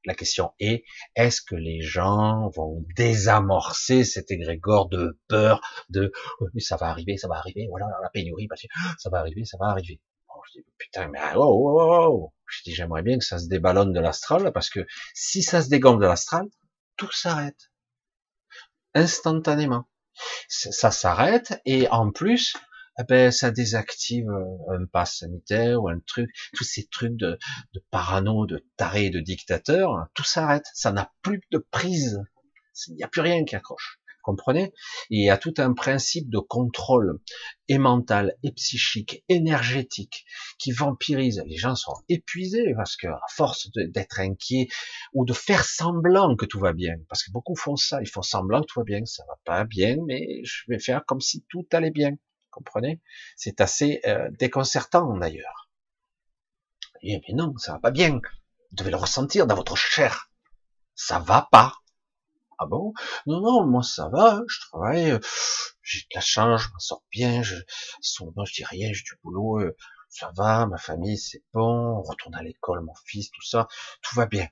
la 0.05 0.13
question 0.13 0.53
est, 0.59 0.85
est-ce 1.15 1.41
que 1.41 1.55
les 1.55 1.81
gens 1.81 2.49
vont 2.55 2.85
désamorcer 2.95 4.05
cet 4.05 4.31
égrégore 4.31 4.87
de 4.87 5.19
peur, 5.27 5.61
de 5.89 6.11
ça 6.59 6.77
va 6.77 6.87
arriver, 6.87 7.17
ça 7.17 7.27
va 7.27 7.35
arriver, 7.35 7.67
voilà 7.69 7.87
la 8.01 8.09
pénurie, 8.09 8.47
que 8.47 8.55
ça 8.97 9.09
va 9.09 9.19
arriver, 9.19 9.43
ça 9.43 9.57
va 9.59 9.65
arriver. 9.65 9.99
Je 10.53 10.59
dis, 10.59 10.65
putain, 10.77 11.07
mais 11.09 11.19
oh, 11.35 11.79
oh, 11.79 12.07
oh. 12.09 12.33
Je 12.47 12.63
dis, 12.63 12.73
j'aimerais 12.73 13.03
bien 13.03 13.17
que 13.17 13.25
ça 13.25 13.39
se 13.39 13.47
déballonne 13.47 13.93
de 13.93 13.99
l'astral, 13.99 14.51
parce 14.53 14.69
que 14.69 14.85
si 15.13 15.43
ça 15.43 15.61
se 15.61 15.69
dégomme 15.69 15.99
de 15.99 16.05
l'astral, 16.05 16.45
tout 16.97 17.11
s'arrête 17.11 17.71
instantanément. 18.93 19.87
Ça 20.47 20.91
s'arrête 20.91 21.61
et 21.65 21.87
en 21.89 22.11
plus, 22.11 22.55
eh 22.99 23.03
ben, 23.07 23.31
ça 23.31 23.51
désactive 23.51 24.29
euh, 24.29 24.75
un 24.77 24.85
pass 24.85 25.19
sanitaire 25.19 25.81
ou 25.81 25.87
un 25.87 25.99
truc, 26.05 26.29
tous 26.53 26.65
ces 26.65 26.87
trucs 26.87 27.15
de, 27.15 27.37
de 27.73 27.83
parano, 27.91 28.45
de 28.45 28.65
taré, 28.75 29.09
de 29.09 29.21
dictateur, 29.21 30.07
tout 30.13 30.25
s'arrête. 30.25 30.65
Ça 30.73 30.91
n'a 30.91 31.13
plus 31.21 31.41
de 31.51 31.59
prise. 31.59 32.21
Il 32.87 32.95
n'y 32.95 33.03
a 33.03 33.07
plus 33.07 33.21
rien 33.21 33.45
qui 33.45 33.55
accroche. 33.55 33.98
Comprenez 34.21 34.73
Et 35.09 35.17
il 35.17 35.25
y 35.25 35.29
a 35.29 35.37
tout 35.37 35.53
un 35.57 35.73
principe 35.73 36.29
de 36.29 36.39
contrôle 36.39 37.19
et 37.67 37.77
mental, 37.77 38.35
et 38.43 38.51
psychique, 38.51 39.23
énergétique, 39.29 40.25
qui 40.57 40.71
vampirise. 40.71 41.43
Les 41.45 41.57
gens 41.57 41.75
sont 41.75 41.95
épuisés 42.09 42.73
parce 42.75 42.95
que 42.95 43.07
à 43.07 43.21
force 43.29 43.69
d'être 43.73 44.19
inquiets 44.19 44.67
ou 45.13 45.25
de 45.25 45.33
faire 45.33 45.65
semblant 45.65 46.35
que 46.35 46.45
tout 46.45 46.59
va 46.59 46.73
bien, 46.73 46.95
parce 47.07 47.23
que 47.23 47.31
beaucoup 47.31 47.55
font 47.55 47.75
ça, 47.75 48.01
ils 48.01 48.09
font 48.09 48.21
semblant 48.21 48.61
que 48.61 48.67
tout 48.67 48.79
va 48.79 48.85
bien, 48.85 49.05
ça 49.05 49.23
va 49.27 49.35
pas 49.45 49.63
bien, 49.63 49.97
mais 50.05 50.41
je 50.43 50.63
vais 50.67 50.79
faire 50.79 51.05
comme 51.05 51.21
si 51.21 51.45
tout 51.49 51.67
allait 51.71 51.91
bien 51.91 52.17
comprenez? 52.59 53.01
C'est 53.35 53.61
assez 53.61 54.01
euh, 54.05 54.29
déconcertant 54.31 55.17
d'ailleurs. 55.17 55.69
Eh 57.01 57.21
mais 57.27 57.33
non, 57.33 57.55
ça 57.57 57.73
va 57.73 57.79
pas 57.79 57.91
bien. 57.91 58.15
Vous 58.15 58.75
devez 58.75 58.91
le 58.91 58.97
ressentir 58.97 59.47
dans 59.47 59.55
votre 59.55 59.77
chair. 59.77 60.29
Ça 60.95 61.19
va 61.19 61.47
pas. 61.51 61.73
Ah 62.59 62.65
bon? 62.67 62.93
Non, 63.25 63.41
non, 63.41 63.65
moi 63.65 63.83
ça 63.83 64.09
va, 64.09 64.41
je 64.47 64.59
travaille, 64.69 65.11
euh, 65.11 65.19
j'ai 65.81 65.99
de 66.01 66.15
la 66.15 66.21
chance, 66.21 66.61
je 66.61 66.69
m'en 66.69 66.79
sors 66.79 67.03
bien, 67.11 67.41
je, 67.41 67.55
je 68.01 68.53
dis 68.53 68.65
rien, 68.65 68.91
j'ai 68.93 69.03
du 69.03 69.17
boulot, 69.23 69.59
euh, 69.61 69.75
ça 70.09 70.31
va, 70.35 70.65
ma 70.67 70.77
famille, 70.77 71.17
c'est 71.17 71.43
bon, 71.53 71.97
on 71.97 72.01
retourne 72.01 72.35
à 72.35 72.43
l'école, 72.43 72.81
mon 72.81 72.93
fils, 73.05 73.31
tout 73.31 73.45
ça, 73.45 73.67
tout 74.01 74.15
va 74.15 74.25
bien. 74.25 74.47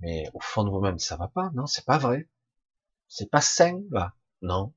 Mais 0.00 0.24
au 0.34 0.40
fond 0.40 0.64
de 0.64 0.70
vous-même, 0.70 0.98
ça 0.98 1.16
va 1.16 1.28
pas, 1.28 1.50
non, 1.54 1.66
c'est 1.66 1.84
pas 1.84 1.98
vrai. 1.98 2.28
C'est 3.08 3.30
pas 3.30 3.40
sain, 3.42 3.82
là. 3.90 4.14
Non. 4.40 4.74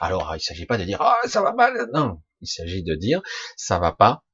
Alors, 0.00 0.36
il 0.36 0.40
s'agit 0.40 0.66
pas 0.66 0.78
de 0.78 0.84
dire, 0.84 1.00
ah, 1.02 1.16
ça 1.24 1.42
va 1.42 1.52
mal. 1.52 1.88
Non. 1.94 2.22
Il 2.40 2.48
s'agit 2.48 2.82
de 2.84 2.94
dire, 2.94 3.22
ça 3.56 3.78
va 3.78 3.92
pas. 3.92 4.24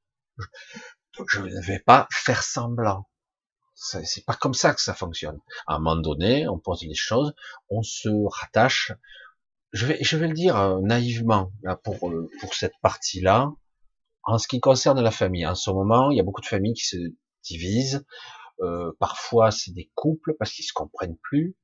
Je 1.29 1.39
ne 1.39 1.61
vais 1.61 1.79
pas 1.79 2.07
faire 2.11 2.43
semblant. 2.43 3.08
C'est 3.81 4.25
pas 4.25 4.33
comme 4.33 4.53
ça 4.53 4.73
que 4.73 4.81
ça 4.81 4.93
fonctionne. 4.93 5.39
À 5.65 5.75
un 5.75 5.79
moment 5.79 5.95
donné, 5.95 6.47
on 6.49 6.59
pose 6.59 6.83
les 6.83 6.95
choses, 6.95 7.33
on 7.69 7.81
se 7.81 8.09
rattache. 8.41 8.91
Je 9.71 9.85
vais, 9.85 10.03
je 10.03 10.17
vais 10.17 10.27
le 10.27 10.33
dire 10.33 10.57
euh, 10.57 10.81
naïvement 10.81 11.51
là, 11.63 11.77
pour 11.77 12.09
euh, 12.09 12.29
pour 12.41 12.53
cette 12.53 12.73
partie-là. 12.81 13.53
En 14.23 14.37
ce 14.37 14.47
qui 14.49 14.59
concerne 14.59 15.01
la 15.01 15.11
famille, 15.11 15.45
en 15.45 15.55
ce 15.55 15.71
moment, 15.71 16.11
il 16.11 16.17
y 16.17 16.19
a 16.19 16.23
beaucoup 16.23 16.41
de 16.41 16.45
familles 16.45 16.73
qui 16.73 16.85
se 16.85 16.97
divisent. 17.43 18.05
Euh, 18.61 18.91
parfois, 18.99 19.49
c'est 19.51 19.71
des 19.71 19.89
couples 19.95 20.35
parce 20.37 20.51
qu'ils 20.51 20.65
se 20.65 20.73
comprennent 20.73 21.17
plus. 21.17 21.55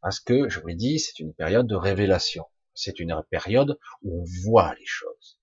Parce 0.00 0.20
que, 0.20 0.48
je 0.48 0.60
vous 0.60 0.68
l'ai 0.68 0.76
dit, 0.76 1.00
c'est 1.00 1.18
une 1.18 1.34
période 1.34 1.66
de 1.66 1.74
révélation. 1.74 2.44
C'est 2.74 3.00
une 3.00 3.20
période 3.30 3.78
où 4.02 4.22
on 4.22 4.24
voit 4.44 4.74
les 4.74 4.86
choses. 4.86 5.40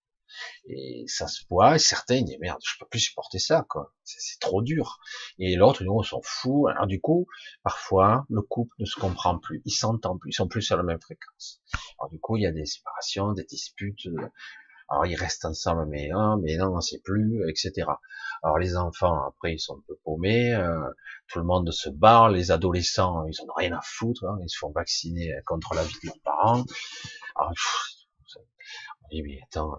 Et 0.66 1.06
ça 1.08 1.28
se 1.28 1.44
voit, 1.49 1.76
et 1.76 1.80
certains 1.80 2.22
disent, 2.22 2.38
merde, 2.40 2.60
je 2.64 2.78
peux 2.80 2.86
plus 2.88 2.99
supporter 2.99 3.40
ça, 3.40 3.66
quoi. 3.70 3.94
C'est 4.03 4.40
trop 4.40 4.62
dur. 4.62 4.99
Et 5.40 5.56
l'autre, 5.56 5.84
nous, 5.84 5.94
on 5.94 6.03
s'en 6.03 6.22
fout. 6.24 6.70
Alors 6.70 6.88
du 6.88 6.99
coup, 6.99 7.28
parfois, 7.64 8.26
le 8.30 8.41
couple 8.41 8.74
ne 8.80 8.86
se 8.86 8.99
comprend 8.99 9.38
plus. 9.40 9.62
Ils 9.66 9.72
s'entendent 9.72 10.20
plus. 10.20 10.32
Ils 10.32 10.36
sont 10.36 10.48
plus 10.48 10.62
sur 10.62 10.78
la 10.78 10.84
même 10.84 11.02
fréquence. 11.02 11.62
Alors 11.99 12.12
du 12.12 12.20
coup, 12.20 12.38
il 12.38 12.44
y 12.44 12.48
a 12.48 12.52
des 12.52 12.66
séparations, 12.66 13.34
des 13.34 13.45
disputes. 13.45 14.06
Euh, 14.08 14.28
alors 14.90 15.06
ils 15.06 15.16
restent 15.16 15.45
ensemble, 15.45 15.86
mais 15.88 16.10
non, 16.10 16.38
mais 16.38 16.58
non, 16.58 16.82
c'est 16.82 17.02
plus, 17.02 17.49
etc. 17.49 17.88
Alors 18.44 18.58
les 18.58 18.76
enfants, 18.76 19.24
après, 19.26 19.53
ils 19.53 19.60
sont 19.60 19.78
un 19.78 19.84
peu 19.88 19.98
paumés, 20.03 20.53
euh, 20.53 20.82
tout 21.30 21.40
le 21.40 21.45
monde 21.45 21.72
se 21.72 21.90
barre, 21.90 22.30
les 22.30 22.52
adolescents, 22.52 23.26
ils 23.26 23.41
ont 23.41 23.53
rien 23.56 23.72
à 23.72 23.80
foutre, 23.82 24.26
hein, 24.26 24.38
ils 24.44 24.49
se 24.49 24.58
font 24.58 24.72
vacciner 24.72 25.34
contre 25.45 25.76
la 25.76 25.84
vie 25.84 25.95
de 26.03 26.08
leurs 26.08 26.20
parents. 26.26 26.66
Alors, 27.38 27.53
mais 29.11 29.39
attends, 29.43 29.77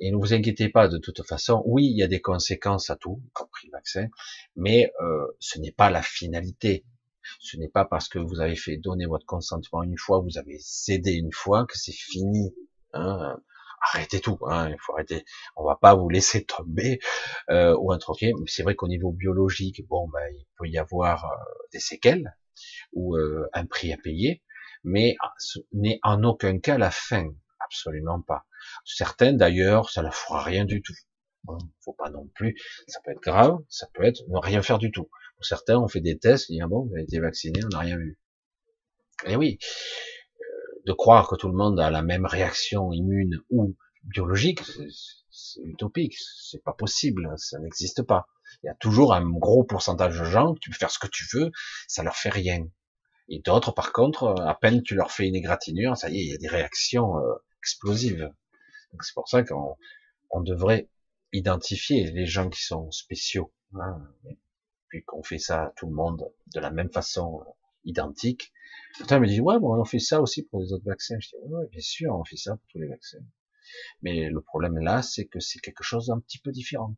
et 0.00 0.10
ne 0.10 0.16
vous 0.16 0.32
inquiétez 0.32 0.68
pas 0.68 0.88
de 0.88 0.98
toute 0.98 1.26
façon, 1.26 1.62
oui, 1.66 1.86
il 1.86 1.96
y 1.96 2.02
a 2.02 2.08
des 2.08 2.20
conséquences 2.20 2.90
à 2.90 2.96
tout, 2.96 3.20
y 3.26 3.30
compris 3.30 3.66
le 3.66 3.72
vaccin, 3.72 4.08
mais 4.56 4.92
euh, 5.02 5.26
ce 5.40 5.58
n'est 5.58 5.72
pas 5.72 5.90
la 5.90 6.02
finalité. 6.02 6.84
Ce 7.40 7.56
n'est 7.56 7.68
pas 7.68 7.84
parce 7.84 8.08
que 8.08 8.18
vous 8.18 8.40
avez 8.40 8.56
fait 8.56 8.76
donner 8.76 9.06
votre 9.06 9.26
consentement 9.26 9.82
une 9.82 9.98
fois, 9.98 10.20
vous 10.20 10.38
avez 10.38 10.58
cédé 10.60 11.12
une 11.12 11.32
fois 11.32 11.66
que 11.66 11.76
c'est 11.76 11.92
fini. 11.92 12.54
Hein. 12.92 13.36
Arrêtez 13.80 14.20
tout, 14.20 14.38
hein, 14.46 14.70
il 14.70 14.76
faut 14.80 14.94
arrêter. 14.94 15.24
On 15.56 15.64
va 15.64 15.76
pas 15.76 15.94
vous 15.94 16.08
laisser 16.08 16.44
tomber 16.44 16.98
euh, 17.50 17.76
ou 17.78 17.92
un. 17.92 17.98
Mais 18.20 18.32
c'est 18.46 18.62
vrai 18.62 18.74
qu'au 18.74 18.88
niveau 18.88 19.12
biologique, 19.12 19.86
bon, 19.86 20.08
ben, 20.08 20.26
il 20.36 20.46
peut 20.56 20.68
y 20.68 20.78
avoir 20.78 21.24
euh, 21.24 21.36
des 21.72 21.78
séquelles 21.78 22.36
ou 22.92 23.16
euh, 23.16 23.48
un 23.52 23.66
prix 23.66 23.92
à 23.92 23.96
payer, 23.96 24.42
mais 24.82 25.16
ce 25.38 25.60
n'est 25.72 26.00
en 26.02 26.24
aucun 26.24 26.58
cas 26.58 26.76
la 26.76 26.90
fin, 26.90 27.28
absolument 27.68 28.20
pas. 28.20 28.46
Certaines 28.84 29.36
d'ailleurs, 29.36 29.90
ça 29.90 30.02
ne 30.02 30.10
fera 30.10 30.42
rien 30.42 30.64
du 30.64 30.82
tout. 30.82 30.94
Bon, 31.44 31.58
faut 31.84 31.92
pas 31.92 32.10
non 32.10 32.26
plus. 32.34 32.56
Ça 32.88 33.00
peut 33.04 33.12
être 33.12 33.22
grave, 33.22 33.58
ça 33.68 33.86
peut 33.94 34.04
être 34.04 34.22
ne 34.28 34.38
rien 34.38 34.62
faire 34.62 34.78
du 34.78 34.90
tout. 34.90 35.08
Pour 35.36 35.44
certains, 35.44 35.78
on 35.78 35.88
fait 35.88 36.00
des 36.00 36.18
tests, 36.18 36.50
et 36.50 36.60
ah 36.60 36.66
bon, 36.66 36.86
vous 36.86 36.94
avez 36.94 37.04
été 37.04 37.20
vacciné, 37.20 37.60
on 37.64 37.68
n'a 37.68 37.78
rien 37.78 37.96
vu. 37.96 38.18
Et 39.26 39.36
oui, 39.36 39.58
euh, 40.40 40.80
de 40.86 40.92
croire 40.92 41.28
que 41.28 41.36
tout 41.36 41.48
le 41.48 41.56
monde 41.56 41.78
a 41.78 41.90
la 41.90 42.02
même 42.02 42.26
réaction 42.26 42.92
immune 42.92 43.40
ou 43.50 43.76
biologique, 44.02 44.60
c'est 45.30 45.60
utopique, 45.62 46.16
c'est 46.18 46.62
pas 46.62 46.72
possible, 46.72 47.32
ça 47.36 47.58
n'existe 47.58 48.02
pas. 48.02 48.26
Il 48.62 48.66
y 48.66 48.70
a 48.70 48.74
toujours 48.74 49.14
un 49.14 49.28
gros 49.28 49.64
pourcentage 49.64 50.18
de 50.18 50.24
gens, 50.24 50.54
tu 50.60 50.70
peux 50.70 50.76
faire 50.76 50.90
ce 50.90 50.98
que 50.98 51.06
tu 51.06 51.24
veux, 51.32 51.50
ça 51.86 52.02
leur 52.02 52.16
fait 52.16 52.30
rien. 52.30 52.66
Et 53.28 53.40
d'autres, 53.40 53.72
par 53.72 53.92
contre, 53.92 54.34
à 54.40 54.54
peine 54.58 54.82
tu 54.82 54.94
leur 54.94 55.12
fais 55.12 55.26
une 55.26 55.34
égratignure, 55.34 55.96
ça 55.96 56.08
y 56.10 56.18
est, 56.18 56.24
il 56.24 56.30
y 56.30 56.34
a 56.34 56.38
des 56.38 56.48
réactions 56.48 57.18
euh, 57.18 57.34
explosives. 57.58 58.32
C'est 59.02 59.14
pour 59.14 59.28
ça 59.28 59.42
qu'on 59.42 59.76
on 60.30 60.40
devrait 60.40 60.88
identifier 61.32 62.10
les 62.10 62.26
gens 62.26 62.48
qui 62.48 62.62
sont 62.62 62.90
spéciaux, 62.90 63.52
hein, 63.74 63.98
puis 64.88 65.04
qu'on 65.04 65.22
fait 65.22 65.38
ça 65.38 65.64
à 65.64 65.72
tout 65.76 65.86
le 65.86 65.94
monde 65.94 66.24
de 66.54 66.60
la 66.60 66.70
même 66.70 66.90
façon 66.90 67.40
euh, 67.40 67.50
identique. 67.84 68.52
Certains 68.96 69.20
me 69.20 69.26
disent 69.26 69.40
ouais, 69.40 69.58
bon, 69.58 69.78
on 69.78 69.84
fait 69.84 69.98
ça 69.98 70.20
aussi 70.20 70.42
pour 70.42 70.60
les 70.60 70.72
autres 70.72 70.86
vaccins. 70.86 71.16
Je 71.20 71.28
dis 71.28 71.34
ouais, 71.44 71.66
bien 71.70 71.80
sûr, 71.80 72.14
on 72.14 72.24
fait 72.24 72.36
ça 72.36 72.56
pour 72.56 72.66
tous 72.68 72.78
les 72.78 72.88
vaccins. 72.88 73.24
Mais 74.00 74.30
le 74.30 74.40
problème 74.40 74.78
là, 74.78 75.02
c'est 75.02 75.26
que 75.26 75.40
c'est 75.40 75.58
quelque 75.58 75.82
chose 75.82 76.06
d'un 76.06 76.20
petit 76.20 76.38
peu 76.38 76.50
différent. 76.50 76.94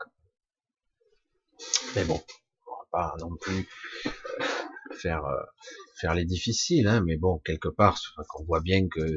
Mais 1.96 2.04
bon, 2.04 2.22
on 2.66 2.70
va 2.70 2.86
pas 2.90 3.14
non 3.18 3.36
plus 3.36 3.68
euh, 4.06 4.10
faire 4.94 5.24
euh, 5.24 5.42
faire 6.00 6.14
les 6.14 6.24
difficiles, 6.24 6.86
hein, 6.86 7.02
mais 7.04 7.16
bon, 7.16 7.38
quelque 7.38 7.68
part, 7.68 8.00
qu'on 8.28 8.44
voit 8.44 8.60
bien 8.60 8.88
que 8.88 9.16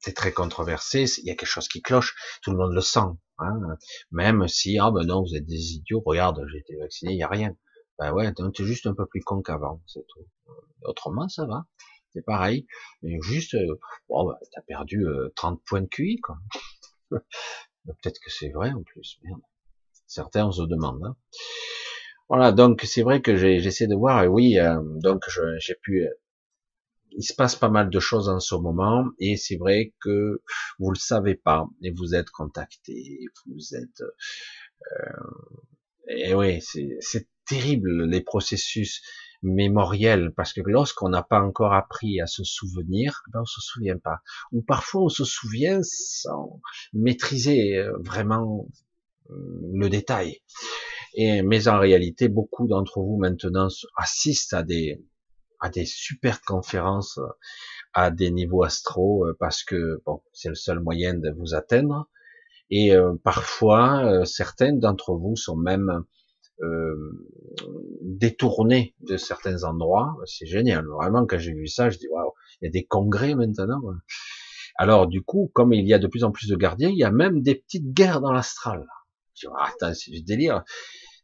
c'est 0.00 0.14
très 0.14 0.32
controversé, 0.32 1.04
il 1.18 1.26
y 1.26 1.30
a 1.30 1.34
quelque 1.34 1.48
chose 1.48 1.68
qui 1.68 1.82
cloche, 1.82 2.16
tout 2.42 2.50
le 2.50 2.56
monde 2.56 2.72
le 2.74 2.80
sent, 2.80 3.00
hein, 3.38 3.60
même 4.10 4.48
si, 4.48 4.78
ah 4.78 4.90
ben 4.90 5.04
non, 5.04 5.22
vous 5.22 5.34
êtes 5.34 5.46
des 5.46 5.74
idiots, 5.74 6.02
regarde, 6.04 6.42
j'ai 6.50 6.58
été 6.58 6.76
vacciné, 6.76 7.12
il 7.12 7.18
y 7.18 7.22
a 7.22 7.28
rien. 7.28 7.54
Ben 7.98 8.12
ouais, 8.12 8.32
t'es 8.32 8.64
juste 8.64 8.86
un 8.86 8.94
peu 8.94 9.06
plus 9.06 9.20
con 9.20 9.42
qu'avant, 9.42 9.82
c'est 9.86 10.06
tout. 10.08 10.26
Autrement, 10.82 11.28
ça 11.28 11.44
va, 11.46 11.66
c'est 12.14 12.24
pareil, 12.24 12.66
mais 13.02 13.18
juste, 13.20 13.54
euh, 13.54 13.78
bon, 14.08 14.26
ben, 14.26 14.36
t'as 14.52 14.62
perdu 14.62 15.04
30 15.36 15.58
euh, 15.58 15.62
points 15.66 15.82
de 15.82 15.86
QI, 15.86 16.16
quoi. 16.22 16.38
Peut-être 17.10 18.20
que 18.20 18.30
c'est 18.30 18.50
vrai 18.50 18.70
en 18.70 18.82
plus, 18.82 19.18
merde. 19.22 19.40
Certains 20.06 20.50
se 20.50 20.62
demandent. 20.62 21.04
Hein. 21.04 21.16
Voilà, 22.28 22.52
donc 22.52 22.82
c'est 22.84 23.02
vrai 23.02 23.20
que 23.20 23.36
j'essaie 23.36 23.86
de 23.86 23.94
voir, 23.94 24.24
et 24.24 24.28
oui, 24.28 24.58
euh, 24.58 24.80
donc 25.02 25.24
j'ai 25.58 25.74
pu 25.82 26.08
il 27.12 27.22
se 27.22 27.34
passe 27.34 27.56
pas 27.56 27.68
mal 27.68 27.90
de 27.90 28.00
choses 28.00 28.28
en 28.28 28.40
ce 28.40 28.54
moment 28.54 29.04
et 29.18 29.36
c'est 29.36 29.56
vrai 29.56 29.92
que 30.00 30.42
vous 30.78 30.90
le 30.90 30.98
savez 30.98 31.34
pas 31.34 31.68
et 31.82 31.90
vous 31.90 32.14
êtes 32.14 32.30
contacté, 32.30 33.20
vous 33.46 33.74
êtes 33.74 34.02
euh, 34.02 35.20
et 36.08 36.34
oui, 36.34 36.60
c'est 36.60 37.28
terrible 37.46 38.04
les 38.04 38.20
processus 38.20 39.02
mémoriels 39.42 40.32
parce 40.36 40.52
que 40.52 40.60
lorsqu'on 40.64 41.08
n'a 41.08 41.22
pas 41.22 41.40
encore 41.40 41.72
appris 41.72 42.20
à 42.20 42.26
se 42.26 42.44
souvenir, 42.44 43.22
ben 43.32 43.40
on 43.42 43.46
se 43.46 43.60
souvient 43.60 43.98
pas. 43.98 44.20
Ou 44.52 44.62
parfois 44.62 45.04
on 45.04 45.08
se 45.08 45.24
souvient 45.24 45.80
sans 45.82 46.60
maîtriser 46.92 47.76
euh, 47.76 47.92
vraiment 48.00 48.66
euh, 49.30 49.34
le 49.72 49.88
détail. 49.88 50.40
Et 51.14 51.42
mais 51.42 51.68
en 51.68 51.78
réalité, 51.78 52.28
beaucoup 52.28 52.68
d'entre 52.68 53.00
vous 53.00 53.18
maintenant 53.18 53.68
assistent 53.96 54.54
à 54.54 54.62
des 54.62 55.02
à 55.60 55.68
des 55.68 55.84
super 55.84 56.40
conférences 56.42 57.18
euh, 57.18 57.26
à 57.92 58.10
des 58.10 58.30
niveaux 58.30 58.62
astro 58.62 59.26
euh, 59.26 59.36
parce 59.38 59.62
que 59.62 60.02
bon, 60.06 60.22
c'est 60.32 60.48
le 60.48 60.54
seul 60.54 60.80
moyen 60.80 61.14
de 61.14 61.30
vous 61.30 61.54
atteindre. 61.54 62.08
Et 62.70 62.94
euh, 62.94 63.14
parfois, 63.24 64.24
certains 64.24 64.72
d'entre 64.72 65.14
vous 65.14 65.36
sont 65.36 65.56
même 65.56 66.04
détournés 68.02 68.94
de 69.00 69.16
certains 69.16 69.64
endroits. 69.64 70.16
C'est 70.26 70.46
génial. 70.46 70.86
Vraiment, 70.86 71.26
quand 71.26 71.38
j'ai 71.38 71.54
vu 71.54 71.66
ça, 71.66 71.88
je 71.90 71.98
dis 71.98 72.06
waouh, 72.08 72.32
il 72.60 72.66
y 72.66 72.68
a 72.68 72.70
des 72.70 72.84
congrès 72.84 73.34
maintenant. 73.34 73.80
Alors 74.76 75.08
du 75.08 75.22
coup, 75.22 75.50
comme 75.52 75.72
il 75.72 75.86
y 75.88 75.94
a 75.94 75.98
de 75.98 76.06
plus 76.06 76.22
en 76.22 76.30
plus 76.30 76.48
de 76.48 76.56
gardiens, 76.56 76.90
il 76.90 76.98
y 76.98 77.04
a 77.04 77.10
même 77.10 77.42
des 77.42 77.56
petites 77.56 77.92
guerres 77.92 78.20
dans 78.20 78.32
l'astral. 78.32 78.86
Je 79.34 79.48
dis, 79.48 79.52
ah, 79.58 79.68
attends, 79.68 79.94
c'est 79.94 80.10
du 80.10 80.22
délire. 80.22 80.62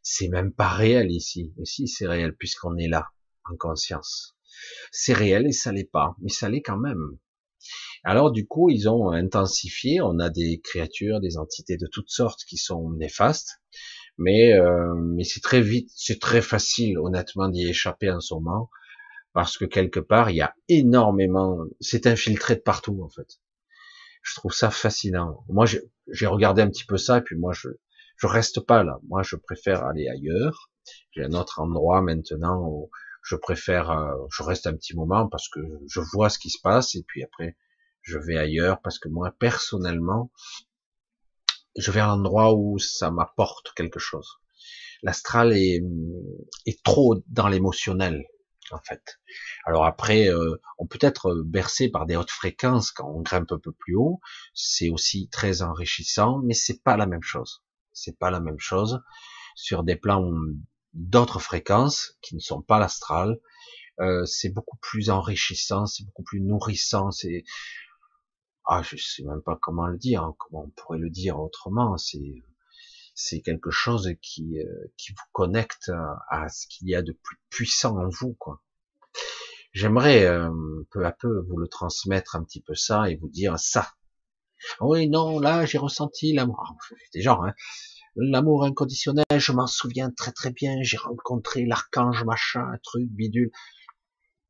C'est 0.03 0.29
même 0.29 0.53
pas 0.53 0.69
réel 0.69 1.13
ici. 1.13 1.53
Mais 1.59 1.65
si, 1.65 1.87
c'est 1.87 2.09
réel 2.09 2.35
puisqu'on 2.35 2.77
est 2.77 2.89
là 2.89 3.07
en 3.51 3.57
conscience. 3.57 4.37
C'est 4.91 5.13
réel 5.13 5.47
et 5.47 5.53
ça 5.53 5.73
l'est 5.73 5.91
pas, 5.91 6.17
mais 6.21 6.31
ça 6.31 6.49
l'est 6.49 6.63
quand 6.63 6.79
même. 6.79 7.19
Alors 8.05 8.31
du 8.31 8.47
coup, 8.47 8.71
ils 8.71 8.89
ont 8.89 9.11
intensifié. 9.11 10.01
On 10.01 10.19
a 10.19 10.31
des 10.31 10.61
créatures, 10.63 11.21
des 11.21 11.37
entités 11.39 11.77
de 11.77 11.87
toutes 11.87 12.11
sortes 12.11 12.45
qui 12.49 12.57
sont 12.57 12.91
néfastes, 12.93 13.61
mais 14.19 14.53
euh, 14.55 14.95
mais 14.95 15.25
c'est 15.25 15.41
très 15.41 15.61
vite, 15.61 15.91
c'est 15.95 16.21
très 16.21 16.43
facile, 16.43 16.99
honnêtement, 16.99 17.49
d'y 17.49 17.69
échapper 17.69 18.11
en 18.11 18.21
ce 18.21 18.35
moment, 18.35 18.71
parce 19.33 19.59
que 19.59 19.65
quelque 19.65 20.01
part, 20.01 20.31
il 20.31 20.37
y 20.37 20.43
a 20.43 20.55
énormément, 20.69 21.59
c'est 21.81 22.07
infiltré 22.07 22.57
de 22.57 22.61
partout 22.61 23.01
en 23.03 23.09
fait. 23.09 23.41
Je 24.23 24.35
trouve 24.37 24.53
ça 24.53 24.71
fascinant. 24.71 25.45
Moi, 25.49 25.67
j'ai 26.09 26.27
regardé 26.27 26.63
un 26.63 26.69
petit 26.71 26.87
peu 26.87 26.97
ça, 26.97 27.19
et 27.19 27.23
puis 27.23 27.37
moi, 27.37 27.53
je 27.53 27.69
je 28.17 28.27
reste 28.27 28.61
pas 28.61 28.83
là. 28.83 28.99
Moi, 29.09 29.23
je 29.23 29.37
préfère 29.37 29.85
aller 29.85 30.09
ailleurs. 30.09 30.71
J'ai 31.13 31.23
un 31.25 31.33
autre 31.33 31.61
endroit 31.61 32.03
maintenant 32.03 32.67
où 32.67 32.91
je 33.27 33.35
préfère, 33.35 33.91
euh, 33.91 34.15
je 34.31 34.45
reste 34.45 34.69
un 34.69 34.75
petit 34.77 34.95
moment 34.95 35.29
parce 35.29 35.49
que 35.49 35.61
je 35.89 36.01
vois 36.13 36.31
ce 36.31 36.39
qui 36.39 36.49
se 36.49 36.61
passe 36.63 36.95
et 36.95 37.03
puis 37.03 37.25
après 37.25 37.57
je 38.03 38.19
vais 38.19 38.37
ailleurs 38.39 38.81
parce 38.83 39.01
que 39.01 39.09
moi 39.09 39.35
personnellement, 39.37 40.31
je 41.77 41.91
vais 41.91 41.99
à 41.99 42.07
l'endroit 42.07 42.55
où 42.55 42.79
ça 42.79 43.11
m'apporte 43.11 43.75
quelque 43.75 43.99
chose. 43.99 44.29
L'astral 45.03 45.53
est, 45.55 45.83
trop 46.85 47.17
dans 47.27 47.49
l'émotionnel 47.49 48.25
en 48.71 48.79
fait. 48.79 49.19
Alors 49.65 49.87
après, 49.87 50.29
euh, 50.29 50.61
on 50.79 50.87
peut 50.87 50.99
être 51.01 51.43
bercé 51.45 51.89
par 51.89 52.07
des 52.07 52.15
hautes 52.15 52.31
fréquences 52.31 52.93
quand 52.93 53.09
on 53.11 53.23
grimpe 53.23 53.51
un 53.51 53.59
peu 53.59 53.73
plus 53.73 53.97
haut. 53.97 54.21
C'est 54.55 54.89
aussi 54.89 55.29
très 55.31 55.63
enrichissant, 55.63 56.41
mais 56.45 56.55
c'est 56.55 56.83
pas 56.83 56.97
la 56.97 57.07
même 57.07 57.23
chose. 57.23 57.65
c'est 57.93 58.19
pas 58.19 58.31
la 58.31 58.41
même 58.41 58.59
chose. 58.59 59.03
Sur 59.57 59.83
des 59.83 59.97
plans 59.97 60.33
d'autres 60.97 61.41
fréquences 61.41 62.17
qui 62.23 62.35
ne 62.35 62.41
sont 62.41 62.63
pas 62.63 62.79
l'astral, 62.79 63.39
euh, 64.01 64.25
c'est 64.27 64.51
beaucoup 64.51 64.79
plus 64.79 65.11
enrichissant, 65.11 65.87
c'est 65.87 66.05
beaucoup 66.05 66.23
plus 66.23 66.41
nourrissant, 66.41 67.11
c'est 67.11 67.45
ah 68.67 68.83
je 68.83 68.97
sais 68.97 69.23
même 69.23 69.43
pas 69.43 69.57
comment 69.61 69.87
le 69.87 69.99
dire, 69.99 70.23
hein, 70.25 70.35
comment 70.39 70.65
on 70.65 70.71
pourrait 70.71 70.99
le 70.99 71.11
dire 71.11 71.39
autrement, 71.39 71.97
c'est 71.99 72.43
c'est 73.15 73.41
quelque 73.41 73.71
chose 73.71 74.11
qui 74.21 74.59
euh, 74.59 74.93
qui 74.97 75.13
vous 75.13 75.25
connecte 75.33 75.91
à, 76.31 76.49
ce 76.49 76.67
qu'il 76.67 76.89
y 76.89 76.95
a 76.95 77.03
de 77.03 77.13
plus 77.13 77.39
puissant 77.51 77.97
en 77.99 78.09
vous 78.09 78.35
quoi. 78.35 78.63
J'aimerais 79.73 80.25
euh, 80.25 80.51
peu 80.91 81.05
à 81.07 81.13
peu 81.13 81.41
vous 81.49 81.59
le 81.59 81.69
transmettre 81.69 82.37
un 82.37 82.45
petit 82.45 82.61
peu 82.63 82.75
ça 82.75 83.11
et 83.11 83.17
vous 83.17 83.29
dire 83.29 83.59
ça. 83.59 83.93
Oui 84.81 85.09
non 85.09 85.39
là 85.41 85.65
j'ai 85.67 85.79
ressenti 85.79 86.33
l'amour, 86.33 86.75
des 87.15 87.23
gens 87.23 87.43
hein. 87.45 87.55
L'amour 88.17 88.65
inconditionnel, 88.65 89.25
je 89.37 89.53
m'en 89.53 89.67
souviens 89.67 90.11
très 90.11 90.33
très 90.33 90.51
bien, 90.51 90.77
j'ai 90.81 90.97
rencontré 90.97 91.67
l'archange 91.67 92.25
machin, 92.25 92.61
un 92.61 92.79
truc 92.83 93.09
bidule. 93.11 93.51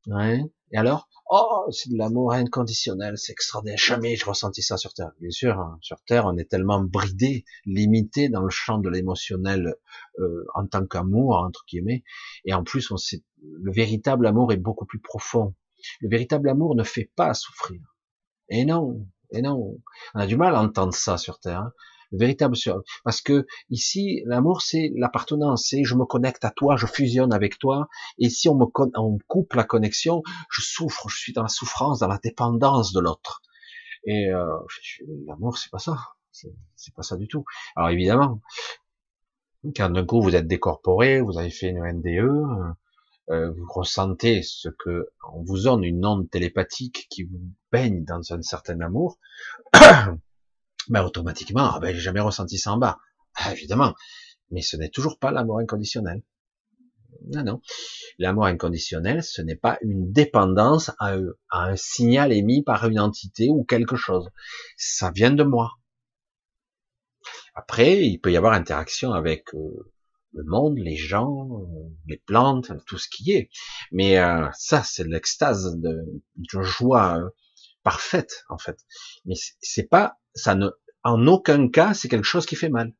Ouais. 0.07 0.41
Et 0.71 0.77
alors? 0.77 1.09
Oh, 1.29 1.65
c'est 1.71 1.89
de 1.91 1.97
l'amour 1.97 2.31
inconditionnel, 2.31 3.17
c'est 3.17 3.33
extraordinaire. 3.33 3.77
Jamais 3.77 4.15
je 4.15 4.25
ressenti 4.25 4.61
ça 4.61 4.77
sur 4.77 4.93
Terre. 4.93 5.11
Bien 5.19 5.29
sûr, 5.29 5.59
hein, 5.59 5.77
sur 5.81 6.01
Terre, 6.05 6.25
on 6.25 6.37
est 6.37 6.49
tellement 6.49 6.81
bridé, 6.81 7.43
limité 7.65 8.29
dans 8.29 8.41
le 8.41 8.49
champ 8.49 8.77
de 8.77 8.89
l'émotionnel 8.89 9.75
euh, 10.19 10.45
en 10.55 10.65
tant 10.67 10.85
qu'amour, 10.85 11.35
entre 11.35 11.65
guillemets. 11.67 12.05
Et 12.45 12.53
en 12.53 12.63
plus, 12.63 12.89
on 12.91 12.97
sait, 12.97 13.25
le 13.41 13.73
véritable 13.73 14.25
amour 14.25 14.53
est 14.53 14.57
beaucoup 14.57 14.85
plus 14.85 15.01
profond. 15.01 15.53
Le 15.99 16.07
véritable 16.07 16.47
amour 16.47 16.75
ne 16.75 16.83
fait 16.83 17.11
pas 17.17 17.33
souffrir. 17.33 17.81
Et 18.47 18.63
non, 18.63 19.05
et 19.31 19.41
non. 19.41 19.77
On 20.13 20.19
a 20.19 20.27
du 20.27 20.37
mal 20.37 20.55
à 20.55 20.61
entendre 20.61 20.93
ça 20.93 21.17
sur 21.17 21.41
Terre. 21.41 21.59
Hein 21.59 21.73
le 22.11 22.17
véritable 22.17 22.55
parce 23.03 23.21
que 23.21 23.45
ici 23.69 24.21
l'amour 24.25 24.61
c'est 24.61 24.91
l'appartenance 24.95 25.67
c'est 25.69 25.83
je 25.83 25.95
me 25.95 26.05
connecte 26.05 26.45
à 26.45 26.51
toi 26.51 26.75
je 26.77 26.85
fusionne 26.85 27.33
avec 27.33 27.59
toi 27.59 27.87
et 28.17 28.29
si 28.29 28.49
on 28.49 28.55
me, 28.55 28.65
on 28.95 29.17
coupe 29.27 29.53
la 29.53 29.63
connexion 29.63 30.23
je 30.49 30.61
souffre 30.61 31.09
je 31.09 31.17
suis 31.17 31.33
dans 31.33 31.43
la 31.43 31.49
souffrance 31.49 31.99
dans 31.99 32.07
la 32.07 32.19
dépendance 32.19 32.93
de 32.93 32.99
l'autre. 32.99 33.41
Et 34.05 34.27
euh, 34.27 34.45
l'amour 35.25 35.57
c'est 35.57 35.71
pas 35.71 35.79
ça 35.79 35.97
c'est 36.31 36.93
pas 36.93 37.01
ça 37.01 37.17
du 37.17 37.27
tout. 37.27 37.45
Alors 37.75 37.89
évidemment 37.89 38.41
quand 39.75 39.89
d'un 39.89 40.05
coup 40.05 40.21
vous 40.21 40.35
êtes 40.35 40.47
décorporé 40.47 41.19
vous 41.21 41.37
avez 41.37 41.49
fait 41.49 41.69
une 41.69 41.83
NDE 41.83 42.75
euh, 43.29 43.51
vous 43.51 43.67
ressentez 43.73 44.41
ce 44.41 44.69
que 44.69 45.09
on 45.33 45.43
vous 45.43 45.63
donne 45.63 45.83
une 45.83 46.05
onde 46.05 46.29
télépathique 46.29 47.07
qui 47.09 47.23
vous 47.23 47.41
baigne 47.71 48.05
dans 48.05 48.21
un 48.31 48.41
certain 48.41 48.79
amour 48.79 49.17
ben 50.89 51.03
automatiquement, 51.03 51.71
ah 51.73 51.79
ben, 51.79 51.93
j'ai 51.93 52.01
jamais 52.01 52.19
ressenti 52.19 52.57
ça 52.57 52.73
en 52.73 52.77
bas. 52.77 52.99
Ah, 53.35 53.51
évidemment. 53.53 53.93
Mais 54.51 54.61
ce 54.61 54.77
n'est 54.77 54.89
toujours 54.89 55.19
pas 55.19 55.31
l'amour 55.31 55.59
inconditionnel. 55.59 56.23
Non, 57.25 57.43
non. 57.43 57.61
L'amour 58.19 58.45
inconditionnel, 58.45 59.23
ce 59.23 59.41
n'est 59.41 59.55
pas 59.55 59.77
une 59.81 60.11
dépendance 60.11 60.91
à, 60.99 61.15
un 61.51 61.75
signal 61.75 62.31
émis 62.31 62.63
par 62.63 62.87
une 62.87 62.99
entité 62.99 63.49
ou 63.49 63.63
quelque 63.63 63.95
chose. 63.95 64.29
Ça 64.77 65.11
vient 65.11 65.31
de 65.31 65.43
moi. 65.43 65.71
Après, 67.55 68.05
il 68.05 68.19
peut 68.19 68.31
y 68.31 68.37
avoir 68.37 68.53
interaction 68.53 69.13
avec 69.13 69.53
euh, 69.53 69.91
le 70.33 70.43
monde, 70.43 70.77
les 70.77 70.95
gens, 70.95 71.49
les 72.05 72.17
plantes, 72.17 72.71
tout 72.85 72.97
ce 72.97 73.09
qui 73.09 73.31
est. 73.31 73.49
Mais 73.91 74.19
euh, 74.19 74.47
ça, 74.53 74.83
c'est 74.83 75.07
l'extase 75.07 75.75
de, 75.77 76.05
joie 76.61 77.17
euh, 77.17 77.29
parfaite, 77.87 78.43
en 78.49 78.57
fait. 78.57 78.85
Mais 79.23 79.35
c'est 79.61 79.87
pas 79.87 80.19
ça 80.35 80.55
ne, 80.55 80.67
en 81.05 81.25
aucun 81.25 81.69
cas, 81.69 81.93
c'est 81.93 82.09
quelque 82.09 82.25
chose 82.25 82.45
qui 82.45 82.57
fait 82.57 82.67
mal. 82.67 82.93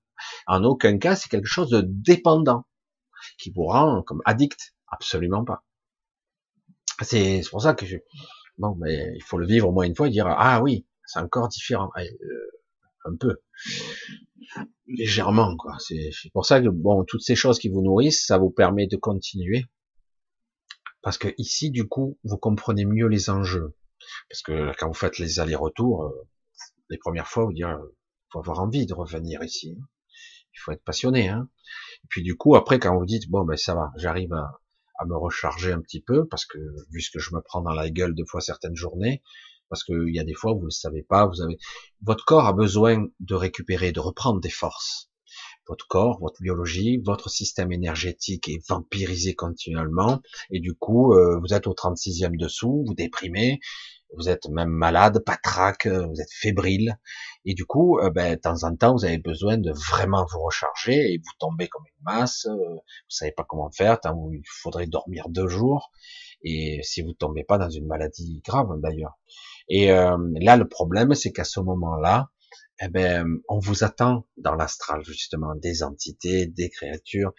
En 0.47 0.64
aucun 0.64 0.97
cas, 0.97 1.18
c'est 1.18 1.27
quelque 1.27 1.49
chose 1.57 1.69
de 1.69 1.81
dépendant, 1.85 2.65
qui 3.38 3.51
vous 3.51 3.65
rend 3.65 4.01
comme 4.03 4.22
addict. 4.23 4.73
Absolument 4.88 5.43
pas. 5.43 5.65
C'est 7.01 7.41
pour 7.51 7.61
ça 7.61 7.73
que 7.73 7.85
je, 7.85 7.97
bon, 8.57 8.77
mais 8.80 9.11
il 9.14 9.23
faut 9.23 9.38
le 9.38 9.45
vivre 9.45 9.68
au 9.68 9.73
moins 9.73 9.85
une 9.85 9.93
fois 9.93 10.07
et 10.07 10.09
dire, 10.09 10.26
ah 10.26 10.61
oui, 10.61 10.88
c'est 11.05 11.19
encore 11.19 11.49
différent. 11.49 11.89
Euh, 11.97 12.07
un 13.03 13.18
peu. 13.18 13.41
Légèrement, 14.88 15.57
quoi. 15.57 15.76
C'est 15.80 16.31
pour 16.31 16.45
ça 16.45 16.61
que, 16.61 16.69
bon, 16.69 17.03
toutes 17.03 17.23
ces 17.23 17.35
choses 17.35 17.59
qui 17.59 17.68
vous 17.68 17.81
nourrissent, 17.81 18.26
ça 18.26 18.38
vous 18.38 18.51
permet 18.51 18.88
de 18.88 18.95
continuer. 18.95 19.65
Parce 21.01 21.18
que 21.18 21.27
ici, 21.38 21.72
du 21.72 21.89
coup, 21.89 22.18
vous 22.23 22.38
comprenez 22.38 22.85
mieux 22.85 23.07
les 23.07 23.30
enjeux. 23.30 23.76
Parce 24.30 24.41
que 24.41 24.72
quand 24.78 24.88
vous 24.88 24.94
faites 24.94 25.19
les 25.19 25.40
allers-retours, 25.40 26.03
euh, 26.06 26.28
les 26.90 26.98
premières 26.98 27.28
fois, 27.28 27.45
vous 27.45 27.53
dire, 27.53 27.69
euh, 27.69 27.95
faut 28.32 28.40
avoir 28.40 28.60
envie 28.60 28.86
de 28.86 28.94
revenir 28.94 29.44
ici. 29.44 29.76
Hein. 29.80 29.86
Il 30.53 30.60
faut 30.60 30.72
être 30.72 30.84
passionné. 30.84 31.30
Hein. 31.30 31.49
Et 32.03 32.07
puis 32.10 32.24
du 32.24 32.36
coup, 32.36 32.56
après, 32.56 32.80
quand 32.80 32.98
vous 32.98 33.06
dites, 33.06 33.30
bon, 33.30 33.44
ben 33.45 33.57
ça 33.57 33.76
va, 33.76 33.91
j'arrive 33.98 34.34
à, 34.34 34.60
me 35.06 35.15
recharger 35.15 35.72
un 35.72 35.82
petit 35.82 36.02
peu, 36.02 36.28
parce 36.28 36.45
que 36.45 36.57
vu 36.91 37.02
ce 37.02 37.11
que 37.11 37.19
je 37.19 37.36
me 37.36 37.41
prends 37.41 37.61
dans 37.61 37.74
la 37.74 37.90
gueule 37.91 38.15
deux 38.15 38.26
fois 38.26 38.41
certaines 38.41 38.76
journées, 38.76 39.22
parce 39.69 39.84
qu'il 39.84 40.10
y 40.10 40.19
a 40.19 40.24
des 40.24 40.34
fois 40.34 40.53
vous 40.53 40.65
ne 40.65 40.69
savez 40.72 41.03
pas, 41.03 41.30
votre 42.02 42.26
corps 42.26 42.48
a 42.48 42.53
besoin 42.53 43.06
de 43.19 43.36
récupérer, 43.36 43.91
de 43.91 43.99
reprendre 43.99 44.41
des 44.41 44.49
forces. 44.49 45.07
Votre 45.68 45.88
corps, 45.88 46.19
votre 46.19 46.41
biologie, 46.41 47.02
votre 47.06 47.30
système 47.30 47.72
énergétique 47.72 48.48
est 48.48 48.65
vampirisé 48.68 49.35
continuellement, 49.35 50.22
et 50.52 50.60
du 50.60 50.73
coup, 50.73 51.14
euh, 51.14 51.39
vous 51.39 51.53
êtes 51.53 51.68
au 51.68 51.73
36e 51.73 52.38
dessous, 52.38 52.84
vous 52.88 52.94
déprimez, 52.94 53.60
vous 54.15 54.30
êtes 54.30 54.48
même 54.49 54.69
malade, 54.69 55.19
patraque, 55.26 55.85
euh, 55.85 56.06
vous 56.07 56.22
êtes 56.22 56.31
fébrile, 56.31 56.98
et 57.45 57.53
du 57.53 57.65
coup, 57.65 57.99
euh, 57.99 58.10
ben, 58.10 58.35
de 58.35 58.39
temps 58.39 58.64
en 58.64 58.76
temps, 58.76 58.94
vous 58.94 59.06
avez 59.06 59.18
besoin 59.18 59.57
de 59.57 59.72
vraiment 59.72 60.26
vous 60.31 60.39
recharger, 60.39 61.14
et 61.14 61.18
vous 61.18 61.31
tombez 61.39 61.68
comme 61.68 61.84
une 61.85 62.03
masse, 62.03 62.45
euh, 62.45 62.56
vous 62.56 62.81
savez 63.10 63.31
pas 63.31 63.45
comment 63.48 63.69
faire, 63.72 63.99
tant 63.99 64.30
il 64.31 64.44
faudrait 64.45 64.88
dormir 64.88 65.27
deux 65.30 65.48
jours, 65.48 65.91
et 66.41 66.80
si 66.84 67.02
vous 67.02 67.14
tombez 67.14 67.44
pas 67.44 67.57
dans 67.57 67.69
une 67.69 67.88
maladie 67.88 68.41
grave 68.45 68.69
d'ailleurs. 68.81 69.18
Et 69.69 69.88
là, 69.88 70.56
le 70.56 70.65
problème, 70.65 71.14
c'est 71.14 71.34
qu'à 71.34 71.44
ce 71.44 71.60
moment-là, 71.60 72.30
eh 72.80 72.88
ben, 72.90 73.40
on 73.49 73.60
vous 73.60 73.84
attend 73.84 74.28
dans 74.38 74.56
l'astral 74.56 75.04
justement, 75.04 75.56
des 75.56 75.84
entités, 75.84 76.45
des 76.45 76.70
créatures. 76.70 77.34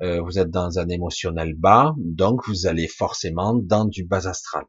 vous 0.00 0.38
êtes 0.38 0.50
dans 0.50 0.78
un 0.78 0.88
émotionnel 0.88 1.54
bas, 1.54 1.94
donc 1.98 2.46
vous 2.46 2.66
allez 2.66 2.88
forcément 2.88 3.54
dans 3.54 3.84
du 3.84 4.04
bas 4.04 4.28
astral. 4.28 4.64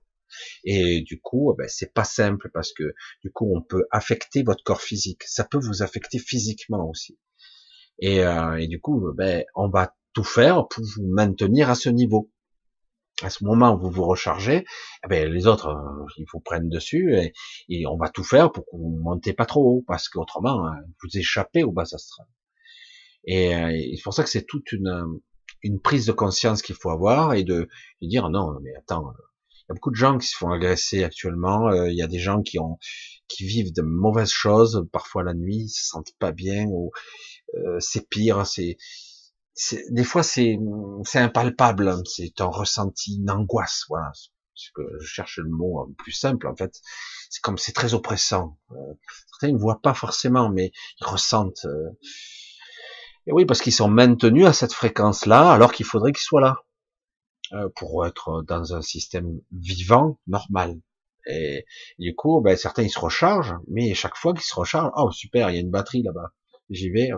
Et 0.64 1.02
du 1.02 1.20
coup, 1.22 1.54
ben, 1.58 1.68
c'est 1.68 1.94
pas 1.94 2.04
simple 2.04 2.50
parce 2.54 2.74
que 2.74 2.94
du 3.24 3.32
coup, 3.32 3.52
on 3.56 3.62
peut 3.62 3.86
affecter 3.92 4.44
votre 4.44 4.64
corps 4.64 4.82
physique. 4.82 5.24
Ça 5.24 5.44
peut 5.44 5.60
vous 5.60 5.82
affecter 5.84 6.20
physiquement 6.20 6.90
aussi. 6.90 7.18
Et, 8.00 8.24
euh, 8.24 8.66
du 8.68 8.80
coup, 8.80 9.12
ben, 9.14 9.44
on 9.56 9.70
va 9.70 9.96
tout 10.14 10.24
faire 10.24 10.68
pour 10.68 10.84
vous 10.84 11.08
maintenir 11.08 11.70
à 11.70 11.76
ce 11.76 11.90
niveau. 11.90 12.32
À 13.22 13.30
ce 13.30 13.44
moment 13.44 13.74
où 13.74 13.80
vous 13.80 13.90
vous 13.90 14.06
rechargez, 14.06 14.66
eh 15.04 15.08
ben, 15.08 15.32
les 15.32 15.48
autres, 15.48 15.68
euh, 15.68 16.06
ils 16.18 16.26
vous 16.32 16.40
prennent 16.40 16.70
dessus 16.70 17.16
et, 17.70 17.86
on 17.88 17.98
va 17.98 18.10
tout 18.10 18.24
faire 18.24 18.52
pour 18.52 18.66
que 18.66 18.78
vous 18.78 19.00
montez 19.02 19.34
pas 19.34 19.46
trop 19.46 19.64
haut 19.64 19.84
parce 19.88 20.10
qu'autrement, 20.10 20.66
hein, 20.66 20.78
vous 21.04 21.18
échappez 21.18 21.64
au 21.64 21.72
bas 21.72 21.84
astral. 21.84 22.28
Et, 23.26 23.56
euh, 23.56 23.70
et 23.70 23.96
c'est 23.96 24.04
pour 24.04 24.14
ça 24.14 24.24
que 24.24 24.30
c'est 24.30 24.46
toute 24.46 24.72
une, 24.72 25.20
une 25.64 25.80
prise 25.80 26.06
de 26.06 26.12
conscience 26.12 26.62
qu'il 26.62 26.76
faut 26.76 26.90
avoir 26.90 27.34
et 27.34 27.44
de, 27.44 27.68
de 28.02 28.08
dire 28.08 28.30
non, 28.30 28.60
mais 28.62 28.74
attends, 28.76 29.14
il 29.52 29.66
y 29.70 29.72
a 29.72 29.76
beaucoup 29.76 29.92
de 29.92 29.96
gens 29.96 30.18
qui 30.18 30.28
se 30.28 30.38
font 30.38 30.52
agresser 30.52 31.04
actuellement. 31.04 31.70
Euh, 31.70 31.90
il 31.90 31.98
y 31.98 32.02
a 32.02 32.08
des 32.08 32.20
gens 32.20 32.42
qui 32.42 32.60
ont, 32.60 32.78
qui 33.28 33.46
vivent 33.46 33.74
de 33.74 33.82
mauvaises 33.82 34.32
choses, 34.32 34.88
parfois 34.92 35.24
la 35.24 35.34
nuit, 35.34 35.66
ils 35.66 35.70
se 35.70 35.88
sentent 35.88 36.14
pas 36.20 36.32
bien 36.32 36.66
ou 36.68 36.92
euh, 37.56 37.78
c'est 37.80 38.08
pire. 38.10 38.46
C'est, 38.48 38.78
des 39.90 40.04
fois 40.04 40.24
c'est, 40.24 40.58
c'est 41.04 41.20
impalpable. 41.20 41.94
C'est 42.06 42.40
un 42.42 42.46
ressenti, 42.46 43.18
une 43.18 43.30
angoisse. 43.30 43.86
Voilà, 43.90 44.12
que 44.76 44.82
je 45.00 45.08
cherche 45.08 45.38
le 45.38 45.50
mot 45.50 45.94
plus 45.98 46.12
simple 46.12 46.48
en 46.48 46.56
fait. 46.56 46.82
C'est 47.30 47.42
comme 47.42 47.58
c'est 47.58 47.74
très 47.74 47.94
oppressant. 47.94 48.58
Euh, 48.72 48.94
certains 49.32 49.54
ne 49.54 49.60
voient 49.60 49.82
pas 49.82 49.94
forcément, 49.94 50.50
mais 50.50 50.72
ils 51.00 51.06
ressentent. 51.06 51.66
Et 53.28 53.32
oui, 53.32 53.46
parce 53.46 53.62
qu'ils 53.62 53.74
sont 53.74 53.90
maintenus 53.90 54.48
à 54.48 54.54
cette 54.54 54.74
fréquence-là, 54.74 55.52
alors 55.52 55.72
qu'il 55.72 55.86
faudrait 55.86 56.12
qu'ils 56.12 56.24
soient 56.24 56.42
là. 56.42 56.64
Euh, 57.54 57.68
pour 57.76 58.06
être 58.06 58.44
dans 58.44 58.76
un 58.76 58.84
système 58.84 59.42
vivant, 59.52 60.20
normal. 60.28 60.80
Et, 61.26 61.66
du 61.98 62.14
coup, 62.14 62.42
ben, 62.42 62.56
certains 62.56 62.84
ils 62.84 62.92
se 62.92 63.00
rechargent, 63.00 63.56
mais 63.68 63.96
chaque 63.96 64.16
fois 64.16 64.34
qu'ils 64.34 64.44
se 64.44 64.54
rechargent, 64.54 64.92
oh 64.96 65.12
super, 65.12 65.50
il 65.50 65.56
y 65.56 65.58
a 65.58 65.62
une 65.62 65.72
batterie 65.72 66.04
là-bas, 66.04 66.32
j'y 66.70 66.92
vais. 66.92 67.10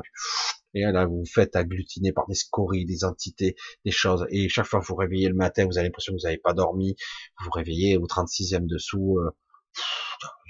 Et 0.74 0.82
là, 0.82 1.06
vous 1.06 1.20
vous 1.20 1.26
faites 1.26 1.56
agglutiner 1.56 2.12
par 2.12 2.28
des 2.28 2.36
scories, 2.36 2.86
des 2.86 3.04
entités, 3.04 3.56
des 3.86 3.92
choses. 3.92 4.26
Et 4.30 4.50
chaque 4.50 4.66
fois 4.66 4.80
que 4.80 4.86
vous 4.86 4.96
réveillez 4.96 5.28
le 5.28 5.36
matin, 5.36 5.66
vous 5.66 5.78
avez 5.78 5.88
l'impression 5.88 6.14
que 6.14 6.20
vous 6.20 6.26
n'avez 6.26 6.38
pas 6.38 6.54
dormi. 6.54 6.96
Vous 7.40 7.46
vous 7.46 7.52
réveillez 7.52 7.98
au 7.98 8.08
36e 8.08 8.68
dessous. 8.68 9.20
Euh, 9.20 9.32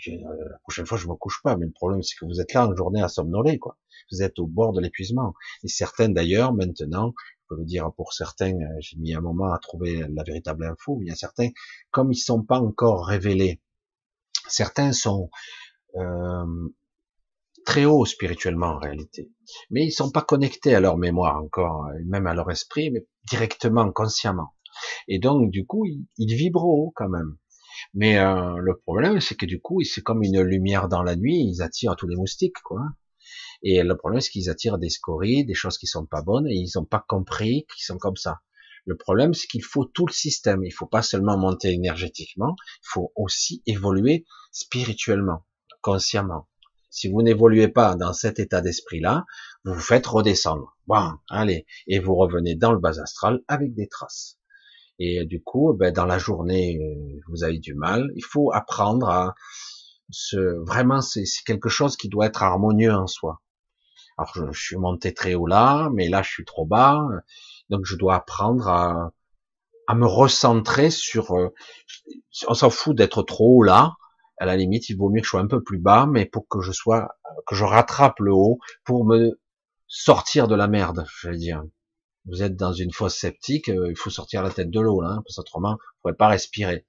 la 0.08 0.58
prochaine 0.64 0.86
fois, 0.86 0.98
je 0.98 1.08
me 1.08 1.16
couche 1.16 1.42
pas. 1.44 1.58
Mais 1.58 1.66
le 1.66 1.72
problème, 1.72 2.02
c'est 2.04 2.16
que 2.18 2.26
vous 2.26 2.40
êtes 2.40 2.54
là 2.54 2.68
en 2.68 2.76
journée 2.76 3.02
à 3.02 3.08
somnoler, 3.08 3.60
quoi. 3.60 3.78
Vous 4.12 4.22
êtes 4.22 4.40
au 4.40 4.48
bord 4.48 4.74
de 4.74 4.82
l'épuisement. 4.82 5.34
Et 5.64 5.68
certains, 5.68 6.10
d'ailleurs, 6.10 6.54
maintenant, 6.54 7.14
le 7.56 7.66
dire 7.66 7.92
pour 7.96 8.14
certains, 8.14 8.54
euh, 8.54 8.78
j'ai 8.80 8.98
mis 8.98 9.14
un 9.14 9.22
moment 9.22 9.52
à 9.52 9.60
trouver 9.60 10.06
la 10.10 10.24
véritable 10.24 10.66
info, 10.66 11.00
il 11.02 11.08
y 11.08 11.12
a 11.12 11.16
certains, 11.16 11.50
comme 11.92 12.12
ils 12.12 12.18
sont 12.18 12.44
pas 12.44 12.60
encore 12.60 13.06
révélés, 13.06 13.60
certains 14.48 14.92
sont 14.94 15.30
euh, 15.96 16.70
très 17.66 17.86
haut 17.86 18.06
spirituellement 18.06 18.76
en 18.76 18.80
réalité, 18.80 19.32
mais 19.70 19.86
ils 19.86 19.92
sont 19.92 20.12
pas 20.12 20.22
connectés 20.22 20.76
à 20.76 20.80
leur 20.80 20.98
mémoire 20.98 21.42
encore, 21.42 21.88
même 22.06 22.28
à 22.28 22.34
leur 22.34 22.50
esprit, 22.52 22.92
mais 22.92 23.06
directement, 23.30 23.92
consciemment. 23.92 24.54
Et 25.08 25.20
donc 25.20 25.52
du 25.52 25.66
coup, 25.66 25.86
ils, 25.86 26.06
ils 26.18 26.36
vibrent 26.36 26.66
haut 26.66 26.94
quand 26.96 27.10
même. 27.10 27.38
Mais 27.94 28.18
euh, 28.18 28.58
le 28.58 28.78
problème, 28.78 29.20
c'est 29.20 29.36
que 29.36 29.46
du 29.46 29.60
coup, 29.60 29.82
c'est 29.84 30.02
comme 30.02 30.24
une 30.24 30.42
lumière 30.42 30.88
dans 30.88 31.04
la 31.04 31.16
nuit, 31.16 31.40
ils 31.40 31.62
attirent 31.62 31.96
tous 31.96 32.08
les 32.08 32.16
moustiques, 32.16 32.62
quoi. 32.64 32.82
Et 33.64 33.84
le 33.84 33.98
problème, 33.98 34.22
c'est 34.22 34.32
qu'ils 34.32 34.50
attirent 34.50 34.78
des 34.78 34.90
scories, 34.90 35.46
des 35.46 35.54
choses 35.54 35.78
qui 35.78 35.88
sont 35.88 36.06
pas 36.06 36.22
bonnes, 36.22 36.48
et 36.48 36.56
ils 36.56 36.72
n'ont 36.76 36.86
pas 36.86 37.04
compris 37.08 37.66
qu'ils 37.74 37.84
sont 37.84 37.98
comme 37.98 38.16
ça. 38.16 38.42
Le 38.86 38.98
problème, 38.98 39.34
c'est 39.34 39.48
qu'il 39.48 39.64
faut 39.64 39.86
tout 39.86 40.08
le 40.08 40.12
système. 40.14 40.64
Il 40.64 40.72
faut 40.72 40.88
pas 40.88 41.04
seulement 41.04 41.38
monter 41.38 41.72
énergétiquement, 41.72 42.56
il 42.58 42.88
faut 42.94 43.12
aussi 43.16 43.62
évoluer 43.68 44.26
spirituellement, 44.52 45.46
consciemment. 45.82 46.48
Si 46.92 47.10
vous 47.10 47.24
n'évoluez 47.24 47.70
pas 47.70 47.96
dans 47.96 48.14
cet 48.14 48.38
état 48.38 48.62
d'esprit-là, 48.62 49.26
vous 49.64 49.74
vous 49.74 49.80
faites 49.80 50.06
redescendre. 50.06 50.78
Bon, 50.88 51.14
allez, 51.30 51.66
et 51.88 52.00
vous 52.00 52.16
revenez 52.16 52.56
dans 52.56 52.74
le 52.74 52.80
bas 52.80 53.00
astral 53.02 53.42
avec 53.48 53.74
des 53.74 53.88
traces. 53.88 54.38
Et 55.00 55.26
du 55.26 55.42
coup, 55.42 55.74
ben, 55.74 55.92
dans 55.92 56.06
la 56.06 56.20
journée, 56.20 56.80
vous 57.30 57.44
avez 57.44 57.58
du 57.58 57.74
mal. 57.74 58.10
Il 58.16 58.24
faut 58.24 58.52
apprendre 58.54 59.10
à 59.10 59.34
vraiment, 60.66 61.02
c'est 61.02 61.24
quelque 61.46 61.70
chose 61.70 61.96
qui 61.96 62.10
doit 62.10 62.26
être 62.28 62.44
harmonieux 62.44 62.94
en 62.94 63.08
soi. 63.08 63.42
Alors, 64.18 64.52
je, 64.52 64.60
suis 64.60 64.76
monté 64.76 65.14
très 65.14 65.34
haut 65.34 65.48
là, 65.48 65.90
mais 65.94 66.10
là, 66.10 66.22
je 66.22 66.30
suis 66.30 66.46
trop 66.46 66.66
bas. 66.66 67.02
Donc, 67.70 67.86
je 67.86 67.96
dois 67.96 68.16
apprendre 68.16 68.68
à, 68.68 69.14
à 69.88 69.96
me 69.96 70.06
recentrer 70.06 70.90
sur, 70.90 71.32
euh, 71.32 71.54
on 72.48 72.54
s'en 72.54 72.70
fout 72.70 72.96
d'être 72.96 73.24
trop 73.24 73.60
haut 73.60 73.64
là. 73.64 73.94
À 74.42 74.46
la 74.46 74.58
limite, 74.58 74.90
il 74.90 74.98
vaut 74.98 75.12
mieux 75.12 75.22
que 75.22 75.26
je 75.28 75.30
sois 75.30 75.40
un 75.40 75.46
peu 75.46 75.62
plus 75.62 75.78
bas, 75.78 76.08
mais 76.10 76.26
pour 76.26 76.48
que 76.48 76.62
je 76.62 76.72
sois, 76.72 77.16
que 77.46 77.54
je 77.54 77.64
rattrape 77.64 78.20
le 78.20 78.34
haut 78.34 78.58
pour 78.84 79.06
me 79.06 79.40
sortir 79.88 80.48
de 80.48 80.56
la 80.56 80.68
merde, 80.68 81.06
je 81.20 81.30
vais 81.30 81.38
dire 81.38 81.64
vous 82.26 82.42
êtes 82.42 82.56
dans 82.56 82.74
une 82.74 82.92
fosse 82.92 83.16
sceptique, 83.16 83.70
euh, 83.70 83.92
il 83.92 83.96
faut 83.96 84.10
sortir 84.10 84.42
la 84.42 84.50
tête 84.50 84.72
de 84.72 84.80
l'eau, 84.80 85.00
là, 85.00 85.10
hein, 85.10 85.22
parce 85.24 85.36
qu'autrement, 85.36 85.74
vous 85.74 86.02
pourrez 86.02 86.16
pas 86.16 86.28
respirer. 86.28 86.88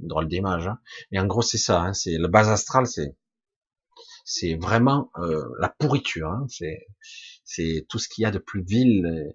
Une 0.00 0.08
drôle 0.08 0.28
d'image. 0.28 0.66
Hein. 0.66 0.78
Mais 1.12 1.18
en 1.18 1.26
gros, 1.26 1.42
c'est 1.42 1.58
ça. 1.58 1.82
Hein, 1.82 1.92
c'est 1.92 2.16
le 2.16 2.28
bas 2.28 2.50
astral, 2.50 2.86
c'est 2.86 3.14
c'est 4.24 4.54
vraiment 4.54 5.10
euh, 5.18 5.44
la 5.60 5.68
pourriture. 5.68 6.30
Hein, 6.30 6.46
c'est 6.48 6.86
c'est 7.44 7.84
tout 7.90 7.98
ce 7.98 8.08
qu'il 8.08 8.22
y 8.22 8.24
a 8.24 8.30
de 8.30 8.38
plus 8.38 8.64
vil, 8.64 9.04
euh, 9.04 9.30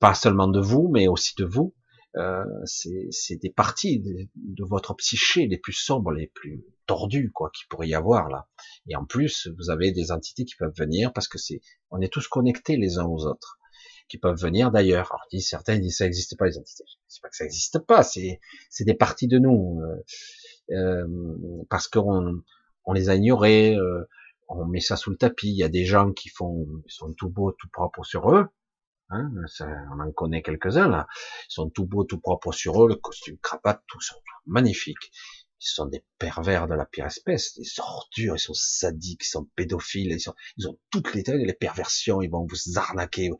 pas 0.00 0.14
seulement 0.14 0.48
de 0.48 0.60
vous, 0.60 0.90
mais 0.92 1.06
aussi 1.06 1.34
de 1.36 1.44
vous. 1.44 1.72
Euh, 2.16 2.44
c'est 2.64 3.36
des 3.36 3.50
parties 3.50 4.00
de, 4.00 4.64
votre 4.64 4.94
psyché 4.94 5.46
les 5.46 5.58
plus 5.58 5.72
sombres, 5.72 6.10
les 6.10 6.26
plus 6.26 6.64
tordues, 6.90 7.30
quoi, 7.30 7.50
qu'il 7.50 7.68
pourrait 7.68 7.86
y 7.86 7.94
avoir 7.94 8.28
là. 8.28 8.48
Et 8.88 8.96
en 8.96 9.04
plus, 9.04 9.48
vous 9.56 9.70
avez 9.70 9.92
des 9.92 10.10
entités 10.10 10.44
qui 10.44 10.56
peuvent 10.56 10.74
venir 10.76 11.12
parce 11.12 11.28
que 11.28 11.38
c'est, 11.38 11.60
on 11.92 12.00
est 12.00 12.12
tous 12.12 12.26
connectés 12.26 12.76
les 12.76 12.98
uns 12.98 13.04
aux 13.04 13.26
autres 13.26 13.60
qui 14.08 14.18
peuvent 14.18 14.40
venir 14.40 14.72
d'ailleurs. 14.72 15.12
Alors 15.12 15.24
certains 15.38 15.78
disent 15.78 15.98
ça 15.98 16.04
n'existe 16.04 16.36
pas 16.36 16.46
les 16.46 16.58
entités. 16.58 16.82
C'est 17.06 17.22
pas 17.22 17.28
que 17.28 17.36
ça 17.36 17.44
n'existe 17.44 17.78
pas, 17.78 18.02
c'est 18.02 18.40
c'est 18.70 18.82
des 18.82 18.94
parties 18.94 19.28
de 19.28 19.38
nous 19.38 19.80
euh, 19.82 20.74
euh, 20.74 21.06
parce 21.70 21.86
qu'on 21.86 22.42
on 22.84 22.92
les 22.92 23.08
a 23.08 23.14
ignorés, 23.14 23.76
euh, 23.76 24.08
on 24.48 24.66
met 24.66 24.80
ça 24.80 24.96
sous 24.96 25.10
le 25.10 25.16
tapis. 25.16 25.50
Il 25.50 25.56
y 25.56 25.62
a 25.62 25.68
des 25.68 25.84
gens 25.84 26.10
qui 26.10 26.28
font 26.28 26.66
ils 26.86 26.92
sont 26.92 27.12
tout 27.12 27.28
beaux, 27.28 27.52
tout 27.52 27.68
propres 27.72 28.02
sur 28.02 28.34
eux. 28.34 28.48
Hein, 29.10 29.30
on 29.92 30.00
en 30.00 30.10
connaît 30.10 30.42
quelques-uns 30.42 30.88
là. 30.88 31.06
Ils 31.48 31.54
sont 31.54 31.70
tout 31.70 31.86
beaux, 31.86 32.02
tout 32.02 32.18
propres 32.18 32.50
sur 32.50 32.84
eux, 32.84 32.88
le 32.88 32.96
costume, 32.96 33.38
cravate, 33.38 33.80
tout 33.86 34.00
magnifique 34.46 35.12
ils 35.60 35.68
sont 35.68 35.86
des 35.86 36.04
pervers 36.18 36.66
de 36.66 36.74
la 36.74 36.86
pire 36.86 37.06
espèce, 37.06 37.54
des 37.54 37.68
ordures, 37.78 38.36
ils 38.36 38.40
sont 38.40 38.54
sadiques, 38.54 39.24
ils 39.24 39.28
sont 39.28 39.48
pédophiles, 39.56 40.12
ils, 40.12 40.20
sont, 40.20 40.34
ils 40.56 40.68
ont 40.68 40.78
toutes 40.90 41.14
les, 41.14 41.22
les 41.22 41.54
perversions, 41.54 42.22
ils 42.22 42.30
vont 42.30 42.46
vous 42.48 42.78
arnaquer, 42.78 43.30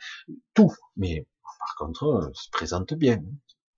tout. 0.54 0.72
Mais 0.96 1.26
par 1.58 1.74
contre, 1.78 2.30
ils 2.32 2.38
se 2.38 2.50
présentent 2.50 2.94
bien, 2.94 3.22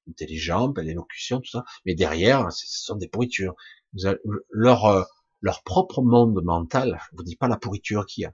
intelligents, 0.09 0.69
belle 0.69 0.89
élocution, 0.89 1.40
tout 1.40 1.51
ça. 1.51 1.64
Mais 1.86 1.94
derrière, 1.94 2.51
ce 2.52 2.66
sont 2.66 2.97
des 2.97 3.09
pourritures. 3.09 3.55
leur 4.51 4.86
euh, 4.86 5.02
leur 5.43 5.64
propre 5.64 6.02
monde 6.02 6.40
mental, 6.43 7.01
je 7.10 7.16
vous 7.16 7.24
dis 7.24 7.36
pas 7.36 7.48
la 7.48 7.56
pourriture 7.56 8.06
qu'il 8.06 8.23
y 8.23 8.24
a. 8.27 8.32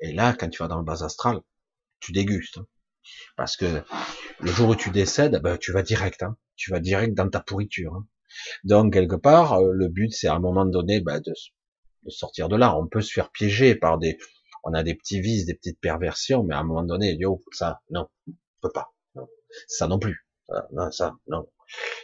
Et 0.00 0.12
là, 0.12 0.34
quand 0.34 0.48
tu 0.48 0.58
vas 0.58 0.68
dans 0.68 0.78
le 0.78 0.84
bas 0.84 1.04
astral, 1.04 1.40
tu 2.00 2.12
dégustes. 2.12 2.58
Hein. 2.58 2.66
Parce 3.36 3.56
que 3.56 3.82
le 4.40 4.50
jour 4.50 4.70
où 4.70 4.76
tu 4.76 4.90
décèdes, 4.90 5.40
ben, 5.42 5.56
tu 5.56 5.72
vas 5.72 5.82
direct. 5.82 6.22
Hein. 6.22 6.36
Tu 6.56 6.70
vas 6.70 6.80
direct 6.80 7.14
dans 7.14 7.28
ta 7.28 7.40
pourriture. 7.40 7.94
Hein. 7.94 8.06
Donc 8.64 8.92
quelque 8.92 9.16
part, 9.16 9.54
euh, 9.54 9.72
le 9.72 9.88
but 9.88 10.12
c'est 10.12 10.28
à 10.28 10.34
un 10.34 10.40
moment 10.40 10.64
donné 10.64 11.00
bah, 11.00 11.20
de, 11.20 11.32
sortir 12.08 12.48
de 12.48 12.56
là. 12.56 12.76
On 12.76 12.86
peut 12.86 13.00
se 13.00 13.12
faire 13.12 13.30
piéger 13.30 13.74
par 13.74 13.98
des, 13.98 14.18
on 14.64 14.74
a 14.74 14.82
des 14.82 14.94
petits 14.94 15.20
vices, 15.20 15.46
des 15.46 15.54
petites 15.54 15.80
perversions, 15.80 16.42
mais 16.44 16.54
à 16.54 16.58
un 16.58 16.64
moment 16.64 16.84
donné, 16.84 17.14
yo, 17.14 17.42
ça, 17.52 17.80
non, 17.90 18.08
on 18.28 18.32
peut 18.62 18.72
pas, 18.72 18.92
ça 19.68 19.88
non 19.88 19.98
plus, 19.98 20.26
non, 20.72 20.90
ça, 20.90 21.14
non. 21.28 21.48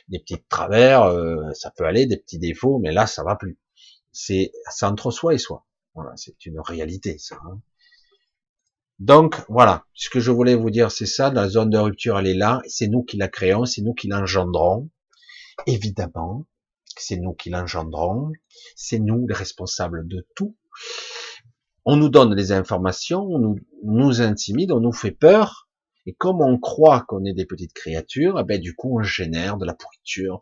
Des 0.09 0.21
petits 0.21 0.43
travers, 0.49 1.03
euh, 1.03 1.53
ça 1.55 1.73
peut 1.77 1.85
aller, 1.85 2.07
des 2.07 2.17
petits 2.17 2.39
défauts, 2.39 2.79
mais 2.79 2.93
là, 2.93 3.07
ça 3.07 3.25
va 3.25 3.35
plus. 3.35 3.59
C'est, 4.13 4.53
c'est 4.71 4.87
entre 4.87 5.11
soi 5.11 5.35
et 5.35 5.39
soi. 5.39 5.67
Voilà, 5.95 6.13
c'est 6.17 6.47
une 6.47 6.61
réalité, 6.61 7.19
ça. 7.19 7.37
Hein. 7.47 7.61
Donc 8.99 9.43
voilà, 9.49 9.85
ce 9.93 10.09
que 10.09 10.21
je 10.21 10.31
voulais 10.31 10.55
vous 10.55 10.71
dire, 10.71 10.91
c'est 10.91 11.07
ça. 11.07 11.31
La 11.31 11.49
zone 11.49 11.71
de 11.71 11.79
rupture, 11.79 12.19
elle 12.19 12.27
est 12.27 12.35
là. 12.35 12.63
C'est 12.67 12.87
nous 12.87 13.03
qui 13.03 13.17
la 13.17 13.29
créons, 13.29 13.67
c'est 13.67 13.83
nous 13.83 13.93
qui 13.93 14.09
l'engendrons. 14.09 14.89
Évidemment, 15.67 16.47
c'est 16.99 17.17
nous 17.17 17.33
qui 17.33 17.51
l'engendrons, 17.51 18.33
c'est 18.75 18.99
nous 18.99 19.27
les 19.27 19.35
responsables 19.35 20.07
de 20.07 20.27
tout. 20.35 20.57
On 21.85 21.97
nous 21.97 22.09
donne 22.09 22.35
des 22.35 22.53
informations, 22.53 23.23
on 23.23 23.57
nous, 23.85 24.21
intimide, 24.21 24.73
on 24.73 24.81
nous 24.81 24.93
fait 24.93 25.13
peur, 25.13 25.69
et 26.05 26.15
comme 26.15 26.41
on 26.41 26.59
croit 26.59 27.05
qu'on 27.09 27.25
est 27.25 27.33
des 27.33 27.47
petites 27.47 27.73
créatures, 27.73 28.39
eh 28.41 28.45
ben 28.45 28.61
du 28.61 28.75
coup 28.75 28.99
on 28.99 29.03
génère 29.03 29.57
de 29.57 29.65
la 29.65 29.75
pourriture, 29.75 30.41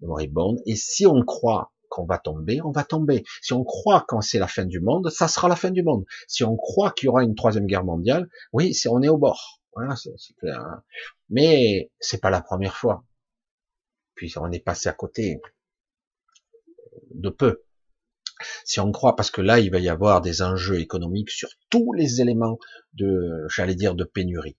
de 0.00 0.06
moribonde, 0.06 0.60
et 0.66 0.76
si 0.76 1.06
on 1.06 1.22
croit 1.22 1.72
qu'on 1.88 2.06
va 2.06 2.18
tomber, 2.18 2.60
on 2.62 2.70
va 2.70 2.84
tomber. 2.84 3.24
Si 3.42 3.52
on 3.52 3.64
croit 3.64 4.04
quand 4.06 4.20
c'est 4.20 4.38
la 4.38 4.46
fin 4.46 4.64
du 4.64 4.80
monde, 4.80 5.10
ça 5.10 5.26
sera 5.26 5.48
la 5.48 5.56
fin 5.56 5.70
du 5.70 5.82
monde. 5.82 6.04
Si 6.28 6.44
on 6.44 6.56
croit 6.56 6.92
qu'il 6.92 7.06
y 7.06 7.08
aura 7.08 7.24
une 7.24 7.34
troisième 7.34 7.66
guerre 7.66 7.84
mondiale, 7.84 8.28
oui, 8.52 8.76
on 8.88 9.02
est 9.02 9.08
au 9.08 9.18
bord. 9.18 9.60
Voilà, 9.74 9.96
c'est 9.96 10.36
clair. 10.36 10.60
Hein. 10.60 10.82
Mais 11.28 11.90
c'est 11.98 12.20
pas 12.20 12.30
la 12.30 12.42
première 12.42 12.76
fois 12.76 13.04
puis 14.20 14.34
on 14.36 14.52
est 14.52 14.62
passé 14.62 14.90
à 14.90 14.92
côté 14.92 15.40
de 17.14 17.30
peu. 17.30 17.62
Si 18.66 18.78
on 18.78 18.92
croit, 18.92 19.16
parce 19.16 19.30
que 19.30 19.40
là, 19.40 19.60
il 19.60 19.70
va 19.70 19.78
y 19.78 19.88
avoir 19.88 20.20
des 20.20 20.42
enjeux 20.42 20.78
économiques 20.78 21.30
sur 21.30 21.48
tous 21.70 21.94
les 21.94 22.20
éléments 22.20 22.58
de, 22.92 23.46
j'allais 23.48 23.74
dire, 23.74 23.94
de 23.94 24.04
pénurie, 24.04 24.58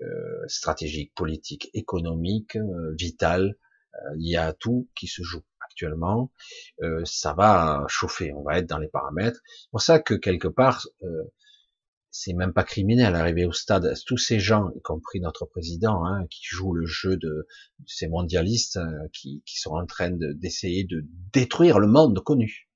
euh, 0.00 0.44
stratégique, 0.48 1.14
politique, 1.14 1.70
économique, 1.72 2.56
euh, 2.56 2.92
vital, 2.98 3.56
euh, 3.94 4.16
il 4.18 4.28
y 4.28 4.36
a 4.36 4.52
tout 4.54 4.88
qui 4.96 5.06
se 5.06 5.22
joue 5.22 5.44
actuellement. 5.60 6.32
Euh, 6.82 7.02
ça 7.04 7.32
va 7.32 7.84
chauffer, 7.86 8.32
on 8.32 8.42
va 8.42 8.58
être 8.58 8.68
dans 8.68 8.78
les 8.78 8.88
paramètres. 8.88 9.40
C'est 9.46 9.70
pour 9.70 9.82
ça 9.82 10.00
que 10.00 10.14
quelque 10.14 10.48
part, 10.48 10.84
c'est 12.10 12.32
même 12.32 12.52
pas 12.52 12.64
criminel 12.64 13.14
arriver 13.14 13.44
au 13.44 13.52
stade. 13.52 13.94
Tous 14.06 14.18
ces 14.18 14.40
gens, 14.40 14.70
y 14.74 14.80
compris 14.82 15.20
notre 15.20 15.46
président, 15.46 16.04
hein, 16.04 16.26
qui 16.30 16.42
jouent 16.44 16.74
le 16.74 16.86
jeu 16.86 17.16
de, 17.16 17.46
ces 17.86 18.08
mondialistes, 18.08 18.76
euh, 18.78 19.08
qui, 19.12 19.42
qui, 19.46 19.58
sont 19.58 19.72
en 19.72 19.86
train 19.86 20.10
d'essayer 20.10 20.84
de, 20.84 21.06
détruire 21.32 21.78
le 21.78 21.86
monde 21.86 22.20
connu, 22.20 22.68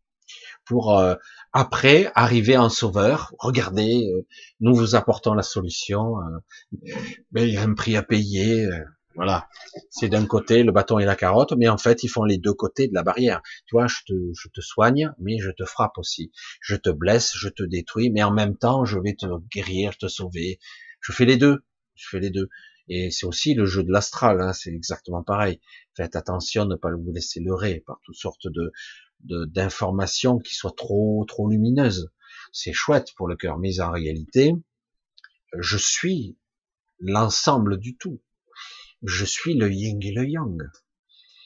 pour 0.65 0.99
euh, 0.99 1.15
après 1.53 2.11
arriver 2.15 2.57
en 2.57 2.69
sauveur. 2.69 3.35
Regardez, 3.39 4.09
euh, 4.09 4.27
nous 4.61 4.75
vous 4.75 4.95
apportons 4.95 5.35
la 5.35 5.43
solution, 5.43 6.15
mais 7.33 7.49
il 7.49 7.55
y 7.55 7.57
a 7.57 7.63
un 7.63 7.75
prix 7.75 7.97
à 7.97 8.03
payer. 8.03 8.69
Voilà. 9.15 9.49
C'est 9.91 10.09
d'un 10.09 10.27
côté 10.27 10.65
le 10.65 10.73
bâton 10.73 10.99
et 10.99 11.05
la 11.05 11.17
carotte, 11.17 11.53
mais 11.57 11.69
en 11.69 11.79
fait, 11.79 12.03
ils 12.03 12.09
font 12.09 12.25
les 12.25 12.39
deux 12.39 12.53
côtés 12.53 12.89
de 12.89 12.95
la 12.95 13.03
barrière. 13.03 13.43
Tu 13.67 13.75
vois, 13.75 13.87
je 13.87 13.99
te, 14.07 14.13
je 14.35 14.49
te 14.49 14.61
soigne, 14.61 15.13
mais 15.19 15.39
je 15.39 15.51
te 15.51 15.65
frappe 15.65 15.99
aussi. 15.99 16.33
Je 16.61 16.75
te 16.77 16.91
blesse, 16.91 17.33
je 17.37 17.49
te 17.49 17.63
détruis, 17.63 18.11
mais 18.11 18.23
en 18.23 18.33
même 18.33 18.57
temps, 18.57 18.85
je 18.85 18.99
vais 18.99 19.15
te 19.15 19.27
guérir, 19.53 19.97
te 19.97 20.09
sauver. 20.09 20.59
Je 21.01 21.13
fais 21.13 21.27
les 21.27 21.37
deux. 21.37 21.65
Je 21.95 22.09
fais 22.09 22.21
les 22.21 22.31
deux. 22.31 22.49
Et 22.89 23.11
c'est 23.11 23.27
aussi 23.27 23.55
le 23.55 23.65
jeu 23.67 23.83
de 23.83 23.91
l'astral, 23.91 24.41
hein, 24.41 24.53
c'est 24.53 24.71
exactement 24.71 25.23
pareil. 25.23 25.61
Faites 25.97 26.17
attention 26.17 26.65
de 26.67 26.73
ne 26.73 26.77
pas 26.77 26.91
vous 26.91 27.13
laisser 27.13 27.41
leurrer 27.41 27.83
par 27.87 27.99
toutes 28.05 28.17
sortes 28.17 28.49
de 28.49 28.73
d'informations 29.27 30.39
qui 30.39 30.55
soient 30.55 30.75
trop 30.77 31.25
trop 31.27 31.49
lumineuses. 31.49 32.11
C'est 32.53 32.75
chouette 32.75 33.15
pour 33.17 33.27
le 33.27 33.37
cœur, 33.37 33.59
mais 33.59 33.81
en 33.81 33.91
réalité, 33.91 34.53
je 35.59 35.79
suis 35.79 36.37
l'ensemble 36.99 37.79
du 37.79 37.97
tout 37.97 38.21
je 39.05 39.25
suis 39.25 39.55
le 39.55 39.71
yin 39.71 40.01
et 40.03 40.13
le 40.13 40.27
yang. 40.27 40.63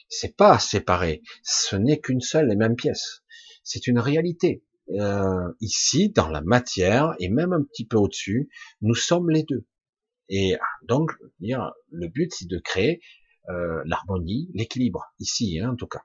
C'est 0.07 0.35
pas 0.35 0.57
séparé. 0.59 1.21
Ce 1.43 1.75
n'est 1.75 1.99
qu'une 1.99 2.21
seule 2.21 2.51
et 2.51 2.55
même 2.55 2.75
pièce. 2.75 3.23
C'est 3.63 3.87
une 3.87 3.99
réalité. 3.99 4.63
Euh, 4.91 5.53
ici, 5.61 6.09
dans 6.09 6.29
la 6.29 6.41
matière, 6.41 7.15
et 7.19 7.29
même 7.29 7.53
un 7.53 7.63
petit 7.63 7.85
peu 7.85 7.97
au-dessus, 7.97 8.49
nous 8.81 8.95
sommes 8.95 9.29
les 9.29 9.43
deux. 9.43 9.67
Et 10.29 10.57
donc, 10.87 11.11
le 11.39 12.07
but, 12.07 12.33
c'est 12.33 12.47
de 12.47 12.57
créer 12.57 13.01
euh, 13.49 13.81
l'harmonie, 13.85 14.49
l'équilibre, 14.53 15.13
ici, 15.19 15.59
hein, 15.59 15.71
en 15.71 15.75
tout 15.75 15.87
cas. 15.87 16.03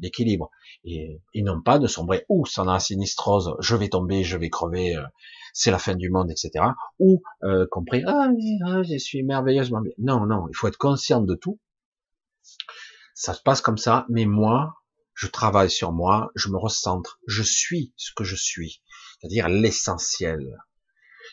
L'équilibre. 0.00 0.50
Et, 0.84 1.20
et 1.34 1.42
non 1.42 1.62
pas 1.62 1.78
de 1.78 1.86
sombrer 1.86 2.24
ou 2.28 2.46
sans 2.46 2.64
la 2.64 2.80
sinistrose, 2.80 3.54
je 3.60 3.76
vais 3.76 3.88
tomber, 3.88 4.24
je 4.24 4.36
vais 4.36 4.50
crever, 4.50 4.96
euh, 4.96 5.02
c'est 5.52 5.70
la 5.70 5.78
fin 5.78 5.94
du 5.94 6.10
monde, 6.10 6.30
etc. 6.30 6.64
Ou 6.98 7.22
euh, 7.44 7.66
compris, 7.70 8.02
ah, 8.06 8.28
ah, 8.66 8.82
je 8.82 8.98
suis 8.98 9.22
merveilleusement 9.22 9.80
bien. 9.80 9.92
Non, 9.98 10.26
non, 10.26 10.48
il 10.48 10.56
faut 10.56 10.68
être 10.68 10.78
conscient 10.78 11.20
de 11.20 11.34
tout. 11.34 11.60
Ça 13.14 13.34
se 13.34 13.42
passe 13.42 13.60
comme 13.60 13.78
ça, 13.78 14.06
mais 14.08 14.24
moi, 14.24 14.74
je 15.14 15.26
travaille 15.26 15.70
sur 15.70 15.92
moi, 15.92 16.32
je 16.34 16.48
me 16.48 16.56
recentre, 16.56 17.20
je 17.26 17.42
suis 17.42 17.92
ce 17.96 18.10
que 18.16 18.24
je 18.24 18.36
suis, 18.36 18.82
c'est-à-dire 19.20 19.48
l'essentiel. 19.48 20.58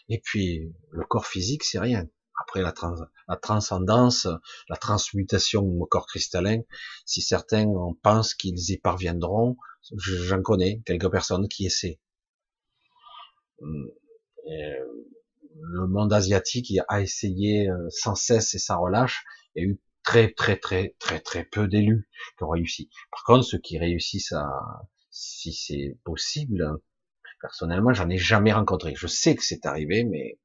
Et 0.10 0.19
puis, 0.19 0.73
le 0.91 1.06
corps 1.06 1.26
physique, 1.26 1.64
c'est 1.64 1.80
rien. 1.80 2.06
Après 2.41 2.61
la, 2.61 2.74
la, 3.28 3.36
transcendance, 3.36 4.28
la 4.70 4.78
transmutation 4.78 5.61
au 5.64 5.86
corps 5.86 6.07
cristallin, 6.07 6.61
si 7.06 7.22
certains 7.22 7.66
pensent 8.02 8.34
qu'ils 8.34 8.72
y 8.72 8.78
parviendront, 8.78 9.57
j'en 9.98 10.41
connais 10.41 10.82
quelques 10.86 11.11
personnes 11.11 11.48
qui 11.48 11.66
essaient. 11.66 11.99
Euh, 13.61 14.86
le 15.61 15.88
monde 15.88 16.14
asiatique 16.14 16.72
a 16.88 17.02
essayé 17.02 17.70
euh, 17.70 17.90
sans 17.90 18.16
cesse 18.16 18.53
et 18.56 18.60
sans 18.60 18.80
relâche. 18.82 19.24
Il 19.56 19.64
y 19.64 19.66
a 19.66 19.70
eu 19.70 19.80
très 20.03 20.32
très 20.32 20.57
très 20.57 20.95
très 20.99 21.20
très 21.20 21.44
peu 21.44 21.68
d'élus 21.68 22.07
qui 22.38 22.44
ont 22.44 22.49
réussi. 22.49 22.90
Par 23.11 23.24
contre, 23.24 23.45
ceux 23.45 23.60
qui 23.60 23.78
réussissent 23.78 24.32
à, 24.32 24.49
si 25.10 25.53
c'est 25.53 25.98
possible, 26.03 26.80
personnellement, 27.41 27.94
j'en 27.94 28.10
ai 28.10 28.18
jamais 28.18 28.53
rencontré. 28.53 28.94
Je 28.95 29.07
sais 29.07 29.36
que 29.36 29.44
c'est 29.44 29.66
arrivé, 29.66 30.03
mais 30.03 30.40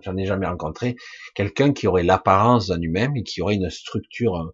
j'en 0.00 0.16
ai 0.16 0.26
jamais 0.26 0.46
rencontré 0.46 0.96
quelqu'un 1.34 1.72
qui 1.72 1.86
aurait 1.86 2.02
l'apparence 2.02 2.68
d'un 2.68 2.80
humain 2.80 3.12
et 3.14 3.22
qui 3.22 3.42
aurait 3.42 3.54
une 3.54 3.70
structure, 3.70 4.52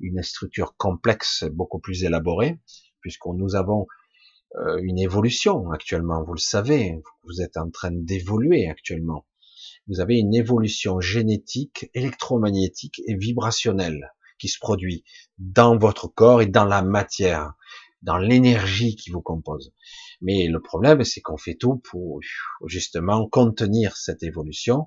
une 0.00 0.22
structure 0.22 0.76
complexe, 0.76 1.44
beaucoup 1.52 1.78
plus 1.78 2.04
élaborée, 2.04 2.58
puisque 3.00 3.26
nous 3.26 3.54
avons 3.54 3.86
euh, 4.56 4.80
une 4.82 4.98
évolution 4.98 5.70
actuellement, 5.70 6.24
vous 6.24 6.34
le 6.34 6.40
savez, 6.40 7.00
vous 7.24 7.40
êtes 7.40 7.56
en 7.56 7.70
train 7.70 7.92
d'évoluer 7.92 8.68
actuellement. 8.68 9.26
Vous 9.86 10.00
avez 10.00 10.18
une 10.18 10.34
évolution 10.34 11.00
génétique, 11.00 11.88
électromagnétique 11.94 13.00
et 13.06 13.14
vibrationnelle 13.14 14.12
qui 14.38 14.48
se 14.48 14.58
produit 14.58 15.04
dans 15.38 15.76
votre 15.76 16.08
corps 16.08 16.42
et 16.42 16.46
dans 16.46 16.64
la 16.64 16.82
matière, 16.82 17.54
dans 18.02 18.18
l'énergie 18.18 18.96
qui 18.96 19.10
vous 19.10 19.22
compose. 19.22 19.72
Mais 20.20 20.48
le 20.48 20.60
problème, 20.60 21.02
c'est 21.04 21.20
qu'on 21.20 21.36
fait 21.36 21.54
tout 21.54 21.76
pour 21.76 22.20
justement 22.66 23.28
contenir 23.28 23.96
cette 23.96 24.22
évolution 24.22 24.86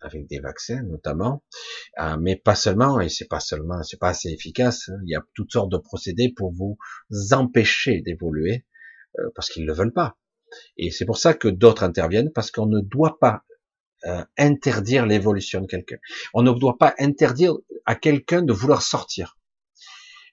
avec 0.00 0.26
des 0.26 0.40
vaccins 0.40 0.82
notamment, 0.82 1.42
euh, 1.98 2.16
mais 2.18 2.36
pas 2.36 2.54
seulement, 2.54 3.00
et 3.00 3.08
c'est 3.08 3.28
pas 3.28 3.40
seulement, 3.40 3.82
c'est 3.82 3.98
pas 3.98 4.10
assez 4.10 4.28
efficace. 4.28 4.88
Hein. 4.88 4.98
Il 5.04 5.10
y 5.10 5.16
a 5.16 5.24
toutes 5.34 5.52
sortes 5.52 5.70
de 5.70 5.78
procédés 5.78 6.32
pour 6.34 6.52
vous 6.52 6.78
empêcher 7.32 8.02
d'évoluer, 8.02 8.66
euh, 9.18 9.30
parce 9.34 9.50
qu'ils 9.50 9.62
ne 9.62 9.68
le 9.68 9.74
veulent 9.74 9.92
pas. 9.92 10.16
Et 10.76 10.90
c'est 10.90 11.06
pour 11.06 11.18
ça 11.18 11.34
que 11.34 11.48
d'autres 11.48 11.82
interviennent, 11.82 12.32
parce 12.32 12.50
qu'on 12.50 12.66
ne 12.66 12.80
doit 12.80 13.18
pas 13.18 13.44
euh, 14.04 14.24
interdire 14.38 15.06
l'évolution 15.06 15.60
de 15.60 15.66
quelqu'un. 15.66 15.96
On 16.34 16.42
ne 16.42 16.52
doit 16.52 16.78
pas 16.78 16.94
interdire 16.98 17.54
à 17.86 17.94
quelqu'un 17.94 18.42
de 18.42 18.52
vouloir 18.52 18.82
sortir. 18.82 19.38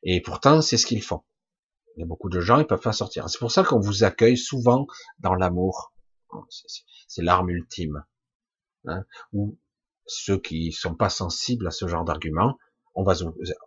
Et 0.04 0.22
pourtant, 0.22 0.62
c'est 0.62 0.78
ce 0.78 0.86
qu'ils 0.86 1.02
font. 1.02 1.22
Il 1.96 2.02
y 2.02 2.04
a 2.04 2.06
beaucoup 2.06 2.30
de 2.30 2.40
gens, 2.40 2.60
ils 2.60 2.66
peuvent 2.66 2.80
pas 2.80 2.94
sortir. 2.94 3.30
C'est 3.30 3.40
pour 3.40 3.52
ça 3.52 3.64
qu'on 3.64 3.80
vous 3.80 4.04
accueille 4.04 4.38
souvent 4.38 4.88
dans 5.20 5.36
l'amour. 5.36 5.94
C'est 7.08 7.22
l'arme 7.22 7.50
ultime. 7.50 8.04
Hein. 8.86 9.04
Ou 9.32 9.58
ceux 10.06 10.40
qui 10.40 10.72
sont 10.72 10.96
pas 10.96 11.10
sensibles 11.10 11.68
à 11.68 11.72
ce 11.72 11.88
genre 11.88 12.04
d'argument, 12.04 12.58
on 12.96 13.04
va, 13.04 13.14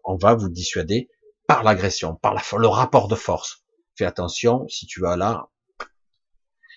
on 0.05 0.17
va 0.17 0.35
vous 0.35 0.49
dissuader 0.49 1.09
par 1.47 1.63
l'agression, 1.63 2.17
par 2.17 2.35
le 2.35 2.67
rapport 2.67 3.09
de 3.09 3.15
force 3.15 3.63
fais 3.97 4.05
attention, 4.05 4.69
si 4.69 4.87
tu 4.87 5.01
vas 5.01 5.17
là, 5.17 5.49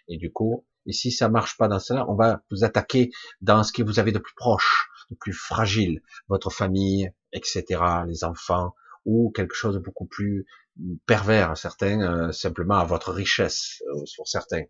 et 0.07 0.17
du 0.17 0.31
coup, 0.31 0.65
et 0.85 0.93
si 0.93 1.11
ça 1.11 1.30
marche 1.30 1.57
pas 1.57 1.67
dans 1.67 1.80
cela, 1.80 2.09
on 2.09 2.15
va 2.15 2.41
vous 2.49 2.63
attaquer 2.63 3.11
dans 3.41 3.63
ce 3.63 3.71
que 3.71 3.84
vous 3.84 3.99
avez 3.99 4.11
de 4.11 4.19
plus 4.19 4.34
proche, 4.35 4.89
de 5.11 5.15
plus 5.15 5.34
fragile, 5.34 6.01
votre 6.30 6.49
famille, 6.49 7.11
etc., 7.34 7.65
les 8.07 8.23
enfants, 8.23 8.73
ou 9.05 9.31
quelque 9.31 9.55
chose 9.55 9.76
de 9.76 9.80
beaucoup 9.80 10.05
plus 10.05 10.45
pervers, 11.06 11.57
certains, 11.57 12.01
euh, 12.01 12.31
simplement 12.31 12.76
à 12.76 12.85
votre 12.85 13.11
richesse, 13.11 13.81
euh, 13.88 14.06
sur 14.06 14.27
certains. 14.27 14.64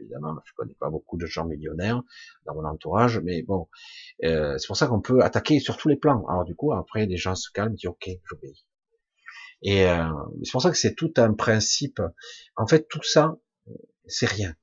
évidemment, 0.00 0.36
je 0.44 0.52
connais 0.56 0.74
pas 0.74 0.90
beaucoup 0.90 1.18
de 1.18 1.26
gens 1.26 1.44
millionnaires 1.44 2.02
dans 2.46 2.54
mon 2.54 2.64
entourage, 2.64 3.18
mais 3.20 3.42
bon, 3.42 3.68
euh, 4.24 4.56
c'est 4.58 4.66
pour 4.66 4.76
ça 4.76 4.86
qu'on 4.86 5.00
peut 5.00 5.22
attaquer 5.22 5.60
sur 5.60 5.76
tous 5.76 5.88
les 5.88 5.96
plans. 5.96 6.24
Alors 6.28 6.44
du 6.44 6.54
coup, 6.54 6.72
après, 6.72 7.06
les 7.06 7.16
gens 7.16 7.34
se 7.34 7.50
calment, 7.50 7.74
disent 7.74 7.86
ok, 7.86 8.08
j'obéis. 8.30 8.64
Et 9.62 9.86
euh, 9.86 10.08
c'est 10.42 10.52
pour 10.52 10.62
ça 10.62 10.70
que 10.70 10.76
c'est 10.76 10.94
tout 10.94 11.12
un 11.16 11.34
principe. 11.34 12.00
En 12.56 12.66
fait, 12.66 12.88
tout 12.88 13.02
ça, 13.02 13.36
c'est 14.06 14.26
rien. 14.26 14.54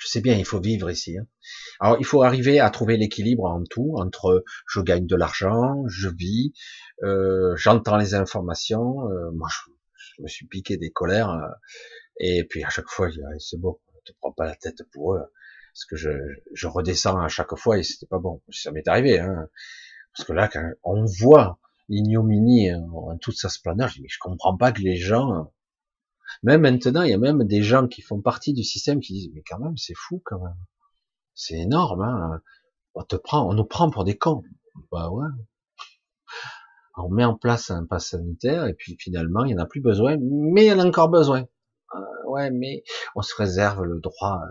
Je 0.00 0.08
sais 0.08 0.22
bien, 0.22 0.34
il 0.34 0.46
faut 0.46 0.60
vivre 0.60 0.90
ici. 0.90 1.18
Hein. 1.18 1.26
Alors, 1.78 1.98
il 2.00 2.06
faut 2.06 2.22
arriver 2.22 2.58
à 2.58 2.70
trouver 2.70 2.96
l'équilibre 2.96 3.44
en 3.44 3.62
tout, 3.64 3.92
entre 3.96 4.44
je 4.66 4.80
gagne 4.80 5.06
de 5.06 5.14
l'argent, 5.14 5.84
je 5.88 6.08
vis, 6.08 6.54
euh, 7.02 7.54
j'entends 7.56 7.98
les 7.98 8.14
informations. 8.14 9.10
Euh, 9.10 9.30
moi, 9.32 9.48
je, 9.50 10.22
me 10.22 10.28
suis 10.28 10.46
piqué 10.46 10.78
des 10.78 10.90
colères, 10.90 11.30
euh, 11.30 11.48
et 12.18 12.44
puis 12.44 12.64
à 12.64 12.70
chaque 12.70 12.88
fois, 12.88 13.08
c'est 13.38 13.60
bon, 13.60 13.78
ne 13.94 14.12
te 14.12 14.16
prends 14.20 14.32
pas 14.32 14.46
la 14.46 14.56
tête 14.56 14.82
pour 14.90 15.14
eux, 15.14 15.22
parce 15.74 15.84
que 15.84 15.96
je, 15.96 16.10
je 16.54 16.66
redescends 16.66 17.20
à 17.20 17.28
chaque 17.28 17.54
fois 17.56 17.76
et 17.76 17.82
c'était 17.82 18.06
pas 18.06 18.18
bon. 18.18 18.40
Ça 18.50 18.72
m'est 18.72 18.88
arrivé, 18.88 19.20
hein, 19.20 19.48
parce 20.16 20.26
que 20.26 20.32
là, 20.32 20.48
quand 20.48 20.64
on 20.82 21.04
voit 21.04 21.58
l'ignominie 21.90 22.70
hein, 22.70 22.86
en 22.94 23.18
toute 23.18 23.36
sa 23.36 23.50
splendeur. 23.50 23.88
Je 23.88 23.96
dis, 23.96 24.02
mais 24.02 24.08
je 24.08 24.18
comprends 24.18 24.56
pas 24.56 24.72
que 24.72 24.80
les 24.80 24.96
gens, 24.96 25.52
même 26.42 26.62
maintenant, 26.62 27.02
il 27.02 27.10
y 27.10 27.14
a 27.14 27.18
même 27.18 27.44
des 27.44 27.62
gens 27.62 27.86
qui 27.88 28.02
font 28.02 28.20
partie 28.20 28.52
du 28.52 28.64
système 28.64 29.00
qui 29.00 29.12
disent, 29.14 29.30
mais 29.34 29.42
quand 29.42 29.58
même, 29.58 29.76
c'est 29.76 29.94
fou 29.96 30.22
quand 30.24 30.40
même. 30.40 30.56
C'est 31.34 31.58
énorme, 31.58 32.02
hein. 32.02 32.40
On 32.94 33.04
te 33.04 33.16
prend, 33.16 33.48
on 33.48 33.54
nous 33.54 33.64
prend 33.64 33.90
pour 33.90 34.04
des 34.04 34.16
cons. 34.16 34.42
Bah 34.90 35.10
ouais. 35.10 35.28
On 36.96 37.08
met 37.08 37.24
en 37.24 37.36
place 37.36 37.70
un 37.70 37.86
pass 37.86 38.08
sanitaire 38.10 38.66
et 38.66 38.74
puis 38.74 38.96
finalement, 38.98 39.44
il 39.44 39.54
n'y 39.54 39.60
en 39.60 39.62
a 39.62 39.66
plus 39.66 39.80
besoin, 39.80 40.16
mais 40.20 40.66
il 40.66 40.68
y 40.68 40.72
en 40.72 40.80
a 40.80 40.84
encore 40.84 41.08
besoin. 41.08 41.46
Euh, 41.94 42.28
ouais, 42.28 42.50
mais 42.50 42.82
on 43.14 43.22
se 43.22 43.34
réserve 43.34 43.84
le 43.84 44.00
droit 44.00 44.42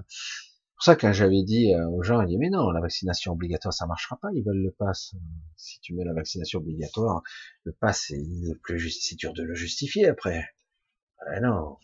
pour 0.79 0.85
ça, 0.85 0.95
quand 0.95 1.11
j'avais 1.11 1.43
dit 1.43 1.73
euh, 1.73 1.89
aux 1.89 2.03
gens, 2.03 2.21
ils 2.21 2.27
disaient, 2.27 2.39
mais 2.39 2.49
non, 2.49 2.71
la 2.71 2.79
vaccination 2.79 3.33
obligatoire, 3.33 3.73
ça 3.73 3.85
marchera 3.85 4.17
pas, 4.21 4.29
ils 4.33 4.45
veulent 4.45 4.63
le 4.63 4.71
pass. 4.71 5.13
Si 5.57 5.81
tu 5.81 5.93
mets 5.93 6.05
la 6.05 6.13
vaccination 6.13 6.59
obligatoire, 6.59 7.21
le 7.65 7.73
pass, 7.73 8.05
c'est 8.07 8.23
plus 8.63 8.89
c'est 8.89 9.15
dur 9.15 9.33
de 9.33 9.43
le 9.43 9.55
justifier 9.55 10.07
après. 10.07 10.47
Ah 11.27 11.39
non. 11.39 11.77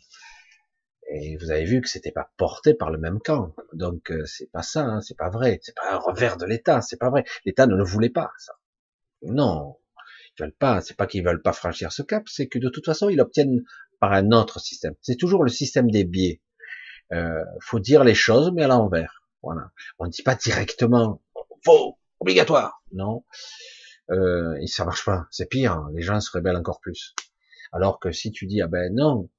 Et 1.07 1.37
vous 1.37 1.51
avez 1.51 1.65
vu 1.65 1.81
que 1.81 1.89
c'était 1.89 2.11
pas 2.11 2.31
porté 2.37 2.73
par 2.73 2.89
le 2.89 2.97
même 2.97 3.19
camp. 3.19 3.53
Donc, 3.73 4.11
euh, 4.11 4.25
c'est 4.25 4.51
pas 4.51 4.63
ça, 4.63 4.85
hein, 4.85 5.01
c'est 5.01 5.17
pas 5.17 5.29
vrai. 5.29 5.59
C'est 5.61 5.75
pas 5.75 5.93
un 5.93 5.97
revers 5.97 6.37
de 6.37 6.45
l'État, 6.45 6.81
c'est 6.81 6.97
pas 6.97 7.09
vrai. 7.09 7.23
L'État 7.45 7.67
ne 7.67 7.75
le 7.75 7.83
voulait 7.83 8.09
pas, 8.09 8.31
ça. 8.39 8.53
Non. 9.21 9.77
Ils 10.37 10.43
veulent 10.43 10.55
pas, 10.55 10.81
c'est 10.81 10.97
pas 10.97 11.07
qu'ils 11.07 11.23
veulent 11.23 11.41
pas 11.41 11.53
franchir 11.53 11.91
ce 11.91 12.01
cap, 12.01 12.27
c'est 12.27 12.47
que 12.47 12.59
de 12.59 12.69
toute 12.69 12.85
façon, 12.85 13.09
ils 13.09 13.21
obtiennent 13.21 13.63
par 13.99 14.13
un 14.13 14.31
autre 14.31 14.59
système. 14.59 14.95
C'est 15.01 15.15
toujours 15.15 15.43
le 15.43 15.49
système 15.49 15.89
des 15.91 16.03
biais. 16.03 16.41
Euh, 17.13 17.43
faut 17.61 17.79
dire 17.79 18.03
les 18.03 18.15
choses, 18.15 18.51
mais 18.53 18.63
à 18.63 18.67
l'envers. 18.67 19.23
Voilà. 19.43 19.69
On 19.99 20.05
ne 20.05 20.09
dit 20.09 20.23
pas 20.23 20.35
directement 20.35 21.21
faux, 21.63 21.97
obligatoire. 22.19 22.81
Non. 22.91 23.23
Euh, 24.09 24.55
ça 24.67 24.85
marche 24.85 25.05
pas. 25.05 25.27
C'est 25.31 25.47
pire. 25.47 25.87
Les 25.93 26.01
gens 26.01 26.19
se 26.19 26.31
rebellent 26.31 26.57
encore 26.57 26.79
plus. 26.79 27.13
Alors 27.75 27.99
que 27.99 28.11
si 28.11 28.31
tu 28.31 28.47
dis 28.47 28.61
ah 28.61 28.67
ben 28.67 28.93
non, 28.95 29.29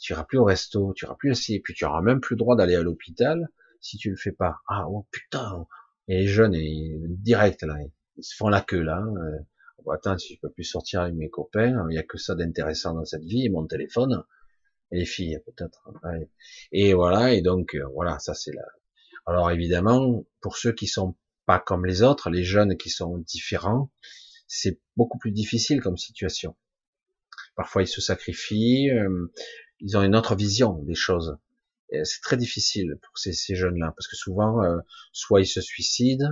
tu 0.00 0.12
iras 0.12 0.24
plus 0.24 0.38
au 0.38 0.44
resto, 0.44 0.92
tu 0.94 1.04
iras 1.04 1.14
plus 1.14 1.32
ici, 1.32 1.54
et 1.54 1.60
puis 1.60 1.74
tu 1.74 1.84
auras 1.84 2.02
même 2.02 2.20
plus 2.20 2.34
le 2.34 2.38
droit 2.38 2.56
d'aller 2.56 2.74
à 2.74 2.82
l'hôpital 2.82 3.48
si 3.80 3.98
tu 3.98 4.10
le 4.10 4.16
fais 4.16 4.32
pas. 4.32 4.56
Ah 4.68 4.86
oh 4.88 5.06
putain. 5.12 5.66
Et 6.08 6.18
les 6.20 6.26
jeunes, 6.26 6.54
ils, 6.54 7.06
direct 7.22 7.62
là, 7.62 7.76
ils 8.16 8.24
se 8.24 8.34
font 8.34 8.48
la 8.48 8.60
queue 8.60 8.82
là. 8.82 9.00
Euh, 9.00 9.92
attends, 9.92 10.18
si 10.18 10.34
je 10.34 10.40
peux 10.40 10.50
plus 10.50 10.64
sortir 10.64 11.02
avec 11.02 11.14
mes 11.14 11.30
copains, 11.30 11.86
il 11.90 11.94
y 11.94 11.98
a 11.98 12.02
que 12.02 12.18
ça 12.18 12.34
d'intéressant 12.34 12.94
dans 12.94 13.04
cette 13.04 13.24
vie, 13.24 13.48
mon 13.48 13.66
téléphone 13.66 14.24
les 14.92 15.04
filles 15.04 15.38
peut-être. 15.46 15.88
Et 16.72 16.94
voilà, 16.94 17.32
et 17.32 17.42
donc 17.42 17.74
euh, 17.74 17.86
voilà, 17.94 18.18
ça 18.18 18.34
c'est 18.34 18.52
là. 18.52 18.62
Alors 19.26 19.50
évidemment, 19.50 20.24
pour 20.40 20.56
ceux 20.56 20.72
qui 20.72 20.86
sont 20.86 21.16
pas 21.46 21.58
comme 21.58 21.86
les 21.86 22.02
autres, 22.02 22.30
les 22.30 22.44
jeunes 22.44 22.76
qui 22.76 22.90
sont 22.90 23.18
différents, 23.18 23.90
c'est 24.46 24.80
beaucoup 24.96 25.18
plus 25.18 25.32
difficile 25.32 25.80
comme 25.80 25.96
situation. 25.96 26.56
Parfois 27.56 27.82
ils 27.82 27.88
se 27.88 28.00
sacrifient, 28.00 28.90
euh, 28.90 29.32
ils 29.80 29.96
ont 29.96 30.02
une 30.02 30.16
autre 30.16 30.34
vision 30.36 30.82
des 30.82 30.94
choses. 30.94 31.36
C'est 31.90 32.20
très 32.20 32.36
difficile 32.36 32.98
pour 33.00 33.16
ces, 33.16 33.54
jeunes-là, 33.54 33.92
parce 33.96 34.08
que 34.08 34.16
souvent, 34.16 34.62
euh, 34.64 34.78
soit 35.12 35.40
ils 35.40 35.46
se 35.46 35.60
suicident, 35.60 36.30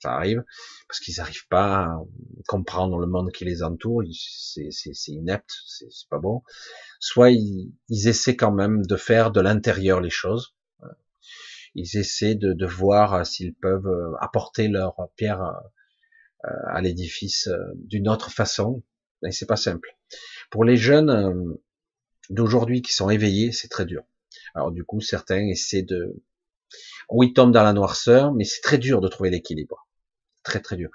ça 0.00 0.12
arrive, 0.12 0.42
parce 0.88 1.00
qu'ils 1.00 1.14
n'arrivent 1.18 1.46
pas 1.48 1.84
à 1.84 2.00
comprendre 2.48 2.98
le 2.98 3.06
monde 3.06 3.30
qui 3.32 3.44
les 3.44 3.62
entoure, 3.62 4.02
c'est 4.12 5.08
inepte, 5.08 5.50
c'est 5.66 6.08
pas 6.10 6.18
bon. 6.18 6.42
Soit 6.98 7.30
ils, 7.30 7.72
essaient 7.88 8.36
quand 8.36 8.52
même 8.52 8.84
de 8.84 8.96
faire 8.96 9.30
de 9.30 9.40
l'intérieur 9.40 10.00
les 10.00 10.10
choses, 10.10 10.56
ils 11.74 11.96
essaient 11.96 12.34
de, 12.34 12.52
de 12.52 12.66
voir 12.66 13.24
s'ils 13.26 13.54
peuvent 13.54 13.86
euh, 13.86 14.14
apporter 14.20 14.68
leur 14.68 14.96
pierre 15.16 15.42
euh, 16.44 16.48
à 16.68 16.80
l'édifice 16.80 17.48
euh, 17.48 17.58
d'une 17.74 18.08
autre 18.08 18.30
façon, 18.30 18.82
mais 19.22 19.32
c'est 19.32 19.46
pas 19.46 19.56
simple. 19.56 19.96
Pour 20.50 20.64
les 20.64 20.76
jeunes 20.76 21.10
euh, 21.10 21.62
d'aujourd'hui 22.30 22.82
qui 22.82 22.92
sont 22.92 23.10
éveillés, 23.10 23.52
c'est 23.52 23.68
très 23.68 23.84
dur. 23.84 24.02
Alors 24.54 24.70
du 24.72 24.84
coup, 24.84 25.00
certains 25.00 25.46
essaient 25.46 25.82
de... 25.82 26.22
Oui, 27.10 27.32
tombent 27.32 27.52
dans 27.52 27.62
la 27.62 27.72
noirceur, 27.72 28.32
mais 28.32 28.44
c'est 28.44 28.60
très 28.60 28.78
dur 28.78 29.00
de 29.00 29.08
trouver 29.08 29.30
l'équilibre. 29.30 29.88
Très 30.42 30.60
très 30.60 30.76
dur. 30.76 30.90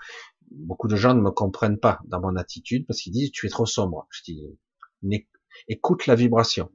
Beaucoup 0.52 0.88
de 0.88 0.96
gens 0.96 1.16
ne 1.16 1.22
me 1.22 1.32
comprennent 1.32 1.80
pas 1.80 2.00
dans 2.06 2.22
mon 2.22 2.36
attitude 2.36 2.86
parce 2.86 3.02
qu'ils 3.02 3.14
disent 3.14 3.32
tu 3.32 3.48
es 3.48 3.50
trop 3.50 3.66
sombre. 3.66 4.08
Je 4.12 4.22
dis 4.24 4.44
écoute 5.68 6.06
la 6.08 6.16
vibration. 6.16 6.72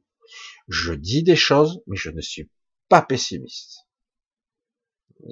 Je 0.68 0.92
dis 0.92 1.22
des 1.22 1.36
choses, 1.36 1.82
mais 1.86 1.96
je 1.96 2.10
ne 2.10 2.20
suis 2.20 2.50
pas 2.88 3.02
pessimiste. 3.02 3.86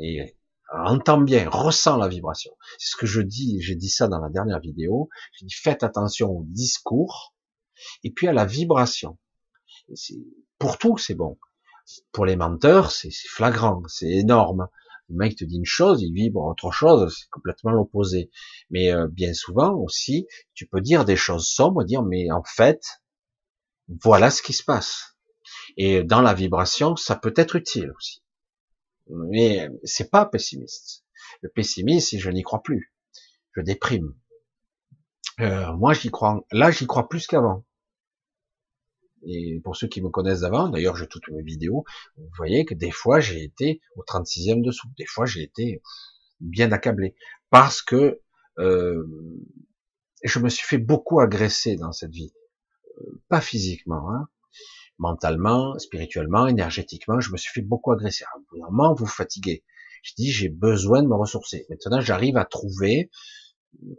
Et 0.01 0.36
entends 0.73 1.20
bien, 1.20 1.48
ressens 1.48 1.97
la 1.97 2.09
vibration. 2.09 2.52
C'est 2.78 2.90
ce 2.90 2.97
que 2.97 3.06
je 3.06 3.20
dis, 3.20 3.60
j'ai 3.60 3.77
dit 3.77 3.89
ça 3.89 4.09
dans 4.09 4.20
la 4.20 4.31
dernière 4.31 4.60
vidéo. 4.60 5.09
J'ai 5.32 5.47
dit 5.47 5.55
faites 5.55 5.82
attention 5.82 6.31
au 6.31 6.44
discours 6.44 7.35
et 8.05 8.11
puis 8.11 8.28
à 8.28 8.32
la 8.32 8.44
vibration. 8.44 9.19
pour 10.59 10.78
tout, 10.78 10.98
c'est 10.98 11.15
bon. 11.15 11.39
Pour 12.12 12.27
les 12.27 12.36
menteurs, 12.36 12.90
c'est 12.90 13.12
flagrant, 13.12 13.82
c'est 13.89 14.11
énorme. 14.11 14.69
Le 15.09 15.16
mec 15.16 15.36
te 15.36 15.44
dit 15.44 15.57
une 15.57 15.65
chose, 15.65 16.03
il 16.03 16.12
vibre 16.12 16.44
autre 16.44 16.73
chose, 16.73 17.15
c'est 17.16 17.28
complètement 17.31 17.70
l'opposé. 17.70 18.31
Mais 18.70 18.93
euh, 18.93 19.07
bien 19.07 19.35
souvent 19.35 19.74
aussi, 19.74 20.27
tu 20.55 20.66
peux 20.66 20.81
dire 20.81 21.05
des 21.05 21.16
choses 21.16 21.47
sombres, 21.47 21.85
dire 21.85 22.03
mais 22.03 22.31
en 22.32 22.43
fait, 22.43 22.82
voilà 24.03 24.31
ce 24.31 24.43
qui 24.43 24.53
se 24.53 24.65
passe. 24.65 25.16
Et 25.77 26.03
dans 26.03 26.23
la 26.23 26.35
vibration, 26.35 26.97
ça 26.97 27.16
peut 27.16 27.35
être 27.36 27.57
utile 27.57 27.93
aussi. 27.97 28.23
Mais 29.09 29.69
c'est 29.85 30.11
pas 30.11 30.27
pessimiste. 30.27 31.05
Le 31.43 31.48
pessimisme, 31.48 32.19
je 32.19 32.31
n'y 32.31 32.43
crois 32.43 32.62
plus. 32.62 32.93
Je 33.55 33.61
déprime. 33.61 34.15
Euh, 35.40 35.73
moi, 35.74 35.93
j'y 35.93 36.11
crois. 36.11 36.44
Là, 36.51 36.70
j'y 36.70 36.86
crois 36.86 37.09
plus 37.09 37.27
qu'avant. 37.27 37.65
Et 39.27 39.61
pour 39.65 39.77
ceux 39.77 39.89
qui 39.89 40.01
me 40.01 40.09
connaissent 40.09 40.40
d'avant, 40.40 40.69
d'ailleurs, 40.69 40.97
j'ai 40.97 41.09
toutes 41.09 41.28
mes 41.28 41.43
vidéos, 41.43 41.85
vous 42.16 42.28
voyez 42.36 42.65
que 42.65 42.74
des 42.74 42.93
fois, 42.93 43.19
j'ai 43.20 43.43
été 43.43 43.81
au 43.97 44.03
36e 44.03 44.65
dessous. 44.65 44.89
Des 44.97 45.07
fois, 45.07 45.27
j'ai 45.27 45.43
été 45.43 45.82
bien 46.40 46.70
accablé. 46.70 47.16
Parce 47.51 47.82
que 47.82 48.20
euh, 48.59 49.05
je 50.23 50.39
me 50.39 50.48
suis 50.48 50.66
fait 50.66 50.78
beaucoup 50.78 51.20
agresser 51.20 51.77
dans 51.77 51.93
cette 51.93 52.12
vie. 52.12 52.32
Euh, 53.01 53.23
pas 53.28 53.40
physiquement, 53.40 54.11
hein, 54.11 54.28
mentalement, 54.98 55.78
spirituellement, 55.78 56.47
énergétiquement, 56.47 57.20
je 57.20 57.32
me 57.32 57.36
suis 57.36 57.53
fait 57.53 57.66
beaucoup 57.66 57.93
agresser. 57.93 58.24
À 58.24 58.94
vous 58.97 59.07
fatiguez. 59.07 59.65
Je 60.03 60.12
dis, 60.16 60.31
j'ai 60.31 60.48
besoin 60.48 61.03
de 61.03 61.09
me 61.09 61.16
ressourcer. 61.16 61.66
Maintenant, 61.69 62.01
j'arrive 62.01 62.36
à 62.36 62.44
trouver, 62.44 63.11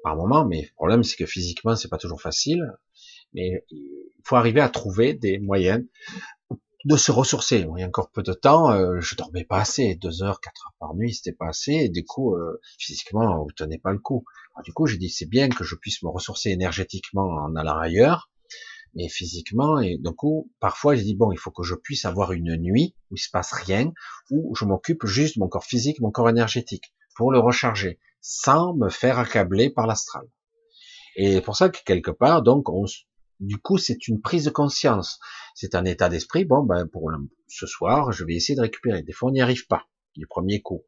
par 0.04 0.16
moment, 0.16 0.46
mais 0.46 0.62
le 0.62 0.74
problème, 0.76 1.04
c'est 1.04 1.18
que 1.18 1.26
physiquement, 1.26 1.76
c'est 1.76 1.90
pas 1.90 1.98
toujours 1.98 2.22
facile, 2.22 2.64
mais 3.38 3.64
il 3.70 4.22
faut 4.24 4.36
arriver 4.36 4.62
à 4.62 4.70
trouver 4.70 5.14
des 5.14 5.38
moyens 5.38 5.86
de 6.86 6.98
se 6.98 7.12
ressourcer. 7.12 7.68
il 7.76 7.80
y 7.80 7.84
a 7.84 7.88
encore 7.88 8.10
peu 8.12 8.24
de 8.24 8.34
temps, 8.34 8.72
euh, 8.72 9.00
je 9.00 9.16
dormais 9.16 9.44
pas 9.44 9.60
assez, 9.60 9.96
deux 9.96 10.24
heures, 10.24 10.40
quatre 10.40 10.68
heures 10.68 10.76
par 10.80 10.96
nuit, 10.96 11.14
c'était 11.14 11.36
pas 11.36 11.50
assez, 11.50 11.74
et 11.74 11.90
du 11.90 12.04
coup, 12.04 12.36
euh, 12.36 12.60
physiquement, 12.80 13.44
vous 13.44 13.52
tenez 13.52 13.78
pas 13.78 13.92
le 13.92 14.00
coup. 14.00 14.26
du 14.64 14.74
coup, 14.74 14.88
j'ai 14.88 14.98
dit, 14.98 15.10
c'est 15.10 15.26
bien 15.30 15.50
que 15.50 15.64
je 15.64 15.76
puisse 15.76 16.02
me 16.02 16.10
ressourcer 16.10 16.50
énergétiquement 16.50 17.28
en 17.28 17.56
allant 17.56 17.78
ailleurs, 17.78 18.32
mais 18.96 19.10
physiquement, 19.10 19.80
et 19.80 19.98
du 19.98 20.12
coup, 20.12 20.52
parfois, 20.60 20.96
je 20.96 21.04
dis, 21.04 21.16
bon, 21.16 21.32
il 21.32 21.38
faut 21.38 21.52
que 21.52 21.64
je 21.64 21.76
puisse 21.76 22.06
avoir 22.06 22.32
une 22.32 22.56
nuit 22.56 22.96
où 23.12 23.16
il 23.16 23.20
se 23.20 23.30
passe 23.30 23.52
rien, 23.52 23.92
où 24.32 24.56
je 24.56 24.66
m'occupe 24.66 25.06
juste 25.06 25.36
de 25.36 25.42
mon 25.42 25.50
corps 25.50 25.66
physique, 25.66 26.00
mon 26.00 26.12
corps 26.12 26.30
énergétique, 26.30 26.94
pour 27.16 27.32
le 27.32 27.40
recharger, 27.40 28.00
sans 28.22 28.74
me 28.74 28.90
faire 28.90 29.20
accabler 29.20 29.70
par 29.70 29.88
l'astral. 29.88 30.24
Et 31.18 31.42
pour 31.42 31.58
ça 31.58 31.70
que 31.70 31.80
quelque 31.84 32.12
part, 32.12 32.44
donc, 32.44 32.70
on, 32.70 32.86
du 33.40 33.58
coup, 33.58 33.78
c'est 33.78 34.08
une 34.08 34.22
prise 34.22 34.46
de 34.46 34.50
conscience. 34.50 35.20
C'est 35.54 35.76
un 35.76 35.86
état 35.86 36.10
d'esprit. 36.10 36.46
Bon, 36.46 36.64
ben, 36.64 36.88
pour 36.88 37.12
ce 37.48 37.68
soir, 37.68 38.12
je 38.12 38.24
vais 38.24 38.36
essayer 38.36 38.56
de 38.56 38.62
récupérer. 38.62 39.04
Des 39.04 39.14
fois, 39.14 39.30
on 39.30 39.34
n'y 39.34 39.42
arrive 39.42 39.68
pas 39.68 39.88
du 40.16 40.28
premier 40.28 40.62
coup. 40.62 40.84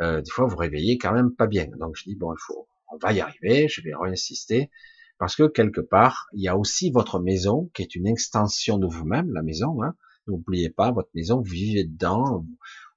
Euh, 0.00 0.22
des 0.22 0.30
fois, 0.30 0.46
vous 0.46 0.56
réveillez 0.56 0.98
quand 0.98 1.12
même 1.12 1.34
pas 1.34 1.46
bien. 1.46 1.66
Donc, 1.78 1.96
je 1.96 2.04
dis 2.04 2.16
bon, 2.16 2.32
il 2.32 2.40
faut, 2.40 2.68
on 2.92 2.96
va 2.98 3.12
y 3.12 3.20
arriver. 3.20 3.68
Je 3.68 3.82
vais 3.82 3.92
réinsister. 3.94 4.70
Parce 5.18 5.36
que 5.36 5.46
quelque 5.48 5.82
part, 5.82 6.28
il 6.32 6.42
y 6.42 6.48
a 6.48 6.56
aussi 6.56 6.90
votre 6.90 7.20
maison 7.20 7.70
qui 7.74 7.82
est 7.82 7.94
une 7.94 8.06
extension 8.06 8.78
de 8.78 8.86
vous-même, 8.86 9.32
la 9.34 9.42
maison. 9.42 9.82
Hein. 9.82 9.94
N'oubliez 10.26 10.70
pas, 10.70 10.92
votre 10.92 11.10
maison, 11.14 11.42
vous 11.42 11.50
vivez 11.50 11.84
dedans, 11.84 12.46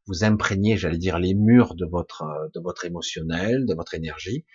vous, 0.07 0.23
imprégnez, 0.23 0.77
j'allais 0.77 0.97
dire, 0.97 1.19
les 1.19 1.33
murs 1.33 1.75
de 1.75 1.85
votre 1.85 2.23
de 2.53 2.61
votre 2.61 2.85
émotionnel, 2.85 3.65
de 3.65 3.73
votre 3.73 3.93
énergie. 3.95 4.45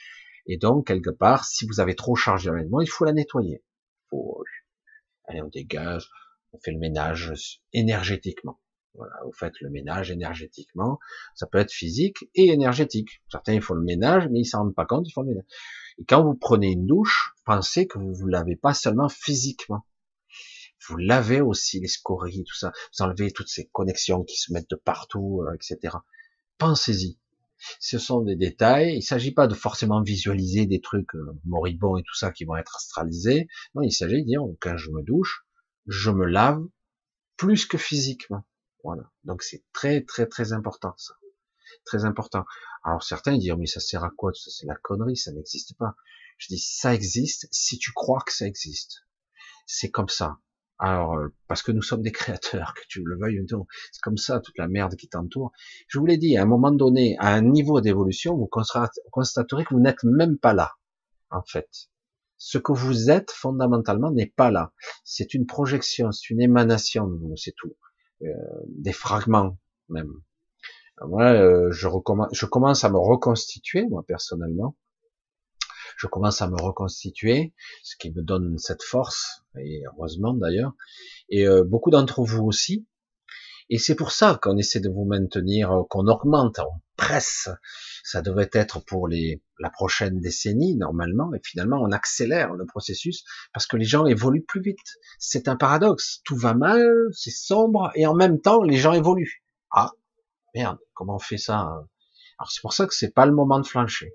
Et 0.47 0.57
donc, 0.57 0.87
quelque 0.87 1.11
part, 1.11 1.45
si 1.45 1.67
vous 1.67 1.81
avez 1.81 1.95
trop 1.95 2.17
chargé 2.17 2.49
la 2.49 2.57
maison, 2.57 2.81
il 2.81 2.87
faut 2.87 3.05
la 3.05 3.13
nettoyer. 3.13 3.63
Faut, 4.11 4.45
allez, 5.25 5.43
on 5.43 5.49
dégage, 5.49 6.09
on 6.53 6.59
fait 6.59 6.73
le 6.73 6.79
ménage 6.79 7.33
énergétiquement. 7.73 8.61
Voilà, 8.95 9.15
vous 9.25 9.33
faites 9.33 9.61
le 9.61 9.71
ménage 9.71 10.11
énergétiquement. 10.11 10.99
Ça 11.35 11.47
peut 11.47 11.59
être 11.59 11.73
physique 11.73 12.29
et 12.35 12.49
énergétique. 12.49 13.23
Certains, 13.31 13.55
ils 13.55 13.63
font 13.63 13.75
le 13.75 13.85
ménage, 13.85 14.29
mais 14.29 14.41
ils 14.41 14.45
s'en 14.45 14.59
rendent 14.59 14.75
pas 14.75 14.87
compte, 14.87 15.07
ils 15.07 15.13
font 15.13 15.23
le 15.23 15.29
ménage. 15.29 15.45
Et 15.99 16.05
quand 16.05 16.25
vous 16.25 16.35
prenez 16.35 16.73
une 16.73 16.87
douche, 16.87 17.35
pensez 17.45 17.87
que 17.87 17.99
vous 17.99 18.13
vous 18.13 18.27
lavez 18.27 18.57
pas 18.57 18.75
seulement 18.75 19.09
physiquement. 19.09 19.85
Vous 20.89 20.97
lavez 20.97 21.41
aussi 21.41 21.81
les 21.81 21.89
scories, 21.89 22.45
tout 22.45 22.57
ça. 22.57 22.73
Vous 22.93 23.05
enlevez 23.05 23.31
toutes 23.31 23.49
ces 23.49 23.67
connexions 23.67 24.25
qui 24.25 24.37
se 24.37 24.53
mettent 24.53 24.71
de 24.71 24.77
partout, 24.77 25.43
euh, 25.43 25.55
etc. 25.55 25.97
Pensez-y. 26.57 27.19
Ce 27.81 27.99
sont 27.99 28.23
des 28.23 28.37
détails. 28.37 28.93
Il 28.93 28.99
ne 28.99 29.03
s'agit 29.03 29.33
pas 29.33 29.47
de 29.47 29.55
forcément 29.55 30.03
visualiser 30.03 30.67
des 30.67 30.81
trucs 30.81 31.15
euh, 31.15 31.39
moribonds 31.45 31.97
et 31.97 32.03
tout 32.03 32.15
ça 32.15 32.31
qui 32.31 32.45
vont 32.45 32.57
être 32.57 32.77
astralisés. 32.77 33.49
Non, 33.75 33.83
il 33.83 33.93
s'agit 33.93 34.23
de 34.23 34.27
dire, 34.27 34.43
quand 34.61 34.77
je 34.77 34.91
me 34.91 35.03
douche, 35.03 35.45
je 35.87 36.11
me 36.11 36.25
lave 36.25 36.63
plus 37.37 37.67
que 37.67 37.79
physiquement. 37.79 38.45
Voilà. 38.85 39.11
Donc 39.25 39.43
c'est 39.43 39.65
très 39.73 40.05
très 40.05 40.27
très 40.27 40.53
important 40.53 40.95
ça. 40.97 41.15
Très 41.85 42.05
important. 42.05 42.45
Alors 42.85 43.03
certains 43.03 43.37
disent 43.37 43.55
mais 43.59 43.67
ça 43.67 43.81
sert 43.81 44.05
à 44.05 44.11
quoi 44.11 44.33
C'est 44.35 44.67
la 44.67 44.77
connerie, 44.77 45.17
ça 45.17 45.33
n'existe 45.33 45.77
pas. 45.77 45.95
Je 46.37 46.49
dis 46.49 46.59
ça 46.59 46.95
existe 46.95 47.49
si 47.51 47.79
tu 47.79 47.93
crois 47.93 48.23
que 48.25 48.33
ça 48.33 48.47
existe. 48.47 49.03
C'est 49.67 49.91
comme 49.91 50.09
ça. 50.09 50.39
Alors 50.79 51.17
euh, 51.17 51.29
parce 51.49 51.63
que 51.63 51.73
nous 51.73 51.83
sommes 51.83 52.03
des 52.03 52.13
créateurs, 52.13 52.75
que 52.75 52.83
tu 52.89 53.03
le 53.05 53.19
veuilles 53.19 53.41
ou 53.41 53.47
non, 53.51 53.67
c'est 53.93 54.01
comme 54.01 54.17
ça 54.17 54.41
toute 54.41 54.57
la 54.59 54.69
merde 54.69 54.95
qui 54.95 55.09
t'entoure. 55.09 55.53
Je 55.89 55.99
vous 55.99 56.07
l'ai 56.07 56.19
dit, 56.19 56.37
à 56.37 56.43
un 56.43 56.47
moment 56.47 56.71
donné, 56.71 57.17
à 57.19 57.35
un 57.35 57.43
niveau 57.43 57.81
d'évolution, 57.81 58.37
vous 58.37 58.49
constaterez 59.11 59.65
que 59.65 59.75
vous 59.75 59.81
n'êtes 59.81 60.05
même 60.05 60.39
pas 60.39 60.55
là, 60.55 60.75
en 61.31 61.43
fait. 61.43 61.69
Ce 62.37 62.59
que 62.59 62.73
vous 62.73 63.11
êtes 63.11 63.33
fondamentalement 63.33 64.13
n'est 64.13 64.33
pas 64.35 64.53
là. 64.53 64.73
C'est 65.03 65.35
une 65.35 65.47
projection, 65.47 66.13
c'est 66.13 66.31
une 66.31 66.41
émanation 66.41 67.11
c'est 67.37 67.55
tout. 67.57 67.77
Euh, 68.23 68.27
des 68.67 68.93
fragments 68.93 69.59
même. 69.89 70.13
Moi, 71.07 71.25
euh, 71.25 71.71
je, 71.71 71.89
je 72.33 72.47
commence 72.47 72.85
à 72.85 72.91
me 72.91 72.99
reconstituer, 72.99 73.87
moi 73.89 74.05
personnellement. 74.07 74.77
Je 75.99 76.07
commence 76.07 76.41
à 76.43 76.49
me 76.49 76.57
reconstituer, 76.63 77.53
ce 77.83 77.97
qui 77.97 78.13
me 78.13 78.23
donne 78.23 78.57
cette 78.59 78.85
force, 78.85 79.43
et 79.59 79.83
heureusement 79.93 80.33
d'ailleurs. 80.33 80.73
Et 81.29 81.47
euh, 81.47 81.65
beaucoup 81.65 81.91
d'entre 81.91 82.23
vous 82.23 82.45
aussi. 82.45 82.87
Et 83.69 83.79
c'est 83.79 83.97
pour 83.97 84.13
ça 84.13 84.39
qu'on 84.41 84.57
essaie 84.57 84.79
de 84.81 84.89
vous 84.89 85.05
maintenir, 85.05 85.73
euh, 85.73 85.83
qu'on 85.91 86.07
augmente, 86.07 86.61
on 86.61 86.81
presse. 86.97 87.49
Ça 88.05 88.23
devrait 88.23 88.49
être 88.53 88.79
pour 88.85 89.09
les, 89.09 89.43
la 89.59 89.71
prochaine 89.71 90.21
décennie 90.21 90.77
normalement, 90.77 91.35
et 91.35 91.41
finalement 91.45 91.81
on 91.83 91.91
accélère 91.91 92.55
le 92.55 92.65
processus 92.65 93.25
parce 93.53 93.67
que 93.67 93.77
les 93.77 93.85
gens 93.85 94.07
évoluent 94.07 94.45
plus 94.45 94.63
vite. 94.63 94.79
C'est 95.19 95.49
un 95.49 95.57
paradoxe. 95.57 96.21
Tout 96.25 96.37
va 96.37 96.55
mal, 96.55 96.89
c'est 97.13 97.33
sombre, 97.33 97.91
et 97.97 98.07
en 98.07 98.15
même 98.15 98.41
temps 98.41 98.63
les 98.63 98.77
gens 98.77 98.93
évoluent. 98.93 99.43
Ah, 99.73 99.91
merde, 100.55 100.79
comment 100.95 101.17
on 101.17 101.19
fait 101.21 101.39
ça 101.39 101.59
hein? 101.59 101.89
Alors 102.39 102.53
c'est 102.53 102.61
pour 102.63 102.73
ça 102.73 102.87
que 102.87 102.95
c'est 102.95 103.13
pas 103.13 103.27
le 103.27 103.33
moment 103.33 103.59
de 103.59 103.67
flancher. 103.67 104.15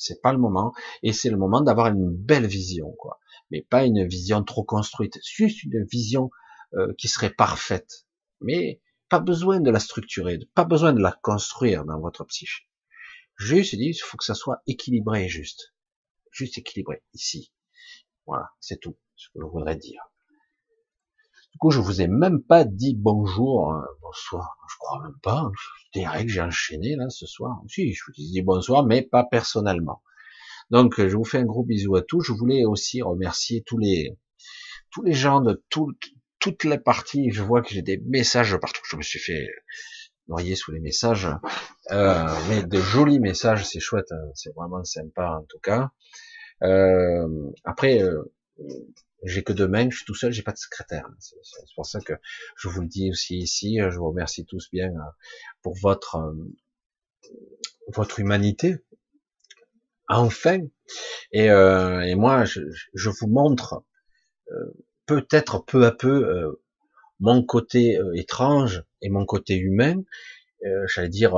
C'est 0.00 0.22
pas 0.22 0.32
le 0.32 0.38
moment, 0.38 0.72
et 1.02 1.12
c'est 1.12 1.28
le 1.28 1.36
moment 1.36 1.60
d'avoir 1.60 1.88
une 1.88 2.10
belle 2.10 2.46
vision, 2.46 2.90
quoi. 2.92 3.20
Mais 3.50 3.60
pas 3.60 3.84
une 3.84 4.06
vision 4.06 4.42
trop 4.42 4.64
construite, 4.64 5.18
juste 5.22 5.62
une 5.62 5.84
vision 5.84 6.30
euh, 6.72 6.94
qui 6.96 7.06
serait 7.06 7.34
parfaite. 7.34 8.06
Mais 8.40 8.80
pas 9.10 9.20
besoin 9.20 9.60
de 9.60 9.70
la 9.70 9.78
structurer, 9.78 10.38
pas 10.54 10.64
besoin 10.64 10.94
de 10.94 11.02
la 11.02 11.12
construire 11.12 11.84
dans 11.84 12.00
votre 12.00 12.24
psyché. 12.24 12.64
Juste, 13.36 13.74
il 13.74 13.94
faut 13.94 14.16
que 14.16 14.24
ça 14.24 14.34
soit 14.34 14.62
équilibré, 14.66 15.28
juste, 15.28 15.74
juste 16.30 16.56
équilibré 16.56 17.02
ici. 17.12 17.52
Voilà, 18.26 18.50
c'est 18.58 18.80
tout 18.80 18.96
ce 19.16 19.28
que 19.28 19.40
je 19.40 19.46
voudrais 19.46 19.76
dire. 19.76 20.09
Du 21.52 21.58
coup, 21.58 21.70
je 21.70 21.80
vous 21.80 22.00
ai 22.00 22.06
même 22.06 22.42
pas 22.42 22.64
dit 22.64 22.94
bonjour, 22.96 23.72
euh, 23.72 23.80
bonsoir. 24.02 24.56
Je 24.68 24.76
crois 24.78 25.02
même 25.02 25.18
pas. 25.22 25.50
C'est 25.92 26.04
que 26.04 26.28
j'ai 26.28 26.40
enchaîné 26.40 26.96
là 26.96 27.10
ce 27.10 27.26
soir. 27.26 27.60
Si, 27.68 27.92
je 27.92 28.02
vous 28.06 28.12
dis 28.12 28.42
bonsoir, 28.42 28.86
mais 28.86 29.02
pas 29.02 29.24
personnellement. 29.24 30.02
Donc, 30.70 31.04
je 31.04 31.16
vous 31.16 31.24
fais 31.24 31.38
un 31.38 31.44
gros 31.44 31.64
bisou 31.64 31.96
à 31.96 32.02
tous. 32.02 32.22
Je 32.22 32.32
voulais 32.32 32.64
aussi 32.64 33.02
remercier 33.02 33.62
tous 33.66 33.78
les 33.78 34.16
tous 34.92 35.02
les 35.02 35.12
gens 35.12 35.40
de 35.40 35.64
toutes 36.38 36.64
les 36.64 36.78
parties. 36.78 37.30
Je 37.30 37.42
vois 37.42 37.62
que 37.62 37.70
j'ai 37.70 37.82
des 37.82 37.98
messages 38.06 38.56
partout. 38.56 38.82
Je 38.88 38.96
me 38.96 39.02
suis 39.02 39.18
fait 39.18 39.48
noyer 40.28 40.54
sous 40.54 40.70
les 40.70 40.80
messages, 40.80 41.28
euh, 41.90 42.28
mais 42.48 42.62
de 42.62 42.78
jolis 42.78 43.18
messages, 43.18 43.66
c'est 43.66 43.80
chouette. 43.80 44.12
Hein. 44.12 44.30
C'est 44.34 44.54
vraiment 44.54 44.84
sympa 44.84 45.38
en 45.40 45.44
tout 45.48 45.58
cas. 45.58 45.90
Euh, 46.62 47.26
après 47.64 48.00
J'ai 49.22 49.42
que 49.42 49.52
deux 49.52 49.68
mains, 49.68 49.90
je 49.90 49.96
suis 49.96 50.06
tout 50.06 50.14
seul, 50.14 50.32
j'ai 50.32 50.42
pas 50.42 50.52
de 50.52 50.58
secrétaire. 50.58 51.08
C'est 51.18 51.36
pour 51.74 51.86
ça 51.86 52.00
que 52.00 52.14
je 52.56 52.68
vous 52.68 52.80
le 52.80 52.88
dis 52.88 53.10
aussi 53.10 53.36
ici. 53.38 53.78
Je 53.78 53.98
vous 53.98 54.08
remercie 54.08 54.46
tous 54.46 54.70
bien 54.70 54.88
euh, 54.88 55.10
pour 55.62 55.76
votre 55.76 56.16
euh, 56.16 56.34
votre 57.88 58.20
humanité. 58.20 58.78
Enfin, 60.08 60.60
et, 61.32 61.50
euh, 61.50 62.00
et 62.00 62.14
moi, 62.14 62.44
je, 62.44 62.62
je, 62.94 63.10
vous 63.10 63.28
montre 63.28 63.84
peut-être 65.06 65.64
peu 65.64 65.84
à 65.84 65.92
peu 65.92 66.58
mon 67.20 67.44
côté 67.44 68.00
étrange 68.14 68.82
et 69.02 69.08
mon 69.08 69.24
côté 69.24 69.56
humain. 69.56 70.02
J'allais 70.88 71.08
dire 71.08 71.36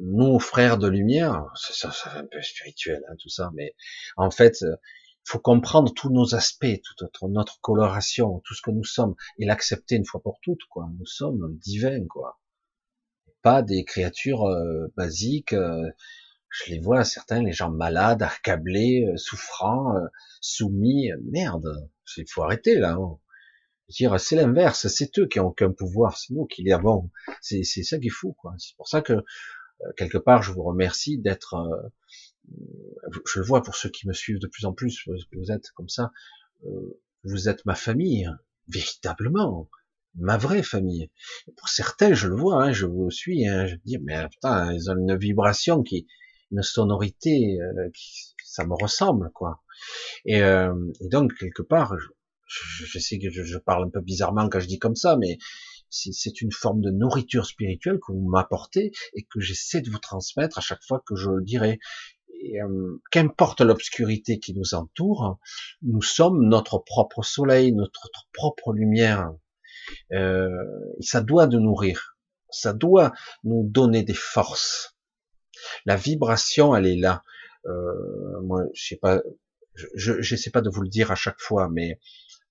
nous 0.00 0.40
frères 0.40 0.78
de 0.78 0.88
lumière, 0.88 1.46
ça, 1.54 1.92
ça, 1.92 2.18
un 2.18 2.24
peu 2.24 2.42
spirituel 2.42 3.04
hein, 3.08 3.14
tout 3.20 3.28
ça, 3.28 3.50
mais 3.54 3.74
en 4.16 4.32
fait, 4.32 4.64
faut 5.24 5.38
comprendre 5.38 5.92
tous 5.94 6.10
nos 6.10 6.34
aspects, 6.34 6.80
toute 6.82 7.22
notre, 7.22 7.60
coloration, 7.60 8.40
tout 8.44 8.54
ce 8.54 8.62
que 8.62 8.70
nous 8.70 8.84
sommes, 8.84 9.14
et 9.38 9.44
l'accepter 9.44 9.96
une 9.96 10.04
fois 10.04 10.22
pour 10.22 10.38
toutes, 10.42 10.64
quoi. 10.68 10.88
Nous 10.98 11.06
sommes 11.06 11.58
divins, 11.58 12.06
quoi. 12.08 12.40
Pas 13.42 13.62
des 13.62 13.84
créatures 13.84 14.44
euh, 14.44 14.92
basiques. 14.96 15.52
Euh, 15.52 15.90
je 16.50 16.72
les 16.72 16.80
vois 16.80 17.04
certains, 17.04 17.42
les 17.42 17.52
gens 17.52 17.70
malades, 17.70 18.22
accablés, 18.22 19.06
euh, 19.08 19.16
souffrants, 19.16 19.94
soumis. 20.40 21.10
Merde, 21.30 21.88
il 22.16 22.28
faut 22.28 22.42
arrêter 22.42 22.74
là. 22.74 22.92
Hein. 22.92 23.18
dire, 23.88 24.18
c'est 24.20 24.36
l'inverse, 24.36 24.86
c'est 24.88 25.18
eux 25.18 25.26
qui 25.26 25.40
ont 25.40 25.48
aucun 25.48 25.72
pouvoir, 25.72 26.18
c'est 26.18 26.34
nous 26.34 26.46
qui 26.46 26.62
les 26.62 26.72
avons. 26.72 27.10
C'est 27.40 27.64
ça 27.64 27.98
qui 27.98 28.08
est 28.08 28.10
fou, 28.10 28.34
quoi. 28.34 28.54
C'est 28.58 28.76
pour 28.76 28.88
ça 28.88 29.02
que 29.02 29.24
quelque 29.96 30.18
part, 30.18 30.42
je 30.42 30.52
vous 30.52 30.62
remercie 30.62 31.18
d'être 31.18 31.56
je 32.46 33.40
le 33.40 33.44
vois 33.44 33.62
pour 33.62 33.76
ceux 33.76 33.88
qui 33.88 34.06
me 34.06 34.12
suivent 34.12 34.38
de 34.38 34.46
plus 34.46 34.64
en 34.64 34.72
plus, 34.72 35.08
vous 35.32 35.50
êtes 35.50 35.70
comme 35.74 35.88
ça, 35.88 36.12
euh, 36.64 37.00
vous 37.24 37.48
êtes 37.48 37.64
ma 37.64 37.74
famille, 37.74 38.28
véritablement, 38.68 39.68
ma 40.16 40.36
vraie 40.36 40.62
famille. 40.62 41.10
pour 41.56 41.68
certains, 41.68 42.14
je 42.14 42.28
le 42.28 42.36
vois, 42.36 42.64
hein, 42.64 42.72
je 42.72 42.86
vous 42.86 43.10
suis, 43.10 43.46
hein, 43.46 43.66
je 43.66 43.74
me 43.74 43.80
dis, 43.84 43.98
mais 43.98 44.28
putain, 44.28 44.72
ils 44.72 44.90
ont 44.90 44.96
une 44.96 45.16
vibration 45.16 45.82
qui, 45.82 46.06
une 46.50 46.62
sonorité, 46.62 47.58
euh, 47.60 47.90
qui, 47.94 48.34
ça 48.44 48.66
me 48.66 48.74
ressemble, 48.74 49.30
quoi. 49.32 49.62
Et, 50.26 50.42
euh, 50.42 50.74
et 51.00 51.08
donc 51.08 51.34
quelque 51.38 51.62
part, 51.62 51.96
je, 52.46 52.84
je, 52.84 52.98
sais 52.98 53.18
que 53.18 53.30
je, 53.30 53.42
je, 53.42 53.58
parle 53.58 53.86
un 53.86 53.90
peu 53.90 54.00
bizarrement 54.00 54.48
quand 54.48 54.60
je 54.60 54.66
dis 54.66 54.78
comme 54.78 54.96
ça, 54.96 55.16
mais 55.16 55.38
c'est 55.88 56.40
une 56.40 56.52
forme 56.52 56.80
de 56.80 56.90
nourriture 56.90 57.44
spirituelle 57.44 57.98
que 57.98 58.12
vous 58.12 58.28
m'apportez 58.28 58.92
et 59.14 59.24
que 59.24 59.40
j'essaie 59.40 59.82
de 59.82 59.90
vous 59.90 59.98
transmettre 59.98 60.58
à 60.58 60.60
chaque 60.62 60.82
fois 60.86 61.02
que 61.06 61.14
je 61.16 61.28
le 61.28 61.42
dirai. 61.42 61.78
Euh, 62.42 63.00
qu'importe 63.10 63.60
l'obscurité 63.60 64.38
qui 64.38 64.54
nous 64.54 64.74
entoure, 64.74 65.38
nous 65.82 66.02
sommes 66.02 66.48
notre 66.48 66.78
propre 66.78 67.22
soleil, 67.22 67.72
notre, 67.72 68.10
propre 68.32 68.72
lumière. 68.72 69.32
Euh, 70.12 70.48
ça 71.00 71.20
doit 71.20 71.46
nous 71.46 71.60
nourrir, 71.60 72.16
ça 72.50 72.72
doit 72.72 73.12
nous 73.44 73.64
donner 73.68 74.02
des 74.02 74.14
forces. 74.14 74.96
La 75.86 75.96
vibration, 75.96 76.74
elle 76.74 76.86
est 76.86 76.96
là. 76.96 77.22
Euh, 77.66 78.40
moi, 78.42 78.64
je 78.74 78.88
sais 78.88 78.96
pas, 78.96 79.22
je 79.94 80.36
sais 80.36 80.50
pas 80.50 80.60
de 80.60 80.70
vous 80.70 80.82
le 80.82 80.88
dire 80.88 81.10
à 81.10 81.14
chaque 81.14 81.40
fois, 81.40 81.68
mais 81.68 82.00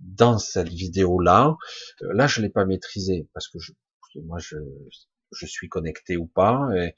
dans 0.01 0.38
cette 0.38 0.69
vidéo-là, 0.69 1.57
euh, 2.01 2.13
là, 2.13 2.27
je 2.27 2.41
l'ai 2.41 2.49
pas 2.49 2.65
maîtrisé 2.65 3.27
parce 3.34 3.47
que 3.47 3.59
je, 3.59 3.72
moi, 4.23 4.39
je, 4.39 4.57
je 5.31 5.45
suis 5.45 5.69
connecté 5.69 6.17
ou 6.17 6.27
pas, 6.27 6.69
et 6.75 6.93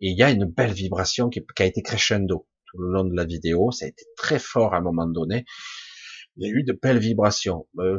il 0.00 0.16
y 0.16 0.22
a 0.22 0.30
une 0.30 0.46
belle 0.46 0.72
vibration 0.72 1.28
qui, 1.28 1.44
a 1.58 1.64
été 1.64 1.82
crescendo 1.82 2.46
tout 2.66 2.78
le 2.78 2.92
long 2.92 3.04
de 3.04 3.14
la 3.14 3.24
vidéo, 3.24 3.70
ça 3.70 3.86
a 3.86 3.88
été 3.88 4.04
très 4.16 4.38
fort 4.38 4.74
à 4.74 4.78
un 4.78 4.82
moment 4.82 5.06
donné, 5.06 5.44
il 6.36 6.46
y 6.46 6.50
a 6.50 6.52
eu 6.52 6.64
de 6.64 6.72
belles 6.72 6.98
vibrations. 6.98 7.68
Euh, 7.78 7.96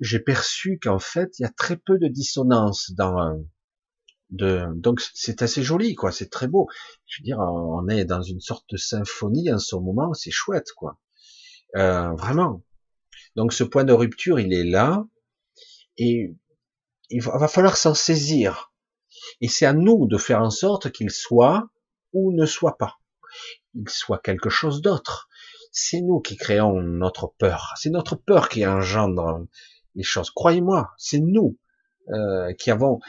j'ai 0.00 0.18
perçu 0.18 0.78
qu'en 0.82 0.98
fait, 0.98 1.38
il 1.38 1.42
y 1.42 1.46
a 1.46 1.50
très 1.50 1.76
peu 1.76 1.98
de 1.98 2.08
dissonance 2.08 2.92
dans 2.96 3.38
de, 4.30 4.66
donc 4.74 5.00
c'est 5.14 5.42
assez 5.42 5.62
joli, 5.62 5.94
quoi, 5.94 6.12
c'est 6.12 6.28
très 6.28 6.48
beau. 6.48 6.68
Je 7.06 7.20
veux 7.20 7.24
dire, 7.24 7.38
on 7.38 7.88
est 7.88 8.04
dans 8.04 8.22
une 8.22 8.40
sorte 8.40 8.64
de 8.70 8.76
symphonie 8.76 9.50
en 9.52 9.58
ce 9.58 9.76
moment, 9.76 10.12
c'est 10.14 10.30
chouette, 10.30 10.72
quoi. 10.76 10.98
Euh, 11.76 12.12
vraiment. 12.14 12.62
Donc 13.36 13.52
ce 13.52 13.64
point 13.64 13.84
de 13.84 13.92
rupture, 13.92 14.40
il 14.40 14.52
est 14.52 14.64
là, 14.64 15.06
et 15.96 16.34
il 17.10 17.22
va 17.22 17.48
falloir 17.48 17.76
s'en 17.76 17.94
saisir. 17.94 18.67
Et 19.40 19.48
c'est 19.48 19.66
à 19.66 19.72
nous 19.72 20.06
de 20.06 20.16
faire 20.16 20.42
en 20.42 20.50
sorte 20.50 20.90
qu'il 20.90 21.10
soit 21.10 21.68
ou 22.12 22.32
ne 22.32 22.46
soit 22.46 22.78
pas. 22.78 22.98
Il 23.74 23.88
soit 23.88 24.18
quelque 24.18 24.50
chose 24.50 24.80
d'autre. 24.80 25.28
C'est 25.72 26.00
nous 26.00 26.20
qui 26.20 26.36
créons 26.36 26.80
notre 26.80 27.32
peur. 27.38 27.74
C'est 27.76 27.90
notre 27.90 28.16
peur 28.16 28.48
qui 28.48 28.66
engendre 28.66 29.46
les 29.94 30.02
choses. 30.02 30.30
Croyez-moi, 30.30 30.90
c'est 30.96 31.20
nous 31.20 31.58
euh, 32.10 32.52
qui 32.54 32.70
avons. 32.70 33.00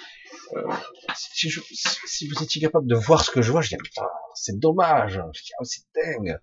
Euh, 0.55 0.61
si, 1.15 2.27
vous 2.27 2.43
étiez 2.43 2.61
capable 2.61 2.87
de 2.87 2.95
voir 2.95 3.23
ce 3.23 3.31
que 3.31 3.41
je 3.41 3.51
vois, 3.51 3.61
je 3.61 3.69
dis 3.69 3.77
c'est 4.35 4.59
dommage. 4.59 5.21
Oh, 5.59 5.63
c'est 5.63 5.83
dingue. 5.95 6.37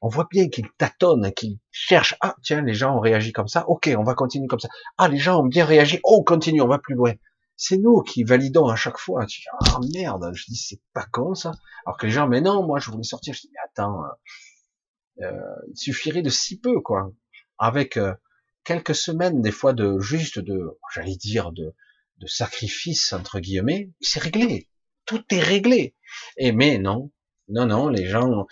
On 0.00 0.08
voit 0.08 0.28
bien 0.30 0.48
qu'il 0.48 0.66
tâtonne, 0.78 1.32
qu'il 1.32 1.58
cherche. 1.72 2.14
Ah 2.20 2.36
tiens, 2.42 2.62
les 2.62 2.74
gens 2.74 2.96
ont 2.96 3.00
réagi 3.00 3.32
comme 3.32 3.48
ça. 3.48 3.68
Ok, 3.68 3.90
on 3.98 4.04
va 4.04 4.14
continuer 4.14 4.46
comme 4.46 4.60
ça. 4.60 4.68
Ah 4.96 5.08
les 5.08 5.18
gens 5.18 5.40
ont 5.40 5.46
bien 5.46 5.64
réagi. 5.64 5.98
Oh, 6.04 6.22
continue, 6.22 6.62
on 6.62 6.68
va 6.68 6.78
plus 6.78 6.94
loin 6.94 7.14
c'est 7.58 7.76
nous 7.76 8.02
qui 8.02 8.22
validons 8.22 8.68
à 8.68 8.76
chaque 8.76 8.98
fois. 8.98 9.26
Tu 9.26 9.40
dis, 9.40 9.46
ah 9.50 9.80
merde, 9.92 10.30
je 10.32 10.44
dis, 10.46 10.56
c'est 10.56 10.80
pas 10.94 11.04
con 11.04 11.34
ça. 11.34 11.52
Alors 11.84 11.98
que 11.98 12.06
les 12.06 12.12
gens, 12.12 12.28
mais 12.28 12.40
non, 12.40 12.64
moi 12.64 12.78
je 12.78 12.90
voulais 12.90 13.02
sortir. 13.02 13.34
Je 13.34 13.40
dis, 13.42 13.50
mais 13.52 13.58
attends, 13.64 14.04
euh, 14.04 15.26
euh 15.26 15.56
il 15.68 15.76
suffirait 15.76 16.22
de 16.22 16.30
si 16.30 16.58
peu, 16.60 16.80
quoi. 16.80 17.12
Avec 17.58 17.96
euh, 17.96 18.14
quelques 18.62 18.94
semaines, 18.94 19.42
des 19.42 19.50
fois, 19.50 19.72
de 19.72 19.98
juste 19.98 20.38
de, 20.38 20.78
j'allais 20.94 21.16
dire, 21.16 21.50
de, 21.50 21.74
de 22.18 22.26
sacrifice, 22.28 23.12
entre 23.12 23.40
guillemets, 23.40 23.90
c'est 24.00 24.20
réglé. 24.20 24.68
Tout 25.04 25.24
est 25.30 25.42
réglé. 25.42 25.96
Et 26.36 26.52
mais 26.52 26.78
non, 26.78 27.10
non, 27.48 27.66
non, 27.66 27.88
les 27.88 28.06
gens 28.06 28.46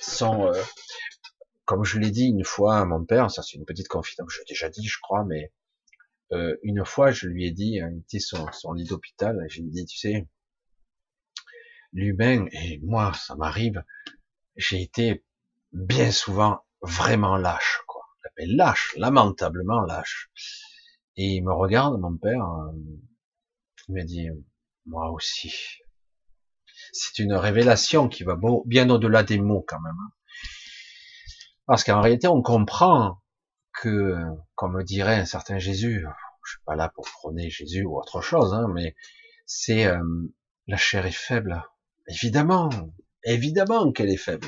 sont, 0.00 0.50
comme 1.64 1.84
je 1.84 1.98
l'ai 1.98 2.10
dit 2.10 2.26
une 2.26 2.44
fois 2.44 2.78
à 2.78 2.84
mon 2.84 3.04
père, 3.04 3.30
ça 3.30 3.42
c'est 3.42 3.56
une 3.56 3.66
petite 3.66 3.88
confidence, 3.88 4.32
je 4.32 4.38
l'ai 4.38 4.46
déjà 4.48 4.68
dit, 4.68 4.86
je 4.86 4.98
crois, 5.00 5.24
mais 5.24 5.52
euh, 6.32 6.56
une 6.62 6.84
fois, 6.84 7.10
je 7.10 7.26
lui 7.26 7.46
ai 7.46 7.52
dit, 7.52 7.80
hein, 7.80 7.90
il 7.92 8.00
était 8.00 8.18
sur 8.18 8.52
son 8.54 8.72
lit 8.72 8.84
d'hôpital, 8.84 9.38
j'ai 9.48 9.62
dit, 9.62 9.86
tu 9.86 9.98
sais, 9.98 10.28
l'humain, 11.92 12.46
et 12.52 12.80
moi, 12.82 13.12
ça 13.14 13.34
m'arrive, 13.36 13.82
j'ai 14.56 14.82
été 14.82 15.24
bien 15.72 16.10
souvent 16.10 16.60
vraiment 16.82 17.36
lâche, 17.36 17.82
quoi. 17.86 18.02
lâche, 18.36 18.94
lamentablement 18.96 19.80
lâche. 19.80 20.30
Et 21.16 21.36
il 21.36 21.44
me 21.44 21.52
regarde, 21.52 21.98
mon 21.98 22.16
père, 22.16 22.44
euh, 22.44 22.72
il 23.88 23.94
me 23.94 24.04
dit, 24.04 24.28
moi 24.86 25.10
aussi. 25.10 25.52
C'est 26.92 27.18
une 27.18 27.34
révélation 27.34 28.08
qui 28.08 28.24
va 28.24 28.36
bien 28.64 28.88
au-delà 28.88 29.22
des 29.22 29.38
mots 29.38 29.64
quand 29.66 29.80
même. 29.80 29.96
Hein. 30.00 30.12
Parce 31.66 31.84
qu'en 31.84 32.00
réalité, 32.00 32.28
on 32.28 32.40
comprend 32.40 33.20
que, 33.72 34.16
comme 34.54 34.82
dirait 34.82 35.16
un 35.16 35.24
certain 35.24 35.58
Jésus, 35.58 36.04
je 36.44 36.50
suis 36.50 36.64
pas 36.64 36.76
là 36.76 36.90
pour 36.94 37.08
prôner 37.10 37.50
Jésus 37.50 37.84
ou 37.84 37.98
autre 37.98 38.20
chose, 38.20 38.54
hein, 38.54 38.66
mais 38.74 38.94
c'est 39.46 39.86
euh, 39.86 40.02
la 40.66 40.76
chair 40.76 41.06
est 41.06 41.10
faible. 41.10 41.62
Évidemment, 42.08 42.70
évidemment 43.24 43.92
qu'elle 43.92 44.10
est 44.10 44.16
faible. 44.16 44.46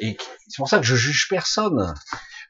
Et 0.00 0.16
c'est 0.48 0.56
pour 0.56 0.68
ça 0.68 0.78
que 0.78 0.86
je 0.86 0.96
juge 0.96 1.28
personne. 1.28 1.94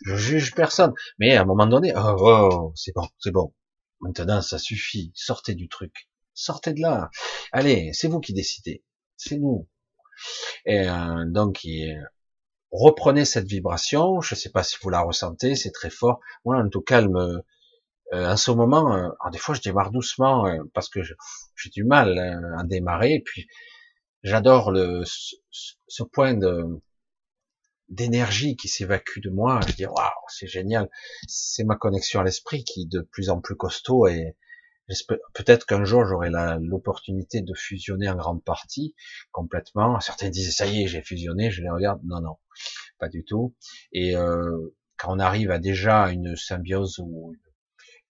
Je 0.05 0.16
juge 0.16 0.55
personne. 0.55 0.92
Mais 1.18 1.36
à 1.36 1.42
un 1.42 1.44
moment 1.44 1.66
donné, 1.66 1.92
oh, 1.97 2.16
oh 2.18 2.72
c'est 2.74 2.94
bon, 2.94 3.09
c'est 3.18 3.32
bon. 3.32 3.55
Maintenant, 4.01 4.40
ça 4.40 4.59
suffit. 4.59 5.12
Sortez 5.14 5.55
du 5.55 5.68
truc. 5.68 6.09
Sortez 6.32 6.72
de 6.72 6.80
là. 6.80 7.10
Allez, 7.52 7.92
c'est 7.92 8.09
vous 8.09 8.20
qui 8.20 8.32
décidez. 8.32 8.82
C'est 9.16 9.36
nous. 9.36 9.68
Et 10.64 10.88
euh, 10.88 11.24
donc, 11.26 11.66
reprenez 12.72 13.24
cette 13.24 13.47
vibration. 13.47 14.20
Je 14.20 14.34
ne 14.34 14.38
sais 14.38 14.51
pas 14.51 14.62
si 14.62 14.76
vous 14.82 14.90
la 14.90 15.01
ressentez, 15.01 15.56
c'est 15.56 15.72
très 15.72 15.90
fort. 15.90 16.20
Moi, 16.44 16.56
en 16.56 16.68
tout 16.68 16.82
cas, 16.82 17.02
me, 17.02 17.42
euh, 18.12 18.26
en 18.26 18.36
ce 18.36 18.51
moment, 18.51 18.94
euh, 18.94 19.09
des 19.30 19.38
fois, 19.38 19.55
je 19.55 19.60
démarre 19.60 19.90
doucement 19.90 20.47
euh, 20.47 20.59
parce 20.74 20.88
que 20.88 21.01
j'ai 21.02 21.70
du 21.70 21.84
mal 21.84 22.18
à 22.59 22.64
démarrer. 22.64 23.14
Et 23.14 23.20
puis, 23.20 23.47
j'adore 24.22 24.72
le 24.72 25.02
ce, 25.05 26.02
point 26.02 26.34
d'énergie 27.88 28.56
qui 28.56 28.68
s'évacue 28.68 29.20
de 29.20 29.30
moi. 29.30 29.60
Je 29.68 29.74
dis 29.74 29.86
waouh, 29.86 30.10
c'est 30.28 30.48
génial. 30.48 30.88
C'est 31.28 31.64
ma 31.64 31.76
connexion 31.76 32.20
à 32.20 32.24
l'esprit 32.24 32.64
qui 32.64 32.86
de 32.86 33.01
plus 33.01 33.30
en 33.30 33.40
plus 33.40 33.56
costaud 33.56 34.09
et 34.09 34.36
peut-être 35.34 35.66
qu'un 35.66 35.84
jour 35.84 36.04
j'aurai 36.04 36.30
l'opportunité 36.60 37.42
de 37.42 37.54
fusionner 37.54 38.08
en 38.08 38.16
grande 38.16 38.42
partie 38.44 38.94
complètement. 39.32 40.00
Certains 40.00 40.30
disent 40.30 40.54
ça 40.56 40.66
y 40.66 40.82
est, 40.82 40.86
j'ai 40.86 41.02
fusionné. 41.02 41.50
Je 41.50 41.62
les 41.62 41.70
regarde, 41.70 42.00
non 42.04 42.20
non, 42.20 42.36
pas 42.98 43.08
du 43.08 43.24
tout. 43.24 43.54
Et 43.92 44.16
euh, 44.16 44.74
quand 44.96 45.14
on 45.14 45.18
arrive 45.18 45.50
à 45.50 45.58
déjà 45.58 46.10
une 46.10 46.36
symbiose 46.36 46.98
ou 46.98 47.34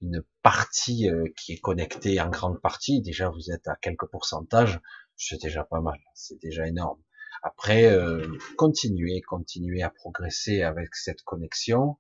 une 0.01 0.23
partie 0.43 1.09
euh, 1.09 1.27
qui 1.37 1.53
est 1.53 1.61
connectée 1.61 2.21
en 2.21 2.31
grande 2.31 2.61
partie, 2.61 3.03
déjà 3.03 3.29
vous 3.29 3.51
êtes 3.51 3.69
à 3.69 3.77
quelques 3.77 4.07
pourcentages, 4.11 4.81
c'est 5.17 5.41
déjà 5.41 5.65
pas 5.65 5.81
mal, 5.81 5.99
c'est 6.15 6.41
déjà 6.41 6.67
énorme. 6.67 7.01
Après, 7.43 7.87
euh, 7.87 8.27
continuer, 8.57 9.23
continuer 9.23 9.83
à 9.83 9.91
progresser 9.91 10.63
avec 10.63 10.95
cette 10.95 11.23
connexion, 11.23 11.97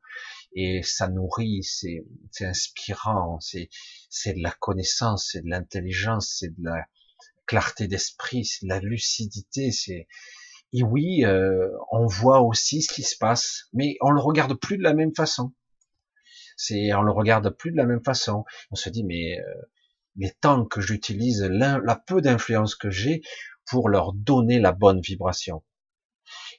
et 0.54 0.82
ça 0.82 1.08
nourrit, 1.08 1.62
c'est 1.62 2.04
inspirant, 2.40 3.38
c'est 3.40 3.68
de 4.34 4.42
la 4.42 4.50
connaissance, 4.50 5.30
c'est 5.32 5.42
de 5.42 5.48
l'intelligence, 5.48 6.36
c'est 6.38 6.54
de 6.54 6.64
la 6.64 6.86
clarté 7.46 7.88
d'esprit, 7.88 8.44
c'est 8.44 8.66
de 8.66 8.68
la 8.68 8.80
lucidité, 8.80 9.72
c'est 9.72 10.06
et 10.72 10.84
oui, 10.84 11.24
euh, 11.24 11.68
on 11.90 12.06
voit 12.06 12.42
aussi 12.42 12.82
ce 12.82 12.92
qui 12.92 13.02
se 13.02 13.16
passe, 13.16 13.64
mais 13.72 13.96
on 14.00 14.10
le 14.10 14.20
regarde 14.20 14.54
plus 14.54 14.78
de 14.78 14.84
la 14.84 14.94
même 14.94 15.14
façon. 15.14 15.52
C'est, 16.56 16.92
on 16.94 17.02
le 17.02 17.10
regarde 17.10 17.50
plus 17.50 17.72
de 17.72 17.76
la 17.76 17.86
même 17.86 18.04
façon. 18.04 18.44
On 18.70 18.76
se 18.76 18.88
dit, 18.88 19.02
mais 19.02 19.40
euh, 19.40 19.54
les 20.16 20.30
temps 20.30 20.64
que 20.64 20.80
j'utilise 20.80 21.42
la 21.42 21.96
peu 22.06 22.20
d'influence 22.20 22.76
que 22.76 22.90
j'ai 22.90 23.22
pour 23.70 23.88
leur 23.88 24.12
donner 24.12 24.58
la 24.58 24.72
bonne 24.72 25.00
vibration, 25.00 25.62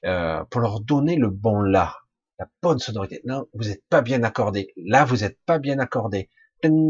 euh, 0.05 0.43
pour 0.45 0.61
leur 0.61 0.79
donner 0.79 1.17
le 1.17 1.29
bon 1.29 1.61
là, 1.61 1.97
la 2.39 2.47
bonne 2.61 2.79
sonorité. 2.79 3.21
Non, 3.25 3.47
vous 3.53 3.65
n'êtes 3.65 3.83
pas 3.89 4.01
bien 4.01 4.23
accordé. 4.23 4.73
Là, 4.77 5.03
vous 5.03 5.17
n'êtes 5.17 5.39
pas 5.45 5.59
bien 5.59 5.77
accordé. 5.79 6.29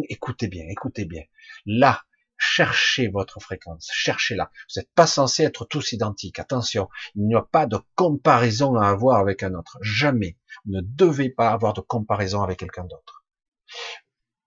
Écoutez 0.10 0.48
bien, 0.48 0.66
écoutez 0.70 1.06
bien. 1.06 1.24
Là, 1.66 2.04
cherchez 2.38 3.08
votre 3.08 3.40
fréquence, 3.40 3.90
cherchez-la. 3.92 4.52
Vous 4.70 4.80
n'êtes 4.80 4.92
pas 4.94 5.08
censé 5.08 5.44
être 5.44 5.66
tous 5.66 5.92
identiques. 5.92 6.40
Attention, 6.40 6.88
il 7.16 7.26
n'y 7.26 7.36
a 7.36 7.42
pas 7.42 7.66
de 7.66 7.80
comparaison 7.96 8.76
à 8.76 8.90
avoir 8.90 9.18
avec 9.20 9.42
un 9.42 9.56
autre. 9.56 9.80
Jamais. 9.82 10.38
Vous 10.66 10.74
ne 10.74 10.82
devez 10.82 11.30
pas 11.30 11.50
avoir 11.50 11.74
de 11.74 11.82
comparaison 11.82 12.44
avec 12.44 12.60
quelqu'un 12.60 12.84
d'autre. 12.84 13.26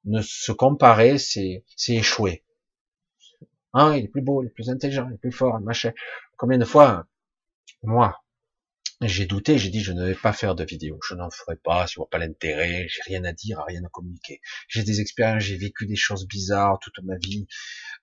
Ne 0.04 0.22
se 0.22 0.52
comparer, 0.52 1.18
c'est, 1.18 1.64
c'est 1.76 1.94
échouer. 1.94 2.44
Ah, 3.74 3.94
il 3.98 4.04
est 4.04 4.08
plus 4.08 4.22
beau, 4.22 4.42
il 4.42 4.46
est 4.46 4.50
plus 4.50 4.70
intelligent, 4.70 5.08
il 5.10 5.14
est 5.14 5.18
plus 5.18 5.32
fort, 5.32 5.60
machin. 5.60 5.92
Combien 6.36 6.58
de 6.58 6.64
fois, 6.64 7.06
moi, 7.82 8.22
j'ai 9.00 9.26
douté, 9.26 9.58
j'ai 9.58 9.70
dit 9.70 9.80
je 9.80 9.92
ne 9.92 10.04
vais 10.06 10.14
pas 10.14 10.32
faire 10.32 10.54
de 10.54 10.64
vidéo, 10.64 10.98
je 11.06 11.14
n'en 11.14 11.28
ferai 11.30 11.56
pas, 11.56 11.86
je 11.86 11.96
vois 11.96 12.08
pas 12.08 12.18
l'intérêt, 12.18 12.86
j'ai 12.88 13.02
rien 13.06 13.24
à 13.24 13.32
dire, 13.32 13.62
rien 13.66 13.84
à 13.84 13.88
communiquer. 13.88 14.40
J'ai 14.68 14.84
des 14.84 15.00
expériences, 15.00 15.42
j'ai 15.42 15.56
vécu 15.56 15.86
des 15.86 15.96
choses 15.96 16.26
bizarres 16.26 16.78
toute 16.80 16.98
ma 17.02 17.16
vie. 17.16 17.46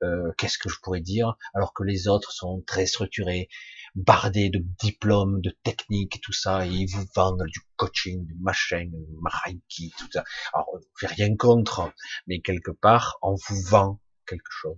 Euh, 0.04 0.32
Qu'est-ce 0.38 0.58
que 0.58 0.70
je 0.70 0.76
pourrais 0.84 1.02
dire 1.02 1.36
alors 1.54 1.74
que 1.74 1.84
les 1.84 2.08
autres 2.08 2.32
sont 2.34 2.62
très 2.68 2.86
structurés, 2.86 3.48
bardés 3.96 4.50
de 4.50 4.60
diplômes, 4.80 5.42
de 5.42 5.52
techniques 5.64 6.20
tout 6.22 6.34
ça, 6.34 6.66
et 6.68 6.70
ils 6.70 6.88
vous 6.92 7.06
vendent 7.16 7.46
du 7.48 7.62
coaching, 7.78 8.26
du 8.26 8.36
machin, 8.42 8.86
du 8.86 9.06
reiki, 9.46 9.94
tout 9.98 10.10
ça. 10.12 10.24
Alors, 10.54 10.70
je 11.00 11.08
fais 11.08 11.14
rien 11.14 11.36
contre, 11.36 11.94
mais 12.28 12.42
quelque 12.42 12.72
part, 12.72 13.18
on 13.22 13.36
vous 13.36 13.62
vend 13.70 14.02
quelque 14.28 14.52
chose. 14.52 14.78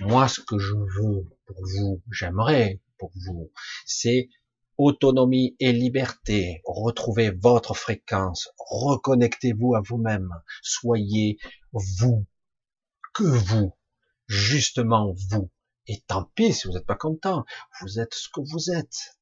Moi, 0.00 0.28
ce 0.28 0.40
que 0.40 0.58
je 0.58 0.74
veux 0.74 1.26
pour 1.46 1.56
vous, 1.56 2.02
j'aimerais 2.10 2.80
pour 2.98 3.10
vous, 3.26 3.52
c'est 3.86 4.28
autonomie 4.76 5.56
et 5.58 5.72
liberté, 5.72 6.62
retrouvez 6.64 7.30
votre 7.30 7.74
fréquence, 7.74 8.48
reconnectez-vous 8.58 9.74
à 9.74 9.80
vous-même, 9.80 10.30
soyez 10.62 11.38
vous, 11.72 12.26
que 13.14 13.24
vous, 13.24 13.76
justement 14.28 15.14
vous. 15.30 15.50
Et 15.86 16.02
tant 16.06 16.24
pis 16.34 16.52
si 16.52 16.68
vous 16.68 16.74
n'êtes 16.74 16.86
pas 16.86 16.96
content, 16.96 17.44
vous 17.80 17.98
êtes 17.98 18.14
ce 18.14 18.28
que 18.28 18.40
vous 18.40 18.70
êtes. 18.70 19.18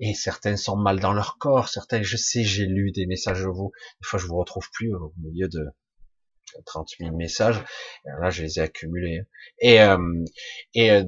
Et 0.00 0.14
certains 0.14 0.56
sont 0.56 0.76
mal 0.76 0.98
dans 0.98 1.12
leur 1.12 1.38
corps, 1.38 1.68
certains, 1.68 2.02
je 2.02 2.16
sais, 2.16 2.42
j'ai 2.42 2.66
lu 2.66 2.90
des 2.90 3.06
messages 3.06 3.42
de 3.42 3.48
vous, 3.48 3.70
des 4.00 4.06
fois 4.06 4.18
je 4.18 4.26
vous 4.26 4.36
retrouve 4.36 4.68
plus 4.72 4.94
au 4.94 5.12
milieu 5.18 5.48
de 5.48 5.66
30 6.64 6.90
000 6.98 7.16
messages, 7.16 7.62
là 8.04 8.30
je 8.30 8.42
les 8.42 8.58
ai 8.58 8.62
accumulés. 8.62 9.22
Et, 9.60 9.80
euh, 9.80 10.24
et 10.74 10.90
euh, 10.90 11.04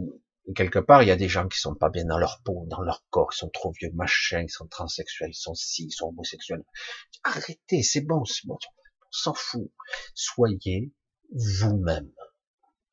quelque 0.54 0.78
part, 0.78 1.02
il 1.02 1.08
y 1.08 1.12
a 1.12 1.16
des 1.16 1.28
gens 1.28 1.48
qui 1.48 1.58
sont 1.58 1.74
pas 1.74 1.90
bien 1.90 2.04
dans 2.04 2.18
leur 2.18 2.40
peau, 2.44 2.64
dans 2.68 2.82
leur 2.82 3.04
corps, 3.10 3.30
ils 3.32 3.36
sont 3.36 3.50
trop 3.50 3.72
vieux, 3.72 3.90
machin, 3.94 4.42
ils 4.42 4.50
sont 4.50 4.66
transsexuels, 4.66 5.30
ils 5.30 5.34
sont 5.34 5.54
ci, 5.54 5.86
ils 5.86 5.92
sont 5.92 6.08
homosexuels. 6.08 6.64
Arrêtez, 7.24 7.82
c'est 7.82 8.00
bon, 8.00 8.24
c'est 8.24 8.46
bon, 8.46 8.58
on 8.64 9.08
s'en 9.10 9.34
fout. 9.34 9.70
Soyez 10.14 10.92
vous-même. 11.32 12.10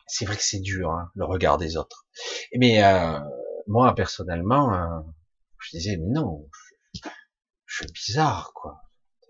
C'est 0.07 0.25
vrai 0.25 0.37
que 0.37 0.43
c'est 0.43 0.59
dur, 0.59 0.91
hein, 0.91 1.11
le 1.15 1.25
regard 1.25 1.57
des 1.57 1.75
autres. 1.75 2.07
Mais 2.55 2.83
euh, 2.83 3.19
moi, 3.67 3.93
personnellement, 3.93 4.73
euh, 4.73 5.01
je 5.59 5.77
disais, 5.77 5.97
mais 5.97 6.11
non, 6.11 6.47
je, 6.93 7.01
je 7.65 7.75
suis 7.75 7.91
bizarre, 7.91 8.51
quoi. 8.53 8.86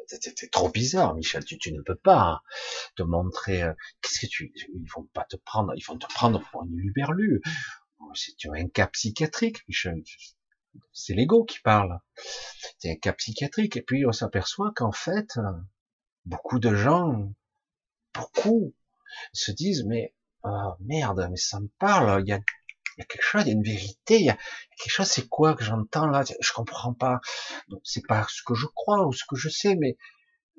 T'es 0.07 0.47
trop 0.47 0.69
bizarre, 0.69 1.15
Michel. 1.15 1.43
Tu, 1.43 1.71
ne 1.71 1.81
peux 1.81 1.95
pas 1.95 2.19
hein, 2.19 2.41
te 2.95 3.03
montrer. 3.03 3.63
Euh, 3.63 3.73
qu'est-ce 4.01 4.21
que 4.21 4.27
tu 4.27 4.53
Ils 4.73 4.89
vont 4.95 5.03
pas 5.13 5.25
te 5.25 5.35
prendre. 5.35 5.73
Ils 5.75 5.83
vont 5.83 5.97
te 5.97 6.07
prendre 6.07 6.41
pour 6.51 6.63
une 6.63 6.77
luberlu. 6.77 7.41
C'est 8.13 8.33
un 8.49 8.67
cas 8.69 8.87
psychiatrique, 8.87 9.65
C'est 10.93 11.13
l'ego 11.13 11.43
qui 11.43 11.59
parle. 11.59 11.99
C'est 12.79 12.91
un 12.91 12.95
cas 12.95 13.13
psychiatrique. 13.13 13.75
Et 13.75 13.81
puis 13.81 14.05
on 14.05 14.11
s'aperçoit 14.11 14.71
qu'en 14.75 14.91
fait, 14.91 15.37
beaucoup 16.25 16.59
de 16.59 16.73
gens, 16.73 17.33
beaucoup, 18.13 18.73
se 19.33 19.51
disent 19.51 19.85
mais 19.85 20.13
oh, 20.43 20.73
merde, 20.79 21.27
mais 21.29 21.37
ça 21.37 21.59
me 21.59 21.69
parle. 21.79 22.23
Il 22.97 23.01
y 23.01 23.03
a 23.03 23.05
quelque 23.05 23.23
chose, 23.23 23.43
il 23.43 23.47
y 23.47 23.51
a 23.51 23.53
une 23.53 23.63
vérité, 23.63 24.19
il 24.19 24.25
y 24.25 24.29
a 24.29 24.37
quelque 24.77 24.91
chose. 24.91 25.07
C'est 25.07 25.27
quoi 25.27 25.53
que 25.53 25.63
j'entends 25.63 26.07
là? 26.07 26.23
Je 26.39 26.53
comprends 26.53 26.93
pas. 26.93 27.21
Donc 27.69 27.81
c'est 27.83 28.05
pas 28.05 28.25
ce 28.29 28.41
que 28.43 28.55
je 28.55 28.65
crois 28.65 29.05
ou 29.05 29.13
ce 29.13 29.23
que 29.29 29.35
je 29.35 29.49
sais, 29.49 29.75
mais 29.75 29.97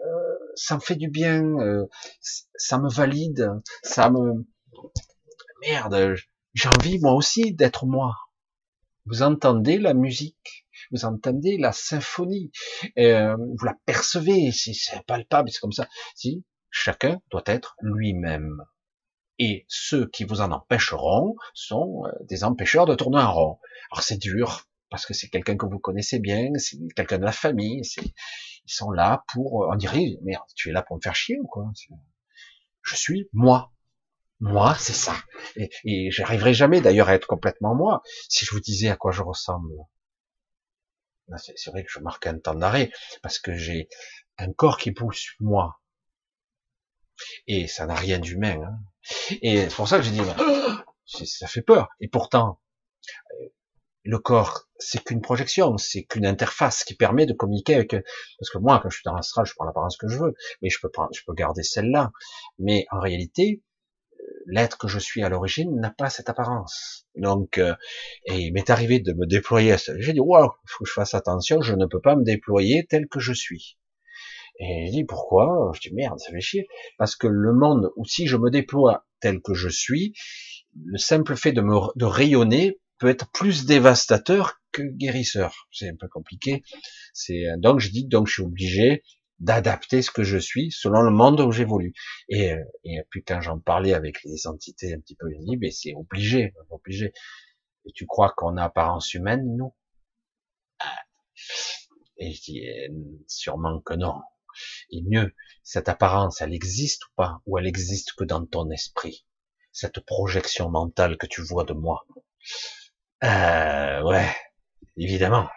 euh, 0.00 0.38
ça 0.54 0.76
me 0.76 0.80
fait 0.80 0.96
du 0.96 1.08
bien. 1.08 1.42
Euh, 1.58 1.86
ça 2.20 2.78
me 2.78 2.88
valide. 2.88 3.50
Ça 3.82 4.10
me 4.10 4.46
merde 5.60 6.16
j'ai 6.58 6.68
envie 6.68 6.98
moi 6.98 7.12
aussi 7.12 7.52
d'être 7.52 7.86
moi. 7.86 8.16
Vous 9.06 9.22
entendez 9.22 9.78
la 9.78 9.94
musique, 9.94 10.66
vous 10.90 11.04
entendez 11.04 11.56
la 11.56 11.72
symphonie, 11.72 12.50
euh, 12.98 13.36
vous 13.36 13.64
la 13.64 13.74
percevez, 13.86 14.50
c'est 14.52 14.74
palpable, 15.06 15.50
c'est 15.50 15.60
comme 15.60 15.72
ça. 15.72 15.88
Si 16.14 16.44
chacun 16.70 17.20
doit 17.30 17.44
être 17.46 17.76
lui-même. 17.80 18.62
Et 19.38 19.64
ceux 19.68 20.08
qui 20.08 20.24
vous 20.24 20.40
en 20.40 20.50
empêcheront 20.50 21.36
sont 21.54 22.04
euh, 22.06 22.10
des 22.24 22.44
empêcheurs 22.44 22.86
de 22.86 22.94
tourner 22.94 23.18
en 23.18 23.32
rond. 23.32 23.58
Alors 23.90 24.02
c'est 24.02 24.18
dur, 24.18 24.68
parce 24.90 25.06
que 25.06 25.14
c'est 25.14 25.28
quelqu'un 25.28 25.56
que 25.56 25.66
vous 25.66 25.78
connaissez 25.78 26.18
bien, 26.18 26.50
c'est 26.56 26.78
quelqu'un 26.96 27.18
de 27.18 27.24
la 27.24 27.32
famille, 27.32 27.82
ils 27.84 28.72
sont 28.72 28.90
là 28.90 29.24
pour, 29.32 29.68
on 29.70 29.76
dirait, 29.76 30.18
merde, 30.22 30.44
tu 30.56 30.70
es 30.70 30.72
là 30.72 30.82
pour 30.82 30.96
me 30.96 31.00
faire 31.00 31.14
chier 31.14 31.38
ou 31.40 31.46
quoi? 31.46 31.70
Je 32.82 32.96
suis 32.96 33.28
moi. 33.32 33.72
Moi, 34.40 34.76
c'est 34.78 34.92
ça. 34.92 35.14
Et, 35.56 35.68
et 35.84 36.10
j'arriverai 36.10 36.54
jamais 36.54 36.80
d'ailleurs 36.80 37.08
à 37.08 37.14
être 37.14 37.26
complètement 37.26 37.74
moi 37.74 38.02
si 38.28 38.44
je 38.44 38.52
vous 38.52 38.60
disais 38.60 38.88
à 38.88 38.96
quoi 38.96 39.10
je 39.10 39.22
ressemble. 39.22 39.72
C'est 41.36 41.70
vrai 41.70 41.84
que 41.84 41.90
je 41.90 41.98
marque 42.00 42.26
un 42.26 42.38
temps 42.38 42.54
d'arrêt 42.54 42.90
parce 43.22 43.38
que 43.38 43.52
j'ai 43.54 43.88
un 44.38 44.52
corps 44.52 44.78
qui 44.78 44.92
pousse 44.92 45.34
moi. 45.40 45.80
Et 47.46 47.66
ça 47.66 47.86
n'a 47.86 47.94
rien 47.94 48.18
d'humain. 48.18 48.62
Hein. 48.62 48.78
Et 49.42 49.68
c'est 49.68 49.74
pour 49.74 49.88
ça 49.88 49.98
que 49.98 50.04
j'ai 50.04 50.10
dit, 50.10 50.20
ça 51.06 51.46
fait 51.46 51.62
peur. 51.62 51.88
Et 52.00 52.08
pourtant, 52.08 52.60
le 54.04 54.18
corps, 54.18 54.68
c'est 54.78 55.02
qu'une 55.04 55.20
projection, 55.20 55.76
c'est 55.76 56.04
qu'une 56.04 56.26
interface 56.26 56.84
qui 56.84 56.94
permet 56.94 57.26
de 57.26 57.34
communiquer 57.34 57.74
avec. 57.74 57.90
Parce 58.38 58.50
que 58.50 58.58
moi, 58.58 58.80
quand 58.82 58.88
je 58.90 58.96
suis 58.96 59.04
dans 59.04 59.14
l'astral, 59.14 59.44
je 59.46 59.54
prends 59.54 59.66
l'apparence 59.66 59.96
que 59.96 60.08
je 60.08 60.18
veux, 60.18 60.34
mais 60.62 60.70
je 60.70 60.78
peux 60.80 60.88
prendre, 60.88 61.10
je 61.14 61.22
peux 61.26 61.34
garder 61.34 61.62
celle-là. 61.62 62.10
Mais 62.58 62.86
en 62.90 63.00
réalité, 63.00 63.62
l'être 64.46 64.78
que 64.78 64.88
je 64.88 64.98
suis 64.98 65.22
à 65.22 65.28
l'origine 65.28 65.78
n'a 65.78 65.90
pas 65.90 66.10
cette 66.10 66.28
apparence. 66.28 67.06
Donc, 67.16 67.58
euh, 67.58 67.74
et 68.24 68.38
il 68.38 68.52
m'est 68.52 68.70
arrivé 68.70 69.00
de 69.00 69.12
me 69.12 69.26
déployer. 69.26 69.76
J'ai 69.98 70.12
dit, 70.12 70.20
waouh, 70.20 70.50
faut 70.64 70.84
que 70.84 70.88
je 70.88 70.94
fasse 70.94 71.14
attention, 71.14 71.60
je 71.60 71.74
ne 71.74 71.86
peux 71.86 72.00
pas 72.00 72.16
me 72.16 72.24
déployer 72.24 72.86
tel 72.86 73.08
que 73.08 73.20
je 73.20 73.32
suis. 73.32 73.76
Et 74.58 74.86
j'ai 74.86 74.90
dit, 74.92 75.04
pourquoi? 75.04 75.70
Je 75.74 75.80
dis, 75.80 75.94
merde, 75.94 76.18
ça 76.18 76.32
fait 76.32 76.40
chier. 76.40 76.68
Parce 76.98 77.16
que 77.16 77.26
le 77.26 77.52
monde 77.52 77.90
où 77.96 78.04
si 78.04 78.26
je 78.26 78.36
me 78.36 78.50
déploie 78.50 79.06
tel 79.20 79.40
que 79.40 79.54
je 79.54 79.68
suis, 79.68 80.14
le 80.84 80.98
simple 80.98 81.36
fait 81.36 81.52
de 81.52 81.60
me 81.60 81.76
de 81.96 82.04
rayonner 82.04 82.80
peut 82.98 83.08
être 83.08 83.30
plus 83.30 83.66
dévastateur 83.66 84.60
que 84.72 84.82
guérisseur. 84.82 85.68
C'est 85.72 85.88
un 85.88 85.96
peu 85.96 86.08
compliqué. 86.08 86.62
C'est 87.12 87.44
donc 87.58 87.80
je 87.80 87.90
dis 87.90 88.06
donc 88.06 88.26
je 88.26 88.34
suis 88.34 88.42
obligé 88.42 89.02
d'adapter 89.38 90.02
ce 90.02 90.10
que 90.10 90.24
je 90.24 90.38
suis 90.38 90.72
selon 90.72 91.02
le 91.02 91.10
monde 91.10 91.40
où 91.40 91.52
j'évolue. 91.52 91.94
Et, 92.28 92.54
et 92.84 92.98
quand 93.26 93.40
j'en 93.40 93.60
parlais 93.60 93.94
avec 93.94 94.22
les 94.24 94.46
entités 94.46 94.92
un 94.92 95.00
petit 95.00 95.14
peu 95.14 95.30
unies, 95.30 95.56
mais 95.56 95.70
c'est 95.70 95.94
obligé, 95.94 96.54
obligé. 96.70 97.12
Et 97.86 97.92
tu 97.92 98.06
crois 98.06 98.34
qu'on 98.36 98.56
a 98.56 98.64
apparence 98.64 99.14
humaine, 99.14 99.44
nous? 99.56 99.74
Et 102.18 102.32
je 102.32 102.40
dis, 102.42 102.68
euh, 102.68 102.88
sûrement 103.28 103.80
que 103.80 103.94
non. 103.94 104.14
Et 104.90 105.02
mieux, 105.02 105.34
cette 105.62 105.88
apparence, 105.88 106.40
elle 106.40 106.54
existe 106.54 107.04
ou 107.06 107.10
pas? 107.16 107.40
Ou 107.46 107.58
elle 107.58 107.66
existe 107.66 108.12
que 108.14 108.24
dans 108.24 108.44
ton 108.46 108.70
esprit? 108.70 109.26
Cette 109.72 110.00
projection 110.00 110.70
mentale 110.70 111.16
que 111.18 111.26
tu 111.26 111.42
vois 111.42 111.64
de 111.64 111.74
moi? 111.74 112.06
Euh, 113.24 114.02
Ouais, 114.02 114.28
évidemment. 114.96 115.48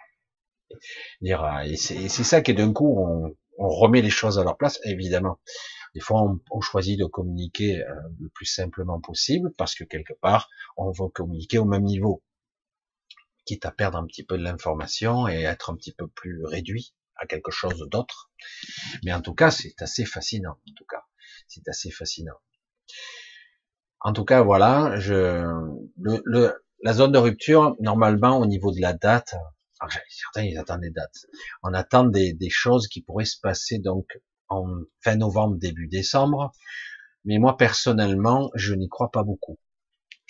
Dire, 1.20 1.42
c'est 1.76 2.08
ça 2.08 2.42
qui 2.42 2.54
d'un 2.54 2.72
coup, 2.72 2.94
on, 2.98 3.34
on 3.58 3.68
remet 3.68 4.02
les 4.02 4.10
choses 4.10 4.38
à 4.38 4.44
leur 4.44 4.56
place, 4.56 4.78
évidemment. 4.84 5.38
Des 5.94 6.00
fois, 6.00 6.22
on, 6.50 6.60
choisit 6.60 6.98
de 6.98 7.04
communiquer 7.06 7.82
euh, 7.82 7.94
le 8.20 8.28
plus 8.30 8.46
simplement 8.46 9.00
possible 9.00 9.52
parce 9.58 9.74
que 9.74 9.84
quelque 9.84 10.14
part, 10.14 10.48
on 10.76 10.90
veut 10.90 11.08
communiquer 11.08 11.58
au 11.58 11.64
même 11.66 11.84
niveau. 11.84 12.22
quitte 13.44 13.66
à 13.66 13.70
perdre 13.70 13.98
un 13.98 14.06
petit 14.06 14.24
peu 14.24 14.36
de 14.36 14.42
l'information 14.42 15.28
et 15.28 15.42
être 15.42 15.70
un 15.70 15.76
petit 15.76 15.92
peu 15.92 16.08
plus 16.08 16.44
réduit 16.44 16.92
à 17.16 17.26
quelque 17.26 17.50
chose 17.50 17.86
d'autre. 17.90 18.30
Mais 19.04 19.12
en 19.12 19.20
tout 19.20 19.34
cas, 19.34 19.50
c'est 19.50 19.80
assez 19.80 20.04
fascinant. 20.04 20.52
En 20.68 20.74
tout 20.76 20.84
cas, 20.84 21.04
c'est 21.48 21.68
assez 21.68 21.90
fascinant. 21.90 22.36
En 24.00 24.12
tout 24.12 24.24
cas, 24.24 24.42
voilà, 24.42 24.98
je, 24.98 25.44
le, 25.98 26.54
la 26.82 26.92
zone 26.92 27.12
de 27.12 27.18
rupture, 27.18 27.76
normalement, 27.80 28.38
au 28.38 28.46
niveau 28.46 28.72
de 28.72 28.80
la 28.80 28.92
date, 28.92 29.34
certains, 30.08 30.42
ils 30.42 30.58
attendent 30.58 30.80
des 30.80 30.90
dates. 30.90 31.26
On 31.62 31.72
attend 31.74 32.04
des, 32.04 32.32
des 32.32 32.50
choses 32.50 32.88
qui 32.88 33.02
pourraient 33.02 33.24
se 33.24 33.38
passer 33.40 33.78
donc 33.78 34.06
en 34.48 34.66
fin 35.00 35.16
novembre, 35.16 35.56
début 35.56 35.88
décembre. 35.88 36.52
Mais 37.24 37.38
moi, 37.38 37.56
personnellement, 37.56 38.50
je 38.54 38.74
n'y 38.74 38.88
crois 38.88 39.10
pas 39.10 39.22
beaucoup 39.22 39.58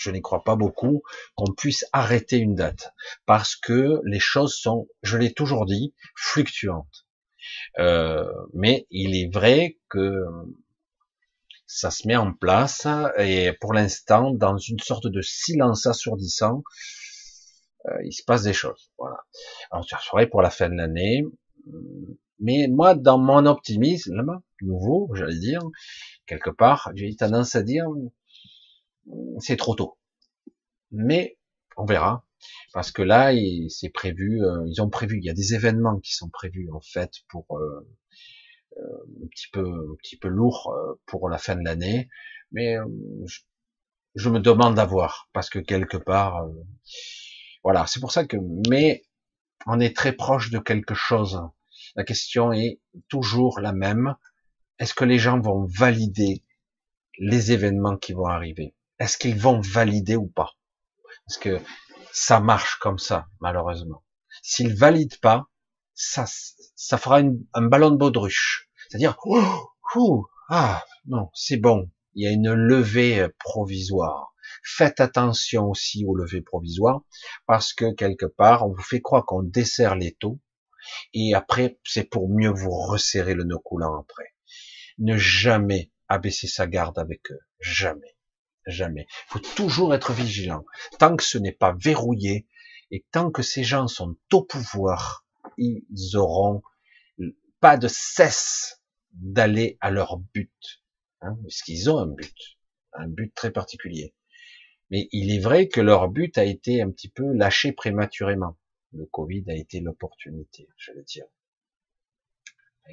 je 0.03 0.11
n'y 0.11 0.21
crois 0.21 0.43
pas 0.45 0.57
beaucoup, 0.57 1.03
qu'on 1.37 1.53
puisse 1.53 1.85
arrêter 1.93 2.39
une 2.39 2.55
date, 2.55 2.93
parce 3.27 3.57
que 3.57 4.01
les 4.05 4.21
choses 4.21 4.55
sont, 4.55 4.89
je 5.03 5.17
l'ai 5.17 5.33
toujours 5.33 5.67
dit, 5.67 5.95
fluctuantes. 6.17 7.07
Euh, 7.79 8.25
mais 8.53 8.87
il 8.91 9.17
est 9.17 9.33
vrai 9.33 9.79
que 9.89 10.25
ça 11.67 11.91
se 11.91 12.07
met 12.07 12.17
en 12.17 12.33
place 12.33 12.87
et 13.19 13.53
pour 13.61 13.73
l'instant, 13.73 14.31
dans 14.33 14.59
une 14.59 14.81
sorte 14.81 15.07
de 15.07 15.23
silence 15.23 15.87
assourdissant, 15.87 16.63
euh, 17.87 17.99
il 18.05 18.13
se 18.13 18.23
passe 18.25 18.43
des 18.43 18.53
choses. 18.53 18.91
Voilà. 18.99 19.17
Alors, 19.71 19.89
ça 19.89 19.99
serait 19.99 20.29
pour 20.29 20.43
la 20.43 20.51
fin 20.51 20.69
de 20.69 20.75
l'année. 20.75 21.25
Mais 22.39 22.69
moi, 22.69 22.95
dans 22.95 23.19
mon 23.19 23.47
optimisme 23.47 24.41
nouveau, 24.61 25.11
j'allais 25.15 25.39
dire, 25.39 25.61
quelque 26.27 26.51
part, 26.51 26.91
j'ai 26.95 27.15
tendance 27.17 27.55
à 27.55 27.63
dire, 27.63 27.87
c'est 29.39 29.57
trop 29.57 29.75
tôt. 29.75 29.99
Mais 30.91 31.39
on 31.77 31.85
verra, 31.85 32.27
parce 32.73 32.93
que 32.93 33.03
là, 33.03 33.33
c'est 33.69 33.91
prévu, 33.91 34.45
euh, 34.45 34.65
ils 34.67 34.81
ont 34.83 34.91
prévu, 34.91 35.19
il 35.19 35.25
y 35.25 35.31
a 35.31 35.35
des 35.35 35.55
événements 35.55 35.99
qui 36.01 36.15
sont 36.15 36.29
prévus 36.29 36.71
en 36.73 36.81
fait 36.81 37.13
pour 37.29 37.47
euh, 37.59 37.89
euh 38.79 39.25
un 39.25 39.27
petit 39.29 39.49
peu, 39.53 39.65
un 39.65 39.97
petit 39.97 40.17
peu 40.17 40.29
lourd 40.29 40.75
pour 41.07 41.29
la 41.29 41.39
fin 41.39 41.57
de 41.57 41.65
l'année, 41.65 42.09
mais 42.51 42.77
je, 44.15 44.29
me 44.29 44.41
demande 44.41 44.75
d'avoir, 44.75 45.29
parce 45.33 45.51
que 45.51 45.59
quelque 45.59 45.97
part, 45.97 46.47
voilà, 47.65 47.87
c'est 47.87 48.01
pour 48.01 48.13
ça 48.13 48.27
que, 48.27 48.37
mais 48.69 49.05
on 49.67 49.81
est 49.81 49.97
très 49.97 50.13
proche 50.13 50.51
de 50.51 50.59
quelque 50.59 50.95
chose. 50.95 51.41
La 51.97 52.05
question 52.05 52.53
est 52.53 52.81
toujours 53.09 53.61
la 53.61 53.73
même. 53.73 54.17
Est-ce 54.79 54.95
que 54.95 55.05
les 55.05 55.19
gens 55.19 55.41
vont 55.41 55.67
valider 55.67 56.43
les 57.19 57.53
événements 57.53 57.97
qui 57.97 58.13
vont 58.13 58.27
arriver? 58.27 58.75
Est-ce 58.99 59.19
qu'ils 59.19 59.39
vont 59.39 59.61
valider 59.61 60.17
ou 60.17 60.29
pas? 60.29 60.53
Parce 61.27 61.39
que 61.39 61.61
ça 62.13 62.41
marche 62.41 62.79
comme 62.79 62.99
ça, 62.99 63.27
malheureusement. 63.41 64.05
S'ils 64.43 64.75
valident 64.75 65.19
pas, 65.21 65.47
ça, 65.95 66.27
ça 66.75 66.99
fera 66.99 67.21
un 67.21 67.63
ballon 67.63 67.91
de 67.91 67.97
baudruche. 67.97 68.69
C'est-à-dire, 68.89 69.17
ah 70.49 70.85
non, 71.07 71.31
c'est 71.35 71.57
bon. 71.57 71.91
Il 72.15 72.25
y 72.25 72.27
a 72.27 72.31
une 72.31 72.53
levée 72.53 73.27
provisoire. 73.39 74.35
Faites 74.65 75.01
attention 75.01 75.71
aussi 75.71 76.05
aux 76.05 76.15
levées 76.15 76.43
provisoires, 76.43 77.03
parce 77.47 77.73
que 77.73 77.93
quelque 77.95 78.27
part, 78.27 78.67
on 78.67 78.73
vous 78.73 78.83
fait 78.83 79.01
croire 79.01 79.25
qu'on 79.25 79.43
desserre 79.43 79.97
les 79.97 80.15
taux, 80.15 80.41
et 81.15 81.35
après, 81.35 81.79
c'est 81.85 82.05
pour 82.05 82.29
mieux 82.29 82.51
vous 82.51 82.71
resserrer 82.71 83.35
le 83.35 83.45
nœud 83.45 83.59
coulant 83.59 83.99
après. 83.99 84.35
Ne 84.99 85.17
jamais 85.17 85.91
abaisser 86.09 86.49
sa 86.49 86.67
garde 86.67 86.99
avec 86.99 87.31
eux. 87.31 87.41
Jamais. 87.61 88.17
Jamais. 88.67 89.07
Il 89.09 89.33
faut 89.33 89.39
toujours 89.57 89.95
être 89.95 90.13
vigilant. 90.13 90.65
Tant 90.99 91.17
que 91.17 91.25
ce 91.25 91.39
n'est 91.39 91.53
pas 91.53 91.75
verrouillé 91.79 92.47
et 92.91 93.05
tant 93.11 93.31
que 93.31 93.43
ces 93.43 93.65
gens 93.65 93.89
sont 93.89 94.17
au 94.33 94.45
pouvoir, 94.45 95.27
ils 95.59 96.17
auront 96.17 96.63
pas 97.61 97.77
de 97.77 97.89
cesse 97.89 98.83
d'aller 99.13 99.79
à 99.81 99.91
leur 99.91 100.19
but. 100.19 100.83
Hein, 101.21 101.37
parce 101.43 101.63
qu'ils 101.63 101.91
ont 101.91 101.99
un 101.99 102.07
but. 102.07 102.37
Un 102.93 103.09
but 103.09 103.35
très 103.35 103.51
particulier. 103.51 104.15
Mais 104.91 105.09
il 105.13 105.35
est 105.35 105.41
vrai 105.41 105.69
que 105.69 105.81
leur 105.81 106.09
but 106.09 106.37
a 106.37 106.45
été 106.45 106.83
un 106.83 106.91
petit 106.91 107.09
peu 107.09 107.33
lâché 107.33 107.73
prématurément. 107.73 108.59
Le 108.93 109.07
Covid 109.07 109.45
a 109.49 109.55
été 109.55 109.81
l'opportunité, 109.81 110.69
je 110.77 110.93
veux 110.93 111.03
dire. 111.03 111.25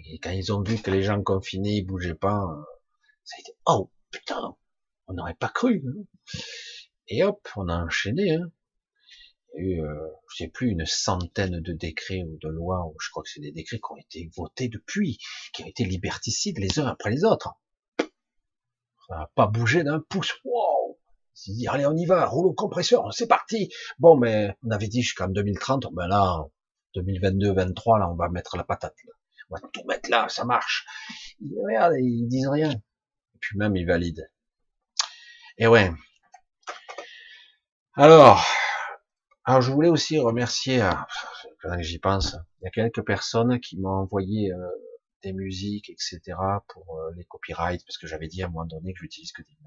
Et 0.05 0.19
quand 0.19 0.29
ils 0.29 0.53
ont 0.53 0.61
vu 0.61 0.81
que 0.81 0.91
les 0.91 1.01
gens 1.03 1.21
confinés, 1.21 1.77
ils 1.77 1.85
bougeaient 1.85 2.15
pas, 2.15 2.45
ça 3.23 3.35
a 3.37 3.41
été, 3.41 3.51
oh, 3.65 3.91
putain, 4.11 4.55
on 5.09 5.13
n'aurait 5.13 5.35
pas 5.35 5.49
cru. 5.49 5.83
Hein. 5.85 6.39
Et 7.07 7.23
hop, 7.23 7.45
on 7.57 7.67
a 7.67 7.75
enchaîné. 7.75 8.35
Hein. 8.35 8.51
Il 9.57 9.65
y 9.65 9.73
a 9.73 9.75
eu, 9.75 9.81
euh, 9.81 10.07
je 10.31 10.43
sais 10.43 10.47
plus, 10.47 10.69
une 10.69 10.85
centaine 10.85 11.59
de 11.59 11.73
décrets 11.73 12.23
ou 12.23 12.37
de 12.41 12.49
lois, 12.49 12.85
ou 12.85 12.95
je 13.01 13.09
crois 13.09 13.23
que 13.23 13.29
c'est 13.29 13.41
des 13.41 13.51
décrets 13.51 13.79
qui 13.79 13.91
ont 13.91 13.97
été 13.97 14.29
votés 14.37 14.69
depuis, 14.69 15.17
qui 15.53 15.63
ont 15.63 15.67
été 15.67 15.83
liberticides 15.83 16.59
les 16.59 16.79
uns 16.79 16.85
après 16.85 17.09
les 17.09 17.25
autres. 17.25 17.55
Ça 17.97 19.15
n'a 19.15 19.31
pas 19.35 19.47
bougé 19.47 19.83
d'un 19.83 19.99
pouce. 19.99 20.33
Wow 20.45 20.79
dit, 21.47 21.67
allez, 21.67 21.85
on 21.85 21.95
y 21.95 22.05
va, 22.05 22.25
rouleau 22.25 22.53
compresseur, 22.53 23.13
c'est 23.13 23.27
parti. 23.27 23.71
Bon, 23.97 24.17
mais 24.17 24.55
on 24.63 24.71
avait 24.71 24.87
dit 24.87 25.01
jusqu'en 25.01 25.27
2030, 25.27 25.87
ben 25.93 26.07
là, 26.07 26.45
2022-23, 26.95 27.99
là, 27.99 28.09
on 28.09 28.15
va 28.15 28.29
mettre 28.29 28.57
la 28.57 28.63
patate. 28.63 28.95
Là. 29.05 29.13
On 29.49 29.55
va 29.55 29.61
tout 29.73 29.83
mettre 29.87 30.09
là, 30.09 30.27
ça 30.29 30.45
marche. 30.45 30.85
Ils, 31.39 31.55
regarde, 31.65 31.93
ils 31.99 32.27
disent 32.27 32.47
rien. 32.47 32.71
Et 32.71 33.37
puis 33.39 33.57
même, 33.57 33.75
ils 33.75 33.85
valident. 33.85 34.27
Et 35.61 35.67
ouais. 35.67 35.91
Alors, 37.95 38.41
alors 39.43 39.61
je 39.61 39.69
voulais 39.73 39.89
aussi 39.89 40.17
remercier, 40.17 40.81
euh, 40.81 40.91
j'y 41.81 41.99
pense, 41.99 42.37
il 42.61 42.63
y 42.63 42.67
a 42.67 42.71
quelques 42.71 43.05
personnes 43.05 43.59
qui 43.59 43.77
m'ont 43.77 43.89
envoyé 43.89 44.53
euh, 44.53 44.69
des 45.21 45.33
musiques, 45.33 45.89
etc. 45.89 46.37
pour 46.69 46.97
euh, 46.97 47.11
les 47.17 47.25
copyrights, 47.25 47.83
parce 47.85 47.97
que 47.97 48.07
j'avais 48.07 48.29
dit 48.29 48.41
à 48.41 48.45
un 48.45 48.49
moment 48.49 48.67
donné 48.67 48.93
que 48.93 48.99
j'utilise 49.01 49.33
que 49.33 49.41
des 49.41 49.57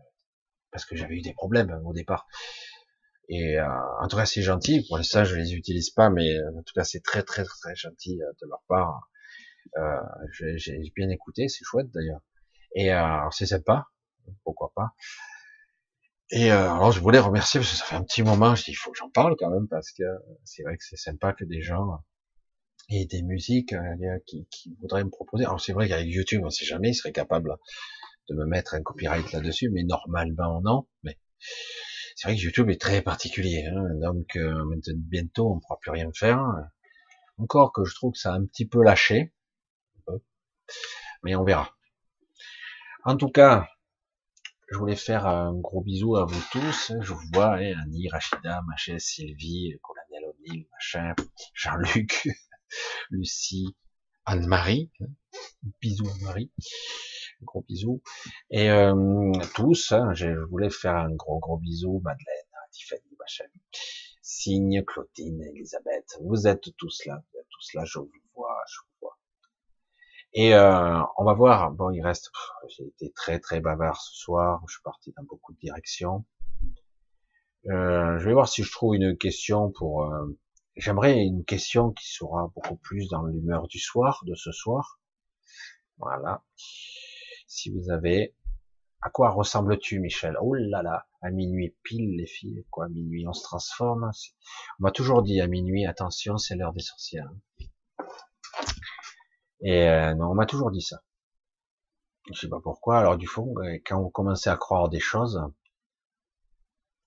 parce 0.70 0.86
que 0.86 0.97
j'avais 0.97 1.16
eu 1.16 1.20
des 1.20 1.35
problèmes 1.35 1.69
hein, 1.69 1.82
au 1.85 1.93
départ. 1.93 2.27
Et 3.28 3.60
en 3.60 4.09
tout 4.09 4.16
cas, 4.16 4.24
c'est 4.24 4.40
gentil. 4.40 4.86
Pour 4.89 4.97
l'instant, 4.97 5.24
je 5.24 5.36
les 5.36 5.55
utilise 5.55 5.90
pas, 5.90 6.09
mais 6.09 6.35
en 6.59 6.62
tout 6.62 6.73
cas, 6.74 6.85
c'est 6.85 7.02
très 7.02 7.23
très 7.23 7.44
très 7.44 7.74
gentil 7.77 8.16
de 8.16 8.48
leur 8.48 8.62
part. 8.69 9.10
J'ai 10.56 10.93
bien 10.97 11.10
écouté, 11.10 11.48
c'est 11.48 11.64
chouette 11.64 11.90
d'ailleurs. 11.90 12.20
Et 12.74 12.90
c'est 13.32 13.47
sympa, 13.47 13.89
pourquoi 14.44 14.73
pas. 14.74 14.94
Et 16.35 16.51
euh, 16.51 16.73
alors 16.73 16.93
je 16.93 17.01
voulais 17.01 17.19
remercier 17.19 17.61
parce 17.61 17.71
que 17.71 17.77
ça 17.77 17.85
fait 17.85 17.95
un 17.95 18.03
petit 18.03 18.23
moment, 18.23 18.55
je 18.55 18.65
dis 18.65 18.71
il 18.71 18.75
faut 18.75 18.91
que 18.91 18.97
j'en 18.97 19.11
parle 19.11 19.37
quand 19.39 19.51
même 19.51 19.69
parce 19.69 19.93
que 19.93 20.03
c'est 20.45 20.63
vrai 20.63 20.79
que 20.79 20.83
c'est 20.83 20.97
sympa 20.97 21.35
que 21.35 21.45
des 21.45 21.61
gens 21.61 21.99
aient 22.89 23.05
des 23.05 23.23
musiques 23.23 23.75
euh, 23.75 24.19
qui, 24.27 24.47
qui, 24.51 24.75
voudraient 24.81 25.05
me 25.05 25.11
proposer. 25.11 25.45
Alors 25.45 25.61
c'est 25.61 25.75
vrai 25.75 25.89
qu'avec 25.89 26.09
YouTube, 26.09 26.41
on 26.43 26.49
sait 26.49 26.65
jamais, 26.65 26.89
ils 26.89 26.95
seraient 26.95 27.13
capables 27.13 27.55
de 28.31 28.35
me 28.35 28.47
mettre 28.47 28.73
un 28.73 28.83
copyright 28.83 29.31
là-dessus, 29.33 29.69
mais 29.71 29.83
normalement 29.83 30.63
non. 30.63 30.87
Mais 31.03 31.19
c'est 32.17 32.29
vrai 32.29 32.37
que 32.39 32.43
YouTube 32.43 32.71
est 32.71 32.81
très 32.81 33.03
particulier, 33.03 33.67
hein, 33.67 33.85
donc 34.01 34.35
euh, 34.37 34.65
bientôt 34.97 35.53
on 35.53 35.57
ne 35.57 35.61
pourra 35.61 35.79
plus 35.83 35.91
rien 35.91 36.11
faire. 36.15 36.41
Encore 37.37 37.75
que 37.75 37.85
je 37.85 37.95
trouve 37.95 38.13
que 38.13 38.19
ça 38.19 38.33
a 38.33 38.37
un 38.37 38.47
petit 38.47 38.67
peu 38.67 38.83
lâché, 38.83 39.35
mais 41.23 41.35
on 41.35 41.45
verra. 41.45 41.77
En 43.05 43.19
tout 43.19 43.31
cas, 43.31 43.69
je 44.73 44.78
voulais 44.78 44.97
faire 44.97 45.27
un 45.27 45.55
gros 45.55 45.82
bisou 45.82 46.16
à 46.16 46.24
vous 46.24 46.43
tous. 46.51 46.93
Je 46.99 47.12
vous 47.12 47.20
vois, 47.35 47.57
hein, 47.57 47.74
Annie, 47.82 48.09
Rachida, 48.09 48.62
Machet, 48.66 48.99
Sylvie, 48.99 49.78
Colonel 49.82 50.31
O'Neill, 50.31 50.66
machin, 50.73 51.15
Jean-Luc, 51.53 52.27
Lucie, 53.11 53.77
Anne-Marie. 54.24 54.90
Hein. 55.01 55.07
Bisous 55.82 56.09
Anne-Marie. 56.09 56.51
Gros 57.43 57.62
bisous. 57.69 58.03
Et 58.51 58.70
euh, 58.70 59.32
tous, 59.55 59.93
hein, 59.93 60.15
je 60.15 60.28
voulais 60.49 60.70
faire 60.70 60.97
un 60.97 61.15
gros 61.15 61.39
gros 61.39 61.59
bisou, 61.59 62.01
Madeleine, 62.03 62.47
Tiffany, 62.70 63.16
machin. 63.19 63.44
Signe, 64.23 64.82
Claudine, 64.86 65.43
Elisabeth. 65.55 66.19
Vous 66.23 66.47
êtes 66.47 66.74
tous 66.78 67.05
là, 67.05 67.23
vous 67.31 67.39
êtes 67.39 67.49
tous 67.51 67.74
là, 67.74 67.85
je 67.85 67.99
vous 67.99 68.11
vois. 68.35 68.57
Et 70.35 70.55
euh, 70.55 71.03
on 71.19 71.25
va 71.25 71.35
voir. 71.35 71.71
Bon, 71.73 71.91
il 71.91 72.03
reste. 72.03 72.31
J'ai 72.69 72.87
été 72.87 73.13
très 73.13 73.39
très 73.39 73.61
bavard 73.61 74.01
ce 74.01 74.15
soir. 74.15 74.63
Je 74.67 74.75
suis 74.75 74.83
parti 74.83 75.13
dans 75.17 75.25
beaucoup 75.25 75.53
de 75.53 75.59
directions. 75.59 76.25
Euh, 77.69 78.19
je 78.19 78.25
vais 78.27 78.33
voir 78.33 78.49
si 78.49 78.63
je 78.63 78.73
trouve 78.73 78.95
une 78.95 79.17
question 79.17 79.71
pour. 79.71 80.05
Euh, 80.05 80.39
j'aimerais 80.77 81.23
une 81.23 81.45
question 81.45 81.93
qui 81.93 82.11
sera 82.11 82.51
beaucoup 82.55 82.77
plus 82.77 83.09
dans 83.09 83.25
l'humeur 83.25 83.69
du 83.69 83.79
soir, 83.79 84.23
de 84.27 84.35
ce 84.35 84.53
soir. 84.53 85.01
Voilà. 85.99 86.43
Si 87.47 87.71
vous 87.71 87.91
avez. 87.91 88.35
À 89.05 89.11
quoi 89.11 89.31
ressembles-tu, 89.31 89.99
Michel? 89.99 90.37
Oh 90.41 90.55
là 90.55 90.81
là, 90.81 91.09
à 91.23 91.31
minuit 91.31 91.75
pile, 91.83 92.17
les 92.17 92.27
filles. 92.27 92.65
Quoi, 92.71 92.85
à 92.85 92.89
minuit, 92.89 93.27
on 93.27 93.33
se 93.33 93.43
transforme. 93.43 94.05
On 94.79 94.83
m'a 94.85 94.93
toujours 94.93 95.23
dit 95.23 95.41
à 95.41 95.49
minuit, 95.49 95.87
attention, 95.87 96.39
c'est 96.39 96.55
l'heure 96.55 96.73
des 96.73 96.83
sorcières. 96.83 97.29
Et 99.62 99.89
euh, 99.89 100.14
non, 100.14 100.30
on 100.30 100.34
m'a 100.34 100.47
toujours 100.47 100.70
dit 100.70 100.82
ça. 100.82 101.02
Je 102.32 102.39
sais 102.39 102.48
pas 102.48 102.60
pourquoi. 102.60 102.98
Alors 102.98 103.16
du 103.16 103.26
fond, 103.26 103.55
quand 103.84 103.98
on 103.98 104.10
commençait 104.10 104.51
à 104.51 104.56
croire 104.56 104.89
des 104.89 105.01
choses, 105.01 105.43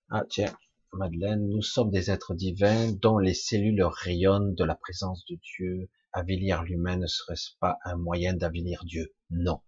ah 0.10 0.24
tiens, 0.30 0.54
Madeleine, 0.94 1.48
nous 1.48 1.62
sommes 1.62 1.90
des 1.90 2.12
êtres 2.12 2.34
divins 2.34 2.92
dont 2.92 3.18
les 3.18 3.34
cellules 3.34 3.84
rayonnent 3.84 4.56
de 4.56 4.64
la 4.64 4.76
présence 4.76 5.26
de 5.26 5.36
Dieu. 5.36 5.90
Avilir 6.14 6.64
l'humain 6.64 6.96
ne 6.96 7.08
serait-ce 7.08 7.52
pas 7.60 7.78
un 7.84 7.98
moyen 7.98 8.34
d'avilir 8.34 8.86
Dieu? 8.86 9.14
Non. 9.30 9.62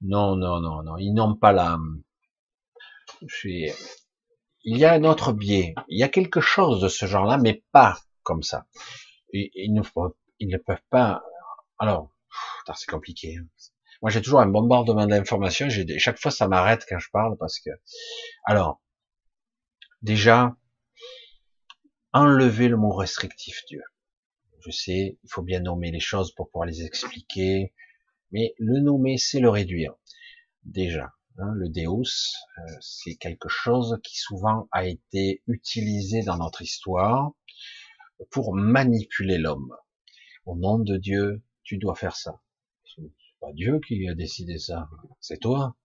Non, 0.00 0.34
non, 0.34 0.60
non, 0.60 0.82
non. 0.82 0.96
Ils 0.96 1.12
n'ont 1.12 1.36
pas 1.36 1.52
l'âme. 1.52 2.02
Il 3.42 3.72
y 4.64 4.84
a 4.84 4.92
un 4.92 5.04
autre 5.04 5.32
biais. 5.32 5.74
Il 5.88 5.98
y 5.98 6.02
a 6.02 6.08
quelque 6.08 6.40
chose 6.40 6.80
de 6.80 6.88
ce 6.88 7.06
genre-là, 7.06 7.38
mais 7.38 7.62
pas 7.70 8.00
comme 8.24 8.42
ça. 8.42 8.66
Ils 9.32 9.72
ne 9.72 10.56
peuvent 10.58 10.78
pas. 10.90 11.22
Alors, 11.78 12.14
c'est 12.74 12.90
compliqué. 12.90 13.36
Hein. 13.36 13.46
Moi, 14.02 14.10
j'ai 14.10 14.22
toujours 14.22 14.40
un 14.40 14.46
bombardement 14.46 15.06
d'informations. 15.06 15.68
Chaque 15.98 16.18
fois, 16.18 16.30
ça 16.30 16.48
m'arrête 16.48 16.84
quand 16.88 16.98
je 16.98 17.10
parle 17.10 17.36
parce 17.38 17.58
que. 17.58 17.70
Alors, 18.44 18.82
déjà, 20.02 20.56
enlever 22.12 22.68
le 22.68 22.76
mot 22.76 22.92
restrictif, 22.92 23.62
Dieu. 23.68 23.82
Je 24.60 24.70
sais, 24.70 25.18
il 25.22 25.28
faut 25.30 25.42
bien 25.42 25.60
nommer 25.60 25.90
les 25.90 26.00
choses 26.00 26.34
pour 26.34 26.50
pouvoir 26.50 26.66
les 26.66 26.82
expliquer, 26.82 27.74
mais 28.30 28.54
le 28.58 28.80
nommer, 28.80 29.18
c'est 29.18 29.40
le 29.40 29.50
réduire. 29.50 29.94
Déjà, 30.64 31.12
hein, 31.38 31.52
le 31.54 31.68
Deus, 31.68 32.34
euh, 32.58 32.62
c'est 32.80 33.16
quelque 33.16 33.48
chose 33.48 33.98
qui 34.02 34.16
souvent 34.16 34.68
a 34.72 34.86
été 34.86 35.42
utilisé 35.46 36.22
dans 36.22 36.38
notre 36.38 36.62
histoire 36.62 37.32
pour 38.30 38.54
manipuler 38.54 39.38
l'homme. 39.38 39.74
Au 40.46 40.56
nom 40.56 40.78
de 40.78 40.96
Dieu, 40.96 41.42
tu 41.64 41.78
dois 41.78 41.94
faire 41.94 42.16
ça. 42.16 42.40
C'est 42.84 43.02
pas 43.40 43.52
Dieu 43.52 43.80
qui 43.86 44.08
a 44.08 44.14
décidé 44.14 44.58
ça, 44.58 44.88
c'est 45.20 45.38
toi. 45.38 45.76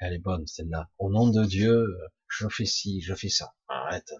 Elle 0.00 0.14
est 0.14 0.18
bonne 0.18 0.46
celle-là. 0.46 0.90
Au 0.98 1.10
nom 1.10 1.28
de 1.28 1.44
Dieu, 1.44 1.84
je 2.28 2.48
fais 2.48 2.64
ci, 2.64 3.00
je 3.00 3.14
fais 3.14 3.28
ça. 3.28 3.54
Arrête. 3.68 4.12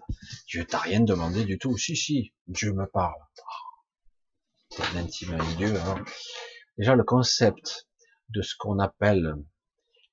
Dieu 0.47 0.65
t'a 0.65 0.79
rien 0.79 0.99
demandé 0.99 1.45
du 1.45 1.57
tout. 1.57 1.77
Si, 1.77 1.95
si, 1.95 2.33
Dieu 2.47 2.73
me 2.73 2.85
parle. 2.85 3.19
T'es 4.69 4.83
intime 4.97 5.33
avec 5.33 5.57
Dieu. 5.57 5.75
Hein. 5.79 6.03
Déjà, 6.77 6.95
le 6.95 7.03
concept 7.03 7.87
de 8.29 8.41
ce 8.41 8.55
qu'on 8.57 8.79
appelle 8.79 9.35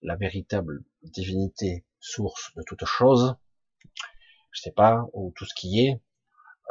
la 0.03 0.17
véritable 0.17 0.85
divinité, 1.03 1.87
source 2.01 2.53
de 2.57 2.63
toute 2.67 2.85
chose, 2.85 3.37
je 4.53 4.61
sais 4.61 4.73
pas, 4.73 5.07
ou 5.13 5.33
tout 5.37 5.45
ce 5.45 5.55
qui 5.55 5.81
est, 5.81 6.01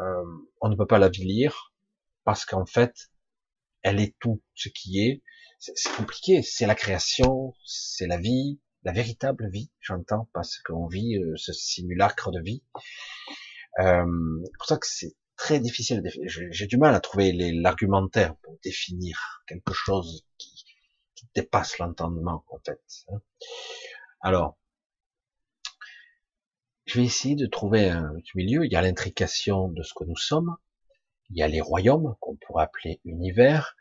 euh, 0.02 0.24
on 0.62 0.70
ne 0.70 0.76
peut 0.76 0.86
pas 0.86 1.00
la 1.00 1.10
lire 1.10 1.74
parce 2.24 2.46
qu'en 2.46 2.66
fait, 2.66 3.10
elle 3.88 4.00
est 4.00 4.16
tout 4.20 4.42
ce 4.54 4.70
qui 4.70 5.00
est. 5.00 5.24
C'est 5.60 5.92
compliqué. 5.96 6.42
C'est 6.44 6.68
la 6.68 6.76
création, 6.76 7.54
c'est 7.66 8.06
la 8.06 8.18
vie, 8.18 8.60
la 8.84 8.92
véritable 8.92 9.50
vie, 9.50 9.72
j'entends, 9.80 10.30
parce 10.34 10.60
qu'on 10.60 10.88
vit 10.88 11.18
euh, 11.18 11.34
ce 11.36 11.54
simulacre 11.54 12.32
de 12.32 12.42
vie. 12.42 12.64
Euh, 13.80 14.06
c'est 14.44 14.58
pour 14.58 14.66
ça 14.68 14.78
que 14.78 14.88
c'est 14.88 15.16
très 15.36 15.60
difficile. 15.60 16.04
J'ai 16.52 16.68
du 16.68 16.78
mal 16.78 16.94
à 16.94 17.00
trouver 17.00 17.32
l'argumentaire 17.54 18.36
pour 18.38 18.58
définir 18.64 19.44
quelque 19.48 19.74
chose 19.74 20.26
qui, 20.38 20.66
qui 21.16 21.28
dépasse 21.34 21.80
l'entendement, 21.80 22.44
en 22.50 22.60
fait. 22.66 22.82
Hein. 23.10 23.22
Alors, 24.22 24.58
je 26.86 27.00
vais 27.00 27.06
essayer 27.06 27.36
de 27.36 27.46
trouver 27.46 27.90
un 27.90 28.14
milieu. 28.36 28.66
Il 28.66 28.72
y 28.72 28.76
a 28.76 28.82
l'intrication 28.82 29.70
de 29.70 29.84
ce 29.84 29.94
que 29.94 30.04
nous 30.06 30.16
sommes. 30.16 30.56
Il 31.30 31.38
y 31.38 31.44
a 31.44 31.48
les 31.48 31.62
royaumes 31.62 32.16
qu'on 32.20 32.36
pourrait 32.36 32.64
appeler 32.64 33.02
univers. 33.06 33.76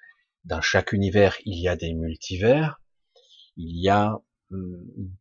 Dans 0.44 0.60
chaque 0.60 0.92
univers, 0.92 1.36
il 1.44 1.60
y 1.60 1.68
a 1.68 1.76
des 1.76 1.94
multivers. 1.94 2.80
Il 3.56 3.80
y 3.80 3.88
a 3.88 4.20
hum, 4.50 5.12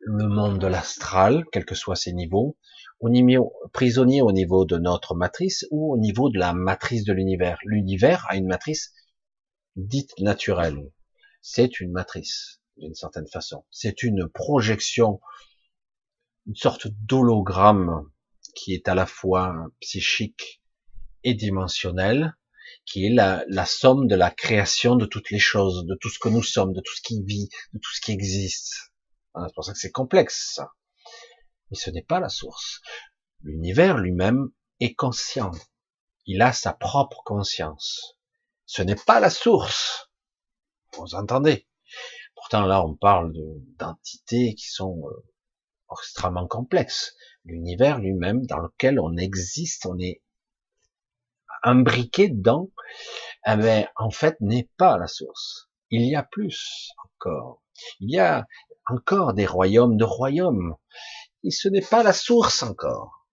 le 0.00 0.26
monde 0.26 0.58
de 0.58 0.66
l'astral, 0.66 1.44
quels 1.52 1.64
que 1.64 1.74
soient 1.74 1.96
ses 1.96 2.12
niveaux, 2.12 2.56
au 3.00 3.08
niveau 3.08 3.52
prisonnier 3.72 4.22
au 4.22 4.32
niveau 4.32 4.64
de 4.64 4.78
notre 4.78 5.14
matrice 5.14 5.66
ou 5.70 5.92
au 5.92 5.98
niveau 5.98 6.30
de 6.30 6.38
la 6.38 6.52
matrice 6.52 7.04
de 7.04 7.12
l'univers. 7.12 7.58
L'univers 7.64 8.26
a 8.28 8.36
une 8.36 8.46
matrice 8.46 8.92
dite 9.76 10.18
naturelle. 10.18 10.90
C'est 11.42 11.80
une 11.80 11.92
matrice, 11.92 12.60
d'une 12.76 12.94
certaine 12.94 13.28
façon. 13.28 13.64
C'est 13.70 14.02
une 14.02 14.28
projection 14.28 15.20
une 16.46 16.54
sorte 16.54 16.86
d'hologramme 16.86 18.08
qui 18.54 18.72
est 18.72 18.88
à 18.88 18.94
la 18.94 19.06
fois 19.06 19.54
psychique 19.80 20.62
et 21.26 21.34
dimensionnel, 21.34 22.36
qui 22.84 23.04
est 23.04 23.10
la, 23.10 23.44
la, 23.48 23.66
somme 23.66 24.06
de 24.06 24.14
la 24.14 24.30
création 24.30 24.94
de 24.94 25.06
toutes 25.06 25.30
les 25.32 25.40
choses, 25.40 25.84
de 25.84 25.96
tout 25.96 26.08
ce 26.08 26.20
que 26.20 26.28
nous 26.28 26.42
sommes, 26.42 26.72
de 26.72 26.80
tout 26.80 26.94
ce 26.94 27.02
qui 27.02 27.20
vit, 27.24 27.48
de 27.72 27.80
tout 27.80 27.92
ce 27.92 28.00
qui 28.00 28.12
existe. 28.12 28.92
C'est 29.34 29.54
pour 29.54 29.64
ça 29.64 29.72
que 29.72 29.78
c'est 29.78 29.90
complexe, 29.90 30.52
ça. 30.54 30.70
Mais 31.68 31.76
ce 31.76 31.90
n'est 31.90 32.04
pas 32.04 32.20
la 32.20 32.28
source. 32.28 32.80
L'univers 33.42 33.98
lui-même 33.98 34.50
est 34.78 34.94
conscient. 34.94 35.50
Il 36.26 36.42
a 36.42 36.52
sa 36.52 36.72
propre 36.72 37.22
conscience. 37.24 38.16
Ce 38.64 38.82
n'est 38.82 38.94
pas 38.94 39.18
la 39.18 39.30
source. 39.30 40.08
Vous 40.96 41.16
entendez? 41.16 41.66
Pourtant, 42.36 42.66
là, 42.66 42.84
on 42.86 42.94
parle 42.94 43.32
d'entités 43.80 44.54
qui 44.54 44.68
sont 44.68 45.02
euh, 45.08 45.24
extrêmement 45.92 46.46
complexe. 46.46 47.16
L'univers 47.44 47.98
lui-même 47.98 48.46
dans 48.46 48.58
lequel 48.58 49.00
on 49.00 49.16
existe, 49.16 49.86
on 49.86 49.98
est 49.98 50.22
imbriqué 51.66 52.28
dedans, 52.28 52.70
eh 53.46 53.56
ben, 53.56 53.86
en 53.96 54.10
fait, 54.10 54.36
n'est 54.40 54.70
pas 54.78 54.96
la 54.96 55.06
source. 55.06 55.68
Il 55.90 56.08
y 56.08 56.16
a 56.16 56.22
plus 56.22 56.90
encore. 57.04 57.62
Il 58.00 58.10
y 58.10 58.18
a 58.18 58.46
encore 58.86 59.34
des 59.34 59.46
royaumes 59.46 59.96
de 59.96 60.04
royaumes. 60.04 60.76
Et 61.44 61.50
ce 61.50 61.68
n'est 61.68 61.82
pas 61.82 62.02
la 62.02 62.12
source 62.12 62.62
encore. 62.62 63.26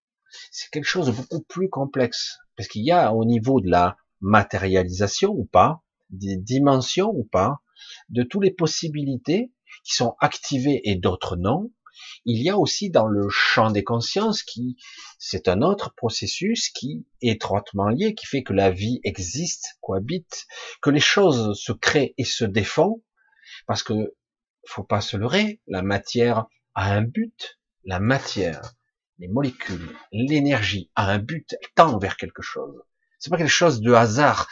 C'est 0.52 0.70
quelque 0.72 0.86
chose 0.86 1.08
de 1.08 1.12
beaucoup 1.12 1.42
plus 1.44 1.70
complexe. 1.70 2.40
Parce 2.58 2.68
qu'il 2.68 2.84
y 2.84 2.92
a 2.92 3.14
au 3.14 3.24
niveau 3.24 3.62
de 3.62 3.70
la 3.70 3.98
matérialisation 4.22 5.32
ou 5.32 5.46
pas, 5.46 5.82
des 6.10 6.38
dimensions 6.38 7.10
ou 7.10 7.24
pas, 7.24 7.60
de 8.10 8.24
toutes 8.24 8.44
les 8.44 8.52
possibilités 8.52 9.52
qui 9.84 9.96
sont 9.96 10.16
activées 10.20 10.82
et 10.84 10.96
d'autres 10.96 11.36
non, 11.36 11.72
il 12.26 12.42
y 12.44 12.50
a 12.50 12.58
aussi 12.58 12.90
dans 12.90 13.08
le 13.08 13.28
champ 13.30 13.72
des 13.72 13.84
consciences 13.84 14.44
qui, 14.44 14.78
c'est 15.20 15.48
un 15.48 15.62
autre 15.62 15.94
processus 15.96 16.70
qui 16.70 17.06
est 17.22 17.32
étroitement 17.32 17.90
lié, 17.90 18.16
qui 18.16 18.26
fait 18.26 18.44
que 18.44 18.54
la 18.54 18.72
vie 18.72 19.00
existe, 19.04 19.78
cohabite, 19.82 20.46
que 20.82 20.90
les 20.90 21.00
choses 21.00 21.60
se 21.60 21.72
créent 21.72 22.14
et 22.18 22.26
se 22.26 22.46
défendent, 22.46 23.02
parce 23.68 23.84
que 23.84 24.14
faut 24.66 24.84
pas 24.84 25.02
se 25.02 25.18
leurrer, 25.18 25.62
la 25.68 25.82
matière 25.82 26.46
a 26.74 26.94
un 26.94 27.02
but, 27.02 27.60
la 27.84 28.00
matière, 28.00 28.74
les 29.20 29.28
molécules, 29.28 29.96
l'énergie 30.12 30.90
a 30.96 31.10
un 31.12 31.20
but, 31.20 31.56
elle 31.62 31.70
tend 31.76 31.98
vers 31.98 32.18
quelque 32.18 32.42
chose. 32.42 32.82
C'est 33.20 33.30
pas 33.30 33.38
quelque 33.38 33.48
chose 33.48 33.82
de 33.82 33.94
hasard. 33.94 34.48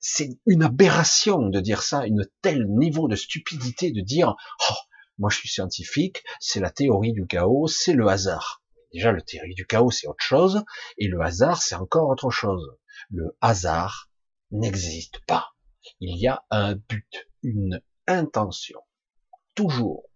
C'est 0.00 0.30
une 0.46 0.62
aberration 0.62 1.48
de 1.48 1.60
dire 1.60 1.82
ça, 1.82 2.06
une 2.06 2.26
tel 2.42 2.66
niveau 2.68 3.08
de 3.08 3.16
stupidité 3.16 3.92
de 3.92 4.00
dire, 4.00 4.34
oh, 4.70 4.74
moi, 5.18 5.30
je 5.30 5.38
suis 5.38 5.48
scientifique, 5.48 6.22
c'est 6.40 6.60
la 6.60 6.70
théorie 6.70 7.12
du 7.12 7.26
chaos, 7.26 7.66
c'est 7.66 7.92
le 7.92 8.08
hasard. 8.08 8.62
Déjà, 8.92 9.12
la 9.12 9.20
théorie 9.20 9.54
du 9.54 9.66
chaos, 9.66 9.90
c'est 9.90 10.06
autre 10.06 10.24
chose, 10.24 10.64
et 10.98 11.08
le 11.08 11.20
hasard, 11.20 11.62
c'est 11.62 11.74
encore 11.74 12.08
autre 12.08 12.30
chose. 12.30 12.76
Le 13.10 13.36
hasard 13.40 14.10
n'existe 14.50 15.18
pas. 15.26 15.52
Il 16.00 16.16
y 16.18 16.28
a 16.28 16.44
un 16.50 16.74
but, 16.74 17.28
une 17.42 17.80
intention. 18.06 18.80
Toujours. 19.54 20.08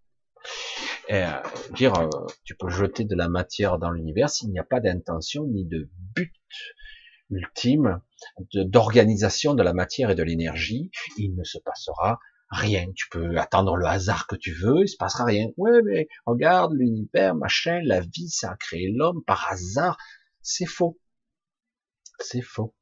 Euh, 1.11 1.41
dire, 1.75 1.95
euh, 1.95 2.09
tu 2.45 2.57
peux 2.57 2.69
jeter 2.69 3.05
de 3.05 3.15
la 3.15 3.29
matière 3.29 3.79
dans 3.79 3.91
l'univers 3.91 4.29
s'il 4.29 4.51
n'y 4.51 4.59
a 4.59 4.65
pas 4.65 4.81
d'intention 4.81 5.45
ni 5.47 5.65
de 5.65 5.89
but 6.15 6.33
ultime 7.31 8.01
d'organisation 8.53 9.55
de 9.55 9.63
la 9.63 9.73
matière 9.73 10.11
et 10.11 10.15
de 10.15 10.23
l'énergie, 10.23 10.91
il 11.17 11.35
ne 11.35 11.45
se 11.45 11.59
passera 11.59 12.19
rien. 12.51 12.91
Tu 12.95 13.09
peux 13.11 13.37
attendre 13.39 13.77
le 13.77 13.87
hasard 13.87 14.27
que 14.27 14.37
tu 14.37 14.53
veux, 14.53 14.83
il 14.83 14.89
se 14.89 14.97
passera 14.97 15.25
rien. 15.25 15.49
Ouais, 15.57 15.83
mais 15.85 16.09
regarde 16.25 16.73
l'univers, 16.75 17.35
machin, 17.35 17.81
la 17.83 18.01
vie, 18.01 18.29
ça 18.29 18.53
a 18.53 18.57
créé 18.57 18.93
l'homme 18.93 19.23
par 19.25 19.51
hasard. 19.51 19.97
C'est 20.43 20.67
faux. 20.67 20.99
C'est 22.21 22.43
faux. 22.43 22.75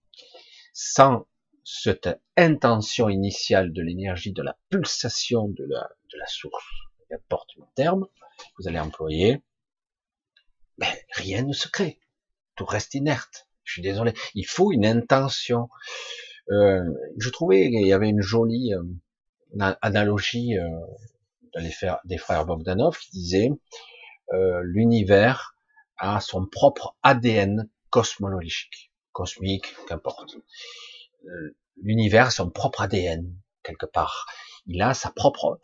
Sans 0.72 1.26
cette 1.64 2.08
intention 2.36 3.08
initiale 3.08 3.72
de 3.72 3.82
l'énergie, 3.82 4.32
de 4.32 4.42
la 4.42 4.56
pulsation 4.68 5.48
de 5.48 5.64
la, 5.64 5.88
de 6.12 6.18
la 6.18 6.26
source, 6.26 6.64
n'importe 7.10 7.50
le 7.56 7.64
terme, 7.74 8.06
vous 8.58 8.68
allez 8.68 8.78
employer, 8.78 9.42
ben, 10.78 10.92
rien 11.12 11.42
ne 11.42 11.52
se 11.52 11.68
crée. 11.68 12.00
Tout 12.56 12.66
reste 12.66 12.94
inerte. 12.94 13.48
Je 13.64 13.72
suis 13.72 13.82
désolé. 13.82 14.12
Il 14.34 14.46
faut 14.46 14.72
une 14.72 14.84
intention. 14.84 15.68
Euh, 16.50 16.82
je 17.18 17.30
trouvais 17.30 17.70
qu'il 17.70 17.86
y 17.86 17.92
avait 17.92 18.10
une 18.10 18.20
jolie, 18.20 18.74
euh, 18.74 18.82
analogie 19.60 20.56
euh, 20.58 21.60
des 22.04 22.18
frères 22.18 22.46
Bogdanov 22.46 22.98
qui 22.98 23.10
disait 23.10 23.50
euh, 24.32 24.60
l'univers 24.64 25.54
a 25.98 26.20
son 26.20 26.46
propre 26.46 26.96
ADN 27.02 27.68
cosmologique, 27.90 28.92
cosmique, 29.12 29.66
qu'importe. 29.86 30.36
Euh, 31.26 31.56
l'univers 31.76 32.26
a 32.26 32.30
son 32.30 32.50
propre 32.50 32.82
ADN 32.82 33.32
quelque 33.62 33.86
part. 33.86 34.26
Il 34.66 34.82
a 34.82 34.94
sa 34.94 35.10
propre 35.10 35.60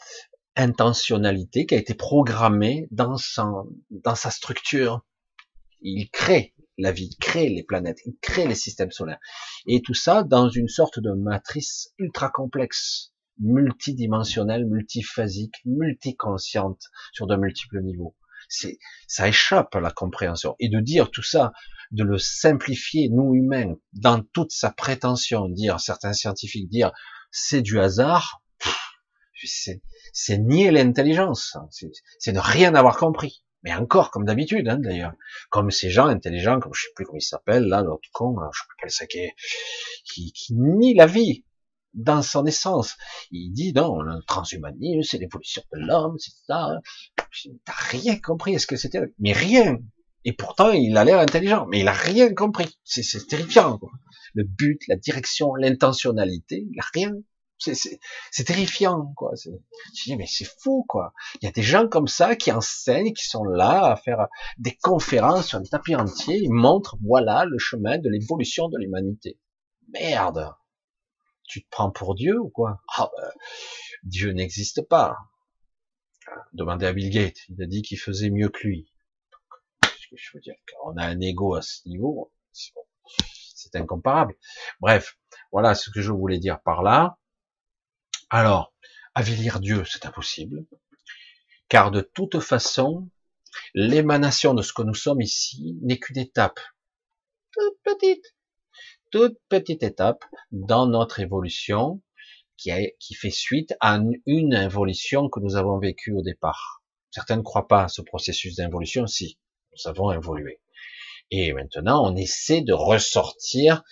intentionnalité 0.57 1.67
qui 1.67 1.75
a 1.75 1.79
été 1.79 1.95
programmée 1.95 2.87
dans, 2.91 3.17
son, 3.17 3.67
dans 3.91 4.15
sa 4.15 4.31
structure. 4.31 5.05
Il 5.81 6.11
crée 6.11 6.55
la 6.79 6.93
vie, 6.93 7.11
il 7.13 7.17
crée 7.17 7.49
les 7.49 7.63
planètes, 7.63 7.99
il 8.07 8.17
crée 8.21 8.47
les 8.47 8.55
systèmes 8.55 8.91
solaires. 8.91 9.21
Et 9.67 9.83
tout 9.83 9.95
ça 9.95 10.23
dans 10.23 10.49
une 10.49 10.69
sorte 10.69 10.99
de 10.99 11.13
matrice 11.13 11.93
ultra 11.99 12.31
complexe, 12.31 13.10
multidimensionnelle, 13.41 14.67
multiphasique, 14.67 15.57
multiconsciente, 15.65 16.83
sur 17.13 17.27
de 17.27 17.37
multiples 17.37 17.83
niveaux. 17.83 18.17
C'est, 18.49 18.79
ça 19.07 19.29
échappe 19.29 19.75
à 19.75 19.81
la 19.81 19.91
compréhension. 19.91 20.57
Et 20.59 20.69
de 20.69 20.81
dire 20.81 21.11
tout 21.11 21.23
ça, 21.23 21.53
de 21.91 22.05
le 22.05 22.19
simplifier, 22.19 23.09
nous 23.09 23.35
humains, 23.35 23.77
dans 23.93 24.23
toute 24.33 24.53
sa 24.53 24.71
prétention, 24.71 25.49
dire, 25.49 25.81
certains 25.81 26.13
scientifiques 26.13 26.69
dire, 26.69 26.93
c'est 27.31 27.63
du 27.63 27.81
hasard, 27.81 28.43
c'est 29.45 30.39
nier 30.39 30.71
l'intelligence, 30.71 31.57
c'est 32.19 32.33
ne 32.33 32.41
rien 32.41 32.75
avoir 32.75 32.97
compris. 32.97 33.43
Mais 33.63 33.75
encore, 33.75 34.11
comme 34.11 34.25
d'habitude, 34.25 34.69
hein, 34.69 34.79
d'ailleurs. 34.79 35.13
Comme 35.51 35.71
ces 35.71 35.91
gens 35.91 36.07
intelligents, 36.07 36.61
comme 36.61 36.73
je 36.73 36.85
sais 36.85 36.93
plus 36.97 37.05
comment 37.05 37.19
ils 37.19 37.23
s'appellent, 37.23 37.67
là, 37.67 37.83
l'autre 37.83 38.09
con, 38.13 38.37
je 38.53 38.59
sais 38.59 38.65
pas 38.67 39.07
quel 39.07 39.09
qui, 39.09 39.31
qui, 40.05 40.33
qui 40.33 40.55
nie 40.55 40.95
la 40.95 41.07
vie 41.07 41.45
dans 41.95 42.23
son 42.23 42.47
essence. 42.47 42.97
Il 43.31 43.53
dit, 43.53 43.73
non, 43.73 44.01
le 44.01 44.23
transhumanisme, 44.27 45.03
c'est 45.03 45.19
l'évolution 45.19 45.63
de 45.73 45.81
l'homme, 45.81 46.17
c'est 46.19 46.33
ça. 46.47 46.79
T'as 47.65 47.73
rien 47.73 48.19
compris, 48.19 48.55
est-ce 48.55 48.67
que 48.67 48.77
c'était, 48.77 49.01
mais 49.19 49.33
rien. 49.33 49.79
Et 50.25 50.33
pourtant, 50.33 50.71
il 50.71 50.97
a 50.97 51.05
l'air 51.05 51.19
intelligent, 51.19 51.67
mais 51.71 51.81
il 51.81 51.89
a 51.89 51.93
rien 51.93 52.35
compris. 52.35 52.79
C'est 52.85 53.27
terrifiant, 53.27 53.79
quoi. 53.79 53.91
Le 54.35 54.45
but, 54.45 54.81
la 54.87 54.97
direction, 54.97 55.55
l'intentionnalité, 55.55 56.67
il 56.71 56.79
a 56.79 56.85
rien 56.95 57.13
c'est 57.61 58.45
terrifiant, 58.45 59.13
quoi. 59.17 59.33
Je 59.37 60.05
dis, 60.05 60.17
mais 60.17 60.27
c'est 60.27 60.49
fou, 60.61 60.85
quoi. 60.89 61.13
Il 61.41 61.45
y 61.45 61.49
a 61.49 61.53
des 61.53 61.63
gens 61.63 61.89
comme 61.89 62.09
ça 62.09 62.37
qui 62.37 62.51
enseignent, 62.53 63.13
qui 63.13 63.27
sont 63.27 63.45
là 63.45 63.93
à 63.93 63.97
faire 63.97 64.29
des 64.59 64.77
conférences 64.77 65.49
sur 65.49 65.59
un 65.59 65.63
tapis 65.63 65.95
entier, 65.95 66.39
ils 66.39 66.53
montrent, 66.53 66.97
voilà, 67.03 67.45
le 67.45 67.59
chemin 67.59 67.99
de 67.99 68.09
l'évolution 68.09 68.69
de 68.69 68.79
l'humanité. 68.79 69.39
Merde. 69.93 70.51
Tu 71.51 71.65
te 71.65 71.69
prends 71.69 71.91
pour 71.91 72.15
Dieu 72.15 72.39
ou 72.39 72.49
quoi? 72.49 72.81
Ah, 72.97 73.11
ben, 73.17 73.33
Dieu 74.05 74.31
n'existe 74.31 74.83
pas. 74.83 75.17
Demandez 76.53 76.87
à 76.87 76.93
Bill 76.93 77.11
Gates, 77.11 77.41
il 77.49 77.61
a 77.61 77.67
dit 77.67 77.83
qu'il 77.83 77.99
faisait 77.99 78.31
mieux 78.31 78.51
que 78.51 78.69
lui. 78.69 78.93
Dire, 80.43 80.55
on 80.85 80.97
a 80.97 81.07
un 81.07 81.21
ego 81.21 81.57
à 81.57 81.63
ce 81.63 81.89
niveau, 81.89 82.33
c'est 82.53 83.75
incomparable. 83.75 84.37
Bref, 84.79 85.19
voilà 85.51 85.75
ce 85.75 85.91
que 85.91 86.01
je 86.01 86.13
voulais 86.13 86.39
dire 86.39 86.61
par 86.63 86.85
là. 86.85 87.19
Alors, 88.29 88.73
avilir 89.15 89.59
Dieu, 89.59 89.85
c'est 89.85 90.07
impossible, 90.07 90.67
car 91.69 91.91
de 91.91 92.01
toute 92.01 92.39
façon, 92.39 93.09
l'émanation 93.75 94.55
de 94.55 94.63
ce 94.63 94.73
que 94.73 94.83
nous 94.83 94.95
sommes 94.95 95.21
ici 95.21 95.79
n'est 95.83 95.99
qu'une 95.99 96.19
étape, 96.19 96.61
toute 97.51 97.83
petite, 97.83 98.37
toute 99.11 99.39
petite 99.49 99.83
étape 99.83 100.25
dans 100.53 100.87
notre 100.87 101.21
évolution 101.21 102.03
qui, 102.57 102.71
qui 102.99 103.15
fait 103.15 103.31
suite 103.31 103.75
à 103.81 103.99
une 104.27 104.55
évolution 104.55 105.29
que 105.29 105.41
nous 105.41 105.57
avons 105.57 105.79
vécue 105.79 106.13
au 106.13 106.23
départ. 106.23 106.83
Certains 107.11 107.37
ne 107.37 107.43
croient 107.43 107.69
pas 107.69 107.85
à 107.85 107.89
ce 107.89 108.03
processus 108.03 108.57
d'involution, 108.57 109.07
si, 109.07 109.39
nous 109.73 109.91
avons 109.91 110.13
évolué. 110.13 110.61
Et 111.31 111.53
maintenant, 111.53 112.05
on 112.05 112.17
essaie 112.17 112.61
de 112.61 112.73
ressortir 112.73 113.83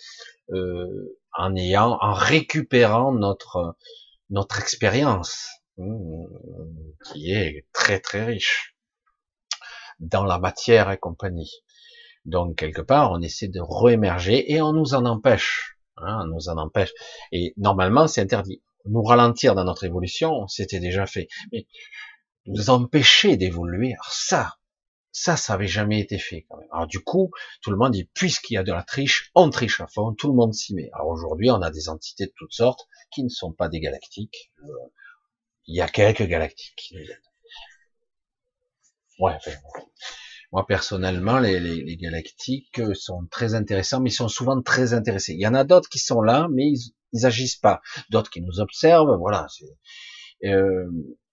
euh, 0.50 1.18
en 1.32 1.54
ayant, 1.56 1.98
en 2.00 2.12
récupérant 2.12 3.12
notre 3.12 3.76
notre 4.30 4.60
expérience, 4.60 5.48
hmm, 5.76 6.26
qui 7.06 7.32
est 7.32 7.66
très 7.72 8.00
très 8.00 8.24
riche 8.24 8.76
dans 10.00 10.24
la 10.24 10.38
matière 10.38 10.90
et 10.90 10.98
compagnie. 10.98 11.64
Donc 12.28 12.56
quelque 12.56 12.82
part, 12.82 13.12
on 13.12 13.22
essaie 13.22 13.48
de 13.48 13.60
réémerger 13.60 14.52
et 14.52 14.60
on 14.60 14.74
nous 14.74 14.92
en 14.92 15.06
empêche. 15.06 15.78
Hein, 15.96 16.20
on 16.22 16.26
nous 16.26 16.48
en 16.50 16.58
empêche. 16.58 16.92
Et 17.32 17.54
normalement, 17.56 18.06
c'est 18.06 18.20
interdit. 18.20 18.62
Nous 18.84 19.02
ralentir 19.02 19.54
dans 19.54 19.64
notre 19.64 19.84
évolution, 19.84 20.46
c'était 20.46 20.78
déjà 20.78 21.06
fait. 21.06 21.28
Mais 21.52 21.66
nous 22.44 22.68
empêcher 22.68 23.38
d'évoluer, 23.38 23.94
ça, 24.10 24.58
ça, 25.10 25.38
ça 25.38 25.54
avait 25.54 25.68
jamais 25.68 26.00
été 26.00 26.18
fait 26.18 26.44
quand 26.48 26.58
même. 26.58 26.68
Alors 26.70 26.86
du 26.86 27.00
coup, 27.00 27.30
tout 27.62 27.70
le 27.70 27.78
monde 27.78 27.92
dit, 27.92 28.04
puisqu'il 28.12 28.54
y 28.54 28.58
a 28.58 28.62
de 28.62 28.72
la 28.72 28.82
triche, 28.82 29.30
on 29.34 29.48
triche 29.48 29.80
à 29.80 29.86
fond, 29.86 30.12
tout 30.12 30.28
le 30.28 30.34
monde 30.34 30.52
s'y 30.52 30.74
met. 30.74 30.90
Alors 30.92 31.08
aujourd'hui, 31.08 31.50
on 31.50 31.62
a 31.62 31.70
des 31.70 31.88
entités 31.88 32.26
de 32.26 32.32
toutes 32.36 32.52
sortes 32.52 32.86
qui 33.10 33.24
ne 33.24 33.30
sont 33.30 33.52
pas 33.52 33.70
des 33.70 33.80
galactiques. 33.80 34.52
Euh, 34.64 34.68
il 35.66 35.76
y 35.76 35.80
a 35.80 35.88
quelques 35.88 36.24
galactiques 36.24 36.76
qui 36.76 36.94
nous 36.94 37.02
aident. 37.02 37.22
Ouais, 39.18 39.38
moi 40.52 40.66
personnellement, 40.66 41.38
les, 41.38 41.60
les, 41.60 41.82
les, 41.82 41.96
galactiques 41.96 42.80
sont 42.94 43.26
très 43.30 43.54
intéressants, 43.54 44.00
mais 44.00 44.10
ils 44.10 44.14
sont 44.14 44.28
souvent 44.28 44.60
très 44.62 44.94
intéressés. 44.94 45.34
Il 45.34 45.40
y 45.40 45.46
en 45.46 45.54
a 45.54 45.64
d'autres 45.64 45.88
qui 45.88 45.98
sont 45.98 46.22
là, 46.22 46.48
mais 46.50 46.66
ils, 46.66 46.94
ils 47.12 47.26
agissent 47.26 47.56
pas. 47.56 47.80
D'autres 48.10 48.30
qui 48.30 48.40
nous 48.40 48.60
observent, 48.60 49.16
voilà. 49.18 49.46
Euh, 50.44 50.90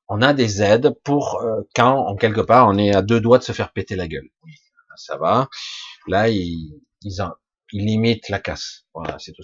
on 0.08 0.22
a 0.22 0.34
des 0.34 0.62
aides 0.62 0.94
pour 1.04 1.42
euh, 1.42 1.62
quand, 1.76 1.98
en 1.98 2.16
quelque 2.16 2.42
part, 2.42 2.68
on 2.68 2.78
est 2.78 2.94
à 2.94 3.02
deux 3.02 3.20
doigts 3.20 3.38
de 3.38 3.44
se 3.44 3.52
faire 3.52 3.72
péter 3.72 3.96
la 3.96 4.08
gueule. 4.08 4.30
Ça 4.96 5.18
va. 5.18 5.50
Là, 6.08 6.30
ils, 6.30 6.80
ils, 7.02 7.22
ils 7.72 7.86
limitent 7.86 8.30
la 8.30 8.40
casse. 8.40 8.86
Voilà, 8.94 9.18
c'est 9.20 9.34
tout. 9.34 9.44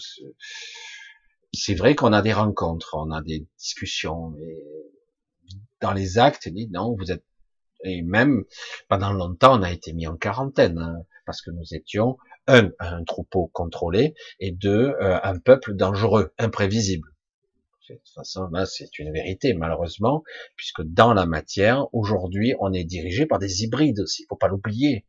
C'est 1.54 1.76
vrai 1.76 1.96
qu'on 1.96 2.14
a 2.14 2.22
des 2.22 2.34
rencontres, 2.34 2.96
on 2.98 3.12
a 3.12 3.22
des 3.22 3.46
discussions, 3.60 4.30
mais 4.30 4.56
dans 5.82 5.92
les 5.92 6.18
actes, 6.18 6.50
non, 6.70 6.96
vous 6.98 7.12
êtes 7.12 7.26
et 7.84 8.02
même 8.02 8.44
pendant 8.88 9.14
longtemps, 9.14 9.60
on 9.60 9.64
a 9.64 9.72
été 9.72 9.94
mis 9.94 10.08
en 10.08 10.16
quarantaine 10.16 10.78
hein, 10.78 11.04
parce 11.26 11.42
que 11.42 11.52
nous 11.52 11.74
étions 11.74 12.18
un, 12.48 12.70
un 12.80 13.04
troupeau 13.04 13.50
contrôlé 13.54 14.14
et 14.40 14.52
deux, 14.52 14.94
euh, 15.02 15.20
un 15.24 15.38
peuple 15.40 15.74
dangereux, 15.76 16.34
imprévisible. 16.38 17.08
De 17.90 17.96
toute 17.96 18.14
façon, 18.16 18.48
là, 18.54 18.66
c'est 18.66 19.00
une 19.00 19.12
vérité, 19.12 19.54
malheureusement, 19.54 20.24
puisque 20.56 20.82
dans 20.82 21.14
la 21.14 21.26
matière, 21.26 21.94
aujourd'hui, 21.94 22.56
on 22.60 22.72
est 22.72 22.86
dirigé 22.86 23.26
par 23.26 23.38
des 23.38 23.64
hybrides 23.64 24.00
aussi, 24.00 24.26
faut 24.30 24.38
pas 24.38 24.48
l'oublier. 24.48 25.06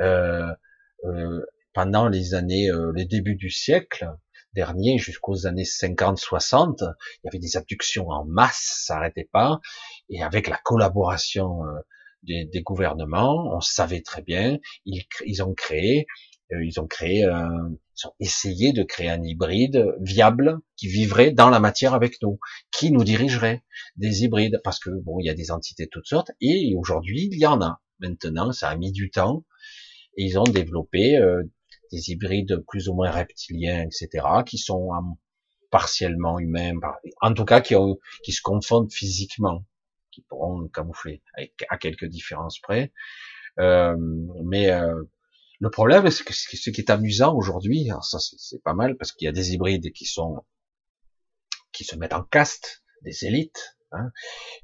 Euh, 0.00 0.52
euh, 1.04 1.40
pendant 1.72 2.08
les 2.08 2.34
années, 2.34 2.70
euh, 2.70 2.92
les 2.94 3.04
débuts 3.06 3.36
du 3.36 3.50
siècle 3.50 4.10
dernier, 4.54 4.98
jusqu'aux 4.98 5.46
années 5.46 5.64
50-60, 5.64 6.82
il 6.82 6.86
y 7.24 7.28
avait 7.28 7.38
des 7.38 7.56
abductions 7.56 8.08
en 8.08 8.24
masse, 8.24 8.82
ça 8.86 8.94
n'arrêtait 8.94 9.28
pas, 9.30 9.60
et 10.08 10.22
avec 10.22 10.48
la 10.48 10.58
collaboration 10.58 11.64
euh, 11.64 11.80
des, 12.22 12.44
des, 12.44 12.62
gouvernements, 12.62 13.56
on 13.56 13.60
savait 13.60 14.02
très 14.02 14.22
bien, 14.22 14.58
ils, 14.84 15.02
ils 15.26 15.42
ont 15.42 15.54
créé, 15.54 16.06
euh, 16.52 16.64
ils 16.64 16.80
ont 16.80 16.86
créé 16.86 17.26
ils 18.02 18.06
ont 18.06 18.14
essayé 18.18 18.72
de 18.72 18.82
créer 18.82 19.10
un 19.10 19.22
hybride 19.22 19.94
viable 20.00 20.58
qui 20.76 20.88
vivrait 20.88 21.32
dans 21.32 21.50
la 21.50 21.60
matière 21.60 21.94
avec 21.94 22.20
nous, 22.22 22.38
qui 22.72 22.90
nous 22.90 23.04
dirigerait 23.04 23.62
des 23.96 24.22
hybrides, 24.22 24.60
parce 24.64 24.78
que 24.78 24.90
bon, 24.90 25.18
il 25.20 25.26
y 25.26 25.30
a 25.30 25.34
des 25.34 25.50
entités 25.50 25.84
de 25.84 25.90
toutes 25.90 26.06
sortes, 26.06 26.30
et 26.40 26.74
aujourd'hui 26.76 27.28
il 27.30 27.38
y 27.38 27.46
en 27.46 27.60
a. 27.60 27.80
Maintenant, 27.98 28.52
ça 28.52 28.70
a 28.70 28.76
mis 28.76 28.92
du 28.92 29.10
temps, 29.10 29.44
et 30.16 30.24
ils 30.24 30.38
ont 30.38 30.44
développé 30.44 31.18
euh, 31.18 31.42
des 31.92 32.10
hybrides 32.10 32.62
plus 32.68 32.88
ou 32.88 32.94
moins 32.94 33.10
reptiliens, 33.10 33.82
etc., 33.82 34.26
qui 34.46 34.58
sont 34.58 34.90
partiellement 35.70 36.38
humains, 36.38 36.72
en 37.20 37.34
tout 37.34 37.44
cas 37.44 37.60
qui 37.60 38.32
se 38.32 38.42
confondent 38.42 38.92
physiquement, 38.92 39.64
qui 40.10 40.22
pourront 40.22 40.68
camoufler 40.68 41.22
à 41.68 41.78
quelques 41.78 42.06
différences 42.06 42.58
près. 42.60 42.92
Euh, 43.58 43.96
mais 44.44 44.70
euh, 44.70 45.02
le 45.60 45.70
problème, 45.70 46.10
c'est 46.10 46.24
que 46.24 46.32
ce 46.34 46.70
qui 46.70 46.80
est 46.80 46.90
amusant 46.90 47.34
aujourd'hui, 47.34 47.90
ça 48.02 48.18
c'est 48.20 48.62
pas 48.62 48.74
mal 48.74 48.96
parce 48.96 49.12
qu'il 49.12 49.26
y 49.26 49.28
a 49.28 49.32
des 49.32 49.52
hybrides 49.52 49.92
qui 49.92 50.06
sont 50.06 50.44
qui 51.72 51.84
se 51.84 51.96
mettent 51.96 52.14
en 52.14 52.24
caste, 52.24 52.82
des 53.02 53.24
élites, 53.24 53.76
hein, 53.92 54.10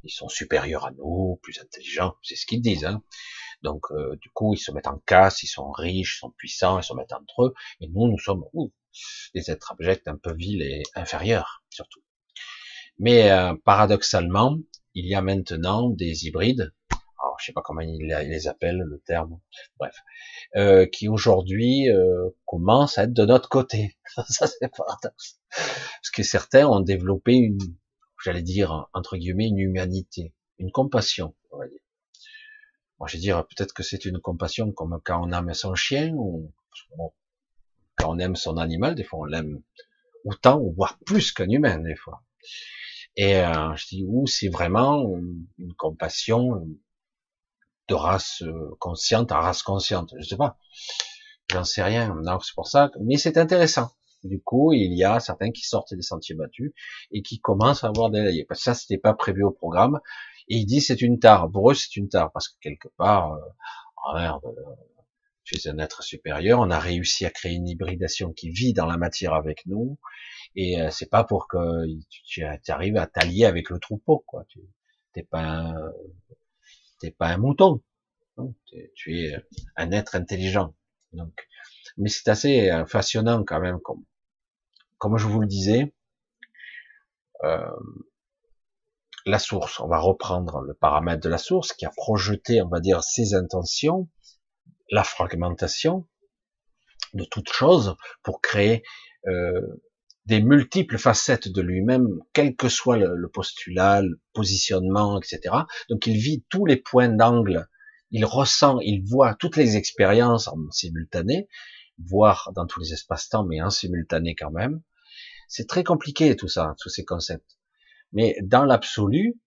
ils 0.02 0.10
sont 0.10 0.28
supérieurs 0.28 0.86
à 0.86 0.91
nous, 0.92 1.39
plus 1.42 1.58
intelligents, 1.60 2.15
c'est 2.23 2.36
ce 2.36 2.47
qu'ils 2.47 2.62
disent. 2.62 2.84
Hein. 2.84 3.02
Donc 3.62 3.86
euh, 3.91 4.16
du 4.16 4.31
coup, 4.31 4.55
ils 4.55 4.58
se 4.58 4.73
mettent 4.73 4.89
en 4.89 4.99
caste, 5.07 5.42
ils 5.42 5.49
sont 5.49 5.70
riches, 5.70 6.16
ils 6.16 6.20
sont 6.20 6.31
puissants, 6.31 6.78
ils 6.78 6.84
se 6.84 6.94
mettent 6.94 7.12
entre 7.12 7.44
eux, 7.44 7.55
et 7.81 7.89
nous, 7.89 8.08
nous 8.08 8.18
sommes 8.18 8.44
des 9.34 9.50
êtres 9.50 9.73
abjects, 9.73 10.08
un 10.08 10.16
peu 10.16 10.34
vils 10.34 10.62
et 10.62 10.83
inférieurs 10.94 11.62
surtout. 11.70 12.02
Mais 12.99 13.31
euh, 13.31 13.55
paradoxalement, 13.65 14.58
il 14.97 15.07
y 15.07 15.15
a 15.15 15.23
maintenant 15.23 15.89
des 15.91 16.26
hybrides 16.26 16.73
je 17.39 17.47
sais 17.47 17.52
pas 17.52 17.62
comment 17.62 17.81
il 17.81 18.07
les 18.07 18.49
appelle 18.49 18.78
le 18.78 18.99
terme, 19.00 19.41
bref, 19.78 19.97
euh, 20.57 20.86
qui 20.86 21.08
aujourd'hui 21.08 21.91
euh, 21.91 22.31
commencent 22.44 22.99
à 22.99 23.05
être 23.05 23.12
de 23.12 23.25
notre 23.25 23.49
côté. 23.49 23.97
ça 24.28 24.47
c'est 24.47 24.68
paradoxe, 24.68 25.41
parce 25.50 26.10
que 26.12 26.23
certains 26.23 26.66
ont 26.66 26.81
développé 26.81 27.34
une, 27.34 27.58
j'allais 28.25 28.42
dire 28.42 28.89
entre 28.92 29.16
guillemets, 29.16 29.49
une 29.49 29.58
humanité, 29.58 30.34
une 30.58 30.70
compassion. 30.70 31.34
On 31.50 31.58
va. 31.58 31.65
Moi, 32.99 33.08
je 33.08 33.16
vais 33.16 33.20
dire 33.20 33.47
peut-être 33.47 33.75
que 33.75 33.83
c'est 33.83 34.07
une 34.07 34.20
compassion 34.20 34.73
comme 34.73 34.99
quand 35.05 35.23
on 35.23 35.31
aime 35.33 35.52
son 35.52 35.75
chien 35.75 36.15
ou 36.15 36.50
quand 37.97 38.15
on 38.15 38.18
aime 38.18 38.36
son 38.36 38.57
animal, 38.57 38.94
des 38.94 39.05
fois 39.05 39.20
on 39.20 39.25
l'aime 39.25 39.62
autant 40.25 40.60
voire 40.75 40.99
plus 41.05 41.33
qu'un 41.33 41.50
humain 41.50 41.78
des 41.78 41.97
fois. 41.97 42.23
Et 43.17 43.36
euh, 43.36 43.75
je 43.77 43.86
dis 43.86 44.05
où 44.07 44.27
c'est 44.27 44.49
vraiment 44.49 45.03
une 45.59 45.75
compassion 45.75 46.67
de 47.89 47.95
race 47.95 48.43
euh, 48.43 48.77
consciente 48.78 49.33
à 49.33 49.41
race 49.41 49.62
consciente, 49.62 50.12
je 50.19 50.27
sais 50.27 50.36
pas, 50.36 50.59
j'en 51.51 51.65
sais 51.65 51.83
rien. 51.83 52.15
Non, 52.23 52.39
c'est 52.41 52.55
pour 52.55 52.67
ça, 52.67 52.91
mais 53.01 53.17
c'est 53.17 53.39
intéressant. 53.39 53.91
Du 54.25 54.43
coup, 54.43 54.73
il 54.73 54.97
y 54.97 55.05
a 55.05 55.20
certains 55.20 55.53
qui 55.53 55.62
sortent 55.62 55.95
des 55.95 56.03
sentiers 56.03 56.35
battus 56.35 56.73
et 57.12 57.23
qui 57.23 57.39
commencent 57.39 57.85
à 57.85 57.89
avoir 57.89 58.11
des 58.11 58.45
Parce 58.49 58.61
que 58.61 58.65
ça, 58.65 58.75
c'était 58.75 58.99
pas 58.99 59.15
prévu 59.15 59.45
au 59.45 59.53
programme. 59.53 60.01
Et 60.49 60.57
il 60.57 60.67
dit 60.67 60.81
c'est 60.81 61.01
une 61.01 61.19
tare. 61.19 61.51
Pour 61.51 61.70
eux, 61.70 61.75
c'est 61.75 61.97
une 61.97 62.09
tare 62.09 62.33
parce 62.33 62.49
que 62.49 62.57
quelque 62.61 62.89
part, 62.97 63.33
euh, 63.33 63.39
oh 64.09 64.15
merde, 64.15 64.43
es 65.55 65.68
un 65.68 65.78
être 65.78 66.02
supérieur. 66.02 66.60
On 66.60 66.70
a 66.70 66.78
réussi 66.78 67.25
à 67.25 67.31
créer 67.31 67.55
une 67.55 67.68
hybridation 67.68 68.33
qui 68.33 68.50
vit 68.50 68.73
dans 68.73 68.86
la 68.86 68.97
matière 68.97 69.34
avec 69.34 69.65
nous. 69.66 69.99
Et 70.55 70.81
euh, 70.81 70.91
c'est 70.91 71.10
pas 71.10 71.25
pour 71.25 71.49
que 71.49 71.58
tu, 72.25 72.42
arrives 72.42 72.97
à 72.97 73.07
t'allier 73.07 73.44
avec 73.44 73.70
le 73.70 73.78
troupeau, 73.78 74.25
quoi. 74.26 74.44
Tu 74.49 74.60
t'es 75.12 75.23
pas 75.23 75.42
un, 75.42 75.92
t'es 77.00 77.10
pas 77.10 77.28
un 77.28 77.39
mouton. 77.39 77.83
tu 78.94 79.20
es 79.20 79.36
un 79.76 79.92
être 79.92 80.16
intelligent. 80.16 80.75
Donc, 81.12 81.47
mais 81.97 82.08
c'est 82.08 82.28
assez 82.28 82.70
euh, 82.70 82.84
fascinant 82.86 83.44
quand 83.44 83.60
même, 83.60 83.81
comme, 83.81 84.05
comme 84.99 85.16
je 85.18 85.26
vous 85.26 85.41
le 85.41 85.47
disais. 85.47 85.94
Euh, 87.44 87.70
la 89.26 89.39
source, 89.39 89.81
on 89.81 89.89
va 89.89 89.99
reprendre 89.99 90.60
le 90.60 90.75
paramètre 90.75 91.23
de 91.23 91.28
la 91.28 91.39
source 91.39 91.73
qui 91.73 91.84
a 91.84 91.91
projeté, 91.91 92.62
on 92.62 92.68
va 92.68 92.81
dire, 92.81 93.02
ses 93.02 93.34
intentions, 93.34 94.08
la 94.90 95.05
fragmentation 95.05 96.06
de 97.15 97.24
toute 97.24 97.50
chose 97.52 97.97
pour 98.23 98.40
créer 98.40 98.82
euh, 99.26 99.60
des 100.26 100.42
multiples 100.42 100.98
facettes 100.98 101.48
de 101.48 101.62
lui-même, 101.62 102.08
quel 102.32 102.56
que 102.56 102.68
soit 102.68 102.97
le, 102.97 103.28
postulat, 103.28 104.02
le 104.02 104.20
positionnement, 104.32 105.20
etc. 105.20 105.55
Donc 105.89 106.06
il 106.06 106.16
vit 106.16 106.44
tous 106.48 106.66
les 106.66 106.76
points 106.76 107.08
d'angle, 107.08 107.68
il 108.10 108.24
ressent, 108.24 108.81
il 108.81 109.05
voit 109.05 109.34
toutes 109.34 109.56
les 109.56 109.76
expériences 109.76 110.48
en 110.48 110.56
simultané, 110.70 111.48
voire 111.98 112.50
dans 112.55 112.66
tous 112.66 112.81
les 112.81 112.92
espaces-temps, 112.92 113.44
mais 113.44 113.62
en 113.62 113.70
simultané 113.70 114.34
quand 114.34 114.50
même. 114.50 114.82
C'est 115.48 115.68
très 115.68 115.84
compliqué 115.84 116.34
tout 116.34 116.48
ça, 116.48 116.74
tous 116.81 116.89
ces 116.89 117.05
concepts. 117.05 117.56
Mais 118.12 118.36
dans 118.42 118.65
l'absolu, 118.65 119.40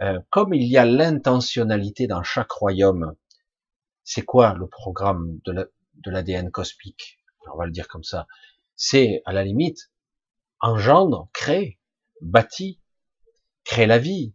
euh, 0.00 0.18
comme 0.30 0.54
il 0.54 0.66
y 0.66 0.78
a 0.78 0.86
l'intentionnalité 0.86 2.06
dans 2.06 2.22
chaque 2.22 2.50
royaume, 2.50 3.14
c'est 4.04 4.22
quoi 4.22 4.54
le 4.54 4.68
programme 4.68 5.40
de 5.44 6.10
l'ADN 6.10 6.50
cosmique? 6.50 7.18
On 7.52 7.58
va 7.58 7.66
le 7.66 7.72
dire 7.72 7.88
comme 7.88 8.04
ça. 8.04 8.26
C'est 8.76 9.22
à 9.24 9.32
la 9.32 9.44
limite 9.44 9.90
engendre, 10.60 11.28
crée, 11.32 11.78
bâtit, 12.20 12.80
crée 13.64 13.86
la 13.86 13.98
vie, 13.98 14.34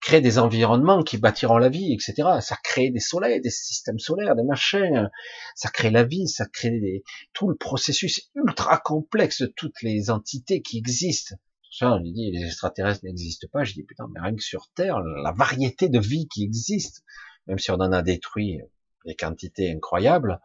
crée 0.00 0.20
des 0.20 0.38
environnements 0.38 1.02
qui 1.02 1.18
bâtiront 1.18 1.58
la 1.58 1.68
vie, 1.68 1.92
etc. 1.92 2.28
Ça 2.40 2.56
crée 2.62 2.90
des 2.90 3.00
soleils, 3.00 3.40
des 3.40 3.50
systèmes 3.50 3.98
solaires, 3.98 4.36
des 4.36 4.44
machins. 4.44 5.10
Ça 5.54 5.70
crée 5.70 5.90
la 5.90 6.04
vie, 6.04 6.28
ça 6.28 6.46
crée 6.46 7.02
tout 7.32 7.48
le 7.48 7.56
processus 7.56 8.30
ultra 8.34 8.78
complexe 8.78 9.42
de 9.42 9.46
toutes 9.46 9.82
les 9.82 10.10
entités 10.10 10.62
qui 10.62 10.78
existent. 10.78 11.36
Ça, 11.70 11.92
on 11.92 12.00
dit, 12.00 12.30
les 12.30 12.44
extraterrestres 12.44 13.04
n'existent 13.04 13.48
pas. 13.50 13.64
Je 13.64 13.72
dis, 13.72 13.82
putain, 13.82 14.06
mais 14.12 14.20
rien 14.20 14.36
que 14.36 14.42
sur 14.42 14.70
Terre, 14.74 15.00
la 15.00 15.32
variété 15.32 15.88
de 15.88 15.98
vie 15.98 16.28
qui 16.28 16.44
existe, 16.44 17.02
même 17.46 17.58
si 17.58 17.70
on 17.70 17.74
en 17.74 17.90
a 17.90 18.02
détruit 18.02 18.60
des 19.04 19.14
quantités 19.14 19.70
incroyables, 19.70 20.40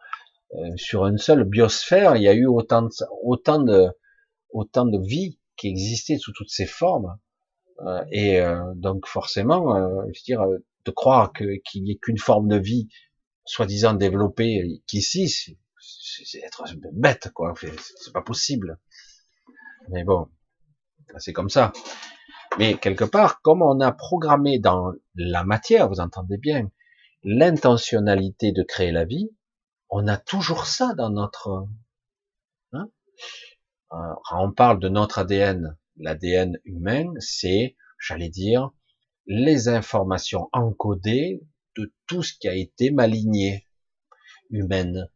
euh, 0.54 0.76
sur 0.76 1.06
une 1.06 1.18
seule 1.18 1.44
biosphère, 1.44 2.16
il 2.16 2.22
y 2.22 2.28
a 2.28 2.34
eu 2.34 2.46
autant 2.46 2.82
de, 2.82 2.90
autant 3.22 3.62
de, 3.62 3.88
autant 4.50 4.84
de 4.84 4.98
vie 4.98 5.38
qui 5.56 5.68
existait 5.68 6.18
sous 6.18 6.32
toutes 6.32 6.50
ces 6.50 6.66
formes. 6.66 7.18
Euh, 7.86 8.04
et 8.10 8.40
euh, 8.40 8.60
donc 8.74 9.06
forcément, 9.06 9.76
euh, 9.76 10.02
je 10.12 10.20
veux 10.20 10.24
dire, 10.24 10.44
de 10.84 10.90
croire 10.90 11.32
que 11.32 11.44
qu'il 11.64 11.84
n'y 11.84 11.92
ait 11.92 11.98
qu'une 11.98 12.18
forme 12.18 12.48
de 12.48 12.56
vie 12.56 12.88
soi-disant 13.44 13.94
développée 13.94 14.82
qu'ici, 14.86 15.28
c'est 15.28 16.38
être 16.38 16.64
bête, 16.92 17.30
quoi. 17.34 17.54
C'est 17.96 18.12
pas 18.12 18.22
possible. 18.22 18.78
Mais 19.88 20.04
bon, 20.04 20.28
c'est 21.18 21.32
comme 21.32 21.50
ça. 21.50 21.72
Mais 22.58 22.74
quelque 22.74 23.04
part, 23.04 23.40
comme 23.42 23.62
on 23.62 23.80
a 23.80 23.92
programmé 23.92 24.58
dans 24.58 24.92
la 25.14 25.44
matière, 25.44 25.88
vous 25.88 26.00
entendez 26.00 26.36
bien, 26.36 26.70
l'intentionnalité 27.22 28.52
de 28.52 28.62
créer 28.62 28.92
la 28.92 29.04
vie, 29.04 29.30
on 29.88 30.06
a 30.08 30.16
toujours 30.16 30.66
ça 30.66 30.94
dans 30.94 31.10
notre. 31.10 31.66
Hein 32.72 32.88
on 34.32 34.52
parle 34.52 34.80
de 34.80 34.88
notre 34.88 35.18
ADN, 35.18 35.76
l'ADN 35.96 36.58
humain, 36.64 37.12
c'est, 37.18 37.76
j'allais 37.98 38.28
dire, 38.28 38.70
les 39.26 39.68
informations 39.68 40.48
encodées 40.52 41.42
de 41.76 41.92
tout 42.06 42.22
ce 42.22 42.34
qui 42.38 42.48
a 42.48 42.54
été 42.54 42.90
maligné 42.90 43.66
humaine. 44.50 45.08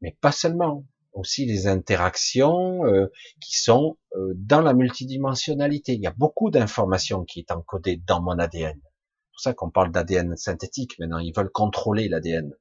Mais 0.00 0.16
pas 0.20 0.32
seulement, 0.32 0.86
aussi 1.16 1.46
les 1.46 1.66
interactions 1.66 2.84
euh, 2.86 3.10
qui 3.40 3.58
sont 3.58 3.98
euh, 4.14 4.32
dans 4.36 4.60
la 4.60 4.74
multidimensionnalité. 4.74 5.94
Il 5.94 6.00
y 6.00 6.06
a 6.06 6.14
beaucoup 6.16 6.50
d'informations 6.50 7.24
qui 7.24 7.40
est 7.40 7.50
encodées 7.50 8.00
dans 8.06 8.20
mon 8.20 8.38
ADN. 8.38 8.80
C'est 9.36 9.50
pour 9.50 9.52
ça 9.52 9.54
qu'on 9.54 9.70
parle 9.70 9.92
d'ADN 9.92 10.34
synthétique 10.36 10.98
maintenant. 10.98 11.18
Ils 11.18 11.34
veulent 11.36 11.50
contrôler 11.50 12.08
l'ADN. 12.08 12.56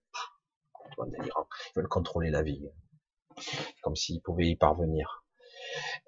Ils 0.97 1.31
veulent 1.73 1.87
contrôler 1.87 2.29
la 2.29 2.41
vie. 2.41 2.67
Comme 3.81 3.95
s'ils 3.95 4.21
pouvaient 4.21 4.47
y 4.47 4.55
parvenir. 4.57 5.23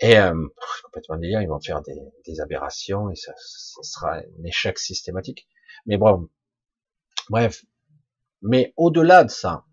Et 0.02 0.20
euh, 0.20 0.36
complètement 0.84 1.16
délire, 1.16 1.42
ils 1.42 1.48
vont 1.48 1.60
faire 1.62 1.82
des, 1.84 1.98
des 2.26 2.42
aberrations 2.42 3.10
et 3.10 3.16
ça, 3.16 3.34
ça, 3.38 3.82
sera 3.82 4.18
un 4.18 4.44
échec 4.44 4.78
systématique. 4.78 5.48
Mais 5.86 5.98
bon, 5.98 6.30
bref. 7.30 7.64
Mais 8.42 8.74
au-delà 8.76 9.24
de 9.24 9.30
ça, 9.30 9.66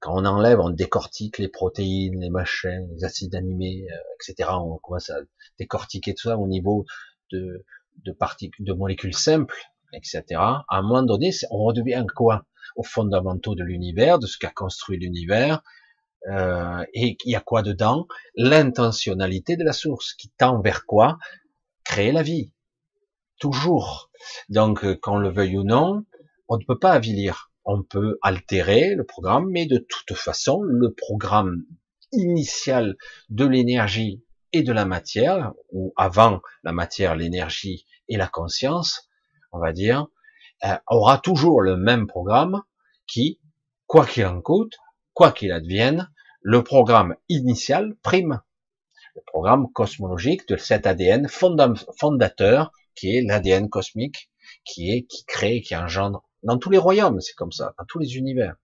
quand 0.00 0.20
on 0.20 0.24
enlève, 0.24 0.58
on 0.58 0.70
décortique 0.70 1.38
les 1.38 1.48
protéines, 1.48 2.20
les 2.20 2.30
machins, 2.30 2.88
les 2.96 3.04
acides 3.04 3.36
animés, 3.36 3.86
euh, 3.90 3.96
etc. 4.20 4.50
On 4.54 4.76
commence 4.78 5.08
à 5.10 5.18
décortiquer 5.58 6.14
tout 6.14 6.28
ça 6.28 6.36
au 6.36 6.48
niveau 6.48 6.84
de, 7.30 7.64
de 8.04 8.16
de 8.58 8.72
molécules 8.72 9.14
simples, 9.14 9.56
etc. 9.94 10.22
À 10.40 10.64
un 10.70 10.82
moment 10.82 11.02
donné, 11.02 11.30
on 11.50 11.64
redevient 11.64 12.04
quoi? 12.14 12.46
Aux 12.76 12.82
fondamentaux 12.82 13.54
de 13.54 13.62
l'univers, 13.62 14.18
de 14.18 14.26
ce 14.26 14.38
qu'a 14.38 14.50
construit 14.50 14.98
l'univers, 14.98 15.62
euh, 16.28 16.84
et 16.94 17.16
il 17.24 17.30
y 17.30 17.36
a 17.36 17.40
quoi 17.40 17.62
dedans? 17.62 18.06
L'intentionnalité 18.34 19.56
de 19.56 19.64
la 19.64 19.72
source 19.72 20.14
qui 20.14 20.30
tend 20.30 20.60
vers 20.60 20.86
quoi? 20.86 21.18
Créer 21.84 22.12
la 22.12 22.22
vie. 22.22 22.50
Toujours. 23.38 24.10
Donc, 24.48 24.84
euh, 24.84 24.96
qu'on 24.96 25.18
le 25.18 25.30
veuille 25.30 25.58
ou 25.58 25.64
non, 25.64 26.04
on 26.48 26.56
ne 26.56 26.64
peut 26.64 26.78
pas 26.78 26.92
avilir. 26.92 27.50
On 27.64 27.82
peut 27.82 28.18
altérer 28.22 28.94
le 28.94 29.04
programme, 29.04 29.48
mais 29.50 29.66
de 29.66 29.78
toute 29.78 30.16
façon, 30.16 30.62
le 30.62 30.92
programme 30.92 31.64
initial 32.12 32.96
de 33.28 33.46
l'énergie 33.46 34.22
et 34.52 34.62
de 34.62 34.72
la 34.72 34.84
matière, 34.84 35.52
ou 35.72 35.92
avant 35.96 36.40
la 36.62 36.72
matière, 36.72 37.16
l'énergie 37.16 37.86
et 38.08 38.16
la 38.16 38.28
conscience, 38.28 39.08
on 39.54 39.60
va 39.60 39.72
dire, 39.72 40.08
euh, 40.64 40.76
aura 40.88 41.18
toujours 41.18 41.62
le 41.62 41.76
même 41.76 42.06
programme 42.06 42.62
qui, 43.06 43.40
quoi 43.86 44.04
qu'il 44.06 44.26
en 44.26 44.40
coûte, 44.40 44.76
quoi 45.12 45.32
qu'il 45.32 45.52
advienne, 45.52 46.10
le 46.42 46.62
programme 46.62 47.16
initial 47.28 47.94
prime. 48.02 48.40
Le 49.14 49.22
programme 49.26 49.70
cosmologique 49.72 50.48
de 50.48 50.56
cet 50.56 50.86
ADN 50.86 51.28
fondateur 51.28 52.72
qui 52.96 53.16
est 53.16 53.22
l'ADN 53.22 53.68
cosmique, 53.68 54.30
qui 54.64 54.90
est, 54.90 55.02
qui 55.04 55.24
crée, 55.24 55.60
qui 55.60 55.76
engendre 55.76 56.24
dans 56.42 56.58
tous 56.58 56.70
les 56.70 56.78
royaumes, 56.78 57.20
c'est 57.20 57.34
comme 57.34 57.52
ça, 57.52 57.74
dans 57.78 57.84
tous 57.86 57.98
les 57.98 58.16
univers. 58.16 58.56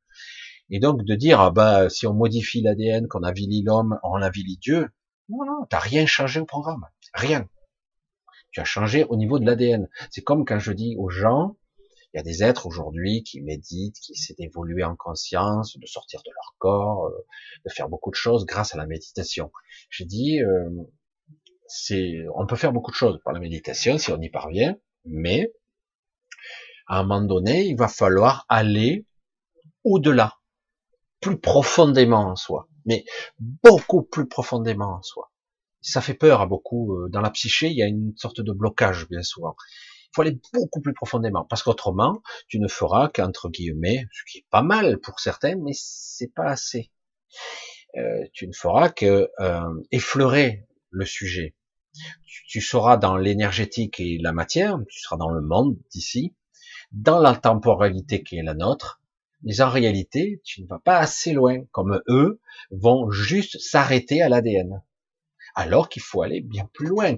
Et 0.69 0.79
donc 0.79 1.05
de 1.05 1.15
dire, 1.15 1.41
ah 1.41 1.51
bah, 1.51 1.89
si 1.89 2.07
on 2.07 2.15
modifie 2.15 2.63
l'ADN, 2.63 3.09
qu'on 3.09 3.23
avilit 3.23 3.63
l'homme, 3.63 3.99
on 4.03 4.21
avilit 4.23 4.59
Dieu, 4.59 4.89
non, 5.29 5.45
non, 5.45 5.67
t'as 5.69 5.79
rien 5.79 6.07
changé 6.07 6.41
au 6.41 6.47
programme. 6.47 6.85
Rien. 7.15 7.49
Tu 8.53 8.61
as 8.61 8.65
changé 8.65 9.05
au 9.05 9.17
niveau 9.17 9.39
de 9.39 9.47
l'ADN. 9.47 9.89
C'est 10.11 10.23
comme 10.23 10.45
quand 10.45 10.59
je 10.59 10.73
dis 10.73 10.97
aux 10.99 11.09
gens, 11.09 11.57
il 12.13 12.17
y 12.17 12.21
a 12.21 12.23
des 12.25 12.43
êtres 12.43 12.67
aujourd'hui 12.67 13.23
qui 13.23 13.41
méditent, 13.41 13.99
qui 14.01 14.13
essaient 14.13 14.35
d'évoluer 14.35 14.83
en 14.83 14.97
conscience, 14.97 15.79
de 15.79 15.87
sortir 15.87 16.21
de 16.25 16.31
leur 16.31 16.55
corps, 16.59 17.07
euh, 17.07 17.27
de 17.65 17.71
faire 17.71 17.89
beaucoup 17.89 18.11
de 18.11 18.17
choses 18.17 18.47
grâce 18.47 18.75
à 18.75 18.79
la 18.79 18.87
méditation. 18.87 19.53
J'ai 19.91 20.05
dit, 20.05 20.43
euh, 20.43 20.69
on 22.35 22.47
peut 22.47 22.57
faire 22.57 22.73
beaucoup 22.73 22.91
de 22.91 22.97
choses 22.97 23.21
par 23.25 23.33
la 23.33 23.39
méditation 23.39 23.97
si 23.99 24.11
on 24.11 24.21
y 24.21 24.29
parvient, 24.29 24.77
mais 25.05 25.53
à 26.89 26.99
un 26.99 27.03
moment 27.05 27.23
donné, 27.23 27.67
il 27.67 27.77
va 27.77 27.87
falloir 27.87 28.45
aller 28.49 29.07
au-delà, 29.85 30.39
plus 31.21 31.39
profondément 31.39 32.27
en 32.27 32.37
soi, 32.37 32.69
mais 32.85 33.05
beaucoup 33.39 34.03
plus 34.03 34.27
profondément 34.27 34.97
en 34.97 35.03
soi. 35.03 35.30
Ça 35.83 36.01
fait 36.01 36.15
peur 36.15 36.41
à 36.41 36.47
beaucoup. 36.47 36.97
Euh, 36.97 37.09
dans 37.09 37.21
la 37.21 37.31
psyché, 37.31 37.69
il 37.69 37.77
y 37.77 37.83
a 37.83 37.87
une 37.87 38.13
sorte 38.17 38.41
de 38.41 38.53
blocage 38.53 39.09
bien 39.09 39.23
souvent. 39.23 39.55
Il 40.07 40.11
faut 40.15 40.23
aller 40.23 40.39
beaucoup 40.53 40.81
plus 40.81 40.93
profondément, 40.93 41.45
parce 41.45 41.63
qu'autrement, 41.63 42.21
tu 42.49 42.59
ne 42.59 42.67
feras 42.67 43.09
qu'entre 43.09 43.49
guillemets, 43.49 44.07
ce 44.13 44.23
qui 44.31 44.39
est 44.39 44.47
pas 44.51 44.63
mal 44.63 44.99
pour 44.99 45.21
certains, 45.21 45.55
mais 45.57 45.73
c'est 45.75 46.35
pas 46.35 46.47
assez. 46.47 46.91
Euh, 47.97 48.25
tu 48.33 48.47
ne 48.47 48.53
feras 48.53 48.89
que 48.89 49.31
euh, 49.41 49.83
effleurer 49.91 50.67
le 50.91 51.05
sujet. 51.05 51.55
Tu, 52.49 52.61
seras 52.61 52.97
dans 52.97 53.17
l'énergétique 53.17 53.99
et 53.99 54.19
la 54.19 54.33
matière, 54.33 54.79
tu 54.89 55.01
seras 55.01 55.17
dans 55.17 55.31
le 55.31 55.41
monde 55.41 55.77
d'ici, 55.91 56.35
dans 56.93 57.19
la 57.19 57.35
temporalité 57.35 58.23
qui 58.23 58.37
est 58.37 58.43
la 58.43 58.55
nôtre, 58.55 59.01
mais 59.43 59.61
en 59.61 59.71
réalité, 59.71 60.41
tu 60.45 60.63
ne 60.63 60.69
vas 60.69 60.79
pas 60.79 60.99
assez 60.99 61.33
loin, 61.33 61.65
comme 61.73 62.01
eux 62.09 62.41
vont 62.71 63.11
juste 63.11 63.59
s'arrêter 63.59 64.23
à 64.23 64.29
l'ADN. 64.29 64.83
Alors 65.55 65.89
qu'il 65.89 66.03
faut 66.03 66.23
aller 66.23 66.41
bien 66.41 66.69
plus 66.73 66.87
loin. 66.87 67.15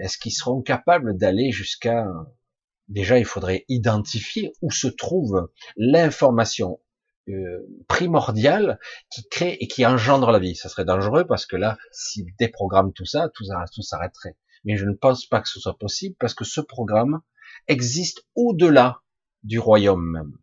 Est-ce 0.00 0.18
qu'ils 0.18 0.32
seront 0.32 0.62
capables 0.62 1.16
d'aller 1.16 1.52
jusqu'à... 1.52 2.06
Déjà, 2.88 3.18
il 3.18 3.24
faudrait 3.24 3.64
identifier 3.68 4.52
où 4.62 4.70
se 4.70 4.86
trouve 4.86 5.50
l'information 5.76 6.80
euh, 7.28 7.66
primordiale 7.88 8.78
qui 9.10 9.28
crée 9.28 9.56
et 9.60 9.66
qui 9.66 9.84
engendre 9.84 10.30
la 10.30 10.38
vie. 10.38 10.54
Ça 10.54 10.68
serait 10.68 10.84
dangereux 10.84 11.26
parce 11.26 11.44
que 11.44 11.56
là, 11.56 11.76
s'ils 11.90 12.26
déprogramment 12.38 12.92
tout 12.92 13.04
ça, 13.04 13.28
tout, 13.34 13.44
s'arrêterait. 13.82 14.36
Mais 14.64 14.76
je 14.76 14.84
ne 14.84 14.94
pense 14.94 15.26
pas 15.26 15.40
que 15.40 15.48
ce 15.48 15.58
soit 15.58 15.76
possible 15.76 16.14
parce 16.20 16.34
que 16.34 16.44
ce 16.44 16.60
programme 16.60 17.20
existe 17.66 18.24
au-delà 18.36 19.02
du 19.42 19.58
royaume 19.58 20.08
même. 20.08 20.38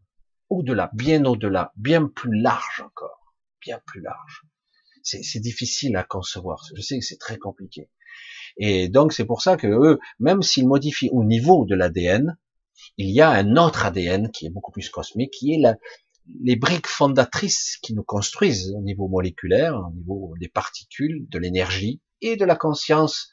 Au-delà, 0.50 0.90
bien 0.94 1.24
au-delà, 1.24 1.72
bien 1.78 2.06
plus 2.08 2.38
large 2.38 2.82
encore. 2.86 3.34
Bien 3.62 3.80
plus 3.86 4.02
large. 4.02 4.44
C'est 5.04 5.40
difficile 5.40 5.96
à 5.98 6.04
concevoir. 6.04 6.64
Je 6.76 6.82
sais 6.82 6.98
que 6.98 7.06
c'est 7.06 7.20
très 7.20 7.38
compliqué. 7.38 7.90
Et 8.58 8.88
donc 8.88 9.14
c'est 9.14 9.26
pour 9.26 9.42
ça 9.42 9.58
que 9.58 9.68
eux, 9.68 10.00
même 10.20 10.42
s'ils 10.42 10.68
modifient 10.68 11.10
au 11.12 11.24
niveau 11.24 11.66
de 11.66 11.76
l'ADN, 11.76 12.38
il 12.98 13.10
y 13.12 13.22
a 13.22 13.30
un 13.30 13.56
autre 13.58 13.86
ADN 13.86 14.32
qui 14.32 14.46
est 14.46 14.50
beaucoup 14.50 14.72
plus 14.72 14.90
cosmique, 14.90 15.32
qui 15.32 15.54
est 15.54 15.60
la, 15.60 15.76
les 16.42 16.56
briques 16.56 16.88
fondatrices 16.88 17.78
qui 17.82 17.94
nous 17.94 18.04
construisent 18.04 18.74
au 18.76 18.82
niveau 18.82 19.08
moléculaire, 19.08 19.76
au 19.76 19.94
niveau 19.94 20.34
des 20.40 20.50
particules, 20.50 21.28
de 21.30 21.40
l'énergie 21.40 22.02
et 22.22 22.36
de 22.36 22.46
la 22.46 22.56
conscience, 22.56 23.32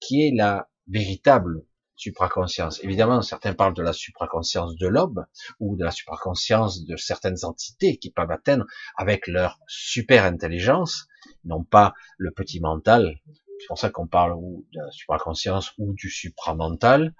qui 0.00 0.26
est 0.26 0.32
la 0.34 0.68
véritable 0.86 1.64
supraconscience. 1.98 2.82
Évidemment, 2.82 3.22
certains 3.22 3.54
parlent 3.54 3.74
de 3.74 3.82
la 3.82 3.92
supraconscience 3.92 4.76
de 4.76 4.86
l'homme 4.86 5.26
ou 5.60 5.76
de 5.76 5.84
la 5.84 5.90
supraconscience 5.90 6.84
de 6.84 6.96
certaines 6.96 7.44
entités 7.44 7.98
qui 7.98 8.10
peuvent 8.10 8.30
atteindre 8.30 8.64
avec 8.96 9.26
leur 9.26 9.58
super 9.66 10.24
intelligence, 10.24 11.08
non 11.44 11.64
pas 11.64 11.94
le 12.16 12.30
petit 12.30 12.60
mental. 12.60 13.18
C'est 13.60 13.66
pour 13.66 13.78
ça 13.78 13.90
qu'on 13.90 14.06
parle 14.06 14.38
de 14.40 14.80
la 14.80 14.90
supraconscience 14.92 15.72
ou 15.78 15.92
du 15.94 16.08
supramental. 16.08 17.14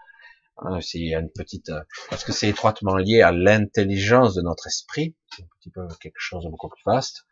Hein, 0.59 0.81
c'est 0.81 1.01
une 1.01 1.31
petite, 1.31 1.73
parce 2.09 2.25
que 2.25 2.33
c'est 2.33 2.49
étroitement 2.49 2.97
lié 2.97 3.21
à 3.23 3.33
l'intelligence 3.33 4.35
de 4.35 4.43
notre 4.43 4.69
esprit. 4.69 5.17
C'est 5.37 5.43
un 5.43 5.49
petit 5.61 5.71
peu 5.71 5.87
quelque 6.01 6.19
chose 6.19 6.45
de 6.45 6.51
beaucoup 6.51 6.69
plus 6.69 6.83
vaste. 6.87 7.27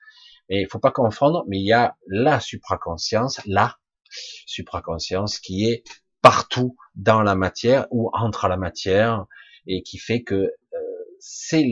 Mais 0.48 0.62
il 0.62 0.68
faut 0.68 0.78
pas 0.78 0.92
confondre, 0.92 1.44
mais 1.48 1.58
il 1.58 1.66
y 1.66 1.72
a 1.72 1.96
la 2.08 2.40
supraconscience, 2.40 3.40
la 3.46 3.78
supraconscience 4.46 5.38
qui 5.38 5.64
est 5.64 5.84
partout 6.22 6.76
dans 6.94 7.22
la 7.22 7.34
matière 7.34 7.86
ou 7.90 8.10
entre 8.12 8.48
la 8.48 8.56
matière 8.56 9.26
et 9.66 9.82
qui 9.82 9.98
fait 9.98 10.22
que 10.22 10.34
euh, 10.34 10.50
c'est 11.20 11.64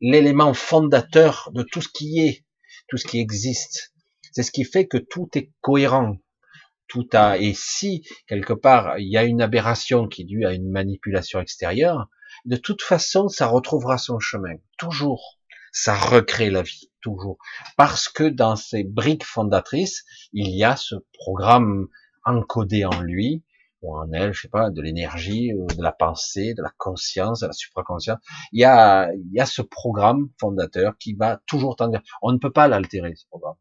l'élément 0.00 0.54
fondateur 0.54 1.50
de 1.54 1.62
tout 1.62 1.80
ce 1.80 1.88
qui 1.88 2.20
est, 2.20 2.44
tout 2.88 2.96
ce 2.96 3.06
qui 3.06 3.18
existe. 3.18 3.92
C'est 4.32 4.42
ce 4.42 4.50
qui 4.50 4.64
fait 4.64 4.86
que 4.86 4.98
tout 4.98 5.28
est 5.34 5.50
cohérent. 5.60 6.18
Tout 6.88 7.08
a, 7.12 7.38
et 7.38 7.54
si 7.54 8.06
quelque 8.26 8.52
part 8.52 8.98
il 8.98 9.08
y 9.08 9.16
a 9.16 9.24
une 9.24 9.40
aberration 9.40 10.08
qui 10.08 10.22
est 10.22 10.26
due 10.26 10.44
à 10.44 10.52
une 10.52 10.70
manipulation 10.70 11.40
extérieure, 11.40 12.08
de 12.44 12.56
toute 12.56 12.82
façon 12.82 13.28
ça 13.28 13.46
retrouvera 13.46 13.98
son 13.98 14.18
chemin. 14.18 14.56
Toujours. 14.78 15.38
Ça 15.72 15.96
recrée 15.96 16.50
la 16.50 16.62
vie. 16.62 16.90
Toujours. 17.00 17.38
Parce 17.76 18.08
que 18.08 18.24
dans 18.24 18.56
ces 18.56 18.84
briques 18.84 19.24
fondatrices, 19.24 20.04
il 20.32 20.50
y 20.50 20.64
a 20.64 20.76
ce 20.76 20.96
programme 21.14 21.88
encodé 22.24 22.84
en 22.84 23.00
lui, 23.00 23.42
ou 23.82 23.96
en 23.96 24.10
elle, 24.12 24.32
je 24.32 24.42
sais 24.42 24.48
pas, 24.48 24.70
de 24.70 24.80
l'énergie, 24.80 25.52
de 25.52 25.82
la 25.82 25.92
pensée, 25.92 26.54
de 26.54 26.62
la 26.62 26.72
conscience, 26.78 27.40
de 27.40 27.46
la 27.46 27.52
supraconscience. 27.52 28.18
Il 28.52 28.60
y 28.60 28.64
a, 28.64 29.12
il 29.12 29.32
y 29.32 29.40
a 29.40 29.46
ce 29.46 29.60
programme 29.60 30.30
fondateur 30.40 30.96
qui 30.98 31.14
va 31.14 31.40
toujours 31.46 31.76
tendre. 31.76 32.00
On 32.22 32.32
ne 32.32 32.38
peut 32.38 32.52
pas 32.52 32.68
l'altérer, 32.68 33.14
ce 33.16 33.26
programme. 33.26 33.56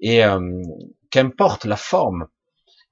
Et 0.00 0.24
euh, 0.24 0.62
qu'importe 1.10 1.66
la 1.66 1.76
forme 1.76 2.28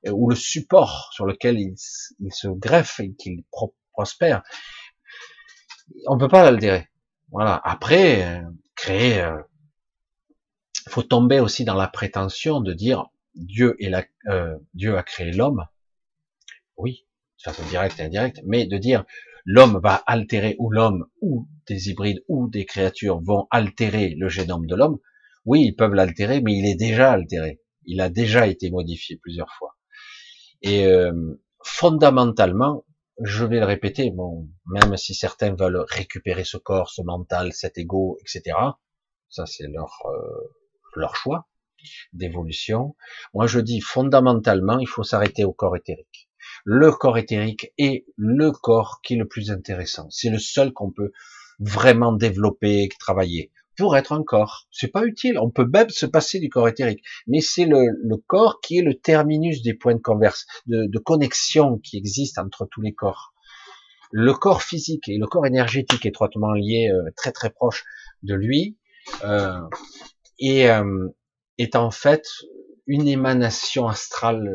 euh, 0.06 0.10
ou 0.12 0.28
le 0.28 0.36
support 0.36 1.10
sur 1.12 1.24
lequel 1.24 1.58
il, 1.58 1.74
il 2.20 2.32
se 2.32 2.48
greffe 2.48 3.00
et 3.00 3.14
qu'il 3.14 3.44
prospère, 3.92 4.42
on 6.06 6.16
ne 6.16 6.20
peut 6.20 6.28
pas 6.28 6.44
l'altérer. 6.44 6.88
Voilà. 7.30 7.60
Après, 7.64 8.24
euh, 8.24 8.42
créer, 8.74 9.26
il 10.86 10.90
faut 10.92 11.02
tomber 11.02 11.40
aussi 11.40 11.64
dans 11.64 11.74
la 11.74 11.88
prétention 11.88 12.60
de 12.60 12.74
dire 12.74 13.06
Dieu, 13.34 13.76
est 13.80 13.88
la, 13.88 14.04
Dieu 14.74 14.96
a 14.96 15.02
créé 15.02 15.32
l'homme 15.32 15.66
oui, 16.78 17.06
de 17.38 17.50
façon 17.50 17.62
directe 17.68 18.00
et 18.00 18.04
indirecte, 18.04 18.40
mais 18.44 18.66
de 18.66 18.78
dire 18.78 19.04
l'homme 19.44 19.80
va 19.82 19.94
altérer, 20.06 20.56
ou 20.58 20.70
l'homme, 20.70 21.06
ou 21.20 21.48
des 21.66 21.90
hybrides, 21.90 22.22
ou 22.28 22.48
des 22.48 22.64
créatures 22.64 23.20
vont 23.22 23.46
altérer 23.50 24.14
le 24.16 24.28
génome 24.28 24.66
de 24.66 24.74
l'homme, 24.74 24.98
oui, 25.44 25.62
ils 25.64 25.74
peuvent 25.74 25.94
l'altérer, 25.94 26.40
mais 26.40 26.54
il 26.54 26.66
est 26.66 26.74
déjà 26.74 27.12
altéré. 27.12 27.60
Il 27.84 28.00
a 28.00 28.10
déjà 28.10 28.46
été 28.46 28.70
modifié 28.70 29.16
plusieurs 29.16 29.52
fois. 29.54 29.76
Et 30.62 30.86
euh, 30.86 31.12
fondamentalement, 31.64 32.84
je 33.22 33.44
vais 33.44 33.60
le 33.60 33.64
répéter, 33.64 34.10
bon, 34.10 34.48
même 34.66 34.96
si 34.96 35.14
certains 35.14 35.54
veulent 35.54 35.84
récupérer 35.88 36.44
ce 36.44 36.56
corps, 36.56 36.90
ce 36.90 37.02
mental, 37.02 37.52
cet 37.52 37.78
ego, 37.78 38.18
etc., 38.20 38.56
ça 39.28 39.46
c'est 39.46 39.66
leur 39.66 39.92
euh, 40.06 40.54
leur 40.94 41.16
choix 41.16 41.48
d'évolution. 42.12 42.96
Moi 43.34 43.46
je 43.46 43.60
dis 43.60 43.80
fondamentalement, 43.80 44.78
il 44.78 44.88
faut 44.88 45.02
s'arrêter 45.02 45.44
au 45.44 45.52
corps 45.52 45.76
éthérique 45.76 46.27
le 46.64 46.90
corps 46.92 47.18
éthérique 47.18 47.72
est 47.78 48.04
le 48.16 48.50
corps 48.52 49.00
qui 49.02 49.14
est 49.14 49.18
le 49.18 49.28
plus 49.28 49.50
intéressant. 49.50 50.08
C'est 50.10 50.30
le 50.30 50.38
seul 50.38 50.72
qu'on 50.72 50.90
peut 50.90 51.12
vraiment 51.58 52.12
développer, 52.12 52.88
travailler 52.98 53.50
pour 53.78 53.96
être 53.96 54.12
un 54.12 54.24
corps. 54.24 54.66
C'est 54.70 54.88
pas 54.92 55.04
utile. 55.04 55.38
On 55.38 55.50
peut 55.50 55.66
même 55.66 55.88
se 55.88 56.04
passer 56.04 56.40
du 56.40 56.50
corps 56.50 56.68
éthérique, 56.68 57.02
mais 57.26 57.40
c'est 57.40 57.64
le, 57.64 58.16
corps 58.26 58.60
qui 58.60 58.78
est 58.78 58.82
le 58.82 58.94
terminus 58.94 59.62
des 59.62 59.72
points 59.72 59.94
de 59.94 60.00
converse, 60.00 60.46
de, 60.66 60.98
connexion 60.98 61.78
qui 61.78 61.96
existent 61.96 62.44
entre 62.44 62.66
tous 62.70 62.82
les 62.82 62.92
corps. 62.92 63.32
Le 64.10 64.34
corps 64.34 64.62
physique 64.62 65.08
et 65.08 65.16
le 65.16 65.26
corps 65.26 65.46
énergétique 65.46 66.06
étroitement 66.06 66.52
liés, 66.52 66.90
euh, 66.90 67.10
très 67.14 67.30
très 67.30 67.50
proches 67.50 67.84
de 68.22 68.34
lui, 68.34 68.78
euh, 69.22 69.60
euh, 70.42 71.08
est 71.58 71.76
en 71.76 71.90
fait 71.90 72.26
une 72.86 73.06
émanation 73.06 73.86
astrale 73.86 74.50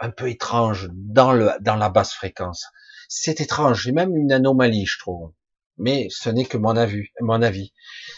un 0.00 0.10
peu 0.10 0.28
étrange 0.30 0.88
dans 0.92 1.32
le 1.32 1.50
dans 1.60 1.76
la 1.76 1.88
basse 1.88 2.12
fréquence. 2.12 2.66
C'est 3.08 3.40
étrange, 3.40 3.82
j'ai 3.82 3.92
même 3.92 4.16
une 4.16 4.32
anomalie, 4.32 4.86
je 4.86 4.98
trouve. 4.98 5.32
Mais 5.78 6.08
ce 6.10 6.28
n'est 6.28 6.44
que 6.44 6.58
mon 6.58 6.76
avis. 6.76 7.06
Mon 7.20 7.40
avis, 7.42 7.72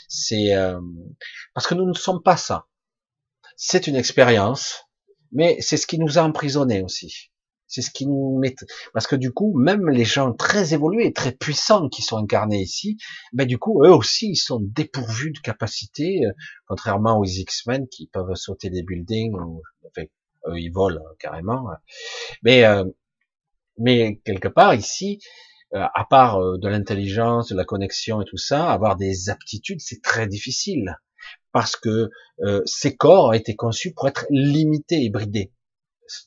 c'est 0.08 0.54
euh, 0.54 0.80
parce 1.54 1.66
que 1.66 1.74
nous 1.74 1.86
ne 1.86 1.94
sommes 1.94 2.22
pas 2.22 2.36
ça. 2.36 2.66
C'est 3.56 3.86
une 3.86 3.96
expérience, 3.96 4.84
mais 5.32 5.58
c'est 5.60 5.76
ce 5.76 5.86
qui 5.86 5.98
nous 5.98 6.18
a 6.18 6.22
emprisonnés 6.22 6.82
aussi. 6.82 7.30
C'est 7.66 7.82
ce 7.82 7.90
qui 7.92 8.06
nous 8.06 8.36
met, 8.40 8.56
parce 8.92 9.06
que 9.06 9.14
du 9.14 9.32
coup, 9.32 9.56
même 9.56 9.88
les 9.90 10.04
gens 10.04 10.32
très 10.32 10.74
évolués, 10.74 11.12
très 11.12 11.30
puissants 11.30 11.88
qui 11.88 12.02
sont 12.02 12.16
incarnés 12.16 12.60
ici, 12.60 12.96
ben 13.32 13.46
du 13.46 13.58
coup, 13.58 13.84
eux 13.84 13.92
aussi, 13.92 14.30
ils 14.30 14.36
sont 14.36 14.58
dépourvus 14.60 15.30
de 15.30 15.38
capacités, 15.38 16.26
euh, 16.26 16.32
contrairement 16.66 17.16
aux 17.18 17.24
X-Men 17.24 17.86
qui 17.86 18.08
peuvent 18.08 18.34
sauter 18.34 18.70
des 18.70 18.82
buildings, 18.82 19.34
ou, 19.34 19.62
ils 20.54 20.70
volent 20.70 21.02
hein, 21.04 21.14
carrément. 21.18 21.68
Mais 22.42 22.64
euh, 22.64 22.84
mais 23.78 24.20
quelque 24.24 24.48
part 24.48 24.74
ici, 24.74 25.20
euh, 25.74 25.86
à 25.94 26.04
part 26.04 26.40
euh, 26.40 26.58
de 26.58 26.68
l'intelligence, 26.68 27.48
de 27.48 27.56
la 27.56 27.64
connexion 27.64 28.20
et 28.22 28.24
tout 28.24 28.36
ça, 28.36 28.70
avoir 28.70 28.96
des 28.96 29.30
aptitudes, 29.30 29.80
c'est 29.80 30.02
très 30.02 30.26
difficile 30.26 30.96
parce 31.52 31.76
que 31.76 32.10
ces 32.64 32.96
corps 32.96 33.30
ont 33.30 33.32
été 33.32 33.56
conçus 33.56 33.92
pour 33.92 34.06
être 34.06 34.24
limités 34.30 35.04
et 35.04 35.10
bridés. 35.10 35.52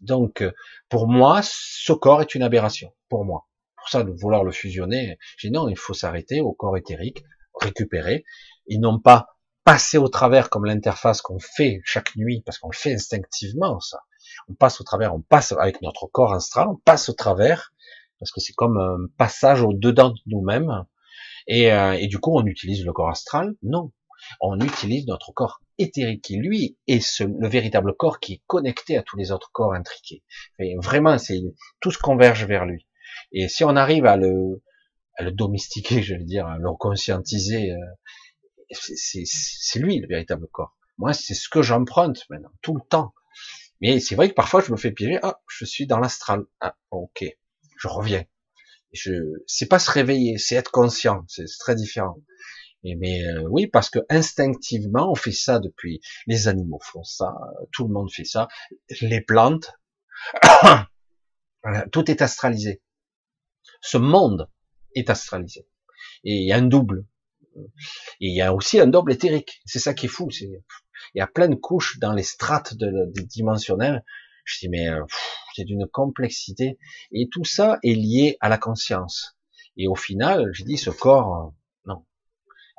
Donc, 0.01 0.43
pour 0.89 1.07
moi, 1.07 1.39
ce 1.43 1.93
corps 1.93 2.21
est 2.21 2.35
une 2.35 2.43
aberration. 2.43 2.93
Pour 3.07 3.23
moi, 3.23 3.47
pour 3.77 3.87
ça 3.87 4.03
de 4.03 4.11
vouloir 4.11 4.43
le 4.43 4.51
fusionner, 4.51 5.17
j'ai 5.37 5.49
non, 5.49 5.69
il 5.69 5.77
faut 5.77 5.93
s'arrêter 5.93 6.41
au 6.41 6.51
corps 6.51 6.75
éthérique, 6.75 7.23
récupérer, 7.61 8.25
et 8.67 8.77
non 8.77 8.99
pas 8.99 9.32
passer 9.63 9.97
au 9.97 10.07
travers 10.07 10.49
comme 10.49 10.65
l'interface 10.65 11.21
qu'on 11.21 11.39
fait 11.39 11.81
chaque 11.83 12.15
nuit, 12.15 12.41
parce 12.45 12.57
qu'on 12.57 12.69
le 12.69 12.75
fait 12.75 12.93
instinctivement, 12.93 13.79
ça. 13.79 14.01
On 14.49 14.53
passe 14.53 14.81
au 14.81 14.83
travers, 14.83 15.13
on 15.13 15.21
passe 15.21 15.51
avec 15.53 15.81
notre 15.81 16.07
corps 16.07 16.33
astral, 16.33 16.67
on 16.67 16.75
passe 16.75 17.09
au 17.09 17.13
travers, 17.13 17.73
parce 18.19 18.31
que 18.31 18.39
c'est 18.39 18.53
comme 18.53 18.77
un 18.77 19.07
passage 19.17 19.61
au 19.61 19.73
dedans 19.73 20.09
de 20.09 20.19
nous-mêmes. 20.27 20.85
Et, 21.47 21.71
euh, 21.71 21.93
et, 21.93 22.07
du 22.07 22.19
coup, 22.19 22.37
on 22.37 22.45
utilise 22.45 22.85
le 22.85 22.93
corps 22.93 23.09
astral? 23.09 23.53
Non, 23.63 23.91
on 24.39 24.59
utilise 24.59 25.07
notre 25.07 25.31
corps 25.33 25.61
éthérique 25.77 26.23
qui, 26.23 26.37
lui, 26.37 26.77
est 26.87 27.01
ce, 27.01 27.23
le 27.23 27.47
véritable 27.47 27.93
corps 27.95 28.19
qui 28.19 28.33
est 28.33 28.41
connecté 28.47 28.97
à 28.97 29.03
tous 29.03 29.17
les 29.17 29.31
autres 29.31 29.49
corps 29.51 29.73
intriqués. 29.73 30.23
Et 30.59 30.75
vraiment, 30.81 31.17
c'est 31.17 31.41
tout 31.79 31.91
se 31.91 31.97
converge 31.97 32.45
vers 32.45 32.65
lui. 32.65 32.87
Et 33.31 33.47
si 33.47 33.63
on 33.63 33.75
arrive 33.75 34.05
à 34.05 34.15
le, 34.15 34.61
à 35.17 35.23
le 35.23 35.31
domestiquer, 35.31 36.01
je 36.03 36.15
veux 36.15 36.23
dire, 36.23 36.47
à 36.47 36.57
le 36.57 36.71
conscientiser, 36.77 37.71
euh, 37.71 37.77
c'est 38.73 39.79
lui 39.79 39.99
le 39.99 40.07
véritable 40.07 40.47
corps. 40.51 40.77
Moi, 40.97 41.13
c'est 41.13 41.33
ce 41.33 41.49
que 41.49 41.61
j'emprunte 41.61 42.23
maintenant, 42.29 42.51
tout 42.61 42.75
le 42.75 42.81
temps. 42.87 43.13
Mais 43.81 43.99
c'est 43.99 44.15
vrai 44.15 44.29
que 44.29 44.33
parfois 44.33 44.61
je 44.61 44.71
me 44.71 44.77
fais 44.77 44.91
piéger. 44.91 45.19
Ah, 45.23 45.41
je 45.47 45.65
suis 45.65 45.87
dans 45.87 45.99
l'astral. 45.99 46.45
Ah, 46.61 46.75
ok, 46.91 47.25
je 47.77 47.87
reviens. 47.87 48.23
Je, 48.93 49.11
c'est 49.47 49.65
pas 49.65 49.79
se 49.79 49.89
réveiller, 49.89 50.37
c'est 50.37 50.55
être 50.55 50.71
conscient, 50.71 51.25
c'est 51.27 51.45
très 51.59 51.75
différent. 51.75 52.17
Mais 52.83 53.25
euh, 53.25 53.47
oui, 53.49 53.67
parce 53.67 53.89
que 53.89 53.99
instinctivement, 54.09 55.09
on 55.09 55.15
fait 55.15 55.31
ça 55.31 55.59
depuis. 55.59 56.01
Les 56.27 56.47
animaux 56.47 56.79
font 56.81 57.03
ça, 57.03 57.33
tout 57.71 57.87
le 57.87 57.93
monde 57.93 58.11
fait 58.11 58.25
ça. 58.25 58.49
Les 59.01 59.21
plantes, 59.21 59.73
tout 61.91 62.11
est 62.11 62.21
astralisé. 62.21 62.83
Ce 63.81 63.97
monde 63.97 64.49
est 64.95 65.09
astralisé. 65.09 65.67
Et 66.25 66.35
il 66.35 66.47
y 66.47 66.51
a 66.51 66.57
un 66.57 66.63
double. 66.63 67.05
Et 67.55 68.27
il 68.27 68.35
y 68.35 68.41
a 68.41 68.53
aussi 68.53 68.79
un 68.79 68.87
double 68.87 69.11
éthérique. 69.11 69.61
C'est 69.65 69.79
ça 69.79 69.93
qui 69.93 70.07
est 70.07 70.09
fou. 70.09 70.29
Il 70.41 70.61
y 71.15 71.21
a 71.21 71.27
plein 71.27 71.47
de 71.47 71.55
couches 71.55 71.99
dans 71.99 72.13
les 72.13 72.23
strates 72.23 72.75
de, 72.75 72.87
de. 72.87 73.13
Je 74.45 74.59
dis 74.59 74.69
mais 74.69 74.89
euh, 74.89 75.03
c'est 75.55 75.63
d'une 75.63 75.87
complexité. 75.87 76.77
Et 77.11 77.29
tout 77.31 77.45
ça 77.45 77.79
est 77.83 77.95
lié 77.95 78.37
à 78.41 78.49
la 78.49 78.57
conscience. 78.57 79.37
Et 79.77 79.87
au 79.87 79.95
final, 79.95 80.49
je 80.53 80.63
dis 80.63 80.77
ce 80.77 80.89
corps, 80.89 81.53
non. 81.85 82.05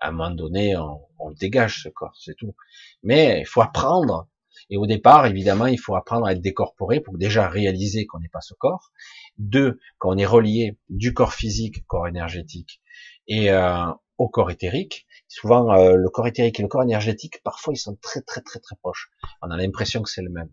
À 0.00 0.08
un 0.08 0.12
moment 0.12 0.30
donné, 0.30 0.76
on, 0.76 1.00
on 1.18 1.28
le 1.30 1.34
dégage 1.34 1.82
ce 1.82 1.88
corps, 1.88 2.16
c'est 2.20 2.36
tout. 2.36 2.54
Mais 3.02 3.40
il 3.40 3.46
faut 3.46 3.62
apprendre. 3.62 4.28
Et 4.70 4.76
au 4.76 4.86
départ, 4.86 5.26
évidemment, 5.26 5.66
il 5.66 5.78
faut 5.78 5.96
apprendre 5.96 6.26
à 6.26 6.32
être 6.32 6.40
décorporé 6.40 7.00
pour 7.00 7.18
déjà 7.18 7.48
réaliser 7.48 8.06
qu'on 8.06 8.20
n'est 8.20 8.28
pas 8.28 8.40
ce 8.40 8.54
corps. 8.54 8.92
Deux, 9.36 9.80
qu'on 9.98 10.16
est 10.16 10.26
relié 10.26 10.78
du 10.88 11.12
corps 11.12 11.34
physique, 11.34 11.84
corps 11.86 12.06
énergétique, 12.06 12.80
et 13.26 13.50
euh, 13.50 13.86
au 14.18 14.28
corps 14.28 14.50
éthérique. 14.50 15.06
Souvent, 15.28 15.72
euh, 15.72 15.94
le 15.96 16.08
corps 16.08 16.26
éthérique 16.26 16.60
et 16.60 16.62
le 16.62 16.68
corps 16.68 16.82
énergétique, 16.82 17.40
parfois, 17.42 17.74
ils 17.74 17.78
sont 17.78 17.96
très, 17.96 18.20
très, 18.20 18.40
très, 18.40 18.60
très 18.60 18.76
proches. 18.76 19.10
On 19.42 19.50
a 19.50 19.56
l'impression 19.56 20.02
que 20.02 20.10
c'est 20.10 20.22
le 20.22 20.30
même. 20.30 20.50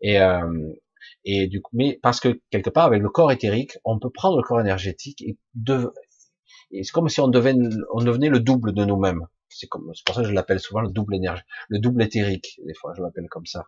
Et, 0.00 0.20
euh, 0.20 0.72
et 1.24 1.46
du 1.46 1.60
coup, 1.60 1.70
mais 1.74 1.98
parce 2.02 2.20
que 2.20 2.40
quelque 2.50 2.70
part, 2.70 2.86
avec 2.86 3.02
le 3.02 3.08
corps 3.08 3.32
éthérique, 3.32 3.78
on 3.84 3.98
peut 3.98 4.10
prendre 4.10 4.36
le 4.36 4.42
corps 4.42 4.60
énergétique 4.60 5.22
et, 5.22 5.36
et 6.70 6.82
c'est 6.82 6.92
comme 6.92 7.08
si 7.08 7.20
on 7.20 7.28
devenait, 7.28 7.68
on 7.92 8.02
devenait 8.02 8.28
le 8.28 8.40
double 8.40 8.72
de 8.72 8.84
nous-mêmes. 8.84 9.26
C'est 9.48 9.68
comme, 9.68 9.92
c'est 9.94 10.04
pour 10.04 10.16
ça 10.16 10.22
que 10.22 10.28
je 10.28 10.32
l'appelle 10.32 10.58
souvent 10.58 10.80
le 10.80 10.90
double 10.90 11.14
énergie, 11.14 11.42
le 11.68 11.78
double 11.78 12.02
éthérique. 12.02 12.60
Des 12.66 12.74
fois, 12.74 12.92
je 12.96 13.02
l'appelle 13.02 13.28
comme 13.30 13.46
ça. 13.46 13.66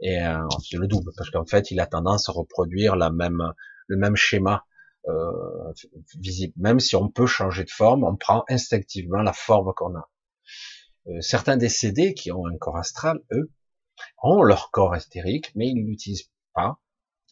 Et 0.00 0.22
euh, 0.22 0.46
c'est 0.62 0.76
le 0.76 0.86
double 0.86 1.10
parce 1.16 1.30
qu'en 1.30 1.44
fait, 1.44 1.70
il 1.70 1.80
a 1.80 1.86
tendance 1.86 2.28
à 2.28 2.32
reproduire 2.32 2.94
la 2.94 3.10
même, 3.10 3.42
le 3.88 3.96
même 3.96 4.14
schéma 4.14 4.64
euh, 5.06 5.72
visible. 6.18 6.52
Même 6.56 6.80
si 6.80 6.96
on 6.96 7.08
peut 7.08 7.26
changer 7.26 7.64
de 7.64 7.70
forme, 7.70 8.04
on 8.04 8.16
prend 8.16 8.44
instinctivement 8.48 9.22
la 9.22 9.32
forme 9.32 9.72
qu'on 9.74 9.94
a. 9.96 10.10
Euh, 11.08 11.20
certains 11.20 11.56
décédés 11.56 12.14
qui 12.14 12.32
ont 12.32 12.46
un 12.46 12.56
corps 12.58 12.76
astral, 12.76 13.20
eux, 13.32 13.50
ont 14.22 14.42
leur 14.42 14.70
corps 14.70 14.96
éthérique, 14.96 15.52
mais 15.54 15.68
ils 15.68 15.84
l'utilisent 15.84 16.30
pas. 16.54 16.78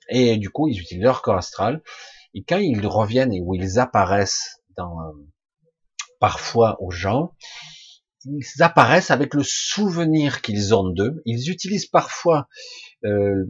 Et 0.09 0.37
du 0.37 0.51
coup, 0.51 0.69
ils 0.69 0.81
utilisent 0.81 1.05
leur 1.05 1.23
corps 1.23 1.37
astral. 1.37 1.83
Et 2.35 2.45
quand 2.45 2.59
ils 2.59 2.87
reviennent 2.87 3.33
et 3.33 3.41
où 3.41 3.55
ils 3.55 3.79
apparaissent 3.79 4.63
dans, 4.77 5.01
euh, 5.01 5.13
parfois 6.21 6.77
aux 6.81 6.91
gens, 6.91 7.35
ils 8.25 8.63
apparaissent 8.63 9.11
avec 9.11 9.35
le 9.35 9.43
souvenir 9.43 10.43
qu'ils 10.43 10.75
ont 10.75 10.89
d'eux. 10.89 11.23
Ils 11.25 11.51
utilisent 11.51 11.87
parfois 11.87 12.49
euh, 13.05 13.45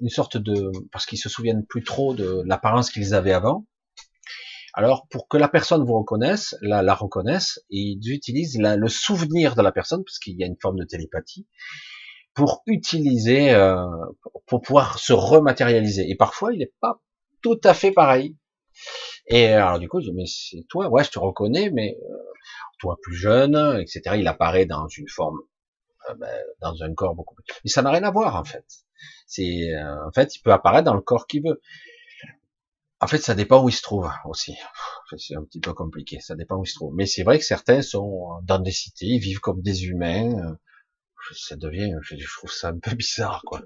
une 0.00 0.08
sorte 0.08 0.36
de 0.36 0.70
parce 0.92 1.06
qu'ils 1.06 1.18
se 1.18 1.28
souviennent 1.28 1.64
plus 1.66 1.84
trop 1.84 2.14
de 2.14 2.42
l'apparence 2.44 2.90
qu'ils 2.90 3.14
avaient 3.14 3.32
avant. 3.32 3.66
Alors 4.74 5.08
pour 5.08 5.28
que 5.28 5.36
la 5.36 5.48
personne 5.48 5.84
vous 5.84 5.98
reconnaisse, 5.98 6.54
la, 6.62 6.94
reconnaisse, 6.94 7.60
ils 7.70 8.00
utilisent 8.12 8.58
le 8.58 8.88
souvenir 8.88 9.56
de 9.56 9.62
la 9.62 9.72
personne 9.72 10.04
parce 10.04 10.18
qu'il 10.18 10.38
y 10.38 10.44
a 10.44 10.46
une 10.46 10.58
forme 10.60 10.78
de 10.78 10.84
télépathie 10.84 11.46
pour 12.34 12.62
utiliser 12.66 13.50
euh, 13.50 13.84
pour 14.46 14.62
pouvoir 14.62 14.98
se 14.98 15.12
rematérialiser. 15.12 16.08
Et 16.08 16.16
parfois 16.16 16.52
il 16.52 16.60
n'est 16.60 16.72
pas 16.80 17.00
tout 17.42 17.60
à 17.64 17.74
fait 17.74 17.90
pareil. 17.90 18.36
Et 19.26 19.46
alors 19.46 19.78
du 19.78 19.88
coup 19.88 20.00
je 20.00 20.06
dis 20.06 20.14
mais 20.14 20.26
c'est 20.26 20.64
toi, 20.68 20.88
ouais 20.88 21.04
je 21.04 21.10
te 21.10 21.18
reconnais, 21.18 21.70
mais 21.70 21.98
euh, 22.08 22.16
toi 22.78 22.96
plus 23.02 23.16
jeune, 23.16 23.56
etc. 23.80 24.16
Il 24.18 24.28
apparaît 24.28 24.66
dans 24.66 24.86
une 24.86 25.08
forme, 25.08 25.40
euh, 26.08 26.14
ben, 26.14 26.44
dans 26.60 26.80
un 26.82 26.94
corps 26.94 27.16
beaucoup 27.16 27.34
plus. 27.34 27.44
Mais 27.64 27.70
ça 27.70 27.82
n'a 27.82 27.90
rien 27.90 28.04
à 28.04 28.10
voir 28.12 28.36
en 28.36 28.44
fait. 28.44 28.64
C'est, 29.26 29.74
euh, 29.74 30.06
en 30.06 30.12
fait, 30.12 30.36
il 30.36 30.40
peut 30.40 30.52
apparaître 30.52 30.84
dans 30.84 30.94
le 30.94 31.00
corps 31.00 31.26
qu'il 31.26 31.42
veut. 31.42 31.60
En 33.00 33.06
fait, 33.06 33.18
ça 33.18 33.34
dépend 33.34 33.64
où 33.64 33.68
il 33.68 33.74
se 33.74 33.82
trouve 33.82 34.10
aussi. 34.26 34.56
C'est 35.16 35.34
un 35.34 35.44
petit 35.44 35.60
peu 35.60 35.72
compliqué. 35.72 36.20
Ça 36.20 36.34
dépend 36.34 36.56
où 36.56 36.64
il 36.64 36.68
se 36.68 36.74
trouve. 36.74 36.94
Mais 36.94 37.06
c'est 37.06 37.22
vrai 37.22 37.38
que 37.38 37.44
certains 37.44 37.80
sont 37.80 38.40
dans 38.42 38.58
des 38.58 38.72
cités, 38.72 39.06
ils 39.06 39.20
vivent 39.20 39.40
comme 39.40 39.62
des 39.62 39.86
humains. 39.86 40.32
Euh, 40.32 40.54
ça 41.34 41.56
devient, 41.56 41.94
je, 42.02 42.16
trouve 42.38 42.50
ça 42.50 42.68
un 42.68 42.78
peu 42.78 42.94
bizarre, 42.96 43.42
quoi. 43.46 43.62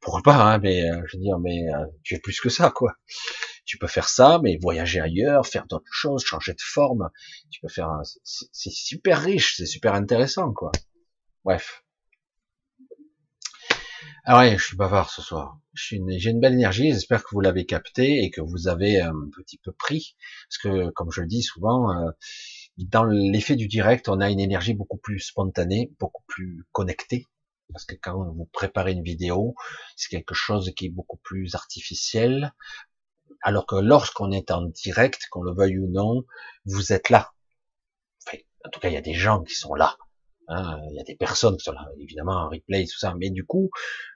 Pourquoi 0.00 0.22
pas, 0.22 0.36
hein, 0.36 0.58
mais 0.58 0.90
euh, 0.90 1.00
je 1.06 1.16
veux 1.16 1.22
dire, 1.22 1.38
mais 1.38 1.66
tu 2.02 2.14
es 2.14 2.18
plus 2.18 2.40
que 2.40 2.48
ça, 2.50 2.70
quoi. 2.70 2.94
Tu 3.64 3.78
peux 3.78 3.86
faire 3.86 4.08
ça, 4.08 4.40
mais 4.42 4.58
voyager 4.60 5.00
ailleurs, 5.00 5.46
faire 5.46 5.66
d'autres 5.66 5.84
choses, 5.90 6.24
changer 6.24 6.52
de 6.52 6.60
forme. 6.60 7.08
Tu 7.50 7.60
peux 7.60 7.68
faire, 7.68 7.90
c'est 8.24 8.70
super 8.70 9.22
riche, 9.22 9.56
c'est 9.56 9.66
super 9.66 9.94
intéressant, 9.94 10.52
quoi. 10.52 10.72
Bref. 11.44 11.83
Ah 14.26 14.38
ouais, 14.38 14.56
je 14.56 14.64
suis 14.64 14.76
bavard 14.76 15.10
ce 15.10 15.20
soir. 15.20 15.58
J'ai 15.74 15.96
une, 15.96 16.40
belle 16.40 16.54
énergie, 16.54 16.90
j'espère 16.90 17.22
que 17.22 17.28
vous 17.32 17.40
l'avez 17.40 17.66
capté 17.66 18.24
et 18.24 18.30
que 18.30 18.40
vous 18.40 18.68
avez 18.68 18.98
un 19.00 19.12
petit 19.36 19.58
peu 19.58 19.70
pris. 19.70 20.16
Parce 20.48 20.58
que, 20.58 20.90
comme 20.92 21.10
je 21.12 21.20
le 21.20 21.26
dis 21.26 21.42
souvent, 21.42 21.90
euh, 21.92 22.10
dans 22.78 23.04
l'effet 23.04 23.54
du 23.54 23.68
direct, 23.68 24.08
on 24.08 24.20
a 24.20 24.30
une 24.30 24.40
énergie 24.40 24.72
beaucoup 24.72 24.96
plus 24.96 25.20
spontanée, 25.20 25.92
beaucoup 26.00 26.22
plus 26.26 26.64
connectée. 26.72 27.26
Parce 27.70 27.84
que 27.84 27.96
quand 27.96 28.32
vous 28.32 28.46
préparez 28.46 28.92
une 28.92 29.02
vidéo, 29.02 29.54
c'est 29.96 30.08
quelque 30.08 30.34
chose 30.34 30.72
qui 30.74 30.86
est 30.86 30.90
beaucoup 30.90 31.18
plus 31.18 31.54
artificiel. 31.54 32.54
Alors 33.42 33.66
que 33.66 33.76
lorsqu'on 33.76 34.30
est 34.32 34.50
en 34.50 34.62
direct, 34.62 35.28
qu'on 35.30 35.42
le 35.42 35.52
veuille 35.52 35.78
ou 35.78 35.90
non, 35.90 36.24
vous 36.64 36.94
êtes 36.94 37.10
là. 37.10 37.32
Enfin, 38.26 38.38
en 38.64 38.70
tout 38.70 38.80
cas, 38.80 38.88
il 38.88 38.94
y 38.94 38.96
a 38.96 39.02
des 39.02 39.14
gens 39.14 39.42
qui 39.42 39.54
sont 39.54 39.74
là. 39.74 39.98
Hein, 40.48 40.78
il 40.90 40.96
y 40.96 41.00
a 41.00 41.04
des 41.04 41.16
personnes 41.16 41.56
qui 41.56 41.64
sont 41.64 41.72
là, 41.72 41.86
évidemment, 41.98 42.34
en 42.34 42.48
replay, 42.48 42.84
tout 42.86 42.98
ça. 42.98 43.14
Mais 43.18 43.30
du 43.30 43.44
coup, 43.44 43.70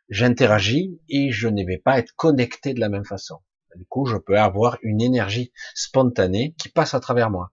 j'interagis 0.08 1.00
et 1.08 1.30
je 1.30 1.48
ne 1.48 1.64
vais 1.64 1.78
pas 1.78 1.98
être 1.98 2.14
connecté 2.16 2.74
de 2.74 2.80
la 2.80 2.88
même 2.88 3.04
façon. 3.04 3.38
Du 3.76 3.84
coup, 3.84 4.06
je 4.06 4.16
peux 4.16 4.38
avoir 4.38 4.78
une 4.82 5.00
énergie 5.00 5.52
spontanée 5.74 6.54
qui 6.58 6.68
passe 6.68 6.94
à 6.94 7.00
travers 7.00 7.30
moi. 7.30 7.52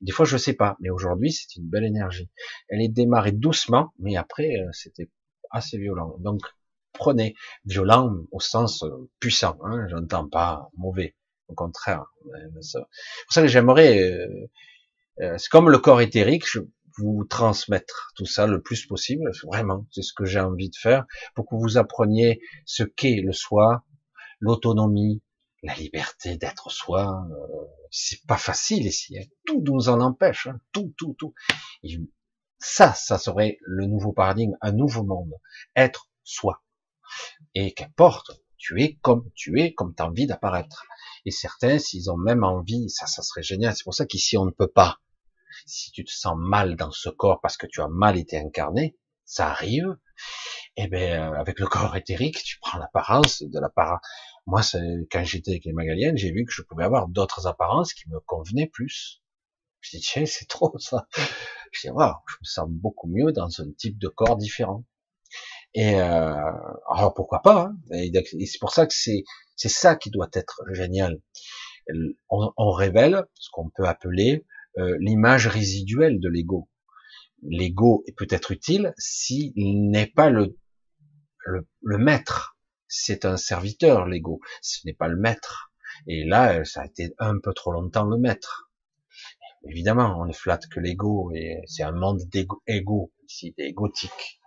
Des 0.00 0.12
fois, 0.12 0.24
je 0.24 0.36
sais 0.36 0.54
pas, 0.54 0.76
mais 0.80 0.90
aujourd'hui, 0.90 1.32
c'est 1.32 1.56
une 1.56 1.68
belle 1.68 1.84
énergie. 1.84 2.30
Elle 2.68 2.82
est 2.82 2.88
démarrée 2.88 3.32
doucement, 3.32 3.92
mais 3.98 4.16
après, 4.16 4.56
euh, 4.56 4.68
c'était 4.72 5.10
assez 5.50 5.76
violent. 5.76 6.16
Donc, 6.20 6.40
prenez 6.92 7.34
violent 7.64 8.14
au 8.30 8.40
sens 8.40 8.84
euh, 8.84 9.10
puissant. 9.18 9.58
Hein, 9.64 9.86
J'entends 9.88 10.28
pas 10.28 10.70
mauvais, 10.76 11.16
au 11.48 11.54
contraire. 11.54 12.04
C'est 12.60 12.78
pour 12.78 13.32
ça 13.32 13.42
que 13.42 13.48
j'aimerais. 13.48 14.00
Euh, 15.20 15.36
c'est 15.38 15.48
comme 15.48 15.68
le 15.68 15.78
corps 15.78 16.00
éthérique. 16.00 16.44
Vous 16.98 17.24
transmettre 17.24 18.12
tout 18.16 18.26
ça 18.26 18.46
le 18.46 18.60
plus 18.60 18.86
possible. 18.86 19.30
Vraiment, 19.44 19.86
c'est 19.90 20.02
ce 20.02 20.12
que 20.12 20.24
j'ai 20.24 20.40
envie 20.40 20.70
de 20.70 20.76
faire 20.76 21.06
pour 21.34 21.46
que 21.46 21.54
vous 21.54 21.78
appreniez 21.78 22.40
ce 22.64 22.82
qu'est 22.82 23.20
le 23.22 23.32
soi, 23.32 23.84
l'autonomie, 24.40 25.22
la 25.62 25.74
liberté 25.74 26.36
d'être 26.36 26.70
soi. 26.70 27.26
Euh, 27.30 27.64
c'est 27.90 28.24
pas 28.26 28.36
facile 28.36 28.86
ici. 28.86 29.18
Hein. 29.18 29.24
Tout 29.44 29.62
nous 29.64 29.88
en 29.88 30.00
empêche. 30.00 30.46
Hein. 30.46 30.60
Tout, 30.72 30.94
tout, 30.96 31.14
tout. 31.18 31.34
ça, 32.58 32.94
ça 32.94 33.18
serait 33.18 33.58
le 33.62 33.86
nouveau 33.86 34.12
paradigme, 34.12 34.56
un 34.60 34.72
nouveau 34.72 35.04
monde. 35.04 35.32
Être 35.74 36.08
soi. 36.22 36.62
Et 37.54 37.72
qu'importe, 37.72 38.30
tu 38.56 38.82
es 38.82 38.96
comme 39.02 39.30
tu 39.34 39.60
es, 39.60 39.74
comme 39.74 39.94
tu 39.94 40.02
as 40.02 40.06
envie 40.06 40.26
d'apparaître. 40.26 40.84
Et 41.24 41.30
certains, 41.30 41.78
s'ils 41.78 42.10
ont 42.10 42.16
même 42.16 42.44
envie, 42.44 42.88
ça, 42.88 43.06
ça 43.06 43.22
serait 43.22 43.42
génial. 43.42 43.74
C'est 43.74 43.84
pour 43.84 43.94
ça 43.94 44.06
qu'ici, 44.06 44.36
on 44.36 44.44
ne 44.44 44.50
peut 44.50 44.68
pas 44.68 44.98
si 45.64 45.90
tu 45.92 46.04
te 46.04 46.10
sens 46.10 46.36
mal 46.36 46.76
dans 46.76 46.90
ce 46.90 47.08
corps 47.08 47.40
parce 47.40 47.56
que 47.56 47.66
tu 47.66 47.80
as 47.80 47.88
mal 47.88 48.18
été 48.18 48.38
incarné, 48.38 48.96
ça 49.24 49.48
arrive. 49.48 49.96
Et 50.78 50.84
eh 50.84 50.88
ben 50.88 51.32
euh, 51.32 51.38
avec 51.38 51.58
le 51.58 51.66
corps 51.66 51.96
éthérique, 51.96 52.42
tu 52.42 52.58
prends 52.60 52.78
l'apparence 52.78 53.42
de 53.42 53.58
l'apparence. 53.58 54.00
Moi, 54.46 54.60
quand 55.10 55.24
j'étais 55.24 55.52
avec 55.52 55.64
les 55.64 55.72
Magaliennes, 55.72 56.16
j'ai 56.16 56.30
vu 56.30 56.44
que 56.44 56.52
je 56.52 56.62
pouvais 56.62 56.84
avoir 56.84 57.08
d'autres 57.08 57.46
apparences 57.46 57.94
qui 57.94 58.08
me 58.10 58.20
convenaient 58.20 58.68
plus. 58.68 59.22
Je 59.80 59.96
dis 59.96 60.02
tiens, 60.02 60.26
c'est 60.26 60.44
trop 60.48 60.78
ça. 60.78 61.08
Je 61.72 61.80
dis 61.88 61.90
waouh, 61.90 62.14
je 62.28 62.36
me 62.40 62.44
sens 62.44 62.68
beaucoup 62.68 63.08
mieux 63.08 63.32
dans 63.32 63.48
un 63.60 63.70
type 63.76 63.98
de 63.98 64.08
corps 64.08 64.36
différent. 64.36 64.84
Et 65.74 66.00
euh, 66.00 66.34
alors 66.90 67.12
pourquoi 67.14 67.42
pas 67.42 67.70
hein 67.70 67.76
Et, 67.92 68.12
c'est 68.46 68.58
pour 68.58 68.72
ça 68.72 68.86
que 68.86 68.94
c'est 68.94 69.24
c'est 69.56 69.68
ça 69.68 69.96
qui 69.96 70.10
doit 70.10 70.30
être 70.32 70.62
génial. 70.72 71.20
On, 72.28 72.52
on 72.56 72.70
révèle 72.72 73.24
ce 73.34 73.48
qu'on 73.50 73.70
peut 73.70 73.86
appeler 73.86 74.44
euh, 74.78 74.96
l'image 75.00 75.46
résiduelle 75.46 76.20
de 76.20 76.28
l'ego. 76.28 76.68
L'ego 77.42 78.02
est 78.06 78.16
peut-être 78.16 78.50
utile 78.50 78.94
s'il 78.98 79.52
n'est 79.90 80.06
pas 80.06 80.30
le, 80.30 80.58
le, 81.44 81.98
maître. 81.98 82.56
C'est 82.88 83.24
un 83.24 83.36
serviteur, 83.36 84.06
l'ego. 84.06 84.40
Ce 84.62 84.86
n'est 84.86 84.94
pas 84.94 85.08
le 85.08 85.16
maître. 85.16 85.72
Et 86.06 86.24
là, 86.24 86.64
ça 86.64 86.82
a 86.82 86.86
été 86.86 87.14
un 87.18 87.38
peu 87.38 87.52
trop 87.52 87.72
longtemps 87.72 88.04
le 88.04 88.18
maître. 88.18 88.70
Évidemment, 89.68 90.18
on 90.20 90.26
ne 90.26 90.32
flatte 90.32 90.68
que 90.68 90.80
l'ego, 90.80 91.32
et 91.34 91.60
c'est 91.66 91.82
un 91.82 91.92
monde 91.92 92.22
d'égo, 92.28 93.12
ici, 93.28 93.54
d'égotique. 93.58 94.40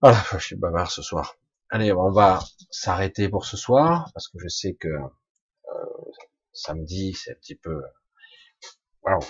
Voilà, 0.00 0.22
je 0.32 0.38
suis 0.38 0.56
bavard 0.56 0.90
ce 0.90 1.02
soir. 1.02 1.36
Allez, 1.70 1.92
on 1.92 2.10
va 2.10 2.40
s'arrêter 2.70 3.28
pour 3.28 3.46
ce 3.46 3.56
soir, 3.56 4.10
parce 4.12 4.28
que 4.28 4.38
je 4.38 4.48
sais 4.48 4.74
que 4.74 4.88
euh, 4.88 5.04
samedi, 6.52 7.14
c'est 7.14 7.32
un 7.32 7.34
petit 7.36 7.54
peu, 7.54 7.80
waouh, 9.04 9.20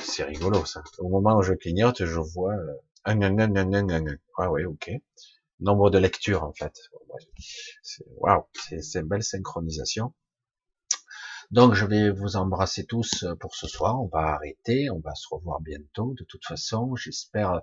c'est 0.00 0.24
rigolo 0.24 0.64
ça. 0.64 0.82
Au 0.98 1.08
moment 1.08 1.36
où 1.38 1.42
je 1.42 1.54
clignote, 1.54 2.04
je 2.04 2.20
vois 2.20 2.54
euh, 2.54 2.74
un. 3.04 4.16
Ah 4.38 4.50
oui, 4.50 4.64
ok. 4.64 4.90
Nombre 5.60 5.90
de 5.90 5.98
lectures 5.98 6.44
en 6.44 6.52
fait. 6.52 6.74
Waouh, 8.16 8.44
c'est 8.54 9.00
une 9.00 9.08
belle 9.08 9.22
synchronisation. 9.22 10.14
Donc 11.50 11.74
je 11.74 11.84
vais 11.84 12.10
vous 12.10 12.36
embrasser 12.36 12.84
tous 12.84 13.24
pour 13.40 13.54
ce 13.56 13.66
soir. 13.66 14.00
On 14.00 14.06
va 14.06 14.34
arrêter, 14.34 14.88
on 14.90 15.00
va 15.00 15.14
se 15.14 15.26
revoir 15.30 15.60
bientôt. 15.60 16.14
De 16.18 16.24
toute 16.24 16.44
façon, 16.44 16.94
j'espère. 16.96 17.60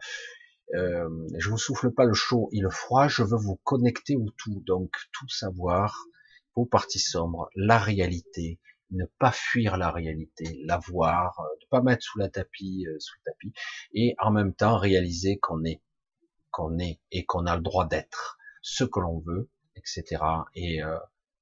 Euh, 0.76 1.08
je 1.38 1.50
vous 1.50 1.58
souffle 1.58 1.92
pas 1.92 2.04
le 2.04 2.14
chaud 2.14 2.50
et 2.52 2.60
le 2.60 2.70
froid. 2.70 3.08
Je 3.08 3.24
veux 3.24 3.38
vous 3.38 3.56
connecter 3.64 4.18
au 4.18 4.30
tout, 4.38 4.62
donc 4.66 4.92
tout 5.14 5.30
savoir, 5.30 5.96
vos 6.56 6.66
parties 6.66 7.00
sombres, 7.00 7.50
la 7.56 7.78
réalité, 7.78 8.60
ne 8.92 9.06
pas 9.20 9.32
fuir 9.32 9.78
la 9.78 9.92
réalité, 9.92 10.62
la 10.66 10.78
voir, 10.78 11.40
euh, 11.40 11.56
ne 11.62 11.68
pas 11.70 11.82
mettre 11.82 12.04
sous 12.04 12.20
la 12.20 12.30
tapis, 12.30 12.86
euh, 12.88 13.00
sous 13.00 13.16
le 13.20 13.32
tapis, 13.32 13.54
et 13.94 14.16
en 14.20 14.32
même 14.32 14.54
temps 14.54 14.78
réaliser 14.78 15.38
qu'on 15.40 15.64
est, 15.64 15.82
qu'on 16.52 16.80
est 16.80 17.00
et 17.12 17.26
qu'on 17.26 17.46
a 17.46 17.56
le 17.56 17.62
droit 17.62 17.88
d'être 17.88 18.38
ce 18.62 18.84
que 18.84 19.00
l'on 19.00 19.20
veut, 19.20 19.50
etc. 19.76 20.24
Et 20.56 20.84
euh, 20.84 20.98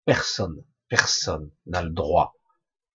personne, 0.06 0.64
personne 0.90 1.52
n'a 1.66 1.84
le 1.84 1.92
droit, 1.92 2.36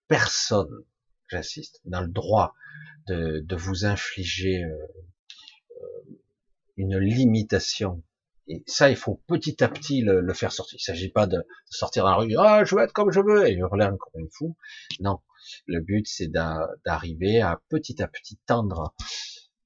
personne, 0.09 0.85
j'insiste, 1.29 1.81
n'a 1.85 2.01
le 2.03 2.09
droit 2.09 2.55
de, 3.07 3.41
de 3.41 3.57
vous 3.57 3.85
infliger 3.85 4.65
une 6.77 6.99
limitation 6.99 8.03
et 8.51 8.65
ça, 8.67 8.91
il 8.91 8.97
faut 8.97 9.23
petit 9.29 9.63
à 9.63 9.69
petit 9.69 10.03
le, 10.03 10.35
faire 10.35 10.51
sortir. 10.51 10.77
Il 10.77 10.83
ne 10.83 10.97
s'agit 10.97 11.09
pas 11.09 11.29
de, 11.29 11.47
sortir 11.67 12.03
dans 12.03 12.11
la 12.11 12.17
rue, 12.17 12.35
ah, 12.37 12.65
je 12.65 12.75
veux 12.75 12.83
être 12.83 12.93
comme 12.93 13.13
je 13.13 13.21
veux, 13.21 13.49
et 13.49 13.53
hurler 13.53 13.87
encore 13.87 14.13
une 14.17 14.29
fou. 14.29 14.57
Non. 14.99 15.21
Le 15.67 15.81
but, 15.81 16.07
c'est 16.09 16.27
d'arriver 16.27 17.41
à 17.41 17.63
petit 17.69 18.03
à 18.03 18.09
petit 18.09 18.39
tendre 18.47 18.93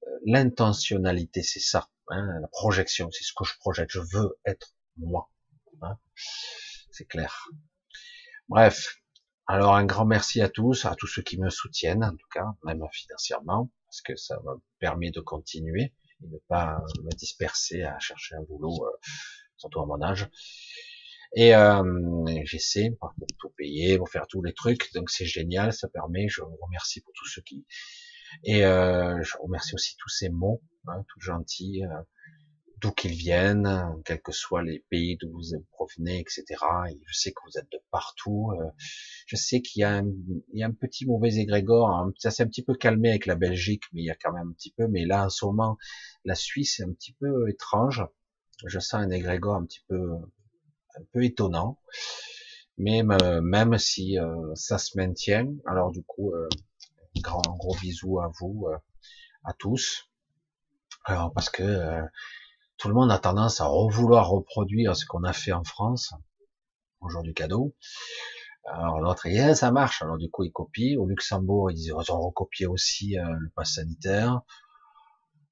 euh, 0.03 0.09
l'intentionnalité, 0.27 1.41
c'est 1.41 1.59
ça. 1.59 1.89
Hein, 2.09 2.27
la 2.39 2.47
projection, 2.47 3.09
c'est 3.11 3.23
ce 3.23 3.33
que 3.35 3.43
je 3.43 3.57
projette. 3.57 3.89
Je 3.89 4.01
veux 4.01 4.37
être 4.45 4.75
moi. 4.97 5.31
Hein. 5.81 5.97
c'est 6.91 7.05
clair. 7.05 7.49
Bref. 8.49 9.01
Alors 9.47 9.75
un 9.75 9.85
grand 9.85 10.05
merci 10.05 10.41
à 10.41 10.49
tous, 10.49 10.85
à 10.85 10.95
tous 10.95 11.07
ceux 11.07 11.21
qui 11.23 11.39
me 11.39 11.49
soutiennent, 11.49 12.03
en 12.03 12.11
tout 12.11 12.27
cas, 12.31 12.45
même 12.63 12.83
financièrement, 12.91 13.71
parce 13.87 14.01
que 14.01 14.15
ça 14.15 14.39
me 14.43 14.61
permet 14.79 15.11
de 15.11 15.21
continuer 15.21 15.93
et 16.25 16.33
ne 16.33 16.37
pas 16.47 16.79
me 17.03 17.11
disperser 17.15 17.83
à 17.83 17.99
chercher 17.99 18.35
un 18.35 18.43
boulot, 18.43 18.85
euh, 18.85 18.97
surtout 19.57 19.81
à 19.81 19.85
mon 19.85 20.01
âge. 20.01 20.27
Et 21.35 21.55
euh, 21.55 21.83
j'essaie 22.45 22.91
pour 22.99 23.13
tout 23.39 23.49
payer, 23.57 23.97
pour 23.97 24.09
faire 24.09 24.25
tous 24.27 24.41
les 24.41 24.53
trucs, 24.53 24.93
donc 24.93 25.09
c'est 25.09 25.25
génial, 25.25 25.73
ça 25.73 25.87
permet. 25.89 26.27
Je 26.29 26.41
vous 26.41 26.57
remercie 26.61 27.01
pour 27.01 27.13
tous 27.13 27.27
ceux 27.27 27.41
qui 27.41 27.65
et 28.43 28.65
euh, 28.65 29.21
je 29.23 29.37
remercie 29.37 29.75
aussi 29.75 29.95
tous 29.97 30.09
ces 30.09 30.29
mots, 30.29 30.61
hein, 30.87 31.03
tout 31.07 31.19
gentils, 31.19 31.83
euh, 31.85 32.01
d'où 32.85 32.91
qu'ils 32.91 33.13
viennent, 33.13 33.67
quels 34.05 34.21
que 34.21 34.31
soient 34.31 34.61
les 34.61 34.85
pays 34.91 35.17
d'où 35.17 35.31
vous 35.31 35.65
provenez, 35.71 36.19
etc. 36.19 36.43
Et 36.91 37.01
je 37.07 37.17
sais 37.17 37.31
que 37.31 37.41
vous 37.45 37.57
êtes 37.57 37.71
de 37.71 37.79
partout. 37.89 38.51
Euh, 38.59 38.69
je 39.25 39.35
sais 39.35 39.61
qu'il 39.61 39.79
y, 39.79 39.83
a 39.83 39.97
un, 39.97 40.71
petit 40.71 41.07
mauvais 41.07 41.35
égrégore. 41.35 42.11
Ça 42.19 42.29
s'est 42.29 42.43
un 42.43 42.47
petit 42.47 42.63
peu 42.63 42.75
calmé 42.75 43.09
avec 43.09 43.25
la 43.25 43.35
Belgique, 43.35 43.83
mais 43.91 44.03
il 44.03 44.05
y 44.05 44.11
a 44.11 44.15
quand 44.15 44.31
même 44.33 44.49
un 44.49 44.53
petit 44.53 44.71
peu. 44.71 44.87
Mais 44.87 45.05
là, 45.05 45.25
en 45.25 45.29
ce 45.29 45.45
moment, 45.45 45.77
la 46.25 46.35
Suisse 46.35 46.79
est 46.79 46.83
un 46.83 46.91
petit 46.91 47.13
peu 47.13 47.49
étrange. 47.49 48.05
Je 48.67 48.77
sens 48.77 49.01
un 49.01 49.09
égrégore 49.09 49.55
un 49.55 49.65
petit 49.65 49.83
peu, 49.87 50.11
un 50.95 51.03
peu 51.11 51.23
étonnant. 51.23 51.79
Mais 52.77 53.01
euh, 53.03 53.41
même 53.41 53.79
si 53.79 54.19
euh, 54.19 54.53
ça 54.53 54.77
se 54.77 54.95
maintient, 54.95 55.51
alors 55.65 55.91
du 55.91 56.03
coup, 56.03 56.33
grand 57.15 57.41
gros 57.57 57.75
bisous 57.81 58.19
à 58.19 58.31
vous, 58.39 58.67
à 59.43 59.53
tous. 59.53 60.07
Alors 61.05 61.31
parce 61.33 61.49
que 61.49 62.03
tout 62.77 62.87
le 62.87 62.93
monde 62.93 63.11
a 63.11 63.19
tendance 63.19 63.61
à 63.61 63.67
vouloir 63.67 64.29
reproduire 64.29 64.95
ce 64.95 65.05
qu'on 65.05 65.23
a 65.23 65.33
fait 65.33 65.53
en 65.53 65.63
France, 65.63 66.13
au 67.01 67.09
jour 67.09 67.23
du 67.23 67.33
cadeau. 67.33 67.75
Alors 68.65 68.99
l'autre, 68.99 69.27
yeah, 69.27 69.53
ça 69.53 69.71
marche. 69.71 70.01
Alors 70.01 70.17
du 70.17 70.29
coup, 70.29 70.43
ils 70.43 70.51
copient. 70.51 70.99
Au 70.99 71.05
Luxembourg, 71.05 71.71
ils 71.71 71.93
ont 71.93 72.21
recopié 72.21 72.65
aussi 72.65 73.17
euh, 73.17 73.23
le 73.37 73.49
pass 73.55 73.75
sanitaire. 73.75 74.41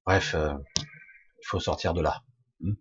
Bref, 0.05 0.33
euh, 0.33 0.53
il 0.79 1.45
faut 1.45 1.59
sortir 1.59 1.93
de 1.93 2.01
là. 2.01 2.23
Hmm. 2.59 2.73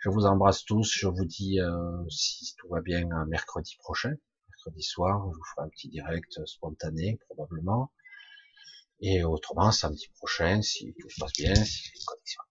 Je 0.00 0.08
vous 0.08 0.24
embrasse 0.24 0.64
tous. 0.64 0.88
Je 0.92 1.08
vous 1.08 1.24
dis, 1.24 1.60
euh, 1.60 2.08
si 2.08 2.54
tout 2.56 2.68
va 2.68 2.80
bien, 2.80 3.06
mercredi 3.26 3.76
prochain, 3.80 4.14
mercredi 4.48 4.82
soir, 4.82 5.20
je 5.32 5.36
vous 5.36 5.44
ferai 5.54 5.66
un 5.66 5.68
petit 5.70 5.88
direct 5.88 6.46
spontané, 6.46 7.18
probablement. 7.28 7.92
Et 9.00 9.24
autrement, 9.24 9.72
samedi 9.72 10.08
prochain, 10.16 10.62
si 10.62 10.94
tout 11.00 11.10
se 11.10 11.20
passe 11.20 11.32
bien, 11.32 11.54
si 11.56 11.90
les 11.92 12.04
connexions 12.06 12.42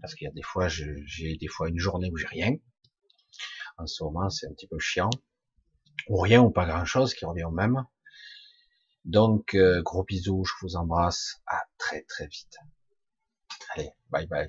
parce 0.00 0.14
qu'il 0.14 0.26
y 0.26 0.28
a 0.28 0.32
des 0.32 0.42
fois, 0.42 0.68
j'ai 0.68 1.36
des 1.36 1.48
fois 1.48 1.68
une 1.68 1.78
journée 1.78 2.10
où 2.12 2.16
j'ai 2.16 2.26
rien. 2.26 2.52
En 3.78 3.86
ce 3.86 4.02
moment, 4.04 4.30
c'est 4.30 4.46
un 4.46 4.52
petit 4.52 4.68
peu 4.68 4.78
chiant. 4.78 5.10
Ou 6.08 6.18
rien, 6.18 6.42
ou 6.42 6.50
pas 6.50 6.66
grand 6.66 6.84
chose, 6.84 7.14
qui 7.14 7.24
revient 7.24 7.44
au 7.44 7.50
même. 7.50 7.84
Donc, 9.04 9.54
euh, 9.54 9.82
gros 9.82 10.04
bisous, 10.04 10.44
je 10.44 10.52
vous 10.62 10.76
embrasse. 10.76 11.40
À 11.46 11.62
très 11.78 12.02
très 12.02 12.26
vite. 12.26 12.56
Allez, 13.74 13.90
bye 14.10 14.26
bye. 14.26 14.48